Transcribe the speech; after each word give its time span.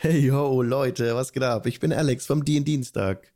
Hey 0.00 0.26
yo, 0.26 0.62
Leute, 0.62 1.16
was 1.16 1.32
geht 1.32 1.42
ab? 1.42 1.66
Ich 1.66 1.80
bin 1.80 1.92
Alex 1.92 2.24
vom 2.24 2.44
DIN 2.44 2.64
Dienstag. 2.64 3.32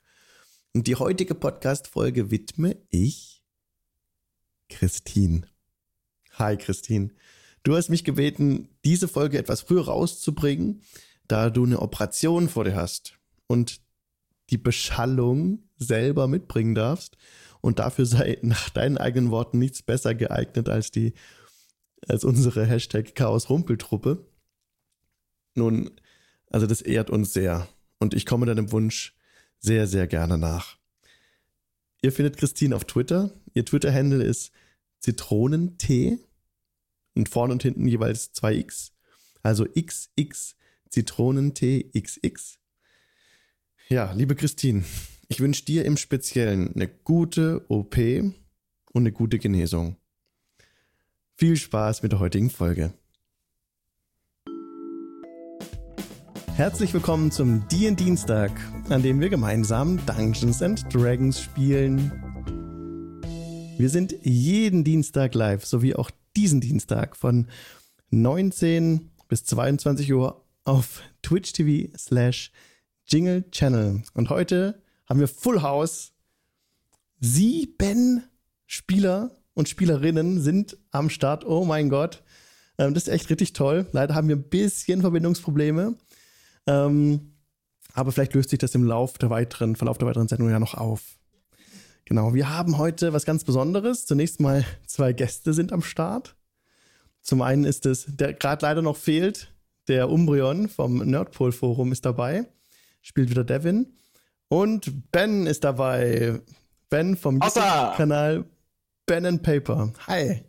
Und 0.73 0.87
die 0.87 0.95
heutige 0.95 1.35
Podcast-Folge 1.35 2.31
widme 2.31 2.77
ich 2.89 3.43
Christine. 4.69 5.43
Hi, 6.35 6.57
Christine. 6.57 7.11
Du 7.65 7.75
hast 7.75 7.89
mich 7.89 8.05
gebeten, 8.05 8.69
diese 8.85 9.09
Folge 9.09 9.39
etwas 9.39 9.63
früher 9.63 9.87
rauszubringen, 9.87 10.83
da 11.27 11.51
du 11.51 11.65
eine 11.65 11.83
Operation 11.83 12.49
vor 12.49 12.63
dir 12.63 12.77
hast 12.77 13.19
und 13.49 13.81
die 14.51 14.59
Beschallung 14.59 15.65
selber 15.79 16.29
mitbringen 16.29 16.77
darfst. 16.77 17.17
Und 17.61 17.81
dafür 17.81 18.07
sei 18.07 18.39
nach 18.43 18.71
deinen 18.71 18.99
eigenen 18.99 19.33
Worten 19.33 19.59
nichts 19.59 19.83
besser 19.83 20.15
geeignet 20.15 20.69
als 20.69 20.93
die, 20.93 21.15
als 22.07 22.23
unsere 22.23 22.65
Hashtag 22.65 23.17
Chaos 23.17 23.51
Rumpeltruppe. 23.51 24.29
Nun, 25.57 25.91
also 26.53 26.67
das 26.67 26.83
ehrt 26.83 27.11
uns 27.11 27.33
sehr. 27.33 27.69
Und 27.99 28.15
ich 28.15 28.27
komme 28.27 28.47
deinem 28.47 28.73
Wunsch 28.73 29.17
sehr, 29.59 29.87
sehr 29.87 30.07
gerne 30.07 30.39
nach. 30.39 30.77
Ihr 32.03 32.13
findet 32.13 32.37
Christine 32.37 32.77
auf 32.77 32.85
Twitter. 32.85 33.33
Ihr 33.55 33.65
Twitter-Handle 33.65 34.23
ist 34.23 34.53
Zitronentee 35.01 36.19
und 37.15 37.29
vorne 37.29 37.55
und 37.55 37.63
hinten 37.63 37.87
jeweils 37.87 38.33
zwei 38.33 38.55
X. 38.55 38.93
Also 39.43 39.65
XX 39.65 40.57
Zitronentee 40.91 41.91
XX. 41.99 42.59
Ja, 43.89 44.13
liebe 44.13 44.35
Christine, 44.35 44.85
ich 45.29 45.41
wünsche 45.41 45.65
dir 45.65 45.85
im 45.85 45.97
Speziellen 45.97 46.75
eine 46.75 46.89
gute 46.89 47.65
OP 47.69 47.97
und 47.97 48.35
eine 48.95 49.13
gute 49.13 49.39
Genesung. 49.39 49.97
Viel 51.37 51.57
Spaß 51.57 52.03
mit 52.03 52.13
der 52.13 52.21
heutigen 52.21 52.51
Folge. 52.51 52.93
Herzlich 56.57 56.93
willkommen 56.93 57.31
zum 57.31 57.67
DIN 57.69 57.97
Dienstag, 57.97 58.51
an 58.91 59.03
dem 59.03 59.21
wir 59.21 59.31
gemeinsam 59.31 59.99
Dungeons 60.05 60.61
and 60.61 60.85
Dragons 60.95 61.41
spielen. 61.41 62.13
Wir 63.79 63.89
sind 63.89 64.15
jeden 64.23 64.85
Dienstag 64.85 65.35
live, 65.35 65.65
sowie 65.65 65.95
auch 65.95 66.11
diesen 66.37 66.61
Dienstag 66.61 67.17
von 67.17 67.49
19 68.11 69.11
bis 69.29 69.45
22 69.45 70.13
Uhr 70.13 70.45
auf 70.65 71.03
Twitch 71.23 71.55
TV 71.55 71.91
slash 71.97 72.53
Jingle 73.07 73.51
Channel. 73.51 74.03
Und 74.13 74.29
heute 74.29 74.83
haben 75.09 75.21
wir 75.21 75.29
Full 75.29 75.63
House. 75.63 76.13
Sieben 77.19 78.25
Spieler 78.67 79.31
und 79.55 79.71
Spielerinnen 79.71 80.43
sind 80.43 80.77
am 80.91 81.09
Start. 81.09 81.47
Oh 81.47 81.65
mein 81.65 81.89
Gott. 81.89 82.23
Ähm, 82.77 82.93
das 82.93 83.05
ist 83.05 83.13
echt 83.13 83.31
richtig 83.31 83.55
toll. 83.55 83.87
Leider 83.93 84.15
haben 84.15 84.29
wir 84.29 84.37
ein 84.37 84.49
bisschen 84.49 85.01
Verbindungsprobleme. 85.01 85.97
Ähm, 86.67 87.33
aber 87.95 88.13
vielleicht 88.13 88.35
löst 88.35 88.51
sich 88.51 88.59
das 88.59 88.75
im 88.75 88.85
Lauf 88.85 89.19
der 89.19 89.31
weiteren, 89.31 89.77
Verlauf 89.77 89.99
der 89.99 90.09
weiteren 90.09 90.29
Sendung 90.29 90.51
ja 90.51 90.59
noch 90.59 90.75
auf. 90.75 91.19
Genau, 92.05 92.35
wir 92.35 92.51
haben 92.51 92.79
heute 92.79 93.13
was 93.13 93.25
ganz 93.25 93.45
Besonderes. 93.45 94.07
Zunächst 94.07 94.41
mal 94.41 94.65
zwei 94.87 95.13
Gäste 95.13 95.53
sind 95.53 95.73
am 95.73 95.83
Start. 95.83 96.37
Zum 97.21 97.43
einen 97.43 97.65
ist 97.65 97.87
es, 97.87 98.07
der 98.09 98.35
gerade 98.35 98.67
leider 98.67 98.83
noch 98.83 98.97
fehlt, 98.97 99.53
der 99.89 100.11
Umbrion 100.11 100.69
vom 100.69 100.99
Nerdpol 100.99 101.53
Forum 101.53 101.93
ist 101.93 102.05
dabei, 102.05 102.47
spielt 103.01 103.31
wieder 103.31 103.45
Devin. 103.45 103.95
Und 104.49 105.11
Ben 105.13 105.47
ist 105.47 105.65
dabei. 105.65 106.41
Ben 106.91 107.17
vom 107.17 107.41
YouTube-Kanal 107.41 108.45
Ben 109.07 109.25
and 109.25 109.43
Paper. 109.43 109.93
Hi. 110.07 110.43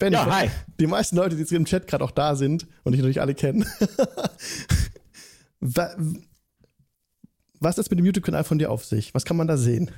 Ben, 0.00 0.12
ja, 0.14 0.26
hi. 0.26 0.50
Die 0.80 0.86
meisten 0.86 1.14
Leute, 1.14 1.36
die 1.36 1.42
jetzt 1.42 1.52
im 1.52 1.66
Chat 1.66 1.86
gerade 1.86 2.02
auch 2.02 2.10
da 2.10 2.34
sind 2.34 2.66
und 2.84 2.94
ich 2.94 3.00
natürlich 3.00 3.20
alle 3.20 3.34
kennen. 3.34 3.66
Was 7.60 7.76
ist 7.76 7.90
mit 7.90 7.98
dem 7.98 8.06
YouTube-Kanal 8.06 8.44
von 8.44 8.58
dir 8.58 8.70
auf 8.70 8.82
sich? 8.86 9.12
Was 9.14 9.26
kann 9.26 9.36
man 9.36 9.46
da 9.46 9.58
sehen? 9.58 9.90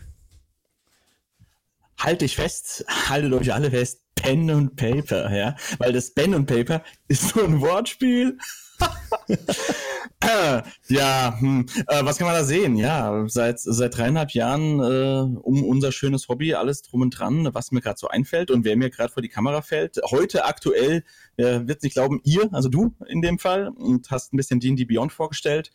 Haltet 1.97 2.23
dich 2.23 2.34
fest, 2.34 2.85
haltet 2.89 3.33
euch 3.33 3.55
alle 3.55 3.70
fest, 3.70 4.01
Pen 4.17 4.51
und 4.51 4.74
Paper, 4.74 5.33
ja. 5.33 5.55
Weil 5.79 5.92
das 5.92 6.12
Pen 6.12 6.35
und 6.35 6.46
Paper 6.46 6.83
ist 7.07 7.36
nur 7.36 7.45
ein 7.45 7.61
Wortspiel. 7.61 8.39
ja, 10.88 11.38
hm, 11.38 11.66
äh, 11.86 12.05
was 12.05 12.18
kann 12.18 12.27
man 12.27 12.36
da 12.36 12.44
sehen? 12.44 12.77
Ja, 12.77 13.24
seit, 13.28 13.60
seit 13.60 13.96
dreieinhalb 13.96 14.33
Jahren 14.33 14.80
äh, 14.80 15.38
um 15.40 15.64
unser 15.64 15.92
schönes 15.92 16.28
Hobby, 16.28 16.55
alles 16.55 16.82
drum 16.82 17.02
und 17.02 17.11
dran, 17.11 17.48
was 17.52 17.72
mir 17.72 17.80
gerade 17.80 17.98
so 17.98 18.08
einfällt 18.08 18.50
und 18.50 18.64
wer 18.64 18.77
mir 18.77 18.90
gerade 18.90 19.12
vor 19.12 19.22
die 19.22 19.28
Kamera 19.28 19.62
fällt. 19.62 20.00
Heute 20.11 20.44
aktuell 20.44 21.05
äh, 21.36 21.61
wird 21.64 21.82
nicht 21.82 21.94
glauben, 21.94 22.20
ihr, 22.24 22.48
also 22.52 22.68
du 22.68 22.94
in 23.08 23.22
dem 23.22 23.38
Fall, 23.38 23.68
und 23.68 24.11
hast 24.11 24.32
ein 24.32 24.36
bisschen 24.36 24.61
D&D 24.61 24.84
Beyond 24.84 25.12
vorgestellt. 25.12 25.70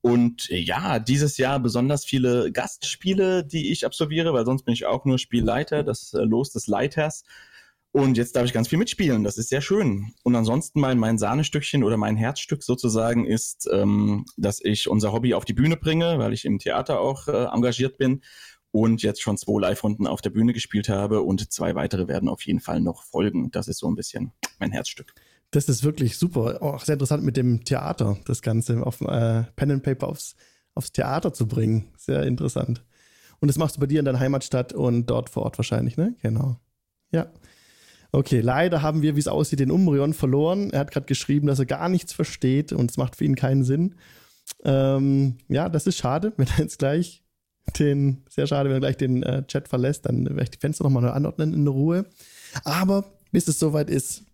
Und 0.00 0.48
ja, 0.48 0.98
dieses 0.98 1.38
Jahr 1.38 1.60
besonders 1.60 2.04
viele 2.04 2.50
Gastspiele, 2.50 3.44
die 3.44 3.70
ich 3.70 3.86
absolviere, 3.86 4.32
weil 4.32 4.44
sonst 4.44 4.64
bin 4.64 4.74
ich 4.74 4.84
auch 4.84 5.04
nur 5.04 5.18
Spielleiter, 5.18 5.84
das 5.84 6.12
äh, 6.12 6.22
Los 6.22 6.50
des 6.50 6.66
Leiters. 6.66 7.24
Und 7.92 8.16
jetzt 8.16 8.34
darf 8.36 8.46
ich 8.46 8.54
ganz 8.54 8.68
viel 8.68 8.78
mitspielen. 8.78 9.22
Das 9.22 9.36
ist 9.36 9.50
sehr 9.50 9.60
schön. 9.60 10.14
Und 10.22 10.34
ansonsten 10.34 10.80
mein, 10.80 10.98
mein 10.98 11.18
Sahnestückchen 11.18 11.84
oder 11.84 11.98
mein 11.98 12.16
Herzstück 12.16 12.62
sozusagen 12.62 13.26
ist, 13.26 13.68
ähm, 13.70 14.24
dass 14.38 14.60
ich 14.64 14.88
unser 14.88 15.12
Hobby 15.12 15.34
auf 15.34 15.44
die 15.44 15.52
Bühne 15.52 15.76
bringe, 15.76 16.18
weil 16.18 16.32
ich 16.32 16.46
im 16.46 16.58
Theater 16.58 17.00
auch 17.00 17.28
äh, 17.28 17.44
engagiert 17.52 17.98
bin 17.98 18.22
und 18.70 19.02
jetzt 19.02 19.20
schon 19.20 19.36
zwei 19.36 19.60
Live-Runden 19.60 20.06
auf 20.06 20.22
der 20.22 20.30
Bühne 20.30 20.54
gespielt 20.54 20.88
habe 20.88 21.20
und 21.20 21.52
zwei 21.52 21.74
weitere 21.74 22.08
werden 22.08 22.30
auf 22.30 22.42
jeden 22.46 22.60
Fall 22.60 22.80
noch 22.80 23.04
folgen. 23.04 23.50
Das 23.50 23.68
ist 23.68 23.78
so 23.78 23.88
ein 23.88 23.94
bisschen 23.94 24.32
mein 24.58 24.72
Herzstück. 24.72 25.12
Das 25.50 25.68
ist 25.68 25.84
wirklich 25.84 26.16
super. 26.16 26.62
Auch 26.62 26.82
sehr 26.82 26.94
interessant 26.94 27.22
mit 27.22 27.36
dem 27.36 27.62
Theater, 27.64 28.16
das 28.24 28.40
Ganze 28.40 28.86
auf 28.86 29.02
äh, 29.02 29.44
Pen 29.54 29.70
and 29.70 29.82
Paper 29.82 30.08
aufs, 30.08 30.34
aufs 30.74 30.92
Theater 30.92 31.34
zu 31.34 31.46
bringen. 31.46 31.92
Sehr 31.98 32.22
interessant. 32.22 32.82
Und 33.40 33.48
das 33.48 33.58
machst 33.58 33.76
du 33.76 33.80
bei 33.80 33.86
dir 33.86 33.98
in 33.98 34.06
deiner 34.06 34.20
Heimatstadt 34.20 34.72
und 34.72 35.06
dort 35.06 35.28
vor 35.28 35.42
Ort 35.42 35.58
wahrscheinlich, 35.58 35.98
ne? 35.98 36.16
Genau. 36.22 36.56
Ja. 37.10 37.30
Okay, 38.14 38.40
leider 38.40 38.82
haben 38.82 39.00
wir, 39.00 39.16
wie 39.16 39.20
es 39.20 39.28
aussieht, 39.28 39.60
den 39.60 39.70
Umbrion 39.70 40.12
verloren. 40.12 40.70
Er 40.70 40.80
hat 40.80 40.90
gerade 40.90 41.06
geschrieben, 41.06 41.46
dass 41.46 41.58
er 41.58 41.66
gar 41.66 41.88
nichts 41.88 42.12
versteht 42.12 42.72
und 42.72 42.90
es 42.90 42.98
macht 42.98 43.16
für 43.16 43.24
ihn 43.24 43.36
keinen 43.36 43.64
Sinn. 43.64 43.94
Ähm, 44.64 45.38
ja, 45.48 45.70
das 45.70 45.86
ist 45.86 45.96
schade, 45.96 46.34
wenn 46.36 46.46
er 46.46 46.58
jetzt 46.58 46.78
gleich 46.78 47.22
den, 47.78 48.22
sehr 48.28 48.46
schade, 48.46 48.68
wenn 48.68 48.76
er 48.76 48.80
gleich 48.80 48.98
den 48.98 49.22
äh, 49.22 49.46
Chat 49.46 49.66
verlässt, 49.66 50.04
dann 50.04 50.26
werde 50.26 50.42
ich 50.42 50.50
die 50.50 50.58
Fenster 50.58 50.84
nochmal 50.84 51.02
neu 51.02 51.10
anordnen 51.10 51.54
in 51.54 51.66
Ruhe. 51.66 52.04
Aber 52.64 53.04
bis 53.30 53.48
es 53.48 53.58
soweit 53.58 53.88
ist, 53.88 54.24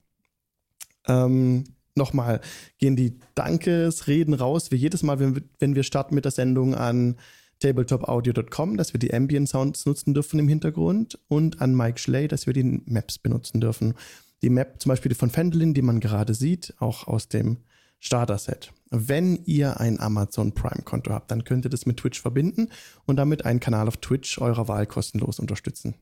ähm, 1.06 1.64
nochmal 1.94 2.40
gehen 2.78 2.96
die 2.96 3.20
Dankesreden 3.36 4.34
raus, 4.34 4.72
wie 4.72 4.76
jedes 4.76 5.04
Mal, 5.04 5.20
wenn 5.20 5.44
wenn 5.60 5.74
wir 5.76 5.84
starten 5.84 6.16
mit 6.16 6.24
der 6.24 6.32
Sendung 6.32 6.74
an 6.74 7.16
tabletopaudio.com, 7.60 8.76
dass 8.76 8.92
wir 8.92 9.00
die 9.00 9.12
Ambient 9.12 9.48
Sounds 9.48 9.86
nutzen 9.86 10.14
dürfen 10.14 10.38
im 10.38 10.48
Hintergrund 10.48 11.18
und 11.28 11.60
an 11.60 11.74
Mike 11.74 11.98
Schley, 11.98 12.28
dass 12.28 12.46
wir 12.46 12.52
die 12.52 12.82
Maps 12.86 13.18
benutzen 13.18 13.60
dürfen. 13.60 13.94
Die 14.42 14.50
Map 14.50 14.80
zum 14.80 14.90
Beispiel 14.90 15.14
von 15.14 15.30
Fendelin, 15.30 15.74
die 15.74 15.82
man 15.82 16.00
gerade 16.00 16.34
sieht, 16.34 16.74
auch 16.78 17.06
aus 17.06 17.28
dem 17.28 17.58
Starter-Set. 18.00 18.72
Wenn 18.90 19.42
ihr 19.44 19.80
ein 19.80 19.98
Amazon 19.98 20.52
Prime-Konto 20.52 21.12
habt, 21.12 21.30
dann 21.30 21.44
könnt 21.44 21.66
ihr 21.66 21.70
das 21.70 21.86
mit 21.86 21.98
Twitch 21.98 22.20
verbinden 22.20 22.68
und 23.06 23.16
damit 23.16 23.44
einen 23.44 23.60
Kanal 23.60 23.88
auf 23.88 23.96
Twitch 23.96 24.38
eurer 24.38 24.68
Wahl 24.68 24.86
kostenlos 24.86 25.40
unterstützen. 25.40 25.94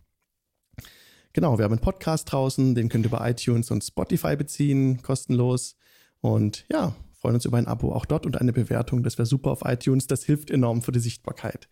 Genau, 1.33 1.59
wir 1.59 1.65
haben 1.65 1.73
einen 1.73 1.81
Podcast 1.81 2.31
draußen, 2.33 2.75
den 2.75 2.89
könnt 2.89 3.07
ihr 3.07 3.11
bei 3.11 3.31
iTunes 3.31 3.71
und 3.71 3.83
Spotify 3.83 4.37
beziehen, 4.37 5.03
kostenlos. 5.03 5.77
Und 6.21 6.65
ja, 6.71 6.95
freuen 7.27 7.35
uns 7.35 7.45
über 7.45 7.59
ein 7.59 7.67
Abo 7.67 7.93
auch 7.93 8.05
dort 8.05 8.25
und 8.25 8.41
eine 8.41 8.53
Bewertung. 8.53 9.03
Das 9.03 9.19
wäre 9.19 9.27
super 9.27 9.51
auf 9.51 9.63
iTunes. 9.65 10.07
Das 10.07 10.23
hilft 10.23 10.49
enorm 10.49 10.81
für 10.81 10.93
die 10.93 11.01
Sichtbarkeit. 11.01 11.69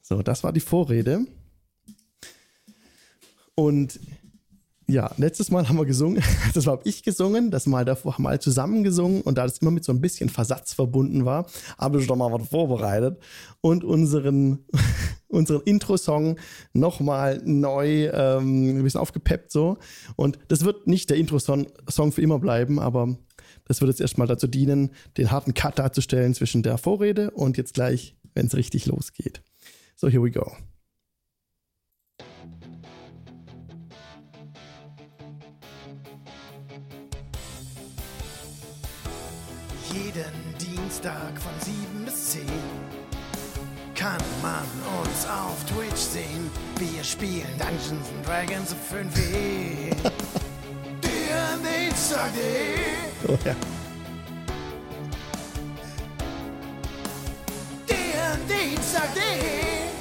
So, 0.00 0.22
das 0.22 0.42
war 0.42 0.54
die 0.54 0.60
Vorrede. 0.60 1.26
Und 3.54 4.00
ja, 4.86 5.10
letztes 5.18 5.50
Mal 5.50 5.68
haben 5.68 5.76
wir 5.76 5.84
gesungen, 5.84 6.22
das 6.54 6.64
war 6.64 6.80
ich 6.84 7.02
gesungen, 7.02 7.50
das 7.50 7.66
Mal 7.66 7.84
davor 7.84 8.14
haben 8.14 8.22
wir 8.22 8.30
alle 8.30 8.38
zusammen 8.38 8.82
gesungen 8.82 9.20
und 9.20 9.36
da 9.36 9.42
das 9.42 9.58
immer 9.58 9.70
mit 9.70 9.84
so 9.84 9.92
ein 9.92 10.00
bisschen 10.00 10.30
Versatz 10.30 10.72
verbunden 10.72 11.26
war, 11.26 11.46
habe 11.76 12.00
ich 12.00 12.06
doch 12.06 12.16
mal 12.16 12.32
was 12.32 12.48
vorbereitet 12.48 13.20
und 13.60 13.84
unseren, 13.84 14.64
unseren 15.28 15.60
Intro-Song 15.60 16.38
nochmal 16.72 17.42
neu 17.44 18.06
ähm, 18.06 18.78
ein 18.78 18.82
bisschen 18.82 19.00
aufgepeppt 19.00 19.52
so. 19.52 19.76
Und 20.16 20.38
das 20.48 20.64
wird 20.64 20.86
nicht 20.86 21.10
der 21.10 21.18
Intro-Song 21.18 21.66
für 22.12 22.22
immer 22.22 22.38
bleiben, 22.38 22.78
aber 22.78 23.18
das 23.70 23.80
wird 23.80 23.88
jetzt 23.88 24.00
erstmal 24.00 24.26
dazu 24.26 24.48
dienen, 24.48 24.90
den 25.16 25.30
harten 25.30 25.54
Cut 25.54 25.78
darzustellen 25.78 26.34
zwischen 26.34 26.64
der 26.64 26.76
Vorrede 26.76 27.30
und 27.30 27.56
jetzt 27.56 27.74
gleich, 27.74 28.16
wenn 28.34 28.46
es 28.46 28.56
richtig 28.56 28.86
losgeht. 28.86 29.42
So, 29.94 30.08
here 30.08 30.20
we 30.20 30.32
go. 30.32 30.50
Jeden 39.92 40.24
Dienstag 40.58 41.40
von 41.40 41.52
7 41.60 42.04
bis 42.06 42.30
10 42.30 42.42
kann 43.94 44.18
man 44.42 44.64
uns 45.00 45.26
auf 45.28 45.64
Twitch 45.66 45.94
sehen. 45.94 46.50
Wir 46.76 47.04
spielen 47.04 47.46
Dungeons 47.56 48.08
and 48.16 48.26
Dragons 48.26 48.74
5e. 48.90 49.94
Samstag.de. 52.00 53.28
Oh, 53.28 53.38
ja. 53.44 53.54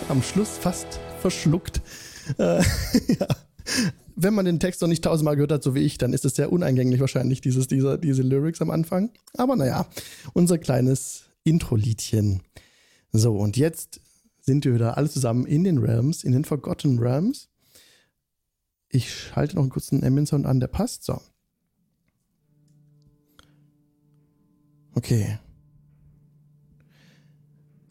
Am 0.07 0.23
Schluss 0.23 0.57
fast 0.57 0.87
verschluckt. 1.19 1.81
Äh, 2.37 2.63
ja. 3.19 3.27
Wenn 4.15 4.33
man 4.33 4.45
den 4.45 4.59
Text 4.59 4.81
noch 4.81 4.87
nicht 4.87 5.03
tausendmal 5.03 5.35
gehört 5.35 5.51
hat, 5.51 5.63
so 5.63 5.75
wie 5.75 5.81
ich, 5.81 5.97
dann 5.97 6.13
ist 6.13 6.23
es 6.23 6.35
sehr 6.35 6.51
uneingänglich 6.53 7.01
wahrscheinlich, 7.01 7.41
dieses, 7.41 7.67
dieser, 7.67 7.97
diese 7.97 8.21
Lyrics 8.21 8.61
am 8.61 8.71
Anfang. 8.71 9.11
Aber 9.35 9.57
naja, 9.57 9.85
unser 10.33 10.57
kleines 10.57 11.25
Intro-Liedchen. 11.43 12.41
So, 13.11 13.37
und 13.37 13.57
jetzt 13.57 13.99
sind 14.41 14.63
wir 14.63 14.73
wieder 14.73 14.97
alle 14.97 15.09
zusammen 15.09 15.45
in 15.45 15.65
den 15.65 15.77
Realms, 15.79 16.23
in 16.23 16.31
den 16.31 16.45
Forgotten 16.45 16.97
Realms. 16.97 17.49
Ich 18.87 19.13
schalte 19.13 19.55
noch 19.55 19.63
einen 19.63 19.71
kurzen 19.71 20.03
Ambient-Sound 20.03 20.45
an, 20.45 20.61
der 20.61 20.67
passt. 20.67 21.03
So. 21.03 21.21
Okay. 24.95 25.39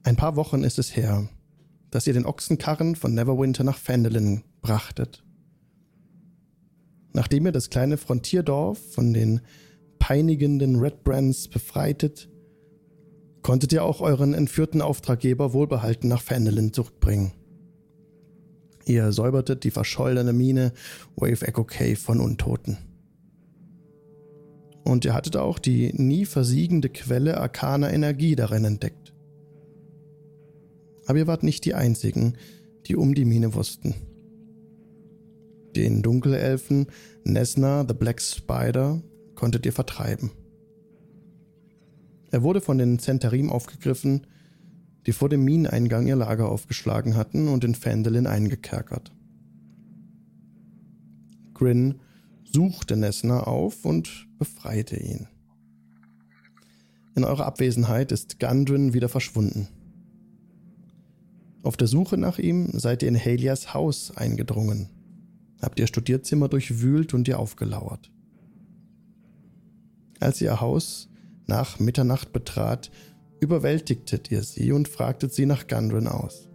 Ein 0.02 0.16
paar 0.16 0.36
Wochen 0.36 0.64
ist 0.64 0.78
es 0.78 0.96
her, 0.96 1.28
dass 1.90 2.06
ihr 2.06 2.12
den 2.12 2.26
Ochsenkarren 2.26 2.96
von 2.96 3.14
Neverwinter 3.14 3.64
nach 3.64 3.78
Phandalin 3.78 4.42
brachtet. 4.62 5.24
Nachdem 7.12 7.46
ihr 7.46 7.52
das 7.52 7.70
kleine 7.70 7.96
Frontierdorf 7.96 8.78
von 8.92 9.12
den 9.12 9.40
peinigenden 9.98 10.76
Red 10.76 11.04
Brands 11.04 11.48
befreitet, 11.48 12.28
konntet 13.42 13.72
ihr 13.72 13.84
auch 13.84 14.00
euren 14.00 14.34
entführten 14.34 14.82
Auftraggeber 14.82 15.52
wohlbehalten 15.52 16.08
nach 16.08 16.22
Phandalin 16.22 16.72
zurückbringen. 16.72 17.32
Ihr 18.84 19.12
säubertet 19.12 19.64
die 19.64 19.70
verschollene 19.70 20.32
Mine 20.32 20.72
Wave 21.16 21.46
Echo 21.46 21.64
Cave 21.64 21.96
von 21.96 22.20
Untoten. 22.20 22.78
Und 24.84 25.04
ihr 25.04 25.14
hattet 25.14 25.36
auch 25.36 25.58
die 25.58 25.92
nie 25.92 26.24
versiegende 26.24 26.88
Quelle 26.88 27.38
arkaner 27.38 27.92
Energie 27.92 28.36
darin 28.36 28.64
entdeckt. 28.64 29.12
Aber 31.06 31.18
ihr 31.18 31.26
wart 31.26 31.42
nicht 31.42 31.64
die 31.64 31.74
Einzigen, 31.74 32.34
die 32.86 32.96
um 32.96 33.14
die 33.14 33.24
Mine 33.24 33.54
wussten. 33.54 33.94
Den 35.76 36.02
Dunkelelfen 36.02 36.86
Nesna 37.24 37.84
the 37.86 37.94
Black 37.94 38.20
Spider 38.20 39.02
konntet 39.34 39.66
ihr 39.66 39.72
vertreiben. 39.72 40.30
Er 42.30 42.42
wurde 42.42 42.60
von 42.60 42.78
den 42.78 42.98
Zentarim 42.98 43.50
aufgegriffen, 43.50 44.26
die 45.06 45.12
vor 45.12 45.28
dem 45.28 45.44
Mineneingang 45.44 46.06
ihr 46.06 46.16
Lager 46.16 46.50
aufgeschlagen 46.50 47.16
hatten 47.16 47.48
und 47.48 47.64
in 47.64 47.74
Phandalin 47.74 48.26
eingekerkert. 48.26 49.12
Grin 51.54 52.00
suchte 52.44 52.96
Nesna 52.96 53.40
auf 53.40 53.84
und 53.84 54.27
befreite 54.38 54.96
ihn. 54.96 55.26
In 57.14 57.24
eurer 57.24 57.46
Abwesenheit 57.46 58.12
ist 58.12 58.38
Gundren 58.38 58.94
wieder 58.94 59.08
verschwunden. 59.08 59.68
Auf 61.62 61.76
der 61.76 61.88
Suche 61.88 62.16
nach 62.16 62.38
ihm 62.38 62.78
seid 62.78 63.02
ihr 63.02 63.08
in 63.08 63.18
Halias 63.18 63.74
Haus 63.74 64.16
eingedrungen, 64.16 64.88
habt 65.60 65.80
ihr 65.80 65.88
Studierzimmer 65.88 66.48
durchwühlt 66.48 67.14
und 67.14 67.26
ihr 67.26 67.38
aufgelauert. 67.38 68.10
Als 70.20 70.40
ihr 70.40 70.60
Haus 70.60 71.08
nach 71.46 71.80
Mitternacht 71.80 72.32
betrat, 72.32 72.90
überwältigtet 73.40 74.30
ihr 74.30 74.42
sie 74.42 74.72
und 74.72 74.88
fragtet 74.88 75.32
sie 75.32 75.46
nach 75.46 75.66
Gundren 75.66 76.06
aus. 76.06 76.48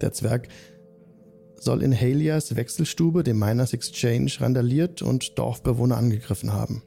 Der 0.00 0.12
Zwerg 0.12 0.48
soll 1.58 1.82
in 1.82 1.98
Halias 1.98 2.56
Wechselstube, 2.56 3.22
dem 3.22 3.38
Miners 3.38 3.72
Exchange, 3.72 4.32
randaliert 4.38 5.02
und 5.02 5.38
Dorfbewohner 5.38 5.96
angegriffen 5.96 6.52
haben. 6.52 6.82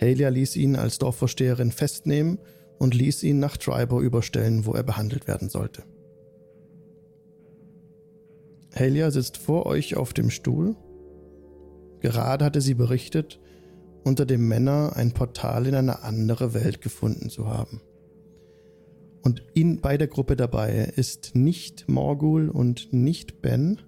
Halia 0.00 0.28
ließ 0.28 0.56
ihn 0.56 0.76
als 0.76 0.98
Dorfvorsteherin 0.98 1.72
festnehmen 1.72 2.38
und 2.78 2.94
ließ 2.94 3.22
ihn 3.22 3.38
nach 3.38 3.56
Tribor 3.56 4.00
überstellen, 4.00 4.66
wo 4.66 4.72
er 4.72 4.82
behandelt 4.82 5.26
werden 5.26 5.48
sollte. 5.48 5.84
Halia 8.74 9.10
sitzt 9.10 9.38
vor 9.38 9.64
euch 9.64 9.96
auf 9.96 10.12
dem 10.12 10.30
Stuhl. 10.30 10.76
Gerade 12.00 12.44
hatte 12.44 12.60
sie 12.60 12.74
berichtet, 12.74 13.40
unter 14.04 14.26
dem 14.26 14.46
Männer 14.46 14.92
ein 14.94 15.12
Portal 15.12 15.66
in 15.66 15.74
eine 15.74 16.02
andere 16.02 16.52
Welt 16.52 16.82
gefunden 16.82 17.30
zu 17.30 17.48
haben. 17.48 17.80
Und 19.26 19.42
in, 19.54 19.80
bei 19.80 19.96
der 19.96 20.06
Gruppe 20.06 20.36
dabei 20.36 20.92
ist 20.94 21.34
nicht 21.34 21.88
Morgul 21.88 22.48
und 22.48 22.92
nicht 22.92 23.42
Ben. 23.42 23.82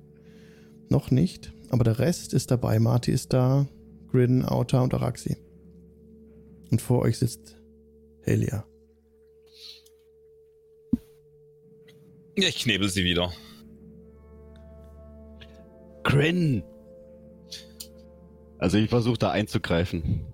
Noch 0.88 1.12
nicht. 1.12 1.52
Aber 1.70 1.84
der 1.84 2.00
Rest 2.00 2.34
ist 2.34 2.50
dabei. 2.50 2.80
Marty 2.80 3.12
ist 3.12 3.32
da, 3.32 3.68
Grin, 4.10 4.44
Auta 4.44 4.80
und 4.80 4.92
Araxi. 4.94 5.36
Und 6.72 6.82
vor 6.82 7.02
euch 7.02 7.18
sitzt 7.18 7.56
Helia. 8.22 8.66
Ich 12.34 12.58
knebel 12.58 12.88
sie 12.88 13.04
wieder. 13.04 13.32
Grin! 16.02 16.64
Also 18.58 18.76
ich 18.76 18.90
versuche 18.90 19.18
da 19.18 19.30
einzugreifen. 19.30 20.26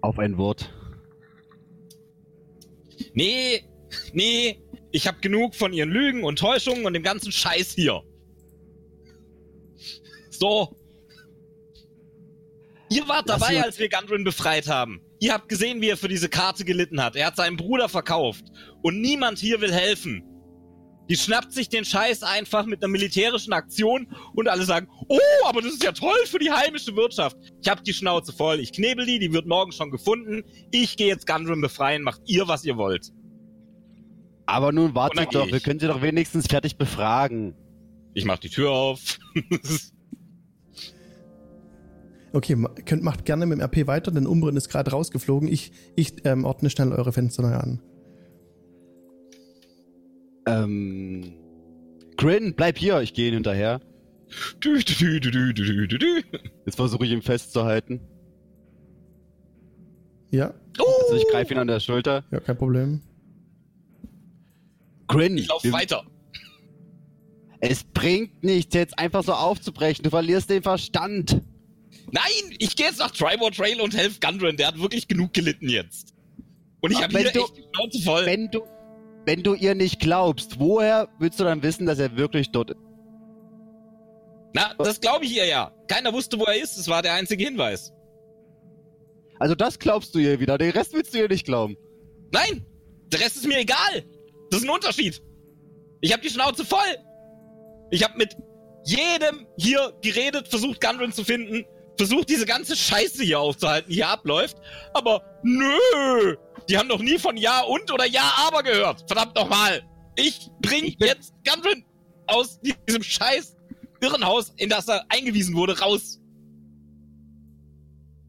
Auf 0.00 0.18
ein 0.18 0.36
Wort. 0.36 0.75
Nee, 3.16 3.64
nee, 4.12 4.62
ich 4.92 5.06
hab 5.08 5.22
genug 5.22 5.54
von 5.54 5.72
ihren 5.72 5.88
Lügen 5.88 6.22
und 6.22 6.38
Täuschungen 6.38 6.84
und 6.84 6.92
dem 6.92 7.02
ganzen 7.02 7.32
Scheiß 7.32 7.72
hier. 7.72 8.02
So. 10.28 10.76
Ihr 12.90 13.08
wart 13.08 13.26
Lass 13.26 13.40
dabei, 13.40 13.62
als 13.62 13.78
wir 13.78 13.88
Gundren 13.88 14.22
befreit 14.22 14.68
haben. 14.68 15.00
Ihr 15.18 15.32
habt 15.32 15.48
gesehen, 15.48 15.80
wie 15.80 15.88
er 15.88 15.96
für 15.96 16.08
diese 16.08 16.28
Karte 16.28 16.66
gelitten 16.66 17.02
hat. 17.02 17.16
Er 17.16 17.28
hat 17.28 17.36
seinen 17.36 17.56
Bruder 17.56 17.88
verkauft. 17.88 18.44
Und 18.82 19.00
niemand 19.00 19.38
hier 19.38 19.62
will 19.62 19.72
helfen. 19.72 20.22
Die 21.08 21.16
schnappt 21.16 21.52
sich 21.52 21.68
den 21.68 21.84
Scheiß 21.84 22.22
einfach 22.22 22.66
mit 22.66 22.82
einer 22.82 22.90
militärischen 22.90 23.52
Aktion 23.52 24.08
und 24.34 24.48
alle 24.48 24.64
sagen, 24.64 24.88
oh, 25.08 25.18
aber 25.44 25.62
das 25.62 25.74
ist 25.74 25.84
ja 25.84 25.92
toll 25.92 26.18
für 26.26 26.38
die 26.38 26.50
heimische 26.50 26.96
Wirtschaft. 26.96 27.36
Ich 27.62 27.68
hab 27.68 27.84
die 27.84 27.92
Schnauze 27.92 28.32
voll. 28.32 28.60
Ich 28.60 28.72
knebel 28.72 29.06
die, 29.06 29.18
die 29.18 29.32
wird 29.32 29.46
morgen 29.46 29.72
schon 29.72 29.90
gefunden. 29.90 30.42
Ich 30.72 30.96
gehe 30.96 31.06
jetzt 31.06 31.26
Gundren 31.26 31.60
befreien. 31.60 32.02
Macht 32.02 32.22
ihr, 32.26 32.48
was 32.48 32.64
ihr 32.64 32.76
wollt. 32.76 33.12
Aber 34.46 34.72
nun 34.72 34.94
wartet 34.94 35.34
doch, 35.34 35.46
ich. 35.46 35.52
wir 35.52 35.60
können 35.60 35.80
sie 35.80 35.86
doch 35.86 36.02
wenigstens 36.02 36.46
fertig 36.46 36.76
befragen. 36.76 37.54
Ich 38.14 38.24
mach 38.24 38.38
die 38.38 38.50
Tür 38.50 38.70
auf. 38.70 39.18
Okay, 42.32 42.54
könnt, 42.84 43.02
macht 43.02 43.24
gerne 43.24 43.46
mit 43.46 43.60
dem 43.60 43.64
RP 43.64 43.86
weiter, 43.86 44.10
denn 44.10 44.26
Umbrin 44.26 44.56
ist 44.56 44.68
gerade 44.68 44.90
rausgeflogen. 44.90 45.48
Ich, 45.48 45.72
ich 45.94 46.26
ähm, 46.26 46.44
ordne 46.44 46.68
schnell 46.68 46.92
eure 46.92 47.10
Fenster 47.10 47.40
neu 47.40 47.54
an. 47.54 47.80
Ähm. 50.46 51.32
Grin, 52.16 52.54
bleib 52.56 52.78
hier, 52.78 53.00
ich 53.02 53.12
gehe 53.14 53.30
hinterher. 53.32 53.80
dü, 54.64 54.78
dü, 54.82 55.20
dü. 55.20 56.22
Jetzt 56.64 56.76
versuche 56.76 57.04
ich 57.04 57.10
ihn 57.12 57.22
festzuhalten. 57.22 58.00
Ja, 60.30 60.54
Also 60.78 61.16
ich 61.16 61.26
greife 61.30 61.54
ihn 61.54 61.58
an 61.60 61.66
der 61.68 61.80
Schulter. 61.80 62.24
ja, 62.30 62.40
kein 62.40 62.56
Problem. 62.58 63.00
Grin, 65.08 65.38
Ich 65.38 65.48
lauf 65.48 65.62
weiter. 65.70 66.04
es 67.60 67.84
bringt 67.84 68.42
nichts, 68.42 68.74
jetzt 68.74 68.98
einfach 68.98 69.22
so 69.22 69.32
aufzubrechen. 69.34 70.02
Du 70.02 70.10
verlierst 70.10 70.50
den 70.50 70.62
Verstand. 70.62 71.42
Nein, 72.10 72.56
ich 72.58 72.74
gehe 72.76 72.86
jetzt 72.86 72.98
nach 72.98 73.10
Tribor 73.12 73.52
Trail 73.52 73.80
und 73.80 73.96
helfe 73.96 74.18
Gundren. 74.20 74.56
Der 74.56 74.68
hat 74.68 74.80
wirklich 74.80 75.06
genug 75.06 75.32
gelitten 75.32 75.68
jetzt. 75.68 76.14
Und 76.80 76.90
ich 76.92 77.02
habe 77.02 77.16
hier 77.18 77.30
du- 77.30 77.40
echt 77.40 77.56
die 77.56 77.62
Schnauze 77.74 78.02
voll. 78.02 78.26
Wenn 78.26 78.50
du, 78.50 78.62
wenn 79.26 79.42
du 79.42 79.54
ihr 79.54 79.74
nicht 79.74 80.00
glaubst, 80.00 80.58
woher 80.58 81.08
willst 81.18 81.38
du 81.40 81.44
dann 81.44 81.62
wissen, 81.62 81.84
dass 81.84 81.98
er 81.98 82.16
wirklich 82.16 82.50
dort 82.52 82.70
ist? 82.70 82.80
Na, 84.54 84.72
das 84.78 85.00
glaube 85.00 85.26
ich 85.26 85.36
ihr 85.36 85.44
ja. 85.44 85.72
Keiner 85.88 86.12
wusste, 86.12 86.38
wo 86.38 86.44
er 86.44 86.62
ist. 86.62 86.78
Das 86.78 86.88
war 86.88 87.02
der 87.02 87.12
einzige 87.12 87.44
Hinweis. 87.44 87.92
Also 89.38 89.54
das 89.54 89.78
glaubst 89.78 90.14
du 90.14 90.18
ihr 90.18 90.40
wieder, 90.40 90.56
den 90.56 90.70
Rest 90.70 90.94
willst 90.94 91.12
du 91.12 91.18
ihr 91.18 91.28
nicht 91.28 91.44
glauben. 91.44 91.76
Nein, 92.32 92.64
der 93.12 93.20
Rest 93.20 93.36
ist 93.36 93.46
mir 93.46 93.58
egal. 93.58 94.04
Das 94.50 94.60
ist 94.60 94.66
ein 94.66 94.74
Unterschied. 94.74 95.20
Ich 96.00 96.12
habe 96.12 96.22
die 96.22 96.30
Schnauze 96.30 96.64
voll. 96.64 96.96
Ich 97.90 98.02
habe 98.02 98.16
mit 98.16 98.36
jedem 98.84 99.46
hier 99.58 99.92
geredet, 100.02 100.48
versucht 100.48 100.80
Gundren 100.80 101.12
zu 101.12 101.24
finden, 101.24 101.66
versucht 101.98 102.28
diese 102.28 102.46
ganze 102.46 102.76
Scheiße 102.76 103.24
hier 103.24 103.40
aufzuhalten, 103.40 103.90
die 103.90 103.96
hier 103.96 104.08
abläuft. 104.08 104.56
Aber 104.94 105.22
nö, 105.42 106.36
die 106.68 106.76
haben 106.78 106.88
noch 106.88 107.00
nie 107.00 107.18
von 107.18 107.36
Ja 107.36 107.62
und 107.62 107.90
oder 107.92 108.06
Ja 108.06 108.32
aber 108.46 108.62
gehört. 108.62 109.04
Verdammt 109.06 109.34
nochmal. 109.36 109.82
Ich 110.16 110.50
bring 110.60 110.84
Ich 110.84 110.98
bin- 110.98 111.08
jetzt 111.08 111.32
Gundren 111.48 111.84
aus 112.26 112.58
diesem 112.60 113.02
scheiß 113.02 113.56
Irrenhaus, 114.00 114.52
in 114.56 114.68
das 114.68 114.88
er 114.88 115.04
eingewiesen 115.08 115.54
wurde, 115.54 115.78
raus. 115.78 116.20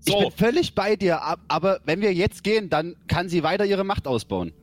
Ich 0.06 0.14
So, 0.14 0.20
bin 0.20 0.32
völlig 0.32 0.76
bei 0.76 0.96
dir, 0.96 1.22
ab- 1.22 1.42
aber 1.48 1.82
wenn 1.86 2.00
wir 2.02 2.14
jetzt 2.14 2.44
gehen, 2.44 2.70
dann 2.70 2.96
kann 3.08 3.28
sie 3.30 3.44
weiter 3.44 3.66
ihre 3.66 3.84
Macht 3.84 4.08
ausbauen. 4.08 4.54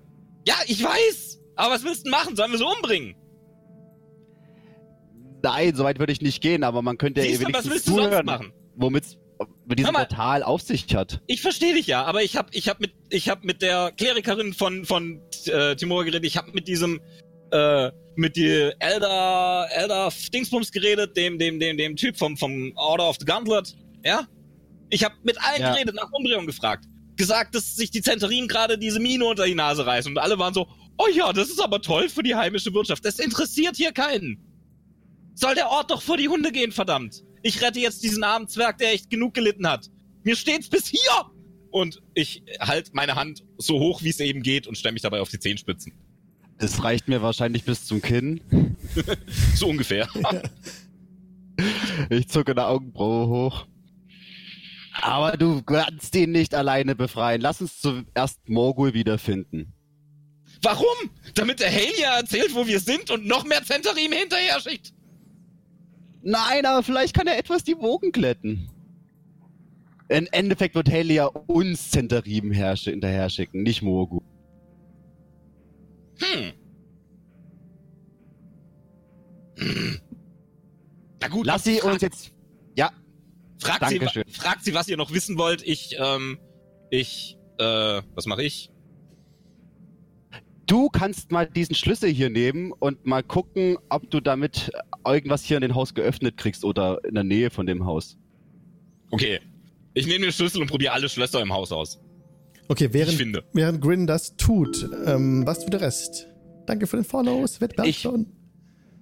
ja, 0.46 0.54
ich 0.66 0.82
weiß. 0.82 1.40
Aber 1.56 1.74
was 1.74 1.84
willst 1.84 2.06
du 2.06 2.10
machen? 2.10 2.34
Sollen 2.36 2.50
wir 2.52 2.58
sie 2.58 2.64
umbringen? 2.66 3.14
Nein, 5.42 5.74
soweit 5.74 5.98
würde 5.98 6.12
ich 6.12 6.22
nicht 6.22 6.40
gehen, 6.42 6.64
aber 6.64 6.80
man 6.82 6.96
könnte 6.96 7.20
ja 7.20 7.26
Siehst 7.26 7.42
du, 7.46 7.52
was 7.52 7.68
willst 7.68 7.88
du 7.88 7.96
sonst 7.96 8.24
machen? 8.24 8.52
womit 8.76 9.18
mit 9.66 9.78
diesem 9.78 9.92
mal. 9.92 10.06
Portal 10.06 10.42
auf 10.42 10.62
sich 10.62 10.94
hat. 10.94 11.20
Ich 11.26 11.42
verstehe 11.42 11.74
dich 11.74 11.86
ja, 11.86 12.04
aber 12.04 12.22
ich 12.22 12.36
habe 12.36 12.48
ich 12.52 12.68
hab 12.68 12.80
mit 12.80 12.92
ich 13.10 13.28
hab 13.28 13.44
mit 13.44 13.62
der 13.62 13.92
Klerikerin 13.92 14.52
von 14.52 14.84
von 14.84 15.20
äh, 15.46 15.74
Timur 15.76 16.04
geredet. 16.04 16.24
Ich 16.24 16.36
habe 16.36 16.50
mit 16.52 16.68
diesem 16.68 17.00
äh, 17.50 17.90
mit 18.16 18.36
die 18.36 18.72
Elder 18.78 19.66
Elder 19.70 20.12
Dingsbums 20.32 20.70
geredet, 20.70 21.16
dem 21.16 21.38
dem 21.38 21.58
dem 21.58 21.76
dem 21.76 21.96
Typ 21.96 22.16
vom 22.16 22.36
vom 22.36 22.72
Order 22.76 23.08
of 23.08 23.16
the 23.18 23.24
Gauntlet. 23.26 23.74
Ja, 24.04 24.26
ich 24.90 25.02
habe 25.04 25.14
mit 25.22 25.36
allen 25.42 25.60
Ja. 25.60 25.72
geredet, 25.72 25.94
nach 25.94 26.10
Umdrehung 26.12 26.46
gefragt, 26.46 26.84
gesagt, 27.16 27.54
dass 27.54 27.74
sich 27.76 27.90
die 27.90 28.02
Zentarin 28.02 28.48
gerade 28.48 28.78
diese 28.78 29.00
Mine 29.00 29.24
unter 29.24 29.46
die 29.46 29.54
Nase 29.54 29.86
reißen 29.86 30.12
und 30.12 30.18
alle 30.18 30.38
waren 30.38 30.54
so, 30.54 30.68
oh 30.98 31.06
ja, 31.12 31.32
das 31.32 31.48
ist 31.48 31.60
aber 31.60 31.80
toll 31.80 32.08
für 32.08 32.22
die 32.22 32.34
heimische 32.34 32.72
Wirtschaft. 32.74 33.04
Das 33.04 33.18
interessiert 33.18 33.76
hier 33.76 33.92
keinen. 33.92 34.38
Soll 35.34 35.54
der 35.54 35.68
Ort 35.68 35.90
doch 35.90 36.02
vor 36.02 36.16
die 36.16 36.28
Hunde 36.28 36.52
gehen, 36.52 36.70
verdammt. 36.70 37.24
Ich 37.44 37.60
rette 37.60 37.78
jetzt 37.78 38.02
diesen 38.02 38.24
armen 38.24 38.48
Zwerg, 38.48 38.78
der 38.78 38.92
echt 38.92 39.10
genug 39.10 39.34
gelitten 39.34 39.68
hat. 39.68 39.90
Mir 40.22 40.34
steht's 40.34 40.70
bis 40.70 40.86
hier! 40.86 41.30
Und 41.70 42.00
ich 42.14 42.42
halte 42.58 42.92
meine 42.94 43.16
Hand 43.16 43.44
so 43.58 43.78
hoch, 43.78 44.02
wie 44.02 44.08
es 44.08 44.18
eben 44.18 44.42
geht 44.42 44.66
und 44.66 44.78
stelle 44.78 44.94
mich 44.94 45.02
dabei 45.02 45.20
auf 45.20 45.28
die 45.28 45.38
Zehenspitzen. 45.38 45.92
Das 46.58 46.82
reicht 46.82 47.06
mir 47.06 47.20
wahrscheinlich 47.20 47.64
bis 47.64 47.84
zum 47.84 48.00
Kinn. 48.00 48.40
So 49.54 49.68
ungefähr. 49.68 50.08
Ich 52.10 52.28
zucke 52.28 52.50
eine 52.50 52.66
Augenbraue 52.66 53.28
hoch. 53.28 53.66
Aber 55.00 55.36
du 55.36 55.62
kannst 55.62 56.16
ihn 56.16 56.32
nicht 56.32 56.52
alleine 56.52 56.96
befreien. 56.96 57.40
Lass 57.40 57.60
uns 57.60 57.80
zuerst 57.80 58.48
Morgul 58.48 58.92
wiederfinden. 58.92 59.72
Warum? 60.62 61.10
Damit 61.34 61.60
der 61.60 61.70
Halia 61.70 62.16
erzählt, 62.16 62.54
wo 62.54 62.66
wir 62.66 62.80
sind 62.80 63.12
und 63.12 63.26
noch 63.26 63.44
mehr 63.44 63.62
Zentarim 63.62 64.10
hinterher 64.10 64.60
schickt. 64.60 64.93
Nein, 66.26 66.64
aber 66.64 66.82
vielleicht 66.82 67.14
kann 67.14 67.26
er 67.26 67.38
etwas 67.38 67.64
die 67.64 67.76
Wogen 67.78 68.10
glätten. 68.10 68.70
Im 70.08 70.26
Endeffekt 70.32 70.74
wird 70.74 70.90
Helia 70.90 71.26
uns 71.26 71.90
Zentarim 71.90 72.50
herrsche- 72.50 72.90
hinterher 72.90 73.28
schicken, 73.30 73.62
nicht 73.62 73.82
Morgul. 73.82 74.22
Hm. 76.18 76.52
Hm. 79.58 79.98
Na 81.20 81.28
gut, 81.28 81.46
Lass 81.46 81.64
sie 81.64 81.80
uns 81.80 82.02
jetzt. 82.02 82.32
Ja, 82.76 82.90
Fragt 83.58 83.88
sie, 83.88 84.00
fragt 84.30 84.64
sie, 84.64 84.74
was 84.74 84.88
ihr 84.88 84.96
noch 84.96 85.12
wissen 85.12 85.38
wollt. 85.38 85.62
Ich, 85.62 85.96
ähm, 85.98 86.38
ich, 86.90 87.38
äh, 87.58 88.02
was 88.14 88.26
mache 88.26 88.42
ich? 88.42 88.70
Du 90.66 90.88
kannst 90.88 91.30
mal 91.32 91.46
diesen 91.46 91.74
Schlüssel 91.74 92.10
hier 92.10 92.30
nehmen 92.30 92.72
und 92.72 93.04
mal 93.06 93.22
gucken, 93.22 93.76
ob 93.88 94.10
du 94.10 94.20
damit 94.20 94.70
irgendwas 95.06 95.42
hier 95.44 95.56
in 95.58 95.62
dem 95.62 95.74
Haus 95.74 95.94
geöffnet 95.94 96.36
kriegst 96.36 96.64
oder 96.64 97.04
in 97.04 97.14
der 97.14 97.24
Nähe 97.24 97.50
von 97.50 97.66
dem 97.66 97.84
Haus. 97.86 98.16
Okay. 99.10 99.40
Ich 99.94 100.06
nehme 100.06 100.24
den 100.26 100.32
Schlüssel 100.32 100.60
und 100.60 100.68
probiere 100.68 100.92
alle 100.92 101.08
Schlösser 101.08 101.40
im 101.40 101.52
Haus 101.52 101.70
aus. 101.72 102.00
Okay, 102.68 102.88
während, 102.92 103.14
finde. 103.16 103.44
während 103.52 103.80
Grin 103.80 104.06
das 104.06 104.36
tut, 104.36 104.88
ähm, 105.06 105.46
was 105.46 105.60
tut 105.60 105.72
der 105.74 105.82
Rest? 105.82 106.28
Danke 106.66 106.86
für 106.86 106.96
den 106.96 107.04
Follow, 107.04 107.44
es 107.44 107.60
wird 107.60 107.76
bald 107.76 107.88
Ich- 107.88 107.98
schon. 108.00 108.26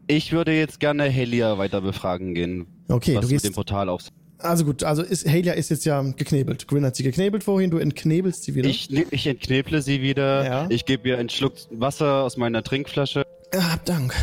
Ich 0.09 0.33
würde 0.33 0.53
jetzt 0.53 0.81
gerne 0.81 1.05
Helia 1.05 1.59
weiter 1.59 1.81
befragen 1.81 2.35
gehen, 2.35 2.67
Okay, 2.89 3.15
was 3.17 3.27
du 3.29 3.33
mit 3.35 3.43
dem 3.45 3.49
gehst. 3.49 3.55
Portal 3.55 3.89
auf. 3.89 4.09
Also 4.43 4.65
gut, 4.65 4.83
also 4.83 5.03
ist, 5.03 5.27
Halia 5.27 5.53
ist 5.53 5.71
jetzt 5.71 5.85
ja 5.85 6.03
geknebelt. 6.03 6.67
Grin 6.67 6.85
hat 6.85 6.97
sie 6.97 7.03
geknebelt 7.03 7.45
vorhin, 7.45 7.71
du 7.71 7.79
entknebelst 7.79 8.43
sie 8.43 8.55
wieder. 8.55 8.69
Ich, 8.69 8.91
ich 8.91 9.27
entkneble 9.27 9.81
sie 9.83 10.03
wieder. 10.03 10.45
Ja. 10.45 10.67
Ich 10.69 10.85
gebe 10.85 11.09
ihr 11.09 11.19
einen 11.19 11.29
Schluck 11.29 11.55
Wasser 11.71 12.23
aus 12.23 12.37
meiner 12.37 12.63
Trinkflasche. 12.63 13.25
Ja, 13.55 13.73
hab 13.73 13.85
Dank. 13.85 14.15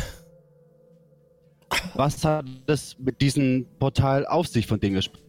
Was 1.94 2.24
hat 2.26 2.46
es 2.68 2.98
mit 3.00 3.22
diesem 3.22 3.66
Portal 3.80 4.26
auf 4.26 4.48
sich, 4.48 4.68
von 4.68 4.80
dem 4.80 4.94
wir 4.94 5.02
sprechen? 5.02 5.26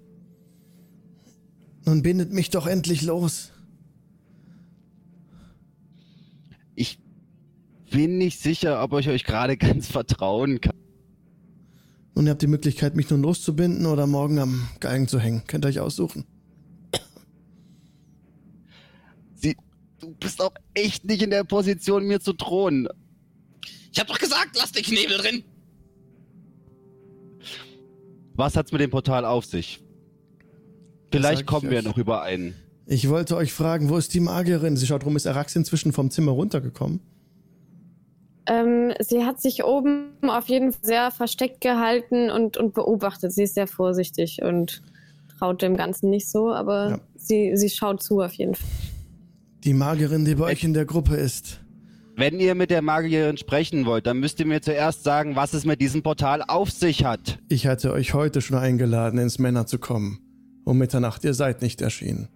Nun 1.85 2.03
bindet 2.03 2.33
mich 2.33 2.51
doch 2.51 2.67
endlich 2.67 3.03
los. 3.03 3.53
Ich 6.75 6.99
bin 7.91 8.19
nicht 8.19 8.41
sicher, 8.41 8.83
ob 8.83 8.99
ich 8.99 9.09
euch 9.09 9.25
gerade 9.25 9.57
ganz 9.59 9.89
vertrauen 9.89 10.61
kann. 10.61 10.70
Nun, 12.21 12.27
ihr 12.27 12.33
habt 12.33 12.43
die 12.43 12.49
Möglichkeit, 12.49 12.97
mich 12.97 13.09
nun 13.09 13.23
loszubinden 13.23 13.87
oder 13.87 14.07
morgen 14.07 14.39
am 14.41 14.69
Galgen 14.79 15.09
zu 15.09 15.19
hängen. 15.19 15.43
Könnt 15.47 15.65
ihr 15.65 15.69
euch 15.69 15.81
aussuchen. 15.81 16.27
Sie, 19.37 19.57
du 20.01 20.15
bist 20.17 20.43
auch 20.43 20.53
echt 20.75 21.07
nicht 21.07 21.23
in 21.23 21.31
der 21.31 21.45
Position, 21.45 22.07
mir 22.07 22.21
zu 22.21 22.35
drohen. 22.35 22.89
Ich 23.91 23.99
hab 23.99 24.07
doch 24.07 24.19
gesagt, 24.19 24.51
lass 24.59 24.71
den 24.71 24.83
Knebel 24.83 25.17
drin. 25.17 25.45
Was 28.35 28.55
hat's 28.55 28.71
mit 28.71 28.83
dem 28.83 28.91
Portal 28.91 29.25
auf 29.25 29.47
sich? 29.47 29.81
Vielleicht 31.11 31.47
kommen 31.47 31.71
wir 31.71 31.79
euch. 31.79 31.85
noch 31.85 31.97
überein. 31.97 32.55
Ich 32.85 33.09
wollte 33.09 33.35
euch 33.35 33.55
fragen, 33.55 33.89
wo 33.89 33.97
ist 33.97 34.13
die 34.13 34.21
Magierin? 34.21 34.77
Sie 34.77 34.87
schaut 34.87 35.07
rum, 35.07 35.17
ist 35.17 35.27
Arax 35.27 35.57
inzwischen 35.57 35.95
vom 35.95 36.11
Zimmer 36.11 36.33
runtergekommen? 36.33 37.01
Ähm, 38.51 38.93
sie 38.99 39.25
hat 39.25 39.41
sich 39.41 39.63
oben 39.63 40.07
auf 40.27 40.49
jeden 40.49 40.73
Fall 40.73 40.81
sehr 40.83 41.11
versteckt 41.13 41.61
gehalten 41.61 42.31
und, 42.31 42.57
und 42.57 42.75
beobachtet. 42.75 43.33
Sie 43.33 43.45
ist 43.45 43.55
sehr 43.55 43.69
vorsichtig 43.69 44.43
und 44.43 44.83
traut 45.39 45.63
dem 45.63 45.77
Ganzen 45.77 46.11
nicht 46.11 46.29
so, 46.29 46.53
aber 46.53 46.91
Ja. 46.91 47.01
sie, 47.15 47.57
sie 47.57 47.71
schaut 47.71 48.03
zu 48.03 48.21
auf 48.21 48.33
jeden 48.33 48.57
Fall. 48.57 48.67
Die 49.63 49.73
Magierin, 49.73 50.25
die 50.25 50.35
bei 50.35 50.47
euch 50.47 50.65
in 50.65 50.75
der 50.75 50.85
Gruppe 50.85 51.15
ist. 51.15 51.61
Wenn 52.17 52.41
ihr 52.41 52.57
mit 52.57 52.71
der 52.71 52.83
Magierin 52.83 53.37
sprechen 53.37 53.87
wollt, 53.87 54.07
dann 54.07 54.19
müsst 54.19 54.41
ihr 54.41 54.47
mir 54.47 54.61
zuerst 54.61 55.05
sagen, 55.05 55.37
was 55.37 55.55
es 55.55 55.65
mit 55.65 55.81
diesem 55.81 56.03
Portal 56.03 56.43
auf 56.43 56.71
sich 56.73 57.05
hat. 57.05 57.39
Ich 57.49 57.69
hatte 57.69 57.93
euch 57.93 58.15
heute 58.15 58.41
schon 58.41 58.59
eingeladen, 58.59 59.21
ins 59.21 59.39
Männer 59.39 59.67
zu 59.67 59.79
kommen. 59.79 60.19
Um 60.65 60.77
Mitternacht, 60.77 61.23
ihr 61.25 61.35
seid 61.35 61.63
nicht 61.63 61.81
erschienen. 61.83 62.29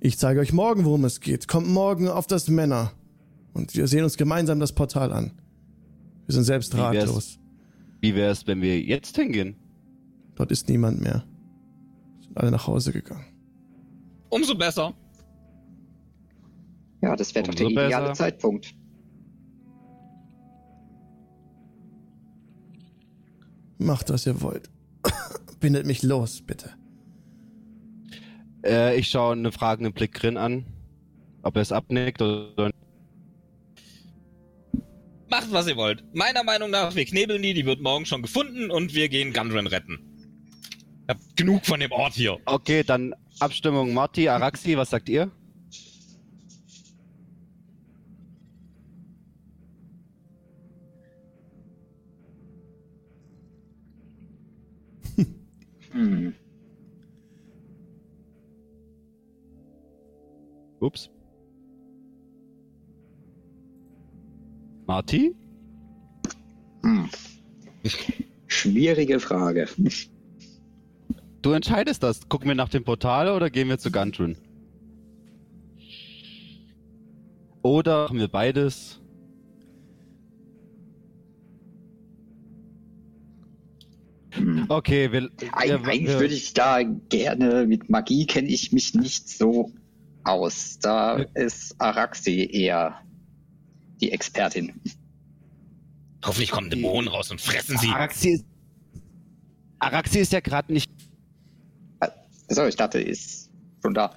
Ich 0.00 0.18
zeige 0.18 0.40
euch 0.40 0.52
morgen, 0.52 0.84
worum 0.84 1.04
es 1.06 1.20
geht. 1.20 1.48
Kommt 1.48 1.68
morgen 1.68 2.08
auf 2.08 2.26
das 2.26 2.48
Männer. 2.48 2.92
Und 3.52 3.74
wir 3.76 3.86
sehen 3.86 4.04
uns 4.04 4.16
gemeinsam 4.16 4.60
das 4.60 4.72
Portal 4.72 5.12
an. 5.12 5.32
Wir 6.26 6.34
sind 6.34 6.44
selbst 6.44 6.72
Wie 6.74 6.78
wär's? 6.78 7.08
ratlos. 7.08 7.38
Wie 8.00 8.14
wäre 8.14 8.32
es, 8.32 8.46
wenn 8.46 8.60
wir 8.62 8.80
jetzt 8.80 9.16
hingehen? 9.16 9.56
Dort 10.34 10.50
ist 10.50 10.68
niemand 10.68 11.00
mehr. 11.00 11.24
Sind 12.20 12.36
alle 12.36 12.50
nach 12.50 12.66
Hause 12.66 12.92
gegangen. 12.92 13.26
Umso 14.30 14.54
besser. 14.54 14.94
Ja, 17.02 17.14
das 17.16 17.34
wäre 17.34 17.46
doch 17.46 17.54
der 17.54 17.66
ideale 17.66 18.08
besser. 18.08 18.14
Zeitpunkt. 18.14 18.74
Macht, 23.78 24.10
was 24.10 24.26
ihr 24.26 24.40
wollt. 24.40 24.70
Bindet 25.60 25.86
mich 25.86 26.02
los, 26.02 26.40
bitte. 26.42 26.70
Äh, 28.64 28.98
ich 28.98 29.08
schaue 29.08 29.32
einen 29.32 29.50
fragenden 29.52 29.92
Blick 29.92 30.12
Grin 30.12 30.36
an, 30.36 30.64
ob 31.42 31.56
er 31.56 31.62
es 31.62 31.72
abnickt 31.72 32.22
oder 32.22 32.70
Macht, 35.32 35.50
was 35.50 35.66
ihr 35.66 35.76
wollt. 35.76 36.04
Meiner 36.14 36.44
Meinung 36.44 36.68
nach, 36.68 36.94
wir 36.94 37.06
knebeln 37.06 37.40
die, 37.40 37.54
die 37.54 37.64
wird 37.64 37.80
morgen 37.80 38.04
schon 38.04 38.20
gefunden 38.20 38.70
und 38.70 38.92
wir 38.92 39.08
gehen 39.08 39.32
Gundren 39.32 39.66
retten. 39.66 39.98
Ich 41.04 41.08
hab 41.08 41.36
genug 41.36 41.64
von 41.64 41.80
dem 41.80 41.90
Ort 41.90 42.12
hier. 42.12 42.36
Okay, 42.44 42.82
dann 42.82 43.14
Abstimmung. 43.40 43.94
Marty, 43.94 44.28
Araxi, 44.28 44.76
was 44.76 44.90
sagt 44.90 45.08
ihr? 45.08 45.30
Hm. 55.92 56.34
Ups. 60.80 61.10
Marty? 64.86 65.34
Hm. 66.82 67.08
Schwierige 68.46 69.20
Frage. 69.20 69.68
Du 71.42 71.52
entscheidest 71.52 72.02
das. 72.02 72.28
Gucken 72.28 72.48
wir 72.48 72.54
nach 72.54 72.68
dem 72.68 72.84
Portal 72.84 73.28
oder 73.28 73.50
gehen 73.50 73.68
wir 73.68 73.78
zu 73.78 73.90
Gundrun? 73.90 74.36
Oder 77.62 78.04
machen 78.04 78.18
wir 78.18 78.28
beides? 78.28 79.00
Hm. 84.30 84.66
Okay, 84.68 85.12
wir, 85.12 85.30
Eig 85.52 85.68
wir, 85.68 85.74
eigentlich 85.84 86.08
wir, 86.08 86.20
würde 86.20 86.34
ich 86.34 86.54
da 86.54 86.82
gerne, 86.82 87.66
mit 87.66 87.90
Magie 87.90 88.26
kenne 88.26 88.48
ich 88.48 88.72
mich 88.72 88.94
nicht 88.94 89.28
so 89.28 89.70
aus. 90.24 90.78
Da 90.80 91.16
ist 91.34 91.80
Araxi 91.80 92.48
eher 92.50 93.00
die 94.02 94.12
Expertin. 94.12 94.72
Hoffentlich 96.24 96.50
kommen 96.50 96.70
Dämonen 96.70 97.08
raus 97.08 97.30
und 97.30 97.40
fressen 97.40 97.78
sie. 97.78 97.88
Araxi, 97.88 98.30
ist- 98.34 98.44
Araxi 99.78 100.18
ist 100.18 100.32
ja 100.32 100.40
gerade 100.40 100.72
nicht. 100.72 100.90
So, 102.48 102.66
ich 102.66 102.76
dachte, 102.76 103.00
ist 103.00 103.50
schon 103.82 103.94
da. 103.94 104.14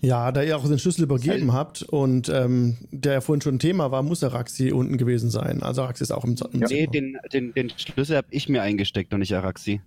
Ja, 0.00 0.32
da 0.32 0.42
ihr 0.42 0.56
auch 0.56 0.66
den 0.66 0.78
Schlüssel 0.78 1.02
übergeben 1.04 1.52
habt 1.52 1.82
und 1.82 2.28
ähm, 2.28 2.76
der 2.90 3.14
ja 3.14 3.20
vorhin 3.20 3.40
schon 3.40 3.56
ein 3.56 3.58
Thema 3.58 3.90
war, 3.90 4.02
muss 4.02 4.22
Araxi 4.24 4.72
unten 4.72 4.96
gewesen 4.96 5.30
sein. 5.30 5.62
Also 5.62 5.82
Araxi 5.82 6.02
ist 6.02 6.10
auch 6.10 6.24
im, 6.24 6.36
im 6.52 6.60
Ja. 6.60 6.68
Nee, 6.68 6.86
den, 6.86 7.16
den, 7.32 7.52
den 7.52 7.70
Schlüssel 7.76 8.16
habe 8.16 8.26
ich 8.30 8.48
mir 8.48 8.62
eingesteckt 8.62 9.12
und 9.12 9.20
nicht 9.20 9.34
Araxi. 9.34 9.80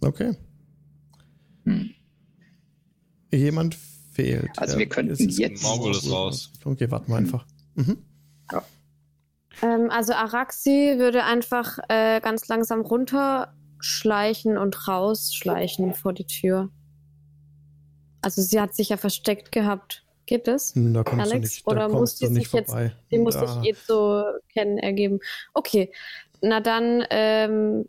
Okay. 0.00 0.34
Hm. 1.64 1.90
Jemand 3.32 3.76
fehlt. 4.12 4.50
Also 4.56 4.74
Ja, 4.74 4.78
wir 4.80 4.88
könnten 4.88 5.14
jetzt- 5.14 5.38
ist 5.64 6.10
raus. 6.10 6.52
Okay, 6.64 6.90
warten 6.90 7.10
wir 7.10 7.16
einfach. 7.16 7.46
Mhm. 7.74 7.98
Ähm, 9.62 9.90
also 9.90 10.14
Araxi 10.14 10.94
würde 10.96 11.24
einfach 11.24 11.78
äh, 11.88 12.20
ganz 12.20 12.48
langsam 12.48 12.80
runterschleichen 12.80 14.56
und 14.56 14.88
rausschleichen 14.88 15.94
vor 15.94 16.12
die 16.14 16.26
Tür. 16.26 16.70
Also 18.22 18.40
sie 18.40 18.60
hat 18.60 18.74
sich 18.74 18.88
ja 18.88 18.96
versteckt 18.96 19.52
gehabt. 19.52 20.04
Geht 20.26 20.46
das? 20.46 20.74
Hm, 20.74 20.94
Da 20.94 21.02
kommst 21.02 21.26
du 21.26 21.30
Alex, 21.30 21.50
nicht, 21.50 21.66
da 21.66 21.70
oder 21.72 21.88
muss 21.88 22.16
die 22.16 22.28
sich 22.28 22.52
jetzt-. 22.52 22.74
Die 23.10 23.18
muss 23.18 23.34
sich 23.34 23.50
eh 23.64 23.74
so 23.86 24.22
kennen 24.52 24.78
ergeben. 24.78 25.18
Okay, 25.52 25.92
na 26.40 26.60
dann 26.60 27.04
ähm, 27.10 27.84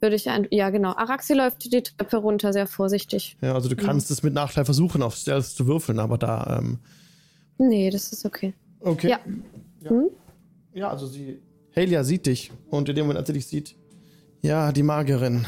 würde 0.00 0.16
ich 0.16 0.28
ein. 0.28 0.46
Ja, 0.50 0.70
genau. 0.70 0.94
Araxi 0.94 1.34
läuft 1.34 1.64
die 1.64 1.82
Treppe 1.82 2.16
runter, 2.18 2.52
sehr 2.52 2.66
vorsichtig. 2.66 3.36
Ja, 3.40 3.54
also 3.54 3.68
du 3.68 3.76
kannst 3.76 4.10
es 4.10 4.22
mit 4.22 4.34
Nachteil 4.34 4.64
versuchen, 4.64 5.02
auf 5.02 5.14
Stealth 5.14 5.46
zu 5.46 5.66
würfeln, 5.66 5.98
aber 5.98 6.18
da, 6.18 6.58
ähm, 6.58 6.78
Nee, 7.58 7.90
das 7.90 8.12
ist 8.12 8.24
okay. 8.24 8.54
okay. 8.80 9.10
Ja. 9.10 9.20
Ja. 9.80 9.90
Hm? 9.90 10.10
Ja, 10.74 10.90
also 10.90 11.06
sie. 11.06 11.40
Helia 11.70 12.04
sieht 12.04 12.26
dich. 12.26 12.52
Und 12.70 12.88
in 12.88 12.96
dem 12.96 13.06
Moment, 13.06 13.18
als 13.18 13.26
sie 13.26 13.32
dich 13.32 13.46
sieht. 13.46 13.76
Ja, 14.42 14.72
die 14.72 14.84
Magierin. 14.84 15.46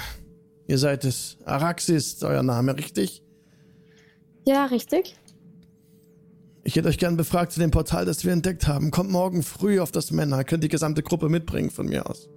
Ihr 0.66 0.78
seid 0.78 1.04
es. 1.04 1.38
Araxis 1.45 2.14
ist 2.14 2.25
euer 2.25 2.42
Name, 2.42 2.76
richtig? 2.76 3.23
Ja, 4.47 4.66
richtig. 4.66 5.16
Ich 6.62 6.76
hätte 6.76 6.88
euch 6.88 6.99
gern 6.99 7.16
befragt 7.16 7.52
zu 7.52 7.61
dem 7.61 7.71
Portal, 7.71 8.04
das 8.04 8.25
wir 8.25 8.33
entdeckt 8.33 8.66
haben. 8.66 8.90
Kommt 8.90 9.11
morgen 9.11 9.42
früh 9.42 9.80
auf 9.80 9.92
das 9.92 10.11
Männer. 10.11 10.45
Könnt 10.45 10.62
die 10.64 10.69
gesamte 10.69 11.02
Gruppe 11.02 11.28
mitbringen 11.28 11.71
von 11.71 11.87
mir 11.87 12.09
aus. 12.09 12.28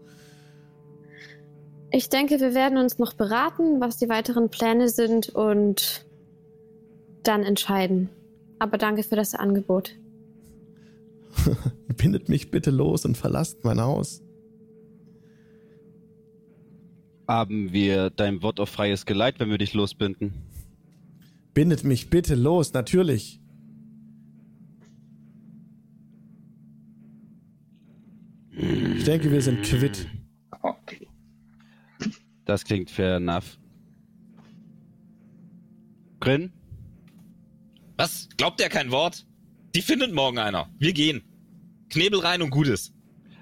Ich 1.95 2.09
denke, 2.09 2.39
wir 2.39 2.55
werden 2.55 2.79
uns 2.79 2.97
noch 2.97 3.13
beraten, 3.13 3.79
was 3.79 3.97
die 3.97 4.09
weiteren 4.09 4.50
Pläne 4.50 4.89
sind 4.89 5.29
und 5.29 6.07
dann 7.21 7.43
entscheiden. 7.43 8.09
Aber 8.57 8.79
danke 8.79 9.03
für 9.03 9.15
das 9.15 9.35
Angebot. 9.35 9.95
Bindet 11.95 12.29
mich 12.29 12.50
bitte 12.50 12.71
los 12.71 13.05
und 13.05 13.15
verlasst 13.15 13.63
mein 13.63 13.79
Haus. 13.79 14.23
Haben 17.27 17.71
wir 17.71 18.09
dein 18.09 18.41
Wort 18.41 18.59
auf 18.59 18.69
freies 18.69 19.05
Geleit, 19.05 19.39
wenn 19.39 19.51
wir 19.51 19.59
dich 19.59 19.75
losbinden? 19.75 20.33
Bindet 21.53 21.83
mich 21.83 22.09
bitte 22.09 22.33
los, 22.33 22.73
natürlich. 22.73 23.39
Ich 28.50 29.03
denke, 29.03 29.31
wir 29.31 29.43
sind 29.43 29.62
quitt. 29.62 30.07
Okay. 30.63 31.07
Das 32.45 32.63
klingt 32.65 32.89
fair 32.91 33.15
enough. 33.17 33.57
Grin? 36.19 36.51
Was? 37.97 38.27
Glaubt 38.38 38.59
er 38.62 38.69
kein 38.69 38.91
Wort? 38.91 39.25
Die 39.75 39.81
findet 39.81 40.13
morgen 40.13 40.38
einer. 40.39 40.69
Wir 40.79 40.93
gehen. 40.93 41.23
Knebel 41.89 42.19
rein 42.19 42.41
und 42.41 42.50
Gutes. 42.50 42.93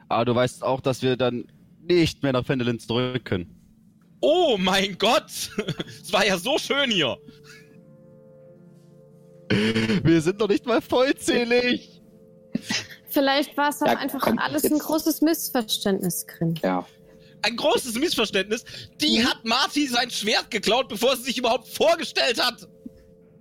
Aber 0.10 0.26
du 0.26 0.36
weißt 0.36 0.64
auch, 0.64 0.82
dass 0.82 1.02
wir 1.02 1.16
dann 1.18 1.46
nicht 1.88 2.22
mehr 2.24 2.34
nach 2.34 2.46
Fendelin 2.46 2.80
zurück 2.80 3.24
können. 3.26 3.56
Oh 4.20 4.58
mein 4.60 4.98
Gott! 4.98 5.26
Es 6.02 6.12
war 6.14 6.26
ja 6.26 6.38
so 6.38 6.58
schön 6.58 6.92
hier. 6.92 7.18
Wir 10.04 10.22
sind 10.22 10.40
noch 10.40 10.48
nicht 10.48 10.66
mal 10.66 10.82
vollzählig. 10.82 12.02
Vielleicht 13.10 13.58
war 13.58 13.70
es 13.70 13.82
auch 13.82 13.88
Ja, 13.88 13.98
einfach 13.98 14.22
komm, 14.22 14.38
alles 14.40 14.64
ein 14.64 14.72
jetzt- 14.72 14.84
großes 14.84 15.22
Missverständnis, 15.22 16.26
Grin. 16.28 16.56
Ja. 16.64 16.86
Ein 17.44 17.56
großes 17.56 17.96
Missverständnis. 17.96 18.64
Die 19.02 19.24
hat 19.26 19.44
Marty 19.46 19.88
sein 19.88 20.10
Schwert 20.12 20.52
geklaut, 20.52 20.90
bevor 20.90 21.16
sie 21.18 21.24
sich 21.24 21.38
überhaupt 21.38 21.68
vorgestellt 21.68 22.44
hat. 22.44 22.68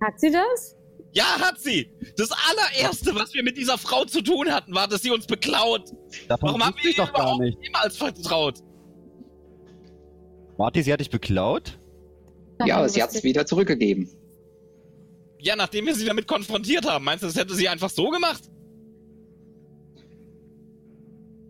Hat 0.01 0.19
sie 0.19 0.31
das? 0.31 0.75
Ja, 1.13 1.39
hat 1.39 1.59
sie. 1.59 1.91
Das 2.17 2.29
allererste, 2.31 3.13
was 3.15 3.33
wir 3.33 3.43
mit 3.43 3.57
dieser 3.57 3.77
Frau 3.77 4.05
zu 4.05 4.21
tun 4.21 4.51
hatten, 4.51 4.73
war, 4.73 4.87
dass 4.87 5.01
sie 5.01 5.11
uns 5.11 5.27
beklaut. 5.27 5.91
Davon 6.27 6.49
Warum 6.49 6.65
haben 6.65 6.75
wir 6.81 6.89
ihr 6.91 6.95
doch 6.95 7.11
gar 7.11 7.21
überhaupt 7.23 7.41
nicht. 7.41 7.59
niemals 7.59 7.97
vertraut? 7.97 8.59
Marty, 10.57 10.83
sie 10.83 10.93
hat 10.93 10.99
dich 10.99 11.09
beklaut? 11.09 11.77
Ja, 12.65 12.77
aber 12.77 12.89
sie 12.89 13.01
hat 13.03 13.13
es 13.13 13.23
wieder 13.23 13.45
zurückgegeben. 13.45 14.09
Ja, 15.39 15.55
nachdem 15.55 15.85
wir 15.87 15.95
sie 15.95 16.05
damit 16.05 16.27
konfrontiert 16.27 16.85
haben. 16.87 17.03
Meinst 17.03 17.23
du, 17.23 17.27
das 17.27 17.35
hätte 17.35 17.55
sie 17.55 17.67
einfach 17.67 17.89
so 17.89 18.09
gemacht? 18.09 18.43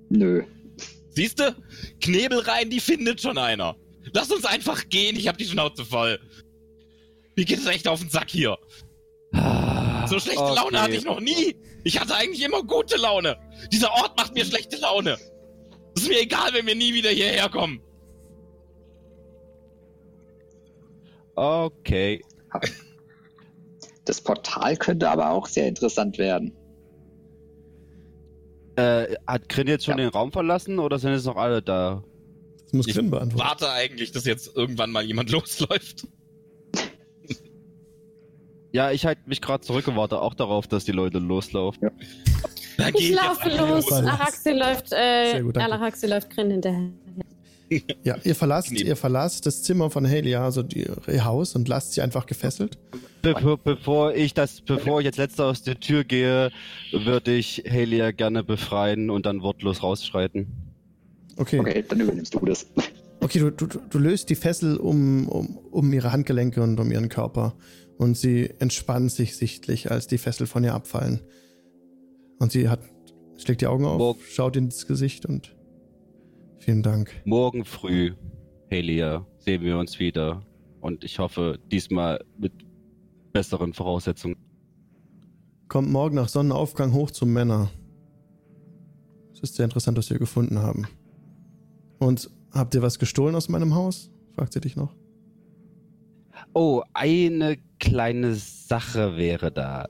Nö. 0.10 0.44
Siehst 1.12 1.40
du? 1.40 1.56
Knebel 2.02 2.40
rein, 2.40 2.70
die 2.70 2.80
findet 2.80 3.22
schon 3.22 3.38
einer. 3.38 3.76
Lass 4.14 4.32
uns 4.32 4.46
einfach 4.46 4.90
gehen, 4.90 5.16
ich 5.16 5.28
hab 5.28 5.38
die 5.38 5.46
Schnauze 5.46 5.86
voll. 5.86 6.20
Mir 7.36 7.46
geht 7.46 7.60
es 7.60 7.66
echt 7.66 7.88
auf 7.88 8.00
den 8.00 8.10
Sack 8.10 8.30
hier. 8.30 8.58
So 10.08 10.20
schlechte 10.20 10.42
Okay. 10.42 10.56
Laune 10.56 10.82
hatte 10.82 10.96
ich 10.96 11.06
noch 11.06 11.20
nie. 11.20 11.56
Ich 11.84 12.00
hatte 12.00 12.16
eigentlich 12.16 12.44
immer 12.44 12.64
gute 12.64 12.98
Laune. 12.98 13.38
Dieser 13.72 13.92
Ort 13.92 14.18
macht 14.18 14.34
mir 14.34 14.46
schlechte 14.46 14.78
Laune. 14.78 15.18
Es 15.96 16.04
ist 16.04 16.10
mir 16.10 16.22
egal, 16.22 16.54
wenn 16.54 16.66
wir 16.66 16.76
nie 16.76 16.94
wieder 16.94 17.10
hierher 17.10 17.50
kommen. 17.50 17.82
Okay. 21.36 22.22
Das 24.06 24.22
Portal 24.22 24.76
könnte 24.78 25.10
aber 25.10 25.30
auch 25.30 25.48
sehr 25.48 25.68
interessant 25.68 26.18
werden. 26.18 26.54
Äh, 28.82 29.16
hat 29.28 29.48
Grin 29.50 29.68
jetzt 29.68 29.86
schon 29.86 29.98
Ja. 29.98 30.06
den 30.06 30.10
Raum 30.10 30.32
verlassen 30.32 30.80
oder 30.80 30.98
sind 31.00 31.12
jetzt 31.14 31.26
noch 31.26 31.36
alle 31.38 31.62
da? 31.62 32.04
Das 32.64 32.74
muss 32.74 32.88
Ich 32.88 32.96
Grin 32.96 33.10
beantworten. 33.12 33.48
Warte 33.48 33.70
eigentlich, 33.72 34.12
dass 34.12 34.26
jetzt 34.26 34.56
irgendwann 34.56 34.92
mal 34.92 35.04
jemand 35.04 35.30
losläuft. 35.32 36.08
Ja, 38.74 38.92
ich 38.92 39.06
halte 39.06 39.22
mich 39.26 39.42
gerade 39.42 39.62
zurück 39.66 39.88
und 39.90 39.98
warte 39.98 40.22
auch 40.22 40.34
darauf, 40.34 40.66
dass 40.68 40.86
die 40.86 40.94
Leute 40.94 41.20
loslaufen. 41.20 41.90
Da 42.78 42.88
Ich 42.96 43.12
laufe 43.12 43.50
los. 43.50 43.90
los. 43.90 43.92
Araxi 43.92 44.52
läuft, 44.52 44.94
äh, 44.94 45.42
gut. 45.42 45.58
Araxi 45.58 46.08
läuft 46.08 46.30
Grin 46.30 46.52
hinterher. 46.52 46.90
Ja, 48.04 48.18
ihr 48.24 48.36
verlasst, 48.36 48.72
ihr 48.72 48.96
verlasst 48.98 49.46
das 49.46 49.64
Zimmer 49.64 49.90
von 49.90 50.04
Helia, 50.06 50.44
also 50.44 50.62
die, 50.64 50.88
ihr 51.08 51.26
Haus, 51.26 51.56
und 51.56 51.68
lasst 51.68 51.94
sie 51.94 52.02
einfach 52.02 52.26
gefesselt. 52.26 52.78
Bevor, 53.22 53.58
bevor 53.58 54.14
ich 54.14 54.34
das, 54.34 54.62
bevor 54.62 55.00
ich 55.00 55.06
jetzt 55.06 55.18
letzter 55.18 55.46
aus 55.46 55.64
der 55.64 55.80
Tür 55.80 56.04
gehe, 56.04 56.52
würde 56.92 57.34
ich 57.34 57.64
Halia 57.70 58.12
gerne 58.12 58.44
befreien 58.44 59.10
und 59.10 59.26
dann 59.26 59.42
wortlos 59.42 59.84
rausschreiten. 59.84 60.48
Okay. 61.38 61.60
Okay, 61.60 61.70
Okay, 61.72 61.86
dann 61.88 62.00
übernimmst 62.02 62.34
du 62.34 62.46
das. 62.46 62.66
du, 63.34 63.52
du, 63.52 63.68
du 63.68 64.00
löst 64.00 64.30
die 64.30 64.36
Fessel 64.36 64.76
um, 64.78 65.28
um, 65.30 65.58
um 65.58 65.94
ihre 65.94 66.12
Handgelenke 66.12 66.62
und 66.62 66.80
um 66.80 66.92
ihren 66.92 67.08
Körper. 67.10 67.56
Und 67.98 68.18
sie 68.18 68.50
entspannt 68.60 69.12
sich 69.12 69.38
sichtlich, 69.38 69.92
als 69.92 70.08
die 70.08 70.18
Fessel 70.18 70.48
von 70.48 70.64
ihr 70.64 70.74
abfallen. 70.74 71.22
Und 72.40 72.52
sie 72.52 72.68
hat, 72.68 72.82
schlägt 73.38 73.62
die 73.62 73.68
Augen 73.68 73.86
auf, 73.86 74.00
Wo- 74.00 74.18
schaut 74.28 74.58
ins 74.58 74.88
Gesicht 74.88 75.26
und 75.28 75.56
vielen 76.62 76.84
Dank. 76.84 77.12
Morgen 77.26 77.66
früh, 77.66 78.14
Halia, 78.72 79.26
sehen 79.40 79.62
wir 79.64 79.78
uns 79.78 80.00
wieder. 80.00 80.46
Und 80.80 81.04
ich 81.04 81.20
hoffe, 81.20 81.60
diesmal 81.72 82.24
mit 82.38 82.54
besseren 83.34 83.74
Voraussetzungen. 83.74 84.38
Kommt 85.68 85.90
morgen 85.90 86.16
nach 86.16 86.28
Sonnenaufgang 86.28 86.94
hoch 86.94 87.12
zum 87.12 87.34
Männer. 87.34 87.70
Es 89.34 89.42
ist 89.42 89.56
sehr 89.56 89.66
interessant, 89.66 89.98
was 89.98 90.10
wir 90.10 90.20
gefunden 90.20 90.60
haben. 90.60 90.88
Und 92.00 92.30
habt 92.52 92.76
ihr 92.76 92.82
was 92.82 93.00
gestohlen 93.00 93.36
aus 93.36 93.50
meinem 93.50 93.76
Haus? 93.76 94.12
fragt 94.36 94.54
sie 94.54 94.62
dich 94.62 94.76
noch. 94.76 94.96
Oh, 96.54 96.82
eine 96.94 97.58
kleine 97.80 98.34
Sache 98.34 99.18
wäre 99.18 99.52
da. 99.52 99.88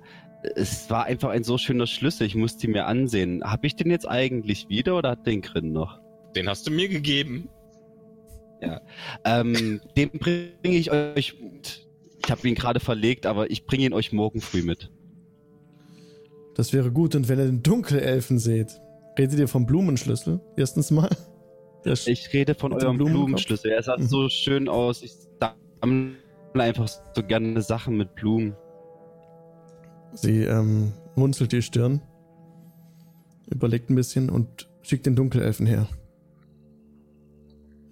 Es 0.56 0.90
war 0.90 1.06
einfach 1.06 1.30
ein 1.30 1.44
so 1.44 1.58
schöner 1.58 1.88
Schlüssel, 1.88 2.28
ich 2.28 2.36
musste 2.36 2.68
ihn 2.68 2.74
mir 2.74 2.86
ansehen. 2.86 3.44
Habe 3.44 3.68
ich 3.68 3.76
den 3.76 3.90
jetzt 3.90 4.08
eigentlich 4.08 4.68
wieder 4.70 4.98
oder 4.98 5.12
hat 5.12 5.26
den 5.26 5.42
Grin 5.42 5.72
noch? 5.72 6.01
Den 6.36 6.48
hast 6.50 6.66
du 6.68 6.72
mir 6.72 6.88
gegeben. 6.90 7.50
Ähm, 9.26 9.82
den 9.98 10.12
bringe 10.12 10.52
ich 10.62 10.92
euch. 10.92 11.36
Ich 12.24 12.32
habe 12.32 12.48
ihn 12.48 12.56
gerade 12.56 12.80
verlegt, 12.80 13.26
aber 13.26 13.50
ich 13.50 13.66
bringe 13.66 13.86
ihn 13.86 13.94
euch 13.94 14.12
morgen 14.12 14.42
früh 14.42 14.62
mit. 14.62 14.92
Das 16.56 16.72
wäre 16.74 16.92
gut, 16.92 17.16
und 17.16 17.28
wenn 17.28 17.40
ihr 17.40 17.46
den 17.46 17.64
Dunkelelfen 17.64 18.38
seht, 18.38 18.80
redet 19.18 19.40
ihr 19.40 19.48
vom 19.48 19.66
Blumenschlüssel? 19.66 20.40
Erstens 20.58 20.92
mal. 20.92 21.10
Ich 22.06 22.32
rede 22.34 22.54
von 22.54 22.74
eurem 22.74 22.98
Blumenkopf? 22.98 23.24
Blumenschlüssel. 23.24 23.72
Er 23.72 23.82
sah 23.82 23.98
Mhm. 23.98 24.04
so 24.06 24.30
schön 24.30 24.70
aus. 24.70 25.02
Ich 25.02 25.14
sammle 25.40 26.14
einfach 26.54 26.88
so 26.88 27.24
gerne 27.24 27.60
Sachen 27.64 27.98
mit 27.98 28.14
Blumen. 28.14 28.56
Sie 30.14 30.44
ähm, 30.44 30.94
runzelt 31.18 31.52
die 31.54 31.64
Stirn, 31.64 32.02
überlegt 33.50 33.90
ein 33.90 33.96
bisschen 33.96 34.30
und 34.30 34.70
schickt 34.84 35.08
den 35.08 35.16
Dunkelelfen 35.16 35.66
her. 35.66 35.88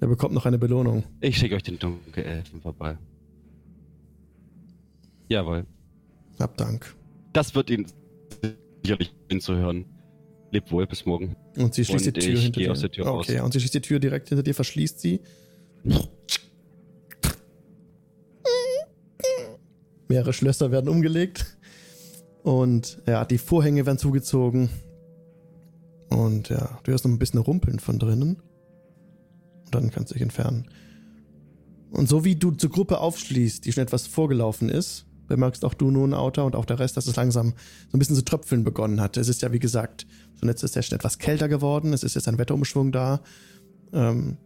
Er 0.02 0.08
bekommt 0.08 0.34
noch 0.34 0.46
eine 0.46 0.58
Belohnung. 0.58 1.04
Ich 1.20 1.38
schicke 1.38 1.56
euch 1.56 1.64
den 1.64 1.78
Dunkelelfen 1.78 2.62
vorbei. 2.62 2.98
Jawohl. 5.28 5.66
Hab 6.40 6.56
Dank. 6.58 6.96
Das 7.34 7.54
wird 7.54 7.70
ihn 7.70 7.86
sicherlich 8.84 9.14
hinzuhören. 9.30 9.86
Lebt 10.52 10.72
wohl, 10.72 10.88
bis 10.88 11.06
morgen. 11.06 11.36
Und 11.58 11.74
sie 11.74 11.86
schließt 11.86 12.08
Und 12.08 12.16
die 12.16 12.20
Tür 12.22 12.40
hinter 12.40 12.60
dir. 12.60 12.72
aus 12.72 12.80
der 12.80 12.92
Tür 12.92 13.06
raus. 13.06 13.28
okay, 13.30 13.40
und 13.42 13.52
sie 13.54 13.60
schließt 13.60 13.76
die 13.76 13.82
Tür 13.82 14.00
direkt 14.00 14.30
hinter 14.30 14.42
dir, 14.42 14.56
verschließt 14.56 15.00
sie. 15.00 15.20
Mehrere 20.08 20.34
Schlösser 20.34 20.72
werden 20.72 20.90
umgelegt. 20.90 21.58
Und 22.42 23.00
ja, 23.06 23.26
die 23.26 23.38
Vorhänge 23.38 23.86
werden 23.86 24.00
zugezogen. 24.00 24.70
Und 26.10 26.50
ja, 26.50 26.80
du 26.84 26.92
hörst 26.92 27.06
noch 27.06 27.12
ein 27.12 27.20
bisschen 27.20 27.40
Rumpeln 27.40 27.80
von 27.80 28.00
drinnen. 28.00 28.42
Und 29.76 29.84
dann 29.84 29.92
kannst 29.92 30.12
du 30.12 30.14
dich 30.14 30.24
entfernen. 30.24 30.68
Und 31.92 32.08
so 32.08 32.24
wie 32.26 32.36
du 32.36 32.52
zur 32.52 32.70
Gruppe 32.70 33.00
aufschließt, 33.00 33.66
die 33.66 33.72
schon 33.72 33.84
etwas 33.84 34.08
vorgelaufen 34.08 34.70
ist, 34.70 35.06
bemerkst 35.28 35.64
auch 35.64 35.74
du 35.74 35.92
nun, 35.92 36.14
Autor, 36.14 36.46
und 36.46 36.56
auch 36.56 36.66
der 36.66 36.80
Rest, 36.80 36.98
dass 36.98 37.08
es 37.08 37.16
langsam 37.16 37.54
so 37.90 37.98
ein 37.98 38.00
bisschen 38.00 38.16
zu 38.16 38.26
tröpfeln 38.26 38.64
begonnen 38.64 39.00
hat. 39.00 39.18
Es 39.18 39.28
ist 39.28 39.42
ja, 39.42 39.52
wie 39.54 39.60
gesagt, 39.60 40.06
so 40.36 40.46
letzte 40.46 40.68
Session 40.68 40.98
etwas 40.98 41.20
kälter 41.20 41.48
geworden. 41.48 41.94
Es 41.94 42.04
ist 42.04 42.16
jetzt 42.16 42.28
ein 42.28 42.38
Wetterumschwung 42.38 42.92
da. 42.92 43.22
Ähm, 43.94 44.38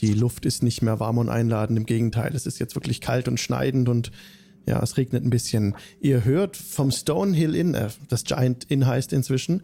die 0.00 0.12
Luft 0.12 0.44
ist 0.44 0.62
nicht 0.62 0.82
mehr 0.82 1.00
warm 1.00 1.18
und 1.18 1.28
einladend. 1.28 1.78
Im 1.78 1.86
Gegenteil, 1.86 2.34
es 2.34 2.46
ist 2.46 2.58
jetzt 2.58 2.74
wirklich 2.74 3.00
kalt 3.00 3.28
und 3.28 3.38
schneidend 3.38 3.88
und 3.88 4.10
ja, 4.66 4.82
es 4.82 4.96
regnet 4.96 5.24
ein 5.24 5.30
bisschen. 5.30 5.74
Ihr 6.00 6.24
hört 6.24 6.56
vom 6.56 6.90
Stonehill 6.90 7.54
Inn, 7.54 7.74
äh, 7.74 7.88
das 8.08 8.24
Giant 8.24 8.64
Inn 8.64 8.86
heißt 8.86 9.12
inzwischen, 9.12 9.62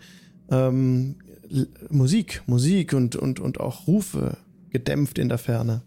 ähm, 0.50 1.16
Musik, 1.88 2.42
Musik 2.46 2.92
und, 2.92 3.16
und, 3.16 3.40
und 3.40 3.58
auch 3.58 3.86
Rufe 3.86 4.36
gedämpft 4.70 5.18
in 5.18 5.28
der 5.28 5.38
Ferne. 5.38 5.82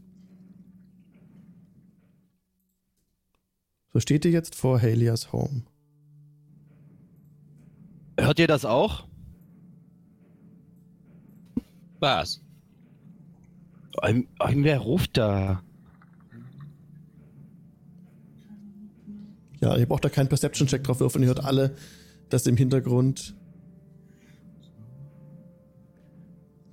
So 3.93 3.99
steht 3.99 4.25
ihr 4.25 4.31
jetzt 4.31 4.55
vor 4.55 4.81
Halias 4.81 5.31
Home. 5.31 5.63
Hört 8.19 8.39
ihr 8.39 8.47
das 8.47 8.65
auch? 8.65 9.07
Was? 11.99 12.41
Ein, 14.01 14.27
irgendwer 14.39 14.79
ruft 14.79 15.17
da. 15.17 15.63
Ja, 19.61 19.77
ihr 19.77 19.85
braucht 19.85 20.03
da 20.03 20.09
keinen 20.09 20.27
Perception-Check 20.27 20.83
drauf 20.83 20.99
würfeln. 20.99 21.23
Ihr 21.23 21.29
hört 21.29 21.45
alle, 21.45 21.75
dass 22.29 22.47
im 22.47 22.57
Hintergrund 22.57 23.35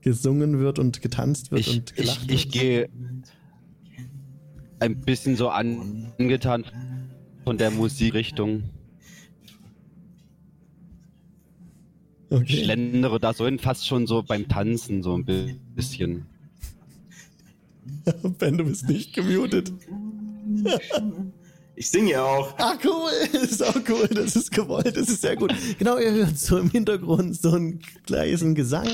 gesungen 0.02 0.58
wird 0.60 0.78
und 0.78 1.02
getanzt 1.02 1.50
wird 1.50 1.60
Ich, 1.62 1.68
und 1.76 1.94
gelacht 1.96 2.24
ich, 2.30 2.46
ich 2.46 2.48
gehe 2.50 2.88
ein 4.80 5.00
bisschen 5.00 5.36
so 5.36 5.48
an- 5.50 6.12
angetan 6.18 6.64
von 7.44 7.58
der 7.58 7.70
Musikrichtung. 7.70 8.62
wird. 8.62 8.64
Ich 12.30 12.54
Okay. 12.54 12.64
schlendere 12.64 13.18
da 13.18 13.34
so 13.34 13.44
hin, 13.44 13.58
fast 13.58 13.86
schon 13.88 14.06
so 14.06 14.22
beim 14.22 14.46
Tanzen 14.46 15.02
so 15.02 15.14
ein 15.14 15.24
bi- 15.24 15.56
bisschen. 15.74 16.26
ben, 18.38 18.56
du 18.56 18.64
bist 18.64 18.88
nicht 18.88 19.12
gemutet. 19.14 19.72
Ich 21.80 21.88
singe 21.90 22.10
ja 22.10 22.22
auch. 22.22 22.54
Ah, 22.58 22.74
cool. 22.84 23.10
Das 23.32 23.52
ist 23.52 23.62
auch 23.64 23.74
cool. 23.88 24.06
Das 24.08 24.36
ist 24.36 24.52
gewollt. 24.52 24.94
Das 24.98 25.08
ist 25.08 25.22
sehr 25.22 25.34
gut. 25.34 25.54
Genau, 25.78 25.96
ihr 25.96 26.12
hört 26.12 26.38
so 26.38 26.58
im 26.58 26.68
Hintergrund 26.68 27.40
so 27.40 27.52
einen 27.52 27.80
leisen 28.06 28.54
Gesang. 28.54 28.86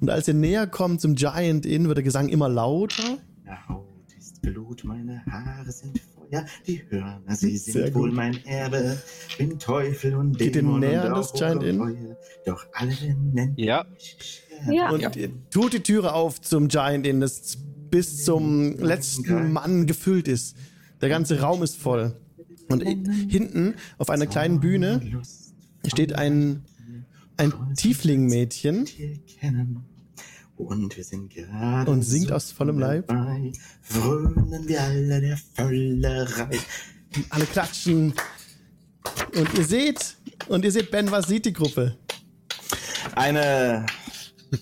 Und 0.00 0.08
als 0.08 0.28
ihr 0.28 0.34
näher 0.34 0.68
kommt 0.68 1.00
zum 1.00 1.16
Giant 1.16 1.66
Inn, 1.66 1.88
wird 1.88 1.96
der 1.96 2.04
Gesang 2.04 2.28
immer 2.28 2.48
lauter. 2.48 3.02
Meine 3.44 3.68
Haut 3.68 3.88
ist 4.16 4.40
Blut, 4.40 4.84
meine 4.84 5.20
Haare 5.26 5.72
sind 5.72 5.98
Feuer, 6.14 6.44
die 6.64 6.80
Hörner, 6.88 7.34
sie 7.34 7.56
Sehr 7.56 7.86
sind 7.86 7.94
wohl 7.96 8.10
gut. 8.10 8.16
mein 8.16 8.44
Erbe. 8.46 9.02
Bin 9.36 9.58
Teufel 9.58 10.14
und 10.14 10.38
Geht 10.38 10.54
ihr 10.54 10.62
Dämon 10.62 10.78
näher 10.78 11.06
und 11.06 11.08
an 11.08 11.14
das 11.16 11.32
Giant 11.32 11.64
Inn? 11.64 12.16
Doch 12.46 12.64
alle 12.72 12.94
nennen 13.32 13.54
Ja. 13.56 13.84
mich 13.92 14.42
Ja. 14.70 14.90
Und 14.90 15.16
ihr 15.16 15.30
tut 15.50 15.72
die 15.72 15.80
Türe 15.80 16.12
auf 16.12 16.40
zum 16.40 16.68
Giant 16.68 17.04
Inn, 17.04 17.20
das 17.20 17.58
bis 17.90 18.24
zum 18.24 18.78
letzten 18.78 19.52
Mann 19.52 19.88
gefüllt 19.88 20.28
ist. 20.28 20.56
Der 21.00 21.08
ganze 21.08 21.40
Raum 21.40 21.64
ist 21.64 21.76
voll. 21.76 22.14
Und 22.68 22.82
hinten 22.82 23.74
auf 23.96 24.10
einer 24.10 24.26
kleinen 24.26 24.60
Bühne 24.60 25.22
steht 25.86 26.14
ein, 26.14 26.64
ein 27.36 27.52
Tiefling-Mädchen. 27.76 28.86
Und 30.56 30.96
wir 30.96 31.04
sind 31.04 31.30
gerade 31.30 31.90
Und 31.90 32.02
singt 32.02 32.28
so 32.28 32.34
aus 32.34 32.50
vollem 32.50 32.78
Leib? 32.78 33.10
frönen 33.80 34.66
wir 34.66 34.82
alle 34.82 35.20
der 35.20 35.38
Völlerei. 35.54 36.58
alle 37.30 37.46
klatschen. 37.46 38.12
Und 39.34 39.54
ihr 39.56 39.64
seht, 39.64 40.16
und 40.48 40.64
ihr 40.64 40.72
seht, 40.72 40.90
Ben, 40.90 41.10
was 41.10 41.28
sieht 41.28 41.46
die 41.46 41.52
Gruppe? 41.52 41.96
Eine, 43.14 43.86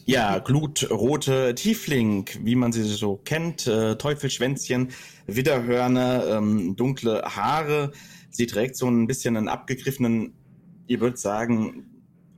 ja, 0.04 0.38
glutrote 0.38 1.54
Tiefling, 1.54 2.28
wie 2.42 2.54
man 2.54 2.72
sie 2.72 2.82
so 2.82 3.16
kennt, 3.16 3.66
äh, 3.66 3.96
Teufelschwänzchen, 3.96 4.88
Widderhörner, 5.26 6.26
ähm, 6.36 6.76
dunkle 6.76 7.22
Haare. 7.22 7.92
Sie 8.30 8.46
trägt 8.46 8.76
so 8.76 8.88
ein 8.88 9.06
bisschen 9.06 9.36
einen 9.36 9.48
abgegriffenen, 9.48 10.34
ihr 10.86 11.00
würdet 11.00 11.18
sagen, 11.18 11.96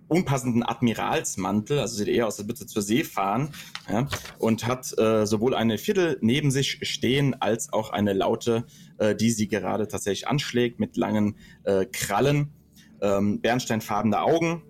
unpassenden 0.09 0.63
Admiralsmantel, 0.63 1.79
also 1.79 1.97
sieht 1.97 2.09
eher 2.09 2.27
aus, 2.27 2.39
als 2.39 2.49
würde 2.49 2.59
sie 2.59 2.67
zur 2.67 2.83
See 2.83 3.05
fahren, 3.05 3.51
ja, 3.89 4.09
und 4.39 4.67
hat 4.67 4.97
äh, 4.99 5.27
sowohl 5.27 5.55
eine 5.55 5.77
Viertel 5.77 6.19
neben 6.23 6.51
sich 6.51 6.79
stehen, 6.83 7.35
als 7.41 7.73
auch 7.73 7.91
eine 7.91 8.15
Laute, 8.15 8.65
äh, 8.97 9.15
die 9.15 9.31
sie 9.31 9.49
gerade 9.49 9.87
tatsächlich 9.87 10.27
anschlägt, 10.27 10.81
mit 10.81 10.97
langen 10.97 11.37
äh, 11.65 11.85
Krallen, 11.85 12.53
ähm, 13.01 13.41
bernsteinfarbene 13.41 14.21
Augen, 14.21 14.63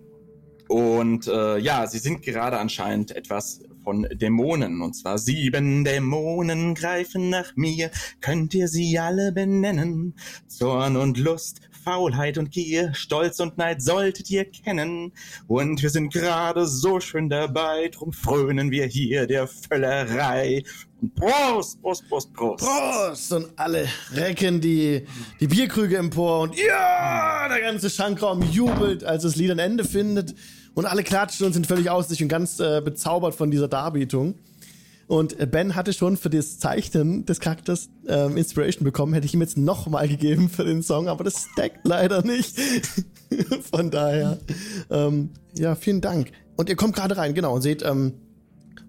und 0.69 1.27
äh, 1.27 1.57
ja, 1.57 1.87
sie 1.87 1.97
sind 1.97 2.21
gerade 2.21 2.59
anscheinend 2.59 3.15
etwas 3.15 3.61
von 3.83 4.07
Dämonen. 4.11 4.83
Und 4.83 4.93
zwar 4.93 5.17
sieben 5.17 5.83
Dämonen 5.83 6.75
greifen 6.75 7.31
nach 7.31 7.55
mir. 7.55 7.89
Könnt 8.21 8.53
ihr 8.53 8.67
sie 8.67 8.99
alle 8.99 9.31
benennen? 9.31 10.13
Zorn 10.47 10.95
und 10.95 11.17
Lust, 11.17 11.61
Faulheit 11.83 12.37
und 12.37 12.51
Gier, 12.51 12.93
Stolz 12.93 13.39
und 13.39 13.57
Neid 13.57 13.81
solltet 13.81 14.29
ihr 14.29 14.45
kennen. 14.45 15.11
Und 15.47 15.81
wir 15.81 15.89
sind 15.89 16.13
gerade 16.13 16.67
so 16.67 16.99
schön 16.99 17.29
dabei, 17.29 17.87
drum 17.87 18.13
frönen 18.13 18.69
wir 18.69 18.85
hier 18.85 19.25
der 19.25 19.47
Völlerei. 19.47 20.63
Und 21.01 21.15
Prost, 21.15 21.81
Prost, 21.81 22.07
Prost, 22.07 22.31
Prost. 22.31 22.63
Prost! 22.63 23.33
Und 23.33 23.47
alle 23.55 23.87
recken 24.13 24.61
die, 24.61 25.07
die 25.39 25.47
Bierkrüge 25.47 25.97
empor 25.97 26.41
und 26.41 26.55
ja, 26.55 27.47
der 27.49 27.61
ganze 27.61 27.89
Schankraum 27.89 28.43
jubelt, 28.43 29.03
als 29.03 29.23
das 29.23 29.35
Lied 29.35 29.49
ein 29.49 29.57
Ende 29.57 29.83
findet. 29.83 30.35
Und 30.79 30.85
alle 30.85 31.03
klatschen 31.03 31.45
und 31.45 31.51
sind 31.51 31.67
völlig 31.67 31.89
aus 31.89 32.07
sich 32.07 32.23
und 32.23 32.29
ganz 32.29 32.57
äh, 32.61 32.79
bezaubert 32.81 33.35
von 33.35 33.51
dieser 33.51 33.67
Darbietung. 33.67 34.35
Und 35.07 35.37
äh, 35.37 35.45
Ben 35.45 35.75
hatte 35.75 35.91
schon 35.91 36.15
für 36.15 36.29
das 36.29 36.57
Zeichnen 36.57 37.25
des 37.25 37.41
Charakters 37.41 37.89
ähm, 38.07 38.37
Inspiration 38.37 38.85
bekommen, 38.85 39.13
hätte 39.13 39.25
ich 39.25 39.33
ihm 39.33 39.41
jetzt 39.41 39.57
nochmal 39.57 40.07
gegeben 40.07 40.47
für 40.47 40.63
den 40.63 40.81
Song, 40.81 41.09
aber 41.09 41.25
das 41.25 41.47
stackt 41.51 41.85
leider 41.85 42.25
nicht. 42.25 42.57
Von 43.69 43.91
daher, 43.91 44.39
ähm, 44.89 45.31
ja, 45.57 45.75
vielen 45.75 45.99
Dank. 45.99 46.31
Und 46.55 46.69
ihr 46.69 46.77
kommt 46.77 46.95
gerade 46.95 47.17
rein, 47.17 47.33
genau, 47.33 47.55
und 47.55 47.61
seht, 47.61 47.83
ähm, 47.83 48.13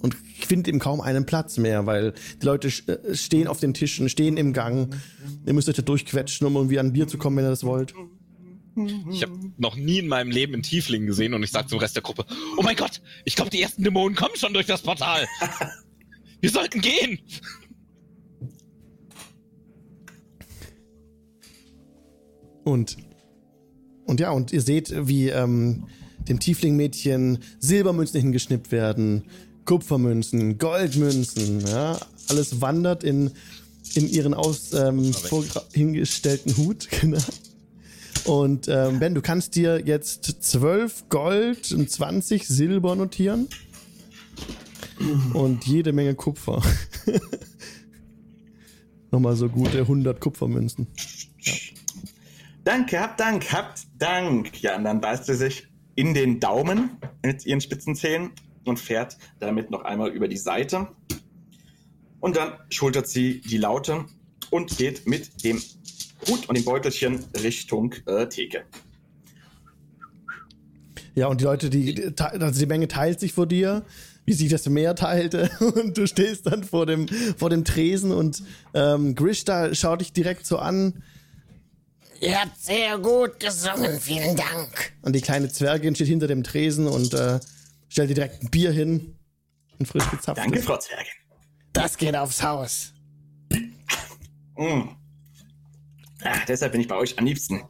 und 0.00 0.14
findet 0.14 0.68
eben 0.68 0.79
kaum 0.79 1.00
einen 1.00 1.26
Platz 1.26 1.59
mehr, 1.59 1.87
weil 1.87 2.14
die 2.40 2.46
Leute 2.46 2.68
äh, 2.68 3.16
stehen 3.16 3.48
auf 3.48 3.59
den 3.59 3.74
Tischen, 3.74 4.09
stehen 4.09 4.37
im 4.37 4.53
Gang. 4.53 4.94
Ihr 5.44 5.55
müsst 5.55 5.68
euch 5.68 5.74
da 5.74 5.83
durchquetschen, 5.83 6.46
um 6.46 6.55
irgendwie 6.55 6.79
an 6.79 6.92
Bier 6.92 7.09
zu 7.09 7.18
kommen, 7.18 7.38
wenn 7.38 7.46
ihr 7.46 7.50
das 7.50 7.64
wollt. 7.64 7.94
Ich 9.11 9.23
habe 9.23 9.33
noch 9.59 9.77
nie 9.77 9.99
in 9.99 10.09
meinem 10.09 10.31
Leben 10.31 10.55
einen 10.55 10.63
Tiefling 10.63 11.07
gesehen 11.07 11.35
und 11.35 11.43
ich 11.43 11.51
sag 11.51 11.69
zum 11.69 11.79
Rest 11.79 11.97
der 11.97 12.03
Gruppe, 12.03 12.25
oh 12.57 12.63
mein 12.63 12.77
Gott, 12.77 13.03
ich 13.25 13.37
glaube, 13.37 13.51
die 13.51 13.61
ersten 13.61 13.83
Dämonen 13.83 14.17
kommen 14.17 14.37
schon 14.37 14.53
durch 14.53 14.67
das 14.67 14.83
Portal. 14.83 15.27
Wir 16.41 16.51
sollten 16.51 16.81
gehen. 16.81 17.19
Und, 22.65 22.97
und 24.07 24.21
ja, 24.21 24.31
und 24.31 24.53
ihr 24.53 24.63
seht, 24.63 24.95
wie 25.09 25.29
ähm, 25.29 25.87
dem 26.29 26.39
Tiefling-Mädchen 26.39 27.39
Silbermünzen 27.59 28.21
hingeschnippt 28.21 28.71
werden, 28.71 29.25
Kupfermünzen, 29.65 30.59
Goldmünzen, 30.59 31.61
ja, 31.67 31.99
alles 32.29 32.61
wandert 32.61 33.05
in, 33.05 33.33
in 33.95 34.09
ihren 34.09 34.35
aus 34.35 34.73
ähm, 34.73 35.13
hingestellten 35.73 36.57
Hut, 36.57 36.89
genau. 37.01 37.19
Und 38.25 38.69
ähm, 38.69 38.99
Ben, 38.99 39.15
du 39.15 39.23
kannst 39.23 39.57
dir 39.57 39.83
jetzt 39.85 40.25
12 40.25 41.09
Gold 41.09 41.73
und 41.73 41.91
20 41.91 42.47
Silber 42.47 42.97
notieren. 42.97 43.49
Und 45.33 45.67
jede 45.67 45.93
Menge 45.93 46.15
Kupfer. 46.15 46.63
Nochmal 49.11 49.35
so 49.35 49.49
gute 49.49 49.81
100 49.81 50.21
Kupfermünzen. 50.21 50.87
Danke, 52.65 53.01
habt 53.01 53.19
Dank, 53.19 53.53
habt 53.53 53.81
Dank. 53.99 54.63
Ja, 54.63 54.77
und 54.77 54.85
dann 54.85 55.01
beißt 55.01 55.25
sie 55.25 55.35
sich 55.35 55.67
in 55.95 56.15
den 56.15 56.39
Daumen 56.39 56.99
mit 57.25 57.47
ihren 57.47 57.61
spitzen 57.61 57.97
Zähnen 57.97 58.31
und 58.65 58.79
fährt 58.79 59.17
damit 59.39 59.71
noch 59.71 59.83
einmal 59.83 60.11
über 60.11 60.29
die 60.29 60.37
Seite. 60.37 60.89
Und 62.21 62.37
dann 62.37 62.53
schultert 62.69 63.09
sie 63.09 63.41
die 63.41 63.57
Laute 63.57 64.05
und 64.51 64.77
geht 64.77 65.07
mit 65.07 65.43
dem 65.43 65.61
Hut 66.29 66.49
und 66.49 66.57
dem 66.57 66.65
Beutelchen 66.65 67.25
Richtung 67.43 67.95
äh, 68.07 68.27
Theke. 68.27 68.65
Ja, 71.15 71.27
und 71.27 71.41
die 71.41 71.45
Leute, 71.45 71.71
die, 71.71 71.95
die, 71.95 72.13
also 72.19 72.59
die 72.59 72.67
Menge 72.67 72.89
teilt 72.89 73.21
sich 73.21 73.33
vor 73.33 73.47
dir, 73.47 73.85
wie 74.25 74.33
sich 74.33 74.49
das 74.49 74.67
Meer 74.69 74.95
teilte. 74.95 75.51
Und 75.61 75.99
du 75.99 76.07
stehst 76.07 76.47
dann 76.47 76.63
vor 76.63 76.87
dem, 76.87 77.09
vor 77.37 77.51
dem 77.51 77.65
Tresen 77.65 78.13
und 78.13 78.43
ähm, 78.75 79.15
Grishta 79.15 79.75
schaut 79.75 80.03
dich 80.03 80.13
direkt 80.13 80.47
so 80.47 80.59
an. 80.59 81.03
Ihr 82.21 82.41
habt 82.41 82.61
sehr 82.61 82.99
gut 82.99 83.41
gesungen, 83.41 83.99
vielen 83.99 84.37
Dank. 84.37 84.93
Und 85.03 85.15
die 85.15 85.21
kleine 85.21 85.49
Zwergin 85.49 85.95
steht 85.95 86.07
hinter 86.07 86.27
dem 86.27 86.45
Tresen 86.45 86.87
und 86.87 87.15
äh, 87.15 87.41
stellt 87.89 88.11
dir 88.11 88.15
direkt 88.15 88.43
ein 88.43 88.51
Bier 88.51 88.71
hin. 88.71 89.17
Ein 89.79 89.87
frisch 89.87 90.09
gezapftes. 90.11 90.45
Danke, 90.45 90.63
Frau 90.63 90.79
Zwergin. 90.79 91.13
Das 91.73 91.97
geht 91.97 92.15
aufs 92.15 92.43
Haus. 92.43 92.93
Mm. 94.57 95.00
Ah, 96.25 96.39
deshalb 96.47 96.73
bin 96.73 96.81
ich 96.81 96.89
bei 96.89 96.97
euch 96.97 97.19
am 97.19 97.25
liebsten. 97.25 97.63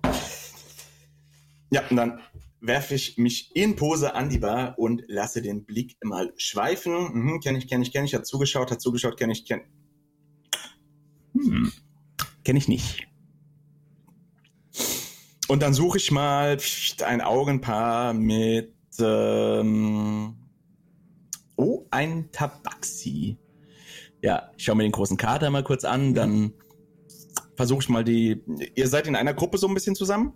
Ja, 1.71 1.83
und 1.89 1.97
dann 1.97 2.21
werfe 2.61 2.95
ich 2.95 3.17
mich 3.17 3.55
in 3.55 3.77
Pose 3.77 4.15
an 4.15 4.29
die 4.29 4.39
Bar 4.39 4.79
und 4.79 5.03
lasse 5.07 5.41
den 5.41 5.65
Blick 5.65 5.97
mal 6.03 6.33
schweifen. 6.37 6.93
Mhm, 7.13 7.41
kenn 7.41 7.57
ich, 7.57 7.69
kenn 7.69 7.83
ich, 7.83 7.93
kenn 7.93 8.05
ich. 8.05 8.15
Hat 8.15 8.27
zugeschaut, 8.27 8.71
hat 8.71 8.81
zugeschaut, 8.81 9.17
kenn 9.17 9.31
ich, 9.31 9.45
kenn. 9.45 9.63
Hm. 11.35 11.73
Kenn 12.45 12.57
ich 12.57 12.69
nicht. 12.69 13.07
Und 15.49 15.63
dann 15.63 15.75
suche 15.75 15.99
ich 15.99 16.11
mal 16.11 16.59
ein 17.05 17.21
Augenpaar 17.21 18.15
mit. 18.15 18.75
Ähm, 18.99 20.37
oh, 21.57 21.87
ein 21.91 22.31
Tabaxi. 22.33 23.39
Ja, 24.23 24.51
ich 24.57 24.65
schaue 24.65 24.77
mir 24.77 24.83
den 24.83 24.93
großen 24.93 25.17
Kater 25.17 25.51
mal 25.51 25.65
kurz 25.65 25.85
an, 25.85 26.15
dann 26.15 26.53
versuche 27.61 27.81
ich 27.83 27.89
mal 27.89 28.05
die. 28.05 28.43
Ihr 28.75 28.89
seid 28.89 29.07
in 29.07 29.15
einer 29.17 29.35
Gruppe 29.35 29.59
so 29.59 29.69
ein 29.69 29.75
bisschen 29.75 29.95
zusammen? 29.95 30.33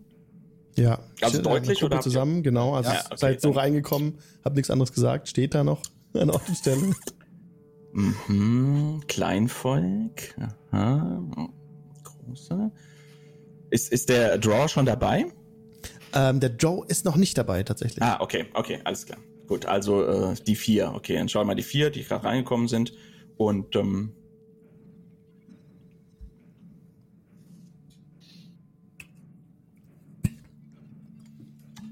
Ja. 0.77 0.99
Also 1.21 1.41
deutlich, 1.41 1.83
oder 1.85 1.97
habt 1.97 2.07
ihr- 2.07 2.11
zusammen, 2.11 2.43
genau. 2.43 2.75
Also 2.75 2.91
Ja, 2.91 3.01
okay, 3.07 3.17
seid 3.17 3.41
so 3.41 3.49
dann- 3.51 3.59
reingekommen, 3.59 4.19
hab 4.45 4.55
nichts 4.55 4.71
anderes 4.71 4.93
gesagt, 4.93 5.29
steht 5.29 5.55
da 5.55 5.63
noch 5.65 5.83
an 6.15 6.31
Ort 6.31 6.49
und 6.49 6.57
Stelle. 6.57 6.93
Mhm, 7.93 9.03
Kleinvolk. 9.07 10.35
Aha. 10.73 11.23
Große. 12.03 12.71
Ist, 13.71 13.93
ist 13.93 14.09
der 14.09 14.39
Draw 14.39 14.69
schon 14.69 14.87
dabei? 14.87 15.27
Ähm, 16.13 16.41
der 16.41 16.51
Joe 16.51 16.85
ist 16.87 17.05
noch 17.05 17.17
nicht 17.17 17.39
dabei, 17.39 17.63
tatsächlich. 17.63 18.03
Ah, 18.03 18.19
okay, 18.21 18.47
okay, 18.55 18.81
alles 18.85 19.07
klar. 19.07 19.19
Gut, 19.47 19.67
also 19.67 20.05
äh, 20.05 20.35
die 20.47 20.57
vier. 20.57 20.93
Okay, 20.95 21.15
dann 21.15 21.29
schauen 21.29 21.43
wir 21.43 21.47
mal 21.49 21.55
die 21.55 21.63
vier, 21.63 21.91
die 21.91 22.03
gerade 22.03 22.25
reingekommen 22.25 22.69
sind. 22.69 22.93
Und 23.37 23.75
ähm, 23.77 24.13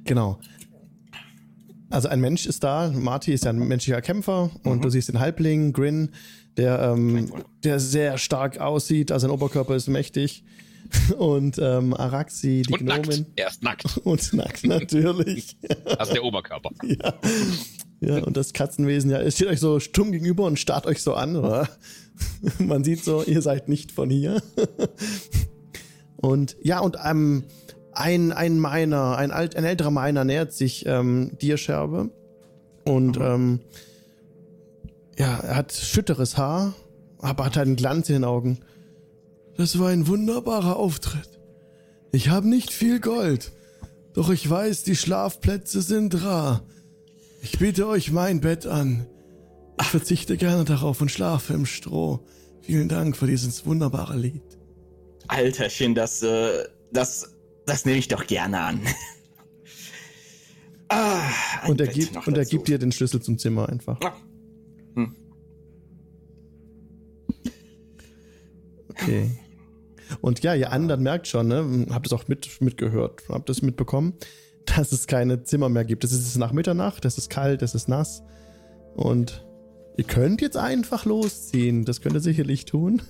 Genau. 0.04 0.38
Also 1.90 2.08
ein 2.08 2.20
Mensch 2.20 2.46
ist 2.46 2.64
da, 2.64 2.90
Marty 2.94 3.32
ist 3.32 3.44
ja 3.44 3.50
ein 3.50 3.58
menschlicher 3.58 4.00
Kämpfer 4.00 4.50
und 4.64 4.78
Mhm. 4.78 4.82
du 4.82 4.88
siehst 4.90 5.08
den 5.08 5.20
Halbling, 5.20 5.72
Grin, 5.72 6.10
der, 6.56 6.80
ähm, 6.80 7.32
der 7.64 7.78
sehr 7.80 8.16
stark 8.18 8.58
aussieht, 8.58 9.12
also 9.12 9.26
sein 9.26 9.34
Oberkörper 9.34 9.74
ist 9.76 9.88
mächtig. 9.88 10.44
Und 11.16 11.58
ähm, 11.58 11.94
Araxi, 11.94 12.62
die 12.68 12.72
Und 12.74 12.82
nackt. 12.84 13.04
Gnomin. 13.08 13.26
Er 13.36 13.48
ist 13.48 13.62
nackt. 13.62 13.96
Und 14.04 14.32
nackt, 14.34 14.64
natürlich. 14.66 15.56
Das 15.84 16.08
ist 16.08 16.14
der 16.14 16.24
Oberkörper. 16.24 16.70
ja. 16.82 17.14
ja, 18.00 18.22
und 18.24 18.36
das 18.36 18.52
Katzenwesen, 18.52 19.10
ja, 19.10 19.18
es 19.20 19.36
steht 19.36 19.46
euch 19.46 19.60
so 19.60 19.80
stumm 19.80 20.12
gegenüber 20.12 20.44
und 20.44 20.58
starrt 20.58 20.86
euch 20.86 21.00
so 21.02 21.14
an. 21.14 21.36
Oder? 21.36 21.68
Man 22.58 22.84
sieht 22.84 23.04
so, 23.04 23.22
ihr 23.22 23.40
seid 23.40 23.68
nicht 23.68 23.92
von 23.92 24.10
hier. 24.10 24.42
und 26.16 26.56
ja, 26.62 26.80
und 26.80 26.96
ähm, 27.02 27.44
ein, 27.92 28.32
ein 28.32 28.60
Miner, 28.60 29.16
ein, 29.16 29.30
alt, 29.30 29.56
ein 29.56 29.64
älterer 29.64 29.90
Miner 29.90 30.24
nähert 30.24 30.52
sich 30.52 30.86
ähm, 30.86 31.32
dir, 31.40 31.56
Scherbe. 31.56 32.10
Und 32.84 33.16
ähm, 33.18 33.60
ja, 35.18 35.38
er 35.38 35.56
hat 35.56 35.72
schütteres 35.72 36.36
Haar, 36.36 36.74
aber 37.18 37.44
hat 37.44 37.58
einen 37.58 37.76
Glanz 37.76 38.08
in 38.08 38.16
den 38.16 38.24
Augen. 38.24 38.58
Das 39.56 39.78
war 39.78 39.88
ein 39.88 40.06
wunderbarer 40.06 40.76
Auftritt. 40.76 41.38
Ich 42.12 42.28
habe 42.28 42.48
nicht 42.48 42.72
viel 42.72 43.00
Gold, 43.00 43.52
doch 44.14 44.30
ich 44.30 44.48
weiß, 44.48 44.82
die 44.82 44.96
Schlafplätze 44.96 45.80
sind 45.80 46.22
rar. 46.24 46.62
Ich 47.42 47.58
biete 47.58 47.86
euch 47.86 48.10
mein 48.10 48.40
Bett 48.40 48.66
an. 48.66 49.06
Ich 49.80 49.86
verzichte 49.88 50.36
gerne 50.36 50.64
darauf 50.64 51.00
und 51.00 51.10
schlafe 51.10 51.54
im 51.54 51.66
Stroh. 51.66 52.20
Vielen 52.60 52.88
Dank 52.88 53.16
für 53.16 53.26
dieses 53.26 53.66
wunderbare 53.66 54.16
Lied. 54.16 54.42
Alterchen, 55.28 55.94
das, 55.94 56.22
äh, 56.22 56.64
das, 56.92 57.31
das 57.66 57.84
nehme 57.84 57.98
ich 57.98 58.08
doch 58.08 58.26
gerne 58.26 58.60
an. 58.60 58.80
ah, 60.88 61.20
Und 61.66 61.80
er 61.80 61.86
gibt, 61.88 62.16
und 62.16 62.28
er 62.28 62.44
dazu. 62.44 62.50
gibt 62.50 62.68
dir 62.68 62.78
den 62.78 62.92
Schlüssel 62.92 63.20
zum 63.22 63.38
Zimmer 63.38 63.68
einfach. 63.68 63.98
Ah, 64.02 64.16
Okay. 68.88 69.30
Und 70.20 70.42
ja, 70.42 70.54
ihr 70.54 70.70
anderen 70.72 71.02
merkt 71.02 71.26
schon, 71.26 71.48
ne, 71.48 71.86
habt 71.90 72.06
es 72.06 72.12
auch 72.12 72.28
mit, 72.28 72.60
mitgehört, 72.60 73.22
habt 73.28 73.48
es 73.48 73.62
mitbekommen, 73.62 74.14
dass 74.66 74.92
es 74.92 75.06
keine 75.06 75.42
Zimmer 75.44 75.68
mehr 75.70 75.84
gibt. 75.84 76.04
Es 76.04 76.12
ist 76.12 76.36
nach 76.36 76.52
Mitternacht, 76.52 77.04
es 77.04 77.16
ist 77.18 77.30
kalt, 77.30 77.62
es 77.62 77.74
ist 77.74 77.88
nass. 77.88 78.22
Und 78.94 79.46
ihr 79.96 80.04
könnt 80.04 80.42
jetzt 80.42 80.56
einfach 80.58 81.06
losziehen. 81.06 81.84
Das 81.86 82.00
könnt 82.02 82.14
ihr 82.14 82.20
sicherlich 82.20 82.66
tun. 82.66 83.00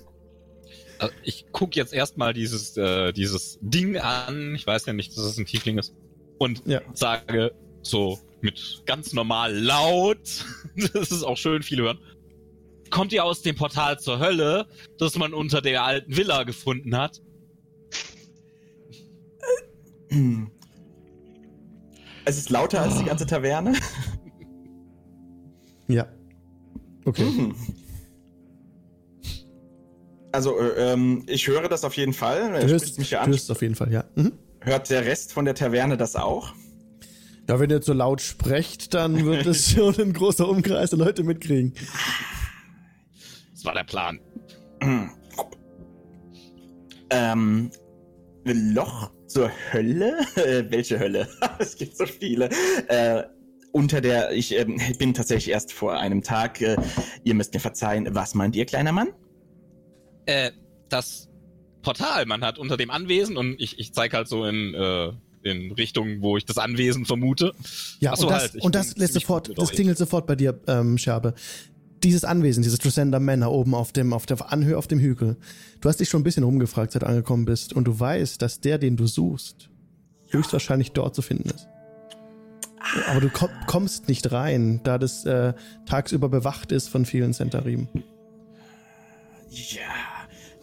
Also 1.03 1.15
ich 1.23 1.45
guck 1.51 1.75
jetzt 1.75 1.93
erstmal 1.93 2.33
dieses, 2.33 2.77
äh, 2.77 3.11
dieses 3.13 3.59
Ding 3.61 3.97
an. 3.97 4.55
Ich 4.55 4.65
weiß 4.65 4.85
ja 4.85 4.93
nicht, 4.93 5.17
dass 5.17 5.25
es 5.25 5.37
ein 5.37 5.45
Tiefling 5.45 5.77
ist. 5.77 5.93
Und 6.39 6.63
Ja. 6.65 6.81
sage 6.93 7.51
so 7.81 8.19
mit 8.41 8.83
ganz 8.85 9.13
normal 9.13 9.53
laut, 9.53 10.45
das 10.93 11.11
ist 11.11 11.23
auch 11.23 11.37
schön, 11.37 11.63
viele 11.63 11.83
hören. 11.83 11.99
Kommt 12.89 13.11
ihr 13.13 13.23
aus 13.23 13.41
dem 13.41 13.55
Portal 13.55 13.99
zur 13.99 14.19
Hölle, 14.19 14.67
das 14.99 15.17
man 15.17 15.33
unter 15.33 15.61
der 15.61 15.83
alten 15.83 16.15
Villa 16.15 16.43
gefunden 16.43 16.95
hat? 16.95 17.21
Es 22.25 22.37
ist 22.37 22.49
lauter 22.49 22.81
als 22.81 22.97
die 22.99 23.05
ganze 23.05 23.25
Taverne. 23.25 23.73
Ja. 25.87 26.07
Okay. 27.05 27.25
Hm. 27.25 27.55
Also, 30.33 30.59
äh, 30.59 30.93
ähm, 30.93 31.23
ich 31.27 31.47
höre 31.47 31.69
das 31.69 31.83
auf 31.83 31.95
jeden 31.95 32.13
Fall. 32.13 32.59
Du 32.59 32.67
hörst, 32.67 32.97
mich 32.97 33.09
du 33.09 33.15
ja 33.15 33.21
an. 33.21 33.29
hörst 33.29 33.51
auf 33.51 33.61
jeden 33.61 33.75
Fall, 33.75 33.91
ja. 33.93 34.03
Mhm. 34.15 34.33
Hört 34.61 34.89
der 34.89 35.05
Rest 35.05 35.31
von 35.31 35.45
der 35.45 35.53
Taverne 35.53 35.95
das 35.95 36.15
auch? 36.15 36.53
Ja, 37.47 37.59
wenn 37.59 37.69
ihr 37.69 37.81
so 37.83 37.93
laut 37.93 38.19
sprecht, 38.19 38.95
dann 38.95 39.25
wird 39.25 39.45
es 39.45 39.71
schon 39.73 39.95
ein 39.99 40.11
großer 40.11 40.49
Umkreis 40.49 40.89
der 40.89 40.99
Leute 40.99 41.23
mitkriegen. 41.23 41.73
Das 43.53 43.63
war 43.63 43.75
der 43.75 43.83
Plan. 43.83 44.19
Hm. 44.81 45.11
ähm, 47.11 47.71
Loch 48.45 49.11
zur 49.27 49.51
Hölle? 49.71 50.17
Äh, 50.35 50.63
welche 50.69 50.97
Hölle? 50.99 51.27
es 51.59 51.75
gibt 51.75 51.95
so 51.95 52.07
viele. 52.07 52.49
Äh, 52.87 53.23
unter 53.71 54.01
der, 54.01 54.31
ich 54.31 54.57
ähm, 54.57 54.79
bin 54.97 55.13
tatsächlich 55.13 55.53
erst 55.53 55.73
vor 55.73 55.99
einem 55.99 56.23
Tag, 56.23 56.59
äh, 56.61 56.75
ihr 57.23 57.35
müsst 57.35 57.53
mir 57.53 57.59
verzeihen, 57.59 58.07
was 58.11 58.33
meint 58.33 58.55
ihr, 58.55 58.65
kleiner 58.65 58.91
Mann? 58.91 59.09
Äh, 60.25 60.51
das 60.89 61.29
Portal, 61.81 62.25
man 62.25 62.43
hat 62.43 62.57
unter 62.57 62.77
dem 62.77 62.89
Anwesen 62.89 63.37
und 63.37 63.59
ich, 63.59 63.79
ich 63.79 63.93
zeige 63.93 64.17
halt 64.17 64.27
so 64.27 64.45
in, 64.45 64.73
äh, 64.73 65.11
in 65.43 65.71
Richtung, 65.73 66.21
wo 66.21 66.37
ich 66.37 66.45
das 66.45 66.57
Anwesen 66.57 67.05
vermute. 67.05 67.53
Ja, 67.99 68.15
so, 68.15 68.27
und 68.27 68.31
das, 68.31 68.41
halt, 68.41 68.63
und 68.63 68.75
das 68.75 68.97
lässt 68.97 69.13
sofort, 69.13 69.57
das 69.57 69.71
klingelt 69.71 69.97
sofort 69.97 70.25
bei 70.25 70.35
dir, 70.35 70.59
ähm, 70.67 70.97
Scherbe. 70.97 71.33
Dieses 72.03 72.25
Anwesen, 72.25 72.63
dieses 72.63 72.79
Tresender 72.79 73.19
Manor 73.19 73.51
oben 73.51 73.75
auf 73.75 73.91
dem, 73.93 74.13
auf 74.13 74.25
der 74.25 74.51
Anhöhe 74.51 74.77
auf 74.77 74.87
dem 74.87 74.99
Hügel. 74.99 75.37
Du 75.81 75.89
hast 75.89 75.99
dich 75.99 76.09
schon 76.09 76.21
ein 76.21 76.23
bisschen 76.23 76.43
rumgefragt, 76.43 76.91
seit 76.91 77.01
du 77.01 77.07
angekommen 77.07 77.45
bist, 77.45 77.73
und 77.73 77.85
du 77.85 77.99
weißt, 77.99 78.41
dass 78.41 78.59
der, 78.59 78.77
den 78.77 78.97
du 78.97 79.07
suchst, 79.07 79.69
höchstwahrscheinlich 80.29 80.91
dort 80.91 81.15
zu 81.15 81.21
finden 81.21 81.49
ist. 81.49 81.67
Aber 83.07 83.21
du 83.21 83.29
komm, 83.29 83.49
kommst 83.67 84.09
nicht 84.09 84.31
rein, 84.31 84.81
da 84.83 84.97
das 84.97 85.25
äh, 85.25 85.53
tagsüber 85.85 86.27
bewacht 86.27 86.71
ist 86.71 86.89
von 86.89 87.05
vielen 87.05 87.33
Centarim. 87.33 87.87
Ja, 89.49 89.81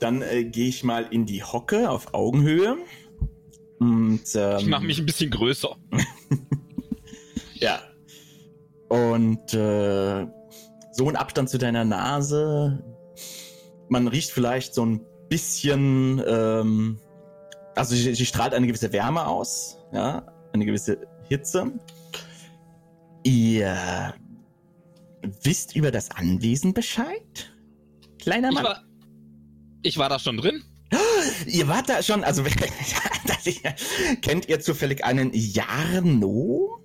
dann 0.01 0.23
äh, 0.23 0.45
gehe 0.45 0.69
ich 0.69 0.83
mal 0.85 1.07
in 1.11 1.27
die 1.27 1.43
Hocke 1.43 1.91
auf 1.91 2.13
Augenhöhe. 2.15 2.77
Und, 3.79 4.23
ähm, 4.35 4.59
Ich 4.59 4.67
mache 4.67 4.85
mich 4.85 4.99
ein 4.99 5.07
bisschen 5.07 5.31
größer. 5.31 5.77
Ja. 7.55 7.79
Und 8.89 9.53
äh, 9.53 10.27
so 10.93 11.09
ein 11.09 11.17
Abstand 11.17 11.51
zu 11.51 11.59
deiner 11.59 11.85
Nase. 11.85 12.83
Man 13.91 14.09
riecht 14.09 14.31
vielleicht 14.31 14.73
so 14.75 14.87
ein 14.87 15.05
bisschen, 15.29 16.23
ähm, 16.27 16.99
also 17.77 17.95
sie, 17.95 18.15
sie 18.15 18.25
strahlt 18.25 18.55
eine 18.55 18.67
gewisse 18.67 18.93
Wärme 18.95 19.27
aus, 19.27 19.77
ja, 19.93 20.27
eine 20.55 20.65
gewisse 20.65 21.07
Hitze. 21.29 21.71
Ihr 23.25 24.15
wisst 25.43 25.77
über 25.77 25.91
das 25.91 26.11
Anwesen 26.11 26.73
Bescheid? 26.73 27.53
Kleiner 28.19 28.49
Ich 28.49 28.55
Mann. 28.55 28.65
war, 28.65 28.85
ich 29.83 29.99
war 29.99 30.09
da 30.09 30.19
schon 30.19 30.37
drin. 30.37 30.63
Ihr 31.47 31.69
wart 31.69 31.89
da 31.89 32.03
schon, 32.03 32.25
also 32.25 32.43
kennt 34.23 34.49
ihr 34.49 34.61
zufällig 34.61 35.05
einen 35.05 35.31
Jarno? 35.33 36.79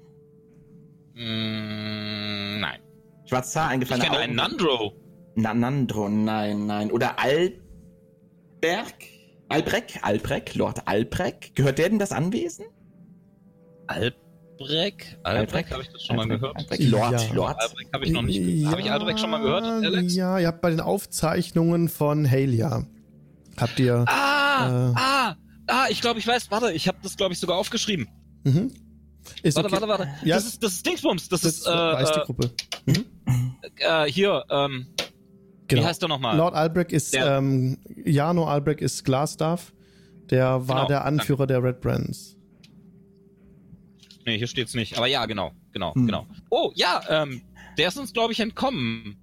Mm, 1.14 2.60
nein. 2.60 2.82
Schwarzhaar, 3.26 3.68
Ich 3.68 3.74
eingefallene 3.74 4.06
kenne 4.06 4.18
einen. 4.20 4.36
Nandro. 4.36 4.94
Na, 5.36 5.54
Nandro, 5.54 6.10
nein, 6.10 6.66
nein. 6.66 6.92
Oder 6.92 7.20
Altberg? 7.20 8.94
Albrecht, 9.50 10.04
Albrecht, 10.04 10.56
Lord 10.56 10.88
Albrecht. 10.88 11.56
Gehört 11.56 11.78
der 11.78 11.90
denn 11.90 12.00
das 12.00 12.12
Anwesen? 12.12 12.66
Albrecht? 13.88 14.25
Albrecht, 15.24 15.72
habe 15.72 15.82
ich 15.84 15.90
das 15.90 16.04
schon 16.04 16.16
mal 16.16 16.24
Albrecht, 16.24 16.42
gehört? 16.42 16.58
Albrecht, 16.58 16.84
Lord, 16.90 17.12
Ja. 17.12 17.34
Lord. 17.34 17.62
Albrecht 17.62 17.94
habe 17.94 18.06
ich 18.06 18.12
noch 18.12 18.22
nicht 18.22 18.40
gehört. 18.44 18.72
Habe 18.72 18.82
ich 18.82 18.92
Albrecht 18.92 19.20
schon 19.20 19.30
mal 19.30 19.42
gehört, 19.42 19.64
Alex? 19.66 20.16
Ja, 20.16 20.40
ihr 20.40 20.48
habt 20.48 20.62
bei 20.62 20.70
den 20.70 20.80
Aufzeichnungen 20.82 21.90
von 21.90 22.30
Halia. 22.30 22.86
Habt 23.58 23.80
ihr. 23.80 24.06
Ah, 24.08 24.68
Äh. 24.68 24.94
ah, 24.96 25.36
ah, 25.68 25.86
ich 25.90 26.02
glaube, 26.02 26.20
ich 26.20 26.28
weiß. 26.28 26.50
Warte, 26.52 26.72
ich 26.74 26.88
habe 26.88 26.98
das, 27.04 27.16
glaube 27.18 27.34
ich, 27.34 27.40
sogar 27.40 27.58
aufgeschrieben. 27.58 28.08
Mhm. 28.44 28.72
Ist 29.44 29.56
Warte, 29.56 29.70
okay. 29.70 29.82
warte, 29.82 29.88
warte. 29.88 30.08
Ja, 30.24 30.36
Das, 30.36 30.46
ist, 30.46 30.62
das 30.64 30.74
ist 30.74 30.86
Dingsbums. 30.86 31.30
Das, 31.30 31.42
das 31.42 31.54
ist, 31.58 31.68
äh, 31.68 31.72
weiß 31.72 32.12
die 32.12 32.20
äh, 32.20 32.24
Gruppe. 32.26 32.52
äh, 33.80 34.06
hier, 34.06 34.44
ähm, 34.50 34.88
Genau. 35.68 35.82
wie 35.82 35.86
heißt 35.88 36.02
der 36.02 36.10
nochmal? 36.10 36.38
Lord 36.38 36.54
Albrecht 36.54 36.92
ist, 36.92 37.14
Der- 37.16 37.38
ähm, 37.38 37.78
Jano 38.06 38.46
Albrecht 38.48 38.82
ist 38.82 39.04
Glasstaff. 39.04 39.74
Der 40.30 40.68
war 40.68 40.76
Genau, 40.76 40.88
der 40.88 41.06
Anführer 41.06 41.48
der 41.48 41.64
Red 41.64 41.82
Brands. 41.82 42.35
Nee, 44.26 44.38
hier 44.38 44.48
steht's 44.48 44.74
nicht. 44.74 44.98
Aber 44.98 45.08
ja, 45.08 45.26
genau, 45.26 45.52
genau, 45.72 45.94
Hm. 45.96 46.06
genau. 46.08 46.28
Oh, 46.50 46.72
ja, 46.76 47.02
ähm, 47.10 47.42
der 47.78 47.88
ist 47.90 47.98
uns, 47.98 48.14
glaube 48.14 48.34
ich, 48.34 48.40
entkommen. 48.40 49.18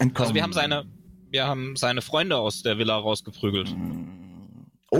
Entkommen. 0.00 0.16
Also 0.22 0.34
wir 0.34 0.42
haben 0.42 0.52
seine, 0.52 0.84
wir 1.30 1.46
haben 1.46 1.76
seine 1.76 2.02
Freunde 2.02 2.36
aus 2.36 2.62
der 2.62 2.78
Villa 2.78 2.96
rausgeprügelt. 2.96 3.74
Oh, 4.90 4.98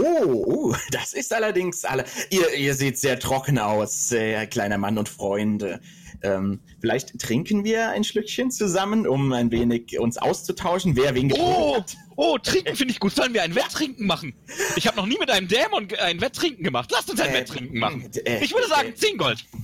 oh, 0.71 0.75
das 0.91 1.13
ist 1.13 1.33
allerdings 1.33 1.85
alle. 1.85 2.05
Ihr, 2.31 2.53
ihr 2.55 2.73
seht 2.73 2.97
sehr 2.97 3.19
trocken 3.19 3.59
aus, 3.59 4.11
äh, 4.11 4.45
kleiner 4.47 4.77
Mann 4.77 4.97
und 4.97 5.09
Freunde. 5.09 5.79
Ähm, 6.25 6.59
vielleicht 6.81 7.19
trinken 7.19 7.63
wir 7.63 7.89
ein 7.89 8.03
Schlückchen 8.03 8.49
zusammen, 8.51 9.05
um 9.07 9.31
ein 9.31 9.51
wenig 9.51 9.99
uns 9.99 10.17
auszutauschen, 10.17 10.95
wer 10.95 11.13
wen 11.13 11.29
getrunken 11.29 11.53
Oh, 11.55 11.75
hat. 11.77 11.95
oh, 12.15 12.37
trinken 12.39 12.75
finde 12.75 12.93
ich 12.93 12.99
gut. 12.99 13.13
Sollen 13.15 13.33
wir 13.33 13.43
ein 13.43 13.53
Wetttrinken 13.55 14.07
machen? 14.07 14.33
Ich 14.75 14.87
habe 14.87 14.97
noch 14.97 15.05
nie 15.05 15.17
mit 15.19 15.29
einem 15.29 15.47
Dämon 15.47 15.87
ein 16.01 16.19
Wetttrinken 16.21 16.63
gemacht. 16.63 16.89
Lasst 16.91 17.09
uns 17.11 17.19
ein 17.21 17.29
Äh, 17.29 17.33
Wetttrinken 17.35 17.77
machen. 17.79 18.09
äh, 18.25 18.43
Ich 18.43 18.53
würde 18.53 18.67
sagen 18.67 18.89
äh, 18.89 18.95
10 18.95 19.17
Gold. 19.17 19.45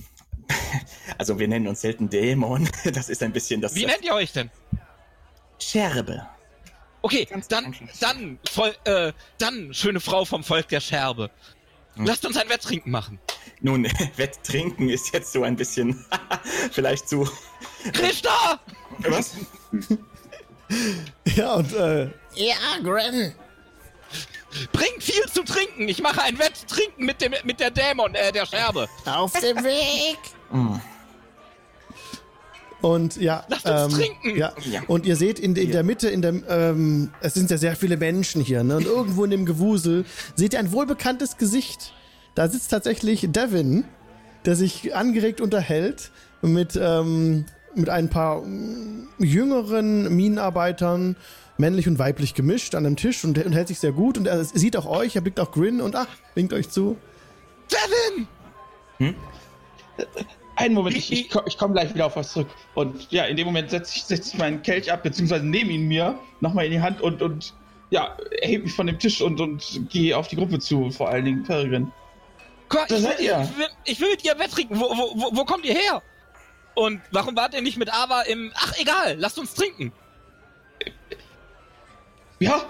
Also 1.18 1.38
wir 1.38 1.48
nennen 1.48 1.66
uns 1.66 1.80
selten 1.80 2.08
Dämon. 2.08 2.68
Das 2.92 3.08
ist 3.08 3.22
ein 3.22 3.32
bisschen 3.32 3.60
das 3.60 3.74
Wie 3.74 3.86
nennt 3.86 4.04
ihr 4.04 4.14
euch 4.14 4.32
denn? 4.32 4.50
Scherbe. 5.58 6.26
Okay, 7.02 7.24
Ganz 7.24 7.48
dann, 7.48 7.74
dann, 8.00 8.38
voll, 8.48 8.72
äh, 8.84 9.12
dann, 9.38 9.74
schöne 9.74 9.98
Frau 10.00 10.24
vom 10.24 10.44
Volk 10.44 10.68
der 10.68 10.80
Scherbe. 10.80 11.30
Hm. 11.96 12.06
Lasst 12.06 12.24
uns 12.24 12.36
ein 12.36 12.48
Wetttrinken 12.48 12.92
machen. 12.92 13.18
Nun, 13.62 13.84
Wetttrinken 14.16 14.88
ist 14.88 15.12
jetzt 15.14 15.32
so 15.32 15.44
ein 15.44 15.56
bisschen 15.56 16.04
vielleicht 16.72 17.08
zu. 17.08 17.28
Krishna! 17.92 18.60
Was? 18.98 19.32
Ja, 21.34 21.54
und 21.54 21.72
äh, 21.72 22.04
Ja, 22.34 22.56
Gren. 22.82 23.34
Bringt 24.72 25.02
viel 25.02 25.24
zu 25.32 25.44
trinken. 25.44 25.88
Ich 25.88 26.02
mache 26.02 26.22
ein 26.22 26.38
Wetttrinken 26.38 27.06
mit 27.06 27.20
dem, 27.20 27.32
mit 27.44 27.58
der 27.60 27.70
Dämon, 27.70 28.14
äh, 28.14 28.32
der 28.32 28.46
Scherbe. 28.46 28.88
Auf 29.06 29.32
dem 29.32 29.56
Weg. 29.64 30.18
Hm. 30.50 30.80
Und 32.82 33.16
ja, 33.16 33.44
Lasst 33.48 33.64
uns 33.64 33.94
ähm, 33.94 33.98
trinken. 34.00 34.36
Ja. 34.36 34.52
Ja. 34.70 34.82
Und 34.88 35.06
ihr 35.06 35.16
seht 35.16 35.38
in, 35.38 35.54
in 35.54 35.70
der 35.70 35.84
Mitte, 35.84 36.10
in 36.10 36.20
dem, 36.20 36.44
ähm, 36.48 37.12
es 37.20 37.34
sind 37.34 37.50
ja 37.50 37.56
sehr 37.56 37.76
viele 37.76 37.96
Menschen 37.96 38.42
hier, 38.42 38.64
ne? 38.64 38.76
Und 38.76 38.86
irgendwo 38.86 39.24
in 39.24 39.30
dem 39.30 39.46
Gewusel 39.46 40.04
seht 40.34 40.52
ihr 40.52 40.58
ein 40.58 40.72
wohlbekanntes 40.72 41.36
Gesicht. 41.36 41.94
Da 42.34 42.48
sitzt 42.48 42.70
tatsächlich 42.70 43.26
Devin, 43.30 43.84
der 44.44 44.56
sich 44.56 44.94
angeregt 44.94 45.40
unterhält 45.40 46.10
mit, 46.40 46.78
ähm, 46.80 47.44
mit 47.74 47.88
ein 47.88 48.08
paar 48.08 48.42
mm, 48.42 49.08
jüngeren 49.18 50.14
Minenarbeitern, 50.14 51.16
männlich 51.58 51.86
und 51.86 51.98
weiblich 51.98 52.34
gemischt, 52.34 52.74
an 52.74 52.86
einem 52.86 52.96
Tisch 52.96 53.22
und, 53.24 53.38
und 53.44 53.52
hält 53.52 53.68
sich 53.68 53.78
sehr 53.78 53.92
gut. 53.92 54.16
Und 54.16 54.26
er 54.26 54.44
sieht 54.44 54.76
auch 54.76 54.86
euch, 54.86 55.14
er 55.14 55.20
blickt 55.20 55.40
auch 55.40 55.52
Grin 55.52 55.80
und 55.80 55.94
ach, 55.94 56.08
winkt 56.34 56.52
euch 56.52 56.70
zu. 56.70 56.96
Devin! 57.70 58.26
Einen 60.56 60.74
Moment, 60.74 60.96
ich, 60.96 61.12
ich, 61.12 61.30
ich 61.46 61.58
komme 61.58 61.74
gleich 61.74 61.94
wieder 61.94 62.06
auf 62.06 62.16
was 62.16 62.32
zurück. 62.32 62.48
Und 62.74 63.10
ja, 63.10 63.24
in 63.24 63.36
dem 63.36 63.46
Moment 63.46 63.70
setze 63.70 63.96
ich, 63.96 64.04
setz 64.04 64.32
ich 64.32 64.38
meinen 64.38 64.62
Kelch 64.62 64.90
ab, 64.90 65.02
beziehungsweise 65.02 65.44
nehme 65.44 65.72
ihn 65.72 65.86
mir 65.88 66.18
nochmal 66.40 66.66
in 66.66 66.72
die 66.72 66.80
Hand 66.80 67.00
und, 67.00 67.22
und 67.22 67.54
ja, 67.90 68.16
erhebe 68.40 68.64
mich 68.64 68.72
von 68.72 68.86
dem 68.86 68.98
Tisch 68.98 69.20
und, 69.20 69.40
und 69.40 69.88
gehe 69.90 70.16
auf 70.16 70.28
die 70.28 70.36
Gruppe 70.36 70.58
zu, 70.58 70.90
vor 70.90 71.10
allen 71.10 71.24
Dingen 71.24 71.42
Peregrin. 71.42 71.92
Komm, 72.72 72.86
Da 72.88 72.96
ich, 72.96 73.02
seid 73.02 73.18
will, 73.18 73.24
ihr. 73.26 73.40
ich, 73.50 73.58
will, 73.58 73.68
ich 73.84 74.00
will 74.00 74.10
mit 74.10 74.24
dir 74.24 74.38
Wetttrinken. 74.38 74.80
Wo, 74.80 74.84
wo, 74.90 75.12
wo, 75.14 75.36
wo 75.36 75.44
kommt 75.44 75.64
ihr 75.64 75.74
her? 75.74 76.02
Und 76.74 77.00
warum 77.10 77.36
wart 77.36 77.54
ihr 77.54 77.60
nicht 77.62 77.76
mit 77.76 77.92
Ava 77.92 78.22
im... 78.22 78.50
Ach, 78.54 78.72
egal, 78.80 79.16
lasst 79.18 79.38
uns 79.38 79.52
trinken. 79.54 79.92
Ja, 82.38 82.62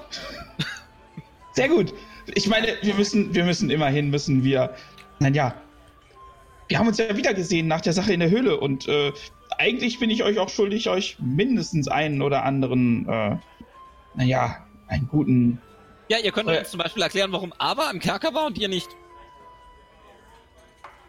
sehr 1.54 1.68
gut. 1.68 1.94
Ich 2.34 2.46
meine, 2.46 2.76
wir 2.82 2.94
müssen, 2.94 3.34
wir 3.34 3.44
müssen 3.44 3.70
immerhin, 3.70 4.10
müssen 4.10 4.44
wir, 4.44 4.74
naja, 5.18 5.54
wir 6.68 6.78
haben 6.78 6.88
uns 6.88 6.98
ja 6.98 7.16
wieder 7.16 7.34
gesehen 7.34 7.68
nach 7.68 7.80
der 7.80 7.92
Sache 7.92 8.12
in 8.12 8.20
der 8.20 8.30
Höhle 8.30 8.58
und 8.58 8.86
äh, 8.88 9.12
eigentlich 9.58 9.98
bin 9.98 10.10
ich 10.10 10.22
euch 10.22 10.38
auch 10.38 10.48
schuldig, 10.48 10.88
euch 10.88 11.16
mindestens 11.20 11.88
einen 11.88 12.22
oder 12.22 12.44
anderen, 12.44 13.08
äh, 13.08 13.36
naja, 14.14 14.64
einen 14.88 15.08
guten 15.08 15.60
Ja, 16.08 16.18
ihr 16.18 16.32
könnt 16.32 16.48
Äh. 16.50 16.58
uns 16.60 16.70
zum 16.70 16.78
Beispiel 16.78 17.02
erklären, 17.02 17.32
warum 17.32 17.52
Ava 17.58 17.90
im 17.90 17.98
Kerker 17.98 18.34
war 18.34 18.46
und 18.46 18.58
ihr 18.58 18.68
nicht. 18.68 18.88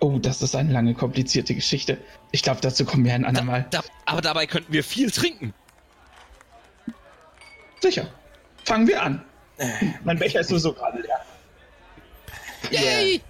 Oh, 0.04 0.20
das 0.20 0.42
ist 0.42 0.54
eine 0.54 0.74
lange, 0.74 0.96
komplizierte 0.96 1.56
Geschichte. 1.56 1.98
Ich 2.32 2.44
glaube, 2.44 2.60
dazu 2.60 2.84
kommen 2.84 3.06
wir 3.06 3.14
ein 3.14 3.24
andermal. 3.24 3.68
Da, 3.72 3.82
aber 4.06 4.20
dabei 4.20 4.48
könnten 4.48 4.74
wir 4.74 4.84
viel 4.84 5.10
trinken. 5.10 5.54
Sicher. 7.82 8.10
Fangen 8.66 8.86
wir 8.86 9.02
an. 9.02 9.24
Mein 10.04 10.20
Becher 10.20 10.42
ist 10.42 10.50
sowieso 10.50 10.74
gerade 10.74 11.02
leer. 11.02 11.22
Yay! 12.70 13.22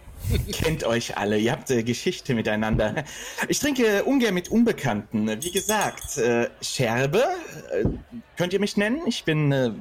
Kennt 0.52 0.84
euch 0.84 1.16
alle, 1.16 1.38
ihr 1.38 1.52
habt 1.52 1.70
äh, 1.70 1.84
Geschichte 1.84 2.34
miteinander. 2.34 3.04
Ich 3.50 3.60
trinke 3.60 4.04
ungern 4.06 4.34
mit 4.34 4.50
Unbekannten. 4.50 5.28
Wie 5.44 5.52
gesagt, 5.52 6.18
äh, 6.18 6.50
Scherbe, 6.64 7.24
äh, 7.72 7.84
könnt 8.36 8.52
ihr 8.52 8.60
mich 8.60 8.78
nennen? 8.78 9.02
Ich 9.06 9.26
bin 9.26 9.52
äh, 9.52 9.72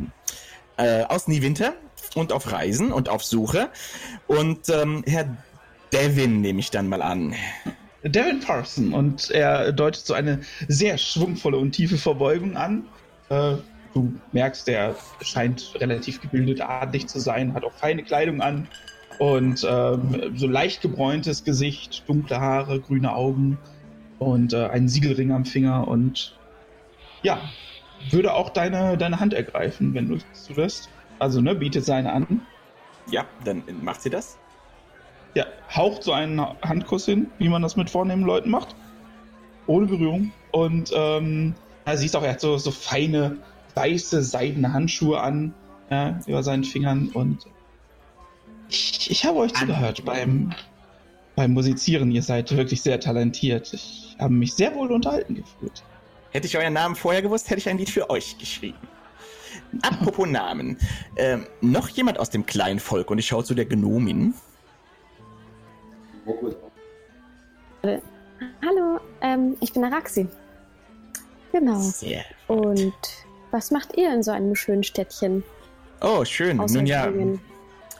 äh, 0.77 1.05
aus 1.05 1.27
Niewinter 1.27 1.73
und 2.17 2.33
auf 2.33 2.53
Reisen 2.53 2.93
und 2.93 3.09
auf 3.09 3.25
Suche. 3.25 3.71
Und 4.27 4.69
ähm, 4.69 5.05
Herr 5.07 5.39
Devin 5.93 6.41
nehme 6.41 6.61
ich 6.61 6.71
dann 6.71 6.89
mal 6.89 7.03
an. 7.03 7.35
Devin 8.03 8.41
Parson 8.41 8.93
und 8.95 9.31
er 9.31 9.73
deutet 9.73 10.07
so 10.07 10.15
eine 10.15 10.41
sehr 10.69 10.99
schwungvolle 10.99 11.59
und 11.59 11.73
tiefe 11.73 11.99
Verbeugung 11.99 12.57
an. 12.57 12.85
Äh, 13.29 13.57
du 13.95 14.13
merkst, 14.33 14.69
er 14.69 14.97
scheint 15.21 15.75
relativ 15.77 16.21
gebildet, 16.21 16.61
adlig 16.61 17.07
zu 17.07 17.21
sein, 17.21 17.55
hat 17.55 17.65
auch 17.65 17.75
feine 17.75 18.03
Kleidung 18.03 18.41
an 18.41 18.67
und 19.19 19.67
ähm, 19.69 20.33
so 20.35 20.47
leicht 20.47 20.83
gebräuntes 20.83 21.45
Gesicht, 21.45 22.03
dunkle 22.09 22.41
Haare, 22.41 22.81
grüne 22.81 23.15
Augen 23.15 23.59
und 24.19 24.53
äh, 24.53 24.67
einen 24.67 24.89
Siegelring 24.89 25.31
am 25.31 25.45
Finger 25.45 25.87
und 25.87 26.37
ja, 27.23 27.41
würde 28.11 28.35
auch 28.35 28.51
deine, 28.51 28.97
deine 28.97 29.21
Hand 29.21 29.35
ergreifen, 29.35 29.95
wenn 29.95 30.09
du 30.09 30.17
es 30.17 30.25
zulässt. 30.45 30.89
Also, 31.19 31.41
ne, 31.41 31.55
bietet 31.55 31.85
seine 31.85 32.13
an. 32.13 32.41
Ja, 33.11 33.27
dann 33.45 33.63
macht 33.81 34.03
sie 34.03 34.11
das. 34.11 34.39
Ja, 35.35 35.47
haucht 35.75 36.03
so 36.03 36.13
einen 36.13 36.41
Handkuss 36.63 37.07
hin, 37.07 37.31
wie 37.39 37.49
man 37.49 37.63
das 37.63 37.77
mit 37.77 37.89
vornehmen 37.89 38.25
Leuten 38.25 38.51
macht. 38.51 38.75
Ohne 39.67 39.87
Berührung. 39.87 40.33
Und 40.51 40.93
ähm, 40.95 41.55
ja, 41.87 41.97
siehst 41.97 42.15
auch, 42.17 42.23
er 42.23 42.33
hat 42.33 42.41
so, 42.41 42.59
so 42.59 42.71
feine, 42.71 43.39
weiße, 43.75 44.23
seidene 44.23 44.73
Handschuhe 44.73 45.21
an, 45.21 45.55
ja, 45.91 46.19
über 46.27 46.43
seinen 46.43 46.65
Fingern. 46.65 47.09
Und 47.15 47.47
ich, 48.69 49.11
ich 49.11 49.25
habe 49.25 49.39
euch 49.39 49.55
zugehört 49.55 50.05
beim, 50.05 50.53
beim 51.37 51.53
Musizieren. 51.53 52.11
Ihr 52.11 52.23
seid 52.23 52.55
wirklich 52.55 52.83
sehr 52.83 53.01
talentiert. 53.01 53.73
Ich 53.73 54.17
habe 54.19 54.35
mich 54.35 54.55
sehr 54.55 54.75
wohl 54.75 54.93
unterhalten 54.93 55.35
gefühlt. 55.35 55.83
Hätte 56.31 56.47
ich 56.47 56.57
euren 56.57 56.73
Namen 56.73 56.97
vorher 56.97 57.23
gewusst, 57.23 57.51
hätte 57.51 57.61
ich 57.61 57.69
ein 57.69 57.79
Lied 57.79 57.91
für 57.91 58.09
euch 58.09 58.39
geschrieben. 58.39 58.79
Apropos 59.83 60.27
Namen. 60.29 60.79
Ähm, 61.17 61.47
noch 61.61 61.89
jemand 61.89 62.19
aus 62.19 62.31
dem 62.31 62.47
kleinen 62.47 62.81
Volk 62.81 63.11
und 63.11 63.19
ich 63.19 63.27
schaue 63.27 63.45
zu 63.45 63.55
der 63.55 63.67
Gnomin. 63.67 64.35
Hallo, 68.65 69.01
ähm, 69.21 69.57
ich 69.61 69.73
bin 69.73 69.85
Araxi. 69.85 70.27
Genau. 71.53 71.79
Sehr. 71.81 72.25
Und 72.49 72.95
was 73.51 73.71
macht 73.71 73.97
ihr 73.97 74.13
in 74.13 74.23
so 74.23 74.31
einem 74.31 74.55
schönen 74.55 74.83
Städtchen? 74.83 75.43
Oh, 76.01 76.25
schön. 76.25 76.59
Außer 76.59 76.77
Nun 76.77 76.87
ja, 76.87 77.05
singen? 77.05 77.41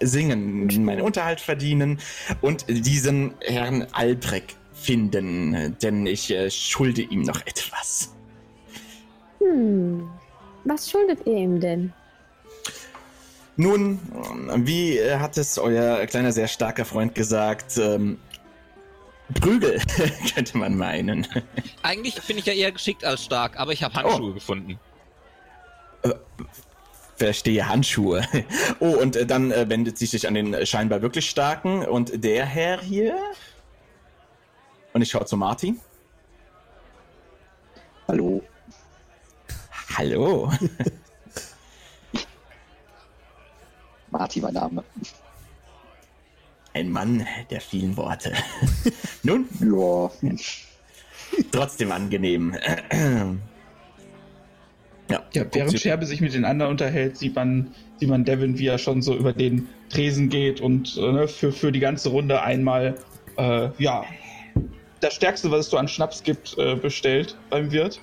singen, 0.01 0.85
meinen 0.85 1.03
Unterhalt 1.03 1.41
verdienen 1.41 1.99
und 2.41 2.65
diesen 2.69 3.35
Herrn 3.41 3.87
Albrecht 3.93 4.57
finden, 4.73 5.77
denn 5.81 6.07
ich 6.07 6.31
äh, 6.31 6.51
schulde 6.51 7.03
ihm 7.03 7.23
noch 7.23 7.41
etwas. 7.47 8.15
Hm. 9.39 10.09
Was 10.65 10.91
schuldet 10.91 11.27
ihr 11.27 11.37
ihm 11.37 11.61
denn? 11.61 11.93
Nun, 13.57 14.01
wie 14.65 14.97
äh, 14.99 15.19
hat 15.19 15.37
es 15.37 15.59
euer 15.59 16.07
kleiner, 16.07 16.33
sehr 16.33 16.49
starker 16.49 16.85
Freund 16.85 17.15
gesagt? 17.15 17.77
Ähm, 17.77 18.19
Prügel, 19.35 19.81
könnte 20.35 20.59
man 20.59 20.77
meinen. 20.77 21.27
Eigentlich 21.83 22.21
bin 22.23 22.39
ich 22.39 22.47
ja 22.47 22.53
eher 22.53 22.73
geschickt 22.73 23.05
als 23.05 23.25
stark, 23.25 23.59
aber 23.59 23.73
ich 23.73 23.83
habe 23.83 23.95
Handschuhe 23.95 24.35
gefunden. 24.35 24.79
Verstehe, 27.17 27.69
Handschuhe. 27.69 28.23
Oh, 28.81 28.97
und 28.97 29.17
äh, 29.17 29.27
dann 29.27 29.53
äh, 29.53 29.69
wendet 29.69 29.99
sie 29.99 30.07
sich 30.07 30.27
an 30.27 30.35
den 30.35 30.55
äh, 30.55 30.67
scheinbar 30.67 31.03
wirklich 31.03 31.29
Starken. 31.31 31.85
Und 31.85 32.25
der 32.25 32.45
Herr 32.47 32.81
hier? 32.81 33.17
Und 34.93 35.03
ich 35.03 35.11
schaue 35.11 35.27
zu 35.27 35.37
Marty. 35.37 35.77
Hallo. 38.09 38.43
Hallo. 39.97 40.51
Marty, 44.13 44.41
mein 44.41 44.55
Name. 44.55 44.85
Ein 46.75 46.91
Mann 46.91 47.27
der 47.51 47.61
vielen 47.61 47.97
Worte. 47.97 48.33
Nun, 49.23 49.47
Ja. 49.61 50.11
trotzdem 51.51 51.93
angenehm. 51.93 52.55
Ja, 55.11 55.23
Ja, 55.35 55.45
während 55.53 55.79
Scherbe 55.81 56.07
sich 56.07 56.21
mit 56.21 56.33
den 56.35 56.45
anderen 56.45 56.71
unterhält, 56.73 57.19
sieht 57.19 57.35
man, 57.35 57.75
sieht 57.99 58.09
man 58.09 58.25
Devin, 58.25 58.59
wie 58.59 58.67
er 58.67 58.79
schon 58.79 59.03
so 59.03 59.15
über 59.17 59.33
den 59.33 59.69
Tresen 59.91 60.29
geht 60.29 60.61
und 60.61 60.97
äh, 60.97 61.13
ne, 61.13 61.29
für, 61.29 61.53
für 61.53 61.73
die 61.73 61.81
ganze 61.81 62.09
Runde 62.11 62.41
einmal, 62.43 62.95
äh, 63.37 63.69
ja, 63.79 64.05
das 65.01 65.15
Stärkste, 65.15 65.51
was 65.51 65.61
es 65.67 65.71
so 65.71 65.77
an 65.77 65.89
Schnaps 65.89 66.23
gibt, 66.23 66.57
äh, 66.59 66.77
bestellt 66.77 67.37
beim 67.51 67.73
Wirt. 67.73 68.01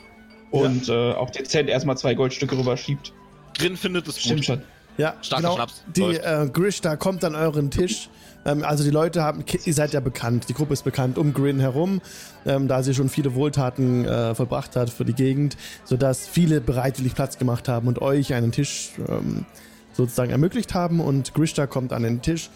Und 0.51 0.89
äh, 0.89 1.13
auch 1.13 1.29
dezent 1.29 1.69
erstmal 1.69 1.95
zwei 1.97 2.15
Goldstücke 2.15 2.57
rüberschiebt. 2.57 3.13
Grin 3.57 3.77
findet 3.77 4.07
es 4.07 4.19
Stimmt 4.19 4.37
gut. 4.39 4.45
schon. 4.45 4.61
Ja, 4.99 5.15
Starker 5.21 5.43
genau. 5.43 5.55
Schnaps. 5.55 5.83
Die 5.95 6.17
äh, 6.17 6.49
Grish 6.51 6.81
da 6.81 6.97
kommt 6.97 7.23
an 7.23 7.33
euren 7.33 7.71
Tisch. 7.71 8.09
Ähm, 8.45 8.65
also 8.65 8.83
die 8.83 8.89
Leute 8.89 9.23
haben, 9.23 9.45
ihr 9.63 9.73
seid 9.73 9.93
ja 9.93 10.01
bekannt, 10.01 10.49
die 10.49 10.53
Gruppe 10.53 10.73
ist 10.73 10.83
bekannt 10.83 11.17
um 11.17 11.33
Grin 11.33 11.61
herum, 11.61 12.01
ähm, 12.45 12.67
da 12.67 12.83
sie 12.83 12.93
schon 12.93 13.07
viele 13.07 13.33
Wohltaten 13.33 14.05
äh, 14.05 14.35
vollbracht 14.35 14.75
hat 14.75 14.89
für 14.89 15.05
die 15.05 15.13
Gegend, 15.13 15.55
sodass 15.85 16.27
viele 16.27 16.59
bereitwillig 16.59 17.15
Platz 17.15 17.37
gemacht 17.37 17.69
haben 17.69 17.87
und 17.87 18.01
euch 18.01 18.33
einen 18.33 18.51
Tisch 18.51 18.91
ähm, 19.07 19.45
sozusagen 19.93 20.31
ermöglicht 20.31 20.73
haben. 20.73 20.99
Und 20.99 21.33
Grish 21.33 21.53
da 21.53 21.65
kommt 21.65 21.93
an 21.93 22.03
den 22.03 22.21
Tisch 22.21 22.49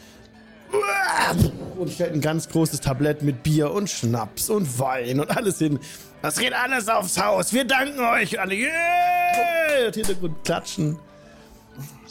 und 1.77 1.91
stellt 1.91 2.13
ein 2.13 2.21
ganz 2.21 2.49
großes 2.49 2.81
Tablett 2.81 3.21
mit 3.21 3.41
Bier 3.41 3.71
und 3.71 3.89
Schnaps 3.89 4.49
und 4.49 4.79
Wein 4.79 5.21
und 5.21 5.35
alles 5.35 5.59
hin. 5.59 5.79
Das 6.21 6.37
geht 6.37 6.53
alles 6.53 6.89
aufs 6.89 7.17
Haus. 7.21 7.53
Wir 7.53 7.63
danken 7.63 8.01
euch 8.01 8.37
alle. 8.37 8.55
Yeah! 8.55 9.87
Und 9.87 9.95
Hintergrund 9.95 10.43
klatschen. 10.43 10.99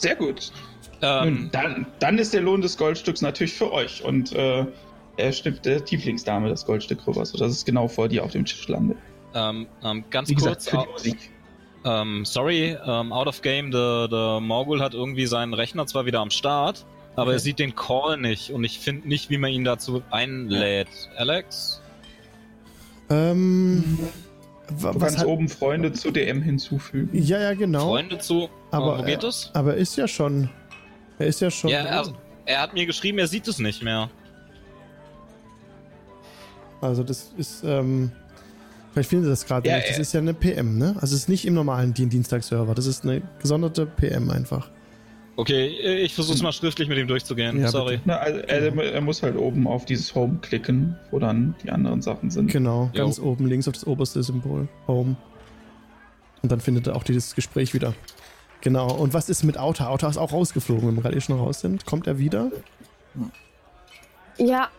Sehr 0.03 0.15
gut. 0.15 0.51
Ähm, 1.01 1.33
Nun, 1.33 1.49
dann, 1.53 1.85
dann 1.99 2.17
ist 2.17 2.33
der 2.33 2.41
Lohn 2.41 2.59
des 2.61 2.77
Goldstücks 2.77 3.21
natürlich 3.21 3.53
für 3.53 3.71
euch. 3.71 4.03
Und 4.03 4.33
äh, 4.33 4.65
er 5.17 5.31
schnippt 5.31 5.65
der 5.65 5.83
Tieflingsdame 5.83 6.49
das 6.49 6.65
Goldstück 6.65 7.07
rüber, 7.07 7.25
sodass 7.25 7.51
es 7.51 7.63
genau 7.63 7.87
vor 7.87 8.09
dir 8.09 8.23
auf 8.25 8.31
dem 8.31 8.43
Tisch 8.45 8.67
landet. 8.67 8.97
ähm, 9.33 9.65
ähm, 9.83 10.03
ganz 10.09 10.29
Wie 10.29 10.35
kurz. 10.35 10.65
gesagt, 10.65 10.69
für 10.69 10.77
die 10.77 10.89
au- 10.89 10.91
Musik. 10.91 11.31
Ähm, 11.85 12.25
sorry, 12.25 12.77
ähm, 12.85 13.11
out 13.13 13.27
of 13.27 13.41
game, 13.41 13.71
der, 13.71 14.07
der 14.09 14.39
Morgul 14.41 14.81
hat 14.81 14.93
irgendwie 14.93 15.25
seinen 15.25 15.53
Rechner 15.53 15.85
zwar 15.87 16.05
wieder 16.05 16.19
am 16.21 16.29
Start, 16.31 16.85
aber 17.15 17.23
Okay. 17.27 17.33
er 17.33 17.39
sieht 17.39 17.59
den 17.59 17.75
Call 17.75 18.17
nicht 18.17 18.51
und 18.51 18.63
ich 18.63 18.79
finde 18.79 19.07
nicht, 19.07 19.29
wie 19.29 19.37
man 19.37 19.51
ihn 19.51 19.63
dazu 19.65 20.01
einlädt. 20.11 20.87
Alex? 21.17 21.81
Ähm, 23.09 23.99
Du 24.69 24.81
was 24.83 24.97
kannst 24.97 25.17
hat, 25.19 25.27
oben 25.27 25.49
Freunde 25.49 25.91
zu 25.91 26.09
DM 26.11 26.41
hinzufügen. 26.41 27.09
ja, 27.11 27.37
ja, 27.39 27.53
genau. 27.53 27.89
Freunde 27.89 28.17
zu? 28.19 28.49
Aber, 28.73 28.99
wo 28.99 29.03
geht 29.03 29.23
es? 29.23 29.49
Aber 29.53 29.73
er 29.75 29.77
ist 29.79 29.95
ja 29.95 30.07
schon. 30.07 30.49
Er 31.19 31.27
ist 31.27 31.39
ja 31.41 31.49
schon. 31.51 31.69
Ja, 31.69 31.79
er, 31.81 32.05
er 32.45 32.61
hat 32.61 32.73
mir 32.73 32.85
geschrieben, 32.85 33.19
er 33.19 33.27
sieht 33.27 33.47
es 33.47 33.59
nicht 33.59 33.83
mehr. 33.83 34.09
also 36.81 37.03
das 37.03 37.31
ist. 37.37 37.63
Ähm, 37.63 38.11
vielleicht 38.91 39.09
finden 39.09 39.25
Sie 39.25 39.29
das 39.29 39.45
gerade 39.45 39.67
Ja, 39.69 39.77
nicht. 39.77 39.89
Das 39.89 39.97
äh, 39.97 40.01
ist 40.01 40.13
ja 40.13 40.19
eine 40.19 40.33
PM, 40.33 40.77
ne? 40.77 40.95
Also 40.99 41.15
es 41.15 41.21
ist 41.23 41.29
nicht 41.29 41.45
im 41.45 41.53
normalen 41.53 41.93
Dien- 41.93 42.09
Dienstagsserver. 42.09 42.75
Das 42.75 42.85
ist 42.85 43.03
eine 43.03 43.21
gesonderte 43.39 43.85
PM 43.85 44.29
einfach. 44.29 44.69
Okay, 45.35 45.65
ich 46.03 46.13
versuch's 46.13 46.43
mal 46.43 46.51
schriftlich 46.53 46.87
mit 46.87 46.99
ihm 46.99 47.07
durchzugehen. 47.07 47.59
Ja, 47.59 47.69
sorry. 47.69 47.99
Na, 48.05 48.17
also 48.17 48.39
er, 48.41 48.77
er 48.77 49.01
muss 49.01 49.23
halt 49.23 49.35
oben 49.35 49.65
auf 49.67 49.83
dieses 49.85 50.13
Home 50.13 50.37
klicken, 50.43 50.95
wo 51.09 51.17
dann 51.17 51.55
die 51.63 51.71
anderen 51.71 52.03
Sachen 52.03 52.29
sind. 52.29 52.51
Genau, 52.51 52.91
Jo. 52.93 53.05
ganz 53.05 53.17
oben 53.17 53.47
links 53.47 53.67
auf 53.67 53.73
das 53.73 53.87
oberste 53.87 54.21
Symbol. 54.21 54.67
Home. 54.87 55.15
Und 56.43 56.51
dann 56.51 56.59
findet 56.59 56.85
er 56.85 56.95
auch 56.95 57.01
dieses 57.03 57.33
Gespräch 57.33 57.73
wieder. 57.73 57.95
Genau. 58.63 58.89
Und 58.93 59.13
was 59.13 59.27
ist 59.27 59.43
mit 59.43 59.57
Auta? 59.57 59.87
Auta 59.87 60.07
ist 60.07 60.15
auch 60.15 60.31
rausgeflogen, 60.31 60.87
wenn 60.87 60.95
wir 60.95 61.01
gerade 61.01 61.17
eh 61.17 61.21
schon 61.21 61.37
raus 61.37 61.59
sind. 61.59 61.85
Kommt 61.85 62.07
er 62.07 62.17
wieder? 62.17 62.49
Ja, 64.37 64.69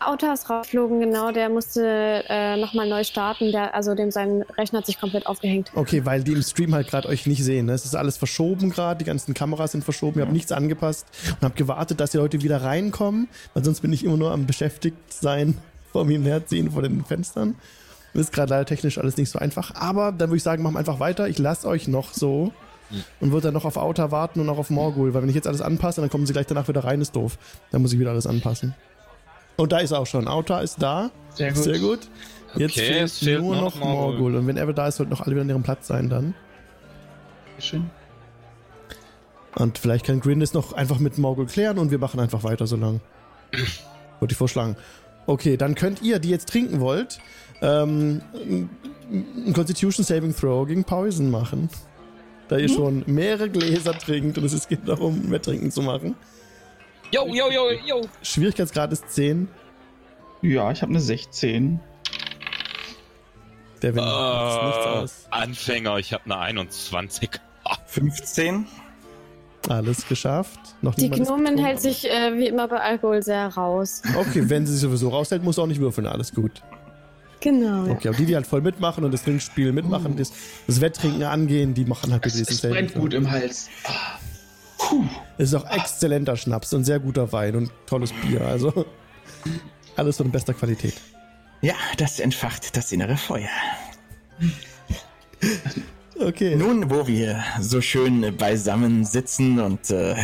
Auto 0.00 0.26
ist 0.32 0.50
rausgeflogen, 0.50 0.98
genau. 0.98 1.30
Der 1.30 1.48
musste 1.48 2.24
äh, 2.28 2.56
nochmal 2.56 2.88
neu 2.88 3.04
starten. 3.04 3.52
Der, 3.52 3.76
also 3.76 3.94
dem 3.94 4.10
sein 4.10 4.42
Rechner 4.56 4.80
hat 4.80 4.86
sich 4.86 4.98
komplett 4.98 5.28
aufgehängt. 5.28 5.70
Okay, 5.76 6.04
weil 6.04 6.24
die 6.24 6.32
im 6.32 6.42
Stream 6.42 6.74
halt 6.74 6.88
gerade 6.88 7.06
euch 7.08 7.28
nicht 7.28 7.44
sehen. 7.44 7.66
Ne? 7.66 7.74
Es 7.74 7.84
ist 7.84 7.94
alles 7.94 8.16
verschoben 8.16 8.70
gerade, 8.70 8.98
die 8.98 9.04
ganzen 9.04 9.34
Kameras 9.34 9.70
sind 9.70 9.84
verschoben, 9.84 10.18
ihr 10.18 10.24
habt 10.24 10.32
nichts 10.32 10.50
angepasst 10.50 11.06
und 11.28 11.42
habt 11.42 11.56
gewartet, 11.56 12.00
dass 12.00 12.10
die 12.10 12.16
Leute 12.16 12.42
wieder 12.42 12.62
reinkommen, 12.62 13.28
weil 13.54 13.64
sonst 13.64 13.82
bin 13.82 13.92
ich 13.92 14.02
immer 14.02 14.16
nur 14.16 14.32
am 14.32 14.46
beschäftigt 14.46 15.12
sein, 15.12 15.56
vor 15.92 16.04
mir 16.04 16.20
herziehen 16.22 16.72
vor 16.72 16.82
den 16.82 17.04
Fenstern. 17.04 17.54
Das 18.14 18.22
ist 18.22 18.32
gerade 18.32 18.50
leider 18.50 18.66
technisch 18.66 18.98
alles 18.98 19.16
nicht 19.16 19.30
so 19.30 19.38
einfach, 19.38 19.76
aber 19.76 20.10
dann 20.10 20.30
würde 20.30 20.38
ich 20.38 20.42
sagen, 20.42 20.64
machen 20.64 20.74
wir 20.74 20.80
einfach 20.80 20.98
weiter. 20.98 21.28
Ich 21.28 21.38
lasse 21.38 21.68
euch 21.68 21.86
noch 21.86 22.12
so 22.12 22.52
und 23.20 23.32
würde 23.32 23.48
dann 23.48 23.54
noch 23.54 23.64
auf 23.64 23.76
Auta 23.76 24.10
warten 24.10 24.40
und 24.40 24.48
auch 24.48 24.58
auf 24.58 24.70
Morgul, 24.70 25.14
weil 25.14 25.22
wenn 25.22 25.28
ich 25.28 25.34
jetzt 25.34 25.46
alles 25.46 25.60
anpasse, 25.60 26.00
dann 26.00 26.10
kommen 26.10 26.26
sie 26.26 26.32
gleich 26.32 26.46
danach 26.46 26.68
wieder 26.68 26.84
rein, 26.84 27.00
ist 27.00 27.14
doof. 27.14 27.38
Dann 27.70 27.82
muss 27.82 27.92
ich 27.92 27.98
wieder 27.98 28.10
alles 28.10 28.26
anpassen. 28.26 28.74
Und 29.56 29.72
da 29.72 29.78
ist 29.78 29.90
er 29.90 30.00
auch 30.00 30.06
schon. 30.06 30.28
Auta 30.28 30.60
ist 30.60 30.80
da. 30.80 31.10
Sehr 31.34 31.52
gut. 31.52 31.62
Sehr 31.64 31.78
gut. 31.78 32.08
Jetzt 32.56 32.72
Okay, 32.78 32.86
fehlt, 32.86 33.10
fehlt 33.10 33.40
nur 33.40 33.56
noch 33.56 33.74
noch 33.74 33.80
Morgul. 33.80 34.12
Morgul. 34.12 34.36
Und 34.36 34.46
wenn 34.46 34.56
er 34.56 34.72
da 34.72 34.86
ist, 34.88 34.96
sollten 34.96 35.10
noch 35.10 35.20
alle 35.20 35.32
wieder 35.32 35.42
an 35.42 35.48
ihrem 35.48 35.62
Platz 35.62 35.86
sein 35.86 36.08
dann. 36.08 36.34
Schön. 37.58 37.90
Und 39.56 39.78
vielleicht 39.78 40.06
kann 40.06 40.20
Grin 40.20 40.40
das 40.40 40.54
noch 40.54 40.72
einfach 40.72 40.98
mit 40.98 41.18
Morgul 41.18 41.46
klären 41.46 41.78
und 41.78 41.90
wir 41.90 41.98
machen 41.98 42.20
einfach 42.20 42.44
weiter 42.44 42.66
so 42.66 42.76
lang. 42.76 43.00
Würde 44.20 44.32
ich 44.32 44.38
vorschlagen. 44.38 44.76
Okay, 45.26 45.56
dann 45.56 45.74
könnt 45.74 46.02
ihr, 46.02 46.20
die 46.20 46.30
jetzt 46.30 46.48
trinken 46.48 46.80
wollt, 46.80 47.18
ähm, 47.60 48.22
ein 49.10 49.52
Constitution 49.52 50.04
Saving 50.04 50.34
Throw 50.34 50.66
gegen 50.66 50.84
Poison 50.84 51.30
machen. 51.30 51.68
Da 52.48 52.56
ihr 52.56 52.68
schon 52.68 53.02
mehrere 53.06 53.50
Gläser 53.50 53.92
trinkt 53.98 54.38
und 54.38 54.44
es 54.44 54.68
geht 54.68 54.88
darum, 54.88 55.28
mehr 55.28 55.40
trinken 55.42 55.70
zu 55.70 55.82
machen. 55.82 56.16
Yo, 57.12 57.26
yo, 57.26 57.50
yo, 57.50 57.70
yo. 57.86 58.00
Schwierigkeitsgrad 58.22 58.92
ist 58.92 59.10
10. 59.10 59.48
Ja, 60.42 60.70
ich 60.70 60.82
habe 60.82 60.90
eine 60.90 61.00
16. 61.00 61.80
Der 63.82 63.94
wenn 63.94 64.04
macht 64.04 64.62
nichts 64.64 64.78
Äh, 64.84 64.88
aus. 64.88 65.26
Anfänger, 65.30 65.98
ich 65.98 66.12
habe 66.12 66.24
eine 66.26 66.38
21. 66.38 67.30
15. 67.86 68.66
Alles 69.68 70.06
geschafft. 70.06 70.58
Noch 70.80 70.94
Die 70.94 71.10
Gnomen 71.10 71.58
hält 71.58 71.80
sich 71.80 72.08
äh, 72.08 72.36
wie 72.38 72.46
immer 72.46 72.68
bei 72.68 72.80
Alkohol 72.80 73.22
sehr 73.22 73.48
raus. 73.48 74.02
Okay, 74.16 74.48
wenn 74.48 74.66
sie 74.66 74.72
sich 74.72 74.82
sowieso 74.82 75.08
raushält, 75.10 75.42
muss 75.42 75.56
sie 75.56 75.62
auch 75.62 75.66
nicht 75.66 75.80
würfeln. 75.80 76.06
Alles 76.06 76.32
gut. 76.34 76.62
Genau. 77.40 77.86
Ja. 77.86 77.92
Okay, 77.92 78.08
aber 78.08 78.16
die, 78.16 78.26
die 78.26 78.34
halt 78.34 78.46
voll 78.46 78.60
mitmachen 78.60 79.04
und 79.04 79.12
das 79.12 79.22
Trinkspiel 79.22 79.72
mitmachen, 79.72 80.16
das, 80.16 80.32
das 80.66 80.80
Wetttrinken 80.80 81.22
angehen, 81.22 81.74
die 81.74 81.84
machen 81.84 82.12
halt 82.12 82.22
bitte 82.22 82.38
diesen 82.38 82.52
es 82.52 82.60
brennt 82.60 82.94
gut 82.94 83.14
im 83.14 83.30
Hals. 83.30 83.68
Es 85.36 85.50
ist 85.50 85.54
auch 85.54 85.70
exzellenter 85.70 86.36
Schnaps 86.36 86.72
und 86.72 86.84
sehr 86.84 86.98
guter 86.98 87.30
Wein 87.32 87.56
und 87.56 87.70
tolles 87.86 88.12
Bier. 88.12 88.42
Also 88.42 88.86
alles 89.96 90.16
von 90.16 90.30
bester 90.30 90.54
Qualität. 90.54 90.94
Ja, 91.60 91.74
das 91.96 92.20
entfacht 92.20 92.76
das 92.76 92.92
innere 92.92 93.16
Feuer. 93.16 93.48
Okay. 96.18 96.56
Nun, 96.56 96.90
wo 96.90 97.06
wir 97.06 97.44
so 97.60 97.80
schön 97.80 98.36
beisammen 98.36 99.04
sitzen 99.04 99.60
und 99.60 99.90
äh, 99.90 100.14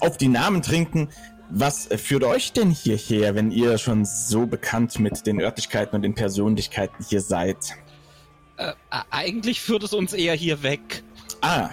auf 0.00 0.16
die 0.16 0.28
Namen 0.28 0.62
trinken, 0.62 1.08
was 1.50 1.88
führt 1.96 2.24
euch 2.24 2.52
denn 2.52 2.70
hierher, 2.70 3.34
wenn 3.34 3.50
ihr 3.50 3.78
schon 3.78 4.04
so 4.04 4.46
bekannt 4.46 4.98
mit 4.98 5.26
den 5.26 5.40
Örtlichkeiten 5.40 5.96
und 5.96 6.02
den 6.02 6.14
Persönlichkeiten 6.14 7.04
hier 7.08 7.20
seid? 7.20 7.56
Äh, 8.56 8.72
eigentlich 9.10 9.60
führt 9.60 9.82
es 9.82 9.92
uns 9.92 10.12
eher 10.12 10.34
hier 10.34 10.62
weg. 10.62 11.02
Ah, 11.40 11.70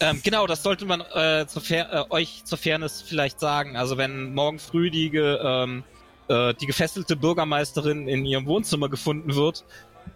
Ähm, 0.00 0.20
genau, 0.24 0.48
das 0.48 0.64
sollte 0.64 0.84
man 0.84 1.00
äh, 1.00 1.46
zur 1.46 1.62
äh, 1.70 2.04
euch 2.10 2.42
zur 2.44 2.58
Fairness 2.58 3.02
vielleicht 3.02 3.38
sagen. 3.38 3.76
Also 3.76 3.96
wenn 3.96 4.34
morgen 4.34 4.58
früh 4.58 4.90
die, 4.90 5.10
ge, 5.10 5.38
ähm, 5.40 5.84
äh, 6.28 6.54
die 6.54 6.66
gefesselte 6.66 7.14
Bürgermeisterin 7.14 8.08
in 8.08 8.24
ihrem 8.24 8.46
Wohnzimmer 8.46 8.88
gefunden 8.88 9.36
wird, 9.36 9.64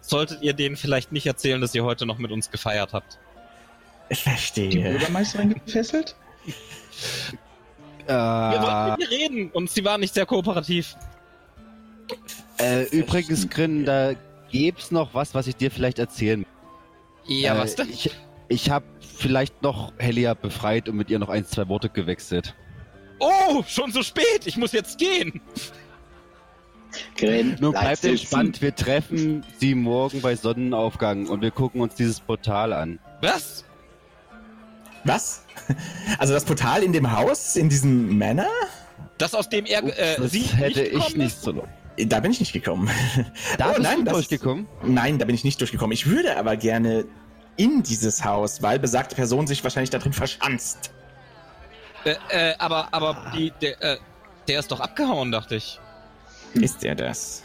solltet 0.01 0.41
ihr 0.41 0.51
denen 0.51 0.75
vielleicht 0.75 1.13
nicht 1.13 1.25
erzählen, 1.25 1.61
dass 1.61 1.73
ihr 1.73 1.85
heute 1.85 2.05
noch 2.05 2.17
mit 2.17 2.31
uns 2.31 2.51
gefeiert 2.51 2.91
habt. 2.91 3.17
Die 4.11 4.15
verstehe. 4.15 4.91
Bürgermeisterin 4.91 5.53
gefesselt? 5.53 6.17
Wir 8.07 8.61
wollten 8.61 8.87
Äh, 8.87 8.91
mit 8.91 9.11
ihr 9.11 9.17
reden 9.17 9.49
und 9.51 9.69
sie 9.69 9.83
war 9.83 9.97
nicht 9.97 10.13
sehr 10.13 10.25
kooperativ. 10.25 10.95
äh, 12.59 12.83
übrigens, 12.89 13.49
Grin, 13.49 13.85
da 13.85 14.13
gäb's 14.51 14.91
noch 14.91 15.13
was, 15.13 15.33
was 15.35 15.47
ich 15.47 15.55
dir 15.55 15.69
vielleicht 15.71 15.99
erzählen 15.99 16.45
Ja, 17.25 17.55
äh, 17.55 17.59
was 17.59 17.75
denn? 17.75 17.89
Ich, 17.89 18.09
ich 18.47 18.69
habe 18.69 18.85
vielleicht 19.01 19.61
noch 19.61 19.91
Helia 19.97 20.33
befreit 20.33 20.87
und 20.87 20.95
mit 20.95 21.09
ihr 21.09 21.19
noch 21.19 21.29
ein, 21.29 21.45
zwei 21.45 21.67
Worte 21.67 21.89
gewechselt. 21.89 22.55
Oh, 23.19 23.63
schon 23.67 23.91
so 23.91 24.03
spät. 24.03 24.45
Ich 24.45 24.57
muss 24.57 24.71
jetzt 24.71 24.97
gehen. 24.99 25.41
Gren, 27.17 27.57
Nun 27.59 27.71
bleib 27.71 27.83
bleibt 27.83 27.97
sitzen. 28.01 28.15
entspannt, 28.15 28.61
wir 28.61 28.73
treffen 28.75 29.43
sie 29.59 29.75
morgen 29.75 30.21
bei 30.21 30.35
Sonnenaufgang 30.35 31.27
und 31.27 31.41
wir 31.41 31.51
gucken 31.51 31.81
uns 31.81 31.95
dieses 31.95 32.19
Portal 32.21 32.71
an. 32.73 32.99
Was? 33.21 33.65
Was? 35.07 35.43
Also 36.19 36.33
das 36.33 36.45
Portal 36.45 36.81
in 36.83 36.93
dem 36.93 37.11
Haus, 37.11 37.55
in 37.57 37.67
diesem 37.69 38.17
Manor? 38.17 38.45
Das, 39.17 39.33
aus 39.33 39.49
dem 39.49 39.65
er 39.65 39.83
äh, 39.83 40.15
das 40.17 40.31
sie 40.31 40.41
hätte 40.43 40.81
nicht 40.81 40.93
ich 41.09 41.15
nicht 41.17 41.41
so. 41.41 41.67
Da 41.97 42.19
bin 42.21 42.31
ich 42.31 42.39
nicht 42.39 42.53
gekommen. 42.53 42.89
Da 43.57 43.65
Oh, 43.71 43.73
bist 43.73 43.81
nein, 43.83 43.97
du 43.99 44.03
das- 44.05 44.13
durchgekommen? 44.13 44.67
Nein, 44.83 45.17
da 45.19 45.25
bin 45.25 45.35
ich 45.35 45.43
nicht 45.43 45.59
durchgekommen. 45.59 45.91
Ich 45.93 46.05
würde 46.07 46.37
aber 46.37 46.55
gerne 46.55 47.05
in 47.57 47.83
dieses 47.83 48.23
Haus, 48.23 48.61
weil 48.61 48.79
besagte 48.79 49.15
Person 49.15 49.47
sich 49.47 49.63
wahrscheinlich 49.63 49.89
da 49.89 49.97
drin 49.97 50.13
verschanzt. 50.13 50.91
Äh, 52.05 52.15
äh, 52.29 52.53
aber 52.59 52.87
aber 52.91 53.31
die, 53.35 53.51
der, 53.61 53.81
äh, 53.81 53.97
der 54.47 54.59
ist 54.59 54.71
doch 54.71 54.79
abgehauen, 54.79 55.31
dachte 55.31 55.55
ich. 55.55 55.79
Ist 56.53 56.83
er 56.85 56.95
das? 56.95 57.43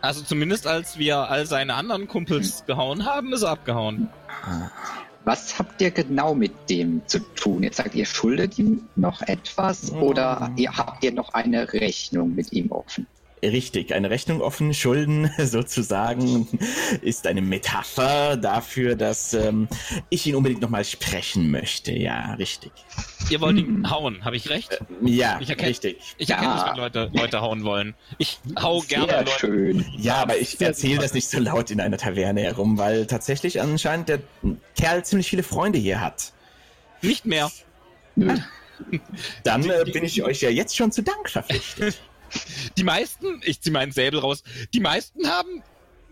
Also 0.00 0.22
zumindest 0.22 0.66
als 0.66 0.98
wir 0.98 1.28
all 1.28 1.46
seine 1.46 1.74
anderen 1.74 2.06
Kumpels 2.06 2.64
gehauen 2.66 3.04
haben, 3.06 3.32
ist 3.32 3.42
er 3.42 3.50
abgehauen. 3.50 4.08
Was 5.28 5.58
habt 5.58 5.82
ihr 5.82 5.90
genau 5.90 6.34
mit 6.34 6.70
dem 6.70 7.02
zu 7.06 7.18
tun? 7.18 7.62
Jetzt 7.62 7.76
sagt 7.76 7.94
ihr, 7.94 8.06
schuldet 8.06 8.58
ihm 8.58 8.88
noch 8.96 9.20
etwas 9.20 9.92
oder 9.92 10.50
ihr 10.56 10.74
habt 10.74 11.04
ihr 11.04 11.12
noch 11.12 11.34
eine 11.34 11.70
Rechnung 11.70 12.34
mit 12.34 12.50
ihm 12.54 12.72
offen? 12.72 13.06
Richtig, 13.42 13.94
eine 13.94 14.10
Rechnung 14.10 14.40
offen, 14.40 14.74
Schulden 14.74 15.30
sozusagen, 15.38 16.48
ist 17.02 17.26
eine 17.26 17.40
Metapher 17.40 18.36
dafür, 18.36 18.96
dass 18.96 19.32
ähm, 19.34 19.68
ich 20.10 20.26
ihn 20.26 20.34
unbedingt 20.34 20.60
nochmal 20.60 20.84
sprechen 20.84 21.50
möchte. 21.50 21.92
Ja, 21.92 22.34
richtig. 22.34 22.72
Ihr 23.30 23.40
wollt 23.40 23.58
Hm. 23.58 23.78
ihn 23.82 23.90
hauen, 23.90 24.24
habe 24.24 24.36
ich 24.36 24.48
recht? 24.50 24.78
Ja, 25.02 25.38
Ich 25.40 25.48
erkenn- 25.50 25.66
richtig. 25.66 25.98
Ich 26.18 26.30
erkenne 26.30 26.48
Ja. 26.54 26.70
wenn 26.70 26.76
Leute, 26.76 27.10
Leute 27.12 27.40
hauen 27.40 27.64
wollen. 27.64 27.94
Ich 28.18 28.38
hau 28.60 28.80
gerne 28.80 29.06
Sehr 29.08 29.18
Leute. 29.24 29.30
schön. 29.38 29.84
Ja, 29.98 30.16
aber 30.16 30.36
ich 30.38 30.60
erzähle 30.60 30.98
das 31.00 31.14
nicht 31.14 31.28
so 31.28 31.38
laut 31.38 31.70
in 31.70 31.80
einer 31.80 31.96
Taverne 31.98 32.40
herum, 32.42 32.76
weil 32.78 33.06
tatsächlich 33.06 33.60
anscheinend 33.60 34.08
der 34.08 34.20
Kerl 34.76 35.04
ziemlich 35.04 35.28
viele 35.28 35.42
Freunde 35.42 35.78
hier 35.78 36.00
hat. 36.00 36.32
Nicht 37.02 37.24
mehr. 37.26 37.50
Nö. 38.16 38.34
Dann 39.44 39.68
äh, 39.68 39.84
bin 39.92 40.04
ich 40.04 40.22
euch 40.22 40.40
ja 40.40 40.50
jetzt 40.50 40.76
schon 40.76 40.92
zu 40.92 41.02
Dank 41.02 41.28
verpflichtet. 41.30 41.98
Die 42.76 42.84
meisten, 42.84 43.40
ich 43.44 43.60
zieh 43.60 43.70
meinen 43.70 43.92
Säbel 43.92 44.20
raus, 44.20 44.42
die 44.74 44.80
meisten 44.80 45.28
haben 45.28 45.62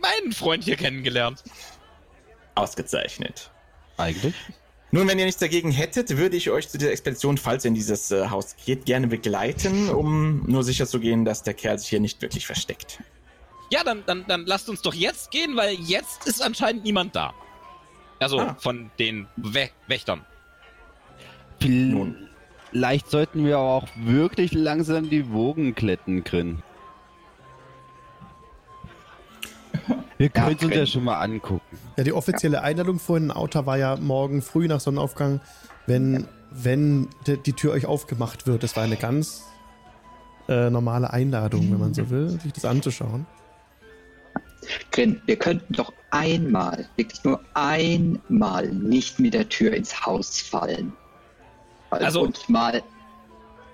meinen 0.01 0.33
Freund 0.33 0.65
hier 0.65 0.77
kennengelernt. 0.77 1.43
Ausgezeichnet. 2.55 3.51
Eigentlich. 3.97 4.35
Nun, 4.93 5.09
wenn 5.09 5.19
ihr 5.19 5.25
nichts 5.27 5.41
dagegen 5.41 5.71
hättet, 5.73 6.17
würde 6.17 6.37
ich 6.37 6.49
euch 6.51 6.69
zu 6.69 6.79
dieser 6.79 6.93
Expedition, 6.93 7.39
falls 7.39 7.65
ihr 7.65 7.69
in 7.69 7.75
dieses 7.75 8.11
äh, 8.13 8.29
Haus 8.31 8.55
geht, 8.65 8.87
gerne 8.87 9.09
begleiten, 9.09 9.91
um 9.91 10.45
nur 10.47 10.63
sicher 10.65 10.87
zu 10.87 11.01
gehen, 11.01 11.25
dass 11.25 11.43
der 11.43 11.55
Kerl 11.55 11.79
sich 11.79 11.89
hier 11.89 12.01
nicht 12.01 12.23
wirklich 12.23 12.47
versteckt. 12.47 13.03
Ja, 13.71 13.83
dann, 13.83 14.05
dann, 14.07 14.25
dann 14.29 14.47
lasst 14.47 14.69
uns 14.69 14.81
doch 14.83 14.95
jetzt 14.95 15.31
gehen, 15.33 15.57
weil 15.57 15.75
jetzt 15.75 16.27
ist 16.27 16.41
anscheinend 16.41 16.85
niemand 16.85 17.17
da. 17.17 17.35
Also 18.21 18.39
Ah. 18.41 18.57
von 18.61 18.91
den 18.99 19.27
We 19.37 19.71
Wächtern. 19.89 20.25
Nun. 21.63 22.29
Vielleicht 22.77 23.11
sollten 23.11 23.47
wir 23.47 23.57
aber 23.57 23.71
auch 23.71 23.89
wirklich 23.97 24.53
langsam 24.53 25.09
die 25.09 25.33
Wogen 25.33 25.75
kletten 25.75 26.25
können. 26.25 26.63
Wir 30.19 30.29
können 30.29 30.59
uns 30.63 30.75
ja 30.75 30.85
schon 30.85 31.05
mal 31.05 31.19
angucken. 31.19 31.79
Ja, 31.97 32.05
die 32.05 32.13
offizielle 32.13 32.61
Einladung 32.61 32.99
vorhin 32.99 33.25
in 33.25 33.31
Outer 33.31 33.65
war 33.65 33.79
ja 33.79 33.97
morgen 33.97 34.43
früh 34.43 34.69
nach 34.69 34.81
Sonnenaufgang, 34.81 35.41
wenn, 35.87 36.29
wenn 36.51 37.09
die, 37.27 37.39
die 37.39 37.55
Tür 37.55 37.73
euch 37.73 37.87
aufgemacht 37.87 38.47
wird. 38.47 38.63
Das 38.63 38.77
war 38.77 38.83
eine 38.83 38.97
ganz 38.97 39.45
äh, 40.47 40.69
normale 40.69 41.11
Einladung, 41.11 41.73
wenn 41.73 41.81
man 41.81 41.95
so 41.95 42.11
will, 42.11 42.29
sich 42.29 42.53
das 42.53 42.67
anzuschauen. 42.67 43.25
Grin, 44.93 45.23
wir 45.25 45.37
könnten 45.37 45.73
doch 45.73 45.95
einmal, 46.11 46.87
wirklich 46.97 47.25
nur 47.25 47.41
einmal 47.55 48.69
nicht 48.69 49.19
mit 49.19 49.33
der 49.33 49.49
Tür 49.49 49.73
ins 49.73 50.05
Haus 50.05 50.39
fallen. 50.39 50.93
Also, 51.91 52.23
und 52.23 52.49
mal 52.49 52.83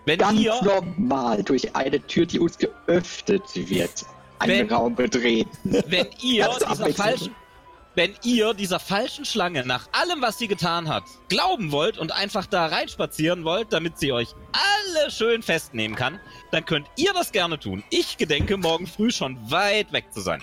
Wenn 0.05 0.19
ganz 0.19 0.39
ihr, 0.41 0.55
normal 0.63 1.43
durch 1.43 1.75
eine 1.75 2.01
Tür, 2.07 2.27
die 2.27 2.39
uns 2.39 2.59
geöffnet 2.59 3.43
wird, 3.55 4.05
einen 4.39 4.69
Wenn- 4.69 4.73
Raum 4.73 4.95
betreten. 4.95 5.51
wenn 5.87 6.07
ihr 6.23 6.49
dieser 6.71 6.93
falschen, 6.93 7.35
wenn 7.95 8.15
ihr 8.25 8.55
dieser 8.55 8.81
falschen 8.81 9.25
Schlange 9.25 9.67
nach 9.67 9.87
allem, 9.93 10.23
was 10.23 10.39
sie 10.39 10.49
getan 10.49 10.89
hat, 10.89 11.05
glauben 11.29 11.73
wollt 11.73 11.99
und 11.99 12.11
einfach 12.13 12.47
da 12.47 12.67
reinspazieren 12.67 13.45
wollt, 13.45 13.73
damit 13.73 13.99
sie 13.99 14.13
euch 14.13 14.29
alle 14.53 15.11
schön 15.11 15.43
festnehmen 15.43 15.95
kann, 15.97 16.19
dann 16.53 16.65
könnt 16.65 16.87
ihr 16.97 17.13
das 17.13 17.33
gerne 17.33 17.59
tun. 17.59 17.85
Ich 17.91 18.17
gedenke, 18.17 18.57
morgen 18.57 18.87
früh 18.87 19.11
schon 19.11 19.39
weit 19.51 19.93
weg 19.93 20.07
zu 20.13 20.21
sein. 20.21 20.43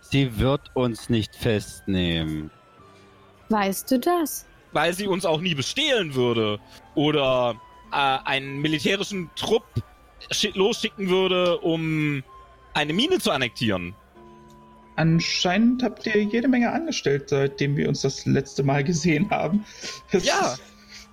Sie 0.00 0.38
wird 0.38 0.70
uns 0.74 1.08
nicht 1.08 1.34
festnehmen. 1.34 2.50
Weißt 3.48 3.90
du 3.90 3.98
das? 3.98 4.46
Weil 4.72 4.94
sie 4.94 5.06
uns 5.06 5.24
auch 5.24 5.40
nie 5.40 5.54
bestehlen 5.54 6.14
würde 6.14 6.58
oder 6.94 7.60
äh, 7.92 7.96
einen 7.96 8.60
militärischen 8.60 9.30
Trupp 9.36 9.64
schi- 10.30 10.56
losschicken 10.56 11.08
würde, 11.08 11.58
um 11.58 12.22
eine 12.74 12.92
Mine 12.92 13.18
zu 13.18 13.30
annektieren. 13.30 13.94
Anscheinend 14.96 15.82
habt 15.82 16.06
ihr 16.06 16.22
jede 16.22 16.48
Menge 16.48 16.70
angestellt, 16.70 17.28
seitdem 17.30 17.76
wir 17.76 17.88
uns 17.88 18.02
das 18.02 18.26
letzte 18.26 18.62
Mal 18.62 18.84
gesehen 18.84 19.30
haben. 19.30 19.64
Das 20.10 20.24
Ja. 20.24 20.52
ist- 20.52 20.62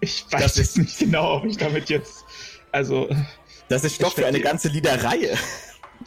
Ich 0.01 0.26
weiß 0.32 0.57
jetzt 0.57 0.78
nicht 0.78 0.97
genau, 0.97 1.36
ob 1.38 1.45
ich 1.45 1.57
damit 1.57 1.89
jetzt. 1.89 2.24
Also, 2.72 3.10
Das 3.68 3.84
ist 3.84 3.95
Stoff 3.95 4.14
für 4.14 4.26
eine 4.26 4.39
ganze 4.39 4.70
Liederreihe. 4.70 5.38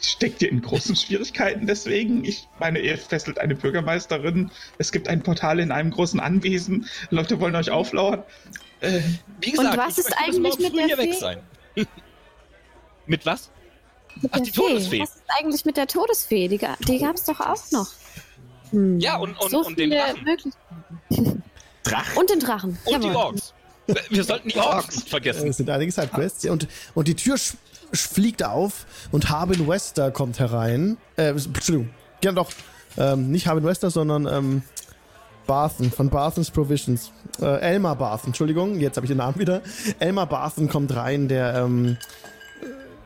Steckt 0.01 0.41
ihr 0.41 0.49
in 0.51 0.61
großen 0.61 0.95
Schwierigkeiten 0.95 1.67
deswegen? 1.67 2.23
Ich 2.25 2.47
meine, 2.59 2.79
ihr 2.79 2.97
fesselt 2.97 3.39
eine 3.39 3.55
Bürgermeisterin. 3.55 4.51
Es 4.77 4.91
gibt 4.91 5.07
ein 5.07 5.21
Portal 5.23 5.59
in 5.59 5.71
einem 5.71 5.91
großen 5.91 6.19
Anwesen. 6.19 6.87
Leute 7.09 7.39
wollen 7.39 7.55
euch 7.55 7.69
auflauern. 7.71 8.23
Äh, 8.81 9.01
Wie 9.41 9.51
gesagt, 9.51 9.77
was 9.77 9.97
ich 9.97 10.05
ist 10.05 10.13
eigentlich 10.17 10.57
mit 10.59 10.75
der 10.75 10.85
hier 10.85 10.97
weg 10.97 11.13
Fee? 11.13 11.19
sein. 11.19 11.39
mit 13.05 13.25
was? 13.25 13.49
Mit 14.21 14.31
Ach, 14.33 14.37
der 14.37 14.45
die 14.45 14.51
Todesfee. 14.51 14.99
Was 15.01 15.15
ist 15.15 15.23
eigentlich 15.39 15.65
mit 15.65 15.77
der 15.77 15.87
Todesfee? 15.87 16.47
Die, 16.47 16.57
ga- 16.57 16.77
die 16.87 16.99
gab 16.99 17.15
es 17.15 17.23
doch 17.23 17.39
auch 17.39 17.71
noch. 17.71 17.87
Hm. 18.71 18.99
Ja, 18.99 19.17
und- 19.17 19.39
und- 19.39 19.49
so 19.51 19.61
und 19.65 19.77
den 19.79 19.91
viele 19.91 20.01
Drachen. 20.01 20.53
Drachen. 21.83 22.17
Und 22.17 22.29
den 22.29 22.39
Drachen. 22.39 22.77
Und 22.85 23.03
die 23.03 23.07
Jawohl. 23.07 23.15
Orks. 23.21 23.53
Wir 24.09 24.23
sollten 24.23 24.47
die 24.47 24.57
Orks 24.57 24.95
nicht 24.95 25.09
vergessen. 25.09 25.49
Es 25.49 25.57
sind 25.57 25.69
einige 25.69 25.91
Sidequests. 25.91 26.45
Und, 26.45 26.67
und 26.93 27.07
die 27.07 27.15
Tür 27.15 27.35
fliegt 28.01 28.43
auf 28.43 28.85
und 29.11 29.29
Harbin 29.29 29.67
Wester 29.67 30.11
kommt 30.11 30.39
herein. 30.39 30.97
Äh, 31.15 31.29
Entschuldigung. 31.29 31.89
Ja, 32.23 32.31
doch. 32.31 32.51
Ähm, 32.97 33.31
nicht 33.31 33.47
Harbin 33.47 33.63
Wester, 33.63 33.89
sondern 33.89 34.27
ähm, 34.27 34.61
Barthen 35.45 35.91
von 35.91 36.09
Barthens 36.09 36.51
Provisions. 36.51 37.11
Äh, 37.41 37.59
Elmar 37.59 37.95
Barthen, 37.95 38.27
Entschuldigung, 38.27 38.79
jetzt 38.79 38.97
habe 38.97 39.05
ich 39.05 39.09
den 39.09 39.17
Namen 39.17 39.39
wieder. 39.39 39.61
Elmar 39.99 40.27
Barthen 40.27 40.69
kommt 40.69 40.95
rein, 40.95 41.27
der 41.27 41.55
ähm, 41.55 41.97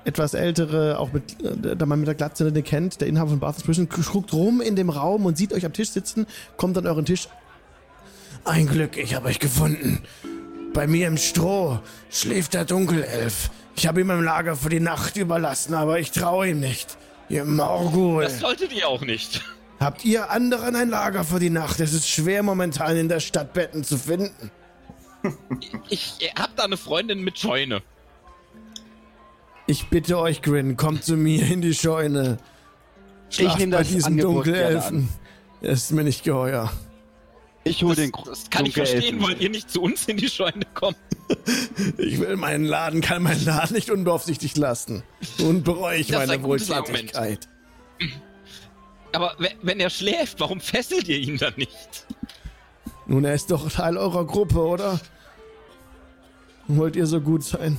etwas 0.05 0.33
ältere, 0.33 0.99
auch 0.99 1.11
mit, 1.11 1.41
äh, 1.43 1.75
der 1.75 1.87
man 1.87 1.99
mit 1.99 2.07
der 2.07 2.15
Glatze 2.15 2.51
den 2.51 2.63
kennt, 2.63 3.01
der 3.01 3.07
Inhaber 3.07 3.31
von 3.31 3.39
Barthens 3.39 3.63
Provisions, 3.63 4.09
guckt 4.11 4.33
rum 4.33 4.61
in 4.61 4.75
dem 4.75 4.89
Raum 4.89 5.25
und 5.25 5.37
sieht 5.37 5.53
euch 5.53 5.65
am 5.65 5.73
Tisch 5.73 5.89
sitzen, 5.89 6.27
kommt 6.55 6.77
an 6.77 6.87
euren 6.87 7.05
Tisch. 7.05 7.27
Ein 8.43 8.67
Glück, 8.67 8.97
ich 8.97 9.15
habe 9.15 9.27
euch 9.27 9.39
gefunden. 9.39 10.03
Bei 10.73 10.87
mir 10.87 11.07
im 11.07 11.17
Stroh 11.17 11.79
schläft 12.09 12.53
der 12.53 12.65
Dunkelelf. 12.65 13.49
Ich 13.77 13.85
habe 13.85 14.01
ihm 14.01 14.09
im 14.09 14.23
Lager 14.23 14.55
für 14.55 14.69
die 14.69 14.79
Nacht 14.79 15.17
überlassen, 15.17 15.75
aber 15.75 15.99
ich 15.99 16.11
traue 16.11 16.49
ihm 16.49 16.59
nicht. 16.59 16.97
Ihr 17.29 17.45
Morgul. 17.45 18.23
Das 18.23 18.39
solltet 18.39 18.73
ihr 18.73 18.87
auch 18.87 19.01
nicht. 19.01 19.43
Habt 19.79 20.03
ihr 20.03 20.31
anderen 20.31 20.75
ein 20.75 20.89
Lager 20.89 21.23
für 21.23 21.39
die 21.39 21.51
Nacht? 21.51 21.79
Es 21.79 21.93
ist 21.93 22.09
schwer 22.09 22.41
momentan 22.41 22.97
in 22.97 23.07
der 23.07 23.19
Stadt 23.19 23.53
Betten 23.53 23.83
zu 23.83 23.97
finden. 23.97 24.51
Ich 25.89 26.31
hab 26.37 26.55
da 26.55 26.63
eine 26.63 26.77
Freundin 26.77 27.21
mit 27.23 27.37
Scheune. 27.37 27.81
Ich 29.65 29.89
bitte 29.89 30.17
euch, 30.19 30.41
Grin, 30.41 30.77
kommt 30.77 31.03
zu 31.03 31.17
mir 31.17 31.45
in 31.47 31.61
die 31.61 31.73
Scheune. 31.73 32.37
Schlaft 33.29 33.59
nehm 33.59 33.71
bei 33.71 33.79
das 33.79 33.89
diesen 33.89 34.17
Dunkelelfen. 34.17 35.09
Es 35.61 35.85
ist 35.85 35.91
mir 35.91 36.03
nicht 36.03 36.23
geheuer. 36.23 36.71
Ich 37.69 37.83
hol 37.83 37.89
Das, 37.95 37.97
den 37.97 38.11
das 38.25 38.49
kann 38.49 38.65
ich 38.65 38.73
verstehen, 38.73 39.21
wollt 39.21 39.39
ihr 39.41 39.49
nicht 39.49 39.69
zu 39.69 39.81
uns 39.81 40.05
in 40.07 40.17
die 40.17 40.29
Scheune 40.29 40.65
kommen? 40.73 40.95
Ich 41.97 42.19
will 42.19 42.37
meinen 42.37 42.63
Laden, 42.63 43.01
kann 43.01 43.21
meinen 43.21 43.43
Laden 43.43 43.75
nicht 43.75 43.89
unbeaufsichtigt 43.89 44.55
lassen. 44.57 45.03
Nun 45.39 45.61
bereue 45.63 45.97
ich 45.99 46.07
Das 46.07 46.25
meine 46.27 46.41
Wohltätigkeit. 46.43 47.47
Aber 49.13 49.35
we- 49.37 49.51
wenn 49.61 49.79
er 49.81 49.89
schläft, 49.89 50.39
warum 50.39 50.61
fesselt 50.61 51.07
ihr 51.09 51.17
ihn 51.17 51.37
dann 51.37 51.53
nicht? 51.57 52.05
Nun, 53.07 53.25
er 53.25 53.33
ist 53.33 53.51
doch 53.51 53.69
Teil 53.71 53.97
eurer 53.97 54.25
Gruppe, 54.25 54.59
oder? 54.65 54.99
Wollt 56.67 56.95
ihr 56.95 57.07
so 57.07 57.19
gut 57.21 57.43
sein? 57.43 57.77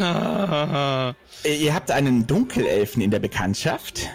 Ah, 0.00 1.14
Äh, 1.44 1.56
Ihr 1.56 1.74
habt 1.74 1.90
einen 1.90 2.26
Dunkelelfen 2.26 3.02
in 3.02 3.10
der 3.10 3.18
Bekanntschaft? 3.18 4.08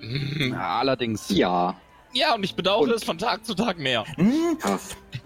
Ja, 0.00 0.78
allerdings. 0.78 1.26
Ja. 1.30 1.74
Ja, 2.16 2.34
und 2.34 2.42
ich 2.42 2.54
bedauere 2.54 2.92
es 2.92 3.04
von 3.04 3.18
Tag 3.18 3.44
zu 3.44 3.54
Tag 3.54 3.78
mehr. 3.78 4.06
Hm? 4.16 4.56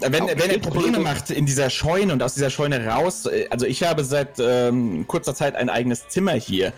Wenn, 0.01 0.27
wenn 0.27 0.51
er 0.51 0.59
Probleme 0.59 0.99
macht 0.99 1.31
in 1.31 1.47
dieser 1.47 1.71
Scheune 1.71 2.13
und 2.13 2.21
aus 2.21 2.35
dieser 2.35 2.51
Scheune 2.51 2.85
raus, 2.85 3.27
äh, 3.27 3.47
also 3.49 3.65
ich 3.65 3.85
habe 3.85 4.03
seit 4.03 4.41
ähm, 4.41 5.07
kurzer 5.07 5.33
Zeit 5.33 5.55
ein 5.55 5.71
eigenes 5.71 6.09
Zimmer 6.09 6.33
hier. 6.33 6.73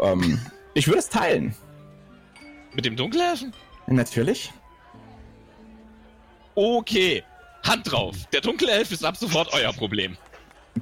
Ähm, 0.00 0.40
ich 0.74 0.88
würde 0.88 0.98
es 0.98 1.08
teilen. 1.08 1.54
Mit 2.74 2.84
dem 2.84 2.96
Dunkelhelfen? 2.96 3.52
Natürlich. 3.86 4.52
Okay. 6.56 7.22
Hand 7.62 7.92
drauf. 7.92 8.16
Der 8.32 8.40
dunkle 8.40 8.72
Elf 8.72 8.90
ist 8.90 9.04
ab 9.04 9.16
sofort 9.16 9.52
euer 9.52 9.72
Problem. 9.72 10.16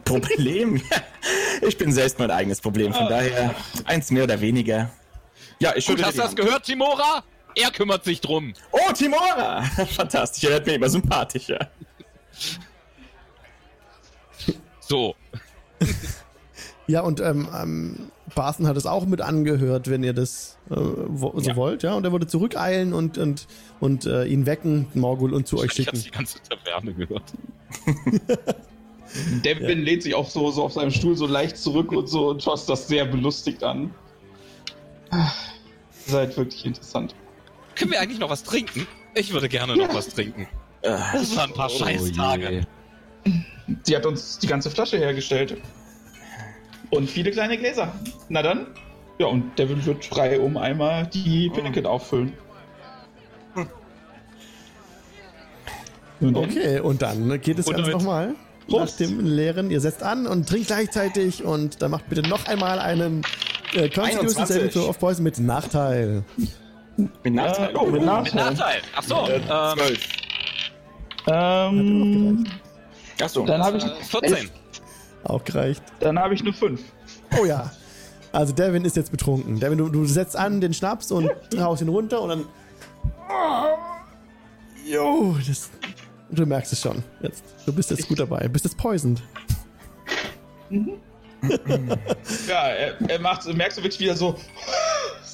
Problem? 0.04 0.80
ich 1.60 1.76
bin 1.76 1.92
selbst 1.92 2.18
mein 2.18 2.30
eigenes 2.30 2.62
Problem, 2.62 2.94
von 2.94 3.06
daher 3.06 3.54
eins 3.84 4.10
mehr 4.10 4.24
oder 4.24 4.40
weniger. 4.40 4.90
Ja, 5.58 5.74
ich 5.76 5.86
Gut, 5.86 5.98
schüttle 5.98 6.06
hast 6.06 6.14
die 6.14 6.20
du 6.20 6.22
das 6.24 6.36
gehört, 6.36 6.64
Timora? 6.64 7.22
Er 7.54 7.70
kümmert 7.70 8.04
sich 8.04 8.20
drum. 8.20 8.52
Oh, 8.70 8.92
Timora! 8.92 9.62
Fantastisch, 9.96 10.44
er 10.44 10.50
wird 10.50 10.66
mir 10.66 10.74
immer 10.74 10.88
sympathischer. 10.88 11.68
So. 14.80 15.14
Ja, 16.86 17.00
und 17.02 17.20
ähm, 17.20 17.48
ähm, 17.56 18.10
Barton 18.34 18.66
hat 18.66 18.76
es 18.76 18.86
auch 18.86 19.06
mit 19.06 19.20
angehört, 19.20 19.88
wenn 19.88 20.02
ihr 20.02 20.12
das 20.12 20.58
äh, 20.70 20.74
wo, 20.76 21.38
so 21.38 21.50
Ja. 21.50 21.56
wollt, 21.56 21.82
ja. 21.82 21.94
Und 21.94 22.04
er 22.04 22.12
würde 22.12 22.26
zurückeilen 22.26 22.92
und, 22.92 23.18
und, 23.18 23.46
und 23.80 24.04
äh, 24.06 24.24
ihn 24.24 24.46
wecken, 24.46 24.86
Morgul, 24.94 25.32
und 25.32 25.46
zu 25.46 25.58
euch 25.58 25.78
Ich 25.78 25.86
hab's 25.86 25.98
schicken. 26.02 26.10
die 26.12 26.16
ganze 26.16 26.38
Taverne 26.42 26.92
gehört. 26.94 27.22
Devin 29.44 29.80
lehnt 29.82 30.02
sich 30.02 30.14
auch 30.14 30.28
so, 30.28 30.50
so 30.50 30.64
auf 30.64 30.72
seinem 30.72 30.90
Stuhl 30.90 31.16
so 31.16 31.26
leicht 31.26 31.56
zurück 31.58 31.92
und 31.92 32.08
so 32.08 32.30
und 32.30 32.42
schaut 32.42 32.68
das 32.68 32.88
sehr 32.88 33.04
belustigt 33.04 33.62
an. 33.62 33.94
Ihr 35.12 35.30
seid 36.06 36.36
wirklich 36.36 36.64
interessant. 36.64 37.14
Können 37.74 37.90
wir 37.92 38.00
eigentlich 38.00 38.18
noch 38.18 38.30
was 38.30 38.42
trinken? 38.42 38.86
Ich 39.14 39.32
würde 39.32 39.48
gerne 39.48 39.76
noch 39.76 39.94
was 39.94 40.08
trinken. 40.08 40.46
Äh, 40.82 40.96
Das 41.12 41.36
waren 41.36 41.50
ein 41.50 41.56
paar 41.56 41.68
Scheißtage. 41.68 42.66
Sie 43.84 43.96
hat 43.96 44.06
uns 44.06 44.38
die 44.38 44.46
ganze 44.46 44.70
Flasche 44.70 44.98
hergestellt. 44.98 45.56
Und 46.90 47.08
viele 47.08 47.30
kleine 47.30 47.56
Gläser. 47.56 47.94
Na 48.28 48.42
dann. 48.42 48.66
Ja, 49.18 49.26
und 49.26 49.58
Devin 49.58 49.84
wird 49.86 50.04
frei 50.04 50.40
um 50.40 50.56
einmal 50.56 51.06
die 51.06 51.50
Pinnacle 51.50 51.86
auffüllen. 51.86 52.32
Nun 56.20 56.34
denn. 56.34 56.44
Okay, 56.44 56.80
und 56.80 57.02
dann 57.02 57.40
geht 57.40 57.58
es 57.58 57.66
Und 57.66 57.76
ganz 57.76 57.88
nochmal. 57.88 58.34
Nach 58.68 58.90
dem 58.96 59.20
leeren, 59.20 59.70
ihr 59.70 59.80
setzt 59.80 60.02
an 60.02 60.26
und 60.26 60.48
trinkt 60.48 60.68
gleichzeitig 60.68 61.44
und 61.44 61.82
dann 61.82 61.90
macht 61.90 62.08
bitte 62.08 62.22
noch 62.22 62.46
einmal 62.46 62.78
einen 62.78 63.22
äh, 63.74 63.88
Constitution 63.88 64.36
21. 64.42 64.46
Saving 64.46 64.70
Throw 64.70 64.88
of 64.88 64.98
Poison 64.98 65.24
mit 65.24 65.38
Nachteil. 65.40 66.22
Mit 66.96 67.34
Nachteil. 67.34 67.70
Äh, 67.70 67.78
oh, 67.78 67.84
mit 67.86 67.92
Mit 67.94 68.04
Nachteil. 68.04 68.52
Nachteil. 68.52 68.82
Ach 68.94 69.02
so. 69.02 69.26
Äh, 69.28 69.36
ähm, 69.36 69.78
12. 69.78 70.08
Ähm, 71.28 72.46
Achso. 73.20 73.46
dann 73.46 73.62
habe 73.62 73.78
ich, 73.78 73.84
äh, 73.84 73.94
14. 74.02 74.50
Auch 75.24 75.44
gereicht. 75.44 75.82
dann 76.00 76.18
hab 76.18 76.32
ich 76.32 76.42
nur 76.42 76.52
fünf. 76.52 76.80
Oh 77.40 77.44
ja. 77.44 77.70
Also 78.32 78.52
Devin 78.52 78.84
ist 78.84 78.96
jetzt 78.96 79.10
betrunken. 79.10 79.60
Devin, 79.60 79.78
du, 79.78 79.88
du 79.88 80.04
setzt 80.06 80.36
an 80.36 80.60
den 80.60 80.74
Schnaps 80.74 81.12
und 81.12 81.30
haust 81.58 81.82
ihn 81.82 81.88
runter 81.88 82.20
und 82.22 82.28
dann. 82.30 82.44
Jo, 84.86 85.36
das. 85.46 85.70
Du 86.30 86.46
merkst 86.46 86.72
es 86.72 86.80
schon. 86.80 87.04
Jetzt, 87.20 87.44
du 87.66 87.72
bist 87.72 87.90
jetzt 87.90 88.08
gut 88.08 88.18
dabei. 88.18 88.48
Bist 88.48 88.64
jetzt 88.64 88.76
poisoned. 88.76 89.22
Ja, 92.46 92.68
er, 92.68 93.10
er 93.10 93.18
macht, 93.18 93.44
merkst 93.52 93.76
du 93.76 93.82
wirklich 93.82 93.98
wieder 93.98 94.14
so, 94.14 94.36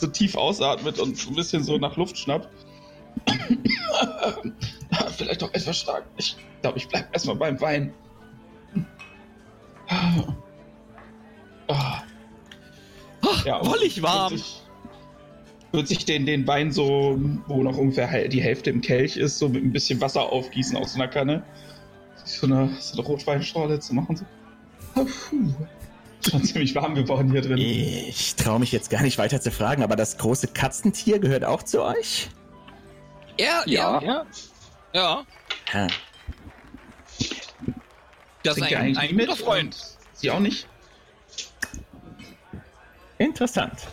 so 0.01 0.07
tief 0.07 0.37
ausatmet 0.37 0.99
und 0.99 1.17
so 1.17 1.31
ein 1.31 1.37
bisschen 1.37 1.63
so 1.63 1.79
nach 1.79 1.97
Luft 1.97 2.19
schnappt. 2.19 2.49
Vielleicht 5.17 5.43
doch 5.43 5.53
etwas 5.53 5.79
stark. 5.79 6.05
Ich 6.17 6.37
glaube, 6.63 6.79
ich 6.79 6.89
bleib 6.89 7.13
erstmal 7.13 7.37
beim 7.37 7.61
Wein. 7.61 7.93
Ah. 11.69 12.03
Ja, 13.45 13.65
wollig 13.65 14.03
warm. 14.03 14.33
Wird 14.33 14.41
sich, 14.41 14.63
wird 15.73 15.89
sich 15.89 16.05
den, 16.05 16.27
den 16.27 16.47
Wein 16.47 16.73
so, 16.73 17.19
wo 17.47 17.63
noch 17.63 17.77
ungefähr 17.77 18.29
die 18.29 18.41
Hälfte 18.41 18.71
im 18.71 18.81
Kelch 18.81 19.17
ist, 19.17 19.39
so 19.39 19.49
mit 19.49 19.65
ein 19.65 19.73
bisschen 19.73 20.01
Wasser 20.01 20.33
aufgießen 20.33 20.77
aus 20.77 20.93
so 20.93 21.01
einer 21.01 21.09
Kanne. 21.09 21.43
So 22.25 22.47
eine, 22.47 22.71
so 22.81 22.99
eine 22.99 23.07
Rotweinschorle 23.07 23.81
zu 23.81 23.95
machen. 23.95 24.17
So. 24.17 24.25
Puh. 25.05 25.53
Schon 26.27 26.45
ziemlich 26.45 26.75
warm 26.75 26.95
geworden 26.95 27.31
hier 27.31 27.43
drin. 27.43 27.59
Ich 27.59 28.35
traue 28.37 28.59
mich 28.59 28.73
jetzt 28.73 28.91
gar 28.91 29.03
nicht 29.03 29.19
weiter 29.19 29.41
zu 29.41 29.51
fragen, 29.51 29.83
aber 29.83 29.97
das 29.97 30.19
große 30.19 30.49
Katzentier 30.49 31.19
gehört 31.19 31.45
auch 31.45 31.63
zu 31.63 31.83
euch? 31.83 32.29
Ja, 33.39 33.63
ja, 33.67 34.01
Ja. 34.03 34.27
ja. 34.93 35.25
Ja, 35.73 35.87
das 38.43 38.57
ist 38.57 38.63
ein, 38.65 38.75
eigentlich 38.75 38.99
ein 38.99 39.19
guter? 39.19 39.37
Freund. 39.37 39.75
Und 39.75 39.97
Sie 40.15 40.31
auch 40.31 40.41
nicht? 40.41 40.67
Interessant. 43.19 43.89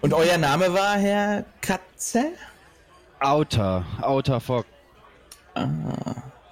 Und 0.00 0.12
euer 0.14 0.38
Name 0.38 0.72
war 0.72 0.96
Herr 0.98 1.44
Katze? 1.60 2.32
Outer, 3.20 3.84
Outer 4.00 4.40
Fog. 4.40 4.66
Ah, 5.54 5.68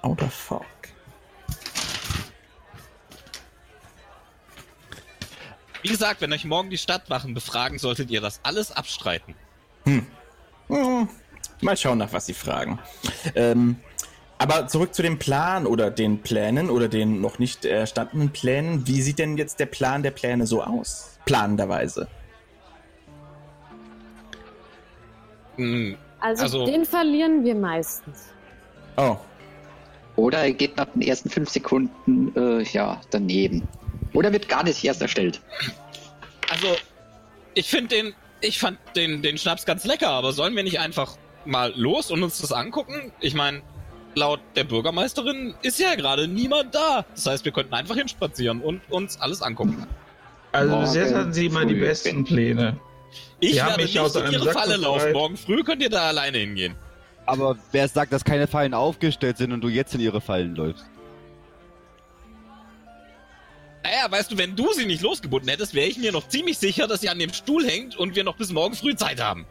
Outer 0.03 0.29
Fog. 0.29 0.65
Wie 5.83 5.89
gesagt, 5.89 6.21
wenn 6.21 6.33
euch 6.33 6.45
morgen 6.45 6.71
die 6.71 6.79
Stadtwachen 6.79 7.35
befragen, 7.35 7.79
solltet 7.79 8.11
ihr 8.11 8.21
das 8.21 8.41
alles 8.43 8.73
abstreiten. 8.73 9.35
Hm, 9.85 10.07
mal 11.61 11.77
schauen, 11.77 11.99
nach 11.99 12.13
was 12.13 12.27
sie 12.27 12.35
fragen. 12.35 12.79
Ähm, 13.35 13.77
aber 14.39 14.67
zurück 14.69 14.95
zu 14.95 15.03
dem 15.03 15.19
Plan 15.19 15.67
oder 15.67 15.91
den 15.91 16.21
Plänen 16.23 16.71
oder 16.71 16.89
den 16.89 17.21
noch 17.21 17.39
nicht 17.39 17.65
erstandenen 17.65 18.31
Plänen. 18.31 18.87
Wie 18.87 19.03
sieht 19.03 19.19
denn 19.19 19.37
jetzt 19.37 19.59
der 19.61 19.67
Plan 19.67 20.03
der 20.03 20.11
Pläne 20.13 20.47
so 20.47 20.63
aus? 20.63 21.19
Planenderweise. 21.25 22.09
Hm, 25.57 25.97
Also, 26.21 26.43
Also- 26.43 26.67
den 26.67 26.85
verlieren 26.85 27.45
wir 27.45 27.55
meistens. 27.55 28.27
Oh, 28.97 29.17
Oder 30.17 30.39
er 30.39 30.53
geht 30.53 30.77
nach 30.77 30.87
den 30.87 31.03
ersten 31.03 31.31
fünf 31.31 31.49
Sekunden 31.49 32.35
äh, 32.35 32.63
ja, 32.65 33.01
daneben. 33.11 33.63
Oder 34.13 34.33
wird 34.33 34.49
gar 34.49 34.65
nicht 34.65 34.83
erst 34.85 35.03
erstellt. 35.03 35.41
Also, 36.51 36.77
ich 37.55 37.69
finde 37.69 37.95
den, 37.95 38.15
ich 38.41 38.59
fand 38.59 38.79
den, 38.97 39.23
den 39.23 39.39
Schnaps 39.39 39.67
ganz 39.67 39.85
lecker, 39.85 40.09
aber 40.09 40.33
sollen 40.33 40.57
wir 40.57 40.63
nicht 40.63 40.81
einfach 40.81 41.17
mal 41.45 41.73
los 41.77 42.11
und 42.11 42.23
uns 42.23 42.41
das 42.41 42.53
angucken? 42.53 43.13
Ich 43.21 43.35
meine, 43.35 43.63
laut 44.15 44.41
der 44.57 44.65
Bürgermeisterin 44.65 45.55
ist 45.63 45.79
ja 45.79 45.95
gerade 45.95 46.29
niemand 46.29 46.75
da. 46.75 47.05
Das 47.15 47.27
heißt, 47.27 47.45
wir 47.45 47.53
könnten 47.53 47.75
einfach 47.75 47.97
hinspazieren 47.97 48.61
und 48.61 48.81
uns 48.91 49.21
alles 49.21 49.43
angucken. 49.43 49.87
Also 50.53 50.71
Morgen 50.71 50.85
bis 50.85 50.95
jetzt 50.95 51.15
hatten 51.15 51.33
sie 51.33 51.47
immer 51.47 51.65
die 51.65 51.75
besten 51.75 52.25
Pläne. 52.25 52.79
Ich 53.41 53.61
haben 53.61 53.71
werde 53.71 53.83
mich 53.83 53.95
nicht 53.95 54.01
aus 54.01 54.17
in 54.17 54.33
ihre 54.33 54.45
Sack 54.45 54.55
Falle 54.55 54.77
laufen. 54.77 55.13
Morgen 55.13 55.37
früh 55.37 55.63
könnt 55.63 55.83
ihr 55.83 55.91
da 55.91 56.09
alleine 56.09 56.39
hingehen. 56.39 56.75
Aber 57.27 57.57
wer 57.73 57.87
sagt, 57.89 58.13
dass 58.13 58.25
keine 58.25 58.47
Fallen 58.47 58.73
aufgestellt 58.73 59.37
sind 59.37 59.53
und 59.53 59.61
du 59.61 59.69
jetzt 59.69 59.95
in 59.95 60.01
ihre 60.01 60.21
Fallen 60.21 60.55
läufst? 60.57 60.87
Naja, 63.89 64.11
weißt 64.11 64.31
du, 64.31 64.37
wenn 64.37 64.55
du 64.55 64.71
sie 64.75 64.85
nicht 64.85 65.01
losgebunden 65.01 65.49
hättest, 65.49 65.73
wäre 65.73 65.87
ich 65.87 65.97
mir 65.97 66.13
noch 66.13 66.29
ziemlich 66.29 66.59
sicher, 66.59 66.87
dass 66.87 67.01
sie 67.01 67.09
an 67.09 67.19
dem 67.19 67.33
Stuhl 67.33 67.67
hängt 67.67 67.97
und 67.97 68.15
wir 68.15 68.23
noch 68.23 68.37
bis 68.37 68.53
morgen 68.53 68.75
früh 68.75 68.95
Zeit 68.95 69.19
haben. 69.19 69.47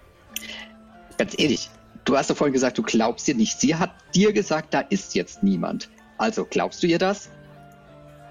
Ganz 1.17 1.33
ehrlich, 1.39 1.71
du 2.05 2.15
hast 2.15 2.29
doch 2.29 2.37
vorhin 2.37 2.53
gesagt, 2.53 2.77
du 2.77 2.83
glaubst 2.83 3.27
ihr 3.27 3.33
nicht. 3.33 3.59
Sie 3.59 3.73
hat 3.73 3.95
dir 4.13 4.33
gesagt, 4.33 4.75
da 4.75 4.81
ist 4.81 5.15
jetzt 5.15 5.41
niemand. 5.41 5.89
Also 6.19 6.45
glaubst 6.45 6.83
du 6.83 6.87
ihr 6.87 6.99
das? 6.99 7.31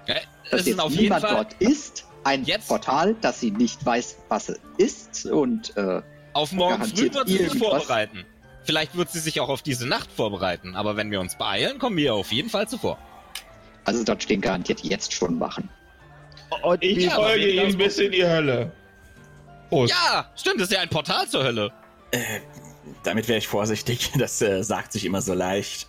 Ja, 0.07 0.15
Dass 0.15 0.23
Es 0.51 0.59
ist 0.61 0.67
jetzt 0.67 0.79
auf 0.79 0.91
jeden 0.91 1.03
niemand 1.03 1.23
Fall 1.23 1.35
dort 1.35 1.53
ist? 1.59 2.05
Ein 2.23 2.45
Jetzt? 2.45 2.69
Portal, 2.69 3.15
dass 3.19 3.41
sie 3.41 3.51
nicht 3.51 3.85
weiß, 3.85 4.17
was 4.29 4.49
es 4.49 4.59
ist 4.77 5.25
und 5.25 5.75
äh, 5.75 6.01
auf 6.31 6.53
morgen 6.53 6.85
früh 6.85 7.13
wird 7.13 7.27
sie 7.27 7.37
sich 7.37 7.57
vorbereiten. 7.57 8.25
Vielleicht 8.63 8.95
wird 8.95 9.11
sie 9.11 9.19
sich 9.19 9.39
auch 9.41 9.49
auf 9.49 9.61
diese 9.61 9.85
Nacht 9.87 10.11
vorbereiten, 10.11 10.75
aber 10.75 10.95
wenn 10.95 11.11
wir 11.11 11.19
uns 11.19 11.37
beeilen, 11.37 11.79
kommen 11.79 11.97
wir 11.97 12.15
auf 12.15 12.31
jeden 12.31 12.49
Fall 12.49 12.67
zuvor. 12.67 12.97
also 13.85 14.03
dort 14.03 14.23
stehen 14.23 14.41
garantiert 14.41 14.81
jetzt 14.81 15.13
schon 15.13 15.39
Wachen. 15.39 15.69
Und 16.63 16.83
Ich 16.83 17.09
folge 17.11 17.47
ihm 17.47 17.77
bis 17.77 17.97
in 17.99 18.11
die 18.11 18.25
Hölle. 18.25 18.71
Prost. 19.69 19.93
Ja, 19.93 20.31
stimmt, 20.35 20.61
das 20.61 20.69
ist 20.69 20.75
ja 20.75 20.81
ein 20.81 20.89
Portal 20.89 21.27
zur 21.27 21.43
Hölle. 21.43 21.71
äh, 22.11 22.39
damit 23.03 23.27
wäre 23.27 23.37
ich 23.37 23.47
vorsichtig. 23.47 24.11
Das 24.17 24.41
äh, 24.41 24.63
sagt 24.63 24.93
sich 24.93 25.05
immer 25.05 25.21
so 25.21 25.33
leicht. 25.33 25.87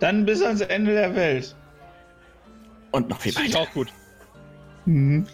Dann 0.00 0.24
bis 0.24 0.42
ans 0.42 0.60
Ende 0.60 0.92
der 0.94 1.14
Welt. 1.14 1.54
Und 2.92 3.08
noch 3.08 3.20
viel 3.20 3.32
Finde 3.32 3.48
ich 3.48 3.54
weiter. 3.54 3.68
auch 3.68 3.72
gut. 3.72 3.88
Mhm. 4.84 5.26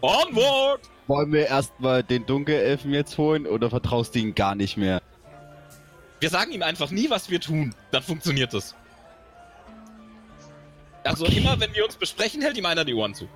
Onward! 0.00 0.80
wollen 1.08 1.32
wir 1.32 1.46
erstmal 1.46 2.02
den 2.02 2.26
Dunkelelfen 2.26 2.92
jetzt 2.92 3.16
holen 3.16 3.46
oder 3.46 3.70
vertraust 3.70 4.14
du 4.14 4.18
ihm 4.18 4.34
gar 4.34 4.54
nicht 4.54 4.76
mehr? 4.76 5.00
Wir 6.20 6.28
sagen 6.30 6.52
ihm 6.52 6.62
einfach 6.62 6.90
nie, 6.90 7.08
was 7.10 7.30
wir 7.30 7.40
tun. 7.40 7.74
Dann 7.92 8.02
funktioniert 8.02 8.52
das. 8.52 8.74
Also 11.08 11.26
immer, 11.26 11.58
wenn 11.60 11.74
wir 11.74 11.84
uns 11.84 11.96
besprechen, 11.96 12.42
hält 12.42 12.56
ihm 12.56 12.66
einer 12.66 12.84
die 12.84 12.94
Ohren 12.94 13.14
zu. 13.14 13.28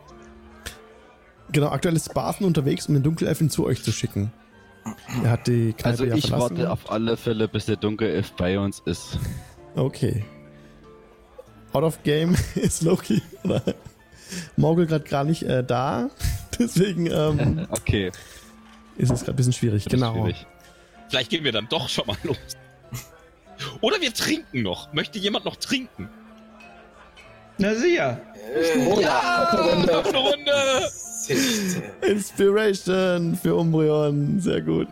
Genau, 1.50 1.68
aktuell 1.68 1.96
ist 1.96 2.12
Barton 2.14 2.46
unterwegs, 2.46 2.86
um 2.86 2.94
den 2.94 3.02
Dunkelelfen 3.02 3.50
zu 3.50 3.64
euch 3.66 3.82
zu 3.82 3.92
schicken. 3.92 4.32
Er 5.22 5.30
hat 5.30 5.46
die 5.46 5.72
Kneipe 5.72 5.88
Also 5.88 6.04
ja 6.04 6.14
ich 6.14 6.26
verlassen. 6.28 6.56
warte 6.58 6.70
auf 6.70 6.90
alle 6.90 7.16
Fälle, 7.16 7.46
bis 7.48 7.66
der 7.66 7.76
Dunkelelf 7.76 8.32
bei 8.32 8.58
uns 8.58 8.80
ist. 8.84 9.18
Okay. 9.74 10.24
Out 11.72 11.84
of 11.84 12.02
Game 12.02 12.36
ist 12.54 12.82
Loki. 12.82 13.22
Oder 13.44 13.62
Morgul 14.56 14.86
gerade 14.86 15.04
gar 15.08 15.24
nicht 15.24 15.42
äh, 15.44 15.62
da. 15.64 16.10
Deswegen 16.58 17.06
ähm, 17.06 17.66
Okay. 17.70 18.10
ist 18.96 19.10
es 19.10 19.20
gerade 19.20 19.32
ein 19.32 19.36
bisschen 19.36 19.52
schwierig. 19.52 19.84
das 19.84 19.92
Genau. 19.92 20.14
schwierig. 20.14 20.46
Vielleicht 21.08 21.30
gehen 21.30 21.44
wir 21.44 21.52
dann 21.52 21.68
doch 21.68 21.88
schon 21.88 22.06
mal 22.06 22.16
los. 22.22 22.36
Oder 23.80 24.00
wir 24.00 24.12
trinken 24.14 24.62
noch. 24.62 24.92
Möchte 24.92 25.18
jemand 25.18 25.44
noch 25.44 25.56
trinken? 25.56 26.08
Na 27.62 27.76
sicher. 27.76 28.20
Oh 28.90 28.98
Ja, 29.00 29.48
noch 29.86 30.04
eine 30.04 30.18
Runde. 30.18 30.90
Inspiration 32.04 33.36
für 33.36 33.54
Umbreon. 33.54 34.40
Sehr 34.40 34.60
gut. 34.62 34.88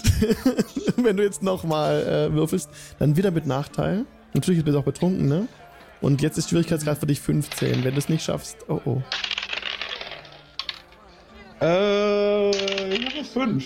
Wenn 0.97 1.17
du 1.17 1.25
jetzt 1.25 1.43
nochmal 1.43 2.01
äh, 2.07 2.33
würfelst, 2.33 2.71
dann 3.01 3.17
wieder 3.17 3.33
mit 3.33 3.45
Nachteil. 3.45 4.05
Natürlich 4.35 4.63
bist 4.65 4.77
du 4.77 4.79
auch 4.79 4.85
betrunken, 4.85 5.27
ne? 5.27 5.49
Und 6.01 6.23
jetzt 6.23 6.39
ist 6.39 6.51
Schwierigkeitsgrad 6.51 6.99
für 6.99 7.07
dich 7.07 7.21
15. 7.21 7.83
Wenn 7.83 7.95
du 7.95 7.99
es 7.99 8.09
nicht 8.09 8.23
schaffst, 8.23 8.59
oh 8.69 8.81
oh. 8.85 9.03
Äh, 11.61 12.51
ich 12.95 13.17
habe 13.17 13.25
fünf. 13.25 13.65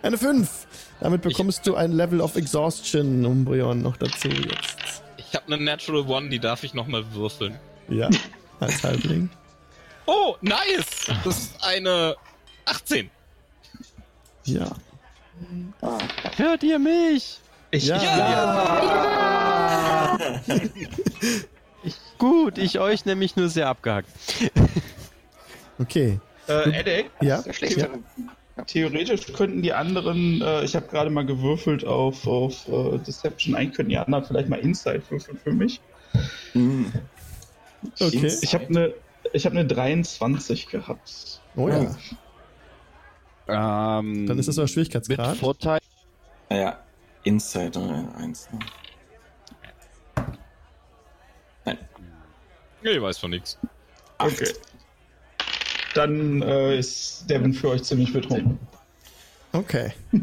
Eine 0.00 0.16
5. 0.16 0.66
Damit 1.00 1.20
bekommst 1.20 1.66
du 1.66 1.74
ein 1.74 1.92
Level 1.92 2.22
of 2.22 2.36
Exhaustion, 2.36 3.26
Umbreon, 3.26 3.82
noch 3.82 3.98
dazu 3.98 4.28
jetzt. 4.28 5.02
Ich 5.18 5.34
habe 5.34 5.52
eine 5.52 5.62
Natural 5.62 6.08
One, 6.08 6.30
die 6.30 6.38
darf 6.38 6.64
ich 6.64 6.72
nochmal 6.72 7.04
würfeln. 7.12 7.56
Ja, 7.88 8.08
als 8.60 8.82
Halbling. 8.82 9.28
Oh, 10.06 10.36
nice! 10.40 11.06
Das 11.24 11.38
ist 11.38 11.64
eine 11.64 12.14
18. 12.66 13.10
Ja. 14.44 14.70
Hört 16.36 16.62
ihr 16.62 16.78
mich? 16.78 17.40
Ich, 17.72 17.86
Ja. 17.86 17.98
Gut, 22.18 22.58
ich 22.58 22.78
euch 22.78 23.04
nämlich 23.04 23.36
nur 23.36 23.48
sehr 23.48 23.68
abgehackt. 23.68 24.08
Okay. 25.78 26.18
Äh, 26.48 26.80
Edek, 26.80 27.10
Ja. 27.20 27.42
Ja. 27.44 27.88
theoretisch 28.66 29.32
könnten 29.34 29.62
die 29.62 29.72
anderen, 29.74 30.40
äh, 30.40 30.64
ich 30.64 30.74
habe 30.74 30.86
gerade 30.86 31.10
mal 31.10 31.26
gewürfelt 31.26 31.84
auf, 31.84 32.26
auf 32.26 32.66
äh, 32.68 32.98
Deception, 32.98 33.54
eigentlich 33.54 33.74
könnten 33.76 33.90
die 33.90 33.98
anderen 33.98 34.24
vielleicht 34.24 34.48
mal 34.48 34.58
Insight 34.60 35.02
würfeln 35.10 35.38
für 35.42 35.52
mich. 35.52 35.80
Hm. 36.52 36.92
Okay. 38.00 38.38
Ich 38.42 38.54
habe 38.54 38.66
eine 38.66 38.94
ich 39.32 39.44
habe 39.44 39.58
eine 39.58 39.66
23 39.66 40.68
gehabt. 40.68 41.40
Oh 41.56 41.68
ja. 41.68 41.96
Ähm, 43.48 44.26
Dann 44.26 44.38
ist 44.38 44.48
das 44.48 44.58
euer 44.58 44.64
mit 44.64 44.70
Schwierigkeitsgrad. 44.70 45.36
Vorteil. 45.36 45.80
Naja, 46.48 46.80
Inside 47.24 47.78
1. 48.18 48.48
Ne? 48.52 48.58
Nein. 51.64 51.78
Nee, 52.82 52.90
ich 52.90 53.02
weiß 53.02 53.18
von 53.18 53.30
nichts. 53.30 53.58
Okay. 54.18 54.52
Dann 55.94 56.42
äh, 56.42 56.78
ist 56.78 57.28
Devin 57.28 57.52
für 57.52 57.70
euch 57.70 57.82
ziemlich 57.82 58.12
betrunken. 58.12 58.58
Okay. 59.52 59.92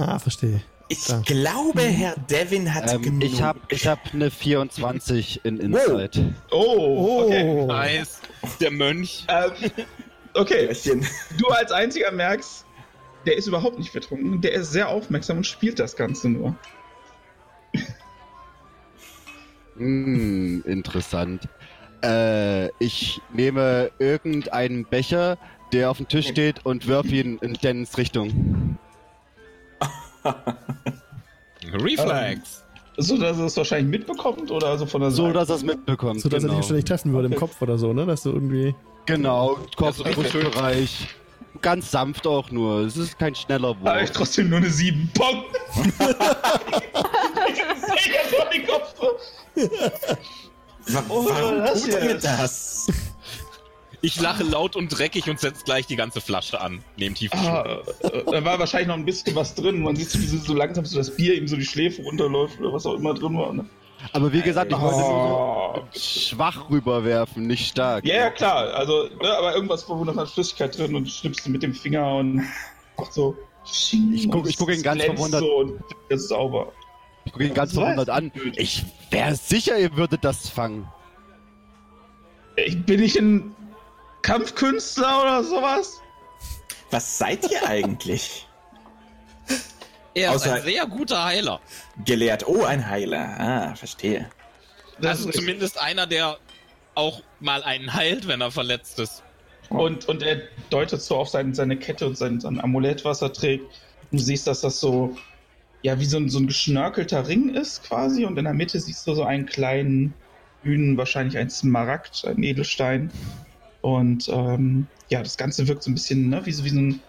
Ah, 0.00 0.16
verstehe. 0.16 0.62
Ich 0.90 1.06
Ja. 1.08 1.20
glaube, 1.24 1.82
Herr 1.82 2.14
Devin 2.30 2.72
hat 2.74 2.90
Ähm, 2.92 3.02
genug. 3.02 3.24
ich 3.24 3.42
habe 3.42 3.60
ich 3.68 3.86
hab 3.86 3.98
eine 4.14 4.30
24 4.30 5.44
in 5.44 5.58
Insight. 5.58 6.18
Oh, 6.50 7.24
okay. 7.26 7.66
Nice. 7.66 8.20
Der 8.60 8.70
Mönch. 8.70 9.26
Ähm, 9.28 9.50
okay, 10.34 10.70
du 11.38 11.46
als 11.48 11.72
einziger 11.72 12.10
merkst, 12.10 12.64
der 13.26 13.36
ist 13.36 13.46
überhaupt 13.46 13.78
nicht 13.78 13.92
betrunken, 13.92 14.40
der 14.40 14.52
ist 14.52 14.72
sehr 14.72 14.88
aufmerksam 14.88 15.38
und 15.38 15.44
spielt 15.46 15.78
das 15.78 15.94
Ganze 15.96 16.30
nur. 16.30 16.54
Hm, 19.76 20.62
interessant. 20.66 21.48
Äh, 22.02 22.68
ich 22.78 23.20
nehme 23.32 23.90
irgendeinen 23.98 24.84
Becher, 24.84 25.36
der 25.72 25.90
auf 25.90 25.98
dem 25.98 26.08
Tisch 26.08 26.28
steht 26.28 26.64
und 26.64 26.88
werfe 26.88 27.08
ihn 27.08 27.38
in 27.38 27.54
Dens 27.54 27.98
Richtung. 27.98 28.67
Reflex. 31.72 32.64
So, 32.96 33.16
dass 33.16 33.38
er 33.38 33.44
es 33.46 33.56
wahrscheinlich 33.56 34.00
mitbekommt 34.00 34.50
oder 34.50 34.76
so 34.76 34.84
von 34.86 35.00
der 35.02 35.10
So, 35.12 35.26
Seite? 35.26 35.38
dass 35.38 35.48
er 35.50 35.54
es 35.56 35.62
mitbekommt. 35.62 36.20
So, 36.20 36.28
dass 36.28 36.42
er 36.42 36.48
genau. 36.48 36.54
dich 36.54 36.62
wahrscheinlich 36.64 36.84
treffen 36.84 37.12
würde 37.12 37.26
im 37.26 37.32
Okay. 37.32 37.40
Kopf 37.40 37.62
oder 37.62 37.78
so, 37.78 37.92
ne? 37.92 38.04
Dass 38.06 38.22
du 38.24 38.30
irgendwie. 38.32 38.74
Genau, 39.06 39.56
Kopf, 39.76 40.00
Also. 40.00 40.04
Brustbereich. 40.04 41.08
Ganz 41.62 41.90
sanft 41.90 42.26
auch 42.26 42.50
nur. 42.50 42.80
Es 42.80 42.96
ist 42.96 43.18
kein 43.18 43.34
schneller 43.34 43.76
Habe 43.84 44.00
ich 44.02 44.08
Wurf. 44.08 44.16
trotzdem 44.16 44.48
nur 44.48 44.58
eine 44.58 44.70
7. 44.70 45.10
Pong! 45.14 45.44
Mega 45.76 46.04
vor 48.30 48.46
den 48.52 48.66
Kopf. 48.66 48.94
Wa- 50.90 51.04
Oh, 51.10 51.26
Warum 51.28 51.58
das 51.58 51.82
tut 51.82 51.92
ihr 51.94 52.10
jetzt? 52.12 52.24
das? 52.24 52.86
Ich 54.00 54.20
lache 54.20 54.44
laut 54.44 54.76
und 54.76 54.88
dreckig 54.96 55.28
und 55.28 55.40
setze 55.40 55.64
gleich 55.64 55.86
die 55.86 55.96
ganze 55.96 56.20
Flasche 56.20 56.60
an. 56.60 56.84
Neben 56.96 57.14
tiefen 57.16 57.38
Ah, 57.40 57.78
äh, 58.02 58.22
da 58.30 58.44
war 58.44 58.58
wahrscheinlich 58.58 58.86
noch 58.88 58.94
ein 58.94 59.04
bisschen 59.04 59.34
was 59.34 59.54
drin. 59.56 59.82
Man 59.82 59.96
sieht 59.96 60.10
so, 60.10 60.20
wie 60.20 60.26
so 60.26 60.54
langsam 60.54 60.84
so 60.84 60.96
das 60.98 61.14
Bier 61.16 61.34
ihm 61.34 61.48
so 61.48 61.56
die 61.56 61.64
Schläfe 61.64 62.02
runterläuft 62.02 62.60
oder 62.60 62.72
was 62.72 62.86
auch 62.86 62.94
immer 62.94 63.12
drin 63.14 63.36
war. 63.36 63.52
Ne? 63.52 63.64
Aber 64.12 64.32
wie 64.32 64.42
gesagt, 64.42 64.70
ich 64.70 64.78
wollte 64.80 64.96
Oh. 65.00 65.82
so 65.92 66.00
schwach 66.00 66.70
rüberwerfen, 66.70 67.46
nicht 67.48 67.68
stark. 67.70 68.04
Ja, 68.06 68.14
ja, 68.14 68.30
klar. 68.30 68.72
Also, 68.74 69.08
ne, 69.20 69.36
aber 69.36 69.54
irgendwas 69.56 69.88
war 69.88 70.04
noch 70.04 70.16
an 70.16 70.26
Flüssigkeit 70.28 70.78
drin 70.78 70.94
und 70.94 71.10
schnippst 71.10 71.44
du 71.44 71.50
mit 71.50 71.64
dem 71.64 71.74
Finger 71.74 72.14
und 72.16 72.44
macht 72.96 73.12
so. 73.12 73.36
Ich 73.64 74.28
guck- 74.30 74.48
ich 74.48 74.56
guck 74.56 74.70
ihn 74.72 74.82
ganz 74.82 75.02
verwundert. 75.02 75.40
So 75.40 75.56
und 75.56 75.80
das 76.08 76.20
ist 76.22 76.28
sauber. 76.28 76.72
Ich 77.24 77.32
gucke 77.32 77.44
ihn 77.46 77.52
ganz 77.54 77.72
Was? 77.74 77.80
verwundert 77.82 78.10
an. 78.10 78.30
Ich 78.54 78.84
wäre 79.10 79.34
sicher, 79.34 79.76
ihr 79.76 79.94
würdet 79.96 80.24
das 80.24 80.48
fangen. 80.48 80.86
Ich 82.56 82.82
bin 82.84 83.00
nicht 83.00 83.16
ein 83.18 83.54
Kampfkünstler 84.22 85.22
oder 85.22 85.44
sowas. 85.44 86.00
Was 86.90 87.18
seid 87.18 87.50
ihr 87.50 87.66
eigentlich? 87.66 88.46
Er 90.14 90.34
ist 90.34 90.46
Außer- 90.46 90.54
ein 90.54 90.62
sehr 90.62 90.86
guter 90.86 91.24
Heiler. 91.24 91.60
Gelehrt. 92.04 92.48
Oh, 92.48 92.64
ein 92.64 92.88
Heiler. 92.88 93.36
Ah, 93.38 93.74
verstehe. 93.76 94.28
Das 95.00 95.18
also 95.18 95.28
ist 95.28 95.36
zumindest 95.36 95.80
einer, 95.80 96.08
der 96.08 96.38
auch 96.96 97.22
mal 97.38 97.62
einen 97.62 97.94
heilt, 97.94 98.26
wenn 98.26 98.40
er 98.40 98.50
verletzt 98.50 98.98
ist. 98.98 99.22
Und, 99.68 100.08
und 100.08 100.22
er 100.24 100.40
deutet 100.70 101.02
so 101.02 101.16
auf 101.16 101.28
sein, 101.28 101.54
seine 101.54 101.76
Kette 101.76 102.04
und 102.06 102.18
sein, 102.18 102.40
sein 102.40 102.60
Amulett, 102.60 103.04
was 103.04 103.22
er 103.22 103.32
trägt. 103.32 103.64
Und 104.10 104.18
du 104.18 104.24
siehst, 104.24 104.48
dass 104.48 104.62
das 104.62 104.80
so, 104.80 105.16
ja, 105.82 106.00
wie 106.00 106.06
so 106.06 106.16
ein, 106.16 106.28
so 106.30 106.40
ein 106.40 106.48
geschnörkelter 106.48 107.28
Ring 107.28 107.54
ist 107.54 107.84
quasi. 107.84 108.24
Und 108.24 108.36
in 108.38 108.44
der 108.44 108.54
Mitte 108.54 108.80
siehst 108.80 109.06
du 109.06 109.14
so 109.14 109.22
einen 109.22 109.46
kleinen, 109.46 110.14
grünen, 110.64 110.96
wahrscheinlich 110.96 111.38
ein 111.38 111.50
Smaragd, 111.50 112.24
ein 112.26 112.42
Edelstein. 112.42 113.12
Und 113.96 114.28
ähm, 114.28 114.86
ja, 115.08 115.22
das 115.22 115.36
Ganze 115.36 115.66
wirkt 115.68 115.82
so 115.82 115.90
ein 115.90 115.94
bisschen 115.94 116.28
ne, 116.28 116.44
wie, 116.44 116.52
so, 116.52 116.64
wie, 116.64 116.70
so 116.70 116.80
ein, 116.80 117.00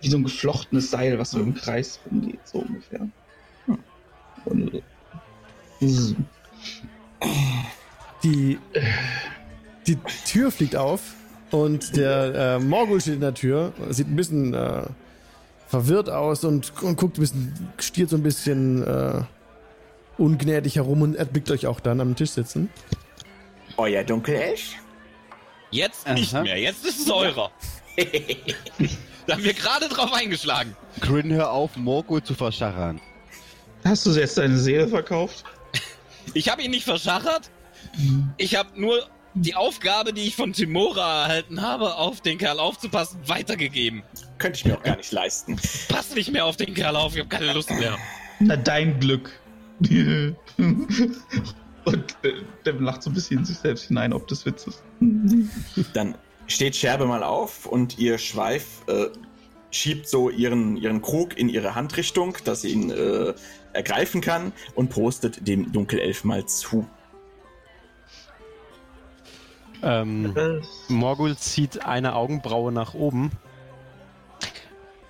wie 0.00 0.08
so 0.08 0.16
ein 0.16 0.24
geflochtenes 0.24 0.90
Seil, 0.90 1.18
was 1.18 1.30
so 1.30 1.40
im 1.40 1.54
Kreis 1.54 2.00
rumgeht, 2.10 2.40
so 2.44 2.58
ungefähr. 2.58 3.08
Und, 4.44 4.82
Die, 8.22 8.58
die 9.86 9.96
Tür 10.26 10.50
fliegt 10.50 10.74
auf 10.74 11.14
und 11.50 11.96
der 11.96 12.34
äh, 12.34 12.58
Morgul 12.58 13.00
steht 13.00 13.14
in 13.14 13.20
der 13.20 13.34
Tür, 13.34 13.72
sieht 13.90 14.08
ein 14.08 14.16
bisschen 14.16 14.52
äh, 14.54 14.82
verwirrt 15.68 16.10
aus 16.10 16.44
und, 16.44 16.72
und 16.82 16.96
guckt 16.96 17.18
ein 17.18 17.20
bisschen, 17.20 17.68
stiert 17.78 18.10
so 18.10 18.16
ein 18.16 18.22
bisschen 18.22 18.82
äh, 18.82 19.22
ungnädig 20.18 20.76
herum 20.76 21.02
und 21.02 21.14
erblickt 21.14 21.50
euch 21.50 21.66
auch 21.66 21.78
dann 21.80 22.00
am 22.00 22.16
Tisch 22.16 22.30
sitzen. 22.30 22.68
Euer 23.76 24.02
Dunkelelf? 24.02 24.74
Jetzt 25.76 26.08
nicht 26.08 26.34
Aha. 26.34 26.42
mehr, 26.42 26.58
jetzt 26.58 26.86
ist 26.86 27.00
es 27.00 27.10
eurer. 27.10 27.50
da 29.26 29.34
haben 29.34 29.44
wir 29.44 29.52
gerade 29.52 29.90
drauf 29.90 30.10
eingeschlagen. 30.10 30.74
Grin, 31.00 31.30
hör 31.32 31.50
auf, 31.50 31.76
Morgul 31.76 32.22
zu 32.22 32.34
verschachern. 32.34 32.98
hast 33.84 34.06
du 34.06 34.12
jetzt 34.12 34.38
deine 34.38 34.56
Seele 34.56 34.88
verkauft? 34.88 35.44
Ich 36.32 36.48
habe 36.48 36.62
ihn 36.62 36.70
nicht 36.70 36.84
verschachert. 36.84 37.50
Ich 38.38 38.56
habe 38.56 38.80
nur 38.80 39.06
die 39.34 39.54
Aufgabe, 39.54 40.14
die 40.14 40.22
ich 40.22 40.34
von 40.34 40.54
Timora 40.54 41.24
erhalten 41.24 41.60
habe, 41.60 41.96
auf 41.96 42.22
den 42.22 42.38
Kerl 42.38 42.58
aufzupassen, 42.58 43.20
weitergegeben. 43.26 44.02
Könnte 44.38 44.58
ich 44.58 44.64
mir 44.64 44.78
auch 44.78 44.82
gar 44.82 44.96
nicht 44.96 45.12
leisten. 45.12 45.60
Pass 45.88 46.14
nicht 46.14 46.32
mehr 46.32 46.46
auf 46.46 46.56
den 46.56 46.72
Kerl 46.72 46.96
auf, 46.96 47.12
ich 47.12 47.20
habe 47.20 47.28
keine 47.28 47.52
Lust 47.52 47.70
mehr. 47.70 47.98
Na, 48.40 48.56
dein 48.56 48.98
Glück. 48.98 49.30
Und 51.86 52.16
Devin 52.64 52.84
lacht 52.84 53.02
so 53.02 53.10
ein 53.10 53.14
bisschen 53.14 53.38
in 53.38 53.44
sich 53.44 53.58
selbst 53.58 53.84
hinein, 53.84 54.12
ob 54.12 54.26
das 54.26 54.44
Witz 54.44 54.66
ist. 54.66 54.82
Dann 55.94 56.16
steht 56.48 56.74
Scherbe 56.76 57.06
mal 57.06 57.22
auf 57.22 57.66
und 57.66 57.98
ihr 57.98 58.18
Schweif 58.18 58.82
äh, 58.88 59.06
schiebt 59.70 60.08
so 60.08 60.28
ihren, 60.28 60.76
ihren 60.76 61.00
Krug 61.00 61.38
in 61.38 61.48
ihre 61.48 61.74
Handrichtung, 61.74 62.36
dass 62.44 62.62
sie 62.62 62.70
ihn 62.70 62.90
äh, 62.90 63.34
ergreifen 63.72 64.20
kann 64.20 64.52
und 64.74 64.90
prostet 64.90 65.46
dem 65.46 65.72
Dunkelelf 65.72 66.24
mal 66.24 66.44
zu. 66.46 66.88
Ähm, 69.82 70.34
Morgul 70.88 71.36
zieht 71.36 71.84
eine 71.84 72.14
Augenbraue 72.14 72.72
nach 72.72 72.94
oben, 72.94 73.30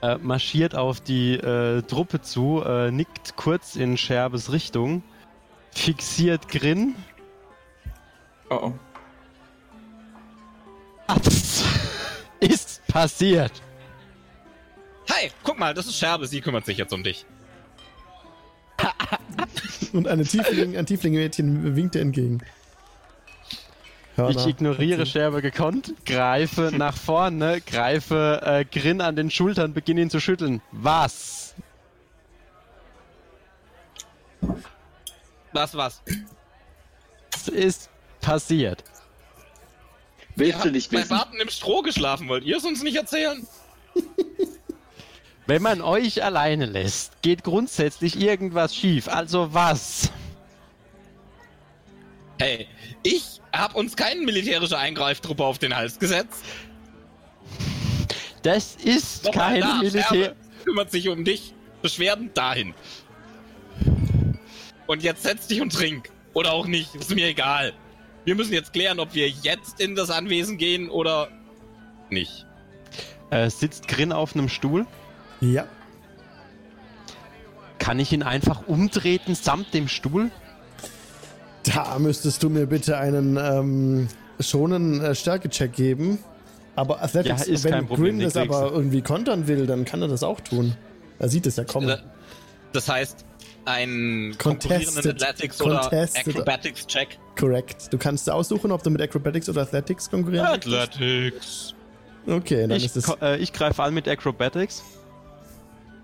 äh, 0.02 0.18
marschiert 0.18 0.74
auf 0.74 1.00
die 1.00 1.34
äh, 1.34 1.82
Truppe 1.82 2.20
zu, 2.20 2.62
äh, 2.66 2.90
nickt 2.90 3.36
kurz 3.36 3.76
in 3.76 3.96
Scherbes 3.96 4.52
Richtung, 4.52 5.02
fixiert 5.76 6.48
Grin. 6.48 6.94
Oh, 8.50 8.72
oh. 8.72 8.72
Ist 12.40 12.86
passiert? 12.88 13.52
Hi, 15.10 15.30
guck 15.42 15.58
mal, 15.58 15.74
das 15.74 15.86
ist 15.86 15.98
Scherbe, 15.98 16.26
sie 16.26 16.40
kümmert 16.40 16.66
sich 16.66 16.78
jetzt 16.78 16.92
um 16.92 17.02
dich. 17.02 17.24
Und 19.92 20.08
eine 20.08 20.24
Tiefling, 20.24 20.76
ein 20.76 20.86
Tiefling-Mädchen 20.86 21.76
winkt 21.76 21.94
dir 21.94 22.00
entgegen. 22.00 22.42
Hörner. 24.16 24.40
Ich 24.40 24.46
ignoriere 24.46 25.06
Scherbe 25.06 25.42
gekonnt, 25.42 25.94
greife 26.04 26.72
nach 26.74 26.96
vorne, 26.96 27.60
greife 27.60 28.40
äh, 28.44 28.64
Grin 28.64 29.00
an 29.00 29.14
den 29.14 29.30
Schultern, 29.30 29.74
beginne 29.74 30.02
ihn 30.02 30.10
zu 30.10 30.20
schütteln. 30.20 30.62
Was? 30.72 31.54
Was, 35.56 35.74
was? 35.74 36.02
Was 37.32 37.48
ist 37.48 37.88
passiert? 38.20 38.84
Willst 40.34 40.58
Ihr 40.58 40.64
du 40.64 40.70
nicht 40.70 40.90
bei 40.90 40.98
wissen? 40.98 41.08
Barton 41.08 41.40
im 41.40 41.48
Stroh 41.48 41.80
geschlafen. 41.80 42.28
Wollt 42.28 42.44
ihr 42.44 42.58
es 42.58 42.64
uns 42.64 42.82
nicht 42.82 42.94
erzählen? 42.96 43.46
Wenn 45.46 45.62
man 45.62 45.80
euch 45.80 46.22
alleine 46.22 46.66
lässt, 46.66 47.22
geht 47.22 47.42
grundsätzlich 47.42 48.20
irgendwas 48.20 48.76
schief. 48.76 49.08
Also 49.08 49.54
was? 49.54 50.10
Hey, 52.38 52.68
ich 53.02 53.40
hab 53.50 53.74
uns 53.76 53.96
keine 53.96 54.20
militärische 54.20 54.76
Eingreiftruppe 54.76 55.42
auf 55.42 55.58
den 55.58 55.74
Hals 55.74 55.98
gesetzt. 55.98 56.44
Das 58.42 58.76
ist 58.76 59.24
Nochmal 59.24 59.52
kein 59.52 59.60
da, 59.62 59.74
Militär. 59.76 60.36
Kümmert 60.66 60.90
sich 60.90 61.08
um 61.08 61.24
dich. 61.24 61.54
Beschwerden 61.80 62.30
dahin. 62.34 62.74
Und 64.86 65.02
jetzt 65.02 65.22
setz 65.22 65.46
dich 65.46 65.60
und 65.60 65.72
trink. 65.72 66.10
Oder 66.34 66.52
auch 66.52 66.66
nicht, 66.66 66.94
ist 66.94 67.14
mir 67.14 67.28
egal. 67.28 67.72
Wir 68.24 68.34
müssen 68.34 68.52
jetzt 68.52 68.72
klären, 68.72 69.00
ob 69.00 69.14
wir 69.14 69.28
jetzt 69.28 69.80
in 69.80 69.94
das 69.94 70.10
Anwesen 70.10 70.58
gehen 70.58 70.90
oder 70.90 71.28
nicht. 72.10 72.46
Äh, 73.30 73.50
sitzt 73.50 73.88
Grin 73.88 74.12
auf 74.12 74.34
einem 74.34 74.48
Stuhl? 74.48 74.86
Ja. 75.40 75.66
Kann 77.78 77.98
ich 77.98 78.12
ihn 78.12 78.22
einfach 78.22 78.66
umtreten 78.66 79.34
samt 79.34 79.72
dem 79.74 79.88
Stuhl? 79.88 80.30
Da 81.62 81.98
müsstest 81.98 82.42
du 82.42 82.50
mir 82.50 82.66
bitte 82.66 82.98
einen 82.98 83.36
ähm, 83.36 84.08
schonen 84.40 85.00
äh, 85.00 85.14
Stärkecheck 85.14 85.72
geben. 85.72 86.18
Aber 86.74 87.02
Athletics, 87.02 87.46
Ja, 87.46 87.52
ist 87.54 87.64
wenn 87.64 87.72
kein 87.72 87.86
Problem, 87.86 88.18
Grin 88.18 88.24
das 88.24 88.36
aber 88.36 88.70
irgendwie 88.70 89.02
kontern 89.02 89.46
will, 89.46 89.66
dann 89.66 89.84
kann 89.84 90.02
er 90.02 90.08
das 90.08 90.22
auch 90.22 90.40
tun. 90.40 90.76
Er 91.18 91.28
sieht 91.28 91.46
es 91.46 91.56
ja 91.56 91.64
kommen. 91.64 91.96
Das 92.72 92.88
heißt, 92.88 93.24
ein 93.66 94.34
Contested- 94.38 94.86
konkurrierenden 94.88 95.10
Athletics 95.12 95.60
oder 95.60 95.80
contested- 95.80 96.28
Acrobatics-Check. 96.28 97.18
Correct. 97.38 97.92
Du 97.92 97.98
kannst 97.98 98.30
aussuchen, 98.30 98.72
ob 98.72 98.82
du 98.82 98.90
mit 98.90 99.00
Acrobatics 99.02 99.48
oder 99.48 99.62
Athletics 99.62 100.08
konkurrieren. 100.10 100.46
Athletics. 100.46 101.74
Okay, 102.26 102.66
dann 102.66 102.76
Ich, 102.78 102.84
ist 102.86 102.96
es. 102.96 103.08
äh, 103.20 103.36
ich 103.38 103.52
greife 103.52 103.82
an 103.82 103.92
mit 103.94 104.08
Acrobatics. 104.08 104.82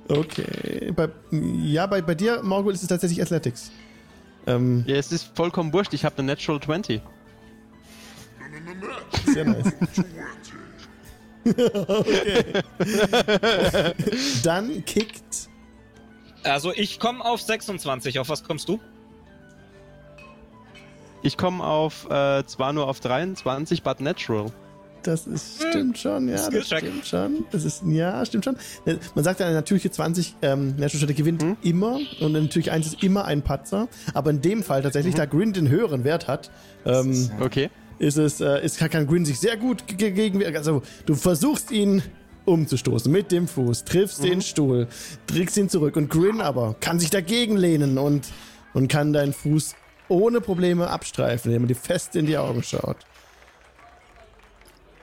Okay. 0.09 0.93
Bei, 0.95 1.09
ja, 1.31 1.87
bei, 1.87 2.03
bei 2.03 2.15
dir, 2.15 2.43
Morgul, 2.43 2.75
ist 2.75 2.83
es 2.83 2.89
tatsächlich 2.89 3.23
Athletics. 3.23 3.71
Ähm, 4.47 4.85
Ja, 4.87 4.97
es 4.97 5.11
ist 5.13 5.31
vollkommen 5.35 5.73
wurscht. 5.73 5.95
Ich 5.95 6.05
habe 6.05 6.19
eine 6.19 6.27
Natural 6.27 6.61
20. 6.61 7.01
sehr 9.33 9.45
nice. 9.45 9.73
okay. 11.89 12.45
Dann 14.45 14.85
kickt. 14.85 15.49
Also 16.45 16.73
ich 16.73 16.99
komme 16.99 17.25
auf 17.25 17.41
26. 17.41 18.19
Auf 18.19 18.29
was 18.29 18.43
kommst 18.45 18.69
du? 18.69 18.81
Ich 21.23 21.37
komme 21.37 21.63
auf, 21.63 22.09
äh, 22.11 22.45
zwar 22.47 22.73
nur 22.73 22.89
auf 22.89 22.99
23, 23.01 23.83
but 23.83 24.01
natural. 24.01 24.47
Das 25.05 25.27
ist, 25.27 25.63
stimmt 25.69 25.99
schon, 25.99 26.29
ja, 26.29 26.49
das 26.49 26.67
stimmt 26.67 27.05
schon. 27.07 27.45
Das 27.51 27.65
ist, 27.65 27.83
ja, 27.87 28.25
stimmt 28.25 28.45
schon. 28.45 28.57
Äh, 28.87 28.97
Man 29.17 29.25
sagt 29.25 29.41
ja, 29.41 29.47
eine 29.47 29.57
natürliche 29.57 29.91
20, 29.91 30.37
ähm, 30.43 30.77
Natural 30.77 31.13
gewinnt 31.13 31.43
Hm? 31.43 31.57
immer 31.63 31.97
und 32.21 32.37
eine 32.37 32.43
natürliche 32.43 32.73
1 32.73 32.87
ist 32.87 33.03
immer 33.03 33.25
ein 33.25 33.43
Patzer. 33.43 33.89
Aber 34.15 34.31
in 34.31 34.41
dem 34.41 34.63
Fall 34.63 34.79
Mhm. 34.81 34.85
tatsächlich, 34.85 35.15
da 35.17 35.27
Grin 35.27 35.53
den 35.53 35.69
höheren 35.69 36.05
Wert 36.05 36.29
hat, 36.29 36.51
ähm, 36.85 37.31
Okay. 37.41 37.69
ist 37.99 38.17
es, 38.17 38.41
äh, 38.41 38.65
ist, 38.65 38.79
kann 38.79 39.07
Grin 39.09 39.25
sich 39.25 39.41
sehr 39.41 39.57
gut 39.57 39.87
ge- 39.89 40.13
gegen, 40.13 40.45
also 40.57 40.83
du 41.07 41.15
versuchst 41.17 41.73
ihn 41.73 42.03
umzustoßen 42.45 43.11
mit 43.11 43.33
dem 43.33 43.49
Fuß, 43.49 43.85
triffst 43.85 44.23
den 44.23 44.43
Stuhl, 44.43 44.89
trägst 45.27 45.57
ihn 45.57 45.69
zurück 45.69 45.97
und 45.97 46.11
Grin 46.11 46.41
aber 46.41 46.75
kann 46.81 46.99
sich 46.99 47.11
dagegen 47.11 47.57
lehnen 47.57 47.99
und, 47.99 48.27
und 48.75 48.89
kann 48.89 49.13
deinen 49.13 49.33
Fuß 49.33 49.75
ohne 50.09 50.41
Probleme 50.41 50.89
abstreifen, 50.91 51.51
indem 51.51 51.65
er 51.65 51.69
dir 51.69 51.81
fest 51.81 52.17
in 52.17 52.27
die 52.27 52.37
Augen 52.37 52.63
schaut. 52.63 52.99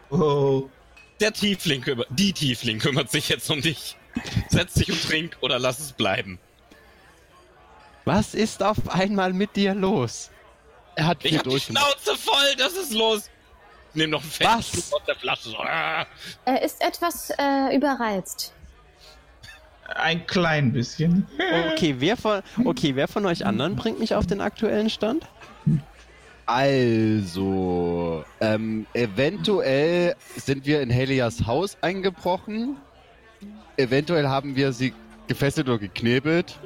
Oh. 0.10 0.70
Der 1.20 1.34
Tiefling 1.34 1.82
kümmert, 1.82 2.08
die 2.12 2.32
Tiefling 2.32 2.80
kümmert 2.80 3.12
sich 3.12 3.30
jetzt 3.30 3.50
um 3.50 3.62
dich. 3.62 3.98
Setz 4.50 4.76
dich 4.76 4.92
und 4.92 5.02
trink 5.04 5.38
oder 5.42 5.60
lass 5.60 5.80
es 5.80 5.92
bleiben. 5.92 6.40
Was 8.06 8.34
ist 8.34 8.64
auf 8.64 8.90
einmal 8.90 9.34
mit 9.34 9.56
dir 9.56 9.76
los? 9.76 10.32
Er 10.96 11.08
hat 11.08 11.26
Ich 11.26 11.38
hab 11.38 11.44
die. 11.44 11.60
Schnauze 11.60 12.16
voll, 12.16 12.56
das 12.58 12.74
ist 12.74 12.94
los. 12.94 13.30
Nimm 13.94 14.12
noch 14.12 14.24
einen? 14.24 14.62
Schluck 14.64 14.94
aus 14.94 15.06
der 15.08 15.16
Flasche. 15.16 15.50
So. 15.50 15.58
ah. 15.58 16.06
Er 16.46 16.62
ist 16.62 16.82
etwas 16.82 17.32
äh, 17.38 17.76
überreizt. 17.76 18.54
Ein 19.96 20.26
klein 20.28 20.72
bisschen. 20.72 21.28
Okay, 21.74 21.96
wer 22.00 22.18
von, 22.18 22.42
okay, 22.66 22.96
wer 22.96 23.08
von 23.08 23.26
euch 23.26 23.46
anderen 23.46 23.76
bringt 23.76 24.00
mich 24.00 24.14
auf 24.14 24.28
den 24.28 24.42
aktuellen 24.42 24.90
Stand? 24.90 25.26
Also, 26.46 28.24
ähm, 28.42 28.86
eventuell 28.94 30.16
sind 30.36 30.66
wir 30.66 30.82
in 30.82 30.90
Helias 30.90 31.46
Haus 31.46 31.78
eingebrochen. 31.82 32.78
Eventuell 33.78 34.28
haben 34.28 34.56
wir 34.56 34.74
sie 34.74 34.94
gefesselt 35.28 35.70
oder 35.70 35.78
geknebelt, 35.78 36.60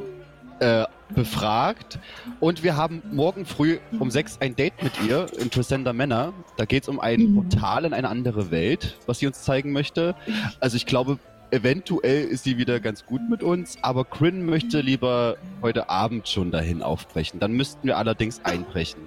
äh, 0.64 0.86
befragt. 1.14 2.00
Und 2.40 2.64
wir 2.64 2.78
haben 2.78 3.04
morgen 3.12 3.46
früh 3.46 3.80
um 4.00 4.10
sechs 4.10 4.38
ein 4.40 4.56
Date 4.56 4.82
mit 4.82 4.94
ihr 5.08 5.28
in 5.38 5.52
Trisenda 5.52 5.94
Manor. 5.94 6.34
Da 6.58 6.66
geht 6.66 6.84
es 6.84 6.90
um 6.90 7.00
ein 7.00 7.36
Portal 7.36 7.86
in 7.86 7.94
eine 7.94 8.08
andere 8.08 8.50
Welt, 8.50 8.98
was 9.06 9.20
sie 9.20 9.28
uns 9.28 9.44
zeigen 9.44 9.74
möchte. 9.74 10.16
Also 10.60 10.78
ich 10.78 10.86
glaube, 10.86 11.20
eventuell 11.52 12.26
ist 12.26 12.46
sie 12.46 12.58
wieder 12.58 12.80
ganz 12.80 13.06
gut 13.06 13.22
mit 13.30 13.44
uns, 13.44 13.78
aber 13.82 14.06
Grin 14.06 14.46
möchte 14.46 14.80
lieber 14.80 15.36
heute 15.62 15.90
Abend 15.90 16.28
schon 16.30 16.50
dahin 16.50 16.82
aufbrechen. 16.82 17.40
Dann 17.40 17.52
müssten 17.52 17.86
wir 17.88 17.98
allerdings 17.98 18.40
einbrechen. 18.44 19.02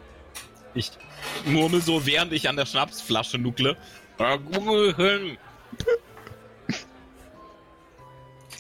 Ich 0.75 0.93
murmel 1.47 1.81
so, 1.81 2.07
während 2.07 2.33
ich 2.35 2.49
an 2.49 2.57
der 2.57 2.67
Schnapsflasche 2.67 3.39
nuckle. 3.39 3.77
Hin. 4.19 5.39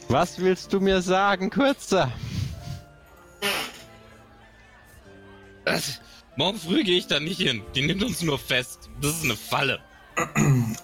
Was 0.09 0.39
willst 0.39 0.73
du 0.73 0.81
mir 0.81 1.03
sagen, 1.03 1.51
Kürzer? 1.51 2.11
Das- 5.65 6.01
Morgen 6.39 6.59
früh 6.59 6.85
gehe 6.85 6.99
ich 6.99 7.07
da 7.07 7.19
nicht 7.19 7.41
hin. 7.41 7.63
Die 7.75 7.87
nimmt 7.87 8.03
uns 8.05 8.21
nur 8.23 8.39
fest. 8.39 8.91
Das 9.01 9.13
ist 9.17 9.25
eine 9.25 9.37
Falle. 9.37 9.81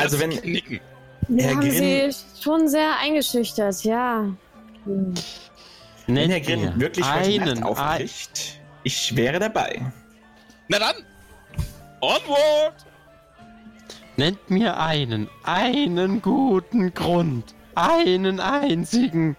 Also 0.00 0.20
wenn, 0.20 0.30
Knicken. 0.30 0.78
Wir 1.26 1.42
Herr 1.44 1.56
haben 1.56 1.60
Grimm- 1.60 2.12
sie 2.12 2.16
schon 2.40 2.68
sehr 2.68 2.98
eingeschüchtert, 3.00 3.82
ja. 3.82 4.32
Hm. 4.84 5.14
wenn 6.06 6.30
Herr 6.30 6.38
mir 6.56 6.80
wirklich 6.80 7.04
heute 7.04 7.18
Nacht 7.38 7.48
einen, 7.48 7.58
ein, 7.58 7.64
aufbricht, 7.64 8.60
ich 8.84 9.16
wäre 9.16 9.40
dabei. 9.40 9.92
Na 10.68 10.78
dann. 10.78 10.94
Onward. 12.00 12.74
nennt 14.16 14.48
mir 14.50 14.78
einen, 14.78 15.28
einen 15.42 16.22
guten 16.22 16.94
Grund, 16.94 17.56
einen 17.74 18.38
einzigen. 18.38 19.36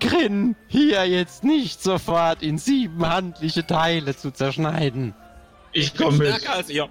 Grin 0.00 0.56
hier 0.66 1.06
jetzt 1.06 1.44
nicht 1.44 1.82
sofort 1.82 2.42
in 2.42 2.58
sieben 2.58 3.06
handliche 3.06 3.66
Teile 3.66 4.16
zu 4.16 4.30
zerschneiden. 4.32 5.14
Ich 5.72 5.94
komme 5.94 6.18
mit. 6.18 6.28
Stärker 6.28 6.54
als 6.54 6.70
ihr. 6.70 6.88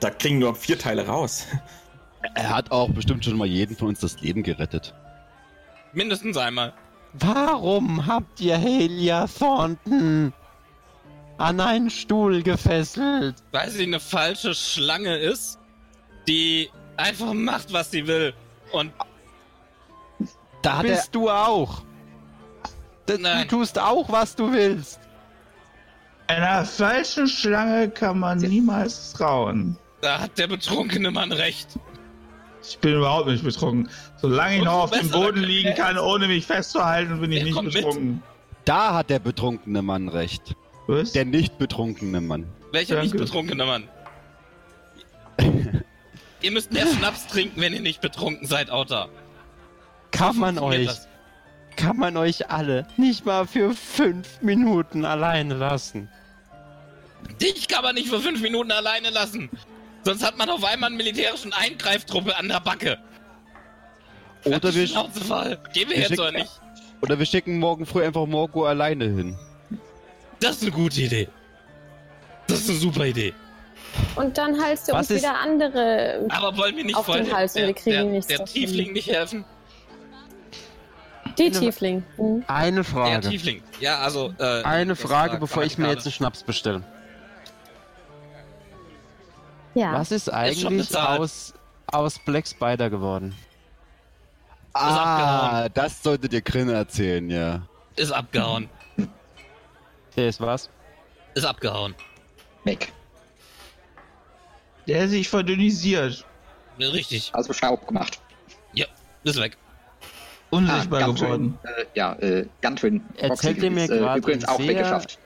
Da 0.00 0.10
klingen 0.10 0.40
nur 0.40 0.54
vier 0.54 0.78
Teile 0.78 1.06
raus. 1.06 1.46
Er 2.34 2.50
hat 2.50 2.70
auch 2.70 2.90
bestimmt 2.90 3.24
schon 3.24 3.36
mal 3.36 3.46
jeden 3.46 3.76
von 3.76 3.88
uns 3.88 4.00
das 4.00 4.20
Leben 4.20 4.42
gerettet. 4.42 4.94
Mindestens 5.92 6.36
einmal. 6.36 6.74
Warum 7.14 8.06
habt 8.06 8.40
ihr 8.40 8.56
Helia 8.56 9.26
Thornton 9.26 10.32
an 11.38 11.60
einen 11.60 11.90
Stuhl 11.90 12.42
gefesselt? 12.42 13.36
Weil 13.52 13.70
sie 13.70 13.84
eine 13.84 14.00
falsche 14.00 14.54
Schlange 14.54 15.16
ist, 15.16 15.58
die 16.26 16.70
einfach 16.96 17.32
macht, 17.32 17.72
was 17.72 17.90
sie 17.90 18.06
will. 18.06 18.34
Und 18.72 18.92
Da 20.62 20.78
hat 20.78 20.84
er, 20.84 20.96
Bist 20.96 21.14
du 21.14 21.30
auch? 21.30 21.82
Du 23.08 23.18
Nein. 23.18 23.48
tust 23.48 23.78
auch, 23.78 24.08
was 24.10 24.36
du 24.36 24.52
willst. 24.52 25.00
Einer 26.26 26.64
falschen 26.64 27.26
Schlange 27.26 27.88
kann 27.90 28.18
man 28.18 28.38
niemals 28.38 29.14
trauen. 29.14 29.78
da 30.02 30.20
hat 30.20 30.38
der 30.38 30.46
betrunkene 30.46 31.10
Mann 31.10 31.32
recht. 31.32 31.68
Ich 32.62 32.78
bin 32.78 32.96
überhaupt 32.96 33.28
nicht 33.28 33.42
betrunken. 33.42 33.88
Solange 34.18 34.56
ich 34.56 34.60
Und 34.60 34.66
noch 34.66 34.82
auf 34.84 34.90
dem 34.90 35.10
Boden 35.10 35.42
liegen 35.42 35.74
kann, 35.74 35.96
ohne 35.98 36.28
mich 36.28 36.44
festzuhalten, 36.44 37.18
bin 37.20 37.32
ich 37.32 37.44
nicht 37.44 37.54
kommt 37.54 37.72
mit. 37.72 37.76
betrunken. 37.82 38.22
da 38.66 38.92
hat 38.94 39.08
der 39.08 39.20
betrunkene 39.20 39.80
Mann 39.80 40.08
recht. 40.08 40.54
Was? 40.86 41.12
Der 41.12 41.24
nicht 41.24 41.56
betrunkene 41.58 42.20
Mann. 42.20 42.46
Welcher 42.72 42.96
Danke. 42.96 43.14
nicht 43.14 43.16
betrunkene 43.24 43.64
Mann? 43.64 43.84
ihr 46.42 46.50
müsst 46.50 46.72
mehr 46.72 46.86
Schnaps 46.86 47.26
trinken, 47.26 47.60
wenn 47.60 47.72
ihr 47.72 47.80
nicht 47.80 48.00
betrunken 48.02 48.46
seid, 48.46 48.70
Autor. 48.70 49.08
Kann 50.10 50.36
man 50.38 50.58
euch, 50.58 50.86
das. 50.86 51.08
Kann 51.78 51.96
man 51.96 52.16
euch 52.16 52.50
alle 52.50 52.86
nicht 52.96 53.24
mal 53.24 53.46
für 53.46 53.72
fünf 53.72 54.42
Minuten 54.42 55.04
alleine 55.04 55.54
lassen? 55.54 56.08
Dich 57.40 57.68
kann 57.68 57.82
man 57.82 57.94
nicht 57.94 58.08
für 58.08 58.20
fünf 58.20 58.40
Minuten 58.42 58.70
alleine 58.72 59.10
lassen. 59.10 59.48
Sonst 60.04 60.24
hat 60.24 60.36
man 60.36 60.50
auf 60.50 60.64
einmal 60.64 60.88
einen 60.88 60.96
militärischen 60.96 61.52
Eingreiftruppe 61.52 62.36
an 62.36 62.48
der 62.48 62.60
Backe. 62.60 62.98
Oder 64.44 64.74
wir, 64.74 64.86
Schnauze. 64.86 65.58
Gehen 65.72 65.88
wir 65.88 65.96
wir 65.96 65.96
jetzt 65.98 66.08
schicken- 66.08 66.20
oder 66.20 66.32
nicht? 66.32 66.50
oder 67.00 67.18
wir 67.18 67.26
schicken 67.26 67.58
morgen 67.58 67.86
früh 67.86 68.04
einfach 68.04 68.26
Morgo 68.26 68.66
alleine 68.66 69.04
hin. 69.04 69.38
Das 70.40 70.56
ist 70.56 70.62
eine 70.62 70.70
gute 70.72 71.00
Idee. 71.00 71.28
Das 72.46 72.60
ist 72.60 72.70
eine 72.70 72.78
super 72.78 73.06
Idee. 73.06 73.34
Und 74.16 74.36
dann 74.38 74.60
halst 74.62 74.88
du 74.88 74.92
Was 74.92 75.00
uns 75.02 75.10
ist- 75.10 75.22
wieder 75.22 75.38
andere. 75.38 76.26
Aber 76.30 76.56
wollen 76.56 76.76
wir 76.76 76.84
nicht 76.84 76.96
Auf 76.96 77.06
den 77.06 77.24
voll 77.26 77.34
Hals 77.34 77.54
und 77.54 77.60
der, 77.60 77.66
wir 77.68 77.74
kriegen 77.74 77.90
der, 77.96 78.04
nichts 78.04 78.26
der. 78.28 78.44
Tiefling 78.44 78.92
nicht 78.92 79.08
helfen? 79.08 79.44
Die 81.38 81.50
Tiefling. 81.50 82.02
Mhm. 82.16 82.44
Eine 82.46 82.76
Der 82.76 82.84
Frage. 82.84 83.28
Tiefling. 83.28 83.62
Ja, 83.80 83.98
also. 84.00 84.34
Äh, 84.38 84.62
Eine 84.64 84.96
Frage, 84.96 85.34
war 85.34 85.40
bevor 85.40 85.62
ich 85.62 85.78
mir 85.78 85.84
gerade- 85.84 85.96
jetzt 85.96 86.06
einen 86.06 86.12
Schnaps 86.12 86.42
bestelle. 86.42 86.82
Ja. 89.74 89.92
Was 89.92 90.10
ist 90.10 90.32
eigentlich 90.32 90.86
bezahlt. 90.88 91.20
aus, 91.20 91.54
aus 91.86 92.18
Black 92.18 92.46
Spider 92.48 92.90
geworden? 92.90 93.34
Ah, 94.72 95.68
das 95.70 96.02
solltet 96.02 96.32
ihr 96.32 96.40
Grin 96.42 96.68
erzählen, 96.68 97.28
ja. 97.30 97.62
Ist 97.96 98.12
abgehauen. 98.12 98.68
Der 100.16 100.28
ist 100.28 100.40
was? 100.40 100.68
Ist 101.34 101.44
abgehauen. 101.44 101.94
Weg. 102.64 102.92
Der 104.86 105.02
hat 105.02 105.10
sich 105.10 105.28
verdünnisiert. 105.28 106.24
Richtig. 106.78 107.30
Also 107.34 107.52
Staub 107.52 107.86
gemacht. 107.86 108.20
Ist 109.24 109.40
weg. 109.40 109.56
Unsichtbar 110.50 111.04
Guntryn, 111.04 111.26
geworden. 111.26 111.58
Äh, 111.62 111.84
ja, 111.94 112.12
äh, 112.14 112.46
Guntryn. 112.62 113.02
Erzählt 113.16 113.62
ihr 113.62 113.70
mir 113.70 113.84
ist, 113.84 113.90
äh, 113.90 113.98
grad 113.98 114.18
übrigens 114.18 114.44
einen 114.44 114.54
auch 114.54 114.58
sehr- 114.60 114.68
weggeschafft. 114.68 115.18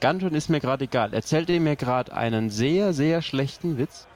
Gantun 0.00 0.34
ist 0.34 0.48
mir 0.50 0.60
gerade 0.60 0.84
egal. 0.84 1.14
Erzählt 1.14 1.48
ihr 1.48 1.60
mir 1.60 1.76
gerade 1.76 2.14
einen 2.14 2.50
sehr, 2.50 2.92
sehr 2.92 3.22
schlechten 3.22 3.78
Witz? 3.78 4.06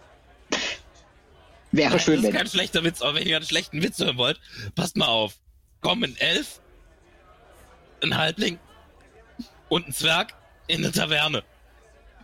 Wäre 1.73 1.93
Das 1.95 2.03
schön, 2.03 2.15
ist 2.19 2.23
wenn. 2.25 2.33
kein 2.33 2.47
schlechter 2.47 2.83
Witz, 2.85 3.03
aber 3.03 3.15
wenn 3.17 3.27
ihr 3.27 3.37
einen 3.37 3.45
schlechten 3.45 3.83
Witz 3.83 3.99
hören 3.99 4.17
wollt, 4.17 4.41
passt 4.75 4.97
mal 4.97 5.07
auf. 5.07 5.35
Kommen 5.81 6.17
Elf, 6.19 6.61
ein 8.03 8.17
Halbling 8.17 8.59
und 9.69 9.87
ein 9.89 9.93
Zwerg 9.93 10.35
in 10.67 10.79
eine 10.85 10.93
Taverne. 10.93 11.43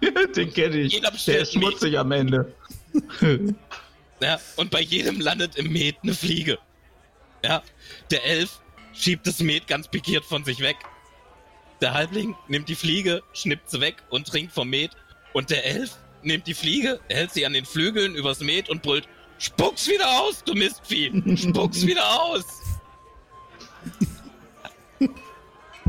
Den 0.36 0.52
kenne 0.52 0.76
ich. 0.76 0.92
Jeder 0.94 1.12
Der 1.26 1.40
ist 1.40 1.52
schmutzig 1.52 1.98
am 1.98 2.10
Ende. 2.12 2.52
Ja, 4.20 4.38
und 4.56 4.70
bei 4.70 4.80
jedem 4.80 5.20
landet 5.20 5.56
im 5.56 5.72
Met 5.72 5.96
eine 6.02 6.14
Fliege. 6.14 6.56
Ja, 7.44 7.62
der 8.10 8.24
Elf 8.24 8.60
schiebt 8.94 9.26
das 9.26 9.40
Met 9.40 9.66
ganz 9.66 9.86
pikiert 9.88 10.24
von 10.24 10.44
sich 10.44 10.60
weg. 10.60 10.76
Der 11.82 11.92
Halbling 11.92 12.34
nimmt 12.48 12.70
die 12.70 12.74
Fliege, 12.74 13.22
schnippt 13.34 13.68
sie 13.68 13.82
weg 13.82 13.96
und 14.08 14.26
trinkt 14.26 14.52
vom 14.52 14.70
Met. 14.70 14.92
Und 15.34 15.50
der 15.50 15.66
Elf 15.66 15.98
nimmt 16.22 16.46
die 16.46 16.54
Fliege, 16.54 17.00
hält 17.10 17.32
sie 17.32 17.44
an 17.44 17.52
den 17.52 17.66
Flügeln 17.66 18.14
übers 18.14 18.40
Met 18.40 18.70
und 18.70 18.80
brüllt: 18.82 19.06
Spuck's 19.38 19.86
wieder 19.88 20.22
aus, 20.22 20.42
du 20.42 20.54
Mistvieh! 20.54 21.36
Spuck's 21.36 21.84
wieder 21.86 22.22
aus! 22.22 22.44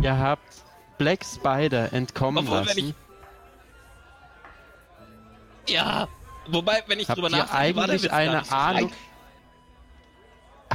Ihr 0.01 0.17
habt 0.17 0.55
Black 0.97 1.23
Spider 1.23 1.93
entkommen 1.93 2.45
Obwohl, 2.45 2.67
wenn 2.67 2.77
lassen. 2.77 2.95
Ja, 5.69 6.09
wobei, 6.47 6.83
wenn 6.87 6.99
ich 6.99 7.07
Habt 7.07 7.17
drüber 7.17 7.29
nachdenke, 7.29 7.77
war 7.77 7.87
der 7.87 7.93
eigentlich 7.95 8.11
gar 8.11 8.19
eine 8.19 8.51
Ahnung? 8.51 8.89
schlecht. 8.89 9.04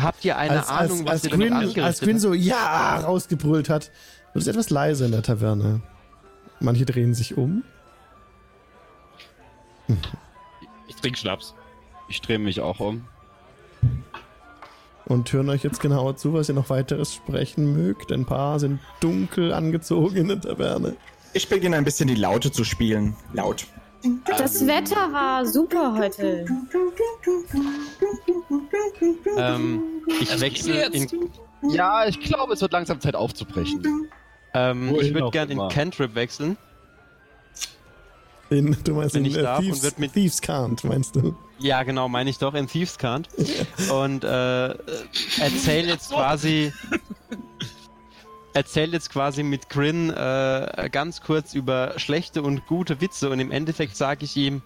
Habt 0.03 0.25
ihr 0.25 0.37
eine 0.37 0.59
als, 0.59 0.69
Ahnung, 0.69 1.09
als, 1.09 1.25
was 1.25 1.33
als, 1.33 1.33
Quinn, 1.33 1.83
als 1.83 2.01
Quinn 2.01 2.19
so 2.19 2.35
Ja 2.35 3.01
rausgebrüllt 3.01 3.69
hat, 3.69 3.91
wird 4.33 4.43
es 4.43 4.47
etwas 4.47 4.71
leise 4.71 5.07
in 5.07 5.13
der 5.13 5.23
Taverne. 5.23 5.81
Manche 6.61 6.85
drehen 6.85 7.15
sich 7.15 7.37
um. 7.37 7.65
Ich 10.89 10.97
trink 10.97 11.19
Schnaps. 11.19 11.55
Ich 12.09 12.21
drehe 12.21 12.39
mich 12.39 12.61
auch 12.61 12.81
um. 12.81 13.07
und 15.11 15.33
hören 15.33 15.49
euch 15.49 15.65
jetzt 15.65 15.81
genauer 15.81 16.17
zu, 16.17 16.35
was 16.35 16.49
ihr 16.49 16.55
noch 16.55 16.71
weiteres 16.71 17.13
sprechen 17.15 17.73
mögt. 17.73 18.13
Ein 18.13 18.27
paar 18.27 18.61
sind 18.61 18.79
dunkel 19.01 19.53
angezogen 19.53 20.17
in 20.17 20.29
der 20.29 20.41
Taverne. 20.41 20.97
Ich 21.33 21.49
beginne 21.49 21.77
ein 21.77 21.85
bisschen 21.85 22.07
die 22.07 22.15
Laute 22.15 22.53
zu 22.53 22.65
spielen. 22.65 23.17
Laut. 23.33 23.67
Das 24.39 24.67
Wetter 24.67 25.13
war 25.13 25.45
super 25.47 25.95
heute. 25.97 26.47
Ähm, 29.37 29.83
ich 30.21 30.31
Also 30.31 30.41
wechsle 30.45 30.87
in, 30.87 31.31
Ja, 31.71 32.07
ich 32.07 32.21
glaube, 32.21 32.55
es 32.55 32.61
wird 32.63 32.73
langsam 32.73 33.01
Zeit 33.01 33.15
aufzubrechen. 33.15 34.09
ähm, 34.55 34.95
ich 35.01 35.13
würde 35.13 35.31
gerne 35.31 35.53
in. 35.53 35.69
Cantrip 35.69 36.15
wechseln. 36.15 36.57
In, 38.49 38.77
du 38.83 38.95
meinst 38.95 39.15
Wenn 39.15 39.25
in 39.27 39.31
ich 39.31 39.37
äh, 39.37 39.43
darf 39.43 39.59
und 39.59 39.65
Thieves, 39.67 39.83
wird 39.83 39.99
mit- 39.99 40.13
Thieves 40.15 40.43
Can't, 40.43 40.85
meinst 40.87 41.15
du? 41.15 41.37
Ja, 41.59 41.83
genau, 41.83 42.09
meine 42.09 42.31
ich 42.31 42.39
doch, 42.39 42.55
in 42.55 42.67
Thieves 42.67 42.97
Cant. 42.97 43.29
Und 43.93 44.25
äh, 44.25 44.69
erzähl 45.39 45.87
jetzt 45.89 46.11
quasi. 46.11 46.73
Erzähl 48.53 48.93
jetzt 48.93 49.11
quasi 49.11 49.43
mit 49.43 49.69
Grin 49.69 50.11
äh, 50.11 50.89
ganz 50.91 51.21
kurz 51.21 51.55
über 51.55 51.99
schlechte 51.99 52.43
und 52.43 52.67
gute 52.67 53.01
Witze 53.01 53.31
und 53.31 53.39
im 53.39 53.53
Endeffekt 53.53 53.97
sage 53.97 54.25
ich 54.25 54.37
ihm, 54.37 54.63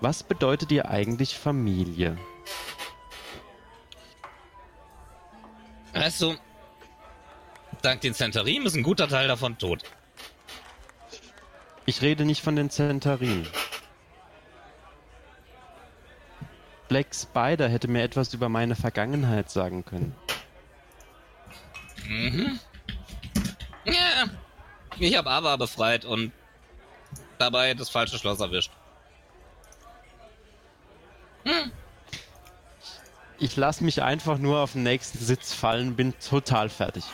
was 0.00 0.22
bedeutet 0.22 0.70
dir 0.70 0.88
eigentlich 0.88 1.38
Familie? 1.38 2.16
Weißt 5.92 6.22
du, 6.22 6.34
dank 7.82 8.00
den 8.00 8.14
Centarim 8.14 8.66
ist 8.66 8.74
ein 8.74 8.82
guter 8.82 9.08
Teil 9.08 9.28
davon 9.28 9.58
tot. 9.58 9.82
Ich 11.86 12.00
rede 12.00 12.24
nicht 12.24 12.42
von 12.42 12.56
den 12.56 12.70
Zentarin. 12.70 13.46
Black 16.88 17.14
Spider 17.14 17.68
hätte 17.68 17.88
mir 17.88 18.02
etwas 18.02 18.34
über 18.34 18.48
meine 18.48 18.74
Vergangenheit 18.74 19.50
sagen 19.50 19.84
können. 19.84 20.14
Mhm. 22.08 22.58
Ja. 23.84 24.26
Ich 24.98 25.16
habe 25.16 25.30
Ava 25.30 25.56
befreit 25.56 26.04
und 26.04 26.32
dabei 27.38 27.74
das 27.74 27.90
falsche 27.90 28.18
Schloss 28.18 28.40
erwischt. 28.40 28.70
Hm. 31.44 31.72
Ich 33.38 33.56
lasse 33.56 33.84
mich 33.84 34.02
einfach 34.02 34.38
nur 34.38 34.60
auf 34.60 34.72
den 34.72 34.84
nächsten 34.84 35.18
Sitz 35.18 35.52
fallen, 35.52 35.96
bin 35.96 36.14
total 36.18 36.68
fertig. 36.68 37.04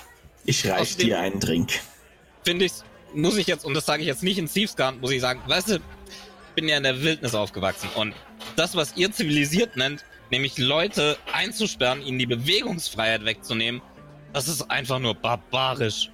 Ich 0.44 0.66
reich 0.68 0.80
Außerdem- 0.80 1.04
dir 1.06 1.18
einen 1.18 1.40
Drink. 1.40 1.80
Finde 2.44 2.66
ich, 2.66 2.72
muss 3.14 3.36
ich 3.36 3.46
jetzt, 3.46 3.64
und 3.64 3.74
das 3.74 3.86
sage 3.86 4.02
ich 4.02 4.06
jetzt 4.06 4.22
nicht 4.22 4.38
in 4.38 4.46
Thiefscan, 4.46 5.00
muss 5.00 5.10
ich 5.10 5.20
sagen, 5.20 5.40
weißt 5.46 5.70
du, 5.70 5.74
ich 5.76 5.82
bin 6.54 6.68
ja 6.68 6.76
in 6.76 6.82
der 6.82 7.02
Wildnis 7.02 7.34
aufgewachsen 7.34 7.88
und 7.94 8.14
das, 8.56 8.74
was 8.76 8.96
ihr 8.96 9.10
zivilisiert 9.12 9.76
nennt, 9.76 10.04
nämlich 10.30 10.58
Leute 10.58 11.18
einzusperren, 11.32 12.02
ihnen 12.02 12.18
die 12.18 12.26
Bewegungsfreiheit 12.26 13.24
wegzunehmen, 13.24 13.82
das 14.32 14.48
ist 14.48 14.70
einfach 14.70 14.98
nur 14.98 15.14
barbarisch. 15.14 16.10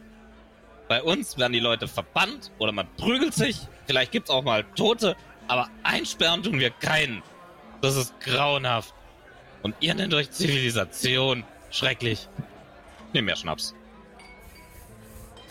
Bei 0.89 1.03
uns 1.03 1.37
werden 1.37 1.53
die 1.53 1.61
Leute 1.61 1.89
verbannt 1.89 2.53
oder 2.59 2.73
man 2.73 2.87
prügelt 2.97 3.35
sich, 3.35 3.59
vielleicht 3.87 4.13
gibt's 4.13 4.31
auch 4.31 4.43
mal 4.43 4.65
Tote, 4.77 5.17
aber 5.49 5.69
einsperren 5.83 6.43
tun 6.43 6.59
wir 6.61 6.71
keinen. 6.71 7.23
Das 7.83 7.97
ist 7.97 8.19
grauenhaft. 8.21 8.95
Und 9.63 9.75
ihr 9.81 9.95
nennt 9.95 10.15
euch 10.15 10.31
Zivilisation. 10.31 11.45
Schrecklich. 11.71 12.29
Nimm 13.13 13.25
mehr 13.25 13.37
Schnaps. 13.37 13.75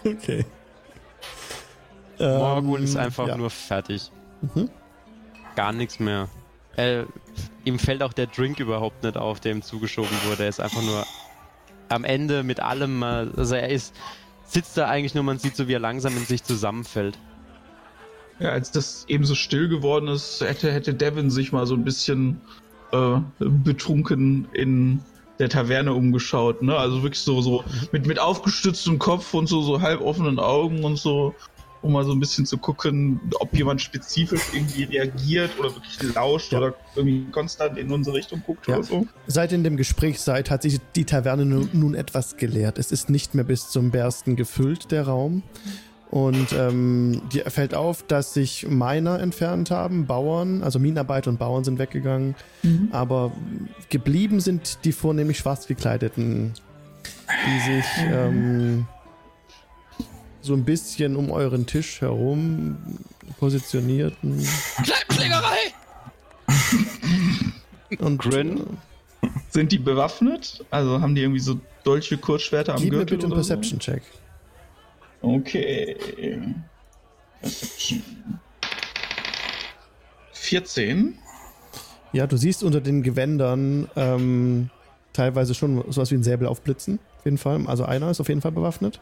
Okay. 0.03 0.45
Morgul 2.19 2.79
Ähm, 2.79 2.85
ist 2.85 2.95
einfach 2.95 3.27
ja. 3.27 3.37
nur 3.37 3.49
fertig. 3.49 4.11
Mhm. 4.41 4.69
Gar 5.55 5.73
nichts 5.73 5.99
mehr. 5.99 6.29
Äh, 6.77 7.03
ihm 7.63 7.79
fällt 7.79 8.03
auch 8.03 8.13
der 8.13 8.27
Drink 8.27 8.59
überhaupt 8.59 9.03
nicht 9.03 9.17
auf, 9.17 9.39
der 9.39 9.53
ihm 9.53 9.61
zugeschoben 9.61 10.17
wurde. 10.25 10.43
Er 10.43 10.49
ist 10.49 10.59
einfach 10.59 10.81
nur 10.81 11.05
am 11.89 12.03
Ende 12.03 12.43
mit 12.43 12.59
allem, 12.59 13.01
äh, 13.03 13.27
also 13.35 13.55
er 13.55 13.69
ist, 13.69 13.93
sitzt 14.45 14.77
da 14.77 14.87
eigentlich 14.87 15.15
nur, 15.15 15.23
man 15.23 15.39
sieht 15.39 15.55
so, 15.55 15.67
wie 15.67 15.73
er 15.73 15.79
langsam 15.79 16.15
in 16.15 16.25
sich 16.25 16.43
zusammenfällt. 16.43 17.17
Ja, 18.39 18.49
als 18.49 18.71
das 18.71 19.05
eben 19.07 19.25
so 19.25 19.33
still 19.33 19.69
geworden 19.69 20.07
ist, 20.07 20.41
hätte, 20.41 20.71
hätte 20.71 20.93
Devin 20.93 21.29
sich 21.29 21.51
mal 21.51 21.65
so 21.65 21.73
ein 21.73 21.85
bisschen 21.85 22.41
äh, 22.91 23.19
betrunken 23.39 24.47
in 24.51 24.99
der 25.39 25.49
Taverne 25.49 25.93
umgeschaut, 25.93 26.61
ne? 26.61 26.75
Also 26.77 27.01
wirklich 27.03 27.19
so, 27.19 27.41
so 27.41 27.63
mit, 27.91 28.05
mit 28.05 28.19
aufgestütztem 28.19 28.99
Kopf 28.99 29.33
und 29.33 29.47
so, 29.47 29.61
so 29.61 29.81
halb 29.81 30.01
offenen 30.01 30.39
Augen 30.39 30.83
und 30.83 30.97
so, 30.97 31.33
um 31.85 31.93
mal 31.93 32.03
so 32.03 32.11
ein 32.13 32.19
bisschen 32.19 32.47
zu 32.47 32.57
gucken, 32.57 33.19
ob 33.39 33.55
jemand 33.55 33.79
spezifisch 33.79 34.41
irgendwie 34.53 34.83
reagiert 34.85 35.51
oder 35.59 35.69
wirklich 35.75 36.15
lauscht 36.15 36.51
Ja. 36.51 36.57
oder 36.57 36.73
irgendwie 36.95 37.29
konstant 37.31 37.77
in 37.77 37.91
unsere 37.91 38.15
Richtung 38.15 38.41
guckt 38.45 38.67
Ja. 38.67 38.75
oder 38.77 38.83
so. 38.83 39.07
Seit 39.27 39.53
in 39.53 39.63
dem 39.63 39.77
Gespräch 39.77 40.19
seid, 40.19 40.49
hat 40.49 40.63
sich 40.63 40.79
die 40.95 41.05
Taverne 41.05 41.45
nun, 41.45 41.69
nun 41.73 41.93
etwas 41.93 42.37
geleert. 42.37 42.79
Es 42.79 42.91
ist 42.91 43.11
nicht 43.11 43.35
mehr 43.35 43.43
bis 43.45 43.69
zum 43.69 43.91
Bersten 43.91 44.35
gefüllt, 44.35 44.91
der 44.91 45.03
Raum. 45.03 45.43
Und 46.09 46.53
ähm, 46.53 47.21
dir 47.31 47.49
fällt 47.51 47.75
auf, 47.75 48.01
dass 48.03 48.33
sich 48.33 48.65
Miner 48.67 49.19
entfernt 49.19 49.69
haben, 49.69 50.05
Bauern, 50.07 50.63
also 50.63 50.79
Minenarbeiter 50.79 51.29
und 51.29 51.37
Bauern 51.37 51.63
sind 51.63 51.77
weggegangen. 51.77 52.33
Aber 52.91 53.31
geblieben 53.89 54.39
sind 54.39 54.79
die 54.85 54.91
vornehmlich 54.91 55.37
schwarz 55.37 55.67
gekleideten 55.67 56.53
die 57.27 57.71
sich 57.73 57.85
ähm, 58.11 58.85
so 60.45 60.53
ein 60.53 60.63
bisschen 60.63 61.15
um 61.15 61.31
euren 61.31 61.65
Tisch 61.65 62.01
herum 62.01 62.77
positionierten. 63.39 64.47
Kneipenschlägerei! 64.83 65.73
Und 67.99 68.17
Grin? 68.19 68.65
Sind 69.49 69.71
die 69.71 69.79
bewaffnet? 69.79 70.63
Also 70.69 71.01
haben 71.01 71.15
die 71.15 71.21
irgendwie 71.21 71.39
so 71.39 71.59
Dolche, 71.83 72.17
Kurzschwerter 72.17 72.75
am 72.75 72.81
Gib 72.81 72.91
mir 72.91 72.99
Gürtel 72.99 73.17
bitte 73.17 73.25
einen 73.25 73.33
oder 73.33 73.43
so? 73.43 73.53
Perception-Check. 73.53 74.03
Okay. 75.21 75.95
Perception. 77.41 78.03
14. 80.31 81.17
Ja, 82.13 82.27
du 82.27 82.37
siehst 82.37 82.63
unter 82.63 82.81
den 82.81 83.01
Gewändern 83.01 83.89
ähm, 83.95 84.69
teilweise 85.13 85.55
schon 85.55 85.83
sowas 85.91 86.11
wie 86.11 86.15
ein 86.15 86.23
Säbel 86.23 86.47
aufblitzen. 86.47 86.99
Auf 87.19 87.25
jeden 87.25 87.37
Fall. 87.37 87.65
Also 87.65 87.85
einer 87.85 88.11
ist 88.11 88.21
auf 88.21 88.29
jeden 88.29 88.41
Fall 88.41 88.51
bewaffnet. 88.51 88.99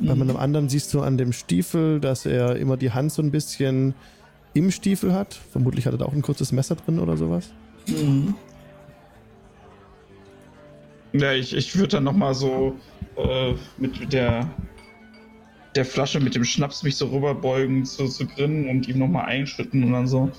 Bei 0.00 0.12
einem 0.12 0.36
anderen 0.36 0.68
siehst 0.68 0.92
du 0.92 1.02
an 1.02 1.18
dem 1.18 1.32
Stiefel, 1.32 2.00
dass 2.00 2.26
er 2.26 2.56
immer 2.56 2.76
die 2.76 2.90
Hand 2.90 3.12
so 3.12 3.22
ein 3.22 3.30
bisschen 3.30 3.94
im 4.52 4.70
Stiefel 4.70 5.12
hat. 5.12 5.34
Vermutlich 5.52 5.86
hat 5.86 5.94
er 5.94 5.98
da 5.98 6.06
auch 6.06 6.12
ein 6.12 6.22
kurzes 6.22 6.52
Messer 6.52 6.76
drin 6.76 6.98
oder 6.98 7.16
sowas. 7.16 7.50
Mhm. 7.86 8.34
Ja, 11.12 11.32
ich, 11.32 11.54
ich 11.54 11.76
würde 11.76 11.88
dann 11.88 12.04
nochmal 12.04 12.34
so 12.34 12.76
äh, 13.16 13.54
mit, 13.78 14.12
der, 14.12 14.50
der 15.76 15.84
Flasche 15.84 16.18
mit 16.18 16.34
dem 16.34 16.44
Schnaps 16.44 16.82
mich 16.82 16.96
so 16.96 17.06
rüberbeugen 17.06 17.84
zu, 17.84 18.08
zu 18.08 18.26
Grin 18.26 18.68
und 18.68 18.88
ihm 18.88 18.98
nochmal 18.98 19.26
einschütten 19.26 19.84
und 19.84 19.92
dann 19.92 20.08
so. 20.08 20.30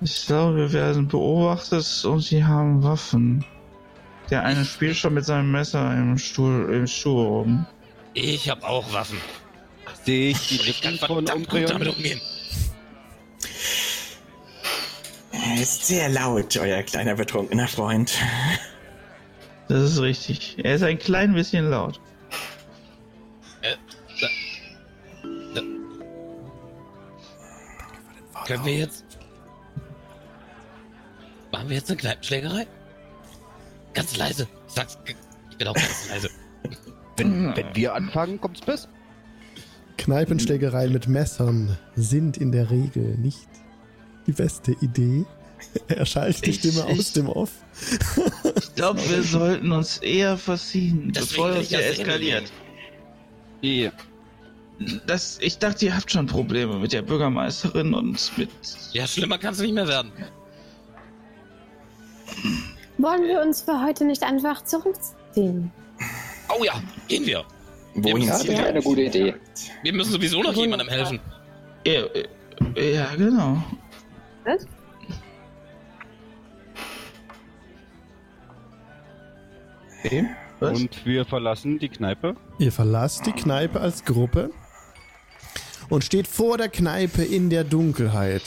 Ich 0.00 0.26
glaube, 0.26 0.56
wir 0.56 0.72
werden 0.72 1.08
beobachtet 1.08 2.04
und 2.06 2.20
sie 2.20 2.42
haben 2.42 2.82
Waffen. 2.82 3.44
Der 4.30 4.44
eine 4.44 4.64
spielt 4.64 4.96
schon 4.96 5.14
mit 5.14 5.26
seinem 5.26 5.52
Messer 5.52 5.94
im 5.94 6.16
Stuhl, 6.16 6.72
im 6.72 6.86
Stuhl 6.86 7.26
rum. 7.26 7.66
Ich 8.14 8.48
hab 8.50 8.62
auch 8.64 8.92
Waffen. 8.92 9.20
Sehe 10.04 10.30
ich 10.30 10.48
die 10.48 10.60
ich 10.68 10.80
kann 10.82 10.98
von 10.98 11.08
verdammt 11.08 11.48
gut 11.48 11.68
damit 11.68 11.88
umgehen. 11.88 12.20
Er 15.32 15.60
ist 15.60 15.86
sehr 15.86 16.08
laut, 16.08 16.56
euer 16.56 16.82
kleiner 16.82 17.14
betrunkener 17.14 17.68
Freund. 17.68 18.12
Das 19.68 19.82
ist 19.82 20.00
richtig. 20.00 20.56
Er 20.62 20.74
ist 20.74 20.82
ein 20.82 20.98
klein 20.98 21.32
bisschen 21.34 21.70
laut. 21.70 22.00
Äh, 23.62 23.76
da, 24.20 24.28
da. 25.54 25.62
Können 28.44 28.64
wir 28.64 28.76
jetzt. 28.76 29.04
Machen 31.52 31.68
wir 31.68 31.76
jetzt 31.76 31.90
eine 31.90 31.96
Kneipenschlägerei? 31.96 32.66
Ganz 33.94 34.16
leise. 34.16 34.48
Ich 34.68 34.74
sag's. 34.74 34.98
Ich 35.50 35.56
bin 35.56 35.68
auch 35.68 35.74
ganz 35.74 36.08
leise. 36.08 36.30
Wenn, 37.16 37.54
wenn 37.56 37.74
wir 37.76 37.94
anfangen, 37.94 38.40
kommt's 38.40 38.60
besser. 38.60 38.88
Kneipenschlägereien 39.98 40.92
mit 40.92 41.06
Messern 41.08 41.76
sind 41.94 42.36
in 42.38 42.50
der 42.52 42.70
Regel 42.70 43.16
nicht 43.18 43.48
die 44.26 44.32
beste 44.32 44.72
Idee. 44.80 45.24
Er 45.88 46.04
schaltet 46.06 46.44
die 46.46 46.50
Ich- 46.50 46.58
Stimme 46.58 46.84
aus 46.86 46.98
ich- 46.98 47.12
dem 47.12 47.28
Off. 47.28 47.50
Ich 48.58 48.74
glaube, 48.74 49.00
wir 49.08 49.22
sollten 49.22 49.70
uns 49.70 49.98
eher 49.98 50.36
versiehen, 50.36 51.12
Deswegen 51.14 51.28
bevor 51.28 51.48
das 51.50 51.60
ich 51.62 51.68
hier 51.68 51.86
eskaliert. 51.86 52.52
Die, 53.62 53.90
Das, 55.06 55.38
ich 55.40 55.58
dachte, 55.58 55.84
ihr 55.86 55.94
habt 55.96 56.10
schon 56.10 56.26
Probleme 56.26 56.78
mit 56.80 56.92
der 56.92 57.02
Bürgermeisterin 57.02 57.94
und 57.94 58.36
mit. 58.36 58.50
Ja, 58.92 59.06
schlimmer 59.06 59.38
kann's 59.38 59.60
nicht 59.60 59.72
mehr 59.74 59.86
werden. 59.86 60.10
Wollen 62.98 63.22
wir 63.24 63.40
uns 63.42 63.62
für 63.62 63.80
heute 63.84 64.04
nicht 64.04 64.22
einfach 64.22 64.64
zurückziehen? 64.64 65.70
Oh 66.58 66.64
ja, 66.64 66.82
gehen 67.12 67.26
wir. 67.26 67.44
Wohin 67.94 68.26
Ja, 68.26 68.32
Das 68.32 68.46
wäre 68.46 68.66
eine 68.66 68.82
gute 68.82 69.02
Idee. 69.02 69.34
Wir 69.82 69.92
müssen 69.92 70.12
sowieso 70.12 70.42
noch 70.42 70.54
jemandem 70.54 70.88
helfen. 70.88 71.20
Ja, 71.86 72.04
äh, 72.74 72.94
ja 72.94 73.14
genau. 73.14 73.62
Was? 74.44 74.66
Was? 80.60 80.78
und 80.80 81.06
wir 81.06 81.24
verlassen 81.24 81.78
die 81.78 81.88
Kneipe. 81.88 82.34
Ihr 82.58 82.72
verlasst 82.72 83.26
die 83.26 83.32
Kneipe 83.32 83.80
als 83.80 84.04
Gruppe 84.04 84.50
und 85.88 86.04
steht 86.04 86.26
vor 86.26 86.56
der 86.56 86.68
Kneipe 86.68 87.22
in 87.22 87.50
der 87.50 87.64
Dunkelheit. 87.64 88.42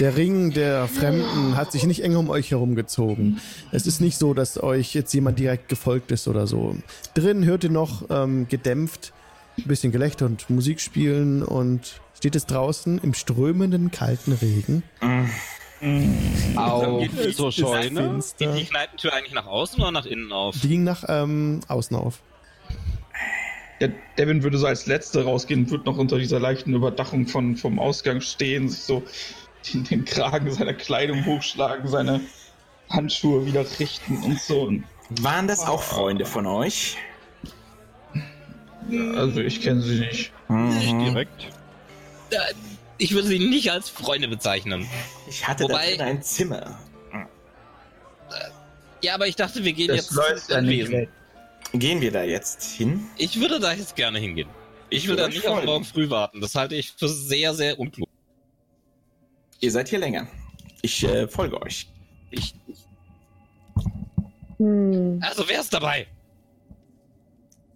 Der 0.00 0.16
Ring 0.16 0.52
der 0.52 0.88
Fremden 0.88 1.56
hat 1.56 1.72
sich 1.72 1.84
nicht 1.84 2.02
eng 2.02 2.16
um 2.16 2.28
euch 2.30 2.50
herumgezogen. 2.50 3.40
Es 3.70 3.86
ist 3.86 4.00
nicht 4.00 4.18
so, 4.18 4.34
dass 4.34 4.62
euch 4.62 4.94
jetzt 4.94 5.12
jemand 5.12 5.38
direkt 5.38 5.68
gefolgt 5.68 6.10
ist 6.10 6.28
oder 6.28 6.46
so. 6.46 6.76
Drin 7.14 7.44
hört 7.44 7.64
ihr 7.64 7.70
noch 7.70 8.04
ähm, 8.10 8.48
gedämpft 8.48 9.12
ein 9.58 9.64
bisschen 9.64 9.92
Gelächter 9.92 10.26
und 10.26 10.48
Musik 10.50 10.80
spielen 10.80 11.42
und 11.42 12.00
steht 12.16 12.34
es 12.36 12.46
draußen 12.46 12.98
im 13.02 13.14
strömenden 13.14 13.90
kalten 13.90 14.32
Regen. 14.32 14.82
Auf 16.56 17.00
Geht- 17.00 17.36
zur 17.36 17.48
ist 17.48 17.58
Scheune. 17.58 18.20
Geht 18.38 18.56
die 18.56 18.64
Kneipentür 18.64 19.12
eigentlich 19.12 19.34
nach 19.34 19.46
außen 19.46 19.80
oder 19.80 19.90
nach 19.92 20.06
innen 20.06 20.32
auf? 20.32 20.56
Die 20.60 20.68
ging 20.68 20.84
nach 20.84 21.04
ähm, 21.08 21.60
außen 21.68 21.96
auf. 21.96 22.20
Der 23.80 23.90
Devin 24.16 24.44
würde 24.44 24.58
so 24.58 24.66
als 24.66 24.86
Letzte 24.86 25.24
rausgehen 25.24 25.64
und 25.64 25.70
würde 25.70 25.84
noch 25.84 25.98
unter 25.98 26.16
dieser 26.18 26.38
leichten 26.38 26.72
Überdachung 26.72 27.26
von, 27.26 27.56
vom 27.56 27.80
Ausgang 27.80 28.20
stehen, 28.20 28.68
sich 28.68 28.82
so 28.82 29.02
den, 29.72 29.84
den 29.84 30.04
Kragen 30.04 30.50
seiner 30.52 30.74
Kleidung 30.74 31.24
hochschlagen, 31.26 31.88
seine 31.88 32.20
Handschuhe 32.90 33.46
wieder 33.46 33.64
richten 33.78 34.22
und 34.22 34.40
so. 34.40 34.62
Und, 34.62 34.84
Waren 35.20 35.46
das 35.48 35.60
auch 35.60 35.82
Freunde 35.82 36.24
von 36.24 36.46
euch? 36.46 36.96
also 39.16 39.40
ich 39.40 39.60
kenne 39.62 39.80
sie 39.82 40.00
nicht. 40.00 40.32
Nicht 40.48 40.92
Mhm. 40.92 41.04
direkt. 41.04 41.44
Äh, 42.30 42.38
Ich 42.98 43.14
würde 43.14 43.26
sie 43.26 43.38
nicht 43.40 43.72
als 43.72 43.88
Freunde 43.88 44.28
bezeichnen. 44.28 44.86
Ich 45.28 45.46
hatte 45.48 45.64
Wobei- 45.64 45.90
da 45.92 45.96
drin 45.96 46.00
ein 46.16 46.22
Zimmer. 46.22 46.78
Ja, 49.02 49.14
aber 49.14 49.26
ich 49.26 49.34
dachte, 49.34 49.64
wir 49.64 49.72
gehen 49.72 49.92
jetzt 49.92 50.12
ins 50.12 50.48
ja 50.48 50.60
nicht 50.60 50.86
Anwesen. 50.86 51.08
Gehen 51.72 52.00
wir 52.00 52.12
da 52.12 52.22
jetzt 52.22 52.62
hin? 52.62 53.04
Ich 53.16 53.40
würde 53.40 53.58
da 53.58 53.72
jetzt 53.72 53.96
gerne 53.96 54.20
hingehen. 54.20 54.48
Ich 54.90 55.04
will 55.04 55.16
würde 55.16 55.22
da 55.22 55.28
nicht 55.28 55.46
auf 55.48 55.64
morgen 55.64 55.84
früh 55.84 56.08
warten. 56.10 56.40
Das 56.40 56.54
halte 56.54 56.76
ich 56.76 56.92
für 56.96 57.08
sehr, 57.08 57.54
sehr 57.54 57.78
unklug. 57.80 58.08
Ihr 59.62 59.70
seid 59.70 59.88
hier 59.88 60.00
länger. 60.00 60.26
Ich 60.82 61.02
äh, 61.04 61.26
folge 61.28 61.62
euch. 61.62 61.88
Ich, 62.30 62.54
Hm. 64.58 65.18
also, 65.22 65.44
wer 65.48 65.60
ist 65.60 65.72
dabei? 65.72 66.06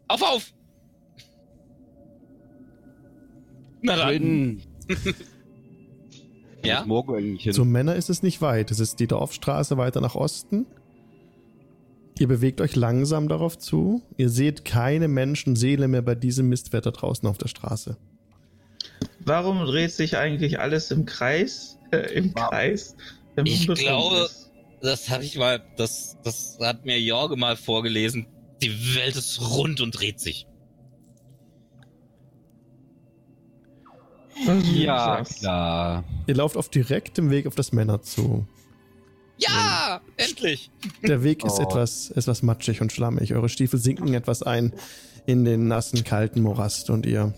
Auf, 0.09 0.23
auf! 0.23 0.53
Na 3.83 3.97
dann. 3.97 4.61
Ja? 6.65 6.85
Morgo 6.85 7.15
eigentlich 7.15 7.45
hin? 7.45 7.53
Zum 7.53 7.71
Männer 7.71 7.95
ist 7.95 8.11
es 8.11 8.25
nicht 8.25 8.43
weit. 8.43 8.73
Es 8.73 8.81
ist 8.81 8.99
die 8.99 9.07
Dorfstraße 9.07 9.77
weiter 9.77 10.01
nach 10.01 10.17
Osten. 10.17 10.67
Ihr 12.19 12.27
bewegt 12.27 12.61
euch 12.61 12.75
langsam 12.75 13.29
darauf 13.29 13.57
zu. 13.57 14.03
Ihr 14.17 14.31
seht 14.31 14.65
keine 14.65 15.07
Menschenseele 15.07 15.87
mehr 15.87 16.03
bei 16.03 16.17
diesem 16.17 16.49
Mistwetter 16.49 16.91
draußen 16.91 17.29
auf 17.29 17.39
der 17.39 17.47
Straße. 17.47 17.97
Warum 19.21 19.65
dreht 19.65 19.93
sich 19.93 20.17
eigentlich 20.17 20.59
alles 20.59 20.91
im 20.91 21.07
Kreis? 21.07 21.76
Äh, 21.93 22.15
Im 22.15 22.35
Kreis? 22.35 22.97
Wenn 23.35 23.45
man 23.45 23.53
Ich 23.53 23.67
glaube- 23.67 24.17
ist? 24.27 24.51
Das 24.83 25.09
habe 25.09 25.25
ich 25.25 25.37
mal, 25.39 25.63
das, 25.77 26.17
das 26.23 26.59
hat 26.61 26.85
mir 26.85 27.01
Jorge 27.01 27.37
mal 27.37 27.57
vorgelesen. 27.57 28.27
Die 28.63 28.95
Welt 28.95 29.17
ist 29.17 29.41
rund 29.41 29.81
und 29.81 29.93
dreht 29.93 30.21
sich. 30.21 30.47
Ja, 34.75 35.23
klar. 35.25 36.05
Ihr 36.27 36.35
lauft 36.35 36.57
auf 36.57 36.69
direktem 36.69 37.31
Weg 37.31 37.47
auf 37.47 37.55
das 37.55 37.73
Männer 37.73 38.03
zu. 38.03 38.47
Ja, 39.39 40.01
endlich! 40.17 40.71
Der 41.03 41.23
Weg 41.23 41.45
ist 41.45 41.59
Oh. 41.59 41.63
etwas, 41.63 42.11
etwas 42.11 42.43
matschig 42.43 42.81
und 42.81 42.93
schlammig. 42.93 43.35
Eure 43.35 43.49
Stiefel 43.49 43.79
sinken 43.79 44.13
etwas 44.15 44.43
ein 44.43 44.73
in 45.27 45.45
den 45.45 45.69
nassen, 45.69 46.05
kalten 46.05 46.41
Morast 46.43 46.91
und 46.91 47.07
ihr 47.07 47.35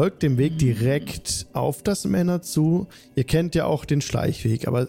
folgt 0.00 0.22
dem 0.22 0.38
Weg 0.38 0.56
direkt 0.56 1.44
auf 1.52 1.82
das 1.82 2.06
Männer 2.06 2.40
zu. 2.40 2.86
Ihr 3.16 3.24
kennt 3.24 3.54
ja 3.54 3.66
auch 3.66 3.84
den 3.84 4.00
Schleichweg, 4.00 4.66
aber 4.66 4.88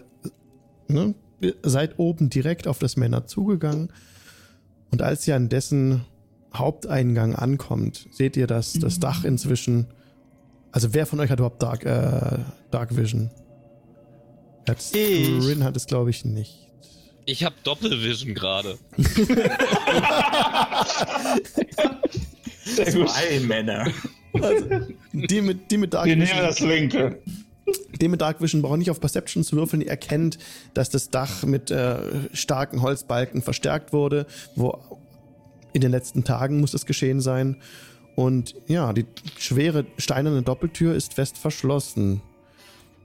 ne, 0.88 1.14
ihr 1.42 1.54
seid 1.62 1.98
oben 1.98 2.30
direkt 2.30 2.66
auf 2.66 2.78
das 2.78 2.96
Männer 2.96 3.26
zugegangen. 3.26 3.92
Und 4.90 5.02
als 5.02 5.28
ihr 5.28 5.36
an 5.36 5.50
dessen 5.50 6.06
Haupteingang 6.54 7.34
ankommt, 7.34 8.08
seht 8.10 8.38
ihr, 8.38 8.46
dass 8.46 8.72
das 8.72 9.00
Dach 9.00 9.24
inzwischen. 9.24 9.88
Also 10.70 10.94
wer 10.94 11.04
von 11.04 11.20
euch 11.20 11.28
hat 11.28 11.40
überhaupt 11.40 11.62
Dark, 11.62 11.84
äh, 11.84 12.38
Dark 12.70 12.96
Vision? 12.96 13.30
Hat, 14.66 14.78
Ich. 14.94 15.28
Rin 15.46 15.62
hat 15.62 15.76
es, 15.76 15.84
glaube 15.86 16.08
ich, 16.08 16.24
nicht. 16.24 16.70
Ich 17.26 17.44
habe 17.44 17.56
Doppelvision 17.64 18.32
gerade. 18.32 18.78
Zwei 22.64 23.40
Männer. 23.40 23.92
Also, 24.40 24.66
die 25.12 25.40
mit, 25.40 25.70
die 25.70 25.76
mit 25.76 25.94
Dark 25.94 26.06
nehmen 26.06 26.22
Vision, 26.22 26.38
das 26.38 26.60
linke. 26.60 27.18
die 28.00 28.08
mit 28.08 28.20
Dark 28.20 28.40
Vision 28.40 28.62
braucht 28.62 28.78
nicht 28.78 28.90
auf 28.90 29.00
Perception 29.00 29.44
zu 29.44 29.56
würfeln. 29.56 29.82
Ihr 29.82 29.88
erkennt, 29.88 30.38
dass 30.74 30.90
das 30.90 31.10
Dach 31.10 31.44
mit 31.44 31.70
äh, 31.70 31.98
starken 32.32 32.82
Holzbalken 32.82 33.42
verstärkt 33.42 33.92
wurde, 33.92 34.26
wo 34.56 34.78
In 35.72 35.80
den 35.80 35.90
letzten 35.90 36.24
Tagen 36.24 36.60
muss 36.60 36.74
es 36.74 36.86
geschehen 36.86 37.20
sein. 37.20 37.56
Und 38.14 38.54
ja, 38.66 38.92
die 38.92 39.06
schwere 39.38 39.86
steinerne 39.96 40.42
Doppeltür 40.42 40.94
ist 40.94 41.14
fest 41.14 41.38
verschlossen. 41.38 42.20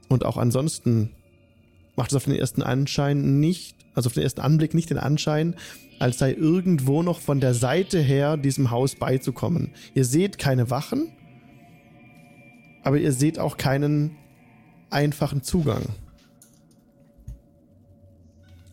Und 0.10 0.26
auch 0.26 0.38
ansonsten 0.38 1.12
macht 1.96 2.12
es 2.12 2.16
auf 2.16 2.26
den 2.26 2.36
ersten 2.36 2.62
Anschein 2.62 3.40
nicht, 3.40 3.77
also 3.98 4.08
auf 4.08 4.14
den 4.14 4.24
ersten 4.24 4.42
Anblick 4.42 4.74
nicht 4.76 4.92
den 4.92 5.00
Anschein, 5.00 5.56
als 6.00 6.20
sei 6.20 6.32
irgendwo 6.32 7.02
noch 7.02 7.20
von 7.20 7.40
der 7.40 7.56
Seite 7.56 8.00
her 8.00 8.38
diesem 8.38 8.70
Haus 8.70 8.96
beizukommen. 8.96 9.72
Ihr 9.96 10.06
seht 10.06 10.38
keine 10.38 10.70
Wachen, 10.70 11.12
aber 12.84 13.00
ihr 13.00 13.12
seht 13.12 13.40
auch 13.40 13.58
keinen 13.58 14.16
einfachen 14.92 15.42
Zugang. 15.42 15.84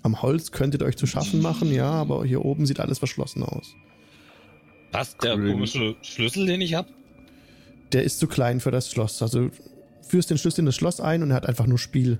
Am 0.03 0.21
Holz 0.21 0.53
könntet 0.53 0.83
ihr 0.83 0.87
euch 0.87 0.99
zu 0.99 1.07
schaffen 1.07 1.41
machen, 1.41 1.73
ja, 1.73 1.91
aber 1.91 2.27
hier 2.27 2.45
oben 2.45 2.67
sieht 2.67 2.79
alles 2.79 2.99
verschlossen 2.99 3.43
aus. 3.43 3.75
Was, 4.93 5.17
der 5.17 5.37
Grün. 5.37 5.53
komische 5.53 5.97
Schlüssel, 6.03 6.45
den 6.45 6.61
ich 6.61 6.75
hab? 6.75 6.87
Der 7.93 8.05
ist 8.05 8.19
zu 8.19 8.27
klein 8.27 8.61
für 8.61 8.71
das 8.71 8.91
Schloss. 8.91 9.23
Also 9.23 9.51
führst 10.07 10.29
den 10.29 10.37
Schlüssel 10.37 10.61
in 10.61 10.67
das 10.67 10.77
Schloss 10.77 11.01
ein 11.01 11.23
und 11.23 11.31
er 11.31 11.37
hat 11.37 11.47
einfach 11.49 11.67
nur 11.67 11.79
Spiel. 11.79 12.19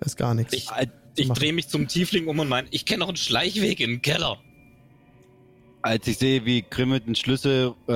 Da 0.00 0.06
ist 0.06 0.16
gar 0.16 0.34
nichts. 0.34 0.52
Ich, 0.52 0.68
ich 1.16 1.28
machen. 1.28 1.38
drehe 1.38 1.52
mich 1.52 1.68
zum 1.68 1.88
Tiefling 1.88 2.26
um 2.28 2.38
und 2.38 2.48
mein, 2.48 2.66
ich 2.70 2.84
kenne 2.84 3.00
noch 3.00 3.08
einen 3.08 3.16
Schleichweg 3.16 3.80
in 3.80 3.90
den 3.90 4.02
Keller. 4.02 4.38
Als 5.82 6.06
ich 6.08 6.18
sehe, 6.18 6.44
wie 6.44 6.62
Grimm 6.68 6.90
mit 6.90 7.06
dem 7.06 7.14
Schlüssel 7.14 7.72
äh, 7.86 7.92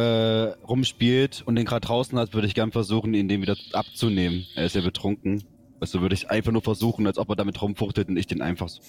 rumspielt 0.66 1.42
und 1.44 1.56
den 1.56 1.64
gerade 1.64 1.86
draußen 1.86 2.16
hat, 2.18 2.34
würde 2.34 2.46
ich 2.46 2.54
gern 2.54 2.70
versuchen, 2.72 3.14
ihn 3.14 3.26
den 3.28 3.42
wieder 3.42 3.56
abzunehmen. 3.72 4.46
Er 4.54 4.64
ist 4.66 4.76
ja 4.76 4.80
betrunken. 4.80 5.42
Also 5.80 6.00
würde 6.00 6.14
ich 6.14 6.30
einfach 6.30 6.52
nur 6.52 6.62
versuchen, 6.62 7.06
als 7.06 7.18
ob 7.18 7.30
er 7.30 7.36
damit 7.36 7.60
rumfuchtelt 7.60 8.08
und 8.08 8.16
ich 8.16 8.26
den 8.26 8.42
einfach 8.42 8.68
so. 8.68 8.80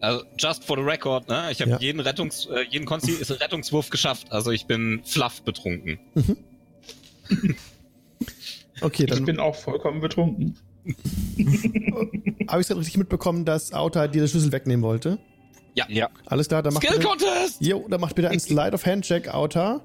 Also, 0.00 0.24
just 0.38 0.64
for 0.64 0.76
the 0.76 0.82
record, 0.82 1.28
ne? 1.28 1.48
Ich 1.50 1.60
habe 1.60 1.72
Ja. 1.72 1.78
jeden 1.78 2.00
Rettungs, 2.00 2.46
äh, 2.46 2.62
jeden 2.70 2.84
Konsti 2.84 3.12
ist 3.12 3.30
ein 3.30 3.38
Rettungswurf 3.38 3.90
geschafft. 3.90 4.32
Also 4.32 4.50
ich 4.50 4.66
bin 4.66 5.00
fluff 5.04 5.42
betrunken. 5.42 5.98
Okay, 8.80 9.04
Ich 9.04 9.10
dann 9.10 9.24
bin 9.24 9.38
auch 9.38 9.54
vollkommen 9.54 10.00
betrunken. 10.00 10.56
habe 12.48 12.60
ich 12.60 12.68
es 12.70 12.76
richtig 12.76 12.96
mitbekommen, 12.98 13.44
dass 13.44 13.72
Auta 13.72 14.06
dir 14.08 14.22
den 14.22 14.28
Schlüssel 14.28 14.52
wegnehmen 14.52 14.82
wollte. 14.82 15.18
Ja. 15.74 16.08
Alles 16.26 16.48
klar, 16.48 16.62
dann 16.62 16.72
macht 16.74 16.84
Skill 16.84 16.98
bitte, 16.98 17.08
Contest! 17.08 17.56
jo, 17.60 17.84
dann 17.88 18.00
macht 18.00 18.14
bitte 18.14 18.28
einen 18.30 18.38
Slide 18.40 18.72
of 18.72 18.86
Hand 18.86 19.04
Check, 19.04 19.28
Auta. 19.28 19.80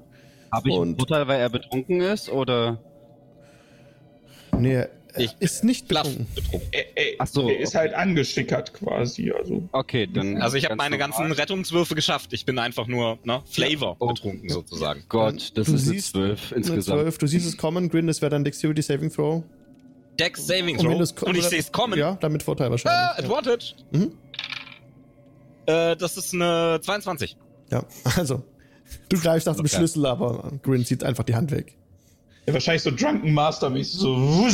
Habe 0.52 0.68
ich 0.68 0.76
einen 0.76 0.96
Vorteil, 0.96 1.26
weil 1.26 1.40
er 1.40 1.48
betrunken 1.50 2.00
ist? 2.00 2.28
Oder? 2.28 2.78
Nee, 4.56 4.74
er 4.74 4.90
Ich- 5.16 5.34
ist 5.40 5.64
nicht 5.64 5.88
betrunken. 5.88 6.26
betrunken. 6.34 6.68
Er, 6.72 6.96
er, 6.96 7.14
Ach 7.18 7.26
so, 7.26 7.48
er 7.48 7.58
ist 7.58 7.70
okay. 7.70 7.78
halt 7.78 7.94
angeschickert 7.94 8.72
quasi. 8.74 9.32
Also 9.32 9.68
Okay, 9.72 10.06
dann. 10.06 10.40
Also 10.40 10.56
ich 10.56 10.64
habe 10.66 10.76
meine 10.76 10.98
ganzen 10.98 11.22
normal. 11.22 11.38
Rettungswürfe 11.38 11.94
geschafft. 11.96 12.32
Ich 12.32 12.44
bin 12.44 12.58
einfach 12.60 12.86
nur, 12.86 13.18
ne, 13.24 13.42
Flavor 13.46 13.96
Oh. 13.98 14.08
betrunken 14.08 14.48
sozusagen. 14.48 15.02
Gott, 15.08 15.52
das 15.56 15.66
Du 15.66 15.74
ist 15.74 15.82
eine 15.86 15.92
siehst 15.94 16.12
12 16.12 16.52
Eine 16.52 16.56
insgesamt. 16.58 17.00
12, 17.00 17.18
du 17.18 17.26
siehst 17.26 17.46
es 17.48 17.56
kommen, 17.56 17.88
Grin, 17.88 18.06
das 18.06 18.20
wäre 18.22 18.30
dann 18.30 18.44
Dexterity 18.44 18.82
Saving 18.82 19.10
Throw. 19.10 19.42
Dex 20.20 20.46
Saving 20.46 20.78
Und 20.78 20.84
wenn 20.84 20.90
Throw. 20.92 20.98
du's- 20.98 21.12
Und 21.22 21.34
ich 21.34 21.40
oder- 21.42 21.48
sehe 21.50 21.58
es 21.60 21.72
kommen. 21.72 21.98
Ja, 21.98 22.16
damit 22.20 22.42
Vorteil 22.42 22.68
Ah, 22.68 22.70
wahrscheinlich. 22.70 23.00
ja. 23.00 23.24
Advantage. 23.24 23.74
Mhm. 23.90 24.12
Äh, 25.66 25.96
das 25.96 26.16
ist 26.16 26.34
eine 26.34 26.80
22. 26.82 27.36
ja, 27.70 27.84
also. 28.16 28.42
Du 29.08 29.20
greifst 29.20 29.46
nach 29.46 29.54
dem 29.54 29.66
Okay. 29.66 29.76
Schlüssel, 29.76 30.04
aber 30.06 30.50
Grin 30.62 30.84
zieht 30.84 31.04
einfach 31.04 31.22
die 31.24 31.34
Hand 31.36 31.50
weg. 31.52 31.76
ja, 32.46 32.52
wahrscheinlich 32.54 32.82
so 32.82 32.90
Drunken 32.90 33.32
Master-mäßig. 33.34 34.00
So. 34.00 34.16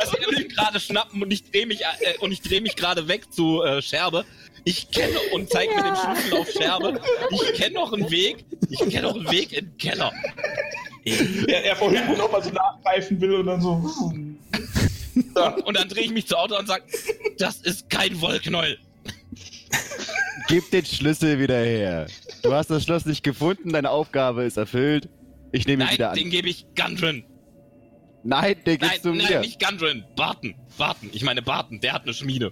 Also 0.00 0.16
ich 0.18 0.26
will 0.26 0.40
ihn 0.42 0.48
gerade 0.48 0.80
schnappen 0.80 1.22
und 1.22 1.30
ich 1.30 1.50
drehe 1.50 1.66
mich 1.66 1.80
äh, 1.82 2.18
und 2.20 2.32
ich 2.32 2.42
drehe 2.42 2.60
mich 2.60 2.76
gerade 2.76 3.06
weg 3.08 3.32
zu 3.32 3.62
äh, 3.62 3.80
Scherbe. 3.80 4.24
Ich 4.64 4.90
kenne 4.90 5.14
und 5.34 5.50
zeige 5.50 5.74
mit 5.74 5.84
dem 5.84 5.94
Schlüssel 5.94 6.38
auf 6.38 6.50
Scherbe. 6.50 7.00
Ich 7.30 7.52
kenne 7.54 7.74
noch 7.74 7.92
einen 7.92 8.10
Weg. 8.10 8.44
Ich 8.70 8.78
kenne 8.80 9.02
noch 9.02 9.14
einen 9.14 9.30
Weg 9.30 9.52
in 9.52 9.66
den 9.66 9.76
Keller. 9.78 10.10
er, 11.48 11.64
er 11.64 11.76
vor 11.76 11.90
hinten 11.90 12.16
nochmal 12.18 12.42
so 12.42 12.50
nachgreifen 12.50 13.20
will 13.20 13.34
und 13.34 13.46
dann 13.46 13.60
so. 13.60 13.82
Ja. 15.36 15.50
Und 15.64 15.76
dann 15.76 15.88
drehe 15.88 16.04
ich 16.06 16.10
mich 16.10 16.26
zu 16.26 16.36
Auto 16.36 16.58
und 16.58 16.66
sage, 16.66 16.82
das 17.38 17.58
ist 17.58 17.88
kein 17.88 18.20
Wollknäuel. 18.20 18.78
Gib 20.48 20.68
den 20.72 20.84
Schlüssel 20.84 21.38
wieder 21.38 21.58
her. 21.60 22.08
Du 22.42 22.52
hast 22.52 22.68
das 22.68 22.82
Schloss 22.82 23.06
nicht 23.06 23.22
gefunden, 23.22 23.72
deine 23.72 23.90
Aufgabe 23.90 24.42
ist 24.42 24.56
erfüllt. 24.56 25.08
Ich 25.52 25.66
nehme 25.68 25.84
ihn 25.84 25.90
wieder 25.92 26.06
Nein, 26.06 26.18
an. 26.18 26.18
den 26.18 26.30
gebe 26.30 26.48
ich 26.48 26.66
Gundren. 26.74 27.24
Nein, 28.24 28.56
den 28.66 28.80
Nein, 28.80 28.90
gibst 28.90 29.04
du 29.04 29.14
nein, 29.14 29.26
mir. 29.28 29.40
nicht 29.40 29.64
Gundren. 29.64 30.04
Barton. 30.16 30.54
Barton. 30.78 31.10
Ich 31.12 31.22
meine 31.22 31.42
Barton. 31.42 31.80
Der 31.80 31.92
hat 31.92 32.02
eine 32.02 32.14
Schmiede. 32.14 32.50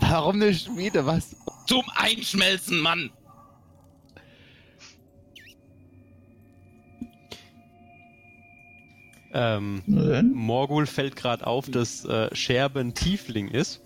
Warum 0.00 0.36
eine 0.40 0.54
Schmiede? 0.54 1.04
Was? 1.04 1.36
Zum 1.66 1.84
Einschmelzen, 1.94 2.80
Mann. 2.80 3.10
Ähm. 9.34 9.82
Morgul 10.32 10.86
fällt 10.86 11.16
gerade 11.16 11.46
auf, 11.46 11.68
dass 11.68 12.04
äh, 12.04 12.34
Scherbe 12.34 12.80
ein 12.80 12.94
Tiefling 12.94 13.48
ist. 13.48 13.80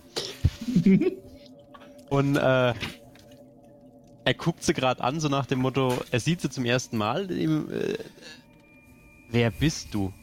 Und 2.09 2.35
äh, 2.35 2.73
er 4.25 4.33
guckt 4.37 4.63
sie 4.63 4.73
gerade 4.73 5.03
an, 5.03 5.19
so 5.19 5.27
nach 5.27 5.45
dem 5.47 5.59
Motto, 5.59 5.97
er 6.11 6.19
sieht 6.19 6.41
sie 6.41 6.49
zum 6.49 6.65
ersten 6.65 6.97
Mal. 6.97 7.31
Ihm, 7.31 7.67
äh, 7.71 7.97
wer 9.31 9.49
bist 9.51 9.93
du? 9.93 10.13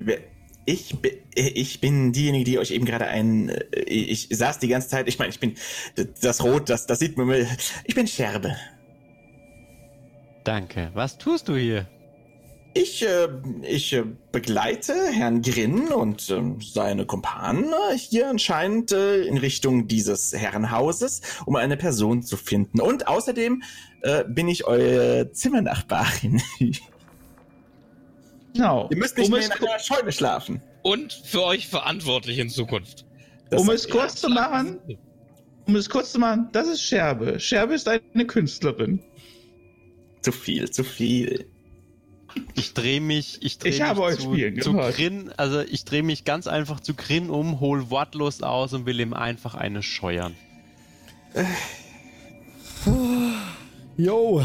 Wer- 0.00 0.20
Ich, 0.66 0.96
bi- 1.00 1.22
ich 1.34 1.80
bin 1.80 2.12
diejenige, 2.12 2.44
die 2.44 2.58
euch 2.58 2.70
eben 2.72 2.84
gerade 2.84 3.06
ein. 3.06 3.48
äh, 3.50 3.64
Ich 3.86 4.28
saß 4.30 4.58
die 4.58 4.68
ganze 4.68 4.88
Zeit. 4.88 5.08
Ich 5.08 5.18
meine, 5.18 5.30
ich 5.30 5.40
bin 5.40 5.54
das 6.20 6.42
Rot, 6.44 6.68
das, 6.68 6.86
das 6.86 6.98
sieht 6.98 7.16
man. 7.16 7.26
mir- 7.28 7.46
Ich 7.84 7.94
bin 7.94 8.06
Scherbe. 8.06 8.56
Danke. 10.44 10.90
Was 10.94 11.18
tust 11.18 11.48
du 11.48 11.56
hier? 11.56 11.86
Ich, 12.74 13.02
äh, 13.04 13.28
ich 13.62 13.92
äh, 13.92 14.04
begleite 14.30 14.94
Herrn 15.10 15.42
Grin 15.42 15.88
und 15.88 16.28
ähm, 16.30 16.60
seine 16.60 17.06
Kumpanen 17.06 17.64
äh, 17.64 17.96
hier 17.96 18.28
anscheinend 18.28 18.92
äh, 18.92 19.22
in 19.22 19.38
Richtung 19.38 19.88
dieses 19.88 20.32
Herrenhauses, 20.32 21.22
um 21.46 21.56
eine 21.56 21.76
Person 21.76 22.22
zu 22.22 22.36
finden. 22.36 22.80
Und 22.80 23.08
außerdem 23.08 23.62
äh, 24.02 24.24
bin 24.24 24.48
ich 24.48 24.66
eure 24.66 25.30
Zimmernachbarin. 25.32 26.42
Genau. 28.54 28.88
Ihr 28.90 28.96
müsst 28.96 29.16
nicht 29.16 29.28
um, 29.28 29.38
mehr 29.38 29.46
in 29.46 29.52
einer 29.52 29.78
Scheune 29.78 30.10
schlafen. 30.10 30.60
Und 30.82 31.12
für 31.12 31.44
euch 31.44 31.68
verantwortlich 31.68 32.38
in 32.38 32.48
Zukunft. 32.48 33.06
Das 33.50 33.60
um 33.60 33.70
es 33.70 33.88
kurz 33.88 34.16
zu 34.16 34.28
machen, 34.28 34.80
um 35.66 35.76
es 35.76 35.88
kurz 35.88 36.10
zu 36.10 36.18
machen, 36.18 36.48
das 36.50 36.66
ist 36.66 36.82
Scherbe. 36.82 37.38
Scherbe 37.38 37.74
ist 37.74 37.86
eine 37.86 38.26
Künstlerin. 38.26 39.00
Zu 40.22 40.32
viel, 40.32 40.68
zu 40.70 40.82
viel. 40.82 41.46
Ich 42.54 42.74
drehe 42.74 43.00
mich, 43.00 43.38
ich 43.42 43.58
drehe 43.58 43.72
Ich 43.72 43.80
mich 43.80 44.18
zu, 44.18 44.32
spielen 44.32 44.60
zu. 44.60 44.72
Grin, 44.74 45.32
also 45.36 45.60
ich 45.60 45.84
drehe 45.84 46.02
mich 46.02 46.24
ganz 46.24 46.46
einfach 46.46 46.80
zu 46.80 46.94
Grin 46.94 47.30
um, 47.30 47.60
hol 47.60 47.90
wortlos 47.90 48.42
aus 48.42 48.72
und 48.72 48.86
will 48.86 49.00
ihm 49.00 49.14
einfach 49.14 49.54
eine 49.54 49.82
scheuern. 49.82 50.34
Jo. 53.96 54.42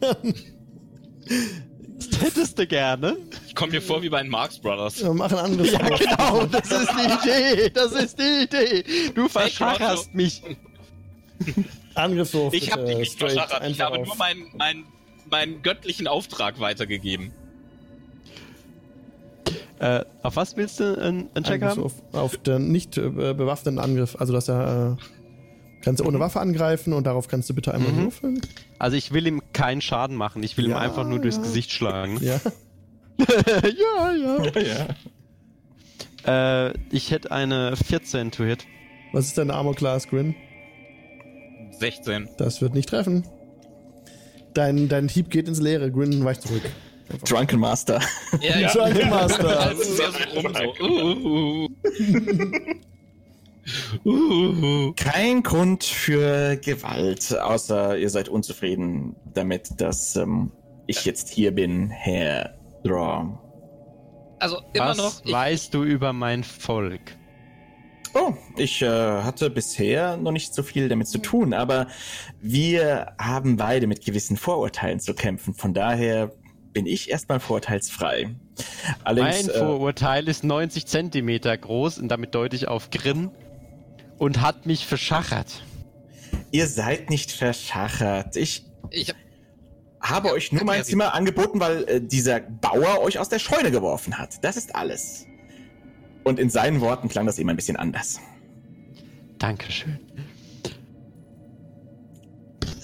Das 1.98 2.20
hättest 2.20 2.58
du 2.58 2.66
gerne. 2.66 3.16
Ich 3.46 3.54
komme 3.54 3.72
mir 3.72 3.82
vor 3.82 4.02
wie 4.02 4.08
bei 4.08 4.22
den 4.22 4.30
Marx 4.30 4.58
Brothers. 4.58 5.02
Wir 5.02 5.14
machen 5.14 5.38
Angriff. 5.38 5.72
Ja, 5.72 5.88
genau, 5.88 6.46
das 6.46 6.70
ist 6.70 6.90
die 6.90 7.28
Idee, 7.28 7.70
das 7.70 7.92
ist 7.92 8.18
die 8.18 8.42
Idee. 8.44 8.84
Du 9.14 9.28
verschacherst 9.28 10.14
mich. 10.14 10.42
Angriffswurf. 11.94 12.52
Ich 12.54 12.70
habe 12.72 12.84
dich 12.84 12.98
nicht 12.98 13.18
verschachert. 13.18 13.66
Ich 13.68 13.80
habe 13.80 13.98
nur 13.98 14.16
meinen, 14.16 14.56
meinen, 14.56 14.84
meinen 15.30 15.62
göttlichen 15.62 16.06
Auftrag 16.08 16.60
weitergegeben. 16.60 17.32
Äh, 19.78 20.04
auf 20.22 20.36
was 20.36 20.56
willst 20.56 20.80
du 20.80 20.98
einen, 20.98 21.28
einen 21.34 21.44
Check 21.44 21.62
haben? 21.62 21.78
Angriffswurf 21.78 21.94
auf 22.12 22.36
den 22.38 22.72
nicht 22.72 22.96
äh, 22.96 23.10
bewaffneten 23.10 23.78
Angriff. 23.78 24.16
Also, 24.18 24.32
dass 24.32 24.48
er. 24.48 24.96
Äh, 24.98 25.02
kannst 25.82 26.00
du 26.00 26.06
ohne 26.06 26.18
Waffe 26.18 26.40
angreifen 26.40 26.92
und 26.94 27.04
darauf 27.06 27.28
kannst 27.28 27.48
du 27.50 27.54
bitte 27.54 27.72
einmal 27.74 27.92
Mhm. 27.92 28.02
würfeln. 28.04 28.40
Also 28.78 28.96
ich 28.96 29.12
will 29.12 29.26
ihm 29.26 29.42
keinen 29.52 29.80
Schaden 29.80 30.16
machen, 30.16 30.42
ich 30.42 30.56
will 30.56 30.64
ihm 30.64 30.70
Ja, 30.72 30.78
einfach 30.78 31.06
nur 31.06 31.20
durchs 31.20 31.36
ja. 31.36 31.42
Gesicht 31.42 31.70
schlagen. 31.70 32.18
Ja. 32.22 32.40
ja, 33.62 34.12
ja. 34.12 34.86
ja. 36.26 36.68
Äh, 36.68 36.74
ich 36.90 37.10
hätte 37.12 37.30
eine 37.30 37.76
14 37.76 38.30
to 38.32 38.44
hit. 38.44 38.66
Was 39.12 39.26
ist 39.26 39.38
dein 39.38 39.50
Armor 39.50 39.74
Class, 39.76 40.08
Grin? 40.08 40.34
16. 41.78 42.30
Das 42.38 42.60
wird 42.60 42.74
nicht 42.74 42.88
treffen. 42.88 43.24
Dein, 44.56 44.88
dein 44.88 45.08
Hieb 45.08 45.30
geht 45.30 45.48
ins 45.48 45.60
Leere. 45.60 45.90
Grin 45.90 46.24
weicht 46.24 46.42
zurück. 46.42 46.62
Drunken 47.28 47.60
Master. 47.60 48.00
Ja, 48.40 48.58
ja. 48.58 48.72
Drunken 48.72 49.10
Master. 49.10 49.74
Uh. 54.04 54.92
Kein 54.96 55.42
Grund 55.42 55.84
für 55.84 56.56
Gewalt, 56.56 57.36
außer 57.36 57.98
ihr 57.98 58.10
seid 58.10 58.28
unzufrieden 58.28 59.16
damit, 59.34 59.80
dass 59.80 60.16
ähm, 60.16 60.52
ich 60.86 61.04
jetzt 61.04 61.30
hier 61.30 61.52
bin, 61.52 61.90
Herr 61.90 62.54
Draw. 62.84 63.38
Also 64.38 64.62
immer 64.72 64.88
Was 64.88 64.96
noch. 64.96 65.24
Ich, 65.24 65.32
weißt 65.32 65.74
du 65.74 65.82
über 65.82 66.12
mein 66.12 66.44
Volk? 66.44 67.16
Oh, 68.18 68.32
ich 68.56 68.80
äh, 68.80 68.88
hatte 68.88 69.50
bisher 69.50 70.16
noch 70.16 70.32
nicht 70.32 70.54
so 70.54 70.62
viel 70.62 70.88
damit 70.88 71.06
zu 71.06 71.18
tun, 71.18 71.52
aber 71.52 71.86
wir 72.40 73.12
haben 73.18 73.58
beide 73.58 73.86
mit 73.86 74.02
gewissen 74.02 74.38
Vorurteilen 74.38 75.00
zu 75.00 75.12
kämpfen. 75.12 75.52
Von 75.52 75.74
daher 75.74 76.32
bin 76.72 76.86
ich 76.86 77.10
erstmal 77.10 77.40
vorurteilsfrei. 77.40 78.34
Allerdings, 79.04 79.48
mein 79.48 79.54
äh, 79.54 79.58
Vorurteil 79.58 80.28
ist 80.28 80.44
90 80.44 80.86
Zentimeter 80.86 81.56
groß 81.58 81.98
und 81.98 82.08
damit 82.08 82.34
deute 82.34 82.56
ich 82.56 82.68
auf 82.68 82.88
Grin 82.88 83.30
und 84.16 84.40
hat 84.40 84.64
mich 84.64 84.86
verschachert. 84.86 85.62
ihr 86.52 86.68
seid 86.68 87.10
nicht 87.10 87.32
verschachert. 87.32 88.34
Ich 88.36 88.64
Ich, 88.92 89.14
habe 90.00 90.30
euch 90.30 90.52
nur 90.52 90.64
mein 90.64 90.84
Zimmer 90.84 91.12
angeboten, 91.12 91.60
weil 91.60 91.84
äh, 91.84 92.00
dieser 92.00 92.40
Bauer 92.40 93.02
euch 93.02 93.18
aus 93.18 93.28
der 93.28 93.40
Scheune 93.40 93.70
geworfen 93.70 94.16
hat. 94.16 94.42
Das 94.42 94.56
ist 94.56 94.74
alles. 94.74 95.26
Und 96.26 96.40
in 96.40 96.50
seinen 96.50 96.80
Worten 96.80 97.08
klang 97.08 97.24
das 97.26 97.38
eben 97.38 97.50
ein 97.50 97.54
bisschen 97.54 97.76
anders. 97.76 98.18
Dankeschön. 99.38 100.00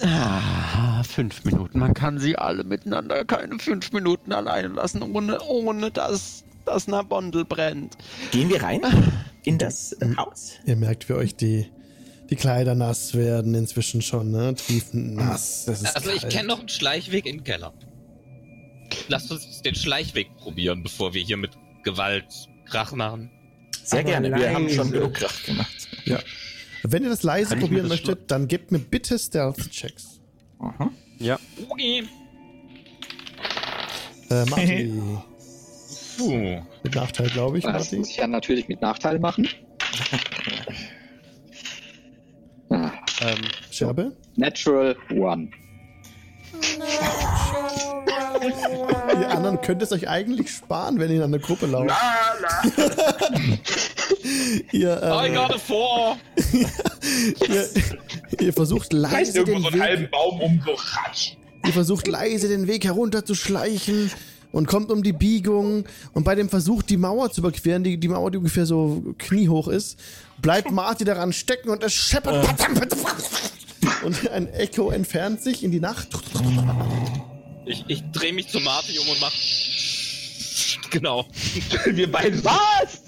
Ah, 0.01 1.03
fünf 1.03 1.45
Minuten. 1.45 1.81
Man 1.81 1.93
kann 1.93 2.21
sie 2.21 2.37
alle 2.37 2.63
miteinander 2.63 3.25
keine 3.25 3.59
fünf 3.59 3.91
Minuten 3.91 4.33
alleine 4.33 4.69
lassen, 4.69 5.03
ohne, 5.03 5.41
ohne 5.43 5.91
dass 5.91 6.45
das 6.67 6.87
Nabondel 6.87 7.45
brennt. 7.45 7.97
Gehen 8.31 8.49
wir 8.49 8.63
rein 8.63 8.81
in 9.43 9.59
das 9.59 9.91
äh, 9.95 10.15
Haus. 10.17 10.53
Ihr 10.65 10.77
merkt, 10.77 11.09
wie 11.09 11.15
euch 11.15 11.35
die, 11.35 11.67
die 12.31 12.37
Kleider 12.37 12.77
nass 12.77 13.15
werden 13.15 13.57
inzwischen 13.57 14.03
schon, 14.03 14.31
ne? 14.31 14.55
Triefend 14.55 15.17
nass. 15.17 15.65
Das 15.65 15.83
ist 15.83 15.97
also 15.97 16.11
ich 16.11 16.21
kalt. 16.21 16.33
kenne 16.33 16.47
noch 16.47 16.61
einen 16.61 16.69
Schleichweg 16.69 17.27
in 17.27 17.39
den 17.39 17.45
Keller. 17.45 17.75
Lasst 19.09 19.33
uns 19.33 19.63
den 19.63 19.75
Schleichweg 19.75 20.37
probieren, 20.37 20.85
bevor 20.85 21.13
wir 21.13 21.23
hier 21.23 21.37
mit 21.37 21.59
Gewalt 21.83 22.49
Krach 22.67 22.93
machen. 22.93 23.31
Sehr 23.85 24.01
Aber 24.01 24.09
gerne. 24.11 24.35
Wir 24.37 24.55
haben 24.55 24.69
schon 24.69 24.79
leise. 24.89 24.93
genug 24.93 25.15
Krach 25.15 25.43
gemacht. 25.45 25.89
Ja. 26.05 26.19
Wenn 26.85 27.03
ihr 27.05 27.11
das 27.11 27.23
leise 27.23 27.51
Kann 27.51 27.61
probieren 27.61 27.83
das 27.89 27.91
möchtet, 27.91 28.31
dann 28.31 28.49
gebt 28.49 28.73
mir 28.73 28.79
bitte 28.79 29.19
Stealth-Checks. 29.19 30.21
Aha. 30.59 30.91
Ja. 31.19 31.39
Okay. 31.69 32.05
Äh, 34.31 34.45
Marty. 34.47 34.93
Puh. 36.19 36.63
mit 36.83 36.95
Nachteil, 36.95 37.29
glaube 37.31 37.59
ich, 37.59 37.65
Das 37.65 37.91
muss 37.93 38.11
ich 38.11 38.17
ja 38.17 38.27
natürlich 38.27 38.69
mit 38.69 38.81
Nachteil 38.83 39.19
machen. 39.19 39.49
Ah, 42.71 42.91
Ähm, 43.21 43.37
Scherbe. 43.71 44.17
Natural 44.37 44.97
One. 45.11 45.51
Ihr 49.21 49.31
anderen 49.31 49.61
könnt 49.61 49.83
es 49.83 49.93
euch 49.93 50.09
eigentlich 50.09 50.51
sparen, 50.51 50.99
wenn 50.99 51.11
ihr 51.11 51.17
in 51.17 51.23
einer 51.23 51.39
Gruppe 51.39 51.67
lauft. 51.67 51.91
ihr, 54.73 55.03
I 55.03 55.29
äh, 55.29 55.35
got 55.35 55.55
a 55.55 55.59
four! 55.59 56.17
ihr, 57.49 57.69
ihr 58.41 58.53
versucht 58.53 58.93
leise 58.93 59.39
irgendwo 59.39 59.55
den 59.55 59.63
so 59.63 59.69
einen 59.69 59.83
halben 59.83 60.03
Weg, 60.03 60.11
Baum 60.11 60.41
um, 60.41 60.63
so 60.65 60.73
ratsch. 60.73 61.37
ihr 61.67 61.73
versucht 61.73 62.09
leise 62.09 62.49
den 62.49 62.67
Weg 62.67 62.85
herunterzuschleichen 62.85 64.11
und 64.53 64.67
kommt 64.67 64.91
um 64.91 65.03
die 65.03 65.13
Biegung 65.13 65.85
und 66.13 66.25
bei 66.25 66.35
dem 66.35 66.49
Versuch, 66.49 66.83
die 66.83 66.97
Mauer 66.97 67.31
zu 67.31 67.41
überqueren, 67.41 67.83
die, 67.83 67.99
die 67.99 68.09
Mauer, 68.09 68.31
die 68.31 68.39
ungefähr 68.39 68.67
so 68.67 69.03
kniehoch 69.19 69.69
ist, 69.69 69.99
bleibt 70.41 70.71
Marty 70.71 71.05
daran 71.05 71.33
stecken 71.33 71.71
und 71.71 71.83
es 71.83 71.93
scheppert. 71.93 72.47
Und 74.05 74.31
ein 74.31 74.49
Echo 74.49 74.91
entfernt 74.91 75.43
sich 75.43 75.65
in 75.65 75.71
die 75.71 75.81
Nacht. 75.81 76.09
Ich, 77.65 77.85
ich 77.89 78.03
drehe 78.13 78.33
mich 78.33 78.49
zu 78.49 78.61
Marty 78.61 78.99
um 78.99 79.09
und 79.09 79.21
mach. 79.21 79.33
Genau. 80.91 81.27
Wir 81.87 82.11
beide. 82.11 82.45
Was? 82.45 83.03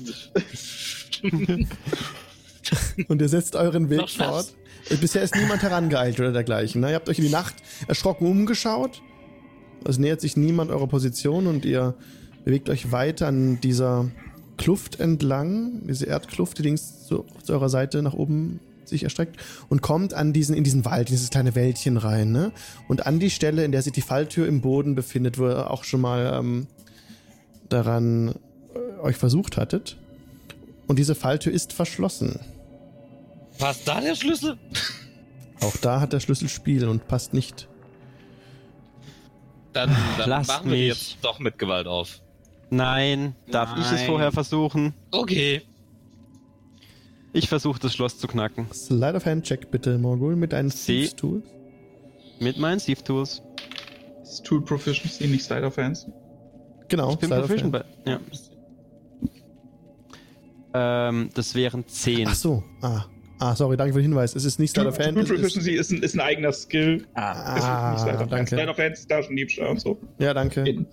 Und 3.08 3.20
ihr 3.20 3.28
setzt 3.28 3.56
euren 3.56 3.90
Weg 3.90 4.08
fort. 4.08 4.54
Äh, 4.88 4.96
Bisher 4.96 5.22
ist 5.22 5.34
niemand 5.34 5.62
herangeeilt 5.62 6.18
oder 6.18 6.32
dergleichen. 6.32 6.80
Ne? 6.80 6.90
Ihr 6.90 6.94
habt 6.94 7.08
euch 7.10 7.18
in 7.18 7.24
die 7.24 7.30
Nacht 7.30 7.54
erschrocken 7.86 8.26
umgeschaut. 8.26 9.02
Es 9.84 9.98
nähert 9.98 10.22
sich 10.22 10.36
niemand 10.36 10.70
eurer 10.70 10.86
Position 10.86 11.46
und 11.46 11.66
ihr 11.66 11.94
bewegt 12.44 12.70
euch 12.70 12.90
weiter 12.90 13.26
an 13.26 13.60
dieser 13.60 14.10
Kluft 14.56 15.00
entlang, 15.00 15.86
diese 15.86 16.06
Erdkluft, 16.06 16.58
die 16.58 16.62
links 16.62 17.06
zu, 17.06 17.26
zu 17.42 17.52
eurer 17.52 17.68
Seite 17.68 18.02
nach 18.02 18.14
oben 18.14 18.60
sich 18.88 19.02
erstreckt 19.04 19.36
und 19.68 19.82
kommt 19.82 20.14
an 20.14 20.32
diesen, 20.32 20.54
in 20.54 20.64
diesen 20.64 20.84
Wald, 20.84 21.08
in 21.08 21.14
dieses 21.14 21.30
kleine 21.30 21.54
Wäldchen 21.54 21.96
rein. 21.96 22.32
Ne? 22.32 22.52
Und 22.88 23.06
an 23.06 23.18
die 23.20 23.30
Stelle, 23.30 23.64
in 23.64 23.72
der 23.72 23.82
sich 23.82 23.92
die 23.92 24.00
Falltür 24.02 24.46
im 24.46 24.60
Boden 24.60 24.94
befindet, 24.94 25.38
wo 25.38 25.46
ihr 25.48 25.70
auch 25.70 25.84
schon 25.84 26.00
mal 26.00 26.34
ähm, 26.38 26.66
daran 27.68 28.34
äh, 28.74 29.00
euch 29.02 29.16
versucht 29.16 29.56
hattet. 29.56 29.96
Und 30.86 30.98
diese 30.98 31.14
Falltür 31.14 31.52
ist 31.52 31.72
verschlossen. 31.72 32.38
Passt 33.58 33.86
da 33.88 34.00
der 34.00 34.14
Schlüssel? 34.16 34.58
Auch 35.60 35.76
da 35.78 36.00
hat 36.00 36.12
der 36.12 36.20
Schlüssel 36.20 36.48
Spiel 36.48 36.86
und 36.88 37.06
passt 37.08 37.32
nicht. 37.32 37.68
Dann, 39.72 39.96
dann 40.18 40.28
Lasst 40.30 40.48
machen 40.48 40.70
wir 40.70 40.76
mich. 40.78 40.88
jetzt 40.88 41.16
doch 41.22 41.38
mit 41.38 41.58
Gewalt 41.58 41.86
auf. 41.86 42.20
nein, 42.70 43.34
darf 43.50 43.76
ich 43.76 43.84
es 43.84 43.92
Nein. 43.92 44.06
vorher 44.06 44.30
versuchen? 44.32 44.94
Okay. 45.10 45.62
Ich 47.34 47.48
versuche 47.48 47.80
das 47.80 47.92
Schloss 47.92 48.18
zu 48.18 48.28
knacken. 48.28 48.66
Slide 48.72 49.14
of 49.16 49.26
Hand 49.26 49.44
Check 49.44 49.70
bitte, 49.70 49.98
Morgul, 49.98 50.36
mit 50.36 50.52
deinen 50.52 50.70
Thieves 50.70 51.14
Tools. 51.16 51.44
Mit 52.40 52.58
meinen 52.58 52.80
Steve 52.80 53.02
Tools. 53.02 53.42
Ist 54.22 54.44
Tool 54.44 54.62
Proficiency, 54.64 55.26
nicht 55.26 55.44
Side 55.44 55.64
of 55.66 55.76
Hands. 55.76 56.06
Genau, 56.88 57.10
Ich 57.12 57.18
bin 57.18 57.28
Slide 57.28 57.42
of 57.42 57.46
proficient 57.48 57.74
Hand. 57.74 57.86
bei. 58.04 58.10
Ja. 58.10 58.20
Ähm, 61.10 61.30
das 61.34 61.54
wären 61.54 61.86
10. 61.86 62.28
Ach 62.28 62.34
so, 62.34 62.62
ah. 62.82 63.04
Ah, 63.40 63.54
sorry, 63.56 63.76
danke 63.76 63.92
für 63.94 63.98
den 64.00 64.10
Hinweis. 64.12 64.34
Es 64.36 64.44
ist 64.44 64.58
nicht 64.60 64.70
Slide 64.72 64.88
of 64.88 64.98
Hand. 64.98 65.14
Tool 65.14 65.22
ist, 65.24 65.28
Proficiency 65.28 65.72
ist 65.72 65.90
ein, 65.90 66.02
ist 66.02 66.14
ein 66.14 66.20
eigener 66.20 66.52
Skill. 66.52 67.04
Ah, 67.14 67.52
Es 67.56 67.58
ist 67.58 67.64
Ah, 67.68 67.90
nicht 67.92 68.00
Side 68.00 68.12
of 68.14 68.20
Hands. 68.20 68.30
danke. 68.30 68.56
Side 68.56 68.70
of 68.70 68.78
Hands 68.78 68.98
ist 69.00 69.08
Taschendiebstahl 69.10 69.68
und 69.68 69.80
so. 69.80 69.98
ja, 70.18 70.32
danke. 70.34 70.60
In- 70.62 70.86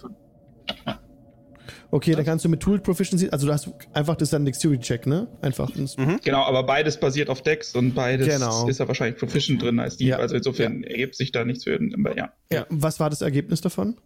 Okay, 1.94 2.16
dann 2.16 2.24
kannst 2.24 2.46
du 2.46 2.50
mit 2.50 2.62
Tool 2.62 2.80
Proficiency, 2.80 3.30
also 3.32 3.48
du 3.48 3.54
hast 3.54 3.70
einfach 3.94 4.16
das 4.16 4.28
ist 4.28 4.34
dann 4.34 4.46
Dexterity 4.46 4.80
Check, 4.82 5.06
ne? 5.08 5.28
Einfach. 5.42 5.76
ins- 5.76 5.98
Genau, 6.24 6.42
aber 6.44 6.64
beides 6.64 6.98
basiert 6.98 7.30
auf 7.30 7.42
Dex 7.42 7.76
und 7.76 7.94
beides 7.94 8.28
Genau. 8.30 8.68
ist 8.70 8.80
da 8.80 8.88
wahrscheinlich 8.88 9.20
Proficient 9.20 9.62
drin 9.62 9.78
als 9.80 9.98
Dieb. 9.98 10.08
Ja. 10.10 10.18
Also 10.18 10.36
insofern 10.36 10.84
ergibt 10.84 11.16
sich 11.16 11.32
da 11.34 11.44
nichts 11.44 11.66
für 11.66 11.78
den. 11.78 11.94
Aber 11.94 12.16
ja. 12.18 12.32
Ja. 12.52 12.66
Was 12.70 13.00
war 13.02 13.10
das 13.10 13.22
Ergebnis 13.22 13.60
davon? 13.60 13.98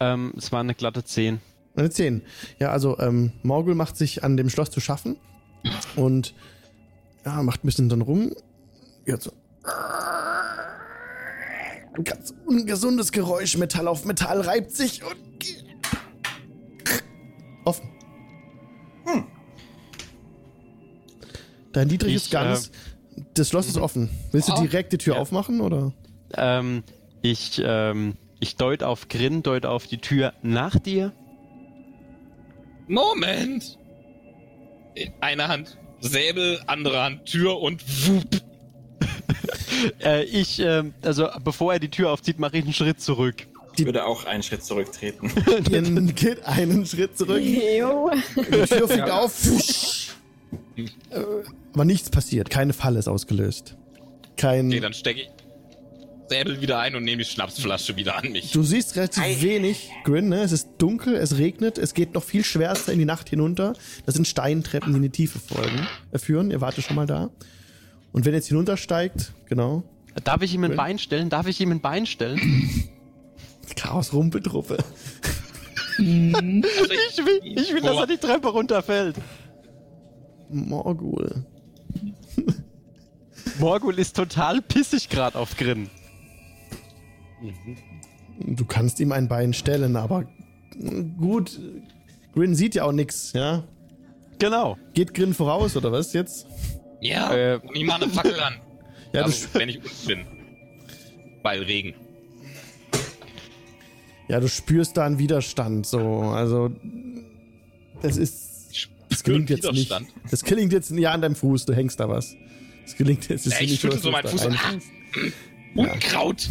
Ähm, 0.00 0.32
es 0.38 0.50
war 0.52 0.60
eine 0.60 0.74
glatte 0.74 1.04
10. 1.04 1.40
Eine 1.76 1.90
10. 1.90 2.22
Ja, 2.58 2.70
also 2.70 2.98
ähm, 2.98 3.32
Morgul 3.42 3.74
macht 3.74 3.96
sich 3.98 4.24
an 4.24 4.36
dem 4.38 4.48
Schloss 4.48 4.70
zu 4.70 4.80
schaffen 4.80 5.16
und 5.96 6.34
ja, 7.26 7.42
macht 7.42 7.62
ein 7.62 7.66
bisschen 7.66 7.88
dann 7.90 8.00
rum. 8.00 8.32
Ja, 9.06 9.18
so. 9.20 9.32
Ein 11.94 12.04
ganz 12.04 12.32
ungesundes 12.46 13.12
Geräusch, 13.12 13.58
Metall 13.58 13.86
auf 13.86 14.06
Metall 14.06 14.40
reibt 14.40 14.70
sich 14.72 15.02
und 15.04 15.16
offen. 17.64 17.88
Hm. 19.06 19.24
Dein 21.72 21.88
niedriges 21.88 22.26
Ich, 22.26 22.30
Ganz, 22.30 22.70
das 23.34 23.48
Schloss 23.48 23.66
ist 23.68 23.78
offen. 23.78 24.10
Willst 24.30 24.48
du 24.48 24.52
Oh. 24.54 24.60
direkt 24.60 24.92
die 24.92 24.98
Tür 24.98 25.14
Ja. 25.16 25.20
aufmachen 25.20 25.60
oder? 25.60 25.92
Ähm, 26.34 26.82
ich, 27.22 27.60
ähm, 27.64 28.14
ich 28.40 28.56
deute 28.56 28.86
auf 28.88 29.08
Grin, 29.08 29.42
deute 29.42 29.70
auf 29.70 29.86
die 29.86 29.98
Tür 29.98 30.32
nach 30.42 30.78
dir. 30.78 31.12
Moment! 32.88 33.78
Eine 35.20 35.48
Hand 35.48 35.78
Säbel, 36.00 36.60
andere 36.66 37.02
Hand 37.02 37.26
Tür 37.26 37.60
und 37.60 37.82
wup. 38.08 38.24
Äh, 40.04 40.24
ich, 40.24 40.60
ähm, 40.60 40.94
also 41.02 41.28
bevor 41.42 41.72
er 41.72 41.78
die 41.80 41.88
Tür 41.88 42.12
aufzieht, 42.12 42.38
mache 42.38 42.58
ich 42.58 42.64
einen 42.64 42.72
Schritt 42.72 43.00
zurück. 43.00 43.48
Ich 43.76 43.84
würde 43.84 44.04
auch 44.06 44.24
einen 44.24 44.42
Schritt 44.42 44.64
zurücktreten. 44.64 45.30
Ihr 45.70 45.82
geht 46.12 46.44
einen 46.44 46.86
Schritt 46.86 47.16
zurück. 47.16 47.42
Jo. 47.42 48.10
Die 48.36 48.66
Tür 48.66 48.88
fliegt 48.88 49.10
auf. 49.10 49.32
Fusch. 49.32 50.10
Äh, 50.76 51.20
Aber 51.72 51.84
nichts 51.84 52.10
passiert. 52.10 52.50
Keine 52.50 52.72
Falle 52.72 52.98
ist 52.98 53.08
ausgelöst. 53.08 53.76
Kein. 54.36 54.68
Okay, 54.68 54.80
dann 54.80 54.92
stecke 54.92 55.22
ich 55.22 55.28
Säbel 56.32 56.62
wieder 56.62 56.78
ein 56.78 56.96
und 56.96 57.04
nehme 57.04 57.22
die 57.22 57.28
Schnapsflasche 57.28 57.96
wieder 57.96 58.16
an 58.16 58.32
mich. 58.32 58.52
Du 58.52 58.62
siehst 58.62 58.96
relativ 58.96 59.42
wenig, 59.42 59.90
Grin, 60.04 60.30
ne? 60.30 60.40
Es 60.42 60.52
ist 60.52 60.68
dunkel, 60.78 61.14
es 61.14 61.36
regnet, 61.36 61.76
es 61.76 61.92
geht 61.92 62.14
noch 62.14 62.22
viel 62.22 62.42
schwärzer 62.42 62.90
in 62.90 62.98
die 62.98 63.04
Nacht 63.04 63.28
hinunter. 63.28 63.74
Das 64.06 64.14
sind 64.14 64.26
Steintreppen, 64.26 64.92
die 64.92 64.96
in 64.96 65.02
die 65.02 65.10
Tiefe 65.10 65.38
folgen, 65.38 65.86
äh, 66.10 66.18
führen. 66.18 66.50
Ihr 66.50 66.62
wartet 66.62 66.84
schon 66.84 66.96
mal 66.96 67.06
da. 67.06 67.28
Und 68.12 68.24
wenn 68.24 68.32
jetzt 68.32 68.48
hinuntersteigt, 68.48 69.32
genau. 69.46 69.82
Darf 70.24 70.40
ich 70.40 70.54
ihm 70.54 70.64
ein? 70.64 70.74
Bein 70.74 70.98
stellen? 70.98 71.28
Darf 71.28 71.46
ich 71.48 71.60
ihm 71.60 71.70
ein 71.70 71.80
Bein 71.80 72.06
stellen? 72.06 72.40
Chaos-Rumpeltruppe. 73.76 74.78
Also 75.98 76.04
Ich 76.04 77.18
will, 77.24 77.40
ich 77.42 77.74
will 77.74 77.80
dass 77.82 77.96
er 77.96 78.06
die 78.06 78.16
Treppe 78.16 78.48
runterfällt. 78.48 79.16
Morgul. 80.50 81.44
Morgul 83.58 83.98
ist 83.98 84.16
total 84.16 84.62
pissig 84.62 85.08
gerade 85.08 85.38
auf 85.38 85.56
Grin. 85.56 85.88
Du 88.40 88.64
kannst 88.64 89.00
ihm 89.00 89.12
ein 89.12 89.28
Bein 89.28 89.52
stellen, 89.52 89.96
aber 89.96 90.24
gut. 91.18 91.60
Grin 92.34 92.54
sieht 92.54 92.74
ja 92.74 92.84
auch 92.84 92.92
nichts, 92.92 93.32
ja. 93.34 93.64
Genau. 94.38 94.76
Geht 94.94 95.12
Grin 95.14 95.34
voraus 95.34 95.76
oder 95.76 95.92
was 95.92 96.12
jetzt? 96.12 96.46
Ja, 97.00 97.34
Äh, 97.34 97.56
und 97.58 97.76
ich 97.76 97.84
mache 97.84 98.02
eine 98.04 98.12
Fackel 98.12 98.40
an. 98.40 98.54
Ja, 99.12 99.22
also, 99.22 99.46
wenn 99.52 99.68
ich 99.68 99.76
unten 99.78 100.06
bin. 100.06 100.26
Weil 101.42 101.62
Regen. 101.62 101.94
Ja, 104.28 104.40
du 104.40 104.48
spürst 104.48 104.96
da 104.96 105.04
einen 105.06 105.18
Widerstand. 105.18 105.86
So, 105.86 105.98
also 106.00 106.70
das 108.00 108.16
ist, 108.16 108.88
das 109.08 109.22
gelingt 109.22 109.50
jetzt 109.50 109.70
nicht. 109.72 109.92
Das 110.30 110.44
gelingt 110.44 110.72
jetzt 110.72 110.90
ja 110.90 111.12
an 111.12 111.20
deinem 111.22 111.34
Fuß. 111.34 111.66
Du 111.66 111.74
hängst 111.74 112.00
da 112.00 112.08
was. 112.08 112.34
Das 112.84 112.96
gelingt 112.96 113.28
jetzt. 113.28 113.46
Das 113.46 113.52
Ja, 113.52 113.58
ist 113.58 113.64
ich 113.64 113.70
nicht 113.72 113.80
schüttel 113.80 113.98
so 114.00 114.10
meinen 114.10 114.28
Fuß 114.28 114.46
und- 114.46 114.52
reinfällst. 114.54 114.88
Unkraut! 115.74 116.50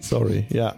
Sorry, 0.00 0.46
ja. 0.50 0.76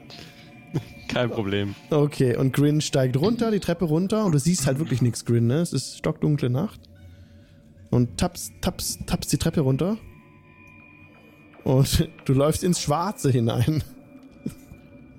Kein 1.09 1.31
Problem. 1.31 1.74
Okay, 1.90 2.36
und 2.36 2.53
Grin 2.53 2.81
steigt 2.81 3.16
runter, 3.16 3.51
die 3.51 3.61
Treppe 3.61 3.85
runter 3.85 4.24
und 4.24 4.32
du 4.32 4.39
siehst 4.39 4.66
halt 4.66 4.78
wirklich 4.78 5.03
nichts, 5.03 5.24
Grin, 5.24 5.47
ne? 5.47 5.57
Es 5.61 5.73
ist 5.73 5.98
stockdunkle 5.98 6.51
Nacht. 6.51 6.81
Und 7.90 8.19
tappst, 8.19 8.53
tappst, 8.61 9.07
tappst 9.07 9.32
die 9.32 9.39
Treppe 9.39 9.61
runter. 9.61 9.98
Und 11.65 12.09
du 12.24 12.32
läufst 12.32 12.65
ins 12.65 12.81
Schwarze 12.81 13.31
hinein. 13.31 13.82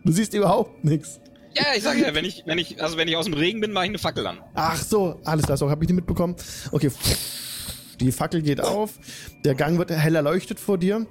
Du 0.08 0.14
siehst 0.14 0.34
überhaupt 0.34 0.86
nichts. 0.86 1.20
Ja, 1.54 1.66
ich 1.76 1.84
sag 1.84 1.98
ja, 1.98 2.16
wenn 2.16 2.24
ich, 2.24 2.44
wenn 2.46 2.58
ich, 2.58 2.82
also 2.82 2.96
wenn 2.96 3.10
ich 3.10 3.18
aus 3.18 3.26
dem 3.26 3.34
Regen 3.34 3.60
bin, 3.60 3.74
mache 3.74 3.84
ich 3.86 3.90
eine 3.90 3.98
Fackel 4.00 4.26
an. 4.26 4.38
Ach 4.54 4.82
so, 4.82 5.20
alles 5.26 5.46
klar, 5.46 5.58
so 5.58 5.70
habe 5.70 5.84
ich 5.84 5.90
nicht 5.90 5.98
mitbekommen. 5.98 6.38
Okay, 6.72 6.90
die 8.00 8.12
Fackel 8.14 8.42
geht 8.42 8.62
auf, 8.62 8.92
der 9.44 9.54
Gang 9.54 9.78
wird 9.78 9.92
hell 9.92 10.16
erleuchtet 10.16 10.62
vor 10.62 10.78
dir. 10.78 11.06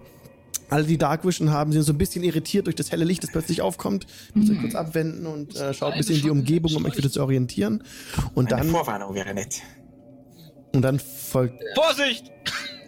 Alle, 0.71 0.85
die 0.85 0.97
Dark 0.97 1.27
Vision 1.27 1.51
haben, 1.51 1.73
sind 1.73 1.83
so 1.83 1.93
ein 1.93 1.99
bisschen 1.99 2.25
irritiert 2.25 2.67
durch 2.67 2.75
das 2.75 2.91
helle 2.91 3.05
Licht, 3.05 3.23
das 3.23 3.31
plötzlich 3.31 3.61
aufkommt. 3.61 4.07
Müsst 4.33 4.51
euch 4.51 4.61
kurz 4.61 4.75
abwenden 4.75 5.27
und 5.27 5.55
äh, 5.57 5.75
schaut 5.75 5.93
ein 5.93 5.99
bisschen 5.99 6.17
in 6.17 6.23
die 6.23 6.31
Umgebung, 6.31 6.75
um 6.75 6.87
euch 6.87 6.97
wieder 6.97 7.11
zu 7.11 7.21
orientieren. 7.21 7.85
Und 8.35 8.51
Eine 8.51 8.63
dann, 8.63 8.71
Vorwarnung 8.71 9.15
wäre 9.15 9.35
nett. 9.35 9.61
und 10.73 10.81
dann 10.81 10.99
folgt. 10.99 11.63
Vorsicht! 11.75 12.33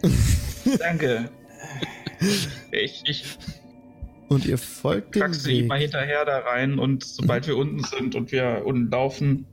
Danke. 0.79 1.29
Ich, 2.71 3.01
ich 3.05 3.23
Und 4.29 4.45
ihr 4.45 4.57
folgt 4.57 5.15
dem 5.15 5.21
mal 5.67 5.77
Weg. 5.77 5.81
hinterher 5.81 6.23
da 6.25 6.37
rein 6.39 6.79
und 6.79 7.03
sobald 7.03 7.47
wir 7.47 7.57
unten 7.57 7.83
sind 7.83 8.15
und 8.15 8.31
wir 8.31 8.61
unten 8.65 8.89
laufen, 8.91 9.45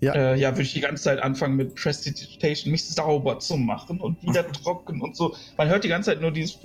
Ja. 0.00 0.14
äh, 0.14 0.38
ja, 0.38 0.50
würde 0.52 0.62
ich 0.62 0.72
die 0.72 0.80
ganze 0.80 1.02
Zeit 1.02 1.20
anfangen 1.22 1.56
mit 1.56 1.74
Prestidigitation, 1.74 2.70
mich 2.70 2.84
sauber 2.88 3.38
zu 3.40 3.56
machen 3.56 4.00
und 4.00 4.22
wieder 4.22 4.46
trocken 4.52 5.00
und 5.02 5.16
so. 5.16 5.34
Man 5.58 5.68
hört 5.68 5.84
die 5.84 5.88
ganze 5.88 6.10
Zeit 6.10 6.20
nur 6.20 6.30
dieses 6.30 6.58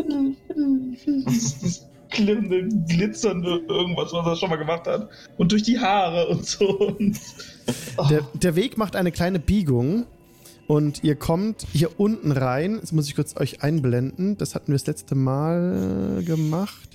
dieses, 1.26 1.60
dieses 1.60 1.85
klirrende, 2.10 2.68
glitzernde 2.88 3.61
irgendwas, 3.68 4.14
was 4.14 4.26
er 4.26 4.35
schon 4.35 4.49
mal 4.49 4.56
gemacht 4.57 4.88
hat. 4.88 5.10
Und 5.38 5.52
durch 5.52 5.64
die 5.64 5.80
Haare 5.80 6.27
und 6.27 6.45
so. 6.45 6.68
Und, 6.80 7.19
oh, 7.97 8.06
Der, 8.10 8.22
der 8.35 8.56
Weg 8.56 8.77
macht 8.77 8.95
eine 8.95 9.11
kleine 9.11 9.39
Biegung 9.39 10.06
und 10.68 11.03
ihr 11.03 11.15
kommt 11.15 11.65
hier 11.73 11.99
unten 11.99 12.31
rein. 12.31 12.76
Jetzt 12.76 12.93
muss 12.93 13.07
ich 13.07 13.15
kurz 13.15 13.35
euch 13.35 13.64
einblenden. 13.64 14.38
Das 14.38 14.56
hatten 14.56 14.68
wir 14.68 14.76
das 14.76 14.85
letzte 14.88 15.15
Mal 15.15 16.23
gemacht. 16.26 16.89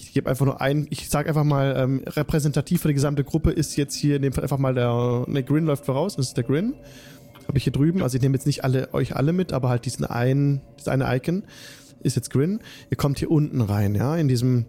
Ich 0.00 0.12
gebe 0.12 0.30
einfach 0.30 0.46
nur 0.46 0.60
ein, 0.60 0.86
ich 0.90 1.08
sage 1.08 1.28
einfach 1.28 1.44
mal, 1.44 1.74
ähm, 1.76 2.02
repräsentativ 2.06 2.82
für 2.82 2.88
die 2.88 2.94
gesamte 2.94 3.24
Gruppe 3.24 3.50
ist 3.50 3.76
jetzt 3.76 3.94
hier 3.94 4.16
in 4.16 4.22
dem 4.22 4.32
Fall 4.32 4.44
einfach 4.44 4.58
mal 4.58 4.74
der, 4.74 5.24
ne, 5.26 5.42
Grin 5.42 5.64
läuft 5.64 5.86
voraus, 5.86 6.16
das 6.16 6.28
ist 6.28 6.36
der 6.36 6.44
Grin. 6.44 6.74
Habe 7.48 7.58
ich 7.58 7.64
hier 7.64 7.72
drüben. 7.72 8.02
Also 8.02 8.16
ich 8.16 8.22
nehme 8.22 8.34
jetzt 8.34 8.46
nicht 8.46 8.62
alle, 8.62 8.92
euch 8.94 9.16
alle 9.16 9.32
mit, 9.32 9.52
aber 9.52 9.70
halt 9.70 9.86
diesen 9.86 10.04
einen, 10.04 10.60
das 10.76 10.86
eine 10.86 11.14
Icon 11.16 11.44
ist 12.00 12.14
jetzt 12.14 12.30
Grin. 12.30 12.60
Ihr 12.90 12.96
kommt 12.96 13.18
hier 13.18 13.30
unten 13.30 13.60
rein, 13.60 13.94
ja, 13.94 14.16
in 14.16 14.28
diesem 14.28 14.66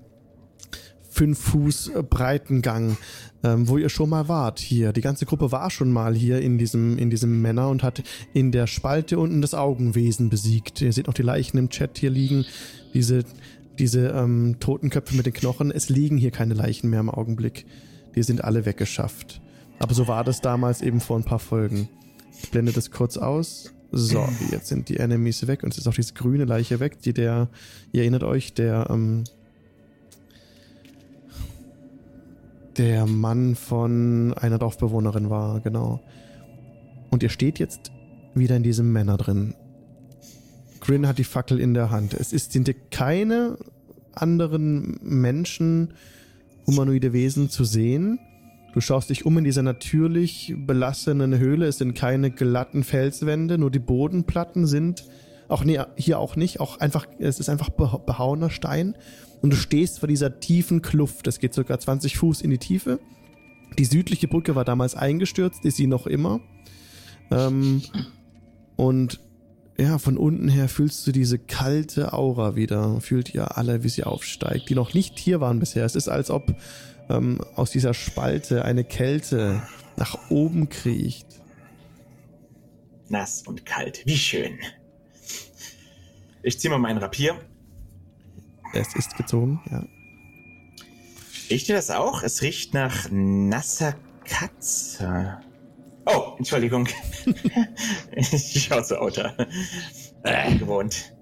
fünf 1.10 1.40
Fuß 1.40 1.92
breiten 2.10 2.62
Gang, 2.62 2.98
ähm, 3.44 3.68
wo 3.68 3.78
ihr 3.78 3.90
schon 3.90 4.10
mal 4.10 4.28
wart 4.28 4.60
hier. 4.60 4.94
Die 4.94 5.02
ganze 5.02 5.26
Gruppe 5.26 5.52
war 5.52 5.70
schon 5.70 5.92
mal 5.92 6.16
hier 6.16 6.40
in 6.40 6.58
diesem, 6.58 6.98
in 6.98 7.10
diesem 7.10 7.42
Männer 7.42 7.70
und 7.70 7.84
hat 7.84 8.04
in 8.34 8.52
der 8.52 8.68
Spalte 8.68 9.20
unten 9.20 9.42
das 9.42 9.54
Augenwesen 9.54 10.30
besiegt. 10.30 10.82
Ihr 10.82 10.94
seht 10.94 11.08
noch 11.08 11.14
die 11.14 11.24
Leichen 11.24 11.58
im 11.58 11.70
Chat 11.70 11.98
hier 11.98 12.10
liegen. 12.10 12.46
Diese, 12.94 13.24
diese 13.80 14.10
ähm, 14.10 14.58
Totenköpfe 14.60 15.16
mit 15.16 15.26
den 15.26 15.34
Knochen. 15.34 15.72
Es 15.72 15.90
liegen 15.90 16.18
hier 16.18 16.32
keine 16.32 16.54
Leichen 16.54 16.90
mehr 16.90 17.00
im 17.00 17.10
Augenblick. 17.10 17.66
Die 18.16 18.24
sind 18.24 18.44
alle 18.44 18.66
weggeschafft. 18.66 19.42
Aber 19.80 19.94
so 19.94 20.08
war 20.08 20.24
das 20.24 20.42
damals 20.42 20.82
eben 20.82 21.00
vor 21.00 21.18
ein 21.18 21.24
paar 21.24 21.40
Folgen. 21.40 21.88
Ich 22.42 22.52
blende 22.52 22.74
das 22.74 22.92
kurz 22.92 23.18
aus. 23.18 23.74
So, 23.92 24.28
jetzt 24.52 24.68
sind 24.68 24.90
die 24.90 24.98
Enemies 24.98 25.48
weg 25.48 25.64
und 25.64 25.74
es 25.74 25.80
ist 25.80 25.88
auch 25.88 25.94
diese 25.94 26.14
grüne 26.14 26.46
Leiche 26.46 26.80
weg, 26.80 27.02
die 27.02 27.14
der, 27.14 27.50
ihr 27.92 28.02
erinnert 28.02 28.24
euch, 28.24 28.54
der, 28.54 28.88
ähm, 28.92 29.24
der 32.78 33.08
Mann 33.08 33.56
von 33.56 34.34
einer 34.36 34.60
Dorfbewohnerin 34.60 35.32
war, 35.32 35.60
genau. 35.62 36.02
Und 37.10 37.24
ihr 37.24 37.30
steht 37.30 37.58
jetzt 37.58 37.92
wieder 38.36 38.56
in 38.56 38.64
diesem 38.64 38.94
Männer 38.94 39.18
drin. 39.18 39.56
Grin 40.90 41.08
hat 41.08 41.20
die 41.20 41.24
Fackel 41.24 41.60
in 41.60 41.76
der 41.76 41.92
Hand. 41.92 42.16
Es 42.16 42.34
ist, 42.34 42.52
sind 42.52 42.74
keine 42.90 43.60
anderen 44.14 45.00
Menschen, 45.04 45.94
humanoide 46.66 47.14
Wesen 47.14 47.48
zu 47.52 47.64
sehen. 47.64 48.18
Du 48.74 48.82
schaust 48.82 49.12
dich 49.12 49.24
um 49.24 49.38
in 49.38 49.44
dieser 49.44 49.62
natürlich 49.62 50.56
belassenen 50.58 51.38
Höhle. 51.38 51.68
Es 51.68 51.78
sind 51.78 51.94
keine 51.94 52.32
glatten 52.32 52.84
Felswände, 52.84 53.60
nur 53.60 53.70
die 53.70 53.78
Bodenplatten 53.78 54.66
sind 54.66 55.06
auch 55.48 55.64
nee, 55.64 55.80
hier 55.96 56.18
auch 56.18 56.36
nicht, 56.36 56.60
auch 56.60 56.80
einfach 56.80 57.06
es 57.20 57.40
ist 57.40 57.50
einfach 57.50 57.70
beh- 57.70 58.04
behauener 58.06 58.50
Stein 58.50 58.96
und 59.44 59.54
du 59.54 59.58
stehst 59.58 60.00
vor 60.00 60.08
dieser 60.08 60.40
tiefen 60.40 60.82
Kluft. 60.82 61.28
Es 61.28 61.38
geht 61.38 61.54
sogar 61.54 61.80
20 61.80 62.18
Fuß 62.18 62.42
in 62.42 62.50
die 62.50 62.58
Tiefe. 62.58 63.00
Die 63.78 63.86
südliche 63.86 64.28
Brücke 64.28 64.56
war 64.56 64.66
damals 64.66 64.96
eingestürzt, 64.96 65.66
ist 65.66 65.78
sie 65.78 65.86
noch 65.86 66.08
immer. 66.08 66.40
Ähm, 67.30 67.84
und 68.76 69.20
ja, 69.80 69.98
von 69.98 70.18
unten 70.18 70.50
her 70.50 70.68
fühlst 70.68 71.08
du 71.08 71.12
diese 71.12 71.40
kalte 71.40 72.14
Aura 72.14 72.56
wieder. 72.56 73.00
Fühlt 73.02 73.34
ihr 73.34 73.58
alle, 73.58 73.84
wie 73.84 73.90
sie 73.90 74.04
aufsteigt, 74.04 74.70
die 74.70 74.76
noch 74.76 74.94
nicht 74.94 75.18
hier 75.18 75.40
waren 75.40 75.60
bisher. 75.60 75.86
Es 75.86 75.96
ist, 75.96 76.10
als 76.10 76.30
ob 76.30 76.54
ähm, 77.10 77.40
aus 77.56 77.72
dieser 77.72 77.94
Spalte 77.94 78.66
eine 78.66 78.84
Kälte 78.84 79.62
nach 79.96 80.30
oben 80.30 80.70
kriecht. 80.70 81.28
Nass 83.08 83.44
und 83.48 83.66
kalt. 83.66 84.02
Wie 84.06 84.18
schön. 84.18 84.60
Ich 86.44 86.60
ziehe 86.60 86.70
mal 86.70 86.78
meinen 86.78 87.00
Rapier. 87.00 87.36
Es 88.74 88.96
ist 88.96 89.18
gezogen, 89.18 89.62
ja. 89.72 89.84
Riecht 91.50 91.70
ihr 91.70 91.76
das 91.76 91.90
auch? 91.90 92.22
Es 92.22 92.42
riecht 92.42 92.74
nach 92.74 93.10
nasser 93.10 93.96
Katze. 94.26 95.40
Oh, 96.12 96.34
Entschuldigung. 96.38 96.88
ich 98.16 98.64
schaue 98.64 98.84
zu 98.84 99.00
Outer. 99.00 99.36
Äh, 100.24 100.56
gewohnt. 100.56 101.14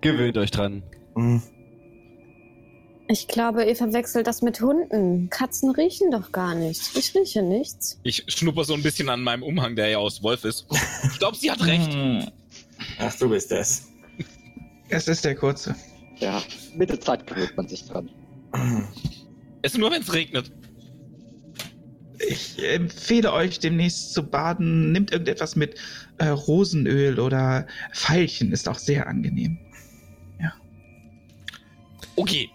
Gewöhnt 0.00 0.36
euch 0.36 0.50
dran. 0.50 0.82
Hm. 1.14 1.42
Ich 3.08 3.28
glaube, 3.28 3.64
ihr 3.64 3.76
verwechselt 3.76 4.26
das 4.26 4.42
mit 4.42 4.60
Hunden. 4.60 5.28
Katzen 5.28 5.70
riechen 5.70 6.10
doch 6.10 6.32
gar 6.32 6.54
nicht. 6.54 6.96
Ich 6.96 7.14
rieche 7.14 7.42
nichts. 7.42 7.98
Ich 8.02 8.24
schnupper 8.28 8.64
so 8.64 8.74
ein 8.74 8.82
bisschen 8.82 9.08
an 9.08 9.20
meinem 9.22 9.42
Umhang, 9.42 9.76
der 9.76 9.88
ja 9.88 9.98
aus 9.98 10.22
Wolf 10.22 10.44
ist. 10.44 10.66
Ich 11.12 11.18
glaube, 11.18 11.36
sie 11.36 11.50
hat 11.50 11.64
recht. 11.66 11.92
Hm, 11.92 12.26
Ach, 12.98 13.14
du 13.18 13.28
bist 13.28 13.52
es. 13.52 13.88
Es 14.88 15.08
ist 15.08 15.24
der 15.24 15.34
kurze. 15.34 15.74
Ja, 16.18 16.42
mit 16.76 16.90
der 16.90 17.00
Zeit 17.00 17.26
gewöhnt 17.26 17.56
man 17.56 17.66
sich 17.68 17.86
dran. 17.86 18.08
Es 19.62 19.72
ist 19.72 19.78
nur, 19.78 19.90
wenn 19.90 20.02
es 20.02 20.12
regnet. 20.12 20.52
Ich 22.28 22.62
empfehle 22.62 23.32
euch 23.32 23.58
demnächst 23.58 24.12
zu 24.14 24.22
baden. 24.22 24.92
Nimmt 24.92 25.10
irgendetwas 25.12 25.56
mit 25.56 25.74
äh, 26.18 26.28
Rosenöl 26.28 27.18
oder 27.18 27.66
Veilchen, 27.92 28.52
ist 28.52 28.68
auch 28.68 28.78
sehr 28.78 29.06
angenehm. 29.06 29.58
Okay. 32.16 32.50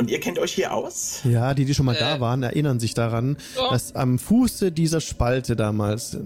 Und 0.00 0.08
ihr 0.10 0.20
kennt 0.20 0.38
euch 0.38 0.52
hier 0.52 0.72
aus? 0.72 1.22
Ja, 1.24 1.54
die, 1.54 1.64
die 1.64 1.74
schon 1.74 1.86
mal 1.86 1.96
da 1.96 2.16
Äh. 2.16 2.20
waren, 2.20 2.42
erinnern 2.44 2.78
sich 2.78 2.94
daran, 2.94 3.36
Ja. 3.56 3.70
dass 3.70 3.94
am 3.96 4.18
Fuße 4.20 4.70
dieser 4.70 5.00
Spalte 5.00 5.56
damals 5.56 6.16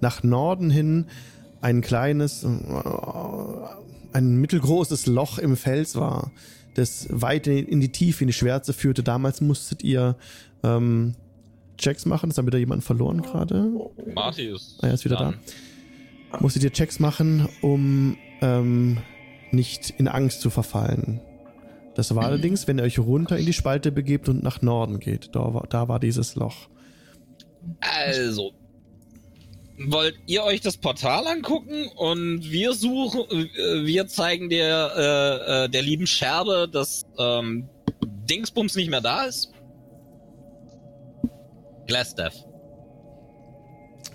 nach 0.00 0.22
Norden 0.22 0.70
hin 0.70 1.06
ein 1.60 1.80
kleines, 1.80 2.44
äh, 2.44 2.48
ein 4.12 4.36
mittelgroßes 4.36 5.06
Loch 5.06 5.38
im 5.38 5.56
Fels 5.56 5.96
war, 5.96 6.30
das 6.74 7.08
weit 7.10 7.48
in 7.48 7.66
in 7.66 7.80
die 7.80 7.90
Tiefe, 7.90 8.22
in 8.22 8.28
die 8.28 8.32
Schwärze 8.32 8.72
führte. 8.72 9.02
Damals 9.02 9.40
musstet 9.40 9.82
ihr 9.82 10.16
ähm, 10.62 11.14
Checks 11.76 12.06
machen. 12.06 12.30
Das 12.30 12.38
haben 12.38 12.46
wieder 12.46 12.58
jemand 12.58 12.84
verloren 12.84 13.22
gerade. 13.22 13.70
Marty 14.14 14.46
ist. 14.46 14.78
Ah, 14.82 14.88
er 14.88 14.94
ist 14.94 15.04
wieder 15.04 15.16
dran. 15.16 15.34
da. 16.32 16.40
Musstet 16.40 16.64
ihr 16.64 16.72
Checks 16.72 16.98
machen, 16.98 17.48
um 17.60 18.16
ähm, 18.40 18.98
nicht 19.52 19.90
in 19.98 20.08
Angst 20.08 20.40
zu 20.40 20.50
verfallen. 20.50 21.20
Das 21.94 22.14
war 22.14 22.24
allerdings, 22.24 22.66
wenn 22.66 22.78
ihr 22.78 22.84
euch 22.84 22.98
runter 22.98 23.38
in 23.38 23.46
die 23.46 23.52
Spalte 23.52 23.92
begebt 23.92 24.28
und 24.28 24.42
nach 24.42 24.62
Norden 24.62 24.98
geht. 24.98 25.30
Da 25.34 25.54
war, 25.54 25.66
da 25.68 25.88
war 25.88 26.00
dieses 26.00 26.34
Loch. 26.34 26.68
Also. 27.80 28.52
Wollt 29.76 30.16
ihr 30.26 30.44
euch 30.44 30.60
das 30.60 30.76
Portal 30.76 31.26
angucken 31.26 31.88
und 31.96 32.50
wir 32.50 32.74
suchen, 32.74 33.24
wir 33.84 34.06
zeigen 34.06 34.48
der, 34.48 34.92
äh, 34.96 35.64
äh, 35.64 35.68
der 35.68 35.82
lieben 35.82 36.06
Scherbe, 36.06 36.68
dass 36.70 37.04
ähm, 37.18 37.68
Dingsbums 38.30 38.76
nicht 38.76 38.90
mehr 38.90 39.00
da 39.00 39.24
ist? 39.24 39.53
Glass 41.86 42.14
Death. 42.14 42.44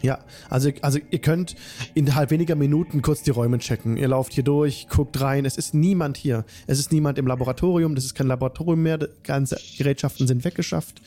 Ja, 0.02 0.20
also, 0.50 0.72
also 0.82 1.00
ihr 1.12 1.20
könnt 1.20 1.56
innerhalb 1.94 2.32
weniger 2.32 2.56
Minuten 2.56 3.02
kurz 3.02 3.22
die 3.24 3.32
Räume 3.32 3.58
checken. 3.60 3.98
Ihr 3.98 4.08
lauft 4.08 4.34
hier 4.34 4.44
durch, 4.44 4.88
guckt 4.88 5.20
rein. 5.20 5.46
Es 5.46 5.58
ist 5.58 5.74
niemand 5.74 6.16
hier. 6.16 6.46
Es 6.68 6.80
ist 6.80 6.92
niemand 6.92 7.18
im 7.18 7.28
Laboratorium. 7.28 7.96
Das 7.96 8.06
ist 8.06 8.16
kein 8.16 8.28
Laboratorium 8.28 8.82
mehr. 8.82 8.98
Die 8.98 9.08
ganze 9.24 9.58
Gerätschaften 9.78 10.26
sind 10.28 10.46
weggeschafft. 10.46 11.02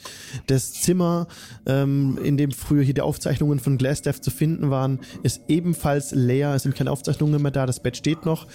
Das 0.47 0.75
Zimmer, 0.75 1.27
ähm, 1.67 2.19
in 2.23 2.37
dem 2.37 2.51
früher 2.51 2.83
hier 2.83 2.95
die 2.95 3.01
Aufzeichnungen 3.01 3.61
von 3.61 3.79
Glassdeath 3.79 4.23
zu 4.23 4.31
finden 4.31 4.71
waren, 4.71 5.01
ist 5.23 5.41
ebenfalls 5.49 6.13
leer. 6.13 6.55
Es 6.55 6.65
sind 6.65 6.75
keine 6.75 6.91
Aufzeichnungen 6.91 7.41
mehr 7.41 7.51
da. 7.51 7.65
Das 7.65 7.81
Bett 7.81 7.97
steht 7.97 8.27
noch. 8.27 8.47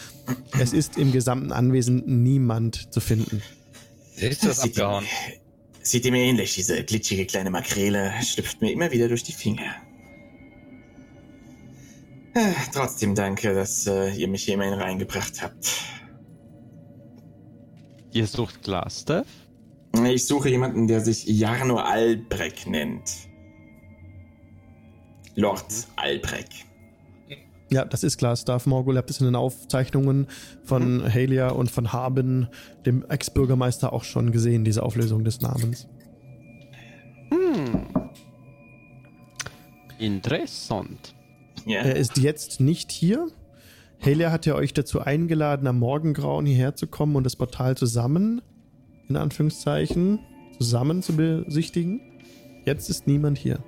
Es 0.59 0.71
ist 0.71 0.97
im 0.97 1.11
gesamten 1.11 1.51
Anwesen 1.51 2.03
niemand 2.23 2.93
zu 2.93 2.99
finden. 2.99 3.41
Ist 4.17 4.45
das 4.45 4.59
abgehauen? 4.59 5.05
Sieht 5.89 6.05
ihm 6.05 6.13
ähnlich, 6.13 6.55
diese 6.55 6.83
glitschige 6.83 7.25
kleine 7.25 7.49
Makrele 7.49 8.13
schlüpft 8.21 8.61
mir 8.61 8.71
immer 8.71 8.91
wieder 8.91 9.07
durch 9.07 9.23
die 9.23 9.33
Finger. 9.33 9.75
Äh, 12.33 12.53
Trotzdem 12.71 13.15
danke, 13.15 13.53
dass 13.53 13.87
äh, 13.87 14.11
ihr 14.11 14.27
mich 14.27 14.43
hier 14.43 14.53
immerhin 14.53 14.75
reingebracht 14.75 15.41
habt. 15.41 15.81
Ihr 18.13 18.27
sucht 18.27 18.61
Glassdeath? 18.63 19.25
Ich 20.05 20.25
suche 20.27 20.49
jemanden, 20.49 20.87
der 20.87 21.01
sich 21.01 21.25
Jarno 21.25 21.77
Albrecht 21.77 22.67
nennt. 22.67 23.09
Lord 25.35 25.87
Albrecht. 25.95 26.66
Ja, 27.69 27.83
das 27.85 28.03
ist 28.03 28.17
klar. 28.17 28.35
Staff 28.35 28.65
Morgul, 28.65 28.95
ihr 28.95 28.99
habt 28.99 29.09
es 29.09 29.19
in 29.19 29.25
den 29.25 29.35
Aufzeichnungen 29.35 30.27
von 30.63 31.03
Halia 31.03 31.49
und 31.49 31.69
von 31.69 31.91
Haben, 31.91 32.47
dem 32.85 33.03
Ex-Bürgermeister, 33.07 33.91
auch 33.91 34.03
schon 34.03 34.31
gesehen, 34.31 34.63
diese 34.63 34.83
Auflösung 34.83 35.23
des 35.23 35.41
Namens. 35.41 35.87
Hm. 37.29 37.87
Interessant. 39.99 41.15
Ja. 41.65 41.81
Er 41.81 41.95
ist 41.95 42.17
jetzt 42.17 42.61
nicht 42.61 42.91
hier. 42.91 43.27
Helia 43.99 44.31
hat 44.31 44.45
ja 44.45 44.55
euch 44.55 44.73
dazu 44.73 45.01
eingeladen, 45.01 45.67
am 45.67 45.79
Morgengrauen 45.79 46.45
hierher 46.45 46.75
zu 46.75 46.87
kommen 46.87 47.15
und 47.15 47.23
das 47.23 47.35
Portal 47.35 47.75
zusammen, 47.75 48.41
in 49.09 49.17
Anführungszeichen, 49.17 50.19
zusammen 50.57 51.01
zu 51.01 51.15
besichtigen. 51.15 51.99
Jetzt 52.65 52.89
ist 52.89 53.07
niemand 53.07 53.37
hier. 53.37 53.59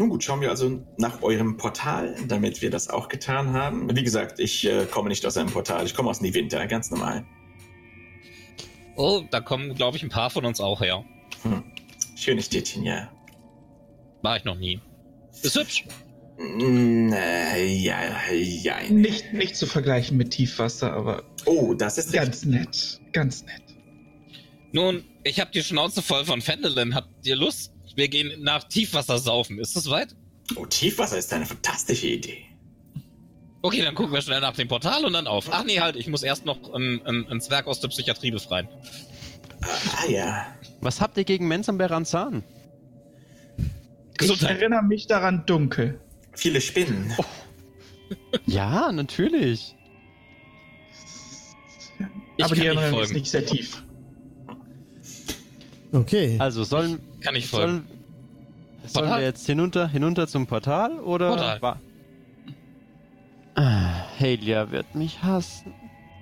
Nun 0.00 0.08
gut, 0.08 0.24
schauen 0.24 0.40
wir 0.40 0.48
also 0.48 0.82
nach 0.96 1.20
eurem 1.20 1.58
Portal, 1.58 2.16
damit 2.26 2.62
wir 2.62 2.70
das 2.70 2.88
auch 2.88 3.10
getan 3.10 3.52
haben. 3.52 3.94
Wie 3.94 4.02
gesagt, 4.02 4.40
ich 4.40 4.66
äh, 4.66 4.86
komme 4.86 5.10
nicht 5.10 5.26
aus 5.26 5.36
einem 5.36 5.50
Portal, 5.50 5.84
ich 5.84 5.94
komme 5.94 6.08
aus 6.08 6.22
Niewinter, 6.22 6.66
ganz 6.66 6.90
normal. 6.90 7.26
Oh, 8.96 9.22
da 9.30 9.42
kommen, 9.42 9.74
glaube 9.74 9.98
ich, 9.98 10.02
ein 10.02 10.08
paar 10.08 10.30
von 10.30 10.46
uns 10.46 10.58
auch 10.58 10.80
her. 10.80 11.04
Hm. 11.42 11.62
Schönes 12.16 12.46
Städtchen, 12.46 12.82
ja. 12.82 13.10
War 14.22 14.38
ich 14.38 14.44
noch 14.44 14.56
nie. 14.56 14.80
Ist 15.42 15.58
hübsch. 15.58 15.84
Mm, 16.38 17.12
äh, 17.12 17.66
ja, 17.66 18.00
ja. 18.32 18.76
Nicht, 18.88 19.34
nicht 19.34 19.54
zu 19.54 19.66
vergleichen 19.66 20.16
mit 20.16 20.30
Tiefwasser, 20.30 20.94
aber 20.94 21.24
Oh, 21.44 21.74
das 21.74 21.98
ist 21.98 22.10
ganz 22.14 22.46
nett. 22.46 22.98
Ganz 23.12 23.44
nett. 23.44 23.64
Nun, 24.72 25.04
ich 25.24 25.40
hab 25.40 25.52
die 25.52 25.62
Schnauze 25.62 26.00
voll 26.00 26.24
von 26.24 26.40
Fendelin. 26.40 26.94
Habt 26.94 27.26
ihr 27.26 27.36
Lust? 27.36 27.74
Wir 27.96 28.08
gehen 28.08 28.42
nach 28.42 28.64
Tiefwasser 28.64 29.18
saufen. 29.18 29.58
Ist 29.58 29.76
das 29.76 29.90
weit? 29.90 30.14
Oh, 30.56 30.66
Tiefwasser 30.66 31.18
ist 31.18 31.32
eine 31.32 31.46
fantastische 31.46 32.06
Idee. 32.06 32.44
Okay, 33.62 33.82
dann 33.82 33.94
gucken 33.94 34.12
wir 34.12 34.22
schnell 34.22 34.40
nach 34.40 34.54
dem 34.54 34.68
Portal 34.68 35.04
und 35.04 35.12
dann 35.12 35.26
auf. 35.26 35.48
Ach 35.50 35.64
nee, 35.64 35.80
halt, 35.80 35.96
ich 35.96 36.08
muss 36.08 36.22
erst 36.22 36.46
noch 36.46 36.72
ein, 36.72 37.04
ein, 37.04 37.40
Zwerg 37.40 37.66
aus 37.66 37.80
der 37.80 37.88
Psychiatrie 37.88 38.30
befreien. 38.30 38.68
Ah 39.62 40.08
ja. 40.08 40.46
Was 40.80 41.00
habt 41.00 41.18
ihr 41.18 41.24
gegen 41.24 41.46
Mensam 41.46 41.76
Beranzan? 41.76 42.42
Ich 44.12 44.18
Gesundheit. 44.18 44.58
erinnere 44.58 44.82
mich 44.82 45.06
daran 45.06 45.44
dunkel. 45.46 46.00
Viele 46.32 46.60
Spinnen. 46.60 47.14
Ja, 48.46 48.90
natürlich. 48.92 49.76
Ich 52.36 52.44
aber 52.44 52.54
die 52.54 52.66
Erinnerung 52.66 53.00
ist 53.00 53.12
nicht 53.12 53.30
sehr 53.30 53.44
tief. 53.44 53.82
Okay. 55.92 56.36
Also 56.38 56.64
sollen, 56.64 57.00
Kann 57.20 57.34
ich 57.34 57.46
folgen. 57.46 57.84
sollen, 58.82 58.86
sollen 58.86 59.10
wir 59.10 59.22
jetzt 59.22 59.46
hinunter, 59.46 59.88
hinunter 59.88 60.26
zum 60.26 60.46
Portal 60.46 60.98
oder? 61.00 61.28
Portal. 61.30 61.62
wa- 61.62 61.80
Ah, 63.54 64.04
Halia 64.18 64.70
wird 64.70 64.94
mich 64.94 65.22
hassen. 65.22 65.72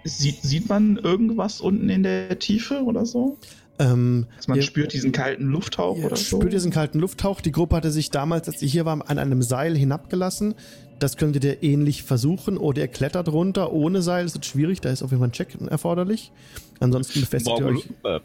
Sieht, 0.05 0.43
sieht 0.43 0.69
man 0.69 0.97
irgendwas 0.97 1.61
unten 1.61 1.89
in 1.89 2.03
der 2.03 2.39
Tiefe 2.39 2.83
oder 2.83 3.05
so? 3.05 3.37
Ähm, 3.79 4.27
Dass 4.37 4.49
man 4.49 4.57
ihr- 4.57 4.63
spürt 4.63 4.93
diesen 4.93 5.13
kalten 5.13 5.45
Lufthauch 5.45 5.99
Ihr 5.99 6.07
oder 6.07 6.17
so? 6.17 6.39
spürt 6.39 6.53
diesen 6.53 6.73
kalten 6.73 6.99
Lufthauch. 6.99 7.41
Die 7.41 7.53
Gruppe 7.53 7.77
hatte 7.77 7.91
sich 7.93 8.11
damals, 8.11 8.49
als 8.49 8.59
sie 8.61 8.67
hier 8.67 8.85
waren, 8.87 9.03
an 9.03 9.19
einem 9.19 9.43
Seil 9.43 9.77
hinabgelassen. 9.77 10.55
Das 10.99 11.17
könntet 11.17 11.45
ihr 11.45 11.63
ähnlich 11.63 12.03
versuchen. 12.03 12.57
Oder 12.57 12.83
ihr 12.83 12.89
klettert 12.89 13.29
runter 13.29 13.73
ohne 13.73 14.03
Seil. 14.03 14.25
Das 14.25 14.35
wird 14.35 14.47
schwierig. 14.47 14.81
Da 14.81 14.91
ist 14.91 15.03
auf 15.03 15.11
jeden 15.11 15.21
Fall 15.21 15.29
ein 15.29 15.33
Check 15.33 15.57
erforderlich. 15.69 16.33
Ansonsten 16.81 17.21
befestigt 17.21 17.57
ihr 17.57 17.65
Morgul, 17.65 17.79
euch. 17.79 18.17
äh, 18.17 18.21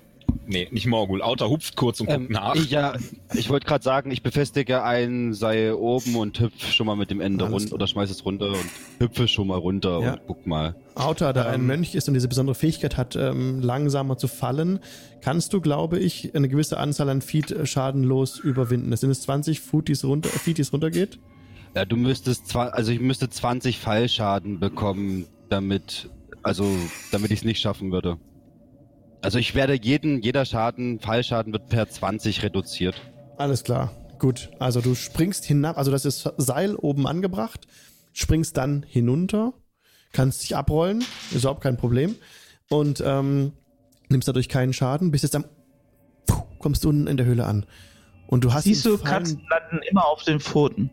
nee, 0.45 0.67
nicht 0.71 0.87
Morgul. 0.87 1.21
Autor 1.21 1.49
hupft 1.49 1.75
kurz 1.75 1.99
und 1.99 2.07
guckt 2.07 2.19
Ähm, 2.19 2.27
nach. 2.29 2.55
ja, 2.55 2.93
ich 3.33 3.49
wollte 3.49 3.65
gerade 3.65 3.83
sagen, 3.83 4.11
ich 4.11 4.23
befestige 4.23 4.83
ein 4.83 5.33
Seil 5.33 5.73
oben 5.73 6.15
und 6.15 6.39
hüpf 6.39 6.71
schon 6.71 6.87
mal 6.87 6.95
mit 6.95 7.09
dem 7.11 7.21
Ende 7.21 7.45
Alles 7.45 7.63
runter 7.63 7.75
oder 7.75 7.87
schmeiß 7.87 8.09
es 8.09 8.25
runter 8.25 8.49
und 8.49 8.65
hüpfe 8.99 9.27
schon 9.27 9.47
mal 9.47 9.57
runter 9.57 9.99
Ja. 10.01 10.13
und 10.13 10.21
guck 10.27 10.45
mal. 10.47 10.75
Autor, 10.95 11.33
da 11.33 11.45
ein 11.47 11.61
Ähm. 11.61 11.67
Mönch 11.67 11.95
ist 11.95 12.07
und 12.07 12.13
diese 12.13 12.27
besondere 12.27 12.55
Fähigkeit 12.55 12.97
hat, 12.97 13.15
ähm, 13.15 13.61
langsamer 13.61 14.17
zu 14.17 14.27
fallen, 14.27 14.79
kannst 15.21 15.53
du, 15.53 15.61
glaube 15.61 15.99
ich, 15.99 16.35
eine 16.35 16.49
gewisse 16.49 16.77
Anzahl 16.77 17.09
an 17.09 17.21
Feet 17.21 17.51
äh, 17.51 17.65
schadenlos 17.65 18.39
überwinden. 18.39 18.91
Das 18.91 19.01
sind 19.01 19.09
es 19.09 19.21
20 19.21 19.59
Feet, 19.59 19.87
die 19.87 19.93
es 19.93 20.03
runter, 20.05 20.29
Feet, 20.29 20.57
die 20.57 20.61
es 20.61 20.71
runtergeht. 20.73 21.19
Ja, 21.75 21.85
du 21.85 21.95
müsstest 21.95 22.47
zwar, 22.47 22.73
also 22.75 22.91
ich 22.91 22.99
müsste 22.99 23.29
20 23.29 23.79
Fallschaden 23.79 24.59
bekommen, 24.59 25.25
damit, 25.49 26.09
also 26.43 26.65
damit 27.11 27.31
ich 27.31 27.39
es 27.39 27.45
nicht 27.45 27.59
schaffen 27.61 27.91
würde. 27.91 28.17
Also 29.23 29.39
ich 29.39 29.55
werde 29.55 29.79
jeden, 29.81 30.21
jeder 30.21 30.43
Schaden, 30.43 30.99
Fallschaden 30.99 31.53
wird 31.53 31.69
per 31.69 31.87
20 31.87 32.43
reduziert. 32.43 33.01
Alles 33.37 33.63
klar. 33.63 33.93
Gut. 34.19 34.49
Also 34.59 34.81
du 34.81 34.95
springst 34.95 35.45
hinab, 35.45 35.77
also 35.77 35.91
das 35.91 36.03
ist 36.03 36.29
Seil 36.35 36.75
oben 36.75 37.07
angebracht, 37.07 37.65
springst 38.11 38.57
dann 38.57 38.83
hinunter, 38.85 39.53
kannst 40.11 40.43
dich 40.43 40.57
abrollen, 40.57 41.05
ist 41.31 41.39
überhaupt 41.39 41.61
kein 41.61 41.77
Problem. 41.77 42.15
Und 42.69 43.01
ähm, 43.05 43.53
nimmst 44.09 44.27
dadurch 44.27 44.49
keinen 44.49 44.73
Schaden, 44.73 45.09
bis 45.09 45.21
jetzt 45.21 45.37
am 45.37 45.45
Puh, 46.25 46.43
kommst 46.59 46.83
du 46.83 46.89
unten 46.89 47.07
in 47.07 47.15
der 47.15 47.25
Höhle 47.25 47.45
an. 47.45 47.65
Und 48.27 48.43
du 48.43 48.51
hast 48.51 48.65
Siehst 48.65 48.85
du, 48.85 48.97
Katzen 48.97 49.41
landen 49.49 49.79
immer 49.89 50.05
auf 50.05 50.23
den 50.23 50.41
Pfoten. 50.41 50.89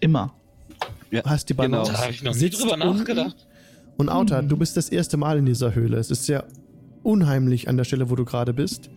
Immer. 0.00 0.32
Ja, 1.10 1.22
hast 1.26 1.50
die 1.50 1.54
genau. 1.54 1.82
Balance. 1.82 1.92
Da 1.92 1.98
habe 1.98 2.10
ich 2.10 2.22
noch 2.22 2.34
nie 2.34 2.48
drüber 2.48 2.76
nachgedacht. 2.78 3.46
Und 3.98 4.08
Auta, 4.08 4.40
du 4.40 4.56
bist 4.56 4.78
das 4.78 4.88
erste 4.88 5.18
Mal 5.18 5.38
in 5.38 5.44
dieser 5.44 5.74
Höhle. 5.74 5.98
Es 5.98 6.10
ist 6.10 6.24
sehr 6.24 6.46
unheimlich 7.02 7.68
an 7.68 7.76
der 7.76 7.84
Stelle, 7.84 8.10
wo 8.10 8.16
du 8.16 8.24
gerade 8.24 8.52
bist. 8.52 8.90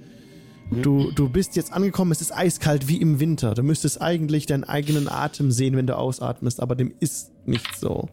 Du, 0.72 1.12
du 1.12 1.28
bist 1.28 1.58
jetzt 1.58 1.74
angekommen, 1.74 2.14
es 2.14 2.22
ist 2.22 2.34
eiskalt 2.34 2.88
wie 2.88 2.96
im 2.96 3.20
Winter. 3.20 3.54
Du 3.54 3.62
müsstest 3.62 4.02
eigentlich 4.02 4.46
deinen 4.46 4.64
eigenen 4.64 5.10
Atem 5.10 5.52
sehen, 5.52 5.76
wenn 5.76 5.86
du 5.86 5.98
ausatmest, 5.98 6.62
aber 6.62 6.76
dem 6.76 6.94
ist 7.02 7.32
nicht 7.46 7.76
so. 7.76 8.08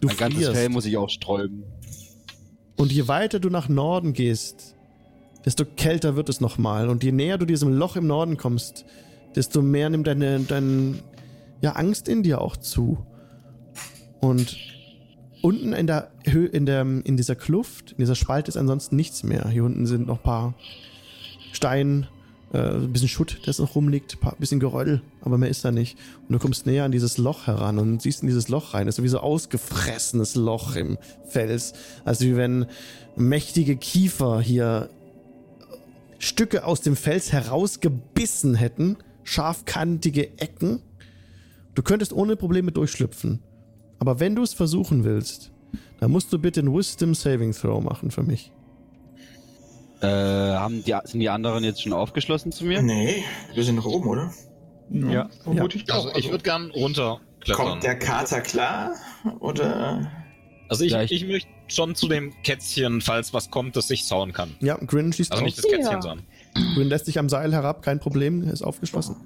Du 0.00 0.06
Mein 0.06 0.16
ganzes 0.16 0.38
frierst. 0.38 0.56
Fell 0.56 0.68
muss 0.68 0.86
ich 0.86 0.96
auch 0.96 1.08
sträuben. 1.08 1.64
Und 2.76 2.92
je 2.92 3.08
weiter 3.08 3.40
du 3.40 3.50
nach 3.50 3.68
Norden 3.68 4.12
gehst, 4.12 4.76
desto 5.44 5.64
kälter 5.64 6.14
wird 6.14 6.28
es 6.28 6.40
nochmal. 6.40 6.88
Und 6.88 7.02
je 7.02 7.10
näher 7.10 7.38
du 7.38 7.44
diesem 7.44 7.72
Loch 7.72 7.96
im 7.96 8.06
Norden 8.06 8.36
kommst, 8.36 8.84
desto 9.34 9.60
mehr 9.60 9.90
nimmt 9.90 10.06
deine, 10.06 10.38
deine 10.40 10.94
ja, 11.60 11.72
Angst 11.72 12.08
in 12.08 12.22
dir 12.22 12.40
auch 12.40 12.56
zu. 12.56 13.04
Und 14.20 14.56
unten 15.42 15.72
in 15.72 15.86
der 15.86 16.10
Höhe, 16.26 16.46
in, 16.48 16.66
der, 16.66 16.82
in 16.82 17.16
dieser 17.16 17.34
Kluft, 17.34 17.92
in 17.92 17.98
dieser 17.98 18.14
Spalte 18.14 18.48
ist 18.48 18.56
ansonsten 18.56 18.96
nichts 18.96 19.22
mehr. 19.22 19.48
Hier 19.48 19.64
unten 19.64 19.86
sind 19.86 20.06
noch 20.06 20.18
ein 20.18 20.22
paar 20.22 20.54
Stein, 21.52 22.06
äh, 22.52 22.58
ein 22.58 22.92
bisschen 22.92 23.08
Schutt, 23.08 23.40
das 23.46 23.58
noch 23.58 23.74
rumliegt, 23.74 24.14
ein 24.14 24.20
paar- 24.20 24.36
bisschen 24.38 24.60
Geröll, 24.60 25.02
aber 25.20 25.38
mehr 25.38 25.48
ist 25.48 25.64
da 25.64 25.70
nicht. 25.70 25.96
Und 26.28 26.32
du 26.32 26.38
kommst 26.38 26.66
näher 26.66 26.84
an 26.84 26.92
dieses 26.92 27.18
Loch 27.18 27.46
heran 27.46 27.78
und 27.78 28.02
siehst 28.02 28.22
in 28.22 28.28
dieses 28.28 28.48
Loch 28.48 28.74
rein. 28.74 28.86
Das 28.86 28.98
ist 28.98 29.04
wie 29.04 29.08
so 29.08 29.20
ausgefressenes 29.20 30.34
Loch 30.34 30.76
im 30.76 30.98
Fels. 31.28 31.72
Also 32.04 32.24
wie 32.24 32.36
wenn 32.36 32.66
mächtige 33.16 33.76
Kiefer 33.76 34.40
hier 34.40 34.90
Stücke 36.18 36.64
aus 36.64 36.82
dem 36.82 36.96
Fels 36.96 37.32
herausgebissen 37.32 38.54
hätten, 38.54 38.96
scharfkantige 39.24 40.38
Ecken. 40.38 40.82
Du 41.74 41.82
könntest 41.82 42.12
ohne 42.12 42.36
Probleme 42.36 42.72
durchschlüpfen. 42.72 43.40
Aber 44.00 44.18
wenn 44.18 44.34
du 44.34 44.42
es 44.42 44.52
versuchen 44.54 45.04
willst, 45.04 45.52
dann 46.00 46.10
musst 46.10 46.32
du 46.32 46.38
bitte 46.38 46.60
einen 46.60 46.74
Wisdom 46.74 47.14
Saving 47.14 47.52
Throw 47.52 47.82
machen 47.82 48.10
für 48.10 48.22
mich. 48.24 48.50
Äh, 50.00 50.06
haben 50.08 50.82
die, 50.82 50.96
sind 51.04 51.20
die 51.20 51.28
anderen 51.28 51.62
jetzt 51.62 51.82
schon 51.82 51.92
aufgeschlossen 51.92 52.50
zu 52.52 52.64
mir? 52.64 52.80
Nee, 52.82 53.22
wir 53.54 53.62
sind 53.62 53.76
noch 53.76 53.84
oben, 53.86 54.08
oder? 54.08 54.32
Ja. 54.90 55.28
Vermute 55.44 55.76
ich 55.76 55.92
Also 55.92 56.08
auch. 56.10 56.16
ich 56.16 56.30
würde 56.30 56.42
gern 56.42 56.70
runterklettern. 56.70 57.54
Kommt 57.66 57.82
der 57.84 57.98
Kater 57.98 58.40
klar? 58.40 58.92
Oder? 59.40 60.10
Also 60.68 60.84
ich, 60.84 60.92
Ja, 60.92 61.02
ich- 61.02 61.26
möchte 61.28 61.48
schon 61.68 61.94
zu 61.94 62.08
dem 62.08 62.32
Kätzchen, 62.42 63.00
falls 63.00 63.32
was 63.34 63.50
kommt, 63.50 63.76
das 63.76 63.90
ich 63.90 64.06
sauen 64.06 64.32
kann. 64.32 64.56
Ja, 64.60 64.76
Grin 64.78 65.12
schießt 65.12 65.30
Also 65.30 65.40
drauf. 65.42 65.46
nicht 65.46 65.58
das 65.58 65.66
Kätzchen, 65.66 65.92
Ja. 65.92 66.02
sondern. 66.02 66.26
Grün 66.74 66.88
lässt 66.88 67.04
sich 67.06 67.18
am 67.18 67.28
Seil 67.28 67.52
herab, 67.52 67.82
kein 67.82 68.00
Problem, 68.00 68.42
ist 68.42 68.62
aufgeschlossen. 68.62 69.16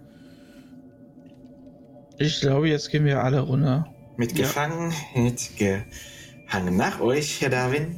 Ich 2.19 2.41
glaube, 2.41 2.69
jetzt 2.69 2.91
gehen 2.91 3.05
wir 3.05 3.23
alle 3.23 3.41
runter. 3.41 3.87
Mitgefangen, 4.17 4.93
mitgehangen 5.15 6.77
nach 6.77 7.01
euch, 7.01 7.41
Herr 7.41 7.51
Darwin. 7.51 7.97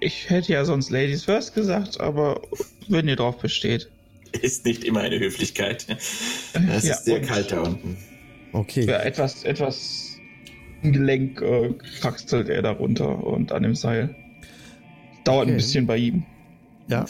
Ich 0.00 0.28
hätte 0.28 0.52
ja 0.52 0.64
sonst 0.64 0.90
Ladies 0.90 1.24
First 1.24 1.54
gesagt, 1.54 2.00
aber 2.00 2.42
wenn 2.88 3.08
ihr 3.08 3.16
drauf 3.16 3.38
besteht. 3.38 3.88
Ist 4.42 4.64
nicht 4.66 4.84
immer 4.84 5.00
eine 5.00 5.18
Höflichkeit. 5.18 5.86
Es 5.88 6.84
Ja, 6.84 6.94
ist 6.94 7.04
sehr 7.04 7.22
kalt 7.22 7.52
da 7.52 7.62
unten. 7.62 7.96
Okay. 8.52 8.84
Ja, 8.84 8.98
etwas, 9.00 9.44
etwas 9.44 10.18
Gelenk 10.82 11.40
äh, 11.40 11.72
kraxelt 12.00 12.48
er 12.48 12.62
da 12.62 12.72
runter 12.72 13.24
und 13.24 13.52
an 13.52 13.62
dem 13.62 13.74
Seil. 13.74 14.14
Dauert 15.24 15.44
Okay. 15.44 15.52
ein 15.52 15.56
bisschen 15.56 15.86
bei 15.86 15.96
ihm. 15.96 16.26
Ja, 16.88 17.06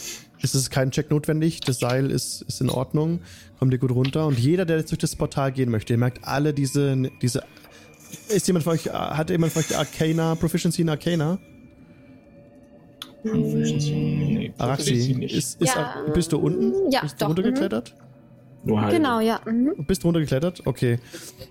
es 0.53 0.61
ist 0.61 0.69
kein 0.69 0.91
Check 0.91 1.09
notwendig. 1.09 1.61
Das 1.61 1.79
Seil 1.79 2.11
ist, 2.11 2.41
ist 2.43 2.61
in 2.61 2.69
Ordnung. 2.69 3.21
Kommt 3.57 3.73
ihr 3.73 3.79
gut 3.79 3.91
runter. 3.91 4.27
Und 4.27 4.37
jeder, 4.37 4.65
der 4.65 4.77
jetzt 4.77 4.91
durch 4.91 4.99
das 4.99 5.15
Portal 5.15 5.51
gehen 5.51 5.71
möchte, 5.71 5.93
ihr 5.93 5.99
merkt 5.99 6.23
alle 6.23 6.53
diese. 6.53 6.95
diese 7.21 7.43
ist 8.29 8.47
jemand 8.47 8.63
von 8.63 8.73
euch, 8.73 8.85
hat 8.87 9.29
jemand 9.29 9.53
von 9.53 9.63
euch 9.63 9.77
Arcana, 9.77 10.35
Proficiency 10.35 10.83
in 10.83 10.89
Arcana? 10.89 11.39
Nee, 13.23 14.53
Araxi, 14.57 15.13
ist, 15.23 15.59
ist, 15.59 15.75
Ja, 15.75 16.03
bist 16.13 16.31
du 16.31 16.37
unten? 16.37 16.91
ja, 16.91 17.01
bist 17.01 17.15
du 17.15 17.19
doch, 17.19 17.29
runtergeklettert? 17.29 17.95
Nur 18.63 18.81
halt. 18.81 18.93
Genau, 18.93 19.19
ja. 19.19 19.41
Mhm. 19.45 19.73
Du 19.77 19.83
bist 19.83 20.03
runtergeklettert? 20.05 20.65
Okay. 20.65 20.99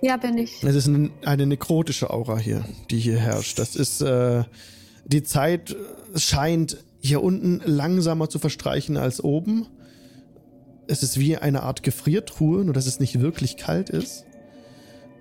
Ja, 0.00 0.16
bin 0.16 0.38
ich. 0.38 0.62
Es 0.62 0.74
ist 0.74 0.86
ein, 0.86 1.10
eine 1.24 1.46
nekrotische 1.46 2.10
Aura 2.10 2.38
hier, 2.38 2.64
die 2.90 2.98
hier 2.98 3.18
herrscht. 3.18 3.58
Das 3.58 3.76
ist, 3.76 4.00
äh, 4.02 4.44
die 5.04 5.22
Zeit 5.22 5.76
scheint 6.16 6.76
hier 7.04 7.22
unten 7.22 7.60
langsamer 7.66 8.30
zu 8.30 8.38
verstreichen 8.38 8.96
als 8.96 9.22
oben. 9.22 9.66
Es 10.86 11.02
ist 11.02 11.18
wie 11.20 11.36
eine 11.36 11.62
Art 11.62 11.82
Gefriertruhe, 11.82 12.64
nur 12.64 12.72
dass 12.72 12.86
es 12.86 12.98
nicht 12.98 13.20
wirklich 13.20 13.56
kalt 13.58 13.90
ist. 13.90 14.24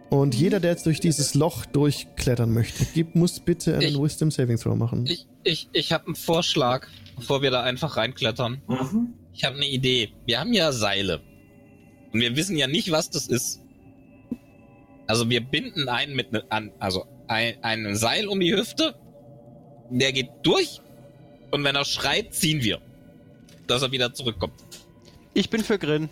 Und 0.09 0.35
jeder, 0.35 0.59
der 0.59 0.71
jetzt 0.71 0.85
durch 0.85 0.99
dieses 1.01 1.33
Loch 1.33 1.65
durchklettern 1.65 2.51
möchte, 2.51 2.85
gib, 2.93 3.15
muss 3.15 3.39
bitte 3.39 3.73
einen 3.75 3.81
Ich- 3.95 3.99
Wisdom 4.01 4.31
Saving 4.31 4.57
Throw 4.57 4.75
machen. 4.77 5.05
Ich, 5.07 5.27
ich, 5.43 5.69
ich 5.73 5.91
habe 5.91 6.05
einen 6.05 6.15
Vorschlag, 6.15 6.87
bevor 7.17 7.41
wir 7.41 7.51
da 7.51 7.63
einfach 7.63 7.97
reinklettern. 7.97 8.61
Mhm. 8.67 9.13
Ich 9.33 9.43
habe 9.43 9.55
eine 9.57 9.67
Idee. 9.67 10.09
Wir 10.25 10.39
haben 10.39 10.53
ja 10.53 10.71
Seile. 10.71 11.19
Und 12.13 12.21
wir 12.21 12.35
wissen 12.37 12.55
ja 12.55 12.67
nicht, 12.67 12.91
was 12.91 13.09
das 13.09 13.27
ist. 13.27 13.59
Also 15.07 15.29
wir 15.29 15.41
binden 15.41 15.89
einen 15.89 16.15
mit 16.15 16.31
ne, 16.31 16.43
an, 16.49 16.71
also 16.79 17.05
ein, 17.27 17.55
ein 17.61 17.95
Seil 17.95 18.27
um 18.27 18.39
die 18.39 18.55
Hüfte. 18.55 18.95
Der 19.89 20.13
geht 20.13 20.29
durch. 20.43 20.79
Und 21.53 21.63
wenn 21.63 21.75
er 21.75 21.85
schreit, 21.85 22.33
ziehen 22.33 22.63
wir. 22.63 22.79
Dass 23.67 23.83
er 23.83 23.91
wieder 23.91 24.11
zurückkommt. 24.11 24.55
Ich 25.35 25.51
bin 25.51 25.63
für 25.63 25.77
Grin. 25.77 26.09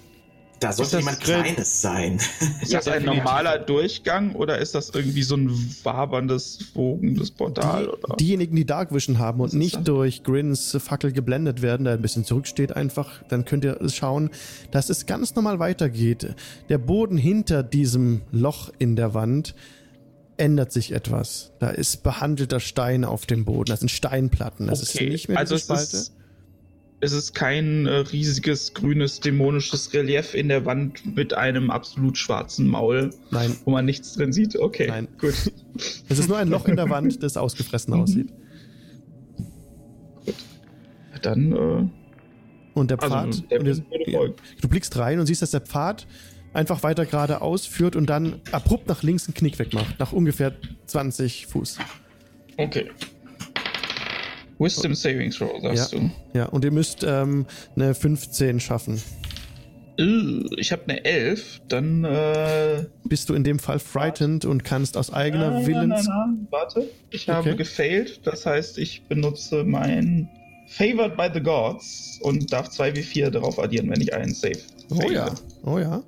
Da 0.59 0.71
sollte 0.71 0.97
das 0.97 0.99
jemand 0.99 1.19
Grill? 1.19 1.41
Kleines 1.41 1.81
sein. 1.81 2.19
Ist 2.61 2.71
das 2.71 2.87
ein 2.87 3.03
normaler 3.03 3.57
Durchgang 3.57 4.35
oder 4.35 4.59
ist 4.59 4.75
das 4.75 4.91
irgendwie 4.91 5.23
so 5.23 5.35
ein 5.35 5.49
waberndes, 5.81 6.59
wogendes 6.75 7.31
Portal? 7.31 7.89
Oder? 7.89 8.17
Diejenigen, 8.17 8.55
die 8.55 8.65
Dark 8.65 8.93
Vision 8.93 9.17
haben 9.17 9.39
und 9.39 9.55
nicht 9.55 9.77
das? 9.77 9.83
durch 9.85 10.21
Grins 10.21 10.77
Fackel 10.79 11.11
geblendet 11.11 11.63
werden, 11.63 11.85
der 11.85 11.93
ein 11.93 12.03
bisschen 12.03 12.23
zurücksteht 12.23 12.75
einfach, 12.75 13.23
dann 13.27 13.43
könnt 13.43 13.65
ihr 13.65 13.79
schauen, 13.89 14.29
dass 14.69 14.91
es 14.91 15.07
ganz 15.07 15.33
normal 15.33 15.57
weitergeht. 15.57 16.35
Der 16.69 16.77
Boden 16.77 17.17
hinter 17.17 17.63
diesem 17.63 18.21
Loch 18.31 18.69
in 18.77 18.95
der 18.95 19.15
Wand 19.15 19.55
ändert 20.37 20.71
sich 20.71 20.91
etwas. 20.91 21.51
Da 21.59 21.69
ist 21.69 22.03
behandelter 22.03 22.59
Stein 22.59 23.03
auf 23.05 23.25
dem 23.25 23.45
Boden. 23.45 23.65
Das 23.69 23.79
sind 23.81 23.89
Steinplatten. 23.89 24.67
Das 24.67 24.81
ist 24.81 24.99
nicht 24.99 25.29
mehr 25.29 25.37
also 25.37 25.55
es 25.55 25.63
Spalte. 25.63 25.97
ist, 25.97 26.13
es 27.03 27.11
ist 27.13 27.33
kein 27.33 27.85
äh, 27.87 27.91
riesiges, 27.97 28.73
grünes, 28.73 29.19
dämonisches 29.19 29.91
Relief 29.93 30.33
in 30.35 30.49
der 30.49 30.65
Wand 30.65 31.15
mit 31.15 31.33
einem 31.33 31.71
absolut 31.71 32.17
schwarzen 32.17 32.67
Maul, 32.67 33.11
Nein, 33.31 33.55
wo 33.65 33.71
man 33.71 33.85
nichts 33.85 34.13
drin 34.13 34.31
sieht. 34.33 34.55
Okay, 34.55 34.87
Nein. 34.87 35.07
gut. 35.19 35.33
es 36.09 36.19
ist 36.19 36.27
nur 36.27 36.37
ein 36.37 36.47
Loch 36.49 36.67
in 36.67 36.75
der 36.75 36.89
Wand, 36.89 37.21
das 37.23 37.37
ausgefressen 37.37 37.93
Mhm. 37.95 37.99
aussieht. 38.01 38.29
Dann, 41.21 41.51
äh, 41.51 41.89
Und 42.73 42.89
der 42.89 43.01
also, 43.01 43.15
Pfad, 43.15 43.51
der 43.51 43.59
und 43.61 43.83
folgen. 44.11 44.33
du 44.61 44.67
blickst 44.67 44.97
rein 44.97 45.19
und 45.19 45.25
siehst, 45.27 45.41
dass 45.41 45.51
der 45.51 45.61
Pfad 45.61 46.07
einfach 46.53 46.83
weiter 46.83 47.05
geradeaus 47.05 47.65
führt 47.65 47.95
und 47.95 48.07
dann 48.09 48.41
abrupt 48.51 48.87
nach 48.87 49.03
links 49.03 49.27
einen 49.27 49.33
Knick 49.33 49.57
wegmacht. 49.59 49.99
Nach 49.99 50.11
ungefähr 50.11 50.53
20 50.87 51.47
Fuß. 51.47 51.77
Okay. 52.57 52.89
Wisdom 54.59 54.93
Saving 54.93 55.31
Throw, 55.31 55.59
sagst 55.61 55.93
du. 55.93 56.11
Ja, 56.33 56.45
und 56.45 56.63
ihr 56.63 56.71
müsst 56.71 57.03
ähm, 57.03 57.45
eine 57.75 57.95
15 57.95 58.59
schaffen. 58.59 59.01
Äh, 59.97 60.03
Ich 60.57 60.71
habe 60.71 60.83
eine 60.87 61.03
11, 61.03 61.61
dann. 61.67 62.03
Äh, 62.03 62.85
Bist 63.05 63.29
du 63.29 63.33
in 63.33 63.43
dem 63.43 63.57
Fall 63.57 63.79
frightened 63.79 64.45
und 64.45 64.63
kannst 64.63 64.97
aus 64.97 65.11
eigener 65.11 65.49
nein, 65.51 65.65
Willens. 65.67 66.05
Nein, 66.05 66.05
nein, 66.07 66.27
nein. 66.41 66.47
Warte. 66.51 66.89
Ich 67.09 67.27
habe 67.27 67.49
Okay. 67.49 67.57
gefailt, 67.57 68.21
das 68.25 68.45
heißt, 68.45 68.77
ich 68.77 69.03
benutze 69.07 69.63
mein 69.63 70.29
Favored 70.67 71.17
by 71.17 71.27
the 71.33 71.41
Gods 71.41 72.19
und 72.21 72.53
darf 72.53 72.69
2w4 72.69 73.31
darauf 73.31 73.57
addieren, 73.59 73.89
wenn 73.89 73.99
ich 74.01 74.13
einen 74.13 74.33
Save. 74.33 74.59
Oh 74.91 75.09
ja, 75.09 75.33
oh 75.63 75.79
ja. 75.79 76.03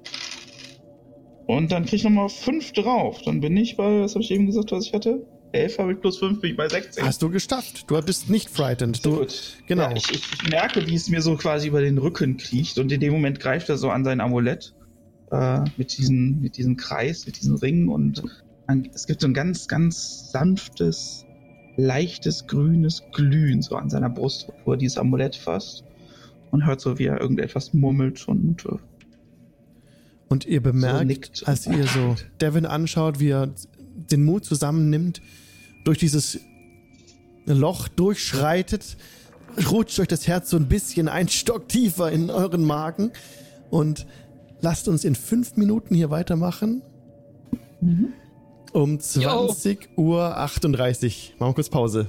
Und 1.45 1.72
dann 1.72 1.86
krieg 1.86 1.95
ich 1.95 2.03
nochmal 2.03 2.30
5 2.30 2.72
drauf. 2.74 3.22
Dann 3.24 3.41
bin 3.41 3.57
ich 3.57 3.76
bei, 3.76 4.02
was 4.02 4.15
habe 4.15 4.24
ich 4.24 4.32
eben 4.32 4.45
gesagt, 4.45 4.72
was 4.72 4.86
ich 4.86 4.94
hatte? 4.94 5.26
11 5.52 5.78
habe 5.78 5.94
ich 5.94 5.99
plus 5.99 6.18
5, 6.18 6.41
bin 6.41 6.52
ich 6.52 6.57
bei 6.57 6.68
16. 6.68 7.06
Hast 7.06 7.22
du 7.22 7.30
geschafft. 7.30 7.90
Du 7.90 8.02
bist 8.02 8.30
nicht 8.30 8.49
frightened. 8.49 9.06
Du, 9.06 9.18
gut. 9.18 9.57
genau. 9.68 9.90
Ja, 9.90 9.95
ich, 9.95 10.11
ich 10.11 10.49
merke, 10.49 10.88
wie 10.88 10.95
es 10.95 11.10
mir 11.10 11.22
so 11.22 11.36
quasi 11.36 11.68
über 11.68 11.82
den 11.82 11.98
Rücken 11.98 12.38
kriecht 12.38 12.80
und 12.80 12.91
in 12.91 12.99
dem 12.99 13.14
Moment 13.14 13.40
greift 13.40 13.70
er 13.70 13.78
so 13.78 13.90
an 13.90 14.03
sein 14.03 14.20
Amulett 14.20 14.74
äh, 15.32 15.60
mit, 15.78 15.98
diesen, 15.98 16.41
mit 16.41 16.57
diesem 16.57 16.78
Kreis, 16.78 17.26
mit 17.26 17.40
diesen 17.40 17.56
Ringen 17.57 17.90
und 17.90 18.24
an, 18.68 18.90
es 18.94 19.06
gibt 19.06 19.22
so 19.22 19.28
ein 19.28 19.34
ganz, 19.34 19.68
ganz 19.68 20.32
sanftes, 20.32 21.26
leichtes, 21.76 22.48
grünes 22.48 23.03
Glühen 23.14 23.61
so 23.61 23.76
an 23.76 23.90
seiner 23.90 24.10
Brust, 24.10 24.48
wo 24.65 24.72
er 24.72 24.78
dieses 24.78 24.98
Amulett 24.98 25.36
fasst 25.36 25.84
und 26.52 26.65
hört 26.65 26.82
so, 26.82 26.98
wie 26.98 27.06
er 27.06 27.20
irgendetwas 27.20 27.74
murmelt 27.74 28.28
und 28.28 28.65
äh, 28.65 28.78
Und 30.34 30.45
ihr 30.47 30.64
bemerkt, 30.64 31.05
nickt. 31.05 31.47
als 31.47 31.68
ihr 31.68 31.85
so 31.85 32.15
Devin 32.41 32.65
anschaut, 32.65 33.19
wie 33.19 33.30
er 33.30 33.53
den 34.11 34.26
Mut 34.26 34.43
zusammennimmt, 34.45 35.22
durch 35.85 35.99
dieses 35.99 36.39
Loch 37.45 37.88
durchschreitet, 37.88 38.97
rutscht 39.69 39.99
euch 39.99 40.07
das 40.07 40.26
Herz 40.27 40.49
so 40.49 40.57
ein 40.57 40.68
bisschen 40.68 41.07
ein 41.07 41.30
Stock 41.30 41.69
tiefer 41.69 42.11
in 42.11 42.31
euren 42.31 42.64
Magen 42.65 43.11
und 43.69 44.07
lasst 44.60 44.88
uns 44.88 45.05
in 45.05 45.14
fünf 45.14 45.55
Minuten 45.55 45.93
hier 45.93 46.10
weitermachen. 46.10 46.81
Um 48.72 48.99
20 48.99 49.89
Uhr 49.97 50.35
38. 50.35 51.35
Machen 51.38 51.51
wir 51.51 51.53
kurz 51.53 51.69
Pause. 51.69 52.07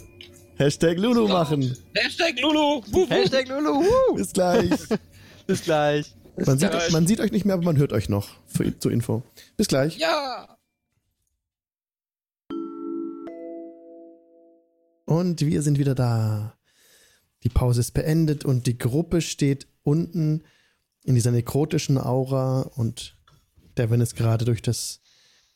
Hashtag 0.56 0.96
Lulu 0.96 1.28
machen. 1.28 1.76
Hashtag 1.94 2.40
Lulu! 2.40 2.80
Wuh, 2.90 3.00
wuh. 3.02 3.06
Hashtag 3.10 3.48
Lulu. 3.48 3.84
Bis 4.16 4.32
gleich. 4.32 4.70
Bis 5.46 5.62
gleich. 5.62 6.14
Man 6.36 6.58
sieht, 6.58 6.72
man 6.90 7.06
sieht 7.06 7.20
euch 7.20 7.32
nicht 7.32 7.44
mehr, 7.44 7.54
aber 7.54 7.64
man 7.64 7.76
hört 7.76 7.92
euch 7.92 8.08
noch. 8.08 8.28
Für, 8.46 8.78
zur 8.78 8.90
Info. 8.90 9.22
Bis 9.56 9.68
gleich. 9.68 9.98
Ja! 9.98 10.58
Und 15.04 15.40
wir 15.42 15.62
sind 15.62 15.78
wieder 15.78 15.94
da. 15.94 16.56
Die 17.44 17.48
Pause 17.50 17.80
ist 17.80 17.92
beendet 17.92 18.44
und 18.44 18.66
die 18.66 18.78
Gruppe 18.78 19.20
steht 19.20 19.66
unten 19.82 20.42
in 21.04 21.14
dieser 21.14 21.30
nekrotischen 21.30 21.98
Aura 21.98 22.62
und 22.62 23.16
Devin 23.76 24.00
ist 24.00 24.16
gerade 24.16 24.44
durch 24.44 24.62
das 24.62 25.00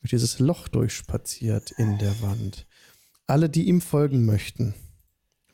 durch 0.01 0.11
dieses 0.11 0.39
Loch 0.39 0.67
durchspaziert 0.67 1.71
in 1.71 1.97
der 1.97 2.21
Wand. 2.21 2.67
Alle, 3.27 3.49
die 3.49 3.67
ihm 3.67 3.81
folgen 3.81 4.25
möchten, 4.25 4.73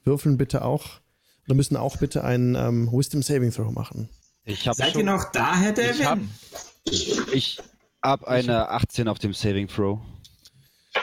würfeln 0.03 0.38
bitte 0.38 0.64
auch 0.64 1.02
oder 1.45 1.56
müssen 1.56 1.77
auch 1.77 1.97
bitte 1.97 2.23
einen 2.23 2.56
ähm, 2.56 2.91
Wisdom 2.91 3.23
Saving 3.23 3.52
Throw 3.52 3.72
machen. 3.72 4.10
Ich 4.45 4.67
habe 4.67 4.77
Seid 4.77 4.91
schon, 4.91 5.01
ihr 5.01 5.05
noch 5.05 5.31
da, 5.31 5.55
Herr 5.55 5.72
Devin? 5.72 6.01
Ich 6.01 6.05
hab, 6.05 7.34
ich 7.34 7.59
hab 8.03 8.23
eine 8.26 8.69
18 8.69 9.07
auf 9.07 9.17
dem 9.19 9.34
Saving 9.34 9.67
Throw. 9.67 9.99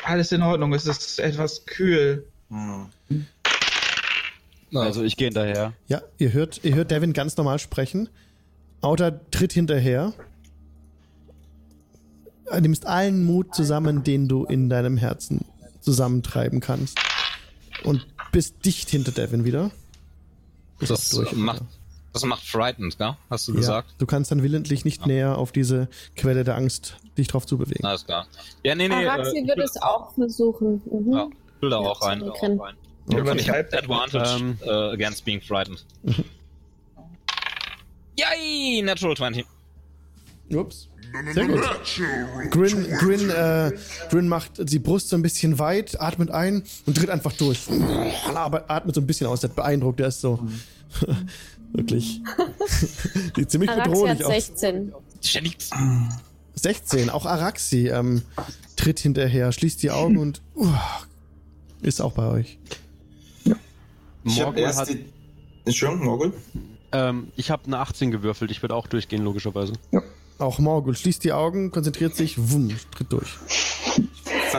alles 0.05 0.31
in 0.33 0.43
Ordnung. 0.43 0.73
Es 0.73 0.87
ist 0.87 1.19
etwas 1.19 1.65
kühl. 1.67 2.27
Hm. 2.49 2.87
Also 4.75 5.03
ich 5.03 5.17
gehe 5.17 5.27
hinterher. 5.27 5.75
Ja, 5.89 6.03
ihr 6.19 6.33
hört, 6.33 6.61
ihr 6.63 6.75
hört 6.75 6.91
Devin 6.91 7.13
ganz 7.13 7.37
normal 7.37 7.59
sprechen. 7.59 8.09
Outer 8.81 9.29
tritt 9.31 9.53
hinterher. 9.53 10.13
Du 12.51 12.61
nimmst 12.61 12.87
allen 12.87 13.25
Mut 13.25 13.55
zusammen, 13.55 14.05
den 14.05 14.29
du 14.29 14.45
in 14.45 14.69
deinem 14.69 14.97
Herzen 14.97 15.45
zusammentreiben 15.81 16.61
kannst. 16.61 16.99
Und 17.83 18.07
bist 18.31 18.65
dicht 18.65 18.89
hinter 18.91 19.11
Devin 19.13 19.45
wieder. 19.45 19.71
Bist 20.79 20.91
Das 20.91 21.13
auch 21.13 21.19
durch, 21.23 21.33
macht, 21.33 21.61
oder? 21.63 21.69
Das 22.13 22.25
macht 22.25 22.45
frightened, 22.45 22.99
gell? 22.99 23.17
Hast 23.31 23.49
du 23.49 23.53
ja, 23.53 23.59
gesagt? 23.59 23.95
Du 23.99 24.07
kannst 24.07 24.31
dann 24.31 24.43
willentlich 24.43 24.85
nicht 24.85 25.07
näher 25.07 25.39
auf 25.39 25.53
diese 25.53 25.89
Quelle 26.17 26.45
der 26.45 26.57
Angst 26.57 26.97
dich 27.19 27.29
drauf 27.29 27.47
zubewegen. 27.47 27.85
Alles 27.85 28.05
klar. 28.05 28.27
Ja, 28.63 28.75
nee, 28.75 28.89
nee. 28.89 29.07
Araxi 29.07 29.39
äh, 29.39 29.47
würde 29.49 29.63
es 29.63 29.77
auch 29.81 30.15
versuchen. 30.15 30.83
Mhm. 30.91 31.13
Ja, 31.13 31.29
will 31.61 31.71
da 31.71 31.81
Ja, 31.81 31.89
auch 31.89 32.03
rein. 32.03 32.21
zu 32.21 32.33
Grin. 33.09 33.39
Ich 33.39 33.49
habe 33.49 33.67
Advantage 33.73 34.37
Ähm. 34.41 34.59
äh, 34.63 34.71
against 34.93 35.25
being 35.25 35.41
frightened. 35.41 35.85
Yay, 38.17 38.83
Natural 38.83 39.17
20. 39.17 39.45
Ups. 40.55 40.89
Sehr 41.35 41.47
gut. 41.47 41.61
Grin, 42.51 42.87
Grin, 42.99 43.31
äh, 43.31 43.73
Grin 44.11 44.29
macht 44.29 44.53
die 44.71 44.79
Brust 44.79 45.09
so 45.11 45.17
ein 45.17 45.23
bisschen 45.23 45.59
weit, 45.59 46.01
atmet 46.01 46.31
ein 46.31 46.63
und 46.87 46.97
tritt 46.97 47.11
einfach 47.11 47.33
durch. 47.33 47.61
Aber 48.35 48.71
atmet 48.71 48.95
so 48.95 49.01
ein 49.01 49.07
bisschen 49.07 49.27
aus, 49.27 49.41
der 49.41 49.51
ist 49.51 49.57
beeindruckt, 49.57 50.01
der 50.01 50.09
ist 50.09 50.21
so. 50.21 50.39
Wirklich. 51.73 52.21
Sieht 53.37 53.51
ziemlich 53.51 53.71
Araxi 53.71 53.91
bedrohlich 53.91 54.19
hat 54.19 54.25
aus. 54.25 54.33
16. 54.33 54.93
Ist 55.21 55.35
ja 55.35 55.41
nix. 55.41 55.71
16, 56.55 57.11
auch 57.11 57.25
Araxi 57.25 57.89
ähm, 57.89 58.23
tritt 58.77 59.01
hinterher, 59.01 59.53
schließt 59.53 59.83
die 59.83 59.91
Augen 59.91 60.19
und 60.19 60.43
uh, 60.55 60.69
ist 61.81 62.01
auch 62.01 62.13
bei 62.13 62.27
euch. 62.27 62.59
Ich 64.25 64.41
habe 64.41 64.53
Morgul 64.61 64.77
hat, 64.77 64.89
die. 64.89 65.05
Entschuldigung, 65.65 66.05
Morgul? 66.05 66.33
ähm, 66.93 67.33
ich 67.37 67.51
habe 67.51 67.65
eine 67.67 67.79
18 67.79 68.11
gewürfelt. 68.11 68.51
Ich 68.51 68.63
würde 68.63 68.75
auch 68.75 68.87
durchgehen, 68.87 69.25
logischerweise. 69.25 69.73
Auch 70.39 70.59
Morgul 70.59 70.95
schließt 70.95 71.25
die 71.25 71.33
Augen, 71.33 71.71
konzentriert 71.71 72.15
sich, 72.15 72.37
wumm, 72.51 72.77
tritt 72.95 73.13
durch. 73.13 73.37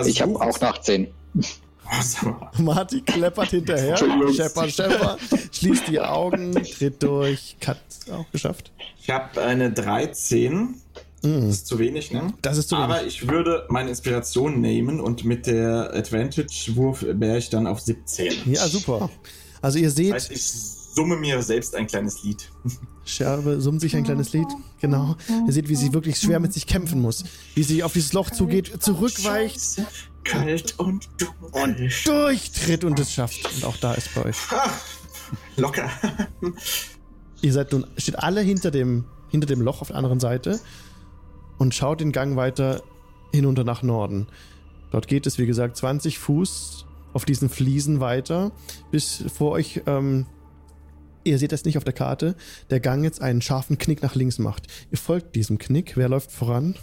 Ich 0.06 0.22
habe 0.22 0.36
auch 0.42 0.60
nach 0.60 0.82
10. 0.82 1.08
Marty 2.60 3.02
kleppert 3.02 3.50
hinterher, 3.50 3.98
schepper, 3.98 4.70
schepper, 4.70 5.18
schließt 5.52 5.88
die 5.88 6.00
Augen, 6.00 6.54
tritt 6.54 7.02
durch. 7.04 7.58
Kat 7.60 7.78
auch 8.12 8.30
geschafft. 8.32 8.72
Ich 9.02 9.10
habe 9.10 9.42
eine 9.42 9.72
13. 9.72 10.76
Das 11.22 11.32
Mhm. 11.32 11.50
ist 11.50 11.68
zu 11.68 11.80
wenig, 11.80 12.12
ne? 12.12 12.34
Das 12.42 12.58
ist 12.58 12.68
zu 12.68 12.76
Aber 12.76 13.00
wenig. 13.00 13.22
ich 13.22 13.30
würde 13.30 13.66
meine 13.70 13.90
Inspiration 13.90 14.60
nehmen 14.60 15.00
und 15.00 15.24
mit 15.24 15.48
der 15.48 15.94
Advantage-Wurf 15.94 17.06
wäre 17.08 17.38
ich 17.38 17.50
dann 17.50 17.66
auf 17.66 17.80
17. 17.80 18.34
Ja, 18.52 18.68
super. 18.68 19.10
Also 19.62 19.78
ihr 19.80 19.86
Das 19.86 19.96
seht, 19.96 20.14
heißt, 20.14 20.32
ich 20.32 20.44
summe 20.46 21.16
mir 21.16 21.42
selbst 21.42 21.76
ein 21.76 21.88
kleines 21.88 22.24
Lied. 22.24 22.50
Scherbe 23.06 23.62
summt 23.62 23.80
sich 23.80 23.96
ein 23.96 24.04
kleines 24.04 24.34
Lied. 24.34 24.48
Genau. 24.82 25.16
Ihr 25.48 25.54
seht, 25.54 25.70
wie 25.70 25.76
sie 25.76 25.94
wirklich 25.94 26.18
schwer 26.20 26.42
mit 26.42 26.52
sich 26.52 26.68
kämpfen 26.68 27.00
muss. 27.02 27.24
Wie 27.56 27.64
sie 27.64 27.84
auf 27.84 27.94
dieses 27.94 28.12
Loch 28.12 28.30
zugeht, 28.30 28.72
zurückweicht 28.84 29.82
Kalt 30.24 30.80
und 30.80 31.10
dunkel. 31.18 31.50
und 31.52 32.08
durchtritt 32.08 32.84
und 32.84 33.00
es 33.00 33.14
schafft. 33.14 33.46
Und 33.56 33.66
auch 33.66 33.78
da 33.78 33.94
ist 33.94 34.14
bei 34.16 34.26
euch. 34.26 34.38
Locker. 35.58 35.90
Ihr 37.42 37.54
seid 37.54 37.72
nun, 37.72 37.86
steht 37.98 38.20
alle 38.20 38.42
hinter 38.42 38.72
dem, 38.72 39.06
hinter 39.30 39.48
dem 39.48 39.62
Loch 39.62 39.82
auf 39.82 39.88
der 39.88 39.98
anderen 39.98 40.20
Seite 40.20 40.60
und 41.58 41.76
schaut 41.76 42.00
den 42.00 42.12
Gang 42.12 42.36
weiter 42.36 42.82
hinunter 43.34 43.64
nach 43.64 43.84
Norden. 43.84 44.28
Dort 44.92 45.08
geht 45.08 45.26
es, 45.26 45.38
wie 45.40 45.46
gesagt, 45.46 45.76
20 45.78 46.20
Fuß 46.20 46.86
auf 47.14 47.26
diesen 47.26 47.50
Fliesen 47.50 48.00
weiter, 48.00 48.52
bis 48.92 49.24
vor 49.34 49.52
euch, 49.52 49.82
ähm, 49.86 50.26
ihr 51.24 51.38
seht 51.38 51.52
das 51.52 51.66
nicht 51.66 51.78
auf 51.78 51.84
der 51.84 51.94
Karte, 51.94 52.36
der 52.70 52.80
Gang 52.80 53.04
jetzt 53.04 53.22
einen 53.22 53.42
scharfen 53.42 53.78
Knick 53.78 54.02
nach 54.02 54.16
links 54.16 54.40
macht. 54.40 54.68
Ihr 54.92 54.98
folgt 54.98 55.36
diesem 55.36 55.58
Knick. 55.58 55.98
Wer 55.98 56.10
läuft 56.10 56.32
voran? 56.32 56.76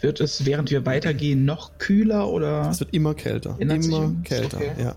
Wird 0.00 0.20
es, 0.20 0.46
während 0.46 0.70
wir 0.70 0.86
weitergehen, 0.86 1.44
noch 1.44 1.78
kühler 1.78 2.28
oder? 2.28 2.68
Es 2.70 2.80
wird 2.80 2.94
immer 2.94 3.14
kälter. 3.14 3.56
Immer 3.58 3.74
um? 3.98 4.22
kälter, 4.22 4.58
Okay. 4.58 4.72
ja. 4.80 4.96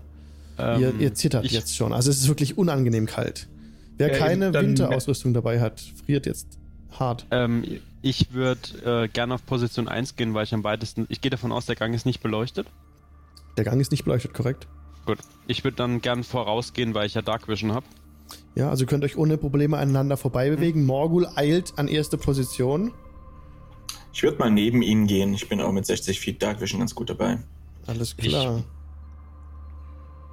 Ähm, 0.58 0.80
ihr, 0.80 0.94
ihr 1.00 1.14
zittert 1.14 1.44
ich, 1.44 1.52
jetzt 1.52 1.74
schon. 1.74 1.92
Also 1.92 2.10
es 2.10 2.18
ist 2.18 2.28
wirklich 2.28 2.58
unangenehm 2.58 3.06
kalt. 3.06 3.48
Wer 3.98 4.12
Ja, 4.12 4.18
keine 4.18 4.52
Winterausrüstung 4.52 5.34
dabei 5.34 5.60
hat, 5.60 5.82
friert 6.04 6.26
jetzt 6.26 6.58
hart. 6.98 7.26
Ähm, 7.30 7.64
ich 8.02 8.32
würde 8.32 9.04
äh, 9.04 9.08
gerne 9.08 9.34
auf 9.34 9.46
Position 9.46 9.88
1 9.88 10.16
gehen, 10.16 10.34
weil 10.34 10.44
ich 10.44 10.54
am 10.54 10.64
weitesten. 10.64 11.06
Ich 11.08 11.20
gehe 11.20 11.30
davon 11.30 11.52
aus, 11.52 11.66
der 11.66 11.76
Gang 11.76 11.94
ist 11.94 12.06
nicht 12.06 12.20
beleuchtet. 12.22 12.66
Der 13.56 13.64
Gang 13.64 13.80
ist 13.80 13.90
nicht 13.90 14.04
beleuchtet, 14.04 14.34
korrekt? 14.34 14.66
Gut. 15.06 15.18
Ich 15.46 15.64
würde 15.64 15.76
dann 15.76 16.00
gern 16.00 16.24
vorausgehen, 16.24 16.94
weil 16.94 17.06
ich 17.06 17.14
ja 17.14 17.22
Dark 17.22 17.48
Vision 17.48 17.72
habe. 17.72 17.86
Ja, 18.54 18.70
also 18.70 18.84
ihr 18.84 18.86
könnt 18.86 19.04
euch 19.04 19.16
ohne 19.16 19.36
Probleme 19.36 19.78
aneinander 19.78 20.16
vorbei 20.16 20.50
bewegen. 20.50 20.84
Morgul 20.84 21.26
eilt 21.34 21.74
an 21.76 21.88
erste 21.88 22.18
Position. 22.18 22.92
Ich 24.12 24.22
würde 24.22 24.38
mal 24.38 24.50
neben 24.50 24.82
ihnen 24.82 25.06
gehen. 25.06 25.32
Ich 25.34 25.48
bin 25.48 25.60
auch 25.60 25.72
mit 25.72 25.86
60 25.86 26.20
Feet 26.20 26.42
Dark 26.42 26.60
Vision 26.60 26.80
ganz 26.80 26.94
gut 26.94 27.10
dabei. 27.10 27.38
Alles 27.86 28.16
klar. 28.16 28.62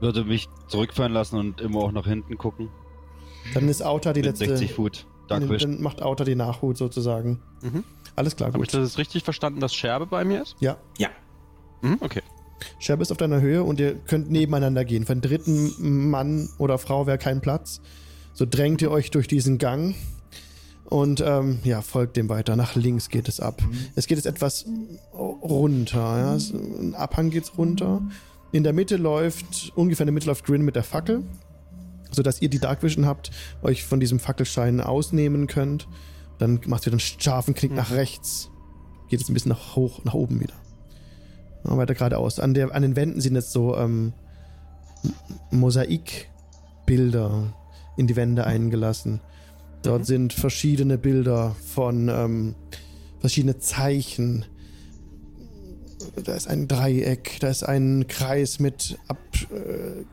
Würde 0.02 0.24
mich 0.24 0.48
zurückfallen 0.68 1.14
lassen 1.14 1.38
und 1.38 1.62
immer 1.62 1.80
auch 1.80 1.92
nach 1.92 2.06
hinten 2.06 2.38
gucken. 2.38 2.70
Dann 3.54 3.68
ist 3.68 3.82
Auta 3.82 4.14
die 4.14 4.20
Mit 4.22 4.28
letzte. 4.28 4.46
60 4.58 4.74
Foot. 4.74 5.06
Dark 5.28 5.42
Dann, 5.42 5.50
Vision. 5.50 5.72
dann 5.74 5.82
macht 5.82 6.02
Auta 6.02 6.24
die 6.24 6.36
Nachhut 6.36 6.78
sozusagen. 6.78 7.40
Mhm. 7.62 7.84
Alles 8.16 8.36
klar, 8.36 8.52
Habe 8.52 8.64
ich 8.64 8.72
das 8.72 8.98
richtig 8.98 9.24
verstanden, 9.24 9.60
dass 9.60 9.74
Scherbe 9.74 10.06
bei 10.06 10.24
mir 10.26 10.42
ist? 10.42 10.56
Ja, 10.60 10.78
Ja. 10.98 11.10
Mhm, 11.82 11.98
okay. 12.02 12.22
Scherbe 12.80 13.04
ist 13.04 13.12
auf 13.12 13.18
deiner 13.18 13.40
Höhe 13.40 13.64
und 13.64 13.80
ihr 13.80 13.96
könnt 13.96 14.30
nebeneinander 14.30 14.84
gehen. 14.84 15.06
Für 15.06 15.14
einen 15.14 15.22
dritten 15.22 16.10
Mann 16.10 16.50
oder 16.58 16.78
Frau 16.78 17.08
wäre 17.08 17.18
kein 17.18 17.40
Platz. 17.40 17.80
So 18.34 18.46
drängt 18.46 18.82
ihr 18.82 18.92
euch 18.92 19.12
durch 19.12 19.28
diesen 19.30 19.58
Gang 19.60 19.96
und 20.90 21.22
ähm, 21.26 21.60
ja, 21.64 21.82
folgt 21.82 22.18
dem 22.18 22.30
weiter. 22.30 22.56
Nach 22.56 22.76
links 22.76 23.10
geht 23.10 23.28
es 23.28 23.40
ab. 23.40 23.62
Es 23.96 24.08
geht 24.08 24.18
jetzt 24.18 24.26
etwas 24.26 24.66
runter. 25.14 25.98
Ja? 26.00 26.36
Es- 26.36 26.52
Ein 26.54 26.96
Abhang 26.96 27.30
geht's 27.30 27.58
runter. 27.58 28.02
In 28.52 28.64
der 28.64 28.74
Mitte 28.74 28.98
läuft, 28.98 29.72
ungefähr 29.76 30.04
in 30.04 30.08
der 30.08 30.14
Mitte 30.14 30.26
läuft 30.28 30.46
Grin 30.46 30.64
mit 30.64 30.76
der 30.76 30.84
Fackel, 30.84 31.24
sodass 32.12 32.42
ihr 32.42 32.50
die 32.50 32.58
Dark 32.60 32.82
Vision 32.82 33.06
habt, 33.06 33.30
euch 33.62 33.84
von 33.84 34.00
diesem 34.00 34.20
Fackelschein 34.20 34.82
ausnehmen 34.82 35.46
könnt. 35.48 35.88
Dann 36.40 36.60
macht 36.66 36.88
ihr 36.88 36.92
einen 36.94 37.00
scharfen 37.00 37.54
Knick 37.54 37.74
nach 37.76 37.92
rechts. 37.92 38.50
Geht 39.10 39.22
es 39.22 39.30
ein 39.30 39.34
bisschen 39.36 39.50
nach 39.50 39.76
hoch, 39.76 40.04
nach 40.06 40.14
oben 40.16 40.40
wieder. 40.40 40.54
Ja, 41.66 41.78
weiter 41.78 41.94
geradeaus. 41.94 42.40
An, 42.40 42.54
der, 42.56 42.74
an 42.74 42.82
den 42.82 42.96
Wänden 42.96 43.22
sind 43.22 43.36
jetzt 43.36 43.52
so 43.52 43.76
ähm, 43.78 44.14
Mosaikbilder 45.52 47.54
in 47.98 48.08
die 48.08 48.16
Wände 48.16 48.46
eingelassen. 48.46 49.20
Dort 49.82 50.06
sind 50.06 50.34
verschiedene 50.34 50.98
Bilder 50.98 51.56
von 51.74 52.10
ähm, 52.10 52.56
verschiedene 53.20 53.60
Zeichen. 53.60 54.46
Da 56.24 56.36
ist 56.36 56.48
ein 56.48 56.68
Dreieck, 56.68 57.38
da 57.40 57.50
ist 57.50 57.64
ein 57.64 58.08
Kreis 58.08 58.60
mit 58.60 58.98
ab, 59.08 59.18
äh, 59.52 60.04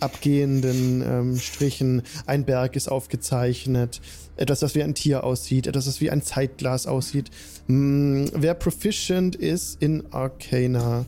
abgehenden 0.00 1.02
ähm, 1.06 1.36
Strichen. 1.38 2.02
Ein 2.26 2.44
Berg 2.44 2.76
ist 2.76 2.88
aufgezeichnet. 2.88 4.00
Etwas, 4.36 4.60
das 4.60 4.74
wie 4.74 4.82
ein 4.82 4.94
Tier 4.94 5.24
aussieht. 5.24 5.66
Etwas, 5.66 5.86
das 5.86 6.00
wie 6.00 6.10
ein 6.10 6.22
Zeitglas 6.22 6.86
aussieht. 6.86 7.30
Hm, 7.66 8.30
wer 8.34 8.54
proficient 8.54 9.36
ist 9.36 9.80
in 9.82 10.12
Arcana, 10.12 11.06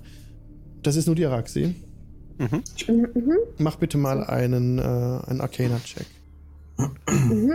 das 0.82 0.96
ist 0.96 1.06
nur 1.06 1.16
die 1.16 1.26
Araxi. 1.26 1.74
Mhm. 2.38 2.62
Mhm. 2.88 3.38
Mach 3.58 3.76
bitte 3.76 3.98
mal 3.98 4.24
einen, 4.24 4.78
äh, 4.78 4.82
einen 4.82 5.40
Arcana-Check. 5.40 6.06
Mhm. 6.78 7.52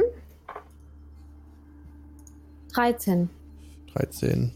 13. 2.76 3.30
13. 3.94 4.52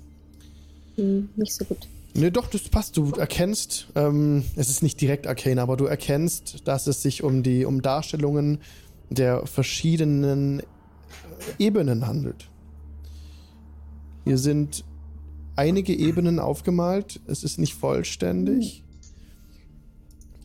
Hm, 0.95 1.29
nicht 1.35 1.53
so 1.53 1.65
gut. 1.65 1.87
Ne, 2.15 2.31
doch, 2.31 2.47
das 2.47 2.63
passt. 2.69 2.97
Du 2.97 3.11
erkennst, 3.11 3.87
ähm, 3.95 4.43
es 4.55 4.69
ist 4.69 4.83
nicht 4.83 4.99
direkt 4.99 5.27
Arcana, 5.27 5.61
aber 5.61 5.77
du 5.77 5.85
erkennst, 5.85 6.67
dass 6.67 6.87
es 6.87 7.01
sich 7.01 7.23
um 7.23 7.43
die 7.43 7.65
um 7.65 7.81
Darstellungen 7.81 8.59
der 9.09 9.45
verschiedenen 9.45 10.59
äh, 10.59 10.63
Ebenen 11.59 12.07
handelt. 12.07 12.49
Hier 14.25 14.37
sind 14.37 14.83
einige 15.55 15.93
Ebenen 15.93 16.39
aufgemalt. 16.39 17.19
Es 17.27 17.43
ist 17.43 17.57
nicht 17.59 17.75
vollständig. 17.75 18.83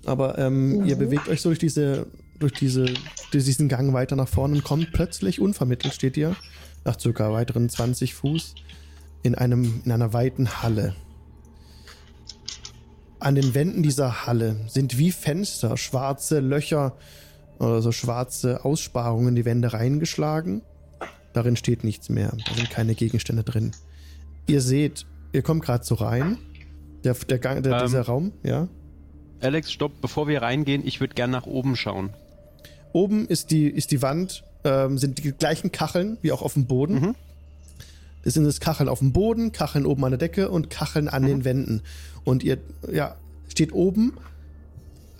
Aber 0.04 0.38
ähm, 0.38 0.84
ihr 0.84 0.96
Mhm. 0.96 1.00
bewegt 1.00 1.28
euch 1.28 1.40
so 1.40 1.48
durch 1.48 1.58
diese, 1.58 2.06
durch 2.38 2.52
diese, 2.52 2.84
durch 3.30 3.44
diesen 3.44 3.68
Gang 3.68 3.92
weiter 3.94 4.16
nach 4.16 4.28
vorne 4.28 4.54
und 4.56 4.64
kommt 4.64 4.92
plötzlich 4.92 5.40
unvermittelt, 5.40 5.94
steht 5.94 6.16
ihr, 6.16 6.36
nach 6.84 6.98
circa 6.98 7.32
weiteren 7.32 7.68
20 7.68 8.14
Fuß, 8.14 8.54
in 9.22 9.34
einem, 9.34 9.82
in 9.84 9.92
einer 9.92 10.12
weiten 10.12 10.62
Halle. 10.62 10.94
An 13.18 13.34
den 13.34 13.54
Wänden 13.54 13.82
dieser 13.82 14.26
Halle 14.26 14.56
sind 14.68 14.98
wie 14.98 15.10
Fenster 15.10 15.76
schwarze 15.76 16.40
Löcher 16.40 16.96
oder 17.58 17.80
so 17.80 17.90
schwarze 17.90 18.64
Aussparungen 18.64 19.28
in 19.28 19.34
die 19.36 19.44
Wände 19.44 19.72
reingeschlagen. 19.72 20.62
Darin 21.32 21.56
steht 21.56 21.84
nichts 21.84 22.08
mehr. 22.10 22.36
Da 22.46 22.54
sind 22.54 22.70
keine 22.70 22.94
Gegenstände 22.94 23.42
drin. 23.42 23.72
Ihr 24.46 24.60
seht, 24.60 25.06
ihr 25.32 25.42
kommt 25.42 25.64
gerade 25.64 25.84
so 25.84 25.94
rein. 25.94 26.38
Der, 27.02 27.14
der 27.14 27.38
Gang, 27.38 27.62
der, 27.62 27.72
Ähm. 27.74 27.86
dieser 27.86 28.02
Raum, 28.02 28.32
ja. 28.42 28.68
Alex, 29.40 29.72
stopp, 29.72 29.92
bevor 30.00 30.28
wir 30.28 30.42
reingehen, 30.42 30.86
ich 30.86 31.00
würde 31.00 31.14
gern 31.14 31.30
nach 31.30 31.46
oben 31.46 31.76
schauen. 31.76 32.10
Oben 32.92 33.26
ist 33.26 33.50
die, 33.50 33.66
ist 33.66 33.90
die 33.90 34.00
Wand, 34.02 34.44
ähm, 34.64 34.98
sind 34.98 35.22
die 35.22 35.32
gleichen 35.32 35.72
Kacheln 35.72 36.18
wie 36.22 36.32
auch 36.32 36.42
auf 36.42 36.54
dem 36.54 36.66
Boden. 36.66 36.94
Mhm. 36.94 37.14
Das 38.22 38.34
sind 38.34 38.46
es 38.46 38.58
Kacheln 38.58 38.88
auf 38.88 39.00
dem 39.00 39.12
Boden, 39.12 39.52
Kacheln 39.52 39.84
oben 39.84 40.04
an 40.04 40.12
der 40.12 40.18
Decke 40.18 40.48
und 40.48 40.70
Kacheln 40.70 41.08
an 41.08 41.24
den 41.24 41.44
Wänden. 41.44 41.82
Und 42.24 42.42
ihr 42.42 42.58
ja, 42.90 43.16
steht 43.48 43.72
oben 43.74 44.14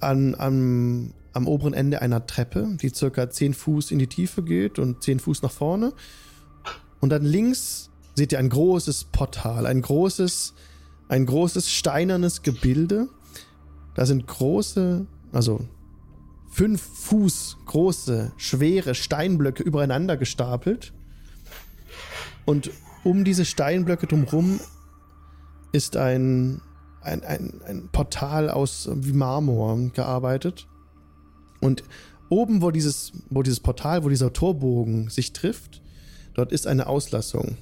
an, 0.01 0.35
am, 0.35 1.12
am 1.35 1.47
oberen 1.47 1.75
Ende 1.75 2.01
einer 2.01 2.27
Treppe, 2.27 2.77
die 2.81 2.89
circa 2.89 3.29
10 3.29 3.53
Fuß 3.53 3.91
in 3.91 3.99
die 3.99 4.07
Tiefe 4.07 4.43
geht 4.43 4.79
und 4.79 5.03
10 5.03 5.21
Fuß 5.21 5.43
nach 5.43 5.51
vorne. 5.51 5.93
Und 7.01 7.11
dann 7.11 7.25
links 7.25 7.91
seht 8.15 8.33
ihr 8.33 8.39
ein 8.39 8.49
großes 8.49 9.05
Portal, 9.12 9.66
ein 9.66 9.83
großes, 9.83 10.55
ein 11.09 11.27
großes 11.27 11.71
steinernes 11.71 12.43
Gebilde. 12.43 13.09
Da 13.95 14.07
sind 14.07 14.27
große, 14.27 15.05
also 15.33 15.61
fünf 16.55 16.82
Fuß 16.82 17.56
große, 17.66 18.31
schwere 18.36 18.94
Steinblöcke 18.94 19.64
übereinander 19.64 20.16
gestapelt. 20.16 20.93
Und 22.44 22.70
um 23.02 23.24
diese 23.24 23.44
Steinblöcke 23.44 24.06
drumherum 24.06 24.60
ist 25.72 25.97
ein, 25.97 26.60
ein, 27.01 27.24
ein, 27.24 27.60
ein 27.66 27.89
Portal 27.90 28.51
aus 28.51 28.89
wie 28.94 29.12
Marmor 29.12 29.90
gearbeitet. 29.94 30.68
Und 31.60 31.82
oben, 32.28 32.62
wo 32.62 32.70
dieses, 32.70 33.10
wo 33.31 33.43
dieses 33.43 33.59
Portal, 33.59 34.05
wo 34.05 34.09
dieser 34.09 34.32
Torbogen 34.32 35.09
sich 35.09 35.32
trifft, 35.32 35.82
dort 36.35 36.52
ist 36.52 36.68
eine 36.68 36.86
Auslassung. 36.86 37.56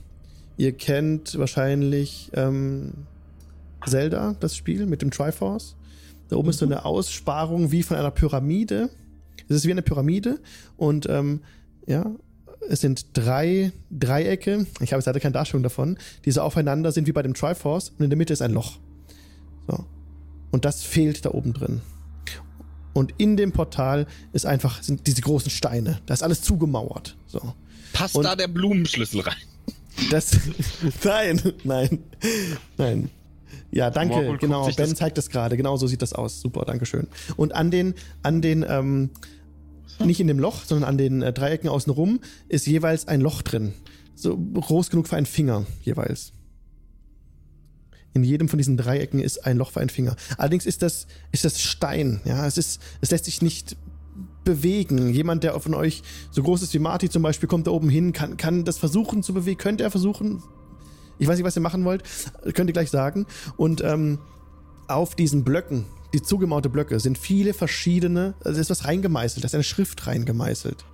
Ihr 0.59 0.77
kennt 0.77 1.39
wahrscheinlich 1.39 2.31
ähm, 2.35 2.93
Zelda, 3.87 4.37
das 4.39 4.55
Spiel 4.55 4.85
mit 4.85 5.01
dem 5.01 5.11
Triforce. 5.11 5.77
Da 6.33 6.39
oben 6.39 6.49
ist 6.49 6.61
so 6.61 6.65
eine 6.65 6.87
Aussparung 6.87 7.73
wie 7.73 7.83
von 7.83 7.99
einer 7.99 8.11
Pyramide. 8.11 8.89
Es 9.51 9.57
ist 9.57 9.67
wie 9.67 9.71
eine 9.71 9.83
Pyramide 9.83 10.41
und 10.79 11.07
ähm, 11.11 11.43
ja, 11.87 12.07
es 12.71 12.81
sind 12.81 13.05
drei 13.13 13.71
Dreiecke. 13.91 14.65
Ich 14.81 14.93
habe 14.95 15.01
jetzt 15.01 15.05
leider 15.05 15.21
keine 15.21 15.33
Darstellung 15.35 15.63
davon, 15.63 15.99
die 16.25 16.31
so 16.31 16.41
aufeinander 16.41 16.91
sind 16.91 17.07
wie 17.07 17.13
bei 17.13 17.21
dem 17.21 17.35
Triforce 17.35 17.91
und 17.91 18.01
in 18.05 18.09
der 18.09 18.17
Mitte 18.17 18.33
ist 18.33 18.41
ein 18.41 18.53
Loch. 18.55 18.79
So. 19.69 19.85
Und 20.53 20.65
das 20.65 20.83
fehlt 20.85 21.27
da 21.27 21.33
oben 21.33 21.53
drin. 21.53 21.83
Und 22.95 23.13
in 23.19 23.37
dem 23.37 23.53
Portal 23.53 24.07
ist 24.33 24.47
einfach 24.47 24.83
sind 24.83 25.07
diese 25.07 25.21
großen 25.21 25.51
Steine. 25.51 26.01
Da 26.07 26.15
ist 26.15 26.23
alles 26.23 26.41
zugemauert. 26.41 27.15
So. 27.27 27.41
Passt 27.93 28.15
Und- 28.15 28.25
da 28.25 28.37
der 28.37 28.49
Blumenschlüssel 28.49 29.21
rein? 29.21 29.37
Das. 30.11 30.31
nein, 31.05 31.43
nein, 31.65 31.99
nein. 32.79 33.11
Ja, 33.73 33.91
danke. 33.91 34.17
Morgul 34.17 34.39
genau, 34.39 34.69
Ben 34.77 34.95
zeigt 34.95 35.19
das 35.19 35.31
gerade. 35.31 35.57
Genau 35.57 35.77
so 35.77 35.87
sieht 35.87 36.03
das 36.03 36.13
aus. 36.13 36.41
Super, 36.41 36.65
danke 36.67 36.87
schön. 36.87 37.09
Und 37.37 37.55
an 37.55 37.71
den, 37.71 37.95
an 38.23 38.43
den, 38.43 38.65
ähm, 38.69 39.11
nicht 40.05 40.21
in 40.21 40.27
dem 40.27 40.39
Loch, 40.39 40.65
sondern 40.65 40.89
an 40.89 40.99
den 40.99 41.23
äh, 41.23 41.33
Dreiecken 41.33 41.69
außenrum 41.69 42.21
ist 42.49 42.67
jeweils 42.67 43.09
ein 43.09 43.21
Loch 43.21 43.41
drin. 43.43 43.73
So 44.15 44.37
groß 44.37 44.91
genug 44.91 45.09
für 45.09 45.17
einen 45.17 45.27
Finger 45.27 45.67
jeweils. 45.83 46.33
In 48.15 48.25
jedem 48.25 48.49
von 48.49 48.59
diesen 48.59 48.77
Dreiecken 48.77 49.21
ist 49.21 49.47
ein 49.47 49.57
Loch 49.57 49.71
für 49.71 49.81
einen 49.81 49.89
Finger. 49.89 50.17
Allerdings 50.37 50.67
ist 50.67 50.83
das, 50.83 51.07
ist 51.33 51.47
das 51.47 51.63
Stein. 51.63 52.21
Ja, 52.27 52.47
es 52.47 52.59
ist, 52.59 52.83
es 53.01 53.11
lässt 53.11 53.25
sich 53.25 53.41
nicht 53.41 53.77
bewegen. 54.45 55.15
Jemand, 55.15 55.45
der 55.45 55.59
von 55.61 55.73
euch 55.73 56.03
so 56.31 56.43
groß 56.43 56.63
ist 56.63 56.75
wie 56.75 56.79
Marty 56.79 57.09
zum 57.09 57.23
Beispiel, 57.23 57.49
kommt 57.49 57.67
da 57.67 57.71
oben 57.71 57.89
hin, 57.89 58.13
kann, 58.13 58.37
kann 58.37 58.67
das 58.67 58.77
versuchen 58.77 59.23
zu 59.23 59.33
bewegen. 59.33 59.57
Könnte 59.57 59.83
er 59.83 59.91
versuchen? 59.91 60.43
Ich 61.23 61.29
weiß 61.29 61.37
nicht, 61.37 61.47
was 61.47 61.55
ihr 61.55 61.63
machen 61.63 61.85
wollt. 61.85 62.03
Könnt 62.55 62.69
ihr 62.69 62.73
gleich 62.73 62.91
sagen. 62.91 63.27
Und 63.57 63.81
ähm, 63.85 64.19
auf 64.89 65.15
diesen 65.15 65.45
Blöcken, 65.45 65.85
die 66.13 66.21
zugemauerte 66.21 66.69
Blöcke, 66.69 66.99
sind 66.99 67.17
viele 67.17 67.55
verschiedene, 67.55 68.35
also 68.43 68.61
ist 68.61 68.71
was 68.71 68.87
reingemeißelt, 68.87 69.45
da 69.45 69.47
ist 69.47 69.55
eine 69.55 69.63
Schrift 69.63 70.05
reingemeißelt. 70.09 70.85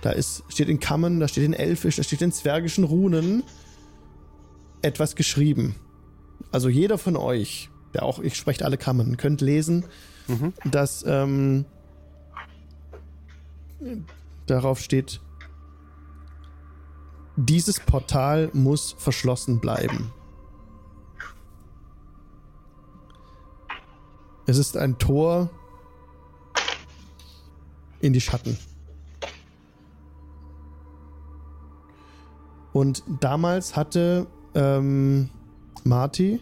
Da 0.00 0.12
ist, 0.12 0.44
steht 0.48 0.70
in 0.70 0.80
Kammen, 0.80 1.20
da 1.20 1.28
steht 1.28 1.44
in 1.44 1.52
Elfisch, 1.52 1.96
da 1.96 2.02
steht 2.02 2.22
in 2.22 2.32
zwergischen 2.32 2.84
Runen 2.84 3.42
etwas 4.80 5.14
geschrieben. 5.14 5.74
Also 6.50 6.70
jeder 6.70 6.96
von 6.96 7.14
euch, 7.14 7.68
der 7.92 8.02
auch, 8.02 8.18
ich 8.20 8.34
spreche 8.34 8.64
alle 8.64 8.78
Kammen, 8.78 9.18
könnt 9.18 9.42
lesen, 9.42 9.84
dass 10.64 11.04
ähm, 11.06 11.66
darauf 14.46 14.80
steht, 14.80 15.20
dieses 17.36 17.80
Portal 17.80 18.50
muss 18.52 18.94
verschlossen 18.98 19.60
bleiben. 19.60 20.12
Es 24.46 24.58
ist 24.58 24.76
ein 24.76 24.98
Tor 24.98 25.50
in 28.00 28.12
die 28.12 28.20
Schatten. 28.20 28.56
Und 32.72 33.02
damals 33.20 33.74
hatte 33.74 34.26
ähm, 34.54 35.30
Marty 35.84 36.40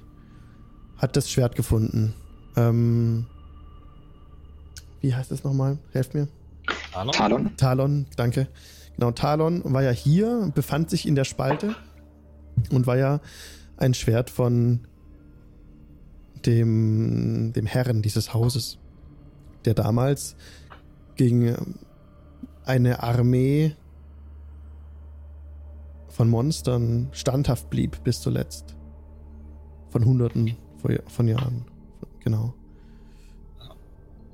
hat 0.98 1.16
das 1.16 1.30
Schwert 1.30 1.54
gefunden. 1.54 2.14
Ähm, 2.56 3.26
wie 5.00 5.14
heißt 5.14 5.30
das 5.30 5.44
nochmal? 5.44 5.78
Helft 5.92 6.14
mir. 6.14 6.28
Talon? 7.12 7.56
Talon, 7.56 8.06
danke. 8.16 8.48
Genau, 8.96 9.10
Talon 9.10 9.62
war 9.64 9.82
ja 9.82 9.90
hier, 9.90 10.50
befand 10.54 10.90
sich 10.90 11.06
in 11.06 11.14
der 11.14 11.24
Spalte 11.24 11.74
und 12.70 12.86
war 12.86 12.96
ja 12.96 13.20
ein 13.76 13.94
Schwert 13.94 14.30
von 14.30 14.86
dem, 16.46 17.52
dem 17.54 17.66
Herren 17.66 18.02
dieses 18.02 18.32
Hauses, 18.34 18.78
der 19.64 19.74
damals 19.74 20.36
gegen 21.16 21.76
eine 22.64 23.02
Armee 23.02 23.74
von 26.08 26.28
Monstern 26.28 27.08
standhaft 27.12 27.70
blieb 27.70 28.04
bis 28.04 28.20
zuletzt. 28.20 28.76
Von 29.90 30.04
Hunderten 30.04 30.56
von- 31.08 31.26
Jahren. 31.28 31.64
Genau. 32.20 32.54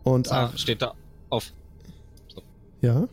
Und 0.04 0.30
Ah, 0.30 0.46
Ar- 0.46 0.58
steht 0.58 0.82
da 0.82 0.94
auf 1.30 1.52
ja. 2.82 3.08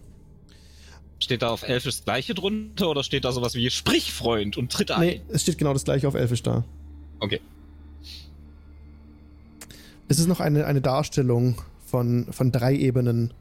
Steht 1.19 1.41
da 1.41 1.49
auf 1.49 1.63
Elf 1.63 1.83
das 1.83 2.03
gleiche 2.05 2.33
drunter 2.33 2.89
oder 2.89 3.03
steht 3.03 3.25
da 3.25 3.31
sowas 3.31 3.55
wie 3.55 3.69
Sprich 3.69 4.13
Freund 4.13 4.57
und 4.57 4.71
tritt 4.71 4.91
ein? 4.91 5.01
Nee, 5.01 5.21
es 5.29 5.43
steht 5.43 5.57
genau 5.57 5.73
das 5.73 5.83
gleiche 5.83 6.07
auf 6.07 6.15
Elfisch 6.15 6.43
da. 6.43 6.63
Okay. 7.19 7.41
Es 10.07 10.19
ist 10.19 10.27
noch 10.27 10.39
eine, 10.39 10.65
eine 10.65 10.81
Darstellung 10.81 11.61
von, 11.85 12.27
von 12.31 12.51
drei 12.51 12.75
Ebenen. 12.75 13.33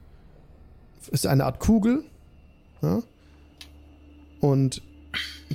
Es 1.02 1.08
ist 1.08 1.26
eine 1.26 1.44
Art 1.44 1.60
Kugel. 1.60 2.04
Ja? 2.82 3.02
Und 4.40 4.82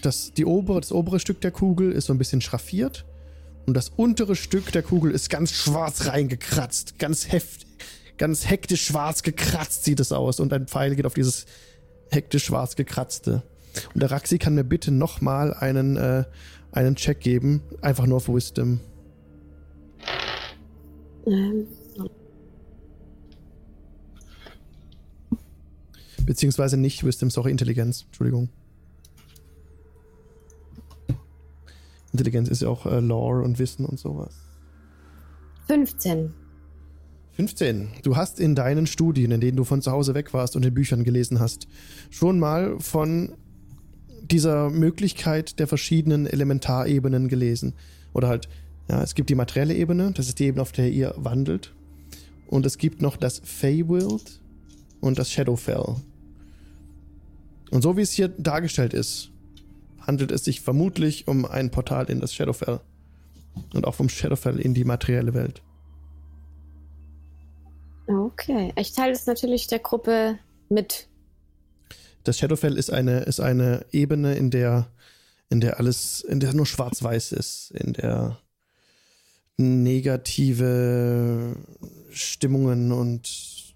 das, 0.02 0.34
die 0.34 0.46
obere, 0.46 0.80
das 0.80 0.92
obere 0.92 1.20
Stück 1.20 1.42
der 1.42 1.52
Kugel 1.52 1.92
ist 1.92 2.06
so 2.06 2.14
ein 2.14 2.18
bisschen 2.18 2.42
schraffiert. 2.42 3.06
Und 3.66 3.74
das 3.74 3.90
untere 3.90 4.36
Stück 4.36 4.72
der 4.72 4.84
Kugel 4.84 5.12
ist 5.12 5.30
ganz 5.30 5.52
schwarz 5.52 6.08
reingekratzt. 6.08 6.98
Ganz 7.00 7.32
heftig. 7.32 7.68
Ganz 8.18 8.48
hektisch 8.50 8.86
schwarz 8.86 9.24
gekratzt 9.24 9.84
sieht 9.84 10.00
es 10.00 10.12
aus. 10.12 10.40
Und 10.40 10.54
ein 10.54 10.68
Pfeil 10.68 10.96
geht 10.96 11.06
auf 11.06 11.14
dieses 11.14 11.46
hektisch 12.12 12.46
schwarz 12.46 12.76
gekratzte. 12.76 13.44
Und 13.94 14.04
der 14.04 14.12
Raxi 14.12 14.38
kann 14.38 14.54
mir 14.56 14.64
bitte 14.64 14.92
nochmal 14.92 15.54
einen, 15.54 15.96
äh, 15.96 16.26
einen 16.72 16.96
Check 16.96 17.22
geben. 17.22 17.62
Einfach 17.82 18.06
nur 18.06 18.18
auf 18.18 18.28
Wisdom. 18.28 18.82
Ähm, 21.26 21.68
Beziehungsweise 26.26 26.78
nicht 26.78 27.04
Wisdom, 27.04 27.30
sorry, 27.30 27.52
Intelligenz. 27.52 28.04
Entschuldigung. 28.04 28.50
Intelligenz 32.12 32.50
ist 32.50 32.62
ja 32.62 32.70
auch 32.70 32.86
äh, 32.86 33.00
Lore 33.00 33.42
und 33.42 33.58
Wissen 33.58 33.86
und 33.86 34.00
sowas. 34.00 34.36
15. 35.68 36.34
15. 37.34 37.90
Du 38.04 38.16
hast 38.16 38.40
in 38.40 38.56
deinen 38.56 38.88
Studien, 38.88 39.32
in 39.32 39.42
denen 39.42 39.58
du 39.58 39.64
von 39.64 39.82
zu 39.82 39.92
Hause 39.92 40.14
weg 40.14 40.34
warst 40.34 40.56
und 40.56 40.66
in 40.66 40.74
Büchern 40.74 41.04
gelesen 41.04 41.40
hast, 41.40 41.68
schon 42.10 42.40
mal 42.40 42.80
von 42.80 43.34
dieser 44.22 44.70
Möglichkeit 44.70 45.60
der 45.60 45.68
verschiedenen 45.68 46.26
Elementarebenen 46.26 47.28
gelesen. 47.30 47.74
Oder 48.14 48.28
halt, 48.28 48.50
ja, 48.90 49.02
es 49.02 49.16
gibt 49.16 49.30
die 49.30 49.36
materielle 49.36 49.74
Ebene, 49.74 50.12
das 50.14 50.28
ist 50.28 50.40
die 50.40 50.46
Ebene, 50.46 50.62
auf 50.62 50.72
der 50.72 50.90
ihr 50.92 51.14
wandelt. 51.18 51.74
Und 52.48 52.66
es 52.66 52.78
gibt 52.78 53.02
noch 53.02 53.16
das 53.16 53.42
Feywild 53.44 54.42
und 55.00 55.18
das 55.18 55.32
Shadowfell. 55.32 55.96
Und 57.72 57.82
so 57.82 57.96
wie 57.96 58.02
es 58.02 58.12
hier 58.12 58.28
dargestellt 58.28 58.94
ist, 58.94 59.32
handelt 60.02 60.32
es 60.32 60.44
sich 60.44 60.60
vermutlich 60.60 61.28
um 61.28 61.46
ein 61.46 61.72
Portal 61.72 62.10
in 62.10 62.20
das 62.20 62.34
Shadowfell. 62.34 62.82
Und 63.74 63.86
auch 63.86 63.96
vom 63.96 64.10
Shadowfell 64.10 64.60
in 64.60 64.74
die 64.74 64.84
materielle 64.84 65.34
Welt. 65.34 65.62
Okay. 68.12 68.74
Ich 68.76 68.92
teile 68.92 69.14
es 69.14 69.26
natürlich 69.26 69.68
der 69.68 69.80
Gruppe 69.80 70.38
mit. 70.70 71.08
Das 72.24 72.38
Shadowfell 72.38 72.78
ist 72.78 72.92
eine, 72.92 73.22
ist 73.22 73.40
eine 73.40 73.86
Ebene, 73.92 74.36
in 74.36 74.52
der, 74.52 74.88
in 75.50 75.62
der 75.62 75.80
alles, 75.80 76.22
in 76.22 76.40
der 76.40 76.54
nur 76.54 76.66
schwarz-weiß 76.66 77.32
ist, 77.32 77.72
in 77.72 77.94
der 77.94 78.38
negative 79.58 81.56
Stimmungen 82.12 82.92
und 82.92 83.74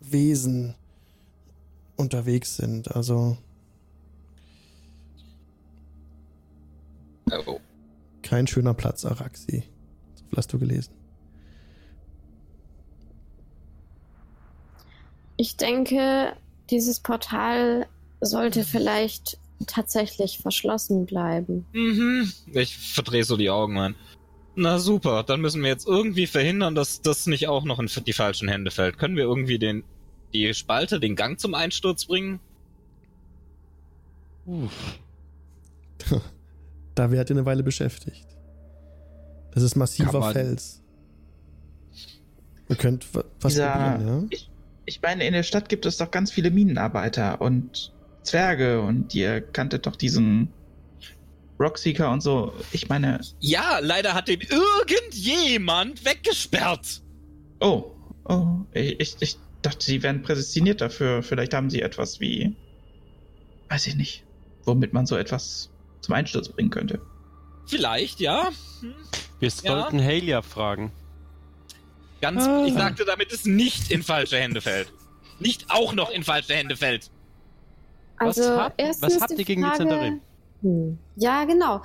Wesen 0.00 0.74
unterwegs 1.96 2.56
sind. 2.56 2.94
Also 2.94 3.36
Oh. 7.30 7.58
kein 8.22 8.46
schöner 8.46 8.74
Platz, 8.74 9.04
Araxi. 9.04 9.64
So 10.14 10.24
viel 10.26 10.36
hast 10.36 10.52
du 10.52 10.58
gelesen. 10.58 10.92
Ich 15.36 15.56
denke, 15.56 16.32
dieses 16.70 17.00
Portal 17.00 17.86
sollte 18.20 18.64
vielleicht 18.64 19.38
tatsächlich 19.66 20.38
verschlossen 20.38 21.06
bleiben. 21.06 21.66
Mhm. 21.72 22.32
Ich 22.52 22.76
verdrehe 22.76 23.24
so 23.24 23.36
die 23.36 23.50
Augen, 23.50 23.74
Mann. 23.74 23.94
Na 24.56 24.78
super, 24.78 25.22
dann 25.24 25.40
müssen 25.40 25.62
wir 25.62 25.68
jetzt 25.70 25.86
irgendwie 25.86 26.26
verhindern, 26.26 26.74
dass 26.74 27.02
das 27.02 27.26
nicht 27.26 27.48
auch 27.48 27.64
noch 27.64 27.80
in 27.80 27.88
die 28.06 28.12
falschen 28.12 28.48
Hände 28.48 28.70
fällt. 28.70 28.98
Können 28.98 29.16
wir 29.16 29.24
irgendwie 29.24 29.58
den, 29.58 29.82
die 30.32 30.54
Spalte, 30.54 31.00
den 31.00 31.16
Gang 31.16 31.40
zum 31.40 31.54
Einsturz 31.54 32.04
bringen? 32.04 32.40
Da 36.94 37.10
wärt 37.10 37.28
ihr 37.30 37.34
eine 37.36 37.44
Weile 37.46 37.64
beschäftigt. 37.64 38.24
Das 39.52 39.62
ist 39.64 39.74
massiver 39.74 40.30
Fels. 40.32 40.80
Ihr 42.68 42.76
könnt 42.76 43.12
wa- 43.14 43.24
was 43.40 43.52
Dieser- 43.54 43.70
probieren, 43.72 44.06
ja? 44.06 44.26
Ich, 44.30 44.48
ich 44.86 45.00
meine, 45.02 45.26
in 45.26 45.32
der 45.32 45.42
Stadt 45.42 45.68
gibt 45.68 45.86
es 45.86 45.96
doch 45.96 46.10
ganz 46.10 46.30
viele 46.32 46.50
Minenarbeiter 46.50 47.40
und 47.40 47.92
Zwerge 48.22 48.80
und 48.80 49.14
ihr 49.14 49.40
kanntet 49.40 49.86
doch 49.86 49.96
diesen 49.96 50.52
Rockseeker 51.60 52.10
und 52.10 52.22
so. 52.22 52.52
Ich 52.72 52.88
meine, 52.88 53.20
Ja, 53.40 53.78
leider 53.80 54.14
hat 54.14 54.28
den 54.28 54.40
irgendjemand 54.40 56.04
weggesperrt. 56.04 57.02
oh, 57.60 57.92
oh, 58.24 58.46
ich, 58.72 58.98
ich, 59.00 59.16
ich 59.20 59.36
dachte, 59.62 59.84
sie 59.84 60.02
wären 60.02 60.22
prädestiniert 60.22 60.80
dafür. 60.80 61.22
Vielleicht 61.22 61.54
haben 61.54 61.70
sie 61.70 61.80
etwas 61.82 62.20
wie, 62.20 62.54
weiß 63.68 63.86
ich 63.86 63.96
nicht, 63.96 64.24
womit 64.64 64.92
man 64.92 65.06
so 65.06 65.16
etwas 65.16 65.70
zum 66.00 66.14
Einsturz 66.14 66.48
bringen 66.48 66.70
könnte. 66.70 67.00
Vielleicht, 67.66 68.20
ja. 68.20 68.50
Hm. 68.80 68.94
Wir 69.38 69.48
Ja. 69.48 69.54
sollten 69.80 70.02
Halia 70.02 70.42
fragen. 70.42 70.92
Ganz, 72.24 72.42
Ah. 72.46 72.64
ich 72.66 72.72
sagte, 72.72 73.04
damit 73.04 73.32
es 73.34 73.44
nicht 73.44 73.90
in 73.90 74.02
falsche 74.02 74.38
Hände 74.38 74.62
fällt. 74.62 74.90
Nicht 75.40 75.66
auch 75.68 75.92
noch 75.92 76.10
in 76.10 76.24
falsche 76.24 76.54
Hände 76.54 76.74
fällt. 76.74 77.10
Was 78.18 78.38
Also, 78.38 78.56
habt- 78.58 78.80
erstens 78.80 79.14
was 79.16 79.20
habt 79.20 79.32
die 79.32 79.36
ihr 79.36 79.44
gegen 79.44 79.62
die 79.62 79.72
Zentarim? 79.76 80.20
Hm. 80.62 80.98
Ja, 81.16 81.44
genau. 81.44 81.82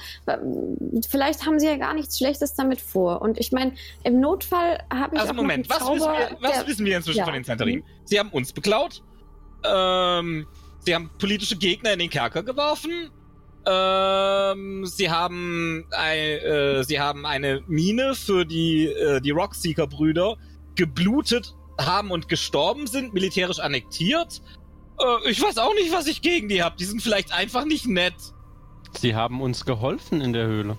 Vielleicht 1.10 1.46
haben 1.46 1.60
sie 1.60 1.66
ja 1.66 1.76
gar 1.76 1.94
nichts 1.94 2.18
Schlechtes 2.18 2.54
damit 2.56 2.80
vor. 2.80 3.22
Und 3.22 3.38
ich 3.38 3.52
meine, 3.52 3.74
im 4.06 4.22
Notfall 4.22 4.82
habe 4.94 5.16
ich 5.16 5.22
Also 5.22 5.34
auch 5.34 5.36
Moment, 5.36 5.68
noch 5.68 5.76
was, 5.76 5.82
einen 5.88 5.96
wissen 5.98 6.06
Zauber, 6.06 6.18
wir, 6.18 6.38
was 6.42 6.52
der- 6.60 6.68
wissen 6.68 6.86
wir 6.86 6.96
inzwischen 6.96 7.18
ja. 7.18 7.26
von 7.26 7.34
den 7.34 7.44
Zentarim? 7.44 7.84
Sie 8.06 8.18
haben 8.18 8.30
uns 8.30 8.54
beklaut. 8.54 9.04
Ähm, 9.66 10.48
sie 10.86 10.96
haben 10.96 11.10
politische 11.20 11.58
Gegner 11.58 11.92
in 11.94 12.00
den 12.00 12.10
Kerker 12.10 12.44
geworfen. 12.44 13.10
Ähm, 13.70 14.86
sie 14.88 15.12
haben, 15.12 15.86
ein, 15.92 16.18
äh, 16.18 16.84
sie 16.84 17.00
haben 17.00 17.26
eine 17.28 17.62
Mine 17.68 18.16
für 18.16 18.46
die, 18.46 18.88
äh, 18.88 19.22
die 19.22 19.30
Rockseeker-Brüder 19.30 20.38
geblutet 20.76 21.56
haben 21.80 22.10
und 22.10 22.28
gestorben 22.30 22.88
sind, 22.88 23.14
militärisch 23.14 23.60
annektiert. 23.60 24.42
Äh, 25.00 25.30
ich 25.30 25.40
weiß 25.42 25.60
auch 25.60 25.74
nicht, 25.76 25.92
was 25.94 26.08
ich 26.08 26.22
gegen 26.24 26.50
die 26.50 26.64
hab. 26.64 26.78
Die 26.78 26.86
sind 26.86 27.04
vielleicht 27.04 27.32
einfach 27.32 27.66
nicht 27.66 27.86
nett. 27.86 28.16
Sie 28.98 29.14
haben 29.14 29.40
uns 29.40 29.66
geholfen 29.66 30.20
in 30.22 30.34
der 30.34 30.48
Höhle. 30.48 30.78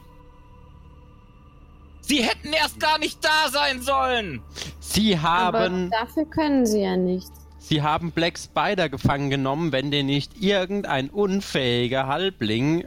Sie 2.00 2.24
hätten 2.24 2.52
erst 2.52 2.80
gar 2.80 2.98
nicht 2.98 3.24
da 3.24 3.50
sein 3.50 3.82
sollen. 3.82 4.42
Sie 4.80 5.16
Aber 5.16 5.60
haben, 5.60 5.90
dafür 5.90 6.24
können 6.24 6.66
sie 6.66 6.82
ja 6.82 6.96
nichts. 6.96 7.39
Sie 7.70 7.82
haben 7.82 8.10
Black 8.10 8.36
Spider 8.36 8.88
gefangen 8.88 9.30
genommen, 9.30 9.70
wenn 9.72 9.90
den 9.92 10.06
nicht 10.06 10.42
irgendein 10.42 11.08
unfähiger 11.08 12.06
Halbling 12.08 12.84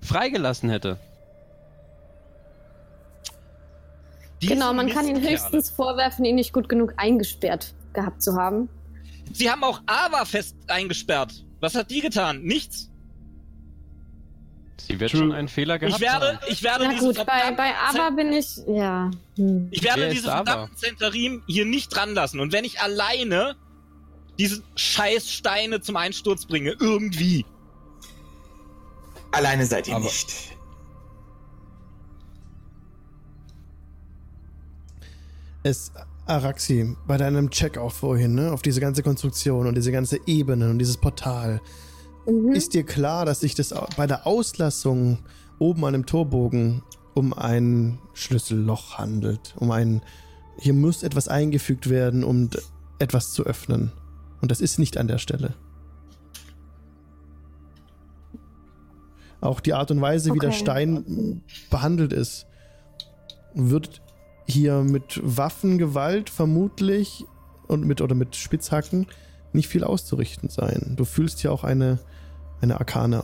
freigelassen 0.00 0.70
hätte. 0.70 0.98
Diese 4.40 4.54
genau, 4.54 4.72
man 4.72 4.88
kann 4.88 5.04
ihnen 5.06 5.14
Mistkerle. 5.20 5.32
höchstens 5.42 5.70
vorwerfen, 5.70 6.24
ihn 6.24 6.36
nicht 6.36 6.52
gut 6.52 6.68
genug 6.68 6.94
eingesperrt 6.96 7.74
gehabt 7.92 8.22
zu 8.22 8.34
haben. 8.36 8.68
Sie 9.32 9.50
haben 9.50 9.64
auch 9.64 9.80
Ava 9.86 10.24
fest 10.24 10.56
eingesperrt. 10.68 11.44
Was 11.60 11.74
hat 11.74 11.90
die 11.90 12.00
getan? 12.00 12.42
Nichts. 12.42 12.90
Sie 14.76 15.00
wird 15.00 15.10
True. 15.12 15.20
schon 15.20 15.32
einen 15.32 15.48
Fehler 15.48 15.78
gehabt 15.78 15.96
Ich 15.96 16.00
werde, 16.02 16.26
haben. 16.26 16.38
ich 16.48 16.62
werde 16.62 16.86
Na 16.88 16.98
gut, 16.98 17.16
bei, 17.26 17.50
bei 17.52 17.72
Ava 17.74 18.10
bin 18.10 18.32
ich, 18.32 18.58
ja. 18.68 19.10
Hm. 19.36 19.68
Ich 19.70 19.82
werde 19.82 20.02
Wer 20.02 20.08
ist 20.08 20.16
diese 20.18 20.32
Ava? 20.34 20.44
verdammten 20.44 20.76
Zentarim 20.76 21.42
hier 21.46 21.64
nicht 21.64 21.88
dran 21.94 22.14
lassen. 22.14 22.38
Und 22.40 22.52
wenn 22.52 22.64
ich 22.64 22.80
alleine 22.80 23.56
diese 24.38 24.62
scheiß 24.76 25.30
Steine 25.30 25.80
zum 25.80 25.96
Einsturz 25.96 26.44
bringe, 26.46 26.72
irgendwie. 26.80 27.44
Alleine 29.32 29.66
seid 29.66 29.88
ihr 29.88 29.96
Aber- 29.96 30.04
nicht. 30.04 30.32
Es, 35.62 35.92
Araxi, 36.26 36.96
bei 37.06 37.16
deinem 37.16 37.50
Check 37.50 37.78
auch 37.78 37.92
vorhin, 37.92 38.34
ne, 38.34 38.52
auf 38.52 38.62
diese 38.62 38.80
ganze 38.80 39.02
Konstruktion 39.02 39.66
und 39.66 39.74
diese 39.76 39.92
ganze 39.92 40.18
Ebene 40.26 40.70
und 40.70 40.78
dieses 40.78 40.96
Portal, 40.96 41.60
Mhm. 42.26 42.52
ist 42.52 42.74
dir 42.74 42.84
klar, 42.84 43.24
dass 43.26 43.40
sich 43.40 43.54
das 43.54 43.74
bei 43.96 44.06
der 44.06 44.26
Auslassung 44.26 45.18
oben 45.58 45.84
an 45.84 45.92
dem 45.92 46.06
Torbogen 46.06 46.82
um 47.14 47.32
ein 47.34 47.98
Schlüsselloch 48.14 48.98
handelt? 48.98 49.54
Um 49.58 49.70
ein. 49.70 50.02
Hier 50.58 50.72
muss 50.72 51.02
etwas 51.02 51.28
eingefügt 51.28 51.90
werden, 51.90 52.24
um 52.24 52.48
etwas 52.98 53.32
zu 53.32 53.44
öffnen. 53.44 53.92
Und 54.44 54.50
das 54.50 54.60
ist 54.60 54.78
nicht 54.78 54.98
an 54.98 55.08
der 55.08 55.16
Stelle. 55.16 55.54
Auch 59.40 59.60
die 59.60 59.72
Art 59.72 59.90
und 59.90 60.02
Weise, 60.02 60.34
wie 60.34 60.38
der 60.38 60.50
Okay. 60.50 60.58
Stein 60.58 61.42
behandelt 61.70 62.12
ist, 62.12 62.46
wird 63.54 64.02
hier 64.46 64.82
mit 64.82 65.18
Waffengewalt 65.22 66.28
vermutlich 66.28 67.24
und 67.68 67.86
mit 67.86 68.02
oder 68.02 68.14
mit 68.14 68.36
Spitzhacken 68.36 69.06
nicht 69.54 69.68
viel 69.68 69.82
auszurichten 69.82 70.50
sein. 70.50 70.92
Du 70.94 71.06
fühlst 71.06 71.40
hier 71.40 71.50
auch 71.50 71.64
eine, 71.64 71.98
eine 72.60 72.78
arkane 72.78 73.22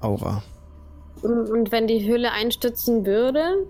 Aura. 0.00 0.44
Und 1.20 1.72
wenn 1.72 1.88
die 1.88 2.08
Höhle 2.08 2.30
einstürzen 2.30 3.04
würde, 3.04 3.66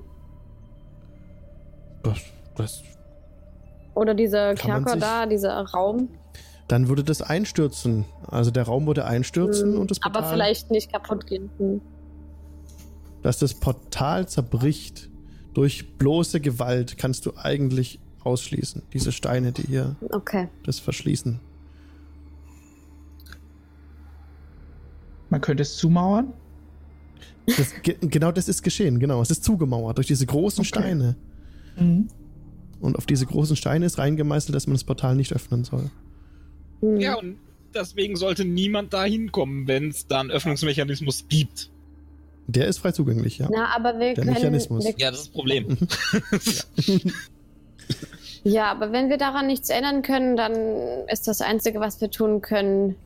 Das, 2.03 2.19
das, 2.57 2.83
oder 3.95 4.13
dieser 4.13 4.55
Kerker 4.55 4.97
da, 4.97 5.25
dieser 5.25 5.63
Raum, 5.63 6.11
dann 6.69 6.89
würde 6.89 7.03
das 7.03 7.23
einstürzen. 7.23 8.05
Also 8.27 8.51
der 8.51 8.65
Raum 8.65 8.87
würde 8.87 9.07
einstürzen 9.07 9.73
hm, 9.73 9.81
und 9.81 9.91
das 9.91 9.99
Portal, 10.01 10.23
aber 10.23 10.33
vielleicht 10.33 10.71
nicht 10.71 10.93
kaputt 10.93 11.27
gehen. 11.27 11.51
Hm. 11.59 11.81
dass 13.23 13.39
das 13.39 13.55
Portal 13.55 14.29
zerbricht 14.29 15.09
durch 15.55 15.97
bloße 15.97 16.41
Gewalt, 16.41 16.99
kannst 16.99 17.27
du 17.27 17.33
eigentlich 17.37 17.99
ausschließen. 18.23 18.83
Diese 18.93 19.11
Steine, 19.13 19.51
die 19.53 19.63
hier 19.63 19.97
Okay. 20.11 20.49
das 20.65 20.79
verschließen. 20.79 21.41
Man 25.31 25.41
könnte 25.41 25.63
es 25.63 25.77
zumauern. 25.77 26.33
Das, 27.47 27.75
ge 27.83 27.97
genau 28.01 28.31
das 28.31 28.49
ist 28.49 28.63
geschehen, 28.63 28.99
genau. 29.01 29.21
Es 29.23 29.31
ist 29.31 29.43
zugemauert 29.43 29.97
durch 29.97 30.07
diese 30.07 30.27
großen 30.27 30.61
Okay. 30.61 30.69
Steine. 30.69 31.17
Mhm. 31.79 32.09
Und 32.81 32.97
auf 32.97 33.07
diese 33.07 33.27
großen 33.27 33.57
Steine 33.57 33.87
ist 33.87 33.99
reingemeißelt, 33.99 34.55
dass 34.55 34.67
man 34.67 34.75
das 34.75 34.85
Portal 34.85 35.17
nicht 35.17 35.33
öffnen 35.33 35.65
soll. 35.65 35.91
Hm. 36.81 37.01
Ja, 37.01 37.17
und 37.17 37.39
deswegen 37.75 38.17
sollte 38.17 38.45
niemand 38.45 38.93
da 38.93 39.05
hinkommen, 39.05 39.67
wenn 39.69 39.89
es 39.89 40.07
da 40.07 40.21
einen 40.21 40.31
Öffnungsmechanismus 40.31 41.27
gibt. 41.29 41.71
Der 42.47 42.67
ist 42.67 42.79
frei 42.79 42.93
zugänglich, 42.93 43.39
ja. 43.39 43.49
Na, 43.53 43.75
aber 43.77 43.99
wir 43.99 44.15
Der 44.15 44.25
können. 44.25 44.33
Mechanismus. 44.33 44.85
Wir, 44.85 44.95
Ja, 44.97 45.11
das 45.11 45.21
ist 45.21 45.27
das 45.27 45.35
Problem. 45.35 45.77
ja, 48.43 48.71
aber 48.71 48.91
wenn 48.91 49.11
wir 49.11 49.19
daran 49.19 49.47
nichts 49.47 49.69
ändern 49.69 50.01
können, 50.01 50.37
dann 50.37 50.55
ist 51.09 51.29
das 51.29 51.43
Einzige, 51.43 51.79
was 51.81 52.01
wir 52.01 52.11
tun 52.11 52.41
können, 52.41 52.97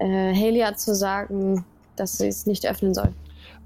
äh, 0.00 0.32
Helia 0.32 0.74
zu 0.74 0.96
sagen, 0.96 1.64
dass 1.94 2.18
sie 2.18 2.26
es 2.26 2.46
nicht 2.46 2.66
öffnen 2.66 2.92
soll. 2.92 3.12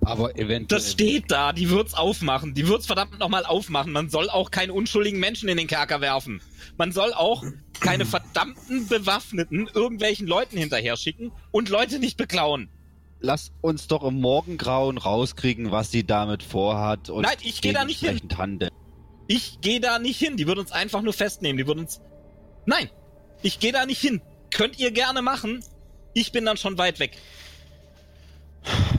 Aber 0.03 0.37
eventuell. 0.37 0.81
Das 0.81 0.93
steht 0.93 1.31
da, 1.31 1.53
die 1.53 1.69
wird's 1.71 1.95
aufmachen. 1.95 2.55
Die 2.55 2.67
wird's 2.67 2.87
verdammt 2.87 3.19
nochmal 3.19 3.45
aufmachen. 3.45 3.93
Man 3.93 4.09
soll 4.09 4.31
auch 4.31 4.51
keine 4.51 4.73
unschuldigen 4.73 5.21
Menschen 5.21 5.49
in 5.49 5.57
den 5.59 5.67
Kerker 5.67 6.01
werfen. 6.01 6.41
Man 6.79 6.93
soll 6.93 7.13
auch 7.13 7.45
keine 7.81 8.07
verdammten 8.07 8.89
Bewaffneten 8.89 9.69
irgendwelchen 9.73 10.27
Leuten 10.27 10.57
hinterher 10.57 10.97
schicken 10.97 11.33
und 11.51 11.69
Leute 11.69 11.99
nicht 11.99 12.17
beklauen. 12.17 12.71
Lass 13.21 13.53
uns 13.61 13.87
doch 13.87 14.03
im 14.03 14.21
Morgengrauen 14.21 14.97
rauskriegen, 14.97 15.71
was 15.71 15.91
sie 15.91 16.05
damit 16.07 16.43
vorhat. 16.43 17.11
Und 17.11 17.23
Nein, 17.23 17.37
ich 17.43 17.61
geh 17.61 17.73
da 17.73 17.85
nicht 17.85 18.01
hin. 18.01 18.19
handeln. 18.39 18.71
Ich 19.27 19.61
gehe 19.61 19.81
da 19.81 19.99
nicht 19.99 20.19
hin. 20.19 20.39
Die 20.39 20.47
würden 20.47 20.61
uns 20.61 20.73
einfach 20.73 21.03
nur 21.03 21.13
festnehmen. 21.13 21.59
Die 21.59 21.67
würden 21.67 21.81
uns. 21.81 22.01
Nein, 22.65 22.89
ich 23.43 23.61
gehe 23.61 23.73
da 23.73 23.85
nicht 23.85 24.01
hin. 24.01 24.23
Könnt 24.51 24.79
ihr 24.79 24.91
gerne 24.91 25.21
machen. 25.21 25.63
Ich 26.15 26.33
bin 26.33 26.47
dann 26.47 26.57
schon 26.57 26.79
weit 26.79 26.99
weg. 26.99 27.17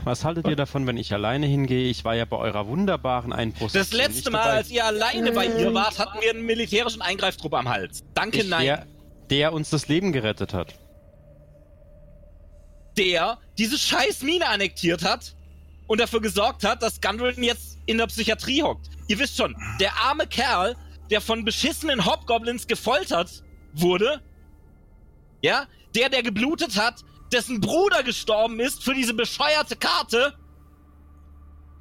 Was 0.04 0.24
haltet 0.24 0.48
ihr 0.48 0.56
davon, 0.56 0.86
wenn 0.86 0.96
ich 0.96 1.12
alleine 1.12 1.46
hingehe? 1.46 1.88
Ich 1.88 2.04
war 2.04 2.14
ja 2.16 2.24
bei 2.24 2.36
eurer 2.36 2.66
wunderbaren 2.66 3.32
Einbruchs. 3.32 3.72
Das 3.72 3.92
letzte 3.92 4.30
Mal, 4.30 4.50
als 4.50 4.70
ihr 4.70 4.84
alleine 4.84 5.32
bei 5.32 5.46
ihr 5.46 5.72
wart, 5.74 5.98
hatten 5.98 6.20
wir 6.20 6.30
einen 6.30 6.44
militärischen 6.44 7.02
Eingreiftrupp 7.02 7.54
am 7.54 7.68
Hals. 7.68 8.02
Danke, 8.14 8.38
ich, 8.38 8.48
nein. 8.48 8.64
der, 8.64 8.86
der 9.30 9.52
uns 9.52 9.70
das 9.70 9.88
Leben 9.88 10.12
gerettet 10.12 10.52
hat. 10.54 10.74
der 12.96 13.38
diese 13.58 13.78
scheiß 13.78 14.22
Mine 14.22 14.48
annektiert 14.48 15.04
hat 15.04 15.34
und 15.86 16.00
dafür 16.00 16.20
gesorgt 16.20 16.64
hat, 16.64 16.82
dass 16.82 17.00
Gundren 17.00 17.42
jetzt 17.42 17.78
in 17.86 17.98
der 17.98 18.06
Psychiatrie 18.06 18.62
hockt. 18.62 18.88
Ihr 19.08 19.18
wisst 19.18 19.36
schon, 19.36 19.56
der 19.80 19.92
arme 19.96 20.26
Kerl, 20.26 20.76
der 21.10 21.20
von 21.20 21.44
beschissenen 21.44 22.04
Hobgoblins 22.04 22.66
gefoltert 22.66 23.42
wurde, 23.74 24.20
ja, 25.42 25.66
der, 25.94 26.08
der 26.08 26.22
geblutet 26.22 26.76
hat, 26.76 27.02
dessen 27.32 27.60
Bruder 27.60 28.02
gestorben 28.02 28.60
ist 28.60 28.84
für 28.84 28.94
diese 28.94 29.14
bescheuerte 29.14 29.76
Karte, 29.76 30.38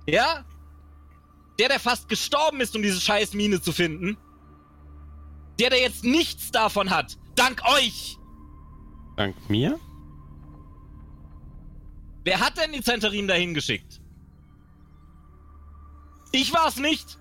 ja, 0.08 0.46
Der, 1.60 1.70
der 1.70 1.80
fast 1.80 2.10
gestorben 2.10 2.60
ist, 2.60 2.76
um 2.76 2.82
diese 2.82 3.00
scheiß 3.00 3.34
Mine 3.34 3.62
zu 3.62 3.72
finden. 3.72 4.18
Der, 5.60 5.70
der 5.70 5.80
jetzt 5.80 6.04
nichts 6.04 6.50
davon 6.50 6.90
hat. 6.90 7.18
Dank 7.36 7.62
euch! 7.66 8.18
Dank 9.16 9.36
mir? 9.50 9.80
Wer 12.24 12.40
hat 12.40 12.58
denn 12.58 12.72
die 12.72 12.82
Zentarin 12.82 13.28
dahin 13.28 13.54
geschickt? 13.54 14.02
Ich 16.32 16.52
war's 16.54 16.78
nicht. 16.78 17.20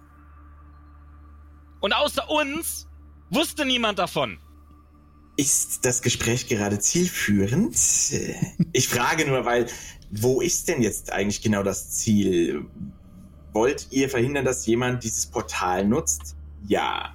Und 1.81 1.93
außer 1.93 2.31
uns 2.31 2.89
wusste 3.31 3.67
niemand 3.67 3.99
davon. 3.99 4.39
Ist 5.41 5.87
das 5.87 6.03
Gespräch 6.03 6.49
gerade 6.49 6.79
zielführend? 6.79 7.75
Äh, 8.13 8.35
Ich 8.73 8.89
frage 8.89 9.27
nur, 9.27 9.47
weil, 9.47 9.67
wo 10.11 10.41
ist 10.43 10.69
denn 10.69 10.83
jetzt 10.83 11.13
eigentlich 11.13 11.41
genau 11.41 11.63
das 11.63 11.91
Ziel? 11.91 12.67
Wollt 13.55 13.87
ihr 13.91 14.11
verhindern, 14.11 14.45
dass 14.45 14.67
jemand 14.67 15.03
dieses 15.03 15.27
Portal 15.27 15.87
nutzt? 15.87 16.37
Ja. 16.69 17.15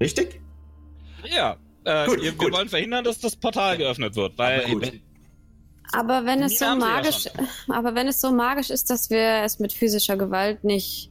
Richtig? 0.00 0.40
Ja, 1.24 1.56
äh, 1.84 2.06
Gut, 2.06 2.16
wir, 2.16 2.22
wir 2.24 2.32
gut. 2.32 2.52
wollen 2.52 2.68
verhindern, 2.68 3.02
dass 3.04 3.18
das 3.18 3.34
Portal 3.34 3.78
geöffnet 3.78 4.14
wird, 4.16 4.36
weil 4.36 4.60
Aber 4.64 4.72
gut. 4.72 4.92
Aber 5.92 6.24
wenn 6.26 6.42
es 6.42 6.52
so 6.52 6.58
sie 6.58 6.64
ja 6.64 6.74
magisch, 6.76 7.28
aber 7.68 7.94
wenn 7.94 8.08
es 8.08 8.20
so 8.20 8.30
magisch 8.30 8.70
ist, 8.70 8.90
dass 8.90 9.08
wir 9.10 9.42
es 9.44 9.58
mit 9.58 9.72
physischer 9.72 10.16
Gewalt 10.18 10.62
nicht 10.64 11.10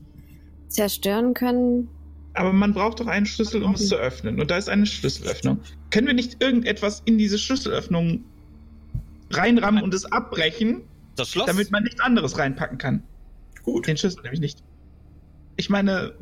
zerstören 0.70 1.34
können, 1.34 1.90
Aber 2.36 2.54
man 2.54 2.74
braucht 2.74 3.00
doch 3.00 3.08
einen 3.08 3.26
Schlüssel, 3.26 3.64
um 3.64 3.74
es 3.74 3.90
zu 3.90 3.96
öffnen. 3.96 4.40
Und 4.40 4.52
da 4.52 4.58
ist 4.58 4.70
eine 4.70 4.86
Schlüsselöffnung. 4.86 5.60
Können 5.92 6.08
wir 6.08 6.14
nicht 6.14 6.42
irgendetwas 6.42 7.02
in 7.06 7.18
diese 7.18 7.38
Schlüsselöffnung 7.38 8.24
reinrammen 9.32 9.84
und 9.84 9.94
es 9.94 10.06
abbrechen, 10.06 10.84
das 11.16 11.32
Schloss. 11.32 11.48
damit 11.48 11.72
man 11.72 11.84
nichts 11.84 12.00
anderes 12.00 12.38
reinpacken 12.38 12.78
kann? 12.78 13.04
Gut. 13.64 13.88
Den 13.88 13.98
Schlüssel 13.98 14.22
nämlich 14.22 14.40
nicht. 14.40 14.64
Ich 15.58 15.70
meine, 15.70 16.14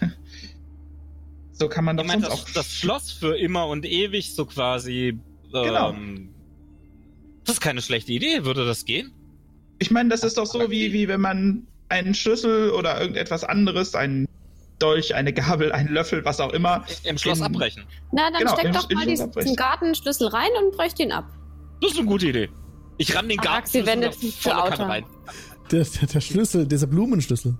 so 1.52 1.68
kann 1.68 1.84
man 1.84 1.96
doch 1.96 2.04
ich 2.04 2.08
meine, 2.08 2.22
sonst 2.22 2.32
das, 2.32 2.40
auch. 2.42 2.54
das 2.54 2.74
Schloss 2.74 3.12
für 3.12 3.36
immer 3.36 3.66
und 3.68 3.84
ewig 3.84 4.34
so 4.34 4.46
quasi. 4.46 5.18
Genau. 5.52 5.90
Ähm, 5.90 6.30
das 7.44 7.56
ist 7.56 7.60
keine 7.60 7.82
schlechte 7.82 8.12
Idee. 8.12 8.44
Würde 8.44 8.66
das 8.66 8.84
gehen? 8.84 9.12
Ich 9.78 9.90
meine, 9.90 10.08
das 10.08 10.22
ist 10.22 10.38
doch 10.38 10.46
so, 10.46 10.70
wie, 10.70 10.92
wie 10.92 11.08
wenn 11.08 11.20
man 11.20 11.66
einen 11.88 12.14
Schlüssel 12.14 12.70
oder 12.70 13.00
irgendetwas 13.00 13.44
anderes, 13.44 13.94
einen 13.94 14.28
Dolch, 14.82 15.14
eine 15.14 15.32
Gabel, 15.32 15.72
einen 15.72 15.88
Löffel, 15.88 16.24
was 16.24 16.40
auch 16.40 16.52
immer. 16.52 16.84
Im 17.04 17.16
Schloss 17.18 17.38
in- 17.38 17.44
abbrechen. 17.44 17.84
na 18.12 18.30
dann 18.30 18.40
Genau, 18.40 18.54
steck 18.58 18.72
doch 18.72 18.90
mal 18.90 19.06
diesen. 19.06 19.30
Gartenschlüssel 19.56 20.28
rein 20.28 20.50
und 20.62 20.76
brecht 20.76 20.98
ihn 21.00 21.12
ab. 21.12 21.26
Das 21.80 21.92
ist 21.92 21.98
eine 21.98 22.06
gute 22.08 22.26
Idee. 22.28 22.48
Ich 22.98 23.14
ramm 23.16 23.28
den 23.28 23.38
Aber 23.38 23.48
Garten 23.48 23.68
sie 23.68 23.86
wendet 23.86 24.14
sich 24.14 24.36
für 24.36 24.56
Auto. 24.56 24.82
rein. 24.82 25.04
Der, 25.70 25.84
der, 25.84 26.06
der 26.08 26.20
Schlüssel, 26.20 26.66
dieser 26.66 26.86
Blumenschlüssel. 26.86 27.54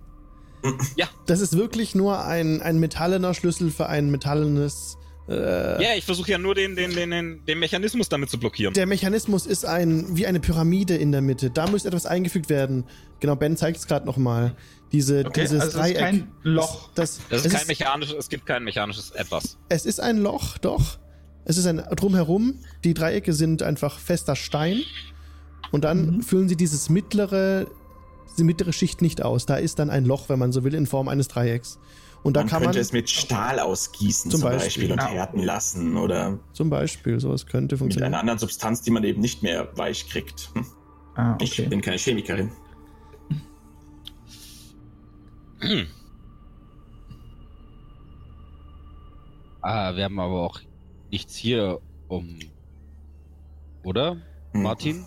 Ja. 0.97 1.09
Das 1.27 1.41
ist 1.41 1.57
wirklich 1.57 1.95
nur 1.95 2.25
ein, 2.25 2.61
ein 2.63 2.79
metallener 2.79 3.35
Schlüssel 3.35 3.71
für 3.71 3.89
ein 3.89 4.11
metallenes. 4.11 4.97
Äh, 5.29 5.83
Ja, 5.83 5.95
ich 5.97 6.05
versuche 6.05 6.31
ja 6.31 6.39
nur 6.39 6.55
den, 6.55 6.77
den, 6.77 6.93
den, 6.95 7.11
den, 7.11 7.45
den 7.45 7.59
Mechanismus 7.59 8.09
damit 8.09 8.31
zu 8.31 8.39
blockieren. 8.39 8.75
Der 8.75 8.87
Mechanismus 8.87 9.47
ist 9.47 9.65
ein 9.65 10.17
wie 10.17 10.27
eine 10.27 10.39
Pyramide 10.41 10.95
in 10.97 11.11
der 11.11 11.21
Mitte. 11.23 11.51
Da 11.51 11.67
muss 11.67 11.85
etwas 11.85 12.07
eingefügt 12.07 12.49
werden. 12.49 12.85
Genau, 13.21 13.35
Ben 13.35 13.57
zeigt 13.57 13.79
es 13.79 13.87
gerade 13.89 14.07
nochmal. 14.07 14.55
Diese, 14.93 15.25
Okay, 15.27 15.41
dieses 15.43 15.61
also 15.61 15.67
es 15.81 15.87
ist 15.87 15.95
Dreieck. 15.95 15.99
kein 15.99 16.29
Loch. 16.43 16.91
Das, 16.95 17.21
Das 17.31 17.41
es, 17.41 17.47
ist 17.47 17.57
kein 17.59 17.67
mechanisches, 17.67 18.15
es 18.17 18.29
gibt 18.29 18.45
kein 18.47 18.63
mechanisches 18.65 19.11
etwas. 19.13 19.57
es 19.69 19.87
ist 19.87 20.01
ein 20.01 20.19
Loch, 20.19 20.59
doch. 20.59 20.99
Es 21.45 21.57
ist 21.57 21.67
ein 21.67 21.79
drumherum. 21.97 22.55
Die 22.85 22.95
Dreiecke 22.95 23.33
sind 23.33 23.63
einfach 23.63 23.99
fester 23.99 24.37
Stein. 24.37 24.83
Und 25.71 25.85
dann 25.85 26.17
Mhm. 26.17 26.23
füllen 26.23 26.49
sie 26.49 26.57
dieses 26.57 26.91
mittlere, 26.91 27.67
die 28.39 28.45
mittlere 28.45 28.73
Schicht 28.73 29.01
nicht 29.03 29.23
aus. 29.23 29.47
Da 29.47 29.57
ist 29.57 29.79
dann 29.79 29.89
ein 29.91 30.05
Loch, 30.05 30.29
wenn 30.29 30.39
man 30.39 30.53
so 30.53 30.63
will, 30.65 30.75
in 30.75 30.87
Form 30.87 31.09
eines 31.09 31.29
Dreiecks. 31.29 31.79
Und 32.23 32.37
da 32.37 32.41
man 32.41 32.49
kann 32.51 32.63
könnte 32.63 32.77
man 32.79 32.81
es 32.83 32.93
mit 32.93 33.11
Stahl 33.11 33.59
ausgießen 33.59 34.31
Zum 34.31 34.41
zum, 34.43 34.51
Beispiel. 34.51 34.89
Beispiel, 34.89 34.93
und 34.93 35.01
Ah. 35.01 35.09
härten 35.09 35.41
lassen 35.43 35.97
oder 35.97 36.39
zum 36.53 36.71
Beispiel, 36.71 37.19
sowas 37.19 37.47
könnte 37.47 37.75
mit 37.75 37.79
funktionieren. 37.81 38.13
einer 38.13 38.21
anderen 38.21 38.39
Substanz, 38.39 38.83
die 38.83 38.91
man 38.93 39.03
eben 39.03 39.21
nicht 39.21 39.43
mehr 39.43 39.69
weich 39.77 40.09
kriegt. 40.09 40.51
Hm. 40.55 40.67
Ah, 41.17 41.37
Ich 41.41 41.59
okay. 41.59 41.69
bin 41.69 41.81
keine 41.81 41.99
Chemikerin. 41.99 42.53
Ah, 49.61 49.95
wir 49.95 50.05
haben 50.05 50.19
aber 50.19 50.43
auch 50.43 50.61
nichts 51.11 51.37
hier 51.37 51.81
um. 52.09 52.39
Oder? 53.85 54.17
Hm. 54.53 54.63
Martin? 54.63 55.05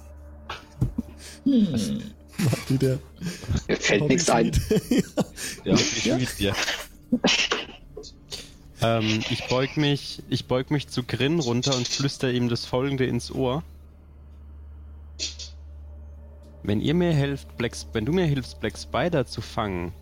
Hm. 1.44 2.02
Wie 2.68 2.78
der 2.78 3.00
Mir 3.68 3.78
fällt 3.78 4.08
nichts 4.08 4.30
ein. 4.30 4.52
Ja, 5.64 5.74
ich 5.74 6.06
mit 6.06 6.40
dir. 6.40 6.54
Ähm, 8.82 9.24
ich 9.30 9.48
beug 9.48 9.78
mich, 9.78 10.22
ich 10.30 10.46
beug 10.48 10.70
mich 10.70 10.88
zu 10.88 11.04
Grin 11.04 11.40
runter 11.40 11.76
und 11.76 11.88
flüster 11.88 12.32
ihm 12.32 12.50
das 12.50 12.66
folgende 12.66 13.06
ins 13.06 13.32
Ohr. 13.32 13.64
Wenn 16.64 16.82
ihr 16.82 16.94
mir 16.94 17.14
helft, 17.14 17.58
Black, 17.58 17.74
wenn 17.94 18.06
du 18.06 18.12
mir 18.12 18.26
hilfst, 18.26 18.60
Black 18.60 18.78
Spider 18.78 19.26
zu 19.26 19.42
fangen 19.42 19.94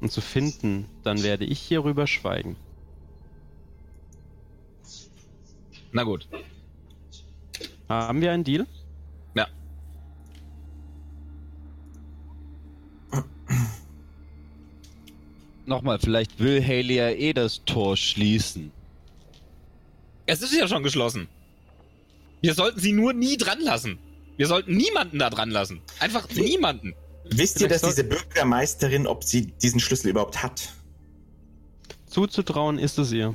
und 0.00 0.12
zu 0.12 0.20
finden, 0.20 0.86
dann 1.02 1.22
werde 1.22 1.44
ich 1.44 1.60
hierüber 1.60 2.06
schweigen. 2.06 2.56
Na 5.92 6.02
gut. 6.02 6.28
Haben 7.88 8.20
wir 8.20 8.32
einen 8.32 8.44
Deal? 8.44 8.66
Ja. 9.34 9.46
Nochmal, 15.64 15.98
vielleicht 15.98 16.38
will 16.38 16.62
Haley 16.62 16.96
ja 16.96 17.10
eh 17.10 17.32
das 17.32 17.64
Tor 17.64 17.96
schließen. 17.96 18.72
Es 20.26 20.42
ist 20.42 20.54
ja 20.54 20.68
schon 20.68 20.82
geschlossen. 20.82 21.28
Wir 22.42 22.54
sollten 22.54 22.80
sie 22.80 22.92
nur 22.92 23.12
nie 23.12 23.36
dran 23.36 23.60
lassen. 23.60 23.98
Wir 24.36 24.46
sollten 24.46 24.76
niemanden 24.76 25.18
da 25.18 25.30
dran 25.30 25.50
lassen. 25.50 25.80
Einfach 25.98 26.28
niemanden. 26.30 26.94
Wisst 27.30 27.60
ihr, 27.60 27.68
dass 27.68 27.82
diese 27.82 28.04
Bürgermeisterin, 28.04 29.06
ob 29.06 29.24
sie 29.24 29.46
diesen 29.46 29.80
Schlüssel 29.80 30.08
überhaupt 30.10 30.42
hat? 30.42 30.70
Zuzutrauen 32.06 32.78
ist 32.78 32.98
es 32.98 33.12
ihr. 33.12 33.34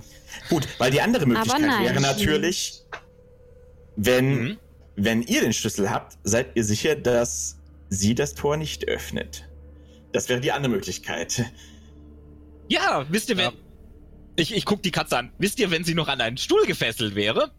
Gut, 0.49 0.68
weil 0.80 0.91
die 0.91 1.01
andere 1.01 1.26
Möglichkeit 1.26 1.61
nein. 1.61 1.84
wäre 1.84 2.01
natürlich, 2.01 2.81
wenn, 3.95 4.43
Mhm. 4.43 4.57
wenn 4.95 5.22
ihr 5.23 5.41
den 5.41 5.53
Schlüssel 5.53 5.89
habt, 5.91 6.18
seid 6.23 6.55
ihr 6.55 6.63
sicher, 6.63 6.95
dass 6.95 7.57
sie 7.89 8.15
das 8.15 8.34
Tor 8.34 8.57
nicht 8.57 8.88
öffnet. 8.88 9.47
Das 10.13 10.30
wäre 10.30 10.39
die 10.41 10.51
andere 10.51 10.72
Möglichkeit. 10.72 11.45
Ja, 12.69 13.05
wisst 13.09 13.30
ihr, 13.30 13.38
wenn. 13.38 13.45
Ja. 13.45 13.53
Ich, 14.38 14.53
ich 14.55 14.65
guck 14.65 14.81
die 14.81 14.91
Katze 14.91 15.18
an. 15.18 15.31
Wisst 15.38 15.59
ihr, 15.59 15.72
wenn 15.72 15.84
sie 15.84 15.93
noch 15.93 16.07
an 16.07 16.22
einen 16.22 16.38
Stuhl 16.38 16.65
gefesselt 16.65 17.15
wäre? 17.15 17.51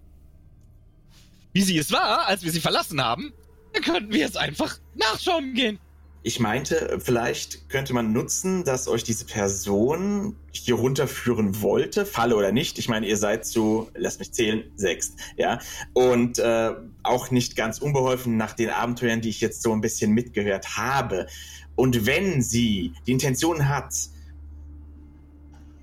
Wie 1.52 1.60
sie 1.62 1.76
es 1.76 1.92
war, 1.92 2.26
als 2.26 2.42
wir 2.42 2.50
sie 2.50 2.60
verlassen 2.60 3.02
haben, 3.02 3.32
dann 3.74 3.82
könnten 3.82 4.12
wir 4.12 4.20
jetzt 4.20 4.38
einfach 4.38 4.78
nachschauen 4.94 5.52
gehen. 5.54 5.78
Ich 6.24 6.38
meinte, 6.38 7.00
vielleicht 7.02 7.68
könnte 7.68 7.94
man 7.94 8.12
nutzen, 8.12 8.62
dass 8.62 8.86
euch 8.86 9.02
diese 9.02 9.24
Person 9.24 10.36
hier 10.52 10.76
runterführen 10.76 11.60
wollte, 11.62 12.06
Falle 12.06 12.36
oder 12.36 12.52
nicht. 12.52 12.78
Ich 12.78 12.88
meine, 12.88 13.06
ihr 13.06 13.16
seid 13.16 13.44
zu, 13.44 13.88
lasst 13.94 14.20
mich 14.20 14.32
zählen, 14.32 14.62
sechs, 14.76 15.16
ja. 15.36 15.58
Und 15.94 16.38
äh, 16.38 16.74
auch 17.02 17.32
nicht 17.32 17.56
ganz 17.56 17.78
unbeholfen 17.78 18.36
nach 18.36 18.52
den 18.52 18.70
Abenteuern, 18.70 19.20
die 19.20 19.30
ich 19.30 19.40
jetzt 19.40 19.62
so 19.62 19.72
ein 19.72 19.80
bisschen 19.80 20.12
mitgehört 20.12 20.76
habe. 20.76 21.26
Und 21.74 22.06
wenn 22.06 22.40
sie 22.40 22.92
die 23.06 23.12
Intention 23.12 23.68
hat, 23.68 23.92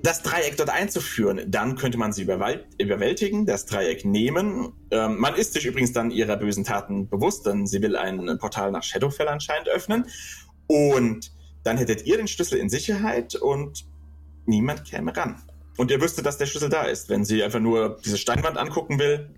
das 0.02 0.22
Dreieck 0.24 0.56
dort 0.58 0.70
einzuführen, 0.70 1.42
dann 1.48 1.76
könnte 1.76 1.98
man 1.98 2.14
sie 2.14 2.24
überwältigen, 2.24 3.46
das 3.46 3.66
Dreieck 3.66 4.06
nehmen. 4.06 4.74
Ähm, 4.92 5.18
man 5.20 5.36
ist 5.36 5.54
sich 5.54 5.66
übrigens 5.66 5.92
dann 5.92 6.12
ihrer 6.12 6.38
bösen 6.38 6.64
Taten 6.64 7.10
bewusst, 7.10 7.46
denn 7.46 7.68
sie 7.68 7.82
will 7.82 7.96
ein 7.96 8.38
Portal 8.40 8.72
nach 8.72 8.84
Shadowfell 8.84 9.28
anscheinend 9.28 9.68
öffnen. 9.70 10.06
Und 10.68 11.32
dann 11.64 11.78
hättet 11.78 12.06
ihr 12.06 12.18
den 12.18 12.28
Schlüssel 12.28 12.60
in 12.60 12.70
Sicherheit 12.70 13.36
und 13.36 13.86
niemand 14.46 14.86
käme 14.86 15.16
ran. 15.16 15.42
Und 15.78 15.92
ihr 15.92 16.02
wüsstet, 16.02 16.26
dass 16.26 16.38
der 16.38 16.46
Schlüssel 16.46 16.70
da 16.70 16.84
ist. 16.84 17.10
Wenn 17.10 17.26
sie 17.26 17.44
einfach 17.44 17.60
nur 17.60 18.00
diese 18.04 18.18
Steinwand 18.18 18.58
angucken 18.58 19.00
will, 19.00 19.34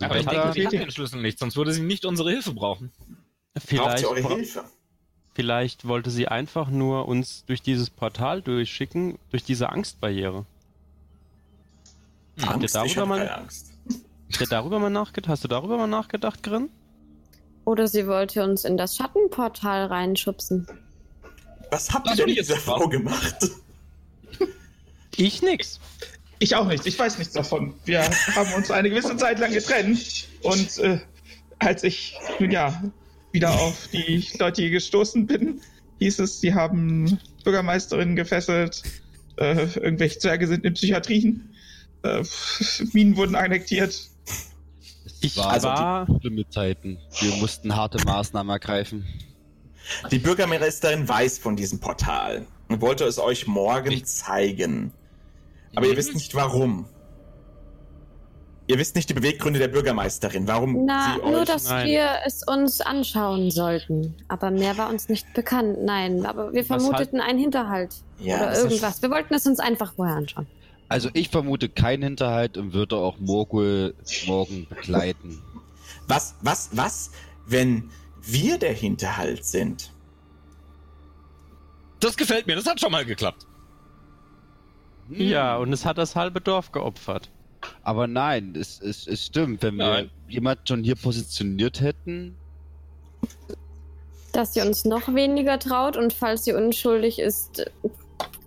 Aber 0.00 0.18
ich 0.18 0.26
denke, 0.26 0.52
sie 0.52 0.66
hat 0.66 0.72
den 0.72 0.90
Schlüssel 0.90 1.20
nicht, 1.20 1.38
sonst 1.38 1.56
würde 1.56 1.72
sie 1.72 1.82
nicht 1.82 2.04
unsere 2.04 2.30
Hilfe 2.30 2.52
brauchen. 2.52 2.92
braucht 3.52 3.66
Vielleicht, 3.66 3.98
sie 3.98 4.06
eure 4.06 4.28
Hilfe. 4.28 4.64
Vielleicht 5.38 5.86
wollte 5.86 6.10
sie 6.10 6.26
einfach 6.26 6.68
nur 6.68 7.06
uns 7.06 7.44
durch 7.46 7.62
dieses 7.62 7.90
Portal 7.90 8.42
durchschicken, 8.42 9.20
durch 9.30 9.44
diese 9.44 9.70
Angstbarriere. 9.70 10.44
Habt 12.42 12.48
ihr 12.48 12.50
Angst, 12.50 12.64
ich 12.64 12.72
darüber 12.72 13.00
habe 13.02 13.08
mal, 13.08 13.18
keine 13.18 13.36
Angst. 13.36 13.70
habt 14.32 14.40
ihr 14.40 14.46
darüber 14.48 14.80
mal 14.80 14.90
nachgedacht? 14.90 15.30
Hast 15.30 15.44
du 15.44 15.48
darüber 15.48 15.78
mal 15.78 15.86
nachgedacht, 15.86 16.42
Grin? 16.42 16.70
Oder 17.64 17.86
sie 17.86 18.08
wollte 18.08 18.42
uns 18.42 18.64
in 18.64 18.76
das 18.76 18.96
Schattenportal 18.96 19.86
reinschubsen. 19.86 20.66
Was 21.70 21.94
habt 21.94 22.08
ihr 22.08 22.16
denn 22.16 22.24
mit 22.24 22.30
ich 22.32 22.36
jetzt 22.38 22.48
dieser 22.48 22.60
Frau 22.60 22.88
gemacht? 22.88 23.36
Ich 25.16 25.42
nix. 25.42 25.80
Ich 26.38 26.54
auch 26.54 26.66
nicht. 26.66 26.86
Ich 26.86 26.96
weiß 26.96 27.18
nichts 27.18 27.34
davon. 27.34 27.74
Wir 27.84 28.02
haben 28.34 28.52
uns 28.54 28.70
eine 28.70 28.88
gewisse 28.88 29.16
Zeit 29.16 29.40
lang 29.40 29.52
getrennt 29.52 30.28
und 30.42 30.78
äh, 30.78 31.00
als 31.58 31.82
ich 31.82 32.16
ja 32.38 32.80
wieder 33.32 33.52
auf 33.52 33.88
die 33.92 34.26
Leute 34.38 34.62
hier 34.62 34.70
gestoßen 34.70 35.26
bin, 35.26 35.60
hieß 35.98 36.18
es, 36.20 36.40
sie 36.40 36.54
haben 36.54 37.18
Bürgermeisterinnen 37.44 38.16
gefesselt, 38.16 38.82
äh, 39.36 39.66
irgendwelche 39.74 40.18
Zwerge 40.18 40.46
sind 40.46 40.64
in 40.64 40.74
Psychiatrien, 40.74 41.50
äh, 42.02 42.22
Minen 42.92 43.16
wurden 43.16 43.34
annektiert. 43.34 44.00
Ich 45.20 45.36
war- 45.36 45.46
war 45.46 45.52
also 45.52 45.68
also 45.68 46.20
schlimme 46.20 46.48
Zeiten. 46.48 46.98
Wir 47.20 47.34
mussten 47.36 47.74
harte 47.74 48.02
Maßnahmen 48.04 48.50
ergreifen. 48.52 49.04
Die 50.10 50.18
Bürgermeisterin 50.18 51.08
weiß 51.08 51.38
von 51.38 51.56
diesem 51.56 51.80
Portal 51.80 52.46
und 52.68 52.80
wollte 52.80 53.04
es 53.04 53.18
euch 53.18 53.46
morgen 53.46 54.04
zeigen. 54.04 54.92
Aber 55.74 55.86
ihr 55.86 55.96
wisst 55.96 56.14
nicht 56.14 56.34
warum. 56.34 56.86
Ihr 58.68 58.78
wisst 58.78 58.94
nicht 58.96 59.08
die 59.08 59.14
Beweggründe 59.14 59.58
der 59.58 59.68
Bürgermeisterin, 59.68 60.46
warum 60.46 60.84
Na, 60.84 61.14
sie 61.14 61.20
nur, 61.30 61.40
euch. 61.40 61.46
dass 61.46 61.70
Nein. 61.70 61.86
wir 61.88 62.10
es 62.26 62.42
uns 62.46 62.82
anschauen 62.82 63.50
sollten. 63.50 64.14
Aber 64.28 64.50
mehr 64.50 64.76
war 64.76 64.90
uns 64.90 65.08
nicht 65.08 65.32
bekannt. 65.32 65.78
Nein, 65.82 66.26
aber 66.26 66.52
wir 66.52 66.62
Was 66.62 66.70
halt- 66.70 66.82
vermuteten 66.82 67.20
einen 67.20 67.38
Hinterhalt. 67.38 67.96
Ja, 68.18 68.36
oder 68.36 68.58
irgendwas. 68.58 69.00
Wir 69.00 69.10
wollten 69.10 69.32
es 69.32 69.46
uns 69.46 69.58
einfach 69.58 69.94
vorher 69.94 70.16
anschauen. 70.16 70.46
Also 70.90 71.08
ich 71.14 71.30
vermute 71.30 71.68
keinen 71.70 72.02
Hinterhalt 72.02 72.58
und 72.58 72.74
würde 72.74 72.96
auch 72.96 73.18
Morgul 73.18 73.94
morgen 74.26 74.66
begleiten. 74.68 75.42
Was, 76.06 76.34
was, 76.42 76.68
was, 76.72 77.10
wenn 77.46 77.90
wir 78.22 78.58
der 78.58 78.72
Hinterhalt 78.74 79.44
sind? 79.46 79.92
Das 82.00 82.16
gefällt 82.18 82.46
mir, 82.46 82.54
das 82.54 82.66
hat 82.66 82.80
schon 82.80 82.92
mal 82.92 83.04
geklappt. 83.04 83.46
Ja, 85.10 85.56
und 85.56 85.72
es 85.72 85.86
hat 85.86 85.96
das 85.96 86.16
halbe 86.16 86.40
Dorf 86.42 86.70
geopfert. 86.70 87.30
Aber 87.88 88.06
nein, 88.06 88.52
es, 88.54 88.82
es, 88.82 89.06
es 89.06 89.24
stimmt. 89.24 89.62
Wenn 89.62 89.76
wir 89.76 89.86
Nein. 89.86 90.10
jemand 90.28 90.68
schon 90.68 90.84
hier 90.84 90.94
positioniert 90.94 91.80
hätten, 91.80 92.36
Dass 94.32 94.52
sie 94.52 94.60
uns 94.60 94.84
noch 94.84 95.14
weniger 95.14 95.58
traut 95.58 95.96
und 95.96 96.12
falls 96.12 96.44
sie 96.44 96.52
unschuldig 96.52 97.18
ist, 97.18 97.64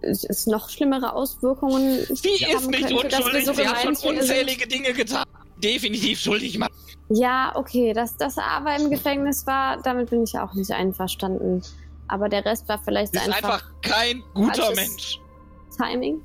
es 0.01 0.25
ist 0.25 0.45
noch 0.45 0.69
schlimmere 0.69 1.15
Auswirkungen. 1.15 2.05
Sie 2.07 2.45
ist 2.53 2.69
nicht 2.69 2.87
könnte, 2.87 3.07
dass 3.07 3.17
wir 3.17 3.25
unschuldig, 3.25 3.45
so 3.47 3.53
sie 3.55 3.67
hat 3.67 3.77
schon 3.77 3.95
gemeinsinn 3.95 3.95
sind. 3.95 4.19
unzählige 4.19 4.67
Dinge 4.67 4.93
getan. 4.93 5.25
Definitiv 5.57 6.19
schuldig 6.19 6.59
machen. 6.59 6.75
Ja, 7.09 7.51
okay, 7.55 7.93
dass 7.93 8.15
das 8.17 8.37
aber 8.37 8.75
im 8.75 8.91
Gefängnis 8.91 9.47
war, 9.47 9.81
damit 9.81 10.11
bin 10.11 10.23
ich 10.23 10.37
auch 10.37 10.53
nicht 10.53 10.69
einverstanden. 10.69 11.63
Aber 12.07 12.29
der 12.29 12.45
Rest 12.45 12.69
war 12.69 12.77
vielleicht 12.77 13.13
Sie 13.13 13.17
ist 13.17 13.25
einfach, 13.25 13.53
einfach 13.53 13.71
kein 13.81 14.21
guter 14.35 14.75
Mensch. 14.75 15.19
Timing. 15.75 16.21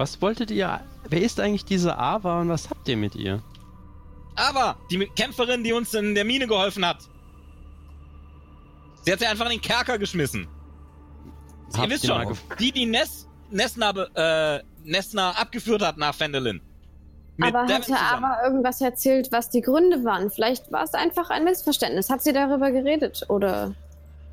Was 0.00 0.22
wolltet 0.22 0.50
ihr? 0.50 0.80
Wer 1.10 1.20
ist 1.20 1.38
eigentlich 1.40 1.66
diese 1.66 1.98
Ava 1.98 2.40
und 2.40 2.48
was 2.48 2.70
habt 2.70 2.88
ihr 2.88 2.96
mit 2.96 3.14
ihr? 3.14 3.42
Aber 4.34 4.78
die 4.90 4.96
Kämpferin, 5.14 5.62
die 5.62 5.74
uns 5.74 5.92
in 5.92 6.14
der 6.14 6.24
Mine 6.24 6.46
geholfen 6.46 6.86
hat, 6.86 7.02
sie 9.02 9.12
hat 9.12 9.18
sie 9.18 9.26
einfach 9.26 9.44
in 9.44 9.50
den 9.50 9.60
Kerker 9.60 9.98
geschmissen. 9.98 10.48
Habt 11.74 11.84
Ihr 11.84 11.90
wisst 11.90 12.06
schon, 12.06 12.34
die, 12.58 12.72
die 12.72 12.86
Ness, 12.86 13.28
Nessna, 13.50 13.90
äh, 14.14 14.62
Nessna 14.84 15.32
abgeführt 15.32 15.82
hat 15.82 15.98
nach 15.98 16.14
Fendelin. 16.14 16.62
Mit 17.36 17.54
aber 17.54 17.66
Devin 17.66 17.74
hatte 17.74 17.86
zusammen. 17.88 18.24
aber 18.24 18.42
irgendwas 18.42 18.80
erzählt, 18.80 19.30
was 19.32 19.50
die 19.50 19.60
Gründe 19.60 20.02
waren. 20.02 20.30
Vielleicht 20.30 20.72
war 20.72 20.82
es 20.82 20.94
einfach 20.94 21.28
ein 21.28 21.44
Missverständnis. 21.44 22.08
Hat 22.08 22.22
sie 22.22 22.32
darüber 22.32 22.70
geredet 22.70 23.26
oder? 23.28 23.74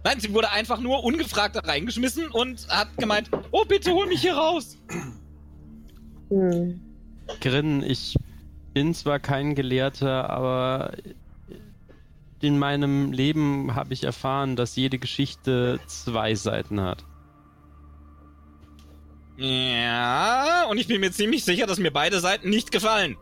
Nein, 0.06 0.22
sie 0.22 0.34
wurde 0.34 0.50
einfach 0.50 0.80
nur 0.80 1.04
ungefragt 1.04 1.58
reingeschmissen 1.68 2.30
und 2.30 2.70
hat 2.70 2.88
gemeint, 2.98 3.30
oh 3.52 3.66
bitte 3.66 3.92
hol 3.92 4.08
mich 4.08 4.22
hier 4.22 4.38
raus. 4.38 4.78
Hm. 6.30 6.80
Grin, 7.42 7.84
ich 7.84 8.16
bin 8.74 8.94
zwar 8.94 9.20
kein 9.20 9.56
Gelehrter, 9.56 10.30
aber 10.30 10.94
in 12.42 12.60
meinem 12.60 13.12
Leben 13.12 13.76
habe 13.76 13.94
ich 13.94 14.04
erfahren, 14.04 14.56
dass 14.56 14.76
jede 14.76 15.00
Geschichte 15.00 15.80
zwei 15.88 16.36
Seiten 16.36 16.82
hat. 16.82 17.04
Ja, 19.38 20.66
und 20.70 20.78
ich 20.78 20.88
bin 20.88 21.00
mir 21.00 21.12
ziemlich 21.12 21.44
sicher, 21.44 21.68
dass 21.68 21.80
mir 21.80 21.92
beide 21.92 22.20
Seiten 22.20 22.50
nicht 22.50 22.72
gefallen. 22.72 23.18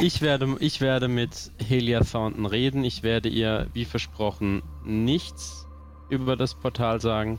Ich 0.00 0.22
werde, 0.22 0.56
ich 0.60 0.80
werde 0.80 1.08
mit 1.08 1.52
Helia 1.58 2.00
Thornton 2.00 2.46
reden. 2.46 2.82
Ich 2.82 3.02
werde 3.02 3.28
ihr, 3.28 3.68
wie 3.72 3.84
versprochen, 3.84 4.62
nichts 4.84 5.66
über 6.08 6.36
das 6.36 6.54
Portal 6.54 7.00
sagen. 7.00 7.38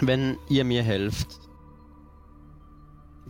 Wenn 0.00 0.38
ihr 0.48 0.64
mir 0.64 0.82
helft, 0.82 1.26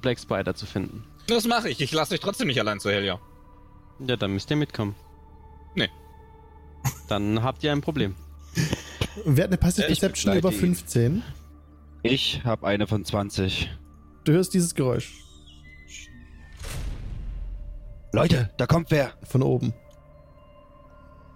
Black 0.00 0.18
Spider 0.18 0.54
zu 0.54 0.66
finden. 0.66 1.04
Das 1.26 1.46
mache 1.46 1.68
ich. 1.68 1.80
Ich 1.80 1.92
lasse 1.92 2.14
euch 2.14 2.20
trotzdem 2.20 2.48
nicht 2.48 2.60
allein 2.60 2.80
zu 2.80 2.90
Helia. 2.90 3.20
Ja, 4.06 4.16
dann 4.16 4.32
müsst 4.32 4.50
ihr 4.50 4.56
mitkommen. 4.56 4.94
Nee. 5.74 5.88
Dann 7.08 7.42
habt 7.42 7.64
ihr 7.64 7.72
ein 7.72 7.80
Problem. 7.80 8.14
Wer 9.24 9.44
hat 9.44 9.50
eine 9.50 9.58
Passive 9.58 9.86
Ich 9.88 10.00
Perception 10.00 10.36
über 10.36 10.52
ihn. 10.52 10.58
15? 10.58 11.22
ich 12.02 12.44
habe 12.44 12.66
eine 12.66 12.86
von 12.86 13.04
20. 13.04 13.70
Du 14.24 14.32
hörst 14.32 14.54
dieses 14.54 14.74
Geräusch 14.74 15.12
Leute, 18.12 18.50
da 18.56 18.66
kommt 18.66 18.90
wer. 18.90 19.12
von 19.24 19.42
oben. 19.42 19.74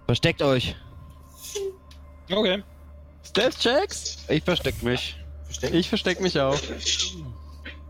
Versteckt 0.05 0.41
euch. 0.41 0.75
Okay. 2.31 2.63
Stealth 3.23 3.59
Checks? 3.59 4.25
Ich 4.27 4.43
versteck 4.43 4.81
mich. 4.81 5.17
Versteckt? 5.53 5.75
Ich 5.75 5.89
versteck 5.89 6.19
mich 6.21 6.39
auch. 6.39 6.59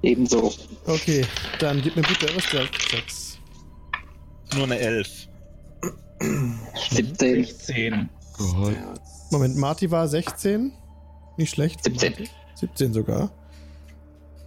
Ebenso. 0.01 0.53
Okay, 0.85 1.25
dann 1.59 1.81
gib 1.81 1.95
mir 1.95 2.01
bitte 2.01 2.27
Stealth-Checks. 2.41 3.37
Nur 4.55 4.65
eine 4.65 4.77
Elf. 4.77 5.27
17. 6.89 7.45
16. 7.45 8.09
Gott. 8.37 8.75
Moment, 9.31 9.55
Marty 9.55 9.89
war 9.89 10.07
16. 10.07 10.73
Nicht 11.37 11.51
schlecht. 11.51 11.83
für 11.83 11.89
17. 11.91 12.11
Marty. 12.11 12.29
17 12.55 12.93
sogar. 12.93 13.31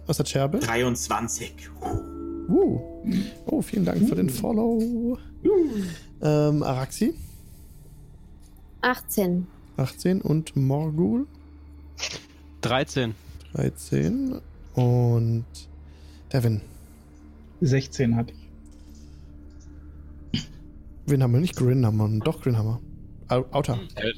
Was 0.05 0.19
hat 0.19 0.29
Scherbe? 0.29 0.59
23. 0.59 1.53
Uh. 1.79 2.79
Oh, 3.45 3.61
vielen 3.61 3.85
Dank 3.85 4.07
für 4.07 4.15
den 4.15 4.29
Follow. 4.29 5.17
Ähm, 6.21 6.63
Araxi, 6.63 7.13
18. 8.81 9.47
18 9.77 10.21
und 10.21 10.55
Morgul, 10.55 11.27
13. 12.61 13.13
13 13.53 14.39
und 14.75 15.45
Devin. 16.31 16.61
16 17.61 18.15
hatte 18.15 18.33
ich. 20.33 20.47
Wen 21.05 21.23
haben 21.23 21.31
wir 21.33 21.39
nicht? 21.39 21.55
Grin 21.55 21.85
haben 21.85 21.97
wir. 21.97 22.19
Doch, 22.23 22.41
Grin 22.41 22.57
haben 22.57 22.67
wir. 22.67 22.81
Au- 23.35 23.45
Outer. 23.51 23.79
Elf. 23.95 24.17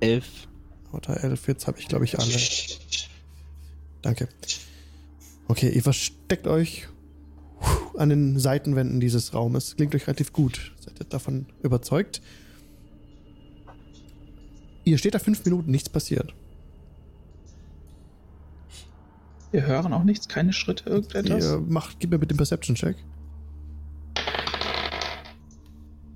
11. 0.00 0.48
Outer 0.92 1.22
11. 1.24 1.48
Jetzt 1.48 1.66
habe 1.66 1.78
ich, 1.78 1.88
glaube 1.88 2.04
ich, 2.04 2.18
alle. 2.18 2.30
Danke. 4.02 4.28
Okay, 5.48 5.70
ihr 5.70 5.82
versteckt 5.82 6.46
euch 6.46 6.86
an 7.96 8.10
den 8.10 8.38
Seitenwänden 8.38 9.00
dieses 9.00 9.32
Raumes. 9.34 9.76
Klingt 9.76 9.94
euch 9.94 10.06
relativ 10.06 10.32
gut. 10.32 10.72
Seid 10.80 11.00
ihr 11.00 11.06
davon 11.06 11.46
überzeugt? 11.62 12.20
Ihr 14.84 14.98
steht 14.98 15.14
da 15.14 15.18
fünf 15.18 15.42
Minuten, 15.46 15.70
nichts 15.70 15.88
passiert. 15.88 16.34
Wir 19.54 19.66
hören 19.66 19.92
auch 19.92 20.02
nichts, 20.02 20.26
keine 20.26 20.52
Schritte, 20.52 20.90
irgendetwas. 20.90 21.44
Ihr 21.44 21.60
macht, 21.60 22.00
gib 22.00 22.10
mir 22.10 22.18
bitte 22.18 22.34
den 22.34 22.38
Perception-Check. 22.38 22.96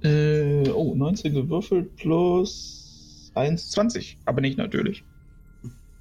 Äh, 0.03 0.69
oh, 0.71 0.97
19 0.97 1.35
gewürfelt 1.35 1.95
plus 1.95 3.31
1, 3.37 3.71
20. 3.71 4.19
Aber 4.25 4.41
nicht 4.41 4.59
natürlich. 4.59 5.05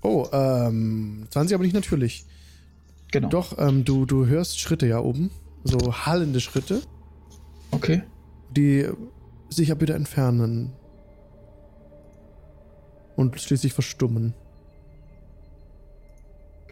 Oh, 0.01 0.26
ähm, 0.31 1.27
20 1.30 1.53
aber 1.53 1.64
nicht 1.64 1.76
natürlich. 1.76 2.26
Genau. 3.11 3.30
Doch, 3.30 3.55
ähm, 3.59 3.85
du, 3.85 4.07
du 4.07 4.26
hörst 4.26 4.59
Schritte 4.59 4.88
ja 4.88 4.99
oben. 4.99 5.30
So 5.64 5.93
hallende 5.93 6.39
Schritte, 6.39 6.81
Okay. 7.69 8.01
die 8.49 8.88
sich 9.49 9.69
aber 9.69 9.81
wieder 9.81 9.93
entfernen. 9.93 10.73
Und 13.15 13.39
schließlich 13.39 13.73
verstummen. 13.73 14.34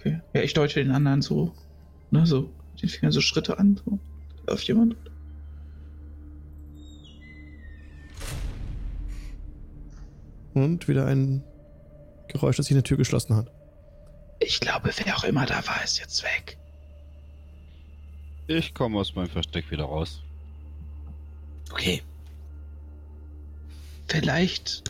Okay. 0.06 0.22
Ja, 0.34 0.42
ich 0.42 0.54
deute 0.54 0.84
den 0.84 0.92
anderen 0.92 1.24
so, 1.24 1.52
ne, 2.12 2.28
so, 2.28 2.52
den 2.80 2.90
Fingern 2.90 3.12
so 3.12 3.22
Schritte 3.22 3.58
an, 3.58 3.82
so. 3.84 4.00
Auf 4.46 4.62
jemand. 4.62 4.96
Und 10.54 10.88
wieder 10.88 11.08
ein 11.08 11.44
Geräusch, 12.28 12.58
das 12.58 12.68
sich 12.68 12.76
eine 12.76 12.84
Tür 12.84 12.98
geschlossen 12.98 13.36
hat. 13.36 13.52
Ich 14.40 14.60
glaube, 14.60 14.92
wer 15.04 15.18
auch 15.18 15.24
immer 15.24 15.46
da 15.46 15.66
war, 15.66 15.84
ist 15.84 16.00
jetzt 16.00 16.24
weg. 16.24 16.58
Ich 18.48 18.76
komme 18.76 19.00
aus 19.00 19.16
meinem 19.16 19.30
Versteck 19.30 19.72
wieder 19.72 19.86
raus. 19.86 20.22
Okay. 21.72 22.04
Vielleicht, 24.08 24.84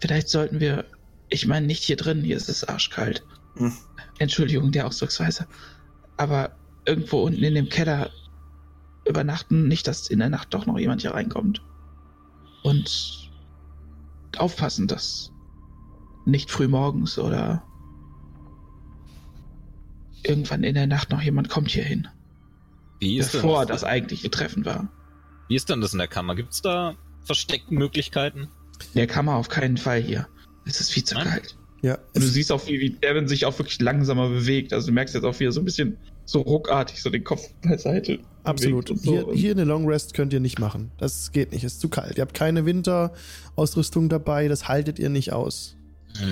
vielleicht 0.00 0.28
sollten 0.28 0.58
wir, 0.58 0.84
ich 1.28 1.46
meine 1.46 1.66
nicht 1.66 1.84
hier 1.84 1.96
drin, 1.96 2.22
hier 2.22 2.36
ist 2.36 2.48
es 2.48 2.64
arschkalt. 2.64 3.22
Hm. 3.56 3.72
Entschuldigung, 4.20 4.70
der 4.70 4.86
Ausdrucksweise. 4.86 5.46
Aber 6.16 6.52
irgendwo 6.84 7.22
unten 7.22 7.42
in 7.42 7.54
dem 7.54 7.68
Keller 7.68 8.10
übernachten. 9.08 9.66
Nicht, 9.66 9.86
dass 9.88 10.08
in 10.08 10.18
der 10.20 10.28
Nacht 10.28 10.54
doch 10.54 10.66
noch 10.66 10.78
jemand 10.78 11.00
hier 11.00 11.12
reinkommt. 11.14 11.62
Und 12.62 13.30
aufpassen, 14.36 14.86
dass 14.86 15.32
nicht 16.26 16.50
früh 16.50 16.68
morgens 16.68 17.18
oder 17.18 17.64
irgendwann 20.22 20.62
in 20.64 20.74
der 20.74 20.86
Nacht 20.86 21.10
noch 21.10 21.22
jemand 21.22 21.48
kommt 21.48 21.70
hier 21.70 21.82
hin. 21.84 22.06
Wie 22.98 23.18
ist, 23.18 23.32
Bevor 23.32 23.60
denn, 23.64 23.72
das 23.72 23.84
eigentliche 23.84 24.30
Treffen 24.30 24.66
war. 24.66 24.88
wie 25.48 25.56
ist 25.56 25.70
denn 25.70 25.80
das 25.80 25.92
in 25.94 25.98
der 25.98 26.08
Kammer? 26.08 26.34
Gibt 26.34 26.52
es 26.52 26.60
da 26.60 26.94
versteckte 27.24 27.72
Möglichkeiten? 27.72 28.48
Der 28.94 29.06
Kammer 29.06 29.36
auf 29.36 29.48
keinen 29.48 29.78
Fall 29.78 30.00
hier. 30.02 30.28
Es 30.66 30.80
ist 30.80 30.90
viel 30.90 31.04
zu 31.04 31.14
Nein? 31.14 31.26
kalt. 31.28 31.56
Ja, 31.82 31.98
Und 32.14 32.22
du 32.22 32.26
siehst 32.28 32.52
auch, 32.52 32.66
wie, 32.66 32.78
wie 32.80 32.90
Devin 32.90 33.26
sich 33.26 33.46
auch 33.46 33.58
wirklich 33.58 33.80
langsamer 33.80 34.28
bewegt. 34.28 34.72
Also 34.72 34.88
du 34.88 34.92
merkst 34.92 35.14
jetzt 35.14 35.24
auch, 35.24 35.38
wie 35.40 35.44
er 35.44 35.52
so 35.52 35.60
ein 35.60 35.64
bisschen 35.64 35.96
so 36.26 36.40
ruckartig 36.42 37.02
so 37.02 37.10
den 37.10 37.24
Kopf 37.24 37.48
beiseite. 37.62 38.18
absolut. 38.44 38.90
und 38.90 39.00
so. 39.00 39.12
Hier, 39.12 39.34
hier 39.34 39.50
eine 39.52 39.64
Long 39.64 39.86
Rest 39.86 40.14
könnt 40.14 40.32
ihr 40.32 40.40
nicht 40.40 40.58
machen. 40.58 40.90
Das 40.98 41.32
geht 41.32 41.52
nicht, 41.52 41.64
es 41.64 41.74
ist 41.74 41.80
zu 41.80 41.88
kalt. 41.88 42.18
Ihr 42.18 42.22
habt 42.22 42.34
keine 42.34 42.66
Winterausrüstung 42.66 44.08
dabei, 44.08 44.48
das 44.48 44.68
haltet 44.68 44.98
ihr 44.98 45.08
nicht 45.08 45.32
aus. 45.32 45.76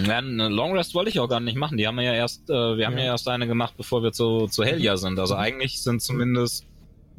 Ja, 0.07 0.19
eine 0.19 0.49
Long 0.49 0.77
Rest 0.77 0.95
wollte 0.95 1.11
ich 1.11 1.21
auch 1.21 1.29
gar 1.29 1.41
nicht 1.41 1.57
machen. 1.57 1.79
Die 1.79 1.87
haben 1.87 1.97
wir 1.97 2.03
ja 2.03 2.15
erst, 2.15 2.51
äh, 2.51 2.53
wir 2.53 2.87
haben 2.87 2.99
ja. 2.99 3.05
Ja. 3.05 3.13
erst 3.13 3.29
eine 3.29 3.47
gemacht, 3.47 3.75
bevor 3.77 4.03
wir 4.03 4.13
zu, 4.13 4.47
zu 4.49 4.65
Helja 4.65 4.97
sind. 4.97 5.19
Also 5.19 5.35
eigentlich 5.37 5.81
sind 5.83 6.03
zumindest 6.03 6.67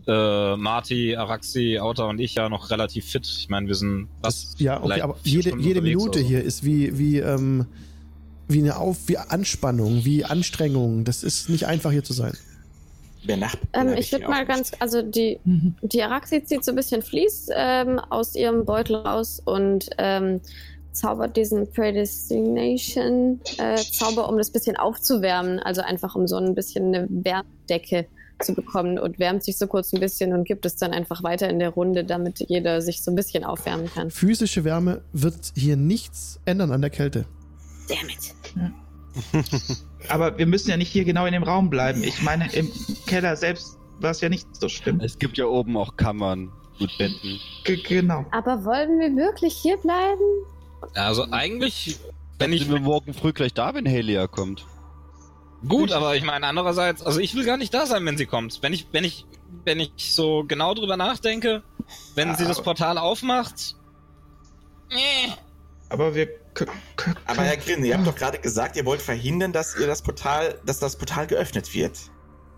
äh, 0.08 0.56
Marty, 0.58 1.16
Araxi, 1.16 1.80
Auta 1.80 2.06
und 2.06 2.20
ich 2.20 2.36
ja 2.36 2.50
noch 2.50 2.70
relativ 2.70 3.06
fit. 3.06 3.26
Ich 3.26 3.50
meine, 3.50 3.68
wir 3.68 3.76
sind 3.76 4.08
was. 4.22 4.56
Ja, 4.58 4.84
okay, 4.84 5.02
aber 5.02 5.18
jede, 5.24 5.58
jede 5.58 5.82
Minute 5.82 6.20
oder 6.20 6.20
so. 6.20 6.26
hier 6.26 6.44
ist 6.44 6.64
wie, 6.66 6.98
wie, 6.98 7.20
ähm, 7.20 7.66
wie 8.50 8.60
eine 8.60 8.78
Auf, 8.78 8.98
wie 9.08 9.18
Anspannung, 9.18 10.04
wie 10.04 10.26
Anstrengung. 10.26 11.06
Das 11.06 11.24
ist 11.24 11.50
nicht 11.50 11.68
einfach 11.68 11.92
hier 11.92 12.04
zu 12.04 12.14
sein. 12.14 12.34
Ähm, 13.74 13.94
ich 13.98 14.12
würde 14.12 14.28
mal 14.28 14.46
ganz, 14.46 14.72
also 14.80 15.02
die, 15.02 15.40
Mhm. 15.44 15.76
die 15.82 16.02
Araxi 16.02 16.44
zieht 16.44 16.64
so 16.64 16.72
ein 16.72 16.76
bisschen 16.76 17.02
Vlies 17.02 17.48
ähm, 17.54 18.00
aus 18.00 18.36
ihrem 18.36 18.66
Beutel 18.66 18.96
raus 18.96 19.42
und 19.44 19.90
ähm, 19.98 20.42
zaubert 20.94 21.38
diesen 21.38 21.72
Predestination 21.72 23.40
äh, 23.58 23.76
Zauber, 23.76 24.30
um 24.30 24.38
das 24.38 24.50
bisschen 24.50 24.78
aufzuwärmen. 24.78 25.60
Also 25.60 25.82
einfach 25.82 26.16
um 26.16 26.28
so 26.28 26.38
ein 26.38 26.56
bisschen 26.56 26.96
eine 26.96 27.08
Wärmdecke 27.10 28.08
zu 28.42 28.54
bekommen 28.54 28.98
und 28.98 29.20
wärmt 29.20 29.44
sich 29.44 29.58
so 29.58 29.68
kurz 29.68 29.92
ein 29.94 30.00
bisschen 30.00 30.34
und 30.34 30.46
gibt 30.46 30.66
es 30.66 30.78
dann 30.78 30.92
einfach 30.94 31.22
weiter 31.22 31.50
in 31.50 31.60
der 31.60 31.70
Runde, 31.70 32.06
damit 32.06 32.40
jeder 32.48 32.82
sich 32.82 33.04
so 33.04 33.12
ein 33.12 33.16
bisschen 33.16 33.44
aufwärmen 33.44 33.90
kann. 33.94 34.10
Physische 34.12 34.64
Wärme 34.64 35.02
wird 35.12 35.36
hier 35.56 35.76
nichts 35.76 36.40
ändern 36.46 36.72
an 36.72 36.80
der 36.82 36.90
Kälte. 36.90 37.26
Damn 37.90 38.10
it. 38.10 38.36
Aber 40.08 40.38
wir 40.38 40.46
müssen 40.46 40.70
ja 40.70 40.78
nicht 40.78 40.92
hier 40.92 41.04
genau 41.04 41.26
in 41.26 41.34
dem 41.34 41.44
Raum 41.44 41.70
bleiben. 41.70 42.04
Ich 42.04 42.22
meine, 42.22 42.52
im 42.54 42.72
Keller 43.06 43.36
selbst 43.36 43.78
war 44.00 44.12
es 44.12 44.22
ja 44.22 44.30
nicht 44.30 44.48
so 44.56 44.70
schlimm. 44.70 45.00
Es 45.02 45.18
gibt 45.20 45.38
ja 45.38 45.46
oben 45.46 45.76
auch 45.78 45.98
Kammern 45.98 46.52
mit 46.80 46.96
Betten. 46.98 47.40
G 47.66 47.78
genau. 47.78 48.26
Aber 48.32 48.64
wollen 48.64 49.00
wir 49.00 49.16
wirklich 49.16 49.54
hier 49.56 49.78
bleiben? 49.78 50.24
Also 50.94 51.26
eigentlich, 51.32 51.98
wenn 52.38 52.54
ich 52.54 52.70
wir 52.70 52.80
morgen 52.80 53.14
früh 53.14 53.34
gleich 53.34 53.54
da, 53.54 53.74
wenn 53.74 53.86
Helia 53.86 54.28
kommt. 54.28 54.66
Gut, 55.68 55.92
aber 55.92 56.16
ich 56.16 56.24
meine 56.24 56.48
andererseits, 56.48 57.02
also 57.02 57.20
ich 57.20 57.36
will 57.36 57.44
gar 57.44 57.58
nicht 57.58 57.74
da 57.74 57.86
sein, 57.86 58.06
wenn 58.06 58.18
sie 58.18 58.26
kommt. 58.26 58.60
Wenn 58.62 58.72
ich, 58.72 58.88
wenn 58.94 59.04
ich, 59.04 59.26
wenn 59.66 59.82
ich 59.82 59.92
so 60.14 60.46
genau 60.48 60.74
drüber 60.74 60.96
nachdenke, 60.96 61.64
wenn 62.16 62.34
sie 62.36 62.46
das 62.46 62.58
Aber- 62.60 62.66
Portal 62.66 62.98
aufmacht. 62.98 63.76
Nee. 64.90 65.34
Aber 65.90 66.16
wir. 66.16 66.30
Aber 67.26 67.42
Herr 67.42 67.58
Grin, 67.58 67.84
ihr 67.84 67.96
habt 67.98 68.06
doch 68.06 68.16
gerade 68.16 68.38
gesagt, 68.40 68.76
ihr 68.76 68.86
wollt 68.86 69.02
verhindern, 69.02 69.54
dass 69.54 69.76
ihr 69.76 69.88
das 69.88 70.02
Portal, 70.02 70.60
dass 70.66 70.80
das 70.80 70.98
Portal 70.98 71.26
geöffnet 71.28 71.74
wird. 71.74 71.98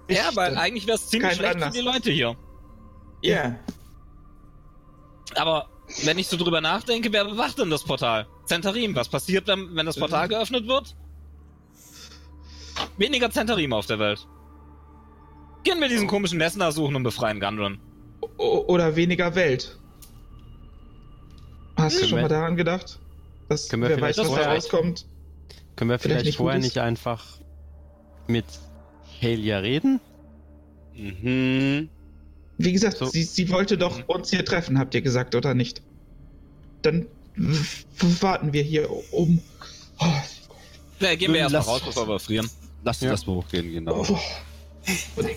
Ja, 0.10 0.30
weil 0.36 0.58
eigentlich 0.58 0.88
wäre 0.88 0.98
es 0.98 1.08
ziemlich 1.10 1.34
schlecht 1.36 1.56
Anlass. 1.56 1.76
für 1.76 1.82
die 1.82 1.88
Leute 1.88 2.12
hier. 2.12 2.36
Ja. 3.22 3.56
Aber 5.36 5.68
wenn 6.04 6.18
ich 6.20 6.28
so 6.28 6.36
drüber 6.38 6.60
nachdenke, 6.62 7.14
wer 7.14 7.26
bewacht 7.26 7.58
denn 7.60 7.70
das 7.70 7.84
Portal? 7.84 8.28
Zentarim, 8.46 8.96
was 8.96 9.08
passiert, 9.08 9.48
wenn, 9.48 9.76
wenn 9.76 9.86
das 9.86 9.98
Portal 9.98 10.28
geöffnet 10.28 10.68
wird? 10.68 10.96
Weniger 12.98 13.30
Zentarim 13.32 13.72
auf 13.74 13.86
der 13.86 14.00
Welt. 14.00 14.28
Gehen 15.64 15.80
wir 15.80 15.88
diesen 15.88 16.08
komischen 16.08 16.38
Messner 16.38 16.72
suchen 16.72 16.96
und 16.96 17.04
befreien 17.04 17.40
Gundren. 17.40 17.80
O- 18.38 18.66
Oder 18.68 18.96
weniger 18.96 19.36
Welt. 19.36 19.78
Hast 21.78 21.96
du 21.96 22.00
Können 22.00 22.10
schon 22.10 22.22
mal 22.22 22.28
daran 22.28 22.56
gedacht? 22.58 23.00
Dass 23.52 23.68
Können 23.68 23.84
wir 23.84 23.90
wer 23.90 24.00
weiß, 24.00 24.16
vielleicht 24.16 24.32
was 24.32 24.40
da 24.44 24.54
rauskommt? 24.54 25.06
Können 25.76 25.90
wir 25.92 26.00
Vielleicht 26.00 26.04
vielleicht, 26.22 26.26
nicht 26.28 26.38
vorher 26.38 26.60
nicht 26.60 26.78
einfach 26.78 27.26
mit 28.28 28.46
Helia 29.20 29.58
reden? 29.60 30.00
Mhm. 30.96 31.90
Wie 32.58 32.72
gesagt, 32.72 32.98
So. 32.98 33.08
sie, 33.08 33.24
sie 33.24 33.50
wollte 33.50 33.78
doch 33.78 33.98
Mhm. 33.98 34.04
uns 34.08 34.30
hier 34.30 34.46
treffen, 34.46 34.80
habt 34.80 34.96
ihr 34.96 35.02
gesagt, 35.02 35.36
oder 35.36 35.54
nicht? 35.54 35.82
Dann 36.82 37.08
warten 38.22 38.54
wir 38.54 38.64
hier 38.64 38.90
um. 39.14 39.42
Oh, 40.00 40.06
Ja, 41.02 41.14
gehen 41.16 41.34
wir 41.34 41.42
erstmal 41.42 41.62
raus, 41.64 41.82
bevor 41.86 42.08
wir 42.08 42.20
frieren. 42.20 42.50
Lass 42.86 42.98
uns 43.02 43.04
Ja. 43.06 43.12
das 43.12 43.28
mal 43.28 43.36
hochgehen, 43.36 43.70
genau. 43.74 44.06
oh. 44.08 44.20
Und, 45.18 45.28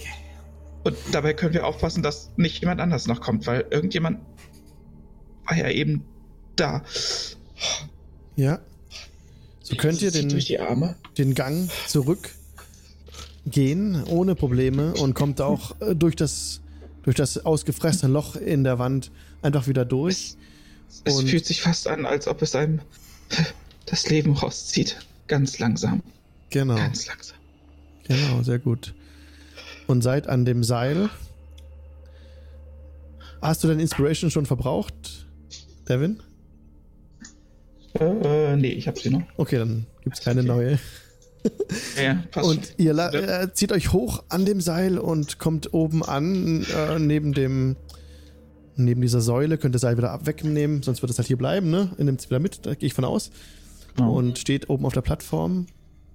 und 0.85 0.97
dabei 1.11 1.33
können 1.35 1.53
wir 1.53 1.67
aufpassen, 1.67 2.03
dass 2.05 2.31
nicht 2.37 2.61
jemand 2.61 2.81
anders 2.81 3.09
noch 3.09 3.21
kommt, 3.21 3.47
weil 3.49 3.67
irgendjemand 3.71 4.21
war 5.47 5.57
ja 5.57 5.69
eben 5.69 6.05
da. 6.55 6.85
Ja. 8.37 8.59
So 9.63 9.77
könnt 9.77 10.03
ihr 10.03 10.11
den, 10.11 10.29
den 11.17 11.35
Gang 11.35 11.71
zurück 11.87 12.31
gehen 13.47 14.03
ohne 14.05 14.35
Probleme 14.35 14.95
und 14.95 15.15
kommt 15.15 15.41
auch 15.41 15.79
äh, 15.81 15.95
durch 15.95 16.17
das 16.17 16.61
durch 17.03 17.17
das 17.17 17.45
ausgefressene 17.45 18.11
Loch 18.13 18.37
in 18.37 18.65
der 18.65 18.79
Wand 18.79 19.11
einfach 19.43 19.67
wieder 19.67 19.85
durch. 19.85 20.37
Es 21.05 21.15
Und- 21.17 21.29
fühlt 21.29 21.45
sich 21.45 21.61
fast 21.61 21.87
an, 21.87 22.07
als 22.07 22.27
ob 22.27 22.41
es 22.41 22.55
einem 22.55 22.81
das 23.87 24.09
Leben 24.09 24.33
rauszieht. 24.33 24.97
Ganz 25.27 25.59
langsam. 25.59 26.03
Genau, 26.51 26.77
Ganz 26.77 27.07
langsam. 27.07 27.37
genau, 28.07 28.43
sehr 28.43 28.59
gut. 28.59 28.95
Und 29.87 30.03
seid 30.03 30.27
an 30.29 30.45
dem 30.47 30.65
Seil. 30.65 31.11
Hast 33.43 33.63
du 33.63 33.69
deine 33.69 33.83
Inspiration 33.83 34.31
schon 34.31 34.47
verbraucht, 34.47 35.27
Devin? 35.89 36.21
Äh, 37.99 38.57
nee, 38.57 38.69
ich 38.73 38.89
hab 38.89 38.99
sie 38.99 39.11
noch. 39.11 39.23
Okay, 39.37 39.59
dann 39.59 39.87
gibt 40.03 40.17
es 40.19 40.23
keine 40.25 40.43
neue. 40.43 40.79
Ja, 42.03 42.23
passt 42.31 42.47
schon. 42.47 42.57
Und 42.59 42.75
ihr 42.79 42.93
la- 42.95 43.13
äh, 43.13 43.53
zieht 43.53 43.71
euch 43.73 43.93
hoch 43.93 44.25
an 44.31 44.47
dem 44.47 44.61
Seil 44.61 44.99
und 44.99 45.39
kommt 45.39 45.75
oben 45.75 46.03
an, 46.03 46.65
äh, 46.65 46.99
neben 46.99 47.33
dem, 47.35 47.77
neben 48.77 49.03
dieser 49.03 49.21
Säule, 49.21 49.59
könnt 49.59 49.73
ihr 49.73 49.77
das 49.77 49.83
Seil 49.83 49.97
wieder 49.99 50.11
ab 50.11 50.27
wegnehmen, 50.27 50.83
sonst 50.83 51.03
wird 51.03 51.11
es 51.11 51.19
halt 51.19 51.29
hier 51.29 51.37
bleiben, 51.39 51.71
ne? 51.71 51.91
Ihr 51.99 52.05
nehmt 52.05 52.21
es 52.21 52.31
wieder 52.31 52.39
mit, 52.41 52.65
da 52.67 52.75
gehe 52.75 52.87
ich 52.87 52.95
von 52.95 53.05
aus. 53.05 53.31
Genau. 53.97 54.15
Und 54.15 54.39
steht 54.39 54.71
oben 54.71 54.87
auf 54.87 54.95
der 54.95 55.03
Plattform. 55.03 55.67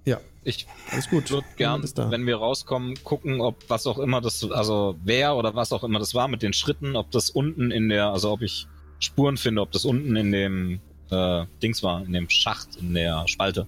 Ja, 0.04 0.18
Ich 0.44 0.66
alles 0.90 1.08
gut. 1.08 1.30
würde 1.30 1.46
gern, 1.56 1.82
wenn 2.10 2.26
wir 2.26 2.36
rauskommen, 2.36 2.94
gucken, 3.04 3.40
ob 3.40 3.56
was 3.68 3.86
auch 3.86 3.98
immer 3.98 4.20
das, 4.20 4.44
also 4.50 4.96
wer 5.04 5.36
oder 5.36 5.54
was 5.54 5.72
auch 5.72 5.84
immer 5.84 5.98
das 5.98 6.12
war 6.14 6.26
mit 6.28 6.42
den 6.42 6.52
Schritten, 6.52 6.96
ob 6.96 7.10
das 7.12 7.30
unten 7.30 7.70
in 7.70 7.88
der, 7.88 8.06
also 8.08 8.32
ob 8.32 8.42
ich 8.42 8.66
Spuren 8.98 9.36
finde, 9.36 9.62
ob 9.62 9.70
das 9.72 9.84
unten 9.86 10.16
in 10.16 10.32
dem 10.32 10.80
äh, 11.10 11.44
Dings 11.62 11.82
war, 11.82 12.04
in 12.04 12.12
dem 12.12 12.28
Schacht, 12.30 12.76
in 12.80 12.94
der 12.94 13.24
Spalte. 13.26 13.66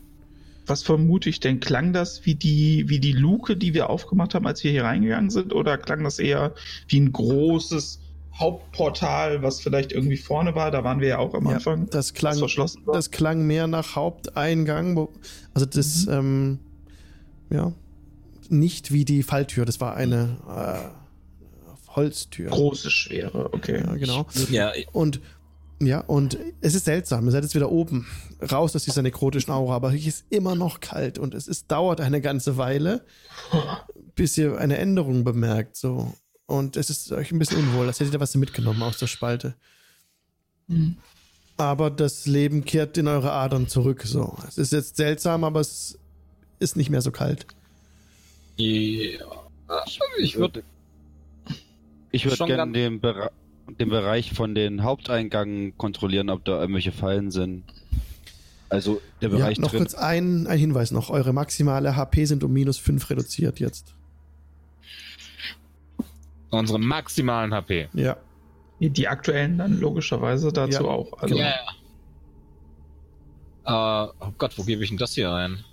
Was 0.66 0.82
vermute 0.84 1.28
ich 1.28 1.40
denn? 1.40 1.58
Klang 1.60 1.92
das 1.92 2.24
wie 2.24 2.34
die, 2.36 2.88
wie 2.88 3.00
die 3.00 3.12
Luke, 3.12 3.56
die 3.56 3.74
wir 3.74 3.90
aufgemacht 3.90 4.34
haben, 4.34 4.46
als 4.46 4.62
wir 4.62 4.70
hier 4.70 4.84
reingegangen 4.84 5.28
sind? 5.30 5.52
Oder 5.52 5.76
klang 5.76 6.04
das 6.04 6.18
eher 6.20 6.54
wie 6.88 7.00
ein 7.00 7.12
großes 7.12 7.98
Hauptportal, 8.34 9.42
was 9.42 9.60
vielleicht 9.60 9.92
irgendwie 9.92 10.16
vorne 10.16 10.54
war? 10.54 10.70
Da 10.70 10.84
waren 10.84 11.00
wir 11.00 11.08
ja 11.08 11.18
auch 11.18 11.34
am 11.34 11.46
Ja, 11.46 11.54
Anfang. 11.56 11.90
das 11.90 12.14
klang, 12.14 12.38
verschlossen 12.38 12.86
war. 12.86 12.94
das 12.94 13.10
klang 13.10 13.46
mehr 13.46 13.66
nach 13.66 13.96
Haupteingang. 13.96 14.96
Wo, 14.96 15.08
also 15.52 15.66
das, 15.66 16.06
ähm, 16.06 16.60
ja, 17.50 17.72
nicht 18.48 18.92
wie 18.92 19.04
die 19.04 19.22
Falltür. 19.24 19.64
Das 19.64 19.80
war 19.80 19.96
eine 19.96 20.36
äh, 20.48 21.88
Holztür. 21.96 22.50
Große, 22.50 22.90
schwere, 22.90 23.52
okay. 23.52 23.82
Ja, 23.84 23.94
genau. 23.96 24.26
Ja, 24.50 24.72
Und 24.92 25.20
ja, 25.86 26.00
und 26.00 26.38
es 26.60 26.74
ist 26.74 26.84
seltsam. 26.84 27.24
Ihr 27.26 27.32
seid 27.32 27.42
jetzt 27.42 27.54
wieder 27.54 27.70
oben, 27.70 28.06
raus 28.50 28.74
aus 28.74 28.84
dieser 28.84 29.02
nekrotischen 29.02 29.52
Aura, 29.52 29.74
aber 29.74 29.90
hier 29.90 30.08
ist 30.08 30.24
immer 30.30 30.54
noch 30.54 30.80
kalt 30.80 31.18
und 31.18 31.34
es 31.34 31.48
ist, 31.48 31.70
dauert 31.70 32.00
eine 32.00 32.20
ganze 32.20 32.56
Weile, 32.56 33.04
bis 34.14 34.36
ihr 34.38 34.58
eine 34.58 34.78
Änderung 34.78 35.24
bemerkt. 35.24 35.76
So. 35.76 36.12
Und 36.46 36.76
es 36.76 36.90
ist 36.90 37.12
euch 37.12 37.32
ein 37.32 37.38
bisschen 37.38 37.58
unwohl, 37.58 37.86
als 37.86 38.00
hättet 38.00 38.14
ihr 38.14 38.20
was 38.20 38.34
mitgenommen 38.34 38.82
aus 38.82 38.98
der 38.98 39.06
Spalte. 39.06 39.54
Hm. 40.68 40.96
Aber 41.56 41.90
das 41.90 42.26
Leben 42.26 42.64
kehrt 42.64 42.96
in 42.98 43.08
eure 43.08 43.32
Adern 43.32 43.68
zurück. 43.68 44.02
So. 44.04 44.36
Es 44.48 44.58
ist 44.58 44.72
jetzt 44.72 44.96
seltsam, 44.96 45.44
aber 45.44 45.60
es 45.60 45.98
ist 46.58 46.76
nicht 46.76 46.90
mehr 46.90 47.02
so 47.02 47.10
kalt. 47.10 47.46
ja. 48.56 49.84
Ich 50.18 50.36
würde 50.36 50.62
Ich 52.10 52.24
würde 52.24 52.36
Schon 52.36 52.48
gerne 52.48 52.72
den, 52.72 53.00
Bere 53.00 53.30
den 53.78 53.88
Bereich 53.88 54.32
von 54.32 54.54
den 54.54 54.82
Haupteingang 54.82 55.76
kontrollieren, 55.76 56.30
ob 56.30 56.44
da 56.44 56.60
irgendwelche 56.60 56.92
Fallen 56.92 57.30
sind. 57.30 57.64
Also 58.68 59.00
der 59.20 59.28
Ja, 59.30 59.36
Bereich 59.36 59.58
noch 59.58 59.70
drin. 59.70 59.80
kurz 59.80 59.94
ein, 59.94 60.46
ein 60.46 60.58
Hinweis 60.58 60.90
noch. 60.92 61.10
Eure 61.10 61.32
maximale 61.32 61.94
HP 61.96 62.24
sind 62.24 62.42
um 62.44 62.52
minus 62.52 62.78
5 62.78 63.10
reduziert 63.10 63.60
jetzt. 63.60 63.94
Unsere 66.50 66.78
maximalen 66.78 67.52
HP. 67.54 67.88
Ja. 67.94 68.16
Die, 68.80 69.06
aktuellen 69.08 69.58
dann 69.58 69.78
logischerweise 69.78 70.52
dazu 70.52 70.82
Ja, 70.84 70.88
auch. 70.90 71.12
Also, 71.18 71.34
genau. 71.36 71.46
ja. 73.66 74.04
Äh, 74.06 74.12
oh 74.20 74.32
Gott, 74.38 74.58
wo 74.58 74.64
gebe 74.64 74.82
ich 74.82 74.88
denn 74.90 74.98
das 74.98 75.14
hier 75.14 75.32
ein? 75.32 75.64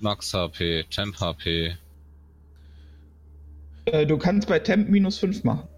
Max 0.00 0.32
HP, 0.32 0.84
Temp 0.90 1.18
HP. 1.20 1.76
äh, 3.86 4.06
du 4.06 4.16
kannst 4.18 4.48
bei 4.48 4.58
Temp 4.60 4.88
minus 4.88 5.18
5 5.18 5.44
machen. 5.44 5.68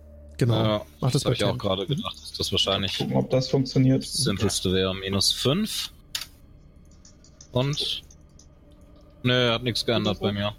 Genau. 0.46 0.62
Ja, 0.64 0.86
Mach 1.00 1.10
das 1.12 1.22
das 1.22 1.24
habe 1.26 1.34
ich 1.34 1.44
auch 1.44 1.56
gerade 1.56 1.86
gedacht, 1.86 2.16
dass 2.20 2.32
das 2.32 2.50
wahrscheinlich 2.50 2.98
Gucken, 2.98 3.16
ob 3.16 3.30
das 3.30 3.48
funktioniert. 3.48 4.02
das 4.02 4.12
simpelste 4.14 4.72
wäre. 4.72 4.94
Minus 4.94 5.30
5. 5.32 5.92
Und. 7.52 8.02
Nö, 9.22 9.50
hat 9.52 9.62
nichts 9.62 9.86
geändert 9.86 10.18
bei 10.20 10.32
mir. 10.32 10.52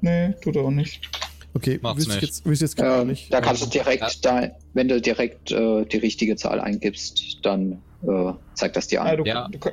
Nee, 0.00 0.32
tut 0.42 0.56
er 0.56 0.62
auch 0.64 0.70
nicht. 0.70 1.08
Okay, 1.54 1.78
Macht's 1.82 2.06
nicht. 2.06 2.22
jetzt, 2.22 2.46
jetzt 2.46 2.76
gar 2.76 3.02
Ähm, 3.02 3.08
nicht. 3.08 3.32
da 3.32 3.40
kannst 3.40 3.62
du 3.62 3.66
direkt, 3.66 4.24
da, 4.24 4.50
wenn 4.72 4.88
du 4.88 5.00
direkt 5.00 5.50
äh, 5.52 5.84
die 5.84 5.98
richtige 5.98 6.34
Zahl 6.36 6.60
eingibst, 6.60 7.38
dann 7.44 7.80
äh, 8.02 8.32
zeigt 8.54 8.76
das 8.76 8.88
dir 8.88 9.02
an. 9.02 9.16
du, 9.18 9.24
Ja. 9.24 9.48
du 9.48 9.58
ka- 9.58 9.70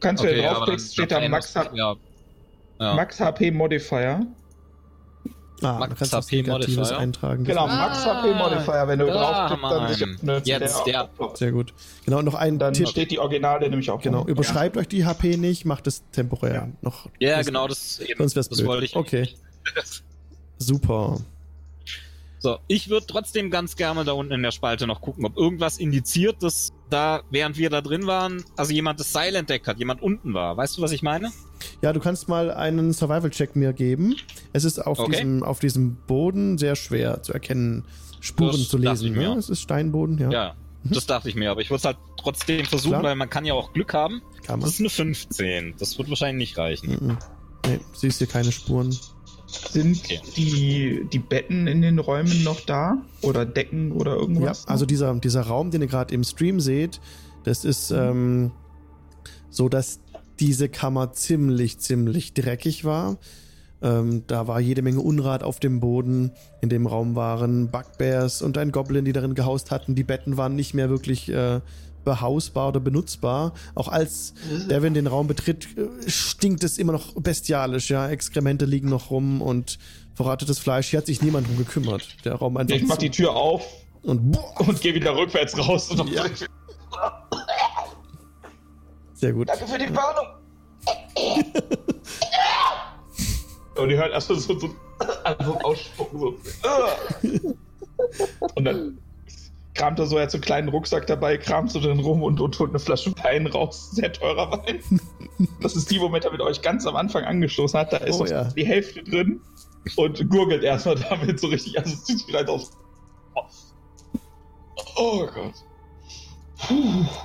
kannst, 0.00 0.22
wenn 0.24 0.36
du 0.36 0.42
draufklickst, 0.42 0.92
steht 0.92 1.10
da 1.10 1.26
Max, 1.28 1.54
ja. 1.54 1.96
Ja. 2.80 2.94
Max 2.94 3.18
HP 3.20 3.50
Modifier. 3.52 4.26
Ah, 5.64 5.78
Max 5.78 5.94
kannst 5.98 6.12
HP 6.14 6.42
Modifier. 6.42 6.98
eintragen. 6.98 7.44
Genau, 7.44 7.64
Ah, 7.64 7.88
Max 7.88 8.04
HP 8.04 8.34
Modifier. 8.34 8.88
Wenn 8.88 8.98
du 8.98 9.06
da 9.06 9.48
draufklickst, 9.48 10.02
dann 10.22 10.28
einen. 10.30 10.44
Jetzt 10.44 10.86
der. 10.86 11.04
aufploppt. 11.04 11.38
Sehr 11.38 11.52
gut. 11.52 11.72
Genau, 12.04 12.18
und 12.18 12.24
noch 12.24 12.34
ein 12.34 12.58
Dann- 12.58 12.72
Tipp. 12.72 12.86
Hier 12.86 12.90
steht 12.90 13.10
die 13.10 13.18
Originale 13.18 13.68
nämlich 13.68 13.90
auch. 13.90 14.00
Genau, 14.00 14.20
noch. 14.20 14.26
überschreibt 14.28 14.76
euch 14.76 14.88
die 14.88 15.04
HP 15.06 15.36
nicht, 15.36 15.64
macht 15.64 15.86
es 15.86 16.02
temporär 16.10 16.54
Ja. 16.54 16.68
noch. 16.82 17.08
Ja, 17.18 17.42
genau, 17.42 17.68
das, 17.68 18.00
eben, 18.00 18.18
Sonst 18.18 18.36
wär's 18.36 18.48
das 18.48 18.58
blöd. 18.58 18.68
wollte 18.68 18.84
ich. 18.86 18.96
Okay. 18.96 19.28
Super. 20.58 21.18
So, 22.42 22.58
ich 22.66 22.88
würde 22.90 23.06
trotzdem 23.06 23.50
ganz 23.50 23.76
gerne 23.76 24.04
da 24.04 24.12
unten 24.12 24.32
in 24.32 24.42
der 24.42 24.50
Spalte 24.50 24.88
noch 24.88 25.00
gucken, 25.00 25.24
ob 25.24 25.36
irgendwas 25.36 25.78
indiziert, 25.78 26.42
dass 26.42 26.72
da, 26.90 27.22
während 27.30 27.56
wir 27.56 27.70
da 27.70 27.80
drin 27.80 28.08
waren, 28.08 28.42
also 28.56 28.72
jemand 28.72 28.98
das 28.98 29.12
Seil 29.12 29.36
entdeckt 29.36 29.68
hat, 29.68 29.78
jemand 29.78 30.02
unten 30.02 30.34
war. 30.34 30.56
Weißt 30.56 30.76
du, 30.76 30.82
was 30.82 30.90
ich 30.90 31.02
meine? 31.02 31.30
Ja, 31.82 31.92
du 31.92 32.00
kannst 32.00 32.28
mal 32.28 32.50
einen 32.50 32.92
Survival-Check 32.92 33.54
mir 33.54 33.72
geben. 33.72 34.16
Es 34.52 34.64
ist 34.64 34.80
auf, 34.84 34.98
Okay. 34.98 35.12
diesem, 35.12 35.44
auf 35.44 35.60
diesem 35.60 35.94
Boden 36.08 36.58
sehr 36.58 36.74
schwer 36.74 37.22
zu 37.22 37.32
erkennen, 37.32 37.84
Spuren 38.18 38.50
Das 38.58 38.68
zu 38.68 38.76
lesen. 38.76 39.12
Ne? 39.12 39.34
Es 39.38 39.48
ist 39.48 39.60
Steinboden, 39.60 40.18
ja. 40.18 40.30
Ja, 40.32 40.54
das 40.82 41.06
dachte 41.06 41.28
ich 41.28 41.36
mir, 41.36 41.52
aber 41.52 41.60
ich 41.60 41.70
würde 41.70 41.78
es 41.78 41.84
halt 41.84 41.98
trotzdem 42.16 42.66
versuchen, 42.66 42.90
Klar. 42.90 43.02
weil 43.04 43.14
man 43.14 43.30
kann 43.30 43.44
ja 43.44 43.54
auch 43.54 43.72
Glück 43.72 43.94
haben. 43.94 44.20
Kann 44.44 44.58
man. 44.58 44.62
Das 44.66 44.74
ist 44.74 44.80
eine 44.80 44.90
15. 44.90 45.74
Das 45.78 45.96
wird 45.96 46.08
wahrscheinlich 46.08 46.48
nicht 46.50 46.58
reichen. 46.58 46.90
Mhm. 46.90 47.18
Nee, 47.66 47.78
siehst 47.92 48.18
hier 48.18 48.26
keine 48.26 48.50
Spuren. 48.50 48.96
Sind 49.52 49.98
Okay. 50.04 50.20
die, 50.36 51.06
die 51.12 51.18
Betten 51.18 51.66
in 51.66 51.82
den 51.82 51.98
Räumen 51.98 52.42
noch 52.42 52.60
da? 52.60 53.02
Oder 53.20 53.44
Decken 53.44 53.92
oder 53.92 54.12
Ja, 54.14 54.20
irgendwas? 54.20 54.66
also 54.66 54.86
dieser, 54.86 55.14
dieser 55.14 55.42
Raum, 55.42 55.70
den 55.70 55.82
ihr 55.82 55.88
gerade 55.88 56.14
im 56.14 56.24
Stream 56.24 56.58
seht, 56.60 57.00
das 57.44 57.64
ist 57.64 57.90
ähm, 57.90 58.50
so, 59.50 59.68
dass 59.68 60.00
diese 60.40 60.68
Kammer 60.68 61.12
ziemlich, 61.12 61.78
ziemlich 61.78 62.34
dreckig 62.34 62.84
war. 62.84 63.18
Ähm, 63.82 64.22
da 64.26 64.46
war 64.46 64.60
jede 64.60 64.80
Menge 64.80 65.00
Unrat 65.00 65.42
auf 65.42 65.58
dem 65.60 65.80
Boden. 65.80 66.30
In 66.60 66.68
dem 66.68 66.86
Raum 66.86 67.16
waren 67.16 67.68
Bugbears 67.70 68.40
und 68.42 68.56
ein 68.56 68.72
Goblin, 68.72 69.04
die 69.04 69.12
darin 69.12 69.34
gehaust 69.34 69.70
hatten. 69.70 69.94
Die 69.94 70.04
Betten 70.04 70.36
waren 70.36 70.54
nicht 70.54 70.72
mehr 70.72 70.88
wirklich 70.88 71.28
äh, 71.30 71.60
behausbar 72.04 72.68
oder 72.68 72.80
benutzbar. 72.80 73.52
Auch 73.74 73.88
als 73.88 74.34
Devin 74.70 74.94
den 74.94 75.06
Raum 75.06 75.26
betritt, 75.26 75.68
stinkt 76.06 76.64
es 76.64 76.78
immer 76.78 76.92
noch 76.92 77.14
bestialisch. 77.14 77.90
Ja, 77.90 78.08
Exkremente 78.08 78.64
liegen 78.64 78.88
noch 78.88 79.10
rum 79.10 79.42
und 79.42 79.78
verrottetes 80.14 80.58
Fleisch. 80.58 80.88
Hier 80.88 80.98
hat 80.98 81.06
sich 81.06 81.22
niemand 81.22 81.48
drum 81.48 81.58
gekümmert. 81.58 82.16
Der 82.24 82.34
Raum 82.34 82.56
einfach 82.56 82.74
ich 82.74 82.84
mach 82.84 82.96
die 82.96 83.10
Tür 83.10 83.34
auf 83.34 83.64
und 84.02 84.36
und 84.58 84.80
gehe 84.80 84.94
wieder 84.94 85.16
rückwärts 85.16 85.56
raus. 85.58 85.90
Und 85.90 86.10
Ja. 86.10 86.24
sehr 89.14 89.32
gut. 89.32 89.48
Danke 89.48 89.66
für 89.66 89.78
die 89.78 89.94
Warnung. 89.94 90.26
Und 93.76 93.90
ihr 93.90 93.96
hört 93.96 94.12
erstmal 94.12 94.38
so, 94.38 94.58
so, 94.58 94.70
also 95.24 95.58
ausspucken. 95.60 96.20
So. 96.20 96.34
Und 98.54 98.64
dann 98.64 98.98
kramt 99.82 99.98
er 99.98 100.06
so, 100.06 100.16
er 100.16 100.22
hat 100.22 100.30
so 100.30 100.36
einen 100.36 100.44
kleinen 100.44 100.68
Rucksack 100.68 101.08
dabei, 101.08 101.36
kramt 101.36 101.72
so 101.72 101.80
drin 101.80 101.98
rum 101.98 102.22
und, 102.22 102.40
und 102.40 102.56
holt 102.60 102.70
eine 102.70 102.78
Flasche 102.78 103.12
Wein 103.24 103.48
raus. 103.48 103.90
Sehr 103.90 104.12
teurer 104.12 104.52
Wein. 104.52 104.80
Das 105.60 105.74
ist 105.74 105.90
die, 105.90 106.00
womit 106.00 106.24
er 106.24 106.30
mit 106.30 106.40
euch 106.40 106.62
ganz 106.62 106.86
am 106.86 106.94
Anfang 106.94 107.24
angestoßen 107.24 107.80
hat. 107.80 107.92
Da 107.92 107.96
ist 107.96 108.20
Oh 108.20 108.22
noch 108.22 108.30
ja. 108.30 108.44
die 108.44 108.64
Hälfte 108.64 109.02
drin 109.02 109.40
und 109.96 110.30
gurgelt 110.30 110.62
erstmal 110.62 110.94
damit 111.10 111.40
so 111.40 111.48
richtig. 111.48 111.76
Also 111.76 111.94
es 111.94 112.06
sieht 112.06 112.22
vielleicht 112.22 112.48
aus. 112.48 112.70
Oh 114.96 115.26
Gott. 115.26 115.54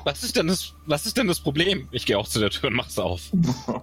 Was 0.04 0.24
ist 0.24 0.36
denn 0.36 0.48
das, 0.48 0.74
was 0.86 1.06
ist 1.06 1.18
denn 1.18 1.28
das 1.28 1.40
Problem? 1.40 1.88
Ich 1.92 2.06
gehe 2.06 2.18
auch 2.18 2.28
zu 2.28 2.40
der 2.40 2.50
Tür 2.50 2.70
und 2.70 2.76
mach's 2.76 2.98
auf. 2.98 3.22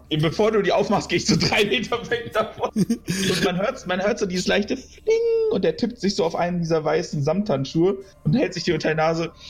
Bevor 0.08 0.50
du 0.50 0.62
die 0.62 0.72
aufmachst, 0.72 1.08
gehe 1.08 1.18
ich 1.18 1.26
so 1.26 1.36
drei 1.36 1.64
Meter 1.64 1.98
weg 2.10 2.32
davon. 2.32 2.70
Und 2.74 3.44
man 3.44 3.56
hört, 3.58 3.86
man 3.86 4.02
hört 4.02 4.18
so 4.18 4.26
dieses 4.26 4.46
leichte 4.46 4.76
Fling 4.76 5.52
und 5.52 5.64
der 5.64 5.76
tippt 5.76 6.00
sich 6.00 6.16
so 6.16 6.24
auf 6.24 6.34
einen 6.34 6.58
dieser 6.58 6.84
weißen 6.84 7.22
Samthandschuhe 7.22 7.98
und 8.24 8.34
hält 8.34 8.54
sich 8.54 8.64
die 8.64 8.72
unter 8.72 8.90
die 8.90 8.96
Nase. 8.96 9.32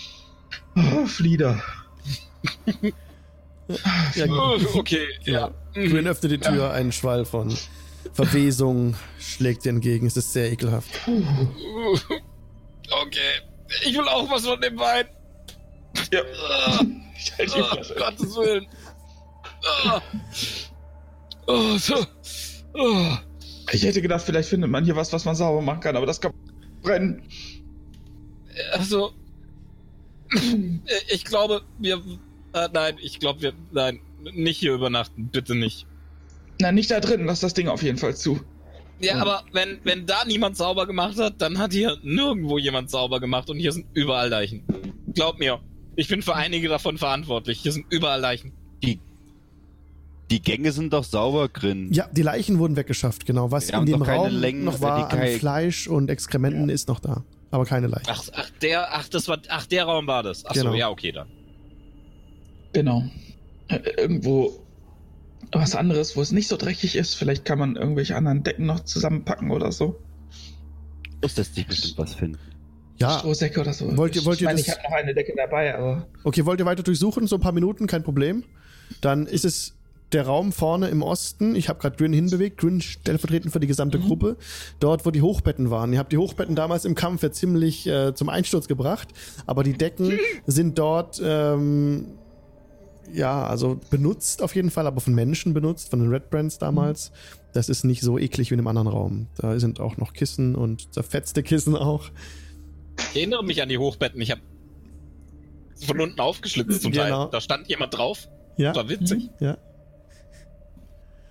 Oh, 0.76 1.06
Flieder. 1.06 1.62
Ja, 4.14 4.26
Okay, 4.74 5.06
ja. 5.24 5.50
Gwyn 5.72 6.06
öffnet 6.06 6.32
die 6.32 6.38
Tür, 6.38 6.72
ein 6.72 6.92
Schwall 6.92 7.24
von 7.24 7.56
Verwesung 8.12 8.94
schlägt 9.18 9.64
dir 9.64 9.70
entgegen. 9.70 10.06
Es 10.06 10.16
ist 10.16 10.32
sehr 10.32 10.52
ekelhaft. 10.52 10.90
Okay. 11.06 13.18
Ich 13.84 13.96
will 13.96 14.06
auch 14.08 14.30
was 14.30 14.46
von 14.46 14.60
dem 14.60 14.78
Wein. 14.78 15.06
Ja. 16.12 16.20
Ich 17.16 17.32
halte 17.38 17.54
die 17.54 17.60
ah, 17.60 17.74
Flasche. 17.74 17.94
Gottes 17.94 18.36
Willen. 18.36 18.66
Ah. 19.84 20.00
Oh, 21.46 21.76
so. 21.78 22.06
Oh. 22.74 23.16
Ich 23.72 23.82
hätte 23.82 24.02
gedacht, 24.02 24.22
vielleicht 24.24 24.48
findet 24.48 24.70
man 24.70 24.84
hier 24.84 24.96
was, 24.96 25.12
was 25.12 25.24
man 25.24 25.34
sauber 25.34 25.62
machen 25.62 25.80
kann, 25.80 25.96
aber 25.96 26.06
das 26.06 26.20
kann 26.20 26.32
brennen. 26.82 27.22
Also. 28.72 29.12
Ich 31.08 31.24
glaube, 31.24 31.62
wir. 31.78 32.02
Äh, 32.52 32.68
nein, 32.72 32.96
ich 33.00 33.20
glaube, 33.20 33.42
wir. 33.42 33.52
Nein, 33.72 34.00
nicht 34.32 34.58
hier 34.58 34.74
übernachten. 34.74 35.28
Bitte 35.28 35.54
nicht. 35.54 35.86
Na, 36.60 36.72
nicht 36.72 36.90
da 36.90 37.00
drin, 37.00 37.24
lass 37.26 37.40
das 37.40 37.54
Ding 37.54 37.68
auf 37.68 37.82
jeden 37.82 37.98
Fall 37.98 38.16
zu. 38.16 38.40
Ja, 39.00 39.16
aber 39.16 39.44
wenn, 39.52 39.80
wenn 39.84 40.06
da 40.06 40.24
niemand 40.24 40.56
sauber 40.56 40.86
gemacht 40.86 41.18
hat, 41.18 41.42
dann 41.42 41.58
hat 41.58 41.72
hier 41.72 41.98
nirgendwo 42.02 42.58
jemand 42.58 42.90
sauber 42.90 43.20
gemacht 43.20 43.50
und 43.50 43.58
hier 43.58 43.72
sind 43.72 43.86
überall 43.92 44.28
Leichen. 44.28 44.64
Glaub 45.12 45.38
mir, 45.38 45.60
ich 45.96 46.08
bin 46.08 46.22
für 46.22 46.34
einige 46.34 46.68
davon 46.68 46.98
verantwortlich. 46.98 47.60
Hier 47.60 47.72
sind 47.72 47.86
überall 47.90 48.20
Leichen. 48.20 48.52
Die 50.30 50.40
Gänge 50.40 50.72
sind 50.72 50.92
doch 50.92 51.04
sauber, 51.04 51.48
Grin. 51.50 51.92
Ja, 51.92 52.08
die 52.10 52.22
Leichen 52.22 52.58
wurden 52.58 52.76
weggeschafft, 52.76 53.26
genau. 53.26 53.50
Was 53.50 53.68
Wir 53.70 53.78
in 53.78 53.86
dem 53.86 54.02
Raum 54.02 54.30
Längen- 54.34 54.64
noch 54.64 54.80
war 54.80 55.08
die 55.08 55.16
an 55.16 55.38
Fleisch 55.38 55.86
und 55.86 56.08
Exkrementen 56.10 56.70
ist 56.70 56.88
noch 56.88 56.98
da. 56.98 57.24
Aber 57.50 57.66
keine 57.66 57.88
Leichen. 57.88 58.06
Ach, 58.08 58.22
ach, 58.32 58.50
der, 58.62 58.94
ach, 58.96 59.06
das 59.08 59.28
war, 59.28 59.38
ach, 59.48 59.66
der 59.66 59.84
Raum 59.84 60.06
war 60.06 60.22
das. 60.22 60.44
Ach 60.46 60.54
so, 60.54 60.62
Genau. 60.62 60.74
ja, 60.74 60.88
okay, 60.88 61.12
dann. 61.12 61.28
Genau. 62.72 63.04
Äh, 63.68 63.78
Irgendwo 63.98 64.60
was 65.52 65.76
anderes, 65.76 66.16
wo 66.16 66.22
es 66.22 66.32
nicht 66.32 66.48
so 66.48 66.56
dreckig 66.56 66.96
ist. 66.96 67.14
Vielleicht 67.14 67.44
kann 67.44 67.58
man 67.58 67.76
irgendwelche 67.76 68.16
anderen 68.16 68.42
Decken 68.42 68.64
noch 68.66 68.80
zusammenpacken 68.80 69.50
oder 69.50 69.70
so. 69.72 70.00
Muss 71.22 71.34
das 71.34 71.54
sich 71.54 71.66
bestimmt 71.66 71.98
was 71.98 72.14
finden. 72.14 72.38
Ja, 72.98 73.18
Strohsäcke 73.18 73.60
oder 73.60 73.72
so. 73.72 73.96
Wollt 73.96 74.14
ihr- 74.14 74.20
ich 74.22 74.26
wollt 74.26 74.40
ihr 74.40 74.46
meine, 74.46 74.60
ich 74.60 74.70
habe 74.70 74.80
noch 74.82 74.92
eine 74.92 75.14
Decke 75.14 75.32
dabei, 75.36 75.74
aber. 75.76 76.06
okay, 76.22 76.44
wollt 76.46 76.60
ihr 76.60 76.66
weiter 76.66 76.82
durchsuchen? 76.82 77.26
So 77.26 77.36
ein 77.36 77.40
paar 77.40 77.52
Minuten, 77.52 77.86
kein 77.86 78.02
Problem. 78.04 78.44
Dann 79.00 79.26
ist 79.26 79.44
es 79.44 79.74
der 80.12 80.26
Raum 80.26 80.52
vorne 80.52 80.88
im 80.88 81.02
Osten. 81.02 81.56
Ich 81.56 81.68
habe 81.68 81.80
gerade 81.80 81.96
Grin 81.96 82.12
hinbewegt. 82.12 82.58
Grin 82.58 82.80
stellvertretend 82.80 83.52
für 83.52 83.58
die 83.58 83.66
gesamte 83.66 83.98
Mhm. 83.98 84.02
Gruppe. 84.06 84.36
Dort, 84.78 85.04
wo 85.06 85.10
die 85.10 85.22
Hochbetten 85.22 85.70
waren. 85.70 85.92
Ihr 85.92 85.98
habt 85.98 86.12
die 86.12 86.18
Hochbetten 86.18 86.54
damals 86.54 86.84
im 86.84 86.94
Kampf 86.94 87.22
ja 87.24 87.32
ziemlich 87.32 87.84
äh, 87.88 88.14
zum 88.14 88.28
Einsturz 88.28 88.68
gebracht. 88.68 89.08
Aber 89.46 89.64
die 89.64 89.72
Decken 89.72 90.12
sind 90.46 90.78
dort, 90.78 91.20
ähm, 91.24 92.06
ja, 93.12 93.44
also 93.44 93.80
benutzt 93.90 94.40
auf 94.40 94.54
jeden 94.54 94.70
Fall, 94.70 94.86
aber 94.86 95.00
von 95.00 95.14
Menschen 95.14 95.52
benutzt, 95.52 95.90
von 95.90 95.98
den 95.98 96.08
Red 96.10 96.30
Brands 96.30 96.58
damals. 96.58 97.10
Das 97.52 97.68
ist 97.68 97.84
nicht 97.84 98.02
so 98.02 98.16
eklig 98.18 98.50
wie 98.50 98.54
in 98.54 98.60
einem 98.60 98.68
anderen 98.68 98.88
Raum. 98.88 99.26
Da 99.36 99.58
sind 99.58 99.80
auch 99.80 99.96
noch 99.96 100.12
Kissen 100.12 100.54
und 100.54 100.92
zerfetzte 100.94 101.42
Kissen 101.42 101.74
auch. 101.76 102.10
Ich 102.98 103.16
erinnere 103.16 103.44
mich 103.44 103.62
an 103.62 103.68
die 103.68 103.78
Hochbetten. 103.78 104.20
Ich 104.20 104.30
habe 104.30 104.40
von 105.84 106.00
unten 106.00 106.20
aufgeschlitzt 106.20 106.82
zum 106.82 106.92
Genau. 106.92 107.24
Teil. 107.24 107.28
Da 107.32 107.40
stand 107.40 107.68
jemand 107.68 107.96
drauf. 107.96 108.28
Ja, 108.56 108.74
War 108.74 108.88
witzig. 108.88 109.30
ja. 109.40 109.58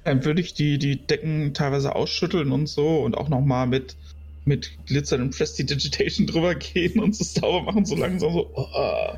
Dann 0.04 0.26
würde 0.26 0.42
ich 0.42 0.54
die, 0.54 0.78
die 0.78 0.98
Decken 1.08 1.54
teilweise 1.54 1.96
ausschütteln 1.96 2.52
und 2.52 2.68
so 2.68 3.00
und 3.00 3.18
auch 3.18 3.30
nochmal 3.30 3.68
mit, 3.68 3.96
mit 4.44 4.72
Glitzern 4.86 5.22
und 5.22 5.36
Prestidigitation 5.38 6.28
drüber 6.28 6.56
gehen 6.56 7.00
und 7.00 7.16
so 7.16 7.24
sauber 7.24 7.62
machen, 7.64 7.86
so 7.86 7.96
langsam 7.96 8.34
so. 8.34 8.52
Oh. 8.54 9.14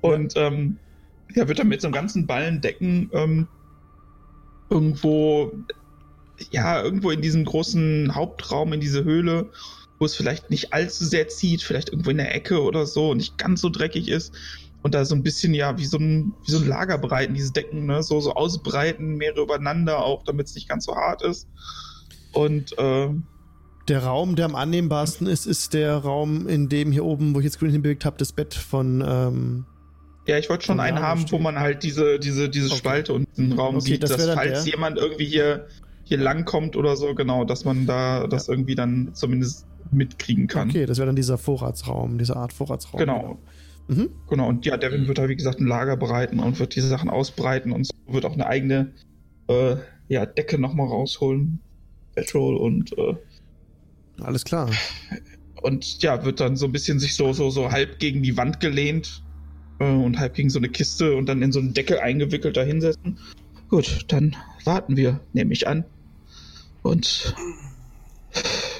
Und 0.00 0.34
ähm, 0.36 0.78
ja, 1.34 1.46
wird 1.46 1.60
dann 1.60 1.68
mit 1.68 1.80
so 1.80 1.86
einem 1.86 1.94
ganzen 1.94 2.26
Ballen 2.26 2.60
Decken 2.60 3.10
ähm, 3.12 3.46
irgendwo 4.70 5.52
ja, 6.50 6.82
irgendwo 6.82 7.10
in 7.10 7.22
diesen 7.22 7.44
großen 7.44 8.14
Hauptraum, 8.14 8.72
in 8.74 8.80
diese 8.80 9.04
Höhle, 9.04 9.50
wo 9.98 10.04
es 10.06 10.14
vielleicht 10.14 10.50
nicht 10.50 10.72
allzu 10.72 11.04
sehr 11.04 11.28
zieht, 11.28 11.62
vielleicht 11.62 11.88
irgendwo 11.90 12.10
in 12.10 12.18
der 12.18 12.34
Ecke 12.34 12.62
oder 12.62 12.86
so, 12.86 13.14
nicht 13.14 13.38
ganz 13.38 13.60
so 13.60 13.68
dreckig 13.70 14.08
ist. 14.08 14.34
Und 14.82 14.94
da 14.94 15.04
so 15.04 15.14
ein 15.16 15.22
bisschen, 15.22 15.52
ja, 15.54 15.78
wie 15.78 15.86
so 15.86 15.96
ein, 15.98 16.34
wie 16.46 16.52
so 16.52 16.58
ein 16.58 16.66
Lager 16.68 16.98
breiten, 16.98 17.34
diese 17.34 17.52
Decken, 17.52 17.86
ne? 17.86 18.02
So, 18.04 18.20
so 18.20 18.34
ausbreiten, 18.34 19.16
mehrere 19.16 19.42
übereinander 19.42 20.04
auch, 20.04 20.22
damit 20.22 20.46
es 20.46 20.54
nicht 20.54 20.68
ganz 20.68 20.84
so 20.84 20.94
hart 20.94 21.22
ist. 21.22 21.48
Und, 22.32 22.76
äh, 22.78 23.08
Der 23.88 24.04
Raum, 24.04 24.36
der 24.36 24.44
am 24.44 24.54
annehmbarsten 24.54 25.26
ist, 25.26 25.46
ist 25.46 25.72
der 25.74 25.96
Raum, 25.96 26.46
in 26.46 26.68
dem 26.68 26.92
hier 26.92 27.04
oben, 27.04 27.34
wo 27.34 27.38
ich 27.40 27.44
jetzt 27.44 27.58
grün 27.58 27.70
hinbewegt 27.70 28.04
habe, 28.04 28.16
das 28.18 28.32
Bett 28.32 28.54
von. 28.54 29.02
Ähm, 29.06 29.64
Ja, 30.28 30.38
ich 30.38 30.48
wollte 30.50 30.66
schon 30.66 30.78
einen 30.80 31.00
haben, 31.00 31.22
wo 31.22 31.26
steht. 31.26 31.40
man 31.40 31.58
halt 31.58 31.82
diese, 31.82 32.18
diese, 32.18 32.48
diese 32.48 32.66
Okay. 32.66 32.76
Spalte 32.76 33.12
und 33.12 33.26
den 33.36 33.52
Raum 33.52 33.76
Okay, 33.76 33.84
sieht, 33.92 34.02
das 34.02 34.16
dass 34.16 34.28
falls 34.34 34.64
der. 34.64 34.72
jemand 34.72 34.98
irgendwie 34.98 35.26
hier, 35.26 35.66
hier 36.04 36.18
langkommt 36.18 36.76
oder 36.76 36.96
so, 36.96 37.14
genau, 37.14 37.44
dass 37.44 37.64
man 37.64 37.86
da 37.86 38.26
das 38.26 38.48
irgendwie 38.48 38.74
dann 38.74 39.14
zumindest 39.14 39.66
mitkriegen 39.92 40.46
kann. 40.46 40.70
okay, 40.70 40.86
das 40.86 40.98
wäre 40.98 41.06
dann 41.06 41.16
dieser 41.16 41.38
Vorratsraum, 41.38 42.18
diese 42.18 42.36
Art 42.36 42.52
Vorratsraum. 42.52 42.98
Genau. 42.98 43.38
Mhm. 43.88 44.10
Genau, 44.28 44.48
und 44.48 44.66
ja, 44.66 44.76
Devin 44.76 45.06
wird 45.06 45.18
da, 45.18 45.28
wie 45.28 45.36
gesagt, 45.36 45.60
ein 45.60 45.66
Lager 45.66 45.96
bereiten 45.96 46.40
und 46.40 46.58
wird 46.58 46.74
diese 46.74 46.88
Sachen 46.88 47.08
ausbreiten 47.08 47.72
und 47.72 47.86
so 47.86 47.92
wird 48.08 48.24
auch 48.24 48.32
eine 48.32 48.46
eigene 48.46 48.92
äh, 49.48 49.76
ja, 50.08 50.26
Decke 50.26 50.58
nochmal 50.58 50.88
rausholen. 50.88 51.60
Petrol 52.14 52.56
und, 52.56 52.96
äh, 52.98 53.14
Alles 54.20 54.44
klar. 54.44 54.70
und 55.62 56.02
ja, 56.02 56.24
wird 56.24 56.40
dann 56.40 56.56
so 56.56 56.66
ein 56.66 56.72
bisschen 56.72 56.98
sich 56.98 57.14
so, 57.14 57.32
so, 57.32 57.50
so 57.50 57.70
halb 57.70 57.98
gegen 57.98 58.22
die 58.22 58.36
Wand 58.36 58.58
gelehnt 58.58 59.22
äh, 59.78 59.84
und 59.84 60.18
halb 60.18 60.34
gegen 60.34 60.50
so 60.50 60.58
eine 60.58 60.68
Kiste 60.68 61.14
und 61.14 61.26
dann 61.26 61.42
in 61.42 61.52
so 61.52 61.60
eine 61.60 61.70
Decke 61.70 62.02
eingewickelt 62.02 62.56
da 62.56 62.62
hinsetzen. 62.62 63.18
Gut, 63.68 64.06
dann 64.08 64.34
warten 64.64 64.96
wir, 64.96 65.20
nehme 65.32 65.52
ich 65.52 65.68
an. 65.68 65.84
Und 66.82 67.34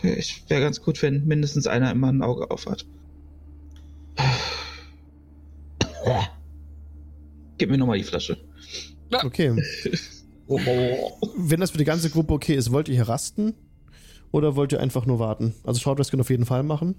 es 0.06 0.42
wäre 0.48 0.60
ganz 0.60 0.82
gut, 0.82 1.02
wenn 1.02 1.26
mindestens 1.26 1.66
einer 1.66 1.90
immer 1.90 2.08
ein 2.08 2.22
Auge 2.22 2.50
auf 2.50 2.66
hat. 2.66 2.86
Gib 7.58 7.70
mir 7.70 7.78
nochmal 7.78 7.98
die 7.98 8.04
Flasche. 8.04 8.36
Okay. 9.12 9.56
Wenn 10.48 11.60
das 11.60 11.70
für 11.70 11.78
die 11.78 11.84
ganze 11.84 12.10
Gruppe 12.10 12.34
okay 12.34 12.54
ist, 12.54 12.70
wollt 12.70 12.88
ihr 12.88 12.94
hier 12.94 13.08
rasten? 13.08 13.54
Oder 14.30 14.56
wollt 14.56 14.72
ihr 14.72 14.80
einfach 14.80 15.06
nur 15.06 15.18
warten? 15.18 15.54
Also 15.64 15.80
Short 15.80 16.10
können 16.10 16.20
auf 16.20 16.30
jeden 16.30 16.46
Fall 16.46 16.62
machen. 16.62 16.94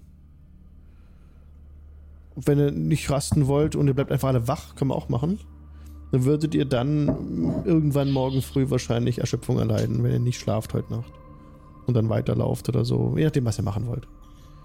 Wenn 2.36 2.60
ihr 2.60 2.72
nicht 2.72 3.10
rasten 3.10 3.48
wollt 3.48 3.76
und 3.76 3.88
ihr 3.88 3.94
bleibt 3.94 4.12
einfach 4.12 4.30
alle 4.30 4.48
wach, 4.48 4.76
können 4.76 4.92
wir 4.92 4.96
auch 4.96 5.10
machen. 5.10 5.40
Dann 6.12 6.24
würdet 6.24 6.56
ihr 6.56 6.66
dann 6.66 7.64
irgendwann 7.66 8.12
morgen 8.12 8.42
früh 8.42 8.70
wahrscheinlich 8.70 9.20
Erschöpfung 9.20 9.60
erleiden, 9.60 10.04
wenn 10.04 10.12
ihr 10.12 10.20
nicht 10.20 10.40
schlaft 10.40 10.74
heute 10.74 10.94
Nacht. 10.94 11.12
Und 11.88 11.94
dann 11.96 12.10
weiterlauft 12.10 12.70
oder 12.70 12.86
so. 12.86 13.16
Je 13.18 13.24
nachdem, 13.24 13.46
was 13.46 13.58
ihr 13.58 13.64
machen 13.64 13.88
wollt. 13.88 14.08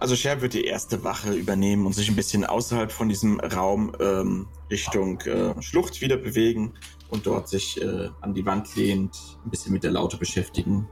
Also 0.02 0.16
Sher 0.16 0.42
wird 0.42 0.54
die 0.54 0.64
erste 0.64 1.04
Wache 1.04 1.32
übernehmen 1.32 1.86
und 1.86 1.94
sich 1.94 2.08
ein 2.08 2.16
bisschen 2.16 2.44
außerhalb 2.44 2.90
von 2.90 3.08
diesem 3.08 3.38
Raum 3.38 3.92
ähm, 4.00 4.48
Richtung 4.68 5.20
äh, 5.20 5.54
Schlucht 5.62 6.00
wieder 6.00 6.16
bewegen 6.16 6.72
und 7.10 7.24
dort 7.24 7.48
sich 7.48 7.80
äh, 7.80 8.08
an 8.20 8.34
die 8.34 8.44
Wand 8.44 8.74
lehnt, 8.74 9.16
ein 9.44 9.50
bisschen 9.50 9.72
mit 9.72 9.84
der 9.84 9.92
Laute 9.92 10.16
beschäftigen. 10.16 10.88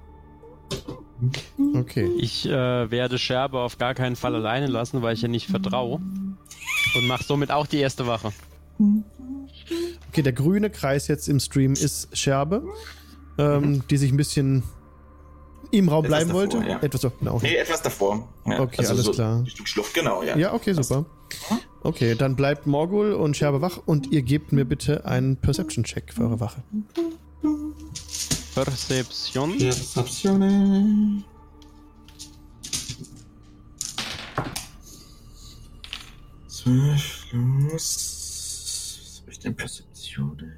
Okay. 1.74 2.08
Ich 2.18 2.46
äh, 2.46 2.90
werde 2.90 3.18
Scherbe 3.18 3.58
auf 3.58 3.78
gar 3.78 3.94
keinen 3.94 4.14
Fall 4.14 4.36
alleine 4.36 4.68
lassen, 4.68 5.02
weil 5.02 5.14
ich 5.14 5.24
ihr 5.24 5.28
nicht 5.28 5.48
vertraue. 5.48 5.96
Und 6.94 7.06
mache 7.06 7.24
somit 7.24 7.50
auch 7.50 7.66
die 7.66 7.78
erste 7.78 8.06
Wache. 8.06 8.32
Okay, 10.08 10.22
der 10.22 10.32
grüne 10.32 10.70
Kreis 10.70 11.08
jetzt 11.08 11.28
im 11.28 11.40
Stream 11.40 11.72
ist 11.72 12.16
Scherbe, 12.16 12.64
ähm, 13.38 13.82
die 13.90 13.96
sich 13.96 14.12
ein 14.12 14.16
bisschen 14.16 14.62
im 15.70 15.88
Raum 15.88 16.04
Etwas 16.04 16.18
bleiben 16.24 16.28
davor, 16.30 16.52
wollte. 16.52 16.68
ja. 16.70 16.78
Etwas 16.80 17.00
so, 17.00 17.10
genau. 17.18 17.38
Nee, 17.42 17.54
etwas 17.56 17.82
davor. 17.82 18.28
Ja, 18.46 18.60
Okay, 18.60 18.86
alles 18.86 19.04
so 19.04 19.12
klar. 19.12 19.42
Richtung 19.44 19.66
Schlucht, 19.66 19.94
genau, 19.94 20.22
ja. 20.22 20.36
Ja, 20.36 20.52
okay, 20.54 20.72
super. 20.72 21.04
Okay, 21.82 22.14
dann 22.14 22.36
bleibt 22.36 22.66
Morgul 22.66 23.12
und 23.12 23.36
Scherbe 23.36 23.60
wach 23.62 23.78
und 23.86 24.10
ihr 24.12 24.22
gebt 24.22 24.52
mir 24.52 24.64
bitte 24.64 25.04
einen 25.06 25.36
Perception-Check 25.36 26.12
für 26.12 26.22
eure 26.22 26.40
Wache. 26.40 26.62
Perception. 28.54 29.56
Perception. 29.58 31.24
Zwölf 36.48 37.26
plus. 37.30 39.12
Was 39.14 39.20
habe 39.22 39.30
ich 39.32 39.38
denn 39.38 39.54
Perception? 39.56 40.52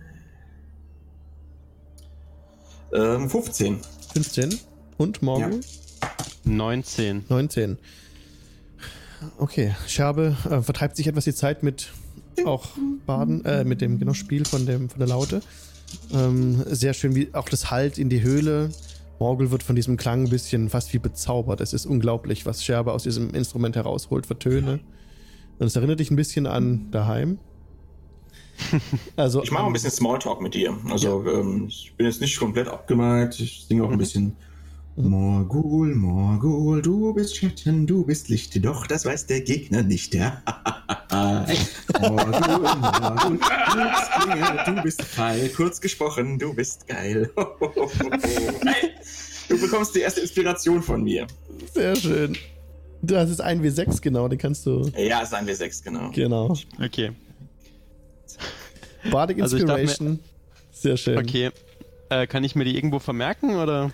Ähm, 2.92 3.30
15. 3.30 3.80
15. 4.14 4.60
Und 4.98 5.22
Morgul? 5.22 5.60
19. 6.44 7.24
19. 7.28 7.78
Okay, 9.38 9.74
Scherbe 9.86 10.36
äh, 10.50 10.60
vertreibt 10.62 10.96
sich 10.96 11.06
etwas 11.06 11.24
die 11.24 11.34
Zeit 11.34 11.62
mit 11.62 11.92
auch 12.44 12.70
Baden, 13.06 13.44
äh, 13.44 13.64
mit 13.64 13.80
dem 13.80 13.98
genau 13.98 14.14
Spiel 14.14 14.44
von, 14.44 14.66
dem, 14.66 14.88
von 14.88 14.98
der 14.98 15.08
Laute. 15.08 15.42
Ähm, 16.12 16.62
sehr 16.66 16.94
schön, 16.94 17.14
wie 17.14 17.28
auch 17.34 17.48
das 17.48 17.70
Halt 17.70 17.98
in 17.98 18.08
die 18.08 18.22
Höhle. 18.22 18.70
Morgul 19.18 19.50
wird 19.50 19.62
von 19.62 19.76
diesem 19.76 19.96
Klang 19.96 20.24
ein 20.24 20.30
bisschen 20.30 20.68
fast 20.68 20.92
wie 20.92 20.98
bezaubert. 20.98 21.60
Es 21.60 21.72
ist 21.72 21.86
unglaublich, 21.86 22.44
was 22.46 22.64
Scherbe 22.64 22.92
aus 22.92 23.04
diesem 23.04 23.34
Instrument 23.34 23.76
herausholt 23.76 24.26
für 24.26 24.38
Töne. 24.38 24.80
Und 25.58 25.66
es 25.66 25.76
erinnert 25.76 26.00
dich 26.00 26.10
ein 26.10 26.16
bisschen 26.16 26.46
an 26.46 26.90
daheim. 26.90 27.38
Also, 29.16 29.42
Ich 29.42 29.50
mache 29.50 29.62
auch 29.62 29.66
ein 29.66 29.72
bisschen 29.72 29.90
Smalltalk 29.90 30.40
mit 30.40 30.54
dir. 30.54 30.76
Also, 30.90 31.24
ähm, 31.26 31.66
ich 31.68 31.94
bin 31.96 32.06
jetzt 32.06 32.20
nicht 32.20 32.38
komplett 32.38 32.68
abgemeint. 32.68 33.38
Ich 33.40 33.64
singe 33.68 33.84
auch 33.84 33.90
ein 33.90 33.98
bisschen. 33.98 34.36
Morgul, 34.96 35.94
Morgul, 35.94 36.82
du 36.82 37.14
bist 37.14 37.36
Schatten, 37.36 37.86
du 37.86 38.04
bist 38.04 38.28
Licht, 38.28 38.62
doch 38.62 38.86
das 38.86 39.06
weiß 39.06 39.26
der 39.26 39.40
Gegner 39.40 39.82
nicht. 39.82 40.14
Ja. 40.14 40.42
Morgul, 42.00 42.26
Morgul, 42.30 43.38
du 43.38 43.38
bist 43.38 44.10
Klinge, 44.20 44.62
du 44.66 44.82
bist 44.82 45.02
Pfeil, 45.02 45.48
kurz 45.48 45.80
gesprochen, 45.80 46.38
du 46.38 46.54
bist 46.54 46.86
geil. 46.86 47.30
Du 49.48 49.60
bekommst 49.60 49.94
die 49.94 50.00
erste 50.00 50.20
Inspiration 50.22 50.82
von 50.82 51.02
mir. 51.02 51.26
Sehr 51.74 51.94
schön. 51.94 52.38
Das 53.02 53.28
ist 53.28 53.40
ein 53.40 53.60
W6, 53.62 54.00
genau, 54.00 54.26
den 54.28 54.38
kannst 54.38 54.64
du. 54.64 54.90
Ja, 54.96 55.20
ist 55.20 55.34
ein 55.34 55.46
W6, 55.46 55.84
genau. 55.84 56.10
Genau. 56.10 56.56
Okay. 56.82 57.10
Bardic 59.10 59.42
Also 59.42 59.58
ich 59.58 59.64
darf 59.64 59.76
mir- 59.76 59.82
Inspiration. 59.82 60.20
Sehr 60.70 60.96
schön. 60.96 61.18
Okay. 61.18 61.50
Äh, 62.08 62.26
kann 62.28 62.44
ich 62.44 62.54
mir 62.54 62.64
die 62.64 62.76
irgendwo 62.76 62.98
vermerken 62.98 63.56
oder? 63.56 63.90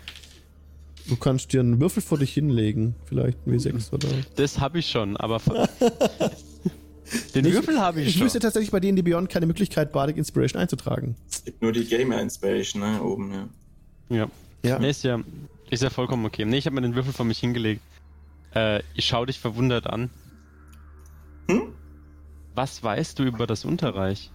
Du 1.08 1.16
kannst 1.16 1.52
dir 1.52 1.60
einen 1.60 1.80
Würfel 1.80 2.02
vor 2.02 2.18
dich 2.18 2.32
hinlegen. 2.34 2.94
Vielleicht 3.06 3.38
ein 3.46 3.52
W6 3.58 3.92
oder. 3.92 4.08
Das 4.36 4.58
habe 4.60 4.78
ich 4.80 4.88
schon, 4.90 5.16
aber. 5.16 5.40
Den 7.34 7.46
Ich- 7.46 7.54
Würfel 7.54 7.80
habe 7.80 8.02
ich, 8.02 8.08
Ich 8.08 8.14
schon. 8.14 8.24
wüsste 8.26 8.38
tatsächlich 8.38 8.70
bei 8.70 8.80
D&D 8.80 9.00
Beyond 9.00 9.30
keine 9.30 9.46
Möglichkeit, 9.46 9.92
Bardic 9.92 10.18
Inspiration 10.18 10.60
einzutragen. 10.60 11.16
Es 11.30 11.42
gibt 11.44 11.62
nur 11.62 11.72
die 11.72 11.84
Gamer 11.86 12.20
Inspiration, 12.20 12.82
ne, 12.82 13.02
oben, 13.02 13.32
ja. 13.32 13.48
Ja. 14.14 14.30
Ja. 14.62 14.78
Nee, 14.78 14.90
ist 14.90 15.04
ja, 15.04 15.18
ist 15.70 15.82
ja 15.82 15.88
vollkommen 15.88 16.26
okay. 16.26 16.44
Nee, 16.44 16.58
ich 16.58 16.66
habe 16.66 16.74
mir 16.74 16.82
den 16.82 16.94
Würfel 16.94 17.14
vor 17.14 17.24
mich 17.24 17.38
hingelegt. 17.38 17.80
Äh, 18.54 18.82
ich 18.94 19.06
schau 19.06 19.24
dich 19.24 19.38
verwundert 19.38 19.86
an. 19.86 20.10
Hm? 21.50 21.72
Was 22.54 22.82
weißt 22.82 23.18
du 23.18 23.22
über 23.22 23.46
das 23.46 23.64
Unterreich? 23.64 24.30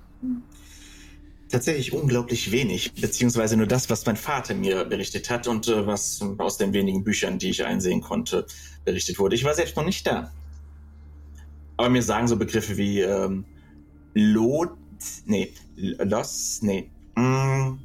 Tatsächlich 1.50 1.94
unglaublich 1.94 2.52
wenig, 2.52 2.94
beziehungsweise 2.94 3.58
nur 3.58 3.68
das, 3.68 3.90
was 3.90 4.06
mein 4.06 4.18
Vater 4.18 4.56
mir 4.56 4.86
berichtet 4.86 5.30
hat 5.30 5.48
und 5.48 5.68
äh, 5.68 5.86
was 5.86 6.20
aus 6.40 6.58
den 6.58 6.74
wenigen 6.74 7.04
Büchern, 7.04 7.38
die 7.38 7.50
ich 7.50 7.64
einsehen 7.64 8.02
konnte, 8.02 8.48
berichtet 8.86 9.20
wurde. 9.20 9.36
Ich 9.36 9.44
war 9.44 9.54
selbst 9.54 9.76
noch 9.76 9.86
nicht 9.86 10.08
da. 10.08 10.32
Aber 11.78 11.90
mir 11.90 12.02
sagen 12.02 12.28
so 12.28 12.38
Begriffe 12.38 12.78
wie 12.78 13.02
ähm, 13.02 13.46
Lot, 14.16 14.72
nee, 15.26 15.54
Los, 15.76 16.60
nee, 16.62 16.90
mm, 17.16 17.78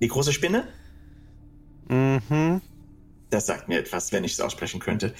die 0.00 0.08
große 0.08 0.32
Spinne, 0.32 0.66
Mhm. 1.88 2.62
das 3.30 3.46
sagt 3.46 3.68
mir 3.68 3.78
etwas, 3.78 4.12
wenn 4.12 4.24
ich 4.24 4.32
es 4.32 4.40
aussprechen 4.40 4.80
könnte. 4.80 5.14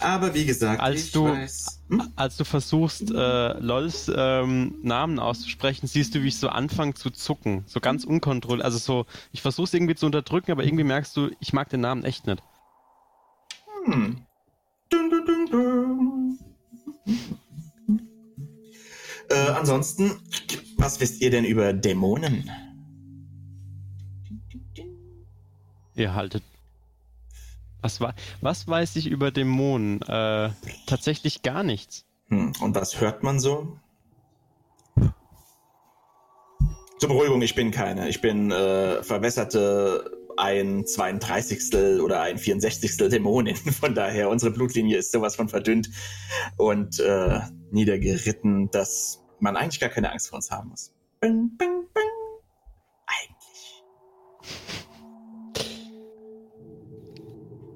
Aber 0.00 0.34
wie 0.34 0.46
gesagt, 0.46 0.80
Als 0.80 1.04
ich 1.04 1.12
du- 1.12 1.24
weiß, 1.26 1.80
hm? 1.88 2.12
Als 2.16 2.36
du 2.36 2.44
versuchst, 2.44 3.10
äh, 3.10 3.58
Lols 3.58 4.10
ähm, 4.14 4.76
Namen 4.82 5.18
auszusprechen, 5.18 5.86
siehst 5.86 6.14
du, 6.14 6.22
wie 6.22 6.28
ich 6.28 6.38
so 6.38 6.48
anfange 6.48 6.94
zu 6.94 7.10
zucken. 7.10 7.64
So 7.66 7.80
ganz 7.80 8.04
unkontrolliert. 8.04 8.64
Also 8.64 8.78
so, 8.78 9.06
ich 9.32 9.42
versuche 9.42 9.64
es 9.64 9.74
irgendwie 9.74 9.94
zu 9.94 10.06
unterdrücken, 10.06 10.52
aber 10.52 10.64
irgendwie 10.64 10.84
merkst 10.84 11.16
du, 11.16 11.30
ich 11.40 11.52
mag 11.52 11.68
den 11.68 11.80
Namen 11.80 12.04
echt 12.04 12.26
nicht. 12.26 12.42
Hm. 13.86 14.22
Dun, 14.90 15.10
dun, 15.10 15.26
dun, 15.26 15.46
dun. 15.50 16.38
Äh, 19.28 19.50
ansonsten, 19.50 20.12
was 20.76 20.98
wisst 21.00 21.20
ihr 21.20 21.30
denn 21.30 21.44
über 21.44 21.72
Dämonen? 21.72 22.50
Ihr 25.94 26.14
haltet. 26.14 26.42
Was, 27.82 28.00
wa 28.00 28.14
was 28.40 28.68
weiß 28.68 28.96
ich 28.96 29.06
über 29.06 29.30
Dämonen? 29.30 30.02
Äh, 30.02 30.50
tatsächlich 30.86 31.42
gar 31.42 31.62
nichts. 31.62 32.04
Hm. 32.28 32.52
Und 32.60 32.74
was 32.74 33.00
hört 33.00 33.22
man 33.22 33.40
so? 33.40 33.78
Zur 36.98 37.08
Beruhigung, 37.08 37.40
ich 37.40 37.54
bin 37.54 37.70
keine. 37.70 38.08
Ich 38.08 38.20
bin 38.20 38.50
äh, 38.50 39.02
verwässerte 39.02 40.20
ein 40.36 40.86
32. 40.86 42.00
oder 42.02 42.22
ein 42.22 42.38
64. 42.38 42.96
Dämonin. 42.96 43.56
Von 43.80 43.94
daher, 43.94 44.28
unsere 44.28 44.52
Blutlinie 44.52 44.98
ist 44.98 45.12
sowas 45.12 45.36
von 45.36 45.48
verdünnt 45.48 45.90
und 46.56 46.98
äh, 47.00 47.40
niedergeritten, 47.70 48.70
dass 48.70 49.24
man 49.38 49.56
eigentlich 49.56 49.80
gar 49.80 49.90
keine 49.90 50.10
Angst 50.12 50.28
vor 50.28 50.36
uns 50.36 50.50
haben 50.50 50.70
muss. 50.70 50.92
Bing, 51.20 51.56
bing, 51.56 51.86
bing. 51.94 52.02
Eigentlich. 53.06 53.84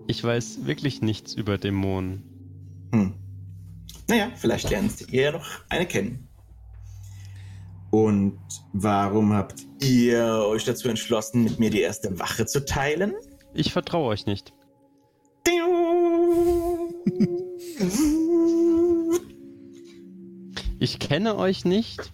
Ich 0.06 0.22
weiß 0.22 0.66
wirklich 0.66 1.01
nichts 1.01 1.35
über 1.35 1.59
Dämonen. 1.59 2.22
Hm. 2.93 3.14
Naja, 4.09 4.31
vielleicht 4.36 4.70
lernt 4.70 5.01
ihr 5.12 5.22
ja 5.22 5.32
noch 5.32 5.47
eine 5.68 5.86
kennen. 5.86 6.28
Und 7.90 8.39
warum 8.72 9.32
habt 9.32 9.66
ihr 9.81 10.24
euch 10.47 10.64
dazu 10.64 10.89
entschlossen, 10.89 11.44
mit 11.44 11.59
mir 11.59 11.70
die 11.70 11.81
erste 11.81 12.18
Wache 12.18 12.44
zu 12.44 12.64
teilen? 12.64 13.14
Ich 13.55 13.72
vertraue 13.72 14.09
euch 14.09 14.26
nicht. 14.26 14.52
Ich 20.81 20.98
kenne 20.98 21.36
euch 21.36 21.64
nicht. 21.64 22.12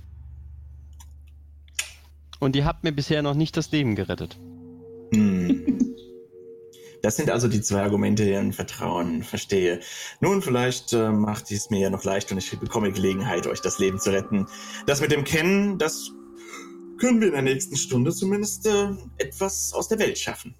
Und 2.38 2.54
ihr 2.56 2.64
habt 2.64 2.84
mir 2.84 2.92
bisher 2.92 3.22
noch 3.22 3.34
nicht 3.34 3.56
das 3.56 3.72
Leben 3.72 3.96
gerettet. 3.96 4.38
Hm. 5.12 5.69
Das 7.02 7.16
sind 7.16 7.30
also 7.30 7.48
die 7.48 7.60
zwei 7.62 7.82
Argumente, 7.82 8.24
die 8.24 8.34
ein 8.34 8.52
Vertrauen 8.52 9.22
verstehe. 9.22 9.80
Nun, 10.20 10.42
vielleicht 10.42 10.92
äh, 10.92 11.10
macht 11.10 11.50
es 11.50 11.70
mir 11.70 11.80
ja 11.80 11.90
noch 11.90 12.04
leicht 12.04 12.30
und 12.30 12.38
ich 12.38 12.58
bekomme 12.58 12.92
Gelegenheit, 12.92 13.46
euch 13.46 13.60
das 13.60 13.78
Leben 13.78 13.98
zu 13.98 14.10
retten. 14.10 14.46
Das 14.86 15.00
mit 15.00 15.10
dem 15.10 15.24
Kennen, 15.24 15.78
das 15.78 16.10
können 16.98 17.20
wir 17.20 17.28
in 17.28 17.34
der 17.34 17.42
nächsten 17.42 17.76
Stunde 17.76 18.12
zumindest 18.12 18.66
äh, 18.66 18.90
etwas 19.18 19.72
aus 19.72 19.88
der 19.88 19.98
Welt 19.98 20.18
schaffen. 20.18 20.54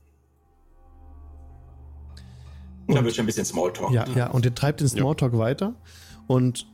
Und 2.86 2.94
dann 2.96 3.04
wird 3.04 3.14
schon 3.14 3.24
ein 3.24 3.26
bisschen 3.26 3.44
Smalltalk. 3.44 3.92
Ja, 3.92 4.04
ja, 4.16 4.30
und 4.30 4.44
ihr 4.44 4.54
treibt 4.54 4.80
den 4.80 4.88
Smalltalk 4.88 5.36
weiter 5.36 5.74
und 6.26 6.66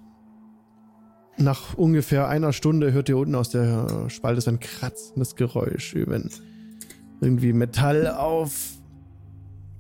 nach 1.36 1.74
ungefähr 1.74 2.28
einer 2.28 2.55
Stunde 2.55 2.93
hört 2.93 3.10
ihr 3.10 3.18
unten 3.18 3.34
aus 3.34 3.51
der 3.51 4.09
Spalte 4.09 4.40
so 4.40 4.51
ein 4.51 4.60
kratzendes 4.60 5.36
Geräusch, 5.36 5.94
wie 5.94 6.06
wenn 6.06 6.30
irgendwie 7.20 7.52
Metall 7.52 8.09
auf 8.09 8.76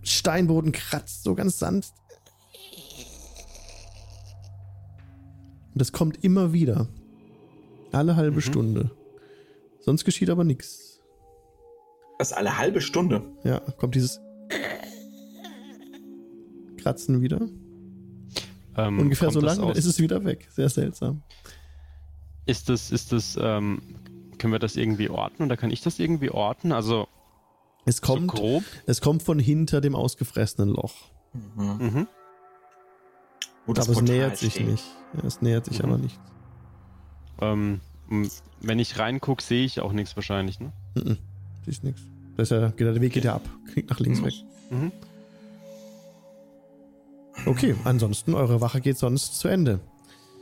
Steinboden 0.08 0.72
kratzt, 0.72 1.22
so 1.24 1.34
ganz 1.34 1.58
sanft. 1.58 1.94
Und 5.72 5.80
das 5.80 5.92
kommt 5.92 6.22
immer 6.24 6.52
wieder. 6.52 6.88
Alle 7.92 8.16
halbe 8.16 8.40
Stunde. 8.40 8.90
Sonst 9.80 10.04
geschieht 10.04 10.30
aber 10.30 10.44
nichts. 10.44 11.00
Das 12.18 12.32
alle 12.32 12.56
halbe 12.56 12.80
Stunde. 12.80 13.22
Ja, 13.44 13.60
kommt 13.60 13.94
dieses 13.94 14.20
Kratzen 16.78 17.20
wieder. 17.20 17.48
Ähm, 18.76 18.98
Ungefähr 18.98 19.30
so 19.30 19.40
lange 19.40 19.72
ist 19.72 19.86
es 19.86 19.98
wieder 19.98 20.24
weg. 20.24 20.48
Sehr 20.50 20.68
seltsam. 20.68 21.22
Ist 22.46 22.68
das, 22.68 22.90
ist 22.90 23.12
das, 23.12 23.38
ähm, 23.40 23.82
können 24.38 24.52
wir 24.52 24.58
das 24.58 24.76
irgendwie 24.76 25.08
orten 25.08 25.42
oder 25.42 25.56
kann 25.56 25.70
ich 25.70 25.80
das 25.82 25.98
irgendwie 25.98 26.30
orten? 26.30 26.72
Also 26.72 27.08
Es 27.86 28.02
kommt, 28.02 28.30
so 28.32 28.36
grob. 28.36 28.64
es 28.86 29.00
kommt 29.00 29.22
von 29.22 29.38
hinter 29.38 29.80
dem 29.80 29.94
ausgefressenen 29.94 30.68
Loch. 30.70 30.94
Mhm. 31.56 32.06
Das 33.78 33.88
aber 33.88 33.96
es 33.98 34.02
nähert 34.02 34.36
sich 34.36 34.54
steht. 34.54 34.66
nicht. 34.68 34.84
Ja, 35.14 35.24
es 35.26 35.40
nähert 35.40 35.64
sich 35.66 35.78
Mhm. 35.78 35.84
aber 35.84 35.98
nicht. 35.98 36.18
Ähm, 37.40 37.80
wenn 38.60 38.78
ich 38.78 38.98
reingucke, 38.98 39.42
sehe 39.42 39.64
ich 39.64 39.80
auch 39.80 39.92
nichts 39.92 40.14
wahrscheinlich, 40.16 40.60
ne? 40.60 40.72
Mhm. 40.94 41.18
Siehst 41.64 41.82
geht- 42.70 42.86
der 42.86 43.00
Weg 43.00 43.12
geht 43.12 43.24
ja 43.24 43.34
ab. 43.34 43.48
Geht 43.74 43.88
nach 43.90 43.98
links 44.00 44.20
Mhm. 44.20 44.24
weg. 44.24 44.34
Mhm. 44.70 44.92
Okay, 47.44 47.74
ansonsten, 47.84 48.34
eure 48.34 48.60
Wache 48.60 48.80
geht 48.80 48.98
sonst 48.98 49.38
zu 49.38 49.48
Ende. 49.48 49.78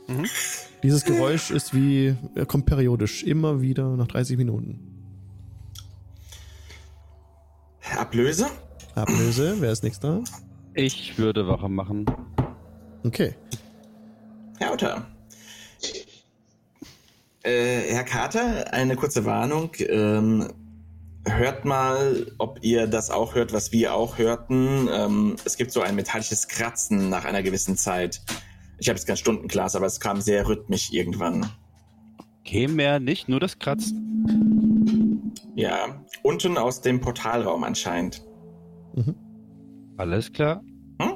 Mhm. 0.07 0.25
Dieses 0.83 1.03
Geräusch 1.03 1.51
ist 1.51 1.73
wie, 1.73 2.15
er 2.35 2.45
kommt 2.45 2.65
periodisch, 2.65 3.23
immer 3.23 3.61
wieder 3.61 3.95
nach 3.97 4.07
30 4.07 4.37
Minuten. 4.37 4.94
Ablöse? 7.97 8.47
Ablöse, 8.95 9.55
wer 9.59 9.71
ist 9.71 9.83
nächster? 9.83 10.23
Ich 10.73 11.17
würde 11.17 11.47
Wache 11.47 11.69
machen. 11.69 12.05
Okay. 13.03 13.35
Herr 14.59 14.73
Otter. 14.73 15.05
Äh, 17.43 17.93
Herr 17.93 18.03
Carter, 18.03 18.73
eine 18.73 18.95
kurze 18.95 19.25
Warnung. 19.25 19.71
Ähm, 19.79 20.51
hört 21.25 21.65
mal, 21.65 22.31
ob 22.37 22.59
ihr 22.63 22.87
das 22.87 23.09
auch 23.09 23.35
hört, 23.35 23.53
was 23.53 23.71
wir 23.71 23.93
auch 23.93 24.17
hörten. 24.17 24.89
Ähm, 24.91 25.35
es 25.45 25.57
gibt 25.57 25.71
so 25.71 25.81
ein 25.81 25.95
metallisches 25.95 26.47
Kratzen 26.47 27.09
nach 27.09 27.25
einer 27.25 27.43
gewissen 27.43 27.77
Zeit. 27.77 28.21
Ich 28.79 28.89
habe 28.89 28.97
jetzt 28.97 29.05
kein 29.05 29.17
Stundenglas, 29.17 29.75
aber 29.75 29.85
es 29.85 29.99
kam 29.99 30.21
sehr 30.21 30.47
rhythmisch 30.47 30.91
irgendwann. 30.91 31.49
Okay, 32.41 32.67
mehr 32.67 32.99
nicht, 32.99 33.29
nur 33.29 33.39
das 33.39 33.59
Kratzen. 33.59 34.74
Ja, 35.55 36.03
unten 36.23 36.57
aus 36.57 36.81
dem 36.81 36.99
Portalraum 36.99 37.63
anscheinend. 37.63 38.21
Mhm. 38.93 39.15
Alles 39.97 40.31
klar. 40.31 40.61
Hm? 41.01 41.13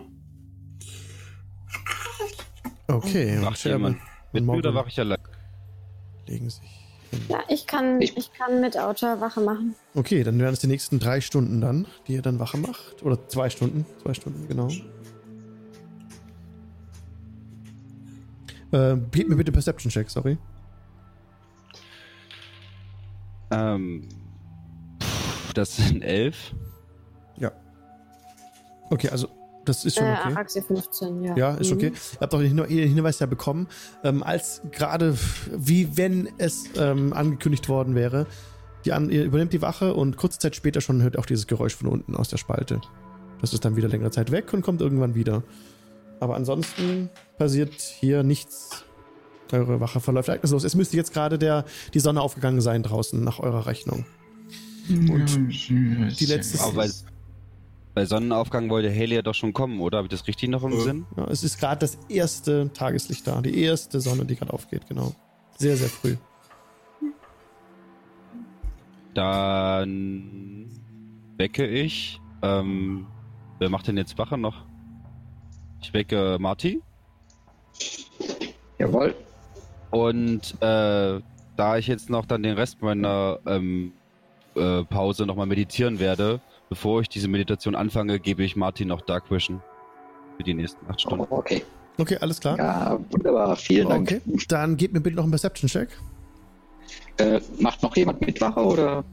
Okay, 2.88 3.38
Scherben 3.56 3.84
jemand. 3.84 3.98
Mit 4.32 4.46
mir 4.46 4.54
oder 4.54 4.74
wache 4.74 4.88
ich 4.90 5.00
allein? 5.00 5.18
legen 6.28 6.50
sich 6.50 6.62
hin. 7.12 7.22
Ja, 7.28 7.40
ich 7.50 7.66
kann, 7.66 8.00
Ich- 8.02 8.16
ich 8.16 8.32
kann 8.34 8.62
mit 8.62 8.78
Auto 8.78 9.08
Wache 9.20 9.42
machen. 9.42 9.74
Okay, 9.96 10.24
dann 10.24 10.38
wären 10.40 10.54
es 10.54 10.60
die 10.60 10.68
nächsten 10.68 11.00
drei 11.00 11.22
Stunden 11.22 11.60
dann, 11.60 11.88
die 12.08 12.14
ihr 12.14 12.22
dann 12.22 12.38
Wache 12.40 12.58
macht. 12.58 13.02
Oder 13.04 13.28
zwei 13.28 13.50
Stunden. 13.50 13.86
Zwei 14.04 14.14
Stunden, 14.14 14.48
genau. 14.48 14.68
Äh, 18.72 18.98
gebt 19.12 19.28
mir 19.30 19.36
bitte 19.36 19.52
Perception-Check, 19.52 20.10
sorry. 20.12 20.38
Ähm, 23.52 24.08
das 25.60 25.76
sind 25.78 26.02
elf. 26.02 26.54
Okay, 28.92 29.10
also 29.10 29.28
das 29.66 29.86
ist 29.86 29.98
schon 29.98 30.06
Äh, 30.08 30.14
okay. 30.20 30.34
Araxi 30.34 30.62
15, 30.64 31.24
ja. 31.24 31.38
Ja, 31.38 31.52
ist 31.56 31.70
Mhm. 31.70 31.78
okay. 31.78 31.86
Ihr 32.14 32.20
habt 32.22 32.34
auch 32.34 32.40
den 32.40 32.58
Hinwe- 32.58 32.68
den 32.68 32.90
Hinweis 32.96 33.20
ja 33.20 33.28
bekommen, 33.28 33.68
ähm, 34.04 34.24
als 34.24 34.64
gerade 34.72 35.16
wie 35.56 35.96
wenn 35.96 36.28
es 36.40 36.64
ähm, 36.76 37.14
angekündigt 37.14 37.70
worden 37.70 37.94
wäre. 37.94 38.26
Die 38.86 38.94
an, 38.94 39.12
ihr 39.12 39.26
übernimmt 39.26 39.54
die 39.54 39.62
Wache 39.62 39.94
und 39.94 40.18
kurze 40.18 40.40
Zeit 40.40 40.56
später 40.56 40.82
schon 40.82 41.04
hört 41.04 41.16
ihr 41.16 41.20
auch 41.20 41.28
dieses 41.28 41.46
Geräusch 41.46 41.76
von 41.76 41.88
unten 41.88 42.16
aus 42.16 42.30
der 42.30 42.38
Spalte. 42.38 42.82
Das 43.42 43.54
ist 43.54 43.64
dann 43.64 43.76
wieder 43.76 43.88
längere 43.90 44.10
Zeit 44.10 44.32
weg 44.32 44.52
und 44.54 44.64
kommt 44.64 44.82
irgendwann 44.82 45.14
wieder. 45.14 45.44
Aber 46.20 46.36
ansonsten 46.36 47.12
passiert 47.38 47.74
hier 47.80 48.24
nichts. 48.24 48.86
Eure 49.52 49.80
Wache 49.80 50.00
verläuft 50.00 50.30
ereignislos. 50.30 50.64
Es 50.64 50.74
müsste 50.76 50.98
jetzt 50.98 51.14
gerade 51.14 51.38
der, 51.38 51.66
die 51.94 52.00
Sonne 52.00 52.22
aufgegangen 52.22 52.62
sein 52.62 52.82
draußen, 52.82 53.24
nach 53.24 53.40
eurer 53.40 53.68
Rechnung. 53.68 54.06
Und 54.90 56.20
die 56.20 56.26
letzte- 56.26 56.62
Aber 56.64 56.74
bei, 56.74 56.90
bei 57.96 58.06
Sonnenaufgang 58.06 58.70
wollte 58.70 58.90
Haley 58.90 59.16
ja 59.16 59.22
doch 59.22 59.36
schon 59.36 59.54
kommen, 59.54 59.80
oder? 59.80 59.98
Habe 60.00 60.08
ich 60.08 60.12
das 60.12 60.28
richtig 60.28 60.50
noch 60.50 60.64
im 60.64 60.74
Äh. 60.74 60.80
Sinn? 60.82 61.06
Ja, 61.18 61.26
es 61.26 61.44
ist 61.44 61.60
gerade 61.60 61.80
das 61.80 61.98
erste 62.10 62.72
Tageslicht 62.74 63.26
da. 63.28 63.42
Die 63.42 63.62
erste 63.62 64.00
Sonne, 64.02 64.26
die 64.26 64.36
gerade 64.36 64.54
aufgeht, 64.54 64.88
genau. 64.88 65.14
Sehr, 65.58 65.76
sehr 65.78 65.90
früh. 65.90 66.16
Dann 69.14 70.70
wecke 71.38 71.68
ich. 71.68 72.20
Ähm, 72.42 73.08
wer 73.60 73.70
macht 73.70 73.88
denn 73.88 73.98
jetzt 73.98 74.18
Wache 74.18 74.38
noch? 74.38 74.66
Ich 75.82 75.94
wecke 75.94 76.38
Marty. 76.40 76.82
Jawohl. 78.78 79.16
Und 79.92 80.54
äh, 80.62 81.20
da 81.58 81.78
ich 81.78 81.88
jetzt 81.88 82.10
noch 82.10 82.26
dann 82.26 82.44
den 82.44 82.56
Rest 82.56 82.82
meiner 82.82 83.40
ähm, 83.46 83.92
äh, 84.60 84.84
Pause 84.86 85.26
nochmal 85.26 85.46
meditieren 85.48 86.00
werde, 86.00 86.42
bevor 86.70 87.02
ich 87.02 87.10
diese 87.10 87.28
Meditation 87.28 87.76
anfange, 87.76 88.20
gebe 88.20 88.44
ich 88.44 88.56
Martin 88.56 88.88
noch 88.90 89.02
Dark 89.02 89.32
Vision. 89.32 89.62
Für 90.38 90.44
die 90.44 90.54
nächsten 90.54 90.86
acht 90.88 90.96
Oh, 91.06 91.10
Stunden. 91.10 91.28
okay. 91.30 91.64
Okay, 91.98 92.18
alles 92.22 92.40
klar. 92.40 92.58
Ja, 92.58 92.98
wunderbar. 93.12 93.56
Vielen 93.58 93.90
Dank. 93.90 94.22
Okay, 94.26 94.46
dann 94.48 94.78
gebt 94.78 94.94
mir 94.94 95.02
bitte 95.02 95.18
noch 95.18 95.24
einen 95.24 95.32
Perception-Check. 95.32 95.90
Äh, 97.18 97.42
macht 97.60 97.84
noch 97.84 97.96
jemand 97.98 98.22
mit 98.22 98.40
Wache 98.40 98.62
oder? 98.62 99.04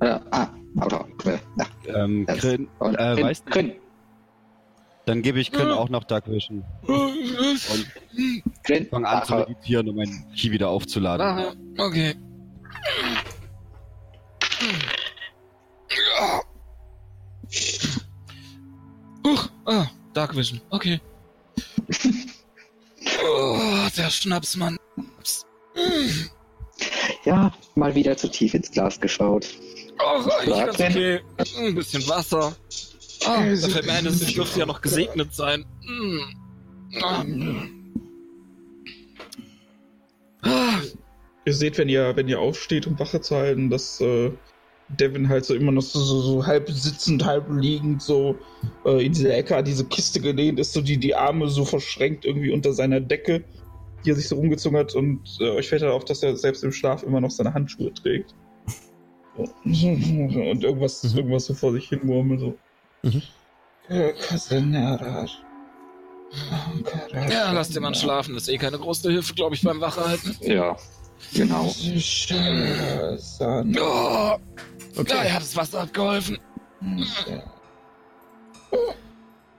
Äh, 0.00 0.18
ah, 0.30 0.48
Auto. 0.78 1.06
Äh, 1.24 1.38
na, 1.56 1.64
Ähm, 1.86 2.26
Grin, 2.26 2.68
oh, 2.80 2.88
äh, 2.90 3.22
weißt 3.22 3.44
dann 5.06 5.22
gebe 5.22 5.38
ich 5.40 5.52
Grin 5.52 5.68
auch 5.68 5.88
noch 5.88 6.04
Dark 6.04 6.28
Vision. 6.28 6.64
Und 6.86 7.86
Grin, 8.64 8.86
fange 8.90 9.08
an 9.08 9.24
zu 9.24 9.32
Wache. 9.32 9.40
meditieren, 9.48 9.88
um 9.88 9.96
meinen 9.96 10.24
Ki 10.34 10.50
wieder 10.50 10.68
aufzuladen. 10.68 11.56
Okay. 11.78 12.14
Huch, 19.24 19.48
ah, 19.66 19.86
Dark 20.14 20.36
Vision, 20.36 20.60
okay. 20.70 21.00
Oh, 23.24 23.58
der 23.96 24.10
Schnaps, 24.10 24.56
Mann. 24.56 24.76
Ja, 27.24 27.52
mal 27.74 27.94
wieder 27.94 28.16
zu 28.16 28.28
tief 28.30 28.54
ins 28.54 28.70
Glas 28.70 29.00
geschaut. 29.00 29.46
Ach, 29.98 30.26
eigentlich 30.38 30.56
ganz 30.56 30.80
okay. 30.80 31.20
Ein 31.58 31.74
bisschen 31.74 32.06
Wasser. 32.08 32.54
Ah, 33.24 33.38
Okay, 33.38 33.60
da 33.60 33.68
fällt 33.68 33.86
mir 33.86 33.92
ein, 33.92 34.06
es 34.06 34.20
sie- 34.20 34.34
dürfte 34.34 34.60
ja 34.60 34.66
noch 34.66 34.80
gesegnet 34.80 35.34
sein. 35.34 35.64
Ah. 37.02 37.24
Ah. 40.42 40.80
Ihr 41.44 41.54
seht, 41.54 41.78
wenn 41.78 41.88
ihr, 41.88 42.14
wenn 42.14 42.28
ihr 42.28 42.38
aufsteht, 42.40 42.86
um 42.86 42.98
Wache 42.98 43.20
zu 43.20 43.36
halten, 43.36 43.70
dass 43.70 44.00
äh, 44.00 44.30
Devin 44.88 45.28
halt 45.28 45.44
so 45.44 45.54
immer 45.54 45.72
noch 45.72 45.82
so, 45.82 45.98
so, 45.98 46.20
so 46.20 46.46
halb 46.46 46.68
sitzend, 46.70 47.24
halb 47.24 47.46
liegend, 47.50 48.02
so 48.02 48.38
äh, 48.84 49.04
in 49.04 49.12
dieser 49.12 49.36
Ecke 49.36 49.56
an 49.56 49.64
diese 49.64 49.84
Kiste 49.86 50.20
gelehnt 50.20 50.60
ist, 50.60 50.72
so 50.72 50.80
die, 50.80 50.96
die 50.96 51.14
Arme 51.14 51.48
so 51.48 51.64
verschränkt 51.64 52.24
irgendwie 52.24 52.52
unter 52.52 52.72
seiner 52.72 53.00
Decke, 53.00 53.44
die 54.04 54.10
er 54.10 54.14
sich 54.16 54.28
so 54.28 54.36
rumgezogen 54.36 54.78
hat. 54.78 54.94
Und 54.94 55.20
äh, 55.40 55.50
euch 55.50 55.68
fällt 55.68 55.82
halt 55.82 55.92
auf, 55.92 56.04
dass 56.04 56.22
er 56.22 56.36
selbst 56.36 56.62
im 56.62 56.72
Schlaf 56.72 57.02
immer 57.02 57.20
noch 57.20 57.30
seine 57.30 57.52
Handschuhe 57.52 57.92
trägt. 57.94 58.34
Und 59.36 59.52
irgendwas, 60.64 61.02
Mhm. 61.02 61.18
irgendwas 61.18 61.44
so 61.46 61.54
vor 61.54 61.72
sich 61.72 61.88
hin 61.88 62.00
murmelt. 62.04 62.40
So. 62.40 62.58
Mhm. 63.02 63.22
Ja, 67.28 67.52
lass 67.52 67.68
den 67.70 67.82
Mann 67.82 67.94
schlafen. 67.94 68.34
Das 68.34 68.44
ist 68.44 68.48
eh 68.48 68.58
keine 68.58 68.78
große 68.78 69.10
Hilfe, 69.10 69.34
glaube 69.34 69.54
ich, 69.54 69.62
beim 69.62 69.80
Wachehalten. 69.80 70.36
Ja, 70.42 70.76
genau. 71.34 71.72
Oh. 73.78 74.38
Ja, 75.08 75.22
er 75.22 75.34
hat 75.34 75.42
das 75.42 75.56
Wasser 75.56 75.80
abgeholfen. 75.82 76.38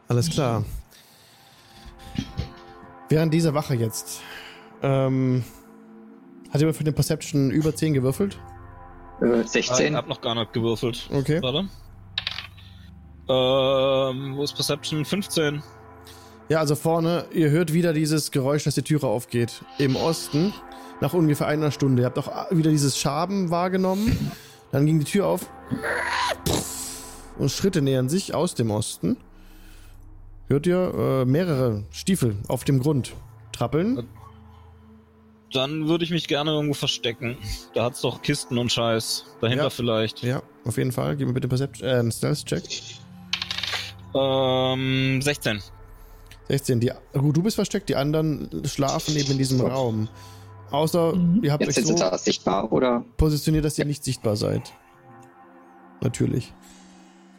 Alles 0.07 0.29
klar. 0.29 0.63
Während 3.09 3.33
dieser 3.33 3.53
Wache 3.53 3.75
jetzt. 3.75 4.21
Ähm, 4.81 5.43
hat 6.51 6.61
jemand 6.61 6.77
für 6.77 6.83
den 6.83 6.93
Perception 6.93 7.51
über 7.51 7.75
10 7.75 7.93
gewürfelt? 7.93 8.37
Äh, 9.21 9.41
Ich 9.41 9.49
16. 9.49 9.95
hab 9.95 10.07
noch 10.07 10.21
gar 10.21 10.35
nicht 10.35 10.53
gewürfelt. 10.53 11.09
Okay. 11.11 11.41
Warte. 11.41 11.67
Ähm, 13.29 14.37
wo 14.37 14.43
ist 14.43 14.53
Perception? 14.53 15.03
15. 15.03 15.61
Ja, 16.49 16.59
also 16.59 16.75
vorne, 16.75 17.25
ihr 17.33 17.49
hört 17.49 17.73
wieder 17.73 17.91
dieses 17.91 18.31
Geräusch, 18.31 18.63
dass 18.63 18.75
die 18.75 18.81
Türe 18.81 19.07
aufgeht. 19.07 19.65
Im 19.79 19.97
Osten, 19.97 20.53
nach 21.01 21.13
ungefähr 21.13 21.47
einer 21.47 21.71
Stunde. 21.71 22.01
Ihr 22.01 22.05
habt 22.05 22.17
auch 22.17 22.51
wieder 22.51 22.71
dieses 22.71 22.97
Schaben 22.97 23.49
wahrgenommen. 23.49 24.31
Dann 24.71 24.85
ging 24.85 24.99
die 24.99 25.05
Tür 25.05 25.27
auf. 25.27 25.49
Und 27.37 27.51
Schritte 27.51 27.81
nähern 27.81 28.09
sich 28.09 28.33
aus 28.33 28.55
dem 28.55 28.71
Osten. 28.71 29.17
Hört 30.47 30.65
ihr 30.65 30.93
äh, 31.21 31.25
mehrere 31.25 31.83
Stiefel 31.91 32.35
auf 32.47 32.63
dem 32.63 32.79
Grund 32.79 33.13
trappeln? 33.51 34.07
Dann 35.53 35.87
würde 35.87 36.03
ich 36.03 36.09
mich 36.11 36.27
gerne 36.27 36.51
irgendwo 36.51 36.73
verstecken. 36.73 37.37
Da 37.73 37.85
hat's 37.85 38.01
doch 38.01 38.21
Kisten 38.21 38.57
und 38.57 38.71
Scheiß. 38.71 39.25
Dahinter 39.39 39.63
Ja. 39.65 39.69
vielleicht. 39.69 40.21
Ja, 40.23 40.41
auf 40.65 40.77
jeden 40.77 40.91
Fall. 40.91 41.15
Gib 41.15 41.27
mir 41.27 41.33
bitte 41.33 41.47
Perception, 41.47 41.87
äh, 41.87 41.93
einen 41.93 42.11
Stealth-Check. 42.11 42.63
Ähm, 44.15 45.21
16. 45.21 45.61
16. 46.47 46.79
Die, 46.79 46.91
gut, 47.13 47.35
du 47.37 47.43
bist 47.43 47.55
versteckt, 47.55 47.89
die 47.89 47.95
anderen 47.95 48.49
schlafen 48.65 49.15
eben 49.15 49.31
in 49.31 49.37
diesem 49.37 49.61
Raum. 49.61 50.07
Außer, 50.71 51.13
ihr 51.41 51.51
habt 51.51 51.63
Jetzt 51.63 51.77
euch 51.77 51.85
sind 51.85 51.97
so 51.97 52.03
da 52.03 52.17
sichtbar, 52.17 52.71
oder? 52.71 53.03
positioniert, 53.17 53.65
dass 53.65 53.77
ihr 53.79 53.85
nicht 53.85 54.03
sichtbar 54.03 54.35
seid. 54.35 54.73
Natürlich. 56.01 56.53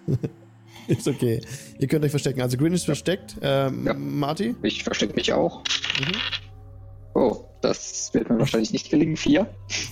ist 0.88 1.06
okay. 1.06 1.40
Ihr 1.78 1.88
könnt 1.88 2.04
euch 2.04 2.10
verstecken. 2.10 2.40
Also 2.40 2.56
Green 2.56 2.72
ist 2.72 2.84
versteckt. 2.86 3.36
Ähm, 3.42 3.86
Ja. 3.86 3.94
Marty? 3.94 4.54
Ich 4.62 4.82
verstecke 4.82 5.14
mich 5.14 5.32
auch. 5.32 5.58
Mhm. 6.00 6.12
Oh, 7.14 7.44
das 7.60 8.12
wird 8.14 8.30
mir 8.30 8.38
wahrscheinlich 8.38 8.72
nicht 8.72 8.90
gelingen. 8.90 9.16
Vier. 9.16 9.46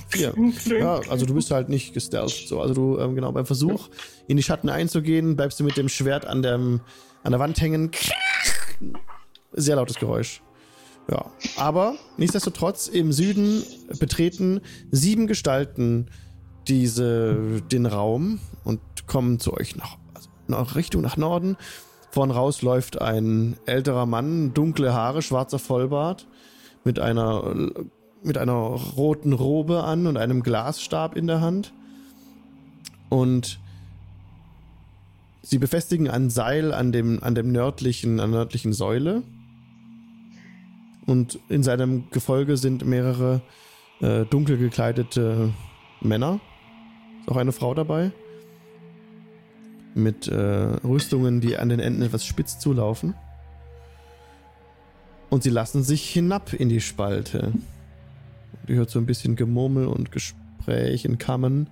Vier. 0.09 0.33
Ja, 0.79 1.01
also 1.11 1.27
du 1.27 1.35
bist 1.35 1.51
halt 1.51 1.69
nicht 1.69 1.93
gestealthed. 1.95 2.49
So. 2.49 2.61
Also 2.61 2.75
du, 2.75 2.99
ähm, 2.99 3.15
genau, 3.15 3.33
beim 3.33 3.47
Versuch, 3.47 3.89
in 4.29 4.37
die 4.37 4.43
Schatten 4.43 4.69
einzugehen, 4.69 5.37
bleibst 5.37 5.61
du 5.61 5.65
mit 5.65 5.77
dem 5.77 5.89
Schwert 5.89 6.27
an, 6.27 6.43
dem, 6.43 6.81
an 7.23 7.33
der 7.33 7.41
Wand 7.41 7.61
hängen. 7.61 7.91
Sehr 9.53 9.77
lautes 9.77 9.97
Geräusch. 9.97 10.43
Ja. 11.09 11.27
Aber 11.57 11.95
nichtsdestotrotz 12.17 12.89
im 12.89 13.13
Süden 13.13 13.63
betreten 13.99 14.61
sieben 14.91 15.27
Gestalten 15.27 16.09
diese, 16.67 17.63
den 17.71 17.87
Raum 17.87 18.41
und 18.65 18.81
kommen 19.07 19.39
zu 19.39 19.55
euch 19.55 19.77
nach, 19.77 19.99
also 20.15 20.29
nach 20.49 20.75
Richtung 20.75 21.03
nach 21.03 21.17
Norden. 21.17 21.57
Vorn 22.11 22.31
raus 22.31 22.63
läuft 22.63 23.01
ein 23.01 23.57
älterer 23.67 24.07
Mann, 24.07 24.55
dunkle 24.55 24.95
Haare, 24.95 25.23
schwarzer 25.23 25.59
Vollbart, 25.59 26.27
mit 26.83 26.99
einer, 26.99 27.55
mit 28.23 28.39
einer 28.39 28.55
roten 28.55 29.33
Robe 29.33 29.85
an 29.85 30.07
und 30.07 30.17
einem 30.17 30.43
Glasstab 30.43 31.17
in 31.17 31.27
der 31.27 31.41
Hand. 31.41 31.73
Und 33.09 33.61
sie 35.43 35.59
befestigen 35.59 36.09
ein 36.09 36.31
Seil 36.31 36.73
an 36.73 36.91
dem, 36.91 37.23
an 37.23 37.35
dem 37.35 37.53
nördlichen, 37.53 38.19
an 38.19 38.31
der 38.33 38.41
nördlichen 38.41 38.73
Säule. 38.73 39.23
Und 41.07 41.39
in 41.49 41.63
seinem 41.63 42.11
Gefolge 42.11 42.57
sind 42.57 42.85
mehrere 42.85 43.41
äh, 44.01 44.25
dunkel 44.25 44.59
gekleidete 44.59 45.53
Männer. 46.01 46.41
Ist 47.21 47.31
auch 47.31 47.37
eine 47.37 47.53
Frau 47.53 47.75
dabei. 47.75 48.11
Mit 49.95 50.29
äh, 50.29 50.37
Rüstungen, 50.37 51.41
die 51.41 51.57
an 51.57 51.69
den 51.69 51.81
Enden 51.81 52.03
etwas 52.03 52.27
spitz 52.27 52.59
zulaufen. 52.59 53.15
Und 55.31 55.43
sie 55.43 55.51
lassen 55.51 55.83
sich 55.83 56.09
hinab 56.11 56.53
in 56.53 56.69
die 56.69 56.81
Spalte. 56.81 57.53
Und 57.53 58.69
ihr 58.69 58.77
hört 58.77 58.91
so 58.91 58.99
ein 58.99 59.07
bisschen 59.07 59.37
Gemurmel 59.37 59.87
und 59.87 60.13
Gespräch 60.13 61.05
in 61.05 61.19
Kammern. 61.19 61.71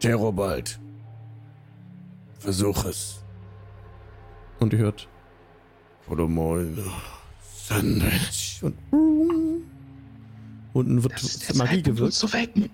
Terobald. 0.00 0.78
Versuch 2.38 2.84
es. 2.84 3.24
Und 4.60 4.72
ihr 4.72 4.78
hört. 4.80 5.08
Podomoin. 6.06 6.78
Sandwich. 7.40 8.60
Und. 8.62 8.76
Unten 10.72 11.02
wird 11.02 11.54
Magie 11.56 11.82
gewirkt. 11.82 12.14
zu 12.14 12.32
wecken. 12.32 12.70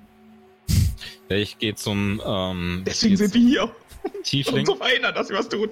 Ich 1.28 1.58
gehe 1.58 1.74
zum 1.74 2.20
ähm, 2.24 2.82
Deswegen 2.86 3.16
sind 3.16 3.34
wir 3.34 3.40
hier. 3.40 3.62
Um 4.02 4.22
Tiefling. 4.22 4.66
zu 4.66 4.76
verhindern, 4.76 5.14
dass 5.14 5.30
wir 5.30 5.38
was 5.38 5.48
tun. 5.48 5.70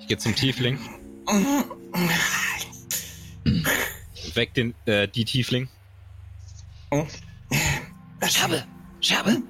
Ich 0.00 0.08
gehe 0.08 0.18
zum 0.18 0.34
Tiefling. 0.34 0.78
Weg 4.34 4.54
den 4.54 4.74
äh, 4.86 5.06
die 5.06 5.24
Tiefling. 5.24 5.68
Scherbe! 8.28 8.64
Scherbe! 9.00 9.42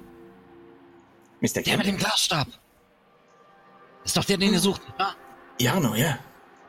Mr. 1.41 1.61
Der 1.61 1.77
mit 1.77 1.87
dem 1.87 1.97
Glasstab! 1.97 2.47
Ist 4.05 4.15
doch 4.15 4.25
der, 4.25 4.37
den 4.37 4.53
ihr 4.53 4.59
sucht. 4.59 4.81
Ja, 4.99 5.15
Jarno, 5.59 5.95
ja. 5.95 6.19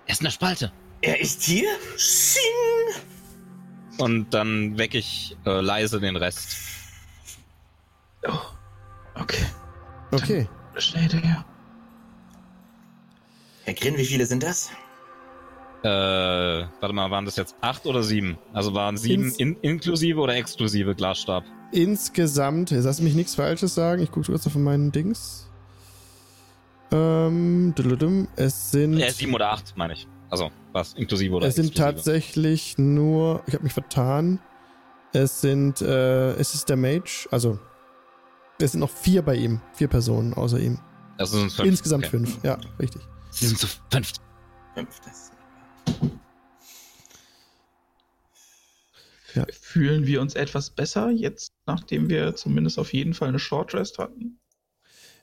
er 0.07 0.13
ist 0.13 0.21
in 0.21 0.25
der 0.25 0.31
Spalte. 0.31 0.73
Er 1.03 1.21
ist 1.21 1.43
hier? 1.43 1.69
Sing! 1.97 2.43
Und 3.99 4.33
dann 4.33 4.79
wecke 4.79 4.99
ich 4.99 5.37
äh, 5.45 5.61
leise 5.61 6.01
den 6.01 6.17
Rest. 6.17 6.57
Oh, 8.27 8.33
okay. 9.15 9.45
Okay. 10.13 10.49
Schnell 10.77 11.03
hinterher. 11.03 11.45
Herr 13.65 13.75
Grin, 13.75 13.97
wie 13.97 14.05
viele 14.05 14.25
sind 14.27 14.43
das? 14.43 14.71
Äh, 15.83 15.89
warte 15.89 16.93
mal, 16.93 17.11
waren 17.11 17.25
das 17.25 17.37
jetzt 17.37 17.55
acht 17.61 17.87
oder 17.87 18.03
sieben? 18.03 18.39
Also 18.53 18.75
waren 18.75 18.97
sieben 18.97 19.25
Ins- 19.25 19.37
in, 19.37 19.57
inklusive 19.61 20.19
oder 20.21 20.35
exklusive 20.35 20.95
Glasstab? 20.95 21.45
Insgesamt, 21.73 22.71
jetzt 22.71 22.85
lass 22.85 23.01
mich 23.01 23.15
nichts 23.15 23.35
Falsches 23.35 23.75
sagen. 23.75 24.03
Ich 24.03 24.11
gucke 24.11 24.27
kurz 24.33 24.47
auf 24.47 24.55
meinen 24.55 24.91
Dings. 24.91 25.48
Ähm, 26.91 27.75
es 28.37 28.71
sind. 28.71 28.99
Äh, 28.99 29.11
sieben 29.11 29.35
oder 29.35 29.51
acht, 29.51 29.77
meine 29.77 29.93
ich. 29.93 30.07
Also, 30.31 30.51
was? 30.73 30.95
Inklusive 30.95 31.35
oder 31.35 31.47
es 31.47 31.55
sind 31.57 31.67
exklusive? 31.67 31.95
tatsächlich 31.95 32.79
nur. 32.79 33.43
Ich 33.47 33.55
habe 33.55 33.65
mich 33.65 33.73
vertan. 33.73 34.41
Es 35.13 35.41
sind. 35.41 35.81
Äh, 35.81 36.33
es 36.33 36.55
ist 36.55 36.69
der 36.69 36.77
Mage. 36.77 37.27
Also. 37.31 37.59
Es 38.61 38.73
sind 38.73 38.81
noch 38.81 38.91
vier 38.91 39.23
bei 39.23 39.37
ihm. 39.37 39.61
Vier 39.73 39.89
Personen 39.89 40.35
außer 40.35 40.59
ihm. 40.59 40.79
Also 41.17 41.39
sind 41.39 41.53
fünf. 41.53 41.69
Insgesamt 41.69 42.05
Okay. 42.07 42.11
fünf. 42.11 42.43
Ja, 42.43 42.59
richtig. 42.81 43.03
Sie 43.31 43.47
sind 43.47 43.59
zu 43.59 43.67
fünf. 43.91 44.13
Fünf, 44.75 45.01
das. 45.01 45.31
Fühlen 49.53 50.07
wir 50.07 50.21
uns 50.21 50.35
etwas 50.35 50.71
besser 50.71 51.11
jetzt, 51.11 51.53
nachdem 51.67 52.09
wir 52.09 52.35
zumindest 52.35 52.79
auf 52.79 52.93
jeden 52.93 53.15
Fall 53.15 53.29
eine 53.29 53.39
Short 53.39 53.75
Rest 53.75 53.99
hatten? 53.99 54.41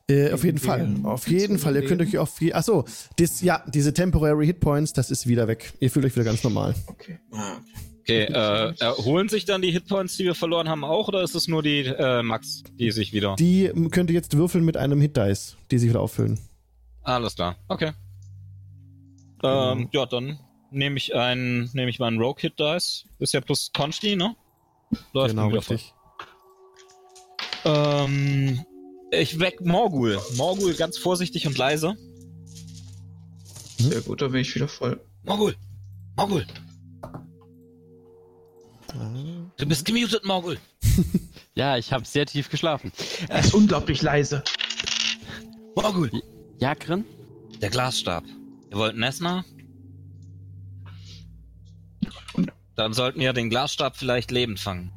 Äh, 0.08 0.32
auf 0.34 0.44
jeden 0.44 0.60
Fall. 0.60 0.88
Auf 1.04 1.28
jeden 1.28 1.58
Fall. 1.58 1.76
Ihr 1.76 1.86
könnt 1.86 2.02
euch 2.02 2.18
auf. 2.20 2.40
je- 2.40 2.54
Achso, 2.54 2.86
das, 3.18 3.42
ja, 3.42 3.64
diese 3.68 3.92
Temporary 3.94 4.46
Hit 4.46 4.60
Points, 4.60 4.94
das 4.94 5.10
ist 5.10 5.26
wieder 5.28 5.48
weg. 5.48 5.74
Ihr 5.80 5.90
fühlt 5.90 6.06
euch 6.06 6.16
wieder 6.16 6.26
ganz 6.26 6.44
normal. 6.44 6.76
Okay. 6.88 7.18
Ah, 7.32 7.54
okay. 7.58 7.62
Okay, 8.08 8.26
äh, 8.26 8.74
erholen 8.82 9.30
sich 9.30 9.46
dann 9.46 9.64
die 9.64 9.72
Hitpoints, 9.72 10.16
die 10.16 10.26
wir 10.26 10.36
verloren 10.36 10.70
haben, 10.70 10.84
auch 10.84 11.08
oder 11.08 11.24
ist 11.24 11.34
es 11.34 11.48
nur 11.48 11.64
die 11.64 11.86
äh, 11.88 12.22
Max, 12.22 12.62
die 12.74 12.92
sich 12.92 13.14
wieder. 13.14 13.36
Die 13.36 13.72
könnt 13.90 14.12
ihr 14.12 14.14
jetzt 14.14 14.38
würfeln 14.38 14.64
mit 14.64 14.78
einem 14.78 15.02
Hit 15.02 15.18
Dice, 15.18 15.58
die 15.72 15.80
sich 15.80 15.90
wieder 15.90 16.02
auffüllen. 16.02 16.38
Alles 17.02 17.34
klar, 17.34 17.56
okay. 17.68 17.94
Ähm, 19.44 19.90
ja, 19.92 20.06
dann 20.06 20.40
nehme 20.70 20.98
ich 20.98 21.16
einen, 21.16 21.72
nehme 21.74 21.90
ich 21.90 21.98
meinen 21.98 22.20
Rogue 22.22 22.40
Hit 22.42 22.60
Dice. 22.60 23.08
Ist 23.18 23.34
ja 23.34 23.42
plus 23.42 23.72
Consti, 23.76 24.16
ne? 24.16 24.36
Läuft 25.14 25.32
genau, 25.32 25.48
richtig. 25.48 25.92
Ähm, 27.66 28.64
ich 29.12 29.40
weck 29.40 29.62
Morgul. 29.62 30.20
Morgul 30.36 30.74
ganz 30.74 30.98
vorsichtig 30.98 31.48
und 31.48 31.58
leise. 31.58 31.96
Sehr 33.78 34.02
gut, 34.02 34.22
da 34.22 34.28
bin 34.28 34.42
ich 34.42 34.56
wieder 34.56 34.68
voll. 34.68 35.00
Morgul! 35.24 35.56
Morgul! 36.16 36.46
Du 39.58 39.66
bist 39.66 39.86
gemutet, 39.86 40.26
Morgul! 40.26 40.58
Ja, 41.58 41.78
ich 41.78 41.94
habe 41.94 42.04
sehr 42.04 42.26
tief 42.26 42.50
geschlafen. 42.50 42.92
Er 43.30 43.40
ist 43.40 43.54
unglaublich 43.54 44.02
leise. 44.02 44.44
Morgul! 45.74 46.12
Ja, 46.60 46.74
Grin? 46.74 47.06
Der 47.62 47.70
Glasstab. 47.70 48.26
Wir 48.70 48.78
wollten 48.78 49.02
Esna? 49.02 49.46
Dann 52.76 52.94
sollten 52.94 53.22
wir 53.22 53.32
den 53.32 53.50
Glasstab 53.50 53.96
vielleicht 53.96 54.32
lebend 54.32 54.60
fangen. 54.60 54.92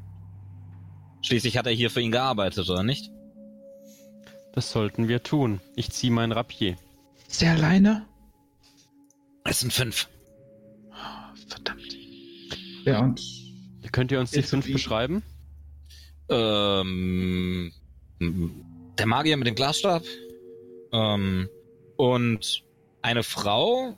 Schließlich 1.23 1.57
hat 1.57 1.67
er 1.67 1.73
hier 1.73 1.91
für 1.91 2.01
ihn 2.01 2.11
gearbeitet, 2.11 2.69
oder 2.69 2.83
nicht? 2.83 3.09
Das 4.53 4.71
sollten 4.71 5.09
wir 5.09 5.23
tun. 5.23 5.61
Ich 5.77 5.91
ziehe 5.91 6.13
mein 6.13 6.33
Rapier. 6.33 6.77
Ist 7.29 7.43
der 7.43 7.53
alleine? 7.53 8.07
Es 9.45 9.61
sind 9.61 9.73
fünf. 9.73 10.09
Verdammt. 11.47 11.97
Ja, 12.85 13.01
und 13.01 13.21
Könnt 13.93 14.13
ihr 14.13 14.21
uns 14.21 14.33
die 14.33 14.43
fünf 14.43 14.67
wie- 14.67 14.73
beschreiben? 14.73 15.23
Ähm, 16.29 17.73
der 18.21 19.07
Magier 19.07 19.37
mit 19.37 19.47
dem 19.47 19.55
Glasstab. 19.55 20.03
Ähm, 20.93 21.49
und 21.97 22.65
eine 23.03 23.23
Frau. 23.23 23.97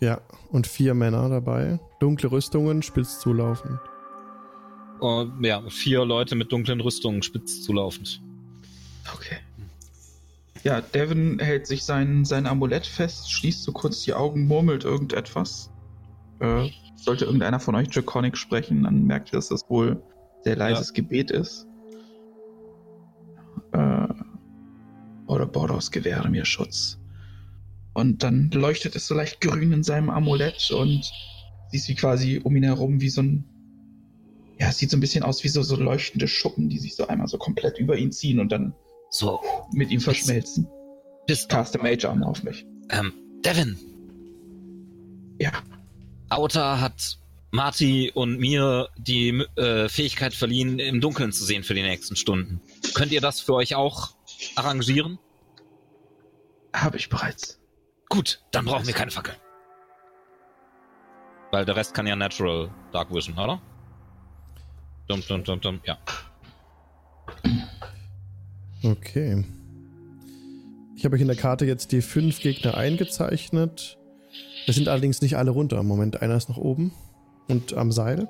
Ja, 0.00 0.20
und 0.50 0.66
vier 0.66 0.94
Männer 0.94 1.28
dabei. 1.28 1.78
Dunkle 2.00 2.30
Rüstungen, 2.32 2.82
spitz 2.82 3.20
zulaufend. 3.20 3.78
Und, 5.00 5.42
ja, 5.44 5.62
vier 5.70 6.04
Leute 6.04 6.34
mit 6.34 6.52
dunklen 6.52 6.80
Rüstungen, 6.80 7.22
spitz 7.22 7.62
zulaufend. 7.62 8.20
Okay. 9.14 9.36
Ja, 10.62 10.80
Devin 10.80 11.38
hält 11.38 11.66
sich 11.66 11.84
sein, 11.84 12.24
sein 12.24 12.46
Amulett 12.46 12.86
fest, 12.86 13.32
schließt 13.32 13.62
so 13.62 13.72
kurz 13.72 14.02
die 14.02 14.12
Augen, 14.12 14.46
murmelt 14.46 14.84
irgendetwas. 14.84 15.70
Äh, 16.40 16.68
sollte 16.96 17.24
irgendeiner 17.24 17.60
von 17.60 17.74
euch 17.74 17.88
Draconic 17.88 18.36
sprechen, 18.36 18.82
dann 18.82 19.04
merkt 19.04 19.30
ihr, 19.30 19.38
dass 19.38 19.48
das 19.48 19.68
wohl 19.70 20.02
sehr 20.42 20.56
leises 20.56 20.92
Gebet 20.92 21.30
ist. 21.30 21.66
Äh, 23.72 24.08
oder 25.26 25.46
Bordos 25.46 25.90
gewähre 25.90 26.28
mir 26.28 26.44
Schutz. 26.44 26.98
Und 27.94 28.22
dann 28.22 28.50
leuchtet 28.52 28.96
es 28.96 29.06
so 29.06 29.14
leicht 29.14 29.40
grün 29.40 29.72
in 29.72 29.82
seinem 29.82 30.10
Amulett 30.10 30.70
und 30.70 31.10
siehst 31.70 31.88
wie 31.88 31.94
quasi 31.94 32.40
um 32.42 32.54
ihn 32.54 32.64
herum 32.64 33.00
wie 33.00 33.08
so 33.08 33.22
ein. 33.22 33.44
Ja, 34.58 34.68
es 34.68 34.78
sieht 34.78 34.90
so 34.90 34.98
ein 34.98 35.00
bisschen 35.00 35.22
aus 35.22 35.42
wie 35.42 35.48
so, 35.48 35.62
so 35.62 35.76
leuchtende 35.76 36.28
Schuppen, 36.28 36.68
die 36.68 36.78
sich 36.78 36.94
so 36.94 37.06
einmal 37.06 37.28
so 37.28 37.38
komplett 37.38 37.78
über 37.78 37.96
ihn 37.96 38.12
ziehen 38.12 38.40
und 38.40 38.52
dann 38.52 38.74
So, 39.10 39.40
mit 39.72 39.90
ihm 39.90 40.00
verschmelzen. 40.00 40.68
bist 41.26 41.48
Caste 41.48 41.78
Mage 41.78 42.08
Arm 42.08 42.22
auf 42.22 42.42
mich. 42.42 42.64
Ähm, 42.90 43.12
Devin, 43.44 43.76
Ja. 45.40 45.50
Auta 46.28 46.80
hat 46.80 47.18
Marty 47.50 48.12
und 48.14 48.38
mir 48.38 48.88
die 48.96 49.30
äh, 49.56 49.88
Fähigkeit 49.88 50.32
verliehen, 50.32 50.78
im 50.78 51.00
Dunkeln 51.00 51.32
zu 51.32 51.44
sehen 51.44 51.64
für 51.64 51.74
die 51.74 51.82
nächsten 51.82 52.14
Stunden. 52.14 52.60
Könnt 52.94 53.10
ihr 53.10 53.20
das 53.20 53.40
für 53.40 53.54
euch 53.54 53.74
auch 53.74 54.10
arrangieren? 54.54 55.18
Habe 56.72 56.98
ich 56.98 57.08
bereits. 57.08 57.60
Gut, 58.08 58.44
dann 58.52 58.64
brauchen 58.64 58.86
wir 58.86 58.94
keine 58.94 59.10
Fackel. 59.10 59.34
Weil 61.50 61.64
der 61.64 61.74
Rest 61.74 61.94
kann 61.94 62.06
ja 62.06 62.14
Natural 62.14 62.70
Dark 62.92 63.12
Vision, 63.12 63.36
oder? 63.36 63.60
Dum, 65.08 65.20
dum, 65.26 65.42
dum, 65.42 65.60
dum, 65.60 65.80
ja. 65.84 65.98
Okay. 68.82 69.44
Ich 70.96 71.04
habe 71.04 71.16
euch 71.16 71.22
in 71.22 71.28
der 71.28 71.36
Karte 71.36 71.64
jetzt 71.64 71.92
die 71.92 72.02
fünf 72.02 72.40
Gegner 72.40 72.76
eingezeichnet. 72.76 73.98
Es 74.66 74.76
sind 74.76 74.88
allerdings 74.88 75.22
nicht 75.22 75.36
alle 75.36 75.50
runter. 75.50 75.82
Moment, 75.82 76.22
einer 76.22 76.36
ist 76.36 76.48
noch 76.48 76.58
oben 76.58 76.92
und 77.48 77.74
am 77.74 77.92
Seil. 77.92 78.28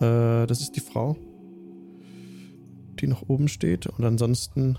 Äh, 0.00 0.46
das 0.46 0.60
ist 0.60 0.76
die 0.76 0.80
Frau, 0.80 1.16
die 3.00 3.06
noch 3.06 3.28
oben 3.28 3.48
steht. 3.48 3.86
Und 3.86 4.04
ansonsten 4.04 4.78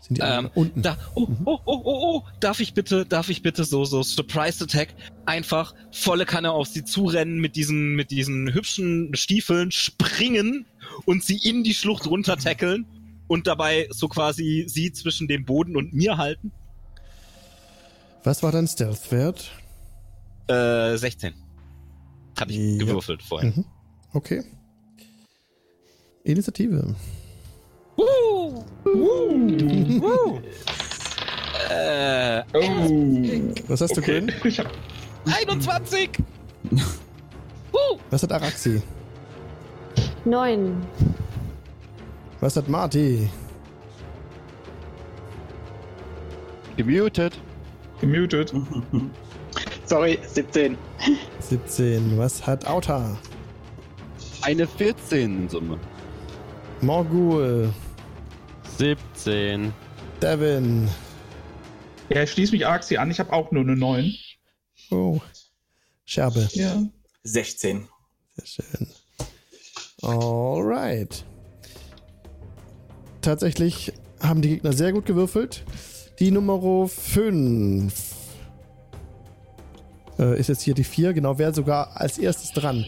sind 0.00 0.18
die 0.18 0.22
Ähm, 0.22 0.50
unten. 0.54 0.82
Da, 0.82 0.96
oh, 1.14 1.28
oh, 1.44 1.58
oh, 1.64 1.80
oh, 1.84 2.00
oh, 2.02 2.22
darf 2.40 2.60
ich 2.60 2.74
bitte, 2.74 3.06
darf 3.06 3.28
ich 3.28 3.42
bitte 3.42 3.64
so, 3.64 3.84
so 3.84 4.02
Surprise 4.02 4.64
Attack 4.64 4.94
einfach 5.26 5.74
volle 5.92 6.24
Kanne 6.26 6.52
auf 6.52 6.68
sie 6.68 6.84
zurennen 6.84 7.38
mit 7.38 7.56
diesen, 7.56 7.94
mit 7.94 8.10
diesen 8.10 8.52
hübschen 8.52 9.14
Stiefeln 9.14 9.70
springen 9.70 10.66
und 11.04 11.22
sie 11.22 11.36
in 11.36 11.62
die 11.62 11.74
Schlucht 11.74 12.06
runter 12.06 12.36
tackeln 12.36 12.86
und 13.28 13.46
dabei 13.46 13.86
so 13.90 14.08
quasi 14.08 14.64
sie 14.68 14.92
zwischen 14.92 15.28
dem 15.28 15.44
Boden 15.44 15.76
und 15.76 15.92
mir 15.94 16.16
halten? 16.16 16.50
Was 18.24 18.42
war 18.42 18.50
dein 18.52 18.66
Stealth-Wert? 18.66 19.50
Äh, 20.48 20.96
16. 20.96 21.34
Hatte 22.38 22.52
ich 22.52 22.58
Ja. 22.58 22.78
gewürfelt 22.84 23.22
vorhin. 23.22 23.52
Mhm. 23.56 23.64
Okay. 24.12 24.42
Initiative. 26.24 26.94
Uh, 27.96 28.64
Äh, 31.70 32.42
Oh. 32.54 33.54
Was 33.68 33.80
hast 33.82 33.96
du, 33.96 34.00
Okay. 34.00 34.26
Ich 34.44 34.58
hab 34.58 34.70
21! 35.26 36.10
Was 38.10 38.22
hat 38.22 38.32
Araxi? 38.32 38.82
Neun. 40.24 40.86
Was 42.40 42.56
hat 42.56 42.68
Marty? 42.68 43.28
Gemutet. 46.76 47.40
gemutet. 48.00 48.52
Sorry, 49.84 50.18
17. 50.24 50.78
17. 51.40 52.16
Was 52.16 52.46
hat 52.46 52.66
Auta? 52.66 53.18
Eine 54.42 54.68
14 54.68 55.42
in 55.42 55.48
Summe. 55.48 55.80
Morgul. 56.80 57.72
17. 58.76 59.72
Devin. 60.22 60.88
Ja, 62.08 62.22
ich 62.22 62.30
schließe 62.30 62.52
mich 62.52 62.66
Arxi 62.66 62.98
an. 62.98 63.10
Ich 63.10 63.18
habe 63.18 63.32
auch 63.32 63.50
nur 63.50 63.62
eine 63.62 63.74
9. 63.74 64.14
Oh. 64.90 65.20
Scherbe. 66.04 66.48
Ja. 66.52 66.80
16. 67.24 67.88
Sehr 68.36 68.46
schön. 68.46 68.88
Alright. 70.02 71.24
Tatsächlich 73.20 73.92
haben 74.20 74.42
die 74.42 74.50
Gegner 74.50 74.72
sehr 74.72 74.92
gut 74.92 75.06
gewürfelt. 75.06 75.64
Die 76.18 76.30
Nummer 76.30 76.88
5 76.88 77.92
äh, 80.18 80.38
ist 80.38 80.48
jetzt 80.48 80.62
hier 80.62 80.74
die 80.74 80.84
4. 80.84 81.12
Genau, 81.12 81.38
wäre 81.38 81.54
sogar 81.54 82.00
als 82.00 82.18
erstes 82.18 82.52
dran. 82.52 82.84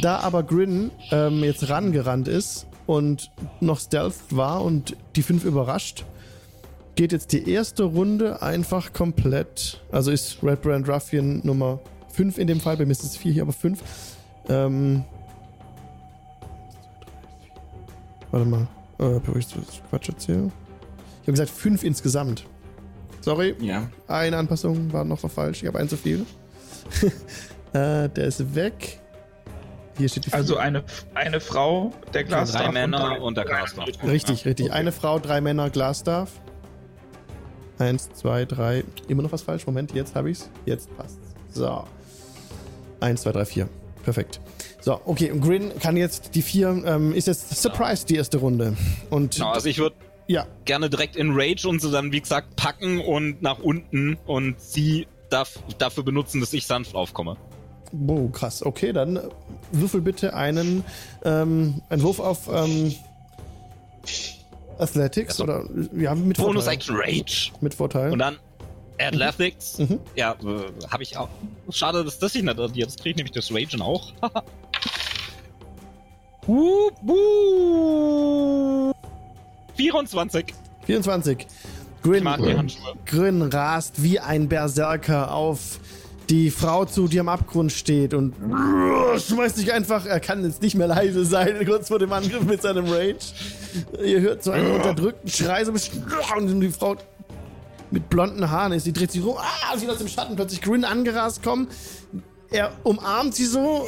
Da 0.00 0.20
aber 0.20 0.42
Grin 0.42 0.90
ähm, 1.10 1.44
jetzt 1.44 1.68
rangerannt 1.68 2.28
ist 2.28 2.66
und 2.86 3.30
noch 3.60 3.80
Stealth 3.80 4.14
war 4.30 4.62
und 4.62 4.96
die 5.16 5.22
5 5.22 5.44
überrascht, 5.44 6.04
geht 6.96 7.12
jetzt 7.12 7.32
die 7.32 7.50
erste 7.50 7.84
Runde 7.84 8.42
einfach 8.42 8.92
komplett. 8.92 9.80
Also 9.92 10.10
ist 10.10 10.42
Red 10.42 10.62
Brand 10.62 10.88
Ruffian 10.88 11.40
Nummer 11.44 11.80
5 12.12 12.38
in 12.38 12.46
dem 12.46 12.60
Fall. 12.60 12.76
Bei 12.76 12.84
mir 12.84 12.92
ist 12.92 13.04
es 13.04 13.16
4 13.16 13.32
hier, 13.32 13.42
aber 13.42 13.52
5. 13.52 13.80
Ähm. 14.48 15.04
Warte 18.30 18.46
mal. 18.46 18.68
Äh, 19.00 19.18
bevor 19.18 19.36
ich 19.36 19.46
Quatsch 19.88 20.08
erzähle. 20.10 20.50
Ich 21.22 21.28
habe 21.28 21.32
gesagt 21.32 21.50
5 21.50 21.82
insgesamt. 21.84 22.44
Sorry, 23.22 23.54
Ja. 23.60 23.88
eine 24.08 24.36
Anpassung 24.36 24.92
war 24.92 25.04
noch 25.04 25.18
falsch. 25.30 25.62
Ich 25.62 25.68
habe 25.68 25.78
einen 25.78 25.88
zu 25.88 25.96
viel. 25.96 26.24
äh, 27.72 28.08
der 28.08 28.24
ist 28.24 28.54
weg. 28.54 29.00
Hier 29.98 30.08
steht 30.08 30.26
die 30.26 30.32
Also 30.32 30.56
eine, 30.56 30.82
eine 31.14 31.40
Frau, 31.40 31.92
der 32.14 32.24
Glas 32.24 32.52
Drei 32.52 32.70
Männer 32.72 33.20
und 33.20 33.36
der 33.36 33.44
Caster. 33.44 33.84
Richtig, 34.02 34.46
richtig. 34.46 34.72
Eine 34.72 34.92
Frau, 34.92 35.18
drei 35.18 35.40
Männer, 35.40 35.68
Glasstaff. 35.68 36.30
Eins, 37.78 38.10
zwei, 38.12 38.44
drei. 38.44 38.84
Immer 39.08 39.22
noch 39.22 39.32
was 39.32 39.42
falsch? 39.42 39.66
Moment, 39.66 39.92
jetzt 39.92 40.14
habe 40.14 40.30
ich's. 40.30 40.48
Jetzt 40.64 40.94
passt's. 40.96 41.34
So. 41.50 41.84
Eins, 43.00 43.22
zwei, 43.22 43.32
drei, 43.32 43.44
vier. 43.44 43.68
Perfekt. 44.02 44.40
So, 44.80 45.00
okay. 45.04 45.30
Und 45.30 45.40
Grin 45.42 45.72
kann 45.78 45.96
jetzt 45.96 46.34
die 46.34 46.42
vier, 46.42 46.82
ähm, 46.86 47.12
ist 47.12 47.26
jetzt 47.26 47.60
Surprise 47.60 48.06
die 48.06 48.16
erste 48.16 48.38
Runde. 48.38 48.76
Und 49.10 49.34
Genau, 49.34 49.50
also 49.50 49.68
ich 49.68 49.78
würde 49.78 49.96
ja, 50.26 50.46
gerne 50.64 50.88
direkt 50.88 51.16
in 51.16 51.32
Rage 51.32 51.68
und 51.68 51.80
sie 51.82 51.90
dann, 51.90 52.12
wie 52.12 52.20
gesagt, 52.20 52.56
packen 52.56 53.00
und 53.00 53.42
nach 53.42 53.58
unten 53.58 54.16
und 54.26 54.60
sie 54.60 55.06
darf, 55.28 55.58
dafür 55.78 56.04
benutzen, 56.04 56.40
dass 56.40 56.52
ich 56.52 56.66
sanft 56.66 56.94
aufkomme. 56.94 57.36
Oh, 58.06 58.28
krass. 58.28 58.64
Okay, 58.64 58.92
dann 58.92 59.16
äh, 59.16 59.22
würfel 59.72 60.00
bitte 60.00 60.34
einen, 60.34 60.84
ähm, 61.24 61.82
einen 61.88 62.02
Wurf 62.02 62.20
auf 62.20 62.48
ähm, 62.52 62.94
Athletics 64.78 65.40
Also, 65.40 65.44
oder 65.44 65.64
ja, 65.96 66.14
mit 66.14 66.36
Bonus 66.36 66.64
Vorteil. 66.64 66.74
Action 66.74 66.96
Rage. 66.96 67.50
Mit 67.60 67.74
Vorteil. 67.74 68.12
Und 68.12 68.20
dann 68.20 68.38
Athletics. 69.00 69.78
Mhm. 69.78 70.00
Ja, 70.14 70.32
äh, 70.32 70.86
habe 70.90 71.02
ich 71.02 71.16
auch. 71.16 71.28
Schade, 71.70 72.04
dass 72.04 72.18
das 72.18 72.34
ich 72.34 72.42
nicht 72.42 72.58
addiert. 72.58 72.88
Das 72.88 72.96
kriege 72.96 73.10
ich 73.10 73.16
nämlich 73.16 73.32
das 73.32 73.52
Ragen 73.52 73.80
auch. 73.82 74.12
Hup, 76.46 76.94
hup. 77.06 78.96
24. 79.76 80.54
24. 80.86 81.38
Ich 81.40 81.46
Grin. 82.02 82.70
Grin 83.04 83.42
rast 83.42 84.02
wie 84.02 84.18
ein 84.18 84.48
Berserker 84.48 85.34
auf 85.34 85.80
die 86.30 86.50
Frau 86.50 86.84
zu, 86.84 87.08
die 87.08 87.18
am 87.18 87.28
Abgrund 87.28 87.72
steht 87.72 88.14
und 88.14 88.34
schmeißt 89.18 89.56
sich 89.56 89.72
einfach, 89.72 90.06
er 90.06 90.20
kann 90.20 90.44
jetzt 90.44 90.62
nicht 90.62 90.76
mehr 90.76 90.86
leise 90.86 91.24
sein, 91.24 91.56
kurz 91.66 91.88
vor 91.88 91.98
dem 91.98 92.12
Angriff 92.12 92.44
mit 92.44 92.62
seinem 92.62 92.86
Rage. 92.86 93.18
Ihr 94.02 94.20
hört 94.20 94.44
so 94.44 94.52
einen 94.52 94.70
unterdrückten 94.76 95.28
Schrei, 95.28 95.64
so 95.64 95.72
und 95.72 96.60
die 96.60 96.70
Frau 96.70 96.96
mit 97.90 98.08
blonden 98.10 98.50
Haaren 98.50 98.72
ist, 98.72 98.84
sie 98.84 98.92
dreht 98.92 99.10
sich 99.10 99.22
rum, 99.24 99.36
ah, 99.38 99.76
sieht 99.76 99.88
aus 99.90 99.98
dem 99.98 100.08
Schatten 100.08 100.36
plötzlich 100.36 100.60
Grin 100.60 100.84
angerast 100.84 101.42
kommen. 101.42 101.68
Er 102.50 102.72
umarmt 102.84 103.34
sie 103.34 103.46
so, 103.46 103.86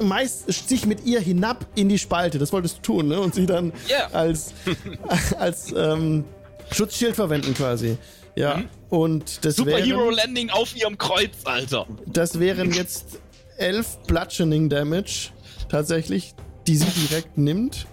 schmeißt 0.00 0.68
sich 0.68 0.86
mit 0.86 1.04
ihr 1.04 1.20
hinab 1.20 1.66
in 1.74 1.88
die 1.88 1.98
Spalte. 1.98 2.38
Das 2.38 2.52
wolltest 2.52 2.78
du 2.78 2.82
tun, 2.82 3.08
ne? 3.08 3.20
Und 3.20 3.34
sie 3.34 3.46
dann 3.46 3.72
Ja. 3.88 4.08
als, 4.12 4.52
als 5.38 5.72
ähm, 5.76 6.24
Schutzschild 6.72 7.14
verwenden 7.16 7.54
quasi. 7.54 7.98
Ja. 8.36 8.62
Und 8.88 9.44
das 9.44 9.58
wären, 9.58 9.68
Superhero 9.68 10.10
Landing 10.10 10.50
auf 10.50 10.74
ihrem 10.76 10.96
Kreuz, 10.98 11.30
Alter. 11.44 11.86
das 12.06 12.38
wären 12.40 12.72
jetzt 12.72 13.18
elf 13.58 13.98
Bludgeoning 14.06 14.68
Damage 14.68 15.30
tatsächlich, 15.68 16.34
die 16.66 16.76
sie 16.76 16.86
direkt 17.08 17.36
nimmt. 17.38 17.86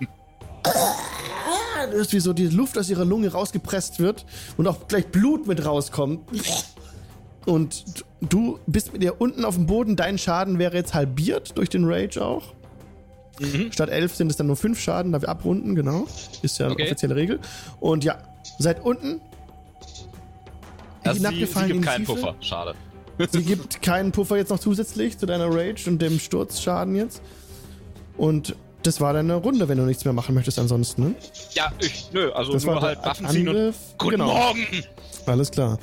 Ist 1.90 2.12
wie 2.12 2.20
so 2.20 2.32
die 2.32 2.46
Luft 2.48 2.78
aus 2.78 2.88
ihrer 2.90 3.04
Lunge 3.04 3.32
rausgepresst 3.32 3.98
wird 4.00 4.24
und 4.56 4.66
auch 4.66 4.88
gleich 4.88 5.06
Blut 5.08 5.46
mit 5.46 5.64
rauskommt. 5.64 6.20
Und 7.44 7.84
du 8.20 8.58
bist 8.66 8.92
mit 8.92 9.02
ihr 9.02 9.20
unten 9.20 9.44
auf 9.44 9.56
dem 9.56 9.66
Boden. 9.66 9.96
Dein 9.96 10.18
Schaden 10.18 10.58
wäre 10.58 10.76
jetzt 10.76 10.94
halbiert 10.94 11.56
durch 11.58 11.68
den 11.68 11.84
Rage 11.84 12.24
auch. 12.24 12.54
Mhm. 13.40 13.72
Statt 13.72 13.88
11 13.88 14.14
sind 14.14 14.30
es 14.30 14.36
dann 14.36 14.46
nur 14.46 14.56
5 14.56 14.78
Schaden, 14.78 15.12
da 15.12 15.20
wir 15.20 15.28
abrunden, 15.28 15.74
genau. 15.74 16.06
Ist 16.42 16.58
ja 16.58 16.66
eine 16.66 16.74
Okay. 16.74 16.84
offizielle 16.84 17.16
Regel. 17.16 17.40
Und 17.80 18.04
ja, 18.04 18.18
seid 18.58 18.84
unten. 18.84 19.20
Also 21.02 21.20
sie, 21.20 21.46
sie 21.46 21.66
gibt 21.66 21.82
keinen 21.82 22.04
Tiefe. 22.04 22.14
Puffer. 22.14 22.34
Schade. 22.40 22.74
Sie 23.30 23.42
gibt 23.42 23.82
keinen 23.82 24.12
Puffer 24.12 24.36
jetzt 24.36 24.50
noch 24.50 24.58
zusätzlich 24.58 25.18
zu 25.18 25.26
deiner 25.26 25.46
Rage 25.46 25.88
und 25.88 26.00
dem 26.00 26.18
Sturzschaden 26.18 26.94
jetzt. 26.94 27.22
Und 28.16 28.54
das 28.82 29.00
war 29.00 29.12
deine 29.12 29.34
Runde, 29.36 29.68
wenn 29.68 29.78
du 29.78 29.84
nichts 29.84 30.04
mehr 30.04 30.14
machen 30.14 30.34
möchtest 30.34 30.58
ansonsten. 30.58 31.02
Ne? 31.02 31.14
Ja, 31.52 31.72
ich, 31.80 32.10
nö, 32.12 32.30
also 32.32 32.52
Das 32.52 32.64
nur 32.64 32.74
war 32.74 32.82
halt 32.82 33.04
Waffen 33.04 33.28
ziehen 33.28 33.48
und. 33.48 33.74
Guten 33.98 34.10
Genau. 34.12 34.26
Morgen! 34.26 34.66
Alles 35.26 35.50
klar. 35.50 35.78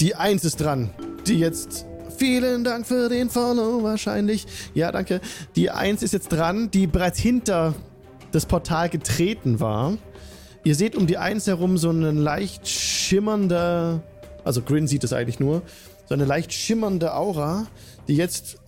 Die 0.00 0.14
Eins 0.14 0.44
ist 0.44 0.60
dran. 0.60 0.90
Die 1.26 1.38
jetzt. 1.38 1.86
Vielen 2.18 2.62
Dank 2.62 2.86
für 2.86 3.08
den 3.08 3.30
Follow 3.30 3.82
wahrscheinlich. 3.82 4.46
Ja, 4.74 4.92
danke. 4.92 5.20
Die 5.56 5.70
Eins 5.70 6.02
ist 6.02 6.12
jetzt 6.12 6.28
dran, 6.28 6.70
die 6.70 6.86
bereits 6.86 7.18
hinter 7.18 7.74
das 8.32 8.46
Portal 8.46 8.88
getreten 8.88 9.60
war. 9.60 9.96
Ihr 10.64 10.74
seht 10.74 10.94
um 10.94 11.06
die 11.06 11.18
Eins 11.18 11.46
herum 11.46 11.78
so 11.78 11.90
einen 11.90 12.18
leicht 12.18 12.68
schimmernde, 12.68 14.02
also 14.44 14.62
Grin 14.62 14.86
sieht 14.86 15.02
es 15.04 15.12
eigentlich 15.12 15.40
nur, 15.40 15.62
so 16.06 16.14
eine 16.14 16.24
leicht 16.24 16.52
schimmernde 16.52 17.14
Aura, 17.14 17.66
die 18.06 18.16
jetzt 18.16 18.58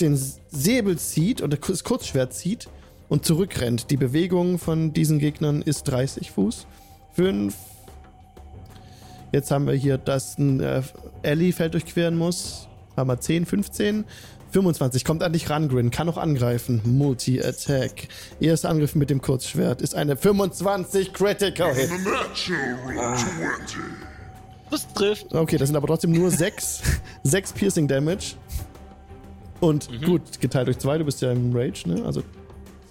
den 0.00 0.20
Säbel 0.50 0.98
zieht 0.98 1.40
und 1.40 1.56
das 1.68 1.84
Kurzschwert 1.84 2.34
zieht 2.34 2.68
und 3.12 3.26
zurückrennt. 3.26 3.90
Die 3.90 3.98
Bewegung 3.98 4.58
von 4.58 4.94
diesen 4.94 5.18
Gegnern 5.18 5.60
ist 5.60 5.84
30 5.84 6.30
Fuß. 6.30 6.66
5, 7.14 7.54
Jetzt 9.32 9.50
haben 9.50 9.66
wir 9.66 9.74
hier, 9.74 9.98
dass 9.98 10.38
ein 10.38 10.60
äh, 10.60 10.82
Ellie 11.22 11.52
Feld 11.52 11.74
durchqueren 11.74 12.16
muss. 12.16 12.68
Haben 12.96 13.10
wir 13.10 13.20
10, 13.20 13.44
15. 13.44 14.04
25. 14.50 15.04
Kommt 15.04 15.22
an 15.22 15.32
dich 15.34 15.50
ran, 15.50 15.68
Grin. 15.68 15.90
Kann 15.90 16.08
auch 16.08 16.16
angreifen. 16.16 16.80
Multi-Attack. 16.84 18.08
Erster 18.40 18.70
Angriff 18.70 18.94
mit 18.94 19.10
dem 19.10 19.20
Kurzschwert 19.20 19.82
ist 19.82 19.94
eine 19.94 20.16
25 20.16 21.12
Critical 21.12 21.74
Hit. 21.74 21.90
Das 24.70 24.90
trifft. 24.94 25.34
Okay, 25.34 25.58
das 25.58 25.68
sind 25.68 25.76
aber 25.76 25.86
trotzdem 25.86 26.12
nur 26.12 26.30
6. 26.30 26.82
6 27.24 27.52
Piercing 27.54 27.88
Damage. 27.88 28.36
Und 29.60 29.88
gut, 30.02 30.40
geteilt 30.40 30.66
durch 30.66 30.78
2. 30.78 30.98
Du 30.98 31.04
bist 31.04 31.20
ja 31.20 31.30
im 31.30 31.54
Rage, 31.54 31.88
ne? 31.88 32.04
Also 32.04 32.22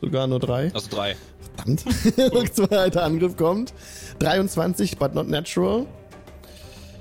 sogar 0.01 0.27
nur 0.27 0.39
3. 0.39 0.71
Also 0.73 0.89
drei. 0.89 1.15
Verdammt. 1.55 1.85
Zweiter 2.53 3.03
Angriff 3.03 3.37
kommt. 3.37 3.73
23, 4.19 4.97
but 4.97 5.13
not 5.13 5.27
natural. 5.27 5.85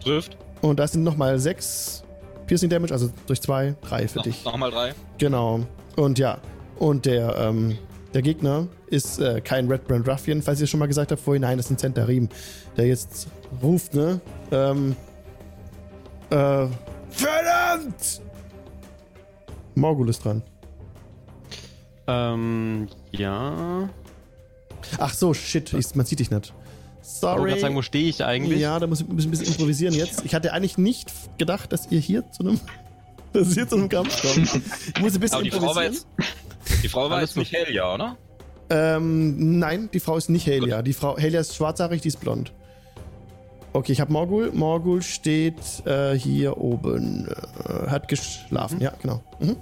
Trifft. 0.03 0.37
Und 0.61 0.79
das 0.79 0.93
sind 0.93 1.03
nochmal 1.03 1.39
6 1.39 2.05
Piercing 2.47 2.69
Damage, 2.69 2.93
also 2.93 3.11
durch 3.27 3.41
2, 3.41 3.77
3 3.81 4.09
für 4.09 4.19
Noch, 4.19 4.25
dich. 4.25 4.45
Nochmal 4.45 4.71
drei. 4.71 4.95
Genau. 5.19 5.61
Und 5.97 6.19
ja, 6.19 6.39
und 6.79 7.07
der, 7.07 7.37
ähm, 7.37 7.79
der 8.13 8.23
Gegner 8.23 8.67
ist 8.89 9.21
äh, 9.21 9.41
kein 9.41 9.69
Red 9.69 9.87
Brand 9.87 10.09
Ruffian, 10.09 10.43
falls 10.43 10.61
ihr 10.61 10.65
es 10.65 10.71
schon 10.71 10.81
mal 10.81 10.87
gesagt 10.87 11.13
habt 11.13 11.21
vorhin. 11.21 11.43
Nein, 11.43 11.59
das 11.59 11.67
ist 11.67 11.73
ein 11.73 11.79
Zentarim, 11.79 12.29
der 12.77 12.87
jetzt 12.87 13.29
ruft, 13.63 13.95
ne? 13.95 14.21
Ähm, 14.51 14.97
äh, 16.31 16.67
verdammt! 17.11 18.21
Morgul 19.75 20.09
ist 20.09 20.25
dran. 20.25 20.43
Ähm, 22.11 22.89
ja. 23.13 23.89
Ach 24.99 25.15
so, 25.15 25.33
shit, 25.33 25.73
ich, 25.73 25.95
man 25.95 26.07
sieht 26.07 26.19
dich 26.19 26.31
nicht. 26.31 26.47
Ich 27.03 27.23
wollte 27.23 27.37
Sorry. 27.37 27.49
gerade 27.51 27.61
sagen, 27.61 27.77
wo 27.77 27.83
stehe 27.83 28.09
ich 28.09 28.25
eigentlich? 28.25 28.61
Ja, 28.61 28.79
da 28.79 28.87
muss 28.87 29.01
ich 29.01 29.09
ein 29.09 29.17
bisschen, 29.17 29.47
improvisieren 29.47 29.95
jetzt. 29.95 30.25
Ich 30.25 30.35
hatte 30.35 30.53
eigentlich 30.53 30.77
nicht 30.77 31.13
gedacht, 31.39 31.73
dass 31.73 31.91
ihr 31.91 32.01
hier 32.01 32.31
zu 32.33 32.43
einem, 32.43 32.61
dass 33.33 33.57
ihr 33.57 33.69
zu 33.69 33.77
einem 33.77 33.89
Kampf 33.89 34.21
kommt. 34.23 34.63
Ich 34.95 35.01
muss 35.01 35.15
ein 35.15 35.21
bisschen 35.21 35.37
Aber 35.37 35.45
die 35.45 35.51
Frau 35.51 35.75
war 35.75 35.85
improvisieren. 35.85 36.07
jetzt. 36.69 36.83
Die 36.83 36.89
Frau 36.89 37.11
war 37.11 37.21
jetzt 37.21 37.37
nicht 37.37 37.53
hell, 37.53 37.73
ja, 37.75 37.95
oder? 37.95 38.17
Ähm, 38.71 39.59
nein, 39.59 39.89
die 39.93 40.01
Frau 40.01 40.17
ist 40.17 40.31
nicht 40.31 40.47
Helia. 40.47 40.83
Die 40.83 40.93
Frau 40.93 41.17
Helia 41.17 41.41
ist 41.41 41.57
schwarzhaarig, 41.57 42.03
die 42.03 42.09
ist 42.09 42.21
blond. 42.21 42.53
Okay, 43.73 43.93
ich 43.93 44.01
habe 44.01 44.13
Morgul. 44.13 44.51
Morgul 44.53 45.03
steht 45.03 45.87
äh, 45.87 46.15
hier 46.15 46.59
oben. 46.59 47.29
Äh, 47.29 47.89
hat 47.89 48.09
geschlafen. 48.09 48.81
Ja, 48.81 48.93
genau. 49.01 49.23
Mhm. 49.39 49.57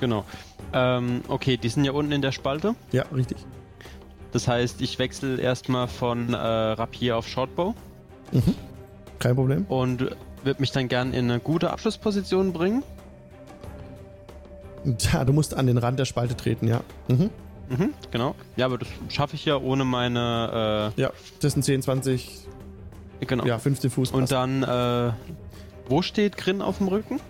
Genau. 0.00 0.24
Ähm, 0.72 1.22
okay, 1.28 1.56
die 1.56 1.68
sind 1.68 1.84
ja 1.84 1.92
unten 1.92 2.12
in 2.12 2.22
der 2.22 2.32
Spalte. 2.32 2.74
Ja, 2.92 3.04
richtig. 3.14 3.38
Das 4.32 4.46
heißt, 4.46 4.80
ich 4.80 4.98
wechsle 4.98 5.40
erstmal 5.40 5.88
von 5.88 6.32
äh, 6.32 6.36
Rapier 6.36 7.16
auf 7.16 7.26
Shortbow 7.26 7.74
Kein 9.18 9.34
Problem. 9.34 9.64
und 9.68 10.00
würde 10.44 10.60
mich 10.60 10.70
dann 10.72 10.88
gern 10.88 11.12
in 11.12 11.30
eine 11.30 11.40
gute 11.40 11.70
Abschlussposition 11.70 12.52
bringen. 12.52 12.82
Ja, 15.12 15.24
du 15.24 15.32
musst 15.32 15.54
an 15.54 15.66
den 15.66 15.76
Rand 15.78 15.98
der 15.98 16.04
Spalte 16.06 16.36
treten, 16.36 16.66
ja. 16.68 16.80
Mhm. 17.08 17.30
Mhm, 17.68 17.94
genau. 18.10 18.34
Ja, 18.56 18.66
aber 18.66 18.78
das 18.78 18.88
schaffe 19.08 19.36
ich 19.36 19.44
ja 19.44 19.56
ohne 19.58 19.84
meine. 19.84 20.92
Ja, 20.96 21.10
das 21.40 21.52
sind 21.52 21.62
10, 21.64 21.82
20, 21.82 22.46
Äh, 23.20 23.26
genau. 23.26 23.44
ja, 23.44 23.58
15 23.58 23.90
Fuß. 23.90 24.10
Und 24.12 24.30
dann, 24.32 24.62
äh, 24.62 25.12
wo 25.88 26.02
steht 26.02 26.36
Grin 26.36 26.62
auf 26.62 26.78
dem 26.78 26.88
Rücken? 26.88 27.20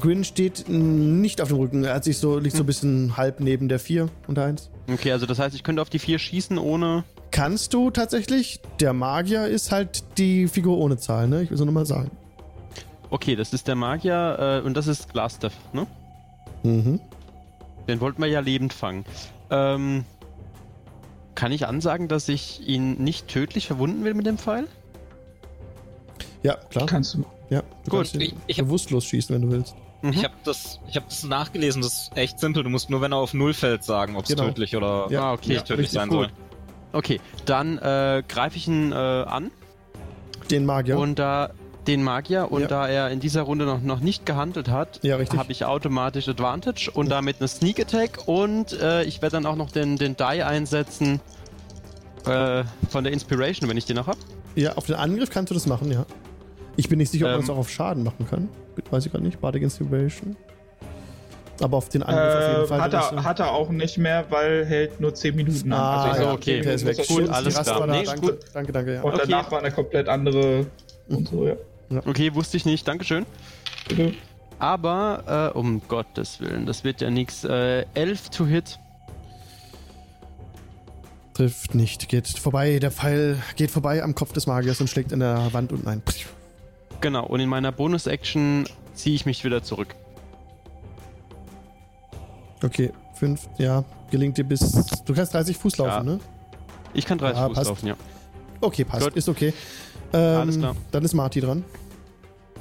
Gwyn 0.00 0.24
steht 0.24 0.68
nicht 0.68 1.40
auf 1.40 1.48
dem 1.48 1.58
Rücken. 1.58 1.84
Er 1.84 1.94
hat 1.94 2.04
sich 2.04 2.18
so, 2.18 2.38
liegt 2.38 2.56
so 2.56 2.62
ein 2.62 2.66
bisschen 2.66 3.16
halb 3.16 3.40
neben 3.40 3.68
der 3.68 3.78
4 3.78 4.08
und 4.26 4.38
1. 4.38 4.70
Okay, 4.90 5.12
also 5.12 5.26
das 5.26 5.38
heißt, 5.38 5.54
ich 5.54 5.62
könnte 5.62 5.82
auf 5.82 5.90
die 5.90 5.98
vier 5.98 6.18
schießen 6.18 6.58
ohne. 6.58 7.04
Kannst 7.30 7.72
du 7.74 7.90
tatsächlich. 7.90 8.60
Der 8.80 8.92
Magier 8.92 9.46
ist 9.46 9.70
halt 9.72 10.04
die 10.18 10.48
Figur 10.48 10.78
ohne 10.78 10.96
Zahl, 10.96 11.28
ne? 11.28 11.42
Ich 11.42 11.50
will 11.50 11.56
so 11.56 11.64
nochmal 11.64 11.86
sagen. 11.86 12.10
Okay, 13.10 13.36
das 13.36 13.52
ist 13.52 13.68
der 13.68 13.74
Magier 13.74 14.60
äh, 14.62 14.66
und 14.66 14.76
das 14.76 14.86
ist 14.86 15.12
Glastaff, 15.12 15.52
ne? 15.72 15.86
Mhm. 16.62 17.00
Den 17.88 18.00
wollten 18.00 18.20
wir 18.22 18.28
ja 18.28 18.40
lebend 18.40 18.72
fangen. 18.72 19.04
Ähm, 19.50 20.04
kann 21.34 21.52
ich 21.52 21.66
ansagen, 21.66 22.08
dass 22.08 22.28
ich 22.28 22.66
ihn 22.66 22.94
nicht 23.02 23.28
tödlich 23.28 23.66
verwunden 23.66 24.04
will 24.04 24.14
mit 24.14 24.26
dem 24.26 24.38
Pfeil? 24.38 24.66
Ja, 26.42 26.54
klar. 26.70 26.86
Kannst 26.86 27.14
du. 27.14 27.24
Ja, 27.50 27.60
du 27.84 27.90
Gut, 27.90 27.98
kannst 28.00 28.14
ihn 28.14 28.20
ich- 28.22 28.34
ich 28.46 28.56
bewusstlos 28.56 29.04
schießen, 29.04 29.34
wenn 29.34 29.42
du 29.42 29.50
willst. 29.50 29.74
Mhm. 30.02 30.10
Ich 30.12 30.24
habe 30.24 30.34
das, 30.44 30.80
ich 30.88 30.96
hab 30.96 31.08
das 31.08 31.22
nachgelesen, 31.24 31.80
das 31.82 31.92
ist 32.04 32.16
echt 32.16 32.38
simpel. 32.40 32.62
Du 32.64 32.70
musst 32.70 32.90
nur, 32.90 33.00
wenn 33.00 33.12
er 33.12 33.18
auf 33.18 33.34
Null 33.34 33.54
fällt, 33.54 33.84
sagen, 33.84 34.16
ob 34.16 34.24
es 34.24 34.30
Genau. 34.30 34.44
tödlich 34.48 34.76
oder 34.76 35.06
Ja, 35.10 35.22
ah, 35.22 35.32
okay. 35.32 35.54
nicht 35.54 35.64
tödlich 35.66 35.84
richtig 35.86 36.00
sein 36.00 36.08
gut. 36.08 36.18
soll. 36.18 36.30
Okay, 36.92 37.20
dann 37.46 37.78
äh, 37.78 38.22
greife 38.28 38.56
ich 38.56 38.66
ihn 38.68 38.92
äh, 38.92 38.94
an 38.94 39.50
Den 40.50 40.66
Magier. 40.66 40.98
und 40.98 41.18
da 41.18 41.50
den 41.86 42.02
Magier 42.04 42.52
und 42.52 42.60
Ja. 42.62 42.66
da 42.68 42.86
er 42.86 43.10
in 43.10 43.18
dieser 43.18 43.42
Runde 43.42 43.64
noch, 43.64 43.80
noch 43.80 43.98
nicht 44.00 44.24
gehandelt 44.26 44.68
hat, 44.68 45.00
Ja, 45.02 45.18
habe 45.18 45.50
ich 45.50 45.64
automatisch 45.64 46.28
Advantage 46.28 46.90
und 46.92 47.08
damit 47.08 47.36
eine 47.40 47.48
Sneak 47.48 47.80
Attack 47.80 48.20
und 48.26 48.72
äh, 48.80 49.02
ich 49.04 49.20
werde 49.22 49.34
dann 49.36 49.46
auch 49.46 49.56
noch 49.56 49.70
den, 49.72 49.96
den 49.96 50.16
Die 50.16 50.22
einsetzen 50.22 51.20
äh, 52.26 52.62
von 52.90 53.02
der 53.04 53.12
Inspiration, 53.12 53.68
wenn 53.68 53.76
ich 53.76 53.86
den 53.86 53.96
noch 53.96 54.06
habe. 54.06 54.18
ja, 54.54 54.74
auf 54.74 54.86
den 54.86 54.94
Angriff 54.96 55.30
kannst 55.30 55.50
du 55.50 55.54
das 55.54 55.66
machen, 55.66 55.90
ja. 55.90 56.04
Ich 56.76 56.88
bin 56.88 56.98
nicht 56.98 57.10
sicher, 57.10 57.26
ob 57.26 57.30
man 57.32 57.40
Ähm. 57.40 57.44
es 57.44 57.50
auch 57.50 57.58
auf 57.58 57.70
Schaden 57.70 58.02
machen 58.04 58.26
kann. 58.28 58.48
Weiß 58.90 59.04
ich 59.06 59.12
gerade 59.12 59.24
nicht. 59.24 59.40
Bardic 59.40 59.62
Inspiration. 59.62 60.36
Aber 61.60 61.76
auf 61.76 61.88
den 61.90 62.02
Angriff 62.02 62.34
auf 62.34 62.48
jeden 62.50 62.64
Äh, 62.64 62.66
Fall. 62.66 62.80
hat, 62.80 62.94
er, 62.94 63.24
hat 63.24 63.40
er 63.40 63.52
auch 63.52 63.68
nicht 63.68 63.98
mehr, 63.98 64.24
weil 64.30 64.64
hält 64.64 65.00
nur 65.00 65.14
10 65.14 65.36
Minuten 65.36 65.72
an. 65.72 65.78
Ah, 65.80 66.10
ich 66.12 66.18
ja, 66.18 66.24
sag, 66.24 66.32
okay, 66.34 66.54
10 66.56 66.62
der 66.64 66.74
ist 66.74 66.86
weg. 66.86 66.98
Er 66.98 67.34
alles 67.34 67.62
klar. 67.62 67.86
Nee, 67.86 68.02
danke, 68.04 68.20
gut. 68.20 68.38
danke, 68.52 68.72
danke, 68.72 68.94
ja. 68.94 69.02
Und 69.02 69.12
Okay. 69.14 69.22
danach 69.28 69.50
war 69.52 69.58
eine 69.60 69.70
komplett 69.70 70.08
andere 70.08 70.66
und 71.08 71.28
so, 71.28 71.46
ja. 71.46 71.54
Okay, 72.06 72.34
wusste 72.34 72.56
ich 72.56 72.64
nicht, 72.64 72.88
Dankeschön. 72.88 73.26
Bitte. 73.88 74.14
Aber, 74.58 75.50
äh, 75.54 75.58
um 75.58 75.82
Gottes 75.88 76.40
Willen, 76.40 76.66
das 76.66 76.84
wird 76.84 77.00
ja 77.00 77.10
nichts. 77.10 77.44
Äh, 77.44 77.84
11 77.94 78.30
to 78.30 78.46
hit. 78.46 78.78
Trifft 81.34 81.74
nicht. 81.74 82.08
Geht 82.08 82.28
vorbei. 82.28 82.78
Der 82.78 82.90
Pfeil 82.90 83.36
geht 83.56 83.70
vorbei 83.70 84.02
am 84.02 84.14
Kopf 84.14 84.32
des 84.32 84.46
Magiers 84.46 84.80
und 84.80 84.88
schlägt 84.88 85.12
in 85.12 85.20
der 85.20 85.52
Wand 85.52 85.72
unten 85.72 85.88
ein. 85.88 86.02
Genau, 87.02 87.26
und 87.26 87.40
in 87.40 87.48
meiner 87.48 87.72
Bonus-Action 87.72 88.64
ziehe 88.94 89.14
ich 89.14 89.26
mich 89.26 89.44
wieder 89.44 89.62
zurück. 89.62 89.94
Okay, 92.64 92.92
fünf, 93.14 93.48
ja. 93.58 93.84
Gelingt 94.10 94.38
dir 94.38 94.44
bis. 94.44 94.60
Du 95.04 95.12
kannst 95.14 95.34
30 95.34 95.56
Fuß 95.56 95.78
laufen, 95.78 96.06
Ja. 96.08 96.14
ne? 96.14 96.20
Ich 96.94 97.04
kann 97.04 97.18
30 97.18 97.36
Ja, 97.38 97.46
Fuß 97.48 97.54
passt. 97.56 97.68
laufen, 97.70 97.86
ja. 97.88 97.94
Okay, 98.60 98.84
passt. 98.84 99.02
Gut. 99.04 99.16
Ist 99.16 99.28
okay. 99.28 99.52
Ähm, 100.12 100.40
Alles 100.40 100.58
klar. 100.58 100.76
Dann 100.92 101.04
ist 101.04 101.14
Marty 101.14 101.40
dran. 101.40 101.64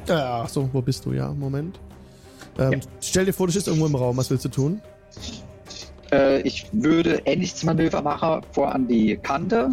Äh, 0.08 0.14
ach 0.14 0.50
so, 0.50 0.68
wo 0.74 0.82
bist 0.82 1.06
du? 1.06 1.14
Ja, 1.14 1.32
Moment. 1.32 1.80
Ähm, 2.58 2.74
Ja. 2.74 2.80
Stell 3.02 3.26
dir 3.26 3.34
vor, 3.34 3.46
du 3.46 3.52
stehst 3.52 3.68
irgendwo 3.68 3.86
im 3.86 3.96
Raum. 3.96 4.18
Was 4.18 4.30
willst 4.32 4.46
du 4.46 4.50
tun? 4.50 4.82
Äh, 6.12 6.42
ich 6.42 6.66
würde 6.72 7.22
ähnliches 7.26 7.64
Manöver 7.64 8.02
machen, 8.02 8.42
vor 8.54 8.74
an 8.74 8.88
die 8.88 9.18
Kante 9.18 9.70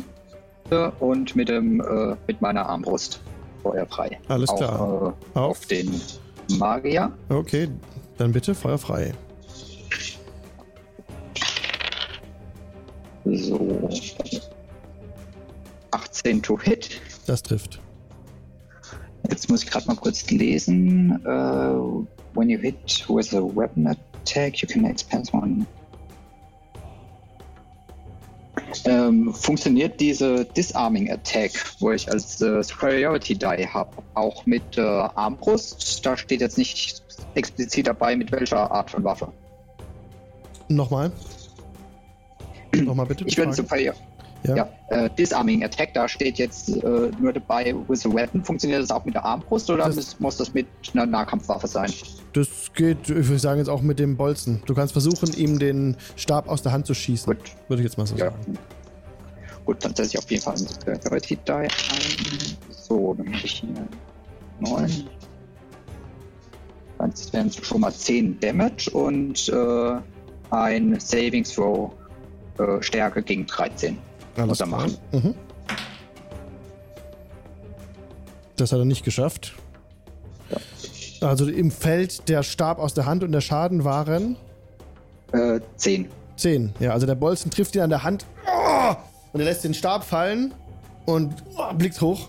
und 1.01 1.35
mit, 1.35 1.49
dem, 1.49 1.81
äh, 1.81 2.15
mit 2.27 2.43
meiner 2.43 2.67
Armbrust 2.69 3.21
feuerfrei. 3.62 4.19
Alles 4.28 4.55
klar. 4.55 5.15
Äh, 5.35 5.39
Auf. 5.39 5.51
auf 5.51 5.67
den 5.67 6.01
Magier. 6.59 7.12
Okay, 7.28 7.69
dann 8.17 8.33
bitte 8.33 8.55
Feuer 8.55 8.78
frei. 8.78 9.12
So. 13.25 13.89
18 15.91 16.43
to 16.43 16.59
hit. 16.59 17.01
Das 17.27 17.43
trifft. 17.43 17.81
Jetzt 19.28 19.51
muss 19.51 19.62
ich 19.62 19.70
gerade 19.70 19.87
mal 19.87 19.97
kurz 19.97 20.31
lesen. 20.31 21.20
Uh, 21.27 22.07
when 22.35 22.49
you 22.49 22.59
hit 22.59 23.05
with 23.09 23.35
a 23.35 23.43
weapon 23.43 23.87
attack, 23.87 24.62
you 24.62 24.69
can 24.69 24.85
expand 24.85 25.33
one. 25.35 25.67
Ähm, 28.85 29.33
funktioniert 29.33 30.01
diese 30.01 30.45
Disarming 30.45 31.11
Attack, 31.11 31.53
wo 31.81 31.91
ich 31.91 32.11
als 32.11 32.41
äh, 32.41 32.63
Superiority 32.63 33.35
Die 33.37 33.67
habe, 33.67 33.91
auch 34.15 34.47
mit 34.47 34.77
äh, 34.77 34.81
Armbrust? 34.81 36.05
Da 36.05 36.17
steht 36.17 36.41
jetzt 36.41 36.59
nicht 36.59 37.03
explizit 37.35 37.87
dabei, 37.87 38.17
mit 38.17 38.33
welcher 38.33 38.71
Art 38.71 38.91
von 38.91 39.05
Waffe. 39.05 39.33
Nochmal. 40.69 41.11
Nochmal 42.75 43.07
bitte. 43.07 43.25
Ich 43.27 43.37
Frage. 43.37 43.53
Superior. 43.53 43.95
Ja. 44.44 44.55
Ja, 44.57 44.68
äh, 44.91 45.10
Disarming 45.18 45.65
Attack, 45.65 45.94
da 45.94 46.07
steht 46.08 46.39
jetzt 46.39 46.68
äh, 46.68 47.10
nur 47.20 47.33
dabei 47.33 47.75
with 47.89 48.07
a 48.07 48.08
weapon. 48.12 48.44
Funktioniert 48.44 48.81
das 48.83 48.91
auch 48.92 49.05
mit 49.05 49.15
der 49.15 49.25
Armbrust 49.25 49.68
oder 49.68 49.86
Das- 49.86 49.97
muss, 49.97 50.20
muss 50.20 50.36
das 50.36 50.55
mit 50.55 50.67
einer 50.94 51.07
Nahkampfwaffe 51.07 51.67
sein? 51.67 51.92
Das 52.34 52.49
geht, 52.75 53.02
ich 53.08 53.08
würde 53.26 53.39
sagen, 53.39 53.58
jetzt 53.58 53.68
auch 53.68 53.83
mit 53.83 53.99
dem 53.99 54.17
Bolzen. 54.17 54.62
Du 54.67 54.75
kannst 54.75 54.92
versuchen, 54.92 55.33
ihm 55.34 55.58
den 55.58 55.97
Stab 56.17 56.49
aus 56.49 56.62
der 56.62 56.70
Hand 56.73 56.86
zu 56.86 56.94
schießen. 56.94 57.34
Gut. 57.34 57.50
Würde 57.67 57.83
ich 57.83 57.89
jetzt 57.89 57.99
mal 57.99 58.07
so 58.07 58.15
Ja. 58.17 58.26
sagen. 58.26 58.58
Gut, 59.65 59.84
dann 59.84 59.94
setze 59.94 60.10
ich 60.10 60.18
auf 60.18 60.31
jeden 60.31 60.42
Fall 60.42 60.55
einen 60.57 60.67
Superiority 60.68 61.36
Die 61.47 61.50
ein. 61.52 61.68
So, 62.70 63.15
dann 63.15 63.26
habe 63.26 63.44
ich 63.44 63.52
hier 63.60 63.68
9. 64.60 65.05
Das 66.99 67.33
wären 67.33 67.50
schon 67.52 67.81
mal 67.81 67.92
10 67.92 68.39
Damage 68.41 68.91
und 68.92 69.49
äh, 69.49 69.97
ein 70.50 70.99
Saving 71.00 71.44
Throw 71.44 71.92
äh, 72.58 72.83
Stärke 72.83 73.23
gegen 73.23 73.47
13. 73.47 73.99
Alles 74.39 74.58
klar. 74.58 74.68
machen. 74.68 74.97
Mhm. 75.12 75.34
Das 78.57 78.73
hat 78.73 78.78
er 78.78 78.84
nicht 78.84 79.05
geschafft. 79.05 79.55
Also 81.20 81.49
im 81.49 81.70
Feld 81.70 82.28
der 82.28 82.42
Stab 82.42 82.78
aus 82.78 82.94
der 82.94 83.07
Hand 83.07 83.25
und 83.25 83.33
der 83.33 83.41
Schaden 83.41 83.84
waren 83.84 84.36
Äh, 85.33 85.60
10. 85.76 86.08
10. 86.36 86.73
Ja, 86.78 86.92
also 86.92 87.07
der 87.07 87.17
Bolzen 87.17 87.50
trifft 87.50 87.75
ihn 87.75 87.83
an 87.83 87.91
der 87.91 88.02
Hand 88.05 88.25
oh, 88.47 88.94
und 89.33 89.41
er 89.41 89.44
lässt 89.47 89.65
den 89.65 89.75
Stab 89.75 90.05
fallen 90.05 90.55
und 91.07 91.34
oh, 91.57 91.75
blickt 91.75 92.00
hoch. 92.00 92.28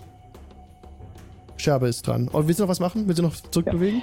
Scherbe 1.56 1.88
ist 1.88 2.06
dran. 2.06 2.28
Und 2.28 2.48
willst 2.48 2.58
du 2.58 2.64
noch 2.64 2.70
was 2.70 2.80
machen? 2.80 3.06
Willst 3.06 3.18
du 3.18 3.22
noch 3.22 3.34
zurückbewegen? 3.36 4.02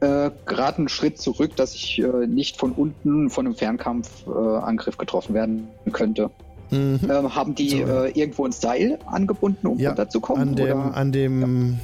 Äh, 0.00 0.30
Gerade 0.44 0.78
einen 0.78 0.88
Schritt 0.88 1.18
zurück, 1.18 1.56
dass 1.56 1.74
ich 1.74 1.98
äh, 2.00 2.26
nicht 2.26 2.56
von 2.56 2.72
unten 2.72 3.30
von 3.30 3.46
einem 3.46 3.54
Fernkampfangriff 3.54 4.26
äh, 4.62 4.64
Angriff 4.64 4.98
getroffen 4.98 5.34
werden 5.34 5.68
könnte. 5.92 6.30
Mhm. 6.74 7.10
Ähm, 7.10 7.34
haben 7.34 7.54
die 7.54 7.70
So, 7.70 7.76
ja. 7.78 8.04
äh, 8.04 8.10
irgendwo 8.10 8.44
ein 8.46 8.52
Seil 8.52 8.98
angebunden, 9.06 9.66
um 9.66 9.78
Ja, 9.78 9.90
runterzukommen? 9.90 10.48
An 10.50 10.56
dem, 10.56 10.80
oder? 10.80 10.94
an 10.96 11.12
dem 11.12 11.80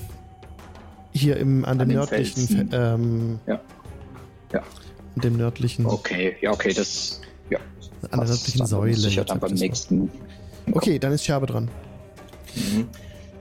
hier 1.13 1.37
im, 1.37 1.65
an 1.65 1.79
dem 1.79 1.81
An 1.83 1.89
dem 1.89 1.95
nördlichen, 1.97 2.71
ähm, 2.73 3.39
Ja. 3.47 3.61
Ja. 4.53 4.61
an 4.61 5.23
dem 5.23 5.37
nördlichen, 5.37 5.87
Okay, 5.87 6.37
ja, 6.41 6.53
okay, 6.53 6.73
das. 6.73 7.21
Ja, 7.51 7.59
an 8.11 8.21
der 8.21 8.29
nördlichen 8.29 8.59
dann 8.59 8.67
Säule. 8.67 8.95
Sicher 8.95 9.25
dann 9.25 9.39
beim 9.41 9.53
nächsten. 9.55 10.11
Okay, 10.73 10.99
dann 10.99 11.13
ist 11.13 11.25
Scherbe 11.25 11.47
dran. 11.47 11.69
Mhm. 12.55 12.89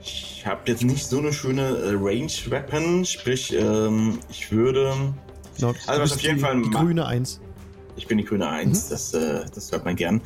Ich 0.02 0.44
habe 0.46 0.60
jetzt 0.66 0.84
nicht 0.84 1.04
so 1.06 1.18
eine 1.18 1.32
schöne 1.32 1.62
äh, 1.62 1.90
Range-Weapon, 1.94 3.04
sprich, 3.04 3.52
ähm, 3.54 4.18
ich 4.30 4.50
würde. 4.50 4.94
Genau. 5.56 5.74
Also, 5.86 6.02
was 6.02 6.12
auf 6.12 6.20
jeden 6.22 6.36
die, 6.36 6.40
Fall 6.40 6.60
grüne 6.62 7.06
1. 7.06 7.40
Ich 8.00 8.06
bin 8.06 8.16
die 8.16 8.24
grüne 8.24 8.48
1, 8.48 8.86
Mhm. 8.86 8.90
das, 8.90 9.12
äh, 9.14 9.44
das 9.54 9.70
hört 9.72 9.84
man 9.84 9.94
gern. 9.94 10.22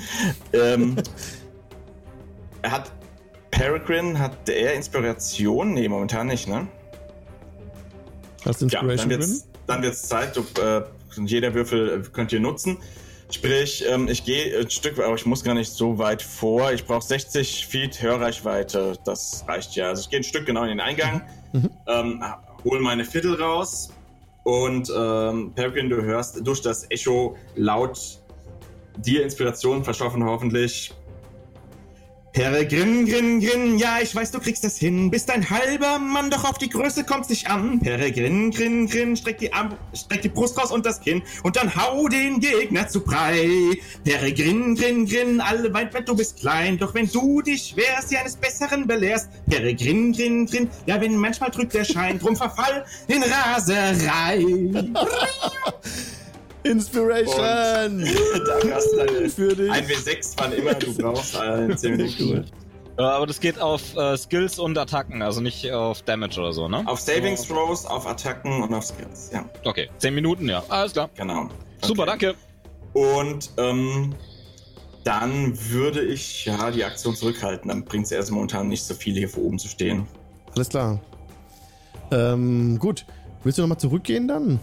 Ähm, 0.52 0.94
er 2.62 2.70
hat. 2.70 2.92
Peregrine, 3.50 4.18
hat 4.18 4.48
er 4.48 4.74
Inspiration? 4.74 5.74
Nee, 5.74 5.88
momentan 5.88 6.26
nicht, 6.28 6.48
ne? 6.48 6.66
Hast 8.44 8.62
du 8.62 8.66
Ja, 8.66 8.80
Inspiration 8.80 9.10
dann 9.10 9.18
wird's, 9.20 9.46
dann 9.66 9.82
wird's 9.82 10.02
Zeit. 10.08 10.36
Du, 10.36 10.42
äh, 10.60 10.82
jeder 11.24 11.52
Würfel 11.54 12.00
äh, 12.04 12.08
könnt 12.12 12.32
ihr 12.32 12.40
nutzen. 12.40 12.78
Sprich, 13.30 13.84
ähm, 13.88 14.06
ich 14.08 14.24
gehe 14.24 14.56
ein 14.58 14.70
Stück, 14.70 14.98
aber 15.00 15.14
ich 15.16 15.26
muss 15.26 15.42
gar 15.42 15.54
nicht 15.54 15.72
so 15.72 15.98
weit 15.98 16.22
vor. 16.22 16.72
Ich 16.72 16.84
brauche 16.84 17.04
60 17.06 17.66
Feet 17.66 18.00
Hörreichweite. 18.02 18.96
Das 19.04 19.44
reicht 19.48 19.74
ja. 19.76 19.88
Also 19.88 20.02
ich 20.02 20.10
gehe 20.10 20.20
ein 20.20 20.24
Stück 20.24 20.46
genau 20.46 20.62
in 20.62 20.68
den 20.68 20.80
Eingang, 20.80 21.22
Mhm. 21.52 21.70
ähm, 21.88 22.24
hole 22.64 22.80
meine 22.80 23.04
Viertel 23.04 23.34
raus 23.40 23.90
und 24.44 24.92
ähm, 24.96 25.52
Peregrine, 25.54 25.88
du 25.88 26.02
hörst 26.02 26.46
durch 26.46 26.62
das 26.62 26.88
Echo 26.90 27.36
laut 27.56 28.20
dir 28.96 29.24
Inspiration 29.24 29.82
verschaffen 29.82 30.24
hoffentlich. 30.24 30.94
Peregrin, 32.34 33.06
grin, 33.06 33.38
grin, 33.38 33.78
ja, 33.78 33.98
ich 34.02 34.12
weiß, 34.12 34.32
du 34.32 34.40
kriegst 34.40 34.64
das 34.64 34.76
hin. 34.76 35.08
Bist 35.08 35.30
ein 35.30 35.48
halber 35.50 36.00
Mann, 36.00 36.30
doch 36.30 36.42
auf 36.42 36.58
die 36.58 36.68
Größe 36.68 37.04
kommt's 37.04 37.28
nicht 37.28 37.48
an. 37.48 37.78
Peregrin, 37.78 38.50
grin, 38.50 38.88
grin, 38.88 39.16
streck 39.16 39.38
die, 39.38 39.52
Arm, 39.52 39.76
streck 39.94 40.22
die 40.22 40.30
Brust 40.30 40.58
raus 40.58 40.72
und 40.72 40.84
das 40.84 41.00
Kinn 41.00 41.22
und 41.44 41.54
dann 41.54 41.76
hau 41.76 42.08
den 42.08 42.40
Gegner 42.40 42.88
zu 42.88 43.04
Brei. 43.04 43.78
Peregrin, 44.02 44.74
grin, 44.74 45.06
grin, 45.06 45.40
alle 45.40 45.72
weit 45.72 45.94
weg, 45.94 46.06
du 46.06 46.16
bist 46.16 46.40
klein, 46.40 46.76
doch 46.76 46.92
wenn 46.94 47.08
du 47.08 47.40
dich 47.40 47.76
wehrst, 47.76 48.08
sie 48.08 48.16
eines 48.16 48.34
Besseren 48.34 48.88
belehrst. 48.88 49.28
Peregrin, 49.48 50.12
grin, 50.12 50.46
grin, 50.46 50.68
ja, 50.86 51.00
wenn 51.00 51.16
manchmal 51.16 51.52
trügt 51.52 51.72
der 51.72 51.84
Schein, 51.84 52.18
drum 52.18 52.34
verfall 52.34 52.84
in 53.06 53.22
Raserei. 53.22 54.44
Inspiration! 56.64 58.04
da 58.46 58.74
hast 58.74 58.92
du 58.92 58.96
deine 58.96 59.28
Für 59.30 59.54
dich. 59.54 59.70
ein 59.70 59.84
W6, 59.86 60.34
wann 60.36 60.52
immer 60.52 60.74
du 60.74 60.94
brauchst, 60.96 61.34
äh, 61.36 61.64
in 61.66 61.76
10 61.78 61.96
Minuten. 61.96 62.44
Äh, 62.96 63.02
aber 63.02 63.26
das 63.26 63.40
geht 63.40 63.58
auf 63.60 63.96
äh, 63.96 64.16
Skills 64.16 64.58
und 64.58 64.78
Attacken, 64.78 65.20
also 65.22 65.40
nicht 65.40 65.70
auf 65.72 66.02
Damage 66.02 66.38
oder 66.40 66.52
so, 66.52 66.68
ne? 66.68 66.82
Auf 66.86 67.00
Saving 67.00 67.36
Throws, 67.36 67.84
auf 67.86 68.06
Attacken 68.06 68.62
und 68.62 68.72
auf 68.72 68.84
Skills, 68.84 69.30
ja, 69.32 69.44
Okay, 69.64 69.88
10 69.98 70.14
Minuten, 70.14 70.48
ja. 70.48 70.62
Alles 70.68 70.92
klar. 70.92 71.10
genau. 71.16 71.48
Super, 71.82 72.02
Okay. 72.02 72.10
danke. 72.10 72.34
Und 72.94 73.50
ähm, 73.58 74.14
dann 75.02 75.52
würde 75.70 76.02
ich 76.02 76.44
ja 76.46 76.70
die 76.70 76.84
Aktion 76.84 77.14
zurückhalten. 77.16 77.68
Dann 77.68 77.84
bringt 77.84 78.06
es 78.06 78.12
erst 78.12 78.30
momentan 78.30 78.68
nicht 78.68 78.84
so 78.84 78.94
viel, 78.94 79.14
hier 79.14 79.28
vor 79.28 79.42
oben 79.42 79.58
zu 79.58 79.68
stehen. 79.68 80.06
Alles 80.54 80.68
klar. 80.68 81.00
Ähm, 82.12 82.78
gut. 82.78 83.04
Willst 83.42 83.58
du 83.58 83.62
nochmal 83.62 83.78
zurückgehen 83.78 84.28
dann? 84.28 84.60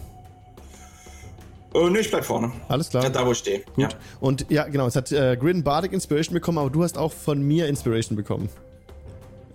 Oh, 1.74 1.88
ne, 1.88 2.00
ich 2.00 2.10
bleib 2.10 2.26
vorne. 2.26 2.52
Alles 2.68 2.90
klar. 2.90 3.04
Ja, 3.04 3.10
da, 3.10 3.26
wo 3.26 3.32
ich 3.32 3.38
stehe. 3.38 3.62
Gut. 3.76 3.96
Und 4.20 4.46
ja, 4.50 4.66
genau, 4.68 4.88
es 4.88 4.96
hat 4.96 5.12
äh, 5.12 5.38
Grin 5.38 5.64
Bardic 5.64 5.94
Inspiration 5.94 6.34
bekommen, 6.34 6.58
aber 6.58 6.70
du 6.70 6.84
hast 6.84 6.98
auch 6.98 7.12
von 7.14 7.42
mir 7.42 7.68
Inspiration 7.68 8.16
bekommen. 8.18 8.50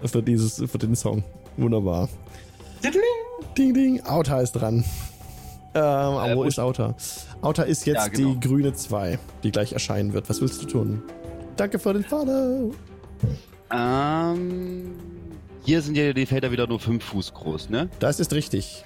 Für 0.04 0.22
dieses, 0.22 0.62
für 0.70 0.78
den 0.78 0.94
Song. 0.96 1.22
Wunderbar. 1.56 2.08
Ja. 2.82 2.90
Ding, 3.56 3.74
ding. 3.74 4.00
Auta 4.04 4.40
ist 4.40 4.52
dran. 4.52 4.84
Ähm, 5.74 5.82
aber 5.82 6.30
Äh, 6.32 6.36
wo 6.36 6.44
ist 6.44 6.58
Auta? 6.58 6.94
Auta 7.42 7.62
ist 7.64 7.84
jetzt 7.86 7.96
Ja, 7.96 8.08
genau. 8.08 8.34
die 8.34 8.40
grüne 8.48 8.72
2, 8.72 9.18
die 9.42 9.50
gleich 9.50 9.72
erscheinen 9.74 10.12
wird. 10.14 10.28
Was 10.30 10.40
willst 10.40 10.62
du 10.62 10.66
tun? 10.66 11.02
Danke 11.56 11.78
für 11.78 11.92
den 11.92 12.04
Follow. 12.04 12.72
Ähm, 13.72 14.92
hier 15.64 15.82
sind 15.82 15.96
ja 15.96 16.12
die 16.12 16.26
Felder 16.26 16.50
wieder 16.50 16.66
nur 16.66 16.78
5 16.80 17.02
Fuß 17.04 17.34
groß, 17.34 17.70
ne? 17.70 17.88
Das 17.98 18.20
ist 18.20 18.32
richtig. 18.32 18.84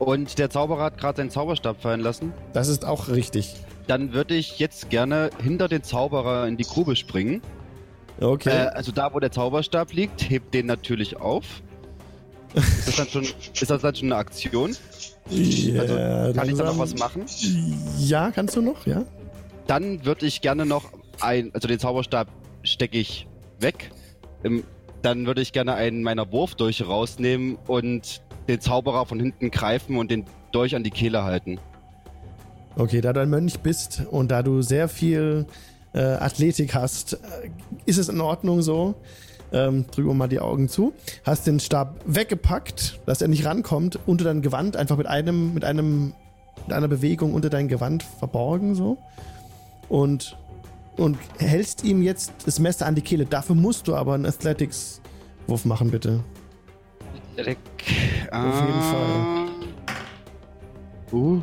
Und 0.00 0.38
der 0.38 0.48
Zauberer 0.48 0.84
hat 0.84 0.98
gerade 0.98 1.18
seinen 1.18 1.30
Zauberstab 1.30 1.82
fallen 1.82 2.00
lassen. 2.00 2.32
Das 2.54 2.68
ist 2.68 2.86
auch 2.86 3.08
richtig. 3.08 3.54
Dann 3.86 4.14
würde 4.14 4.34
ich 4.34 4.58
jetzt 4.58 4.88
gerne 4.88 5.28
hinter 5.42 5.68
den 5.68 5.82
Zauberer 5.82 6.48
in 6.48 6.56
die 6.56 6.64
Grube 6.64 6.96
springen. 6.96 7.42
Okay. 8.18 8.48
Äh, 8.48 8.68
also 8.68 8.92
da, 8.92 9.12
wo 9.12 9.20
der 9.20 9.30
Zauberstab 9.30 9.92
liegt, 9.92 10.30
hebt 10.30 10.54
den 10.54 10.64
natürlich 10.64 11.18
auf. 11.18 11.44
Ist 12.54 12.88
das 12.88 12.96
dann 12.96 13.08
schon, 13.08 13.22
ist 13.24 13.70
das 13.70 13.82
dann 13.82 13.94
schon 13.94 14.08
eine 14.08 14.16
Aktion? 14.16 14.74
ja, 15.28 15.82
Also 15.82 15.94
kann 16.34 16.48
ich 16.48 16.56
da 16.56 16.64
noch 16.64 16.78
was 16.78 16.96
machen? 16.96 17.26
Ja, 17.98 18.30
kannst 18.30 18.56
du 18.56 18.62
noch, 18.62 18.86
ja? 18.86 19.04
Dann 19.66 20.04
würde 20.06 20.24
ich 20.24 20.40
gerne 20.40 20.64
noch 20.64 20.86
ein, 21.20 21.50
also 21.52 21.68
den 21.68 21.78
Zauberstab 21.78 22.28
stecke 22.62 22.96
ich 22.96 23.28
weg. 23.58 23.90
Ähm, 24.44 24.64
dann 25.02 25.26
würde 25.26 25.42
ich 25.42 25.52
gerne 25.52 25.74
einen 25.74 26.02
meiner 26.02 26.32
Wurfdolche 26.32 26.86
rausnehmen 26.86 27.56
und 27.66 28.22
den 28.50 28.60
Zauberer 28.60 29.06
von 29.06 29.20
hinten 29.20 29.50
greifen 29.50 29.96
und 29.96 30.10
den 30.10 30.24
Dolch 30.52 30.74
an 30.74 30.84
die 30.84 30.90
Kehle 30.90 31.24
halten. 31.24 31.58
Okay, 32.76 33.00
da 33.00 33.12
du 33.12 33.20
ein 33.20 33.30
Mönch 33.30 33.60
bist 33.60 34.02
und 34.10 34.30
da 34.30 34.42
du 34.42 34.62
sehr 34.62 34.88
viel 34.88 35.46
äh, 35.92 36.00
Athletik 36.00 36.74
hast, 36.74 37.14
äh, 37.14 37.16
ist 37.86 37.98
es 37.98 38.08
in 38.08 38.20
Ordnung 38.20 38.62
so. 38.62 38.94
Ähm, 39.52 39.86
drücken 39.90 40.08
wir 40.08 40.14
mal 40.14 40.28
die 40.28 40.38
Augen 40.38 40.68
zu. 40.68 40.92
Hast 41.24 41.46
den 41.48 41.58
Stab 41.58 41.96
weggepackt, 42.06 43.00
dass 43.06 43.20
er 43.20 43.26
nicht 43.26 43.44
rankommt, 43.44 43.98
unter 44.06 44.24
dein 44.24 44.42
Gewand, 44.42 44.76
einfach 44.76 44.96
mit 44.96 45.08
einem, 45.08 45.54
mit 45.54 45.64
einem, 45.64 46.12
mit 46.66 46.72
einer 46.72 46.86
Bewegung 46.86 47.34
unter 47.34 47.50
dein 47.50 47.66
Gewand 47.66 48.04
verborgen, 48.04 48.76
so. 48.76 48.96
Und, 49.88 50.36
und 50.96 51.18
hältst 51.38 51.82
ihm 51.82 52.00
jetzt 52.02 52.32
das 52.46 52.60
Messer 52.60 52.86
an 52.86 52.94
die 52.94 53.02
Kehle. 53.02 53.26
Dafür 53.26 53.56
musst 53.56 53.88
du 53.88 53.96
aber 53.96 54.14
einen 54.14 54.26
Athletics-Wurf 54.26 55.64
machen, 55.64 55.90
bitte. 55.90 56.20
Auf 57.36 58.44
Auf 58.44 58.66
jeden 58.66 58.82
Fall. 58.82 59.48
Uh. 61.12 61.42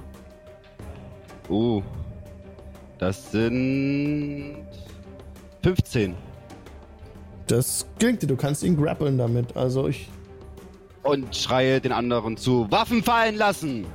Uh. 1.50 1.82
Das 2.98 3.32
sind 3.32 4.66
15. 5.64 6.16
Das 7.48 7.86
klingt 8.00 8.22
dir, 8.22 8.28
du 8.28 8.36
kannst 8.36 8.64
ihn 8.64 8.76
grappeln 8.76 9.18
damit. 9.18 9.56
Also 9.56 9.88
ich. 9.88 10.10
Und 11.04 11.36
schreie 11.36 11.80
den 11.80 11.92
anderen 11.92 12.38
zu: 12.38 12.70
Waffen 12.70 13.04
fallen 13.04 13.36
lassen! 13.36 13.86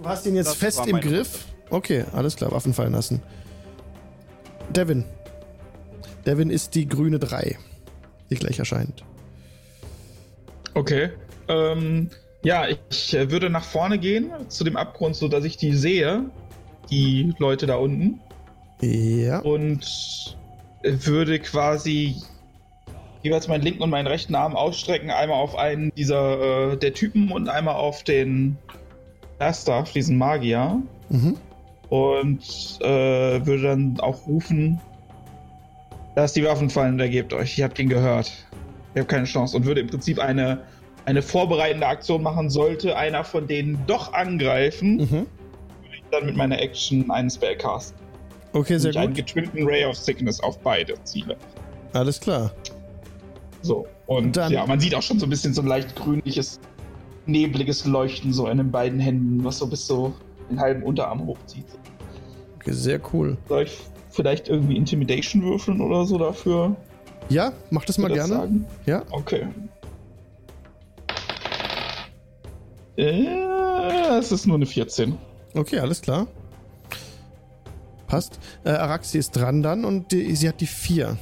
Du 0.00 0.08
hast 0.08 0.26
ihn 0.26 0.34
jetzt 0.34 0.48
Das 0.48 0.56
fest 0.56 0.86
im 0.86 1.00
Griff. 1.00 1.46
Okay, 1.70 2.04
alles 2.12 2.36
klar, 2.36 2.52
Waffen 2.52 2.74
fallen 2.74 2.92
lassen. 2.92 3.22
Devin. 4.70 5.04
Devin 6.26 6.50
ist 6.50 6.74
die 6.74 6.86
grüne 6.86 7.18
3, 7.18 7.58
die 8.30 8.34
gleich 8.36 8.58
erscheint. 8.58 9.04
Okay. 10.74 11.10
Ähm, 11.48 12.10
ja, 12.44 12.66
ich 12.68 13.12
würde 13.12 13.50
nach 13.50 13.64
vorne 13.64 13.98
gehen 13.98 14.30
zu 14.48 14.64
dem 14.64 14.76
Abgrund, 14.76 15.16
so 15.16 15.28
dass 15.28 15.44
ich 15.44 15.56
die 15.56 15.74
sehe, 15.74 16.24
die 16.90 17.32
Leute 17.38 17.66
da 17.66 17.76
unten, 17.76 18.20
Ja. 18.80 19.38
und 19.40 20.36
würde 20.82 21.38
quasi 21.38 22.16
jeweils 23.22 23.46
meinen 23.46 23.62
linken 23.62 23.82
und 23.84 23.90
meinen 23.90 24.08
rechten 24.08 24.34
Arm 24.34 24.56
ausstrecken, 24.56 25.10
einmal 25.10 25.40
auf 25.40 25.54
einen 25.56 25.92
dieser 25.96 26.72
äh, 26.72 26.76
der 26.76 26.92
Typen 26.92 27.30
und 27.30 27.48
einmal 27.48 27.76
auf 27.76 28.02
den 28.02 28.56
Erster, 29.38 29.84
diesen 29.94 30.18
Magier, 30.18 30.82
Mhm. 31.08 31.36
und 31.88 32.78
äh, 32.80 33.46
würde 33.46 33.62
dann 33.62 34.00
auch 34.00 34.26
rufen, 34.26 34.80
lasst 36.16 36.34
die 36.36 36.44
Waffen 36.44 36.70
fallen 36.70 36.94
und 36.94 37.00
ergebt 37.00 37.32
euch. 37.32 37.56
Ich 37.58 37.62
habt 37.62 37.78
ihn 37.78 37.88
gehört. 37.88 38.32
Ich 38.94 38.98
habe 38.98 39.06
keine 39.06 39.24
Chance 39.24 39.56
und 39.56 39.64
würde 39.66 39.80
im 39.82 39.86
Prinzip 39.88 40.18
eine, 40.18 40.60
eine 41.04 41.22
vorbereitende 41.22 41.86
Aktion 41.86 42.22
machen, 42.22 42.48
sollte 42.50 42.96
einer 42.96 43.24
von 43.24 43.46
denen 43.46 43.78
doch 43.86 44.12
angreifen, 44.12 44.96
Mhm. 44.96 45.10
würde 45.10 45.26
ich 45.94 46.02
dann 46.10 46.26
mit 46.26 46.36
meiner 46.36 46.60
Action 46.60 47.10
einen 47.10 47.30
Spell 47.30 47.56
casten. 47.56 47.96
Okay, 48.52 48.78
sehr 48.78 48.94
einen 48.96 49.08
gut. 49.14 49.16
getwinnten 49.26 49.66
Ray 49.66 49.84
of 49.84 49.96
Sickness 49.96 50.40
auf 50.40 50.58
beide 50.60 50.94
Ziele. 51.04 51.36
Alles 51.92 52.20
klar. 52.20 52.52
So, 53.62 53.86
und 54.06 54.36
Dann- 54.36 54.52
ja, 54.52 54.66
man 54.66 54.80
sieht 54.80 54.94
auch 54.94 55.02
schon 55.02 55.18
so 55.18 55.26
ein 55.26 55.30
bisschen 55.30 55.54
so 55.54 55.62
ein 55.62 55.66
leicht 55.68 55.94
grünliches, 55.96 56.60
nebliges 57.26 57.84
Leuchten 57.84 58.32
so 58.32 58.48
in 58.48 58.58
den 58.58 58.70
beiden 58.70 58.98
Händen, 59.00 59.42
was 59.44 59.58
so 59.58 59.66
bis 59.66 59.86
so 59.86 60.12
den 60.50 60.60
halben 60.60 60.82
Unterarm 60.82 61.26
hochzieht. 61.26 61.64
Okay, 62.56 62.72
sehr 62.72 63.00
cool. 63.12 63.36
Soll 63.48 63.62
ich 63.64 63.78
vielleicht 64.10 64.48
irgendwie 64.48 64.76
Intimidation 64.76 65.42
würfeln 65.42 65.80
oder 65.80 66.04
so 66.04 66.18
dafür? 66.18 66.76
Ja, 67.28 67.52
mach 67.70 67.84
das 67.84 67.98
mal 67.98 68.08
das 68.08 68.16
gerne. 68.18 68.34
sagen? 68.34 68.66
Ja. 68.84 69.02
Okay. 69.10 69.46
Äh, 73.02 74.18
es 74.18 74.30
ist 74.30 74.46
nur 74.46 74.56
eine 74.56 74.66
14. 74.66 75.18
Okay, 75.54 75.80
alles 75.80 76.00
klar. 76.00 76.28
Passt. 78.06 78.38
Äh, 78.64 78.70
Araxi 78.70 79.18
ist 79.18 79.32
dran 79.32 79.62
dann 79.62 79.84
und 79.84 80.12
die, 80.12 80.36
sie 80.36 80.48
hat 80.48 80.60
die 80.60 80.66
4. 80.66 81.16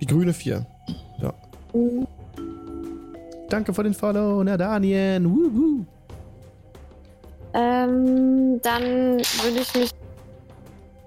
Die 0.00 0.06
grüne 0.06 0.32
4. 0.32 0.64
Ja. 1.20 1.34
Danke 3.48 3.74
für 3.74 3.82
den 3.82 3.94
Follow, 3.94 4.44
na 4.44 4.56
Daniel. 4.56 5.24
Wuhu. 5.24 5.84
Ähm, 7.54 8.60
dann 8.62 8.82
würde 8.82 9.58
ich 9.60 9.74
mich. 9.74 9.90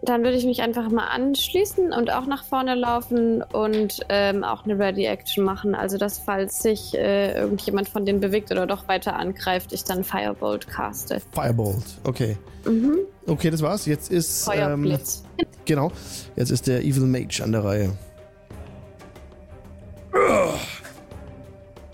Dann 0.02 0.24
würde 0.24 0.38
ich 0.38 0.46
mich 0.46 0.62
einfach 0.62 0.90
mal 0.90 1.08
anschließen 1.08 1.92
und 1.92 2.12
auch 2.12 2.28
nach 2.28 2.44
vorne 2.44 2.76
laufen 2.76 3.42
und 3.42 4.02
ähm, 4.10 4.44
auch 4.44 4.66
eine 4.66 4.78
Ready 4.78 5.06
Action 5.06 5.44
machen. 5.44 5.74
Also, 5.74 5.98
dass 5.98 6.20
falls 6.20 6.60
sich 6.60 6.94
äh, 6.94 7.34
irgendjemand 7.34 7.90
von 7.90 8.06
denen 8.06 8.20
bewegt 8.20 8.52
oder 8.52 8.68
doch 8.68 8.88
weiter 8.88 9.16
angreift, 9.16 9.74
ich 9.74 9.84
dann 9.84 10.04
Firebolt 10.04 10.68
caste. 10.68 11.22
Firebolt. 11.32 11.86
Okay. 12.04 12.38
Mhm. 12.66 13.00
Okay, 13.26 13.50
das 13.50 13.62
war's. 13.62 13.86
Jetzt 13.86 14.12
ist. 14.12 14.48
Ähm, 14.48 14.54
Feuerblitz. 14.54 15.24
genau. 15.66 15.92
Jetzt 16.36 16.52
ist 16.52 16.68
der 16.68 16.82
Evil 16.82 17.06
Mage 17.06 17.42
an 17.44 17.52
der 17.52 17.64
Reihe. 17.64 17.98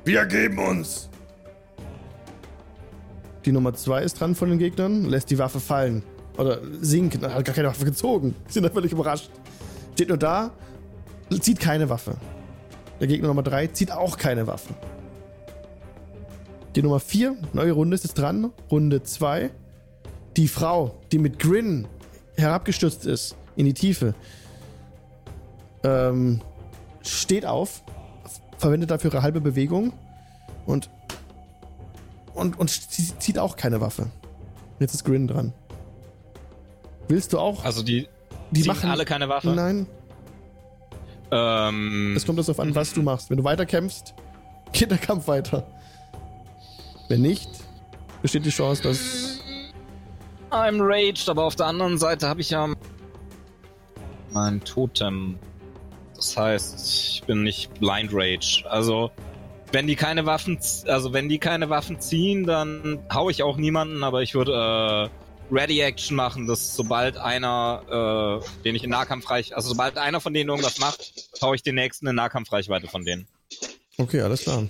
Wir 0.03 0.25
geben 0.25 0.57
uns! 0.57 1.09
Die 3.45 3.51
Nummer 3.51 3.73
2 3.73 4.03
ist 4.03 4.19
dran 4.19 4.35
von 4.35 4.49
den 4.49 4.59
Gegnern, 4.59 5.05
lässt 5.05 5.29
die 5.31 5.37
Waffe 5.37 5.59
fallen. 5.59 6.03
Oder 6.37 6.59
sinken, 6.81 7.21
hat 7.21 7.45
gar 7.45 7.55
keine 7.55 7.67
Waffe 7.67 7.85
gezogen. 7.85 8.35
Sind 8.47 8.63
da 8.63 8.69
völlig 8.69 8.91
überrascht. 8.91 9.29
Steht 9.93 10.09
nur 10.09 10.17
da, 10.17 10.51
zieht 11.41 11.59
keine 11.59 11.89
Waffe. 11.89 12.15
Der 12.99 13.07
Gegner 13.07 13.27
Nummer 13.27 13.43
3 13.43 13.67
zieht 13.67 13.91
auch 13.91 14.17
keine 14.17 14.47
Waffe. 14.47 14.73
Die 16.75 16.81
Nummer 16.81 16.99
4, 16.99 17.35
neue 17.53 17.73
Runde 17.73 17.95
ist 17.95 18.03
jetzt 18.03 18.17
dran. 18.17 18.51
Runde 18.69 19.03
2. 19.03 19.49
Die 20.37 20.47
Frau, 20.47 20.95
die 21.11 21.19
mit 21.19 21.37
Grin 21.39 21.87
herabgestürzt 22.37 23.05
ist 23.05 23.35
in 23.55 23.65
die 23.65 23.73
Tiefe, 23.73 24.15
ähm, 25.83 26.41
steht 27.01 27.45
auf, 27.45 27.83
verwendet 28.57 28.91
dafür 28.91 29.11
ihre 29.11 29.21
halbe 29.21 29.41
Bewegung 29.41 29.93
und 30.65 30.89
und, 32.33 32.57
und 32.59 32.69
sie 32.69 33.17
zieht 33.19 33.37
auch 33.37 33.57
keine 33.57 33.81
Waffe. 33.81 34.07
Jetzt 34.79 34.93
ist 34.93 35.03
Grin 35.03 35.27
dran. 35.27 35.53
Willst 37.11 37.33
du 37.33 37.39
auch? 37.39 37.65
Also 37.65 37.83
die, 37.83 38.07
die 38.51 38.61
ziehen 38.61 38.89
alle 38.89 39.03
keine 39.03 39.27
Waffe? 39.27 39.49
Nein, 39.49 39.85
Ähm, 41.29 42.13
es 42.15 42.25
kommt 42.25 42.39
darauf 42.39 42.57
an, 42.57 42.73
was 42.73 42.93
du 42.93 43.01
machst. 43.01 43.29
Wenn 43.29 43.37
du 43.37 43.43
weiter 43.43 43.65
kämpfst, 43.65 44.13
geht 44.71 44.91
der 44.91 44.97
Kampf 44.97 45.27
weiter. 45.27 45.67
Wenn 47.09 47.21
nicht, 47.21 47.49
besteht 48.21 48.45
die 48.45 48.49
Chance, 48.49 48.83
dass. 48.83 49.39
I'm 50.51 50.79
raged, 50.81 51.27
aber 51.27 51.43
auf 51.43 51.57
der 51.57 51.65
anderen 51.65 51.97
Seite 51.97 52.29
habe 52.29 52.39
ich 52.39 52.51
ja 52.51 52.69
mein 54.31 54.61
Totem. 54.63 55.37
Das 56.15 56.37
heißt, 56.37 57.13
ich 57.13 57.23
bin 57.23 57.43
nicht 57.43 57.73
blind 57.81 58.11
rage. 58.13 58.63
Also, 58.69 59.11
wenn 59.73 59.85
die 59.85 59.97
keine 59.97 60.25
Waffen, 60.25 60.59
also 60.87 61.11
wenn 61.11 61.27
die 61.27 61.39
keine 61.39 61.69
Waffen 61.69 61.99
ziehen, 61.99 62.45
dann 62.45 62.99
hau 63.13 63.29
ich 63.29 63.43
auch 63.43 63.57
niemanden, 63.57 64.01
aber 64.01 64.21
ich 64.21 64.33
würde 64.33 65.09
äh, 65.11 65.20
Ready 65.51 65.81
Action 65.81 66.15
machen, 66.15 66.47
dass 66.47 66.75
sobald 66.75 67.17
einer, 67.17 68.41
äh, 68.41 68.63
den 68.63 68.75
ich 68.75 68.83
in 68.83 68.89
Nahkampfreich, 68.89 69.55
also 69.55 69.69
sobald 69.69 69.97
einer 69.97 70.21
von 70.21 70.33
denen 70.33 70.49
irgendwas 70.49 70.79
macht, 70.79 71.29
hau 71.41 71.53
ich 71.53 71.61
den 71.61 71.75
nächsten 71.75 72.07
in 72.07 72.15
Nahkampfreichweite 72.15 72.87
von 72.87 73.03
denen. 73.03 73.27
Okay, 73.97 74.21
alles 74.21 74.43
klar. 74.43 74.67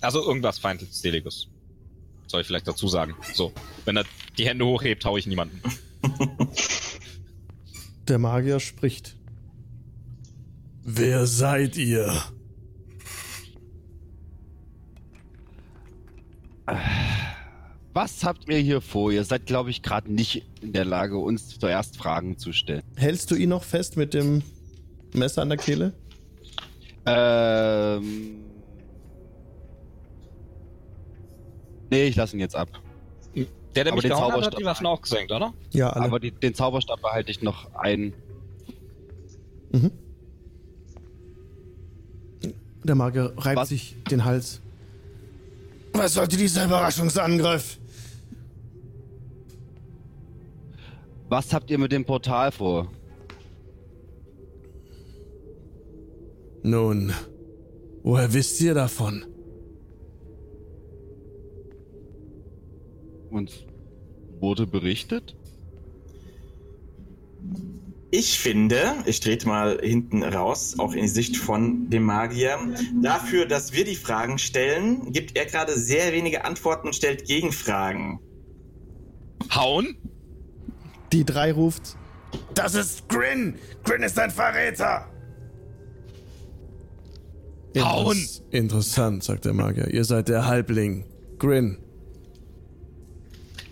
Also 0.00 0.20
irgendwas 0.20 0.58
Feindseliges. 0.58 1.46
Soll 2.26 2.40
ich 2.40 2.46
vielleicht 2.46 2.66
dazu 2.66 2.88
sagen. 2.88 3.14
So, 3.34 3.52
wenn 3.84 3.96
er 3.96 4.04
die 4.36 4.46
Hände 4.46 4.66
hochhebt, 4.66 5.04
hau 5.04 5.16
ich 5.16 5.26
niemanden. 5.26 5.62
Der 8.08 8.18
Magier 8.18 8.58
spricht. 8.58 9.14
Wer 10.82 11.26
seid 11.26 11.76
ihr? 11.76 12.12
Was 17.94 18.24
habt 18.24 18.48
ihr 18.48 18.56
hier 18.58 18.80
vor? 18.80 19.12
Ihr 19.12 19.24
seid, 19.24 19.46
glaube 19.46 19.70
ich, 19.70 19.82
gerade 19.82 20.10
nicht 20.12 20.44
in 20.62 20.72
der 20.72 20.84
Lage, 20.86 21.18
uns 21.18 21.58
zuerst 21.58 21.96
Fragen 21.98 22.38
zu 22.38 22.52
stellen. 22.52 22.82
Hältst 22.96 23.30
du 23.30 23.34
ihn 23.34 23.50
noch 23.50 23.64
fest 23.64 23.96
mit 23.96 24.14
dem 24.14 24.42
Messer 25.12 25.42
an 25.42 25.50
der 25.50 25.58
Kehle? 25.58 25.92
Ähm. 27.04 28.36
Nee, 31.90 32.04
ich 32.06 32.16
lasse 32.16 32.34
ihn 32.36 32.40
jetzt 32.40 32.56
ab. 32.56 32.68
Der, 33.74 33.84
der 33.84 33.92
Aber 33.92 33.96
mich 33.96 34.02
den 34.02 34.10
gehauen 34.12 34.32
hat, 34.32 34.44
hat 34.46 34.52
Zauberstab- 34.54 34.58
die 34.58 34.64
Waffen 34.64 34.86
auch 34.86 35.02
gesenkt, 35.02 35.32
oder? 35.32 35.52
Ja, 35.72 35.90
alle. 35.90 36.04
Aber 36.06 36.20
die, 36.20 36.30
den 36.30 36.54
Zauberstab 36.54 37.00
behalte 37.02 37.30
ich 37.30 37.42
noch 37.42 37.74
ein. 37.74 38.12
Mhm. 39.72 39.90
Der 42.84 42.94
Magier 42.94 43.32
reibt 43.36 43.56
Was? 43.56 43.68
sich 43.68 43.96
den 44.10 44.24
Hals. 44.24 44.60
Was 45.92 46.14
sollte 46.14 46.36
dieser 46.36 46.64
Überraschungsangriff? 46.64 47.78
Was 51.32 51.54
habt 51.54 51.70
ihr 51.70 51.78
mit 51.78 51.92
dem 51.92 52.04
Portal 52.04 52.52
vor? 52.52 52.92
Nun, 56.62 57.14
woher 58.02 58.34
wisst 58.34 58.60
ihr 58.60 58.74
davon? 58.74 59.24
Uns 63.30 63.64
wurde 64.40 64.66
berichtet? 64.66 65.34
Ich 68.10 68.38
finde, 68.38 68.96
ich 69.06 69.20
trete 69.20 69.48
mal 69.48 69.80
hinten 69.82 70.22
raus, 70.22 70.78
auch 70.78 70.92
in 70.92 71.00
die 71.00 71.08
Sicht 71.08 71.38
von 71.38 71.88
dem 71.88 72.02
Magier, 72.02 72.58
dafür, 73.00 73.46
dass 73.46 73.72
wir 73.72 73.86
die 73.86 73.96
Fragen 73.96 74.36
stellen, 74.36 75.12
gibt 75.14 75.34
er 75.38 75.46
gerade 75.46 75.78
sehr 75.78 76.12
wenige 76.12 76.44
Antworten 76.44 76.88
und 76.88 76.94
stellt 76.94 77.24
Gegenfragen. 77.24 78.20
Hauen? 79.50 79.96
Die 81.12 81.24
drei 81.24 81.52
ruft. 81.52 81.96
Das 82.54 82.74
ist 82.74 83.08
Grin! 83.08 83.56
Grin 83.84 84.02
ist 84.02 84.18
ein 84.18 84.30
Verräter! 84.30 85.06
Hauen! 87.78 88.16
Interess- 88.16 88.42
Interessant, 88.50 89.24
sagt 89.24 89.44
der 89.44 89.54
Magier. 89.54 89.88
Ihr 89.88 90.04
seid 90.04 90.28
der 90.28 90.46
Halbling. 90.46 91.04
Grin. 91.38 91.78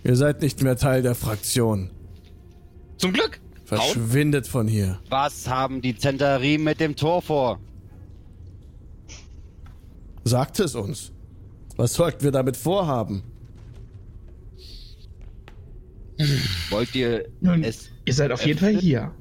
Ihr 0.04 0.16
seid 0.16 0.40
nicht 0.40 0.62
mehr 0.62 0.76
Teil 0.76 1.02
der 1.02 1.14
Fraktion. 1.14 1.90
Zum 2.96 3.12
Glück. 3.12 3.40
Hauen? 3.70 3.78
Verschwindet 3.78 4.48
von 4.48 4.66
hier. 4.66 4.98
Was 5.10 5.48
haben 5.48 5.80
die 5.82 5.96
Zentarim 5.96 6.64
mit 6.64 6.80
dem 6.80 6.96
Tor 6.96 7.22
vor? 7.22 7.60
Sagt 10.24 10.60
es 10.60 10.74
uns. 10.74 11.12
Was 11.76 11.94
sollten 11.94 12.22
wir 12.24 12.32
damit 12.32 12.56
vorhaben? 12.56 13.22
Wollt 16.70 16.94
ihr 16.94 17.28
Nun, 17.40 17.64
es 17.64 17.90
ihr 18.04 18.14
seid 18.14 18.32
auf 18.32 18.44
jeden 18.44 18.58
Fall 18.58 18.76
hier. 18.76 19.14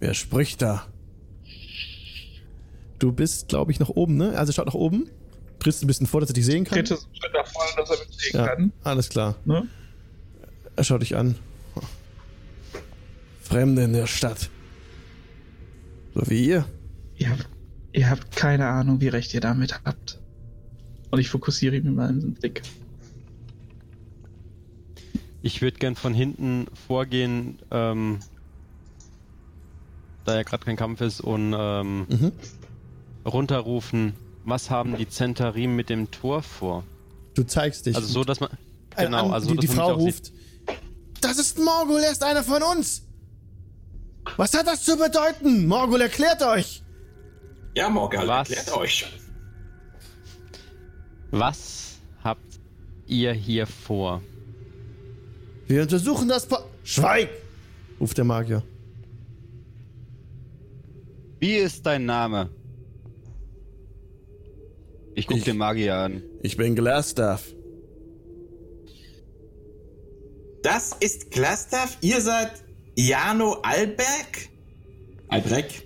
Wer 0.00 0.14
spricht 0.14 0.62
da? 0.62 0.86
Du 2.98 3.12
bist, 3.12 3.48
glaube 3.48 3.72
ich, 3.72 3.78
nach 3.80 3.88
oben, 3.90 4.16
ne? 4.16 4.36
Also 4.38 4.52
schaut 4.52 4.66
nach 4.66 4.74
oben. 4.74 5.08
Trittst 5.58 5.82
ein 5.82 5.86
bisschen 5.86 6.06
vor, 6.06 6.20
dass 6.20 6.30
er 6.30 6.34
dich 6.34 6.44
sehen 6.46 6.64
kann. 6.64 6.78
Dritte 6.78 6.96
Schritt 7.12 7.32
nach 7.32 7.46
vorne, 7.46 7.70
dass 7.76 7.90
er 7.90 7.98
mitlegen 7.98 8.38
Ja, 8.38 8.46
kann. 8.46 8.72
alles 8.82 9.08
klar. 9.08 9.36
Ne? 9.44 9.66
Er 10.76 10.84
schaut 10.84 11.02
dich 11.02 11.16
an. 11.16 11.34
Fremde 13.42 13.84
in 13.84 13.92
der 13.92 14.06
Stadt. 14.06 14.50
So 16.14 16.22
wie 16.28 16.46
ihr. 16.46 16.64
Ihr 17.16 17.30
habt, 17.30 17.48
ihr 17.92 18.10
habt 18.10 18.34
keine 18.36 18.66
Ahnung, 18.66 19.00
wie 19.00 19.08
recht 19.08 19.32
ihr 19.34 19.40
damit 19.40 19.80
habt. 19.84 20.20
Und 21.10 21.18
ich 21.20 21.28
fokussiere 21.28 21.76
ihm 21.76 21.94
meinen 21.94 22.34
Blick. 22.34 22.62
Ich 25.46 25.62
würde 25.62 25.78
gern 25.78 25.94
von 25.94 26.12
hinten 26.12 26.66
vorgehen, 26.88 27.60
ähm, 27.70 28.18
da 30.24 30.34
ja 30.34 30.42
gerade 30.42 30.64
kein 30.64 30.74
Kampf 30.76 31.00
ist, 31.00 31.20
und 31.20 31.54
ähm, 31.56 32.06
Mhm. 32.08 32.32
runterrufen, 33.24 34.14
was 34.44 34.70
haben 34.70 34.96
die 34.96 35.08
Zentarim 35.08 35.76
mit 35.76 35.88
dem 35.88 36.10
Tor 36.10 36.42
vor? 36.42 36.82
Du 37.34 37.44
zeigst 37.44 37.86
dich. 37.86 37.94
Also 37.94 38.08
so, 38.08 38.24
dass 38.24 38.40
man... 38.40 38.50
Äh, 38.96 39.04
Genau, 39.04 39.26
an- 39.26 39.32
also 39.34 39.50
die, 39.52 39.58
die 39.58 39.66
dass 39.68 39.76
man 39.76 39.84
Frau 39.86 39.98
sieht. 40.00 40.06
ruft. 40.06 40.32
Das 41.20 41.38
ist 41.38 41.60
Morgul, 41.60 42.00
er 42.00 42.10
ist 42.10 42.24
einer 42.24 42.42
von 42.42 42.62
uns. 42.64 43.04
Was 44.36 44.52
hat 44.52 44.66
das 44.66 44.82
zu 44.84 44.96
bedeuten? 44.96 45.68
Morgul 45.68 46.00
erklärt 46.00 46.42
euch. 46.42 46.82
Ja, 47.76 47.88
Morgal, 47.88 48.26
Was? 48.26 48.50
erklärt 48.50 48.76
euch. 48.76 49.06
Was 51.30 51.98
habt 52.24 52.58
ihr 53.06 53.32
hier 53.32 53.68
vor? 53.68 54.22
Wir 55.66 55.82
untersuchen 55.82 56.28
das 56.28 56.46
pa 56.46 56.64
Schweig! 56.84 57.28
ruft 58.00 58.16
der 58.18 58.24
Magier. 58.24 58.62
Wie 61.40 61.54
ist 61.56 61.84
dein 61.84 62.04
Name? 62.06 62.50
Ich 65.14 65.26
guck 65.26 65.38
Ich- 65.38 65.44
den 65.44 65.56
Magier 65.56 65.96
an. 65.96 66.22
Ich 66.42 66.56
bin 66.56 66.74
Glastaff. 66.74 67.52
Das 70.62 70.92
ist 71.00 71.30
Glastaff, 71.30 71.96
ihr 72.00 72.20
seid 72.20 72.50
Jano 72.96 73.58
Alberg? 73.62 74.48
Albrecht? 75.28 75.84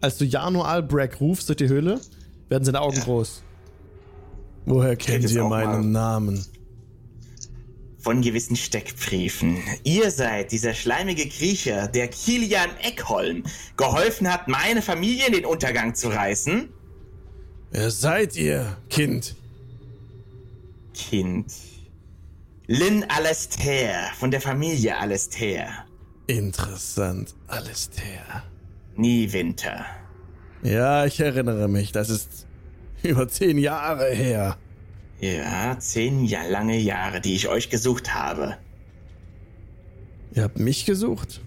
Als 0.00 0.18
du 0.18 0.24
Jano 0.24 0.62
Albrecht 0.62 1.20
rufst 1.20 1.48
durch 1.48 1.56
die 1.56 1.68
Höhle, 1.68 2.00
werden 2.48 2.64
seine 2.64 2.80
Augen 2.80 3.00
groß. 3.00 3.42
Woher 4.66 4.96
kennt 4.96 5.28
ihr 5.30 5.44
meinen 5.44 5.92
mal. 5.92 6.00
Namen? 6.20 6.44
Von 8.00 8.22
gewissen 8.22 8.56
Steckbriefen. 8.56 9.62
Ihr 9.82 10.10
seid 10.10 10.52
dieser 10.52 10.72
schleimige 10.74 11.26
Griecher, 11.26 11.88
der 11.88 12.08
Kilian 12.08 12.70
Eckholm 12.82 13.42
geholfen 13.76 14.32
hat, 14.32 14.46
meine 14.48 14.82
Familie 14.82 15.26
in 15.26 15.32
den 15.32 15.44
Untergang 15.44 15.94
zu 15.94 16.08
reißen? 16.08 16.68
Wer 17.70 17.90
seid 17.90 18.36
ihr, 18.36 18.76
Kind? 18.88 19.34
Kind. 20.94 21.52
Lynn 22.66 23.04
Alastair 23.08 24.10
von 24.18 24.30
der 24.30 24.40
Familie 24.40 24.96
Alastair. 24.96 25.86
Interessant, 26.26 27.34
Alistair. 27.46 28.44
Nie 28.96 29.32
Winter. 29.32 29.86
Ja, 30.62 31.06
ich 31.06 31.18
erinnere 31.20 31.68
mich. 31.68 31.92
Das 31.92 32.10
ist 32.10 32.46
über 33.02 33.28
zehn 33.28 33.58
Jahre 33.58 34.10
her. 34.10 34.56
Ja, 35.20 35.76
zehn 35.78 36.24
Jahr 36.24 36.48
lange 36.48 36.76
Jahre, 36.78 37.20
die 37.20 37.34
ich 37.34 37.48
euch 37.48 37.70
gesucht 37.70 38.14
habe. 38.14 38.56
Ihr 40.34 40.42
habt 40.44 40.58
mich 40.58 40.84
gesucht? 40.86 41.40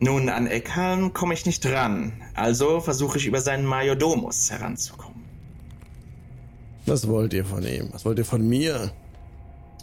Nun, 0.00 0.28
an 0.28 0.46
Eckhalm 0.46 1.12
komme 1.12 1.32
ich 1.32 1.46
nicht 1.46 1.64
ran, 1.64 2.12
also 2.34 2.80
versuche 2.80 3.18
ich 3.18 3.26
über 3.26 3.40
seinen 3.40 3.64
Majordomus 3.64 4.50
heranzukommen. 4.50 5.22
Was 6.86 7.06
wollt 7.06 7.32
ihr 7.32 7.44
von 7.44 7.64
ihm? 7.64 7.88
Was 7.92 8.04
wollt 8.04 8.18
ihr 8.18 8.24
von 8.24 8.46
mir? 8.46 8.92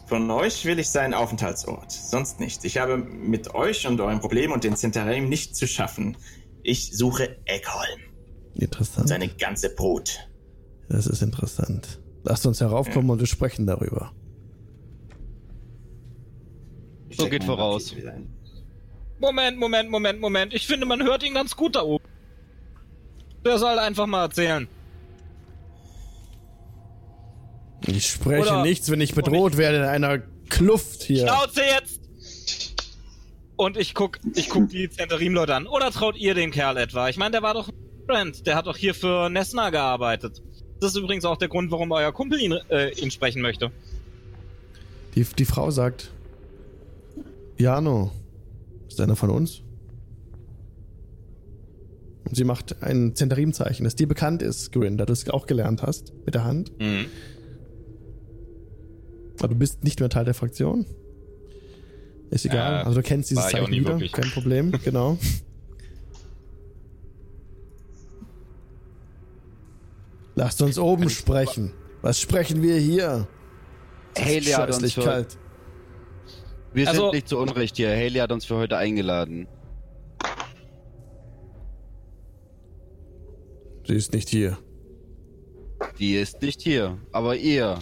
Von 0.08 0.30
euch 0.30 0.66
will 0.66 0.78
ich 0.80 0.90
seinen 0.90 1.14
Aufenthaltsort, 1.14 1.92
sonst 1.92 2.40
nicht. 2.40 2.66
Ich 2.66 2.78
habe 2.78 2.98
mit 2.98 3.54
euch 3.56 3.88
und 3.88 4.02
eurem 4.02 4.20
Problem 4.20 4.52
und 4.52 4.64
den 4.64 4.76
Zentarim 4.76 5.30
nicht 5.30 5.56
zu 5.56 5.68
schaffen. 5.68 6.18
Ich 6.64 6.98
suche 6.98 7.38
Eckholm, 7.46 8.00
Interessant. 8.56 9.08
seine 9.08 9.30
ganze 9.30 9.70
Brut. 9.74 10.28
Das 10.90 11.08
ist 11.08 11.22
interessant. 11.22 11.99
Lasst 12.24 12.46
uns 12.46 12.60
heraufkommen 12.62 13.10
und 13.10 13.20
wir 13.20 13.28
sprechen 13.28 13.66
darüber. 13.66 14.12
So 17.12 17.28
geht 17.28 17.44
voraus. 17.44 17.96
Moment, 19.20 19.58
Moment, 19.58 19.90
Moment, 19.90 20.20
Moment. 20.22 20.54
Ich 20.54 20.68
finde, 20.68 20.86
man 20.86 21.04
hört 21.04 21.24
ihn 21.24 21.34
ganz 21.34 21.56
gut 21.56 21.76
da 21.76 21.82
oben. 21.82 22.06
Der 23.46 23.58
soll 23.58 23.80
einfach 23.80 24.06
mal 24.06 24.24
erzählen. 24.24 24.68
Ich 27.88 28.08
spreche 28.08 28.50
Oder- 28.52 28.62
nichts, 28.64 28.90
wenn 28.92 29.02
ich 29.02 29.16
bedroht 29.16 29.58
werde 29.58 29.78
in 29.78 29.84
einer 29.84 30.20
Kluft 30.50 31.04
hier. 31.04 31.28
Schnauze 31.28 31.62
jetzt! 31.62 32.00
Und 33.56 33.78
ich 33.78 33.94
guck, 33.94 34.20
ich 34.36 34.50
guck 34.50 34.70
die 34.70 34.90
Zentarim-Leute 34.90 35.54
an. 35.56 35.68
Oder 35.68 35.92
traut 35.92 36.16
ihr 36.16 36.34
dem 36.34 36.52
Kerl 36.52 36.78
etwa? 36.78 37.10
Ich 37.10 37.18
meine, 37.18 37.32
der 37.32 37.42
war 37.42 37.54
doch 37.54 37.68
ein 37.70 37.74
Friend. 38.08 38.48
Der 38.48 38.56
hat 38.56 38.68
doch 38.68 38.78
hier 38.78 38.94
für 38.94 39.30
Nesna 39.30 39.70
gearbeitet. 39.70 40.42
Das 40.80 40.92
ist 40.92 40.98
übrigens 40.98 41.26
auch 41.26 41.38
der 41.38 41.50
Grund, 41.50 41.72
warum 41.72 41.92
euer 41.92 42.12
Kumpel 42.12 42.40
ihn, 42.40 42.54
äh, 42.70 42.92
ihn 43.00 43.12
sprechen 43.12 43.42
möchte. 43.42 43.72
Die, 45.16 45.24
die 45.24 45.46
Frau 45.46 45.72
sagt: 45.72 46.12
Jano, 47.58 48.12
ist 48.88 49.00
einer 49.02 49.16
von 49.16 49.30
uns? 49.30 49.62
Und 52.26 52.36
sie 52.36 52.44
macht 52.44 52.84
ein 52.84 53.16
Zentarim-Zeichen, 53.16 53.84
das 53.84 53.96
dir 53.96 54.08
bekannt 54.08 54.44
ist, 54.44 54.72
Grin, 54.72 54.98
da 54.98 55.06
du 55.06 55.14
es 55.14 55.28
auch 55.30 55.48
gelernt 55.48 55.82
hast 55.82 56.14
mit 56.26 56.36
der 56.36 56.44
Hand. 56.44 56.72
Mhm. 56.80 57.08
Aber 59.40 59.48
du 59.50 59.56
bist 59.56 59.84
nicht 59.84 60.00
mehr 60.00 60.10
Teil 60.10 60.26
der 60.26 60.34
Fraktion. 60.34 60.86
Ist 62.30 62.46
egal. 62.46 62.82
Äh, 62.82 62.86
also 62.86 63.02
du 63.02 63.08
kennst 63.08 63.32
dieses 63.32 63.48
Zeichen 63.48 63.72
wieder. 63.72 63.90
wirklich. 63.90 64.12
Kein 64.12 64.30
Problem, 64.32 64.72
genau. 64.84 65.18
Lasst 70.40 70.62
uns 70.62 70.80
oben 70.80 71.10
sprechen. 71.10 71.74
Was 72.02 72.18
sprechen 72.22 72.62
wir 72.62 72.78
hier? 72.78 73.28
Haley 74.18 74.42
hat 74.44 74.74
uns 74.74 74.94
für- 74.94 75.02
kalt. 75.04 75.38
Wir 76.72 76.88
Also- 76.88 77.02
sind 77.02 77.14
nicht 77.16 77.28
zu 77.28 77.38
Unrecht 77.38 77.76
hier. 77.76 77.90
Haley 77.90 78.20
hat 78.20 78.32
uns 78.32 78.46
für 78.46 78.56
heute 78.56 78.78
eingeladen. 78.78 79.50
Sie 83.86 83.96
ist 83.96 84.14
nicht 84.14 84.30
hier. 84.30 84.58
Die 86.00 86.16
ist 86.16 86.42
nicht 86.42 86.62
hier, 86.62 86.98
aber 87.12 87.36
ihr. 87.36 87.80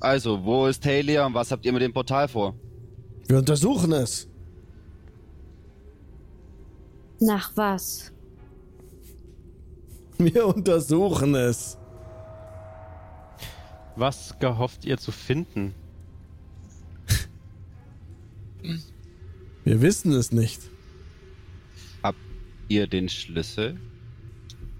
Also, 0.00 0.42
wo 0.44 0.66
ist 0.66 0.86
Haley 0.86 1.18
und 1.18 1.34
was 1.34 1.50
habt 1.52 1.66
ihr 1.66 1.72
mit 1.74 1.82
dem 1.82 1.92
Portal 1.92 2.28
vor? 2.28 2.54
Wir 3.28 3.36
untersuchen 3.38 3.92
es. 3.92 4.26
Nach 7.20 7.52
was? 7.56 8.11
Wir 10.24 10.46
untersuchen 10.46 11.34
es. 11.34 11.78
Was 13.96 14.38
gehofft 14.38 14.84
ihr 14.84 14.98
zu 14.98 15.12
finden? 15.12 15.74
Wir 19.64 19.80
wissen 19.80 20.12
es 20.12 20.32
nicht. 20.32 20.62
ihr 22.68 22.86
den 22.86 23.08
Schlüssel? 23.08 23.78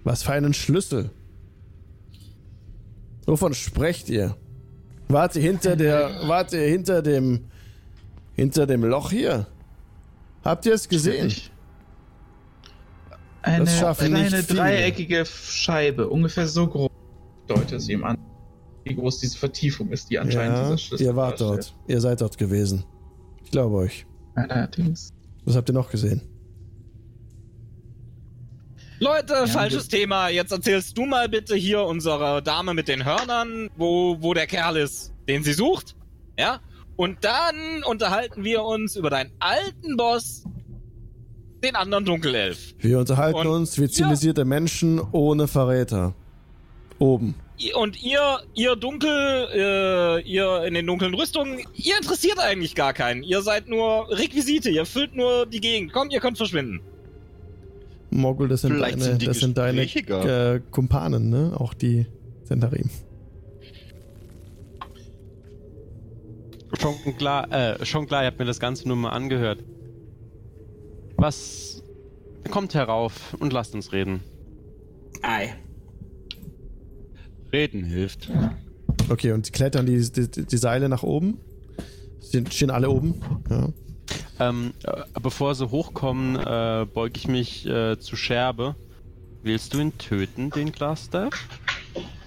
Was 0.03 0.23
für 0.23 0.33
einen 0.33 0.53
Schlüssel? 0.53 1.11
Wovon 3.25 3.53
sprecht 3.53 4.09
ihr? 4.09 4.35
Wart 5.07 5.35
ihr 5.35 5.43
hinter 5.43 5.75
der. 5.75 6.27
Wart 6.27 6.53
ihr 6.53 6.67
hinter 6.67 7.01
dem. 7.01 7.45
hinter 8.35 8.65
dem 8.65 8.83
Loch 8.83 9.11
hier? 9.11 9.47
Habt 10.43 10.65
ihr 10.65 10.73
es 10.73 10.89
gesehen? 10.89 11.33
Eine 13.43 13.65
kleine 13.65 14.43
dreieckige 14.43 15.25
Scheibe, 15.25 16.09
ungefähr 16.09 16.47
so 16.47 16.67
groß. 16.67 16.89
Deutet 17.47 17.73
es 17.73 17.89
ihm 17.89 18.03
an, 18.03 18.17
wie 18.85 18.95
groß 18.95 19.19
diese 19.19 19.37
Vertiefung 19.37 19.91
ist, 19.91 20.09
die 20.09 20.17
anscheinend 20.17 20.57
Ja, 20.57 20.63
dieser 20.63 20.77
Schlüssel 20.77 21.05
ihr 21.05 21.15
wart 21.15 21.41
darstellt. 21.41 21.73
dort. 21.77 21.89
Ihr 21.89 22.01
seid 22.01 22.21
dort 22.21 22.37
gewesen. 22.37 22.85
Ich 23.43 23.51
glaube 23.51 23.75
euch. 23.77 24.05
Allerdings. 24.35 25.09
Was 25.45 25.55
habt 25.55 25.69
ihr 25.69 25.73
noch 25.73 25.91
gesehen? 25.91 26.21
Leute, 28.99 29.47
falsches 29.47 29.89
Thema. 29.89 30.29
Jetzt 30.29 30.51
erzählst 30.51 30.97
du 30.97 31.05
mal 31.05 31.27
bitte 31.27 31.55
hier 31.55 31.81
unserer 31.83 32.41
Dame 32.41 32.73
mit 32.73 32.87
den 32.87 33.03
Hörnern, 33.03 33.69
wo, 33.75 34.17
wo 34.21 34.33
der 34.33 34.47
Kerl 34.47 34.77
ist, 34.77 35.13
den 35.27 35.43
sie 35.43 35.53
sucht. 35.53 35.95
Ja? 36.39 36.61
Und 36.95 37.25
dann 37.25 37.83
unterhalten 37.83 38.43
wir 38.45 38.63
uns 38.63 38.95
über 38.95 39.09
deinen 39.09 39.31
alten 39.39 39.97
Boss, 39.97 40.45
den 41.63 41.75
anderen 41.75 42.05
Dunkelelf. 42.05 42.75
Wir 42.79 42.99
unterhalten 42.99 43.39
Und- 43.39 43.47
uns 43.47 43.79
wie 43.79 43.87
zivilisierte 43.87 44.45
Menschen 44.45 45.01
ohne 45.11 45.47
Verräter. 45.47 46.13
Oben. 46.99 47.35
Und 47.75 48.01
ihr, 48.03 48.39
ihr 48.55 48.75
dunkel, 48.75 49.47
äh, 49.53 50.21
ihr 50.21 50.63
in 50.65 50.73
den 50.73 50.85
dunklen 50.87 51.13
Rüstungen, 51.13 51.59
ihr 51.75 51.95
interessiert 51.97 52.39
eigentlich 52.39 52.75
gar 52.75 52.93
keinen. 52.93 53.23
Ihr 53.23 53.41
seid 53.41 53.67
nur 53.69 54.09
Requisite, 54.09 54.69
ihr 54.69 54.85
füllt 54.85 55.15
nur 55.15 55.45
die 55.45 55.61
Gegend. 55.61 55.93
Komm, 55.93 56.09
ihr 56.09 56.19
könnt 56.19 56.37
verschwinden. 56.37 56.81
Mogul, 58.09 58.47
das 58.47 58.61
sind 58.61 58.73
Vielleicht 58.73 58.95
deine, 58.95 59.03
sind 59.03 59.27
das 59.27 59.39
sind 59.39 59.57
deine 59.57 59.81
äh, 59.83 60.59
Kumpanen, 60.71 61.29
ne? 61.29 61.53
Auch 61.57 61.73
die 61.73 62.05
Sentarim. 62.43 62.89
Schon 66.79 66.95
klar, 67.17 67.51
äh, 67.51 67.85
schon 67.85 68.07
klar, 68.07 68.23
ihr 68.23 68.27
habt 68.27 68.39
mir 68.39 68.45
das 68.45 68.59
Ganze 68.59 68.87
nur 68.87 68.97
mal 68.97 69.09
angehört. 69.11 69.59
Was 71.23 71.81
kommt 72.51 72.73
herauf 72.73 73.33
und 73.39 73.53
lasst 73.53 73.73
uns 73.75 73.93
reden. 73.93 74.19
Ei. 75.21 75.55
Reden 77.53 77.85
hilft. 77.85 78.29
Okay, 79.07 79.31
und 79.31 79.53
klettern 79.53 79.85
die, 79.85 80.11
die, 80.11 80.27
die 80.27 80.57
Seile 80.57 80.89
nach 80.89 81.01
oben. 81.01 81.39
Sind, 82.19 82.53
stehen 82.53 82.71
alle 82.71 82.89
oben. 82.89 83.21
Ja. 83.49 83.69
Ähm, 84.41 84.73
äh, 84.83 85.03
bevor 85.21 85.55
sie 85.55 85.71
hochkommen, 85.71 86.35
äh, 86.35 86.85
beuge 86.93 87.13
ich 87.15 87.29
mich 87.29 87.65
äh, 87.67 87.97
zu 87.97 88.17
Scherbe. 88.17 88.75
Willst 89.43 89.73
du 89.73 89.79
ihn 89.79 89.97
töten, 89.97 90.49
den 90.49 90.73
Cluster? 90.73 91.29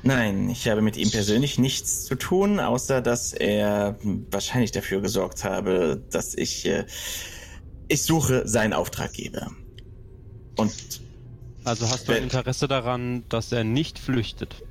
Nein, 0.04 0.48
ich 0.48 0.70
habe 0.70 0.80
mit 0.80 0.96
ihm 0.96 1.10
persönlich 1.10 1.58
nichts 1.58 2.06
zu 2.06 2.14
tun, 2.14 2.60
außer 2.60 3.02
dass 3.02 3.34
er 3.34 3.98
wahrscheinlich 4.30 4.72
dafür 4.72 5.02
gesorgt 5.02 5.44
habe, 5.44 6.02
dass 6.10 6.34
ich. 6.34 6.64
Äh, 6.64 6.86
ich 7.88 8.02
suche 8.02 8.46
seinen 8.46 8.72
Auftraggeber. 8.72 9.50
Und 10.56 10.72
Also 11.64 11.88
hast 11.88 12.08
du 12.08 12.12
ein 12.12 12.22
Interesse 12.24 12.68
daran, 12.68 13.24
dass 13.28 13.52
er 13.52 13.64
nicht 13.64 13.98
flüchtet? 13.98 14.62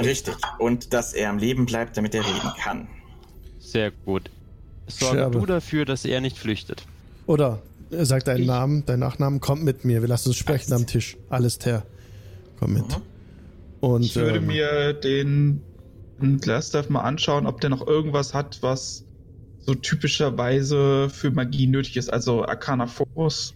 richtig. 0.00 0.34
Und 0.58 0.92
dass 0.92 1.12
er 1.14 1.30
am 1.30 1.38
Leben 1.38 1.64
bleibt, 1.66 1.96
damit 1.96 2.14
er 2.14 2.22
reden 2.24 2.52
kann. 2.62 2.86
Sehr 3.58 3.90
gut. 3.90 4.30
Sorge 4.86 5.16
Scherbe. 5.18 5.38
du 5.40 5.46
dafür, 5.46 5.84
dass 5.84 6.04
er 6.04 6.20
nicht 6.20 6.38
flüchtet. 6.38 6.84
Oder 7.26 7.62
sag 7.90 8.24
deinen 8.24 8.42
Ich- 8.42 8.46
Namen, 8.46 8.84
deinen 8.86 9.00
Nachnamen, 9.00 9.40
kommt 9.40 9.64
mit 9.64 9.84
mir. 9.84 10.02
Wir 10.02 10.08
lassen 10.08 10.28
uns 10.28 10.36
sprechen 10.36 10.72
am 10.74 10.86
Tisch. 10.86 11.16
Alles 11.30 11.58
ter. 11.58 11.84
Komm 12.60 12.74
mit. 12.74 12.86
Mhm. 12.88 13.02
Und 13.80 14.02
Ich 14.04 14.14
würde 14.16 14.38
ähm, 14.38 14.46
mir 14.46 14.92
den 14.92 15.60
Glassstaff 16.40 16.88
mal 16.88 17.00
anschauen, 17.02 17.46
ob 17.46 17.60
der 17.60 17.70
noch 17.70 17.86
irgendwas 17.86 18.32
hat, 18.34 18.58
was 18.62 19.04
so 19.66 19.74
typischerweise 19.74 21.08
für 21.10 21.30
Magie 21.30 21.66
nötig 21.66 21.96
ist. 21.96 22.12
Also 22.12 22.44
Arcana 22.46 22.86
Focus, 22.86 23.54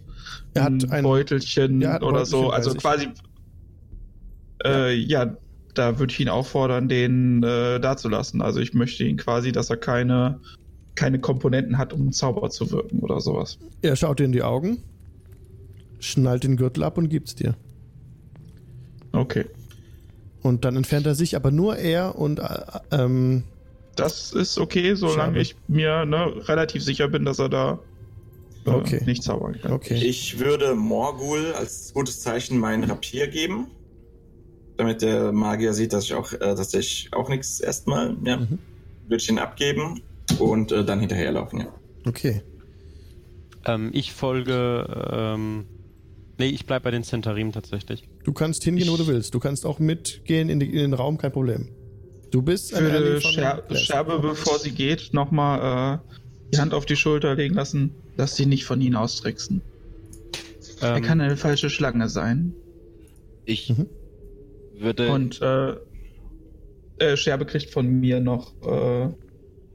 Er 0.53 0.63
hat 0.65 0.91
ein- 0.91 1.03
Beutelchen 1.03 1.87
hat 1.87 2.01
ein 2.01 2.07
oder 2.07 2.25
so. 2.25 2.49
Beutelchen 2.49 2.51
bei 2.51 2.55
Also 2.57 2.75
quasi. 2.75 3.07
Äh, 4.63 4.93
ja, 4.95 5.35
da 5.73 5.97
würde 5.99 6.11
ich 6.13 6.19
ihn 6.19 6.29
auffordern, 6.29 6.87
den 6.89 7.41
äh, 7.43 7.79
dazulassen. 7.79 8.41
Also 8.41 8.59
ich 8.59 8.73
möchte 8.73 9.03
ihn 9.05 9.17
quasi, 9.17 9.51
dass 9.51 9.69
er 9.69 9.77
keine, 9.77 10.39
keine 10.95 11.19
Komponenten 11.19 11.77
hat, 11.77 11.93
um 11.93 12.11
Zauber 12.11 12.49
zu 12.49 12.69
wirken 12.71 12.99
oder 12.99 13.21
sowas. 13.21 13.57
er 13.81 13.95
schaut 13.95 14.19
dir 14.19 14.25
in 14.25 14.33
die 14.33 14.43
Augen, 14.43 14.83
schnallt 15.99 16.43
den 16.43 16.57
Gürtel 16.57 16.83
ab 16.83 16.97
und 16.97 17.09
gibt's 17.09 17.35
dir. 17.35 17.55
Okay. 19.13 19.45
Und 20.43 20.65
dann 20.65 20.75
entfernt 20.75 21.05
er 21.05 21.15
sich, 21.15 21.35
aber 21.35 21.51
nur 21.51 21.77
er 21.77 22.17
und 22.17 22.39
äh, 22.39 22.43
ähm, 22.91 23.43
Das 23.95 24.31
ist 24.33 24.57
okay, 24.57 24.95
solange 24.95 25.33
Schade. 25.33 25.41
ich 25.41 25.55
mir 25.67 26.05
ne, 26.05 26.47
relativ 26.47 26.83
sicher 26.83 27.07
bin, 27.07 27.25
dass 27.25 27.39
er 27.39 27.49
da 27.49 27.79
äh, 28.65 28.69
Okay. 28.69 29.03
nicht 29.05 29.23
zaubern 29.23 29.59
kann. 29.61 29.73
okay. 29.73 29.95
Ich 29.95 30.39
würde 30.39 30.75
Morgul 30.75 31.53
als 31.53 31.91
gutes 31.93 32.21
Zeichen 32.21 32.57
meinen 32.59 32.83
Rapier 32.83 33.27
geben. 33.27 33.67
Damit 34.77 35.01
der 35.01 35.31
Magier 35.31 35.73
sieht, 35.73 35.93
dass 35.93 36.05
ich 36.05 36.13
auch, 36.13 36.31
äh, 36.33 36.37
dass 36.39 36.73
ich 36.73 37.09
auch 37.11 37.29
nichts 37.29 37.59
erstmal, 37.59 38.15
ja, 38.23 38.37
Mhm. 38.37 38.59
würde 39.07 39.21
ich 39.21 39.29
ihn 39.29 39.39
abgeben 39.39 40.01
und 40.39 40.71
äh, 40.71 40.85
dann 40.85 40.99
hinterherlaufen, 40.99 41.59
ja. 41.59 41.67
Okay. 42.05 42.41
Ähm, 43.65 43.91
ich 43.93 44.11
folge. 44.13 44.87
Ähm, 45.11 45.65
nee, 46.39 46.47
ich 46.47 46.65
bleib 46.65 46.83
bei 46.83 46.91
den 46.91 47.03
Centarim 47.03 47.51
tatsächlich. 47.51 48.07
Du 48.23 48.31
kannst 48.33 48.63
hingehen, 48.63 48.89
wo 48.89 48.97
du 48.97 49.05
willst. 49.05 49.33
Du 49.35 49.39
kannst 49.39 49.65
auch 49.65 49.77
mitgehen 49.79 50.49
in, 50.49 50.59
die, 50.59 50.67
in 50.67 50.77
den 50.77 50.93
Raum, 50.93 51.17
kein 51.19 51.31
Problem. 51.31 51.69
Du 52.31 52.41
bist 52.41 52.73
Ally 52.73 53.19
von 53.19 53.31
Scher. 53.33 53.63
Scherbe, 53.73 54.19
bevor 54.19 54.57
sie 54.57 54.71
geht, 54.71 55.13
nochmal 55.13 55.99
äh, 55.99 56.15
die 56.53 56.59
Hand 56.59 56.73
auf 56.73 56.85
die 56.85 56.95
Schulter 56.95 57.35
legen 57.35 57.55
lassen, 57.55 57.93
dass 58.15 58.35
sie 58.37 58.45
nicht 58.45 58.63
von 58.65 58.79
ihnen 58.81 58.95
austricksen. 58.95 59.61
er 60.79 60.95
Ähm, 60.97 61.03
kann 61.03 61.19
eine 61.21 61.35
falsche 61.37 61.69
Schlange 61.69 62.07
sein. 62.09 62.53
Ich 63.45 63.69
Mhm. 63.69 63.87
würde. 64.79 65.11
Und 65.11 65.41
äh, 65.41 65.75
äh, 66.99 67.17
Scherbe 67.17 67.45
kriegt 67.45 67.69
von 67.69 67.99
mir 67.99 68.21
noch 68.21 68.53
äh, 68.63 69.09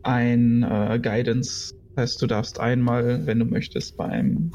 ein 0.02 0.62
äh, 0.62 0.98
Guidance. 1.02 1.74
Heißt, 1.96 2.20
du 2.22 2.26
darfst 2.26 2.58
einmal, 2.58 3.26
wenn 3.26 3.38
du 3.38 3.44
möchtest, 3.44 3.96
beim 3.96 4.52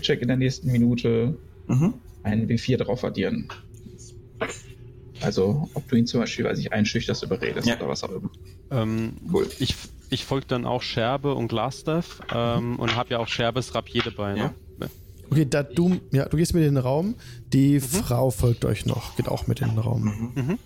Check 0.00 0.22
in 0.22 0.28
der 0.28 0.36
nächsten 0.38 0.72
Minute 0.72 1.36
Mhm. 1.66 1.94
einen 2.22 2.48
W4 2.48 2.78
drauf 2.78 3.04
addieren. 3.04 3.48
Also, 5.22 5.68
ob 5.74 5.88
du 5.88 5.96
ihn 5.96 6.06
zum 6.06 6.20
Beispiel, 6.20 6.44
weiß 6.44 6.58
ich, 6.58 6.72
einschüchterst, 6.72 7.22
überredest 7.22 7.66
Ja. 7.68 7.76
oder 7.76 7.88
was 7.88 8.02
auch 8.04 8.10
immer. 8.10 8.30
ähm, 8.70 9.14
Cool. 9.32 9.48
ich 9.58 9.74
ich 10.10 10.24
folge 10.26 10.46
dann 10.46 10.66
auch 10.66 10.82
Scherbe 10.82 11.34
und 11.34 11.48
Glastaff 11.48 12.20
ähm, 12.34 12.78
und 12.78 12.96
habe 12.96 13.10
ja 13.10 13.18
auch 13.18 13.28
Scherbes 13.28 13.74
Rapier 13.74 14.02
dabei. 14.04 14.36
Ja. 14.36 14.54
Ne? 14.78 14.90
Okay, 15.30 15.46
da 15.48 15.62
du, 15.62 15.98
ja, 16.12 16.26
du 16.28 16.36
gehst 16.36 16.52
mit 16.52 16.62
in 16.64 16.74
den 16.74 16.82
Raum. 16.82 17.14
Die 17.52 17.80
Frau 17.80 18.30
folgt 18.30 18.66
euch 18.66 18.84
noch, 18.84 19.16
geht 19.16 19.28
auch 19.28 19.46
mit 19.46 19.60
in 19.62 19.68
den 19.70 19.78
Raum. 19.78 20.32
Mhm. 20.34 20.58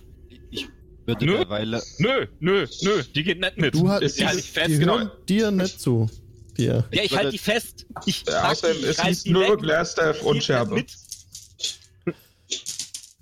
Ich 0.49 0.67
würde 1.05 1.25
Nö. 1.25 1.37
derweile. 1.37 1.81
Nö, 1.99 2.25
nö, 2.41 2.65
nö, 2.81 3.03
die 3.15 3.23
geht 3.23 3.39
nicht 3.39 3.57
mit. 3.57 3.73
Du 3.75 3.87
hast, 3.87 4.01
Ist 4.01 4.19
die 4.19 4.25
halte 4.25 4.35
dieses- 4.37 4.49
ich 4.49 4.53
fest, 4.53 4.69
die 4.69 4.77
genau. 4.79 5.05
dir 5.29 5.51
nicht 5.51 5.79
zu. 5.79 6.09
Dir. 6.57 6.83
Ja, 6.91 7.03
ich 7.03 7.15
halte 7.15 7.31
die 7.31 7.37
fest. 7.37 7.85
Ich 8.05 8.25
Ja, 8.27 8.49
außerdem, 8.51 8.77
die, 8.81 8.87
ich 8.89 8.97
es 8.99 9.23
die 9.23 9.29
nur 9.31 9.57
Die 9.57 10.25
und 10.25 10.43
Scherbe. 10.43 10.73
Mit. 10.75 10.91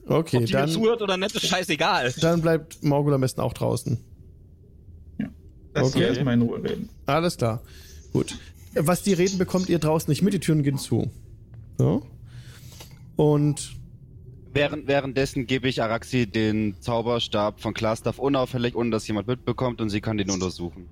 Okay, 0.07 0.37
Ob 0.37 0.45
die 0.45 0.51
dann, 0.51 0.69
zuhört 0.69 1.01
oder 1.01 1.17
nicht, 1.17 1.35
ist 1.35 1.47
scheißegal. 1.47 2.13
dann 2.21 2.41
bleibt 2.41 2.83
Morgul 2.83 3.13
am 3.13 3.21
besten 3.21 3.41
auch 3.41 3.53
draußen. 3.53 3.97
Lass 5.73 5.87
Okay. 5.93 6.03
erstmal 6.03 6.35
in 6.35 6.41
Ruhe 6.43 6.63
reden. 6.63 6.89
Alles 7.05 7.35
klar. 7.37 7.61
Gut. 8.13 8.37
Was 8.75 9.03
die 9.03 9.11
reden, 9.13 9.37
bekommt 9.37 9.67
ihr 9.67 9.79
draußen 9.79 10.09
nicht 10.09 10.21
mit. 10.21 10.33
Die 10.33 10.39
Türen 10.39 10.63
gehen 10.63 10.77
zu. 10.77 11.09
So. 11.77 12.05
Und 13.15 13.75
Während, 14.53 14.87
währenddessen 14.87 15.47
gebe 15.47 15.67
ich 15.67 15.83
Araxi 15.83 16.27
den 16.27 16.75
Zauberstab 16.79 17.59
von 17.59 17.73
Glastaff 17.73 18.19
unauffällig, 18.19 18.73
ohne 18.73 18.89
dass 18.89 19.05
jemand 19.05 19.27
mitbekommt 19.27 19.81
und 19.81 19.89
sie 19.89 19.99
kann 19.99 20.17
den 20.17 20.29
untersuchen. 20.29 20.87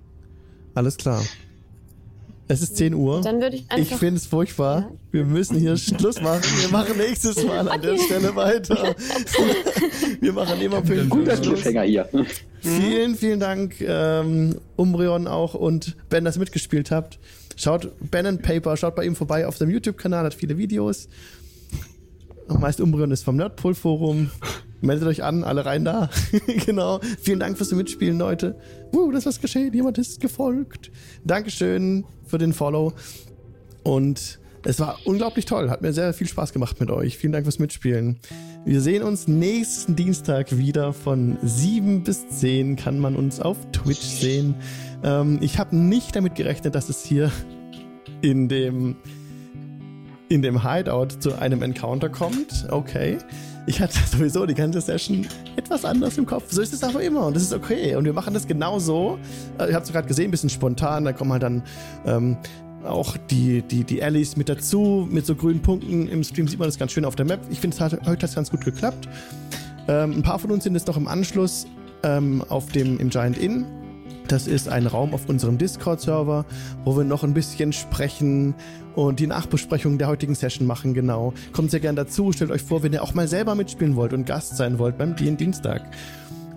alles 0.75 0.97
klar. 0.97 1.23
Es 2.47 2.61
ist 2.61 2.75
10 2.75 2.93
Uhr. 2.93 3.21
Dann 3.21 3.41
würde 3.41 3.55
ich 3.55 3.63
Ich 3.63 3.71
einfach. 3.71 3.97
finde 3.99 4.17
es 4.17 4.25
furchtbar. 4.27 4.91
Wir 5.11 5.23
müssen 5.23 5.57
hier 5.57 5.77
Schluss 5.77 6.21
machen. 6.21 6.43
Wir 6.59 6.69
machen 6.69 6.97
nächstes 6.97 7.43
Mal 7.45 7.67
an 7.69 7.81
der. 7.81 7.97
Stelle 7.97 8.35
weiter. 8.35 8.95
Wir 10.19 10.33
machen 10.33 10.59
immer 10.61 10.83
für 10.83 10.93
einen 10.93 11.09
Guter 11.09 11.31
guten 11.35 11.43
Schluss. 11.45 11.61
Cliffhanger 11.61 11.83
hier. 11.83 12.09
Vielen, 12.59 13.15
vielen 13.15 13.39
Dank, 13.39 13.79
ähm, 13.81 14.57
Umbreon 14.75 15.27
auch 15.27 15.53
und 15.53 15.95
Ben, 16.09 16.23
dass 16.25 16.35
ihr 16.37 16.39
mitgespielt 16.39 16.91
habt. 16.91 17.19
Schaut 17.55 17.91
Ben 18.11 18.25
and 18.25 18.41
Paper, 18.41 18.75
schaut 18.77 18.95
bei 18.95 19.05
ihm 19.05 19.15
vorbei 19.15 19.47
auf 19.47 19.57
seinem 19.57 19.71
YouTube-Kanal, 19.71 20.25
hat 20.25 20.33
viele 20.33 20.57
Videos. 20.57 21.07
Meist 22.47 22.81
Umbreon 22.81 23.11
ist 23.11 23.23
vom 23.23 23.35
Nerdpool 23.37 23.73
Forum. 23.75 24.31
Meldet 24.83 25.07
euch 25.07 25.23
an, 25.23 25.45
alle 25.45 25.65
rein 25.65 25.85
da. 25.85 26.09
genau. 26.65 26.99
Vielen 27.21 27.39
Dank 27.39 27.57
fürs 27.57 27.71
Mitspielen, 27.71 28.17
Leute. 28.17 28.57
Uh, 28.93 29.11
das 29.11 29.21
ist 29.21 29.25
was 29.27 29.41
geschehen. 29.41 29.73
Jemand 29.73 29.97
ist 29.97 30.19
gefolgt. 30.19 30.91
Dankeschön 31.23 32.03
für 32.25 32.37
den 32.37 32.51
Follow. 32.51 32.91
Und 33.83 34.39
Es 34.65 34.81
war 34.81 34.97
unglaublich 35.05 35.45
toll. 35.45 35.69
Hat 35.69 35.81
mir 35.81 35.93
sehr 35.93 36.13
viel 36.13 36.27
Spaß 36.27 36.51
gemacht 36.51 36.81
mit 36.81 36.91
euch. 36.91 37.17
Vielen 37.17 37.31
Dank 37.31 37.45
fürs 37.45 37.59
Mitspielen. 37.59 38.19
Wir 38.65 38.81
sehen 38.81 39.03
uns 39.03 39.27
nächsten 39.27 39.95
Dienstag 39.95 40.57
wieder 40.57 40.91
von 40.91 41.37
7 41.41 42.03
bis 42.03 42.27
10. 42.27 42.75
Kann 42.75 42.99
man 42.99 43.15
uns 43.15 43.39
auf 43.39 43.57
Twitch 43.71 44.01
sehen. 44.01 44.55
Ähm, 45.03 45.39
ich 45.41 45.59
habe 45.59 45.75
nicht 45.75 46.15
damit 46.15 46.35
gerechnet, 46.35 46.75
dass 46.75 46.89
es 46.89 47.05
hier 47.05 47.31
in 48.21 48.49
dem, 48.49 48.97
in 50.27 50.41
dem 50.41 50.61
Hideout 50.61 51.19
zu 51.19 51.39
einem 51.39 51.61
Encounter 51.61 52.09
kommt. 52.09 52.67
Okay. 52.69 53.17
Ich 53.65 53.79
hatte 53.79 53.97
sowieso 54.11 54.45
die 54.45 54.53
ganze 54.53 54.81
Session 54.81 55.25
etwas 55.55 55.85
anders 55.85 56.17
im 56.17 56.25
Kopf. 56.25 56.51
So 56.51 56.61
ist 56.61 56.73
es 56.73 56.83
aber 56.83 57.01
immer 57.01 57.27
und 57.27 57.35
das 57.35 57.43
ist 57.43 57.53
okay. 57.53 57.95
Und 57.95 58.05
wir 58.05 58.13
machen 58.13 58.33
das 58.33 58.47
genau 58.47 58.79
so. 58.79 59.17
Äh, 59.57 59.69
Ihr 59.69 59.75
habt 59.75 59.85
es 59.85 59.91
gerade 59.91 60.07
gesehen, 60.07 60.25
ein 60.25 60.31
bisschen 60.31 60.49
spontan. 60.49 61.05
Da 61.05 61.13
kommen 61.13 61.31
halt 61.31 61.43
dann 61.43 61.63
ähm, 62.05 62.37
auch 62.85 63.15
die, 63.29 63.61
die, 63.61 63.83
die 63.83 64.03
Allies 64.03 64.35
mit 64.35 64.49
dazu, 64.49 65.07
mit 65.09 65.25
so 65.25 65.35
grünen 65.35 65.61
Punkten. 65.61 66.07
Im 66.09 66.23
Stream 66.23 66.47
sieht 66.47 66.59
man 66.59 66.67
das 66.67 66.77
ganz 66.77 66.91
schön 66.91 67.05
auf 67.05 67.15
der 67.15 67.25
Map. 67.25 67.39
Ich 67.49 67.59
finde, 67.59 67.75
es 67.75 67.81
hat 67.81 68.05
heute 68.05 68.27
ganz 68.27 68.51
gut 68.51 68.65
geklappt. 68.65 69.07
Ähm, 69.87 70.11
ein 70.11 70.23
paar 70.23 70.39
von 70.39 70.51
uns 70.51 70.63
sind 70.63 70.73
jetzt 70.73 70.87
noch 70.87 70.97
im 70.97 71.07
Anschluss 71.07 71.65
ähm, 72.03 72.43
auf 72.49 72.71
dem, 72.71 72.99
im 72.99 73.09
Giant 73.09 73.37
Inn. 73.37 73.65
Das 74.33 74.47
ist 74.47 74.67
ein 74.67 74.87
Raum 74.87 75.13
auf 75.13 75.29
unserem 75.29 75.59
Discord-Server, 75.59 76.45
wo 76.85 76.97
wir 76.97 77.03
noch 77.03 77.23
ein 77.23 77.35
bisschen 77.35 77.71
sprechen 77.71 78.55
und 78.95 79.19
die 79.19 79.27
Nachbesprechung 79.27 79.99
der 79.99 80.07
heutigen 80.07 80.33
Session 80.33 80.65
machen, 80.65 80.95
genau. 80.95 81.35
Kommt 81.51 81.69
sehr 81.69 81.79
gern 81.79 81.95
dazu, 81.95 82.31
stellt 82.31 82.49
euch 82.49 82.63
vor, 82.63 82.81
wenn 82.81 82.93
ihr 82.93 83.03
auch 83.03 83.13
mal 83.13 83.27
selber 83.27 83.53
mitspielen 83.53 83.95
wollt 83.95 84.11
und 84.11 84.25
Gast 84.25 84.57
sein 84.57 84.79
wollt 84.79 84.97
beim 84.97 85.15
DN 85.15 85.37
Dienstag. 85.37 85.83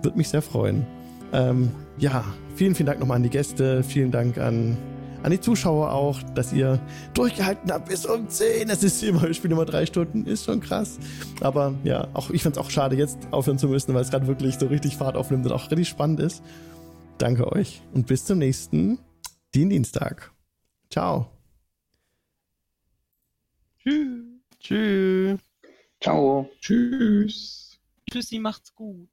Würde 0.01 0.17
mich 0.17 0.29
sehr 0.29 0.41
freuen. 0.41 0.87
Ähm, 1.33 1.69
ja, 1.99 2.23
vielen, 2.55 2.73
vielen 2.73 2.87
Dank 2.87 2.99
nochmal 2.99 3.17
an 3.17 3.21
die 3.23 3.29
Gäste, 3.29 3.83
vielen 3.83 4.09
Dank 4.09 4.39
an, 4.39 4.75
an 5.21 5.29
die 5.29 5.39
Zuschauer 5.39 5.91
auch, 5.91 6.23
dass 6.33 6.53
ihr 6.53 6.79
durchgehalten 7.13 7.71
habt 7.71 7.89
bis 7.89 8.07
um 8.07 8.27
10. 8.27 8.71
Es 8.71 8.81
ist 8.81 9.03
immer, 9.03 9.21
wir 9.21 9.35
spielen 9.35 9.53
immer 9.53 9.65
drei 9.65 9.85
Stunden, 9.85 10.25
ist 10.25 10.45
schon 10.45 10.61
krass. 10.61 10.97
Aber 11.41 11.75
ja, 11.83 12.07
auch 12.15 12.31
ich 12.31 12.41
find's 12.41 12.57
auch 12.57 12.71
schade, 12.71 12.95
jetzt 12.95 13.19
aufhören 13.29 13.59
zu 13.59 13.67
müssen, 13.67 13.93
weil 13.93 14.01
es 14.01 14.09
gerade 14.09 14.25
wirklich 14.25 14.57
so 14.57 14.65
richtig 14.65 14.97
Fahrt 14.97 15.15
aufnimmt 15.15 15.45
und 15.45 15.51
auch 15.51 15.69
richtig 15.69 15.89
spannend 15.89 16.19
ist. 16.21 16.41
Danke 17.17 17.51
euch 17.51 17.81
und 17.93 18.07
bis 18.07 18.25
zum 18.25 18.37
nächsten 18.37 18.99
Dienstag. 19.53 20.31
Ciao. 20.89 21.31
Tschüss. 23.79 24.23
Tschüss. 24.59 25.39
Ciao. 25.99 26.49
Tschüss. 26.59 27.79
Tschüssi, 28.09 28.39
macht's 28.39 28.73
gut. 28.73 29.09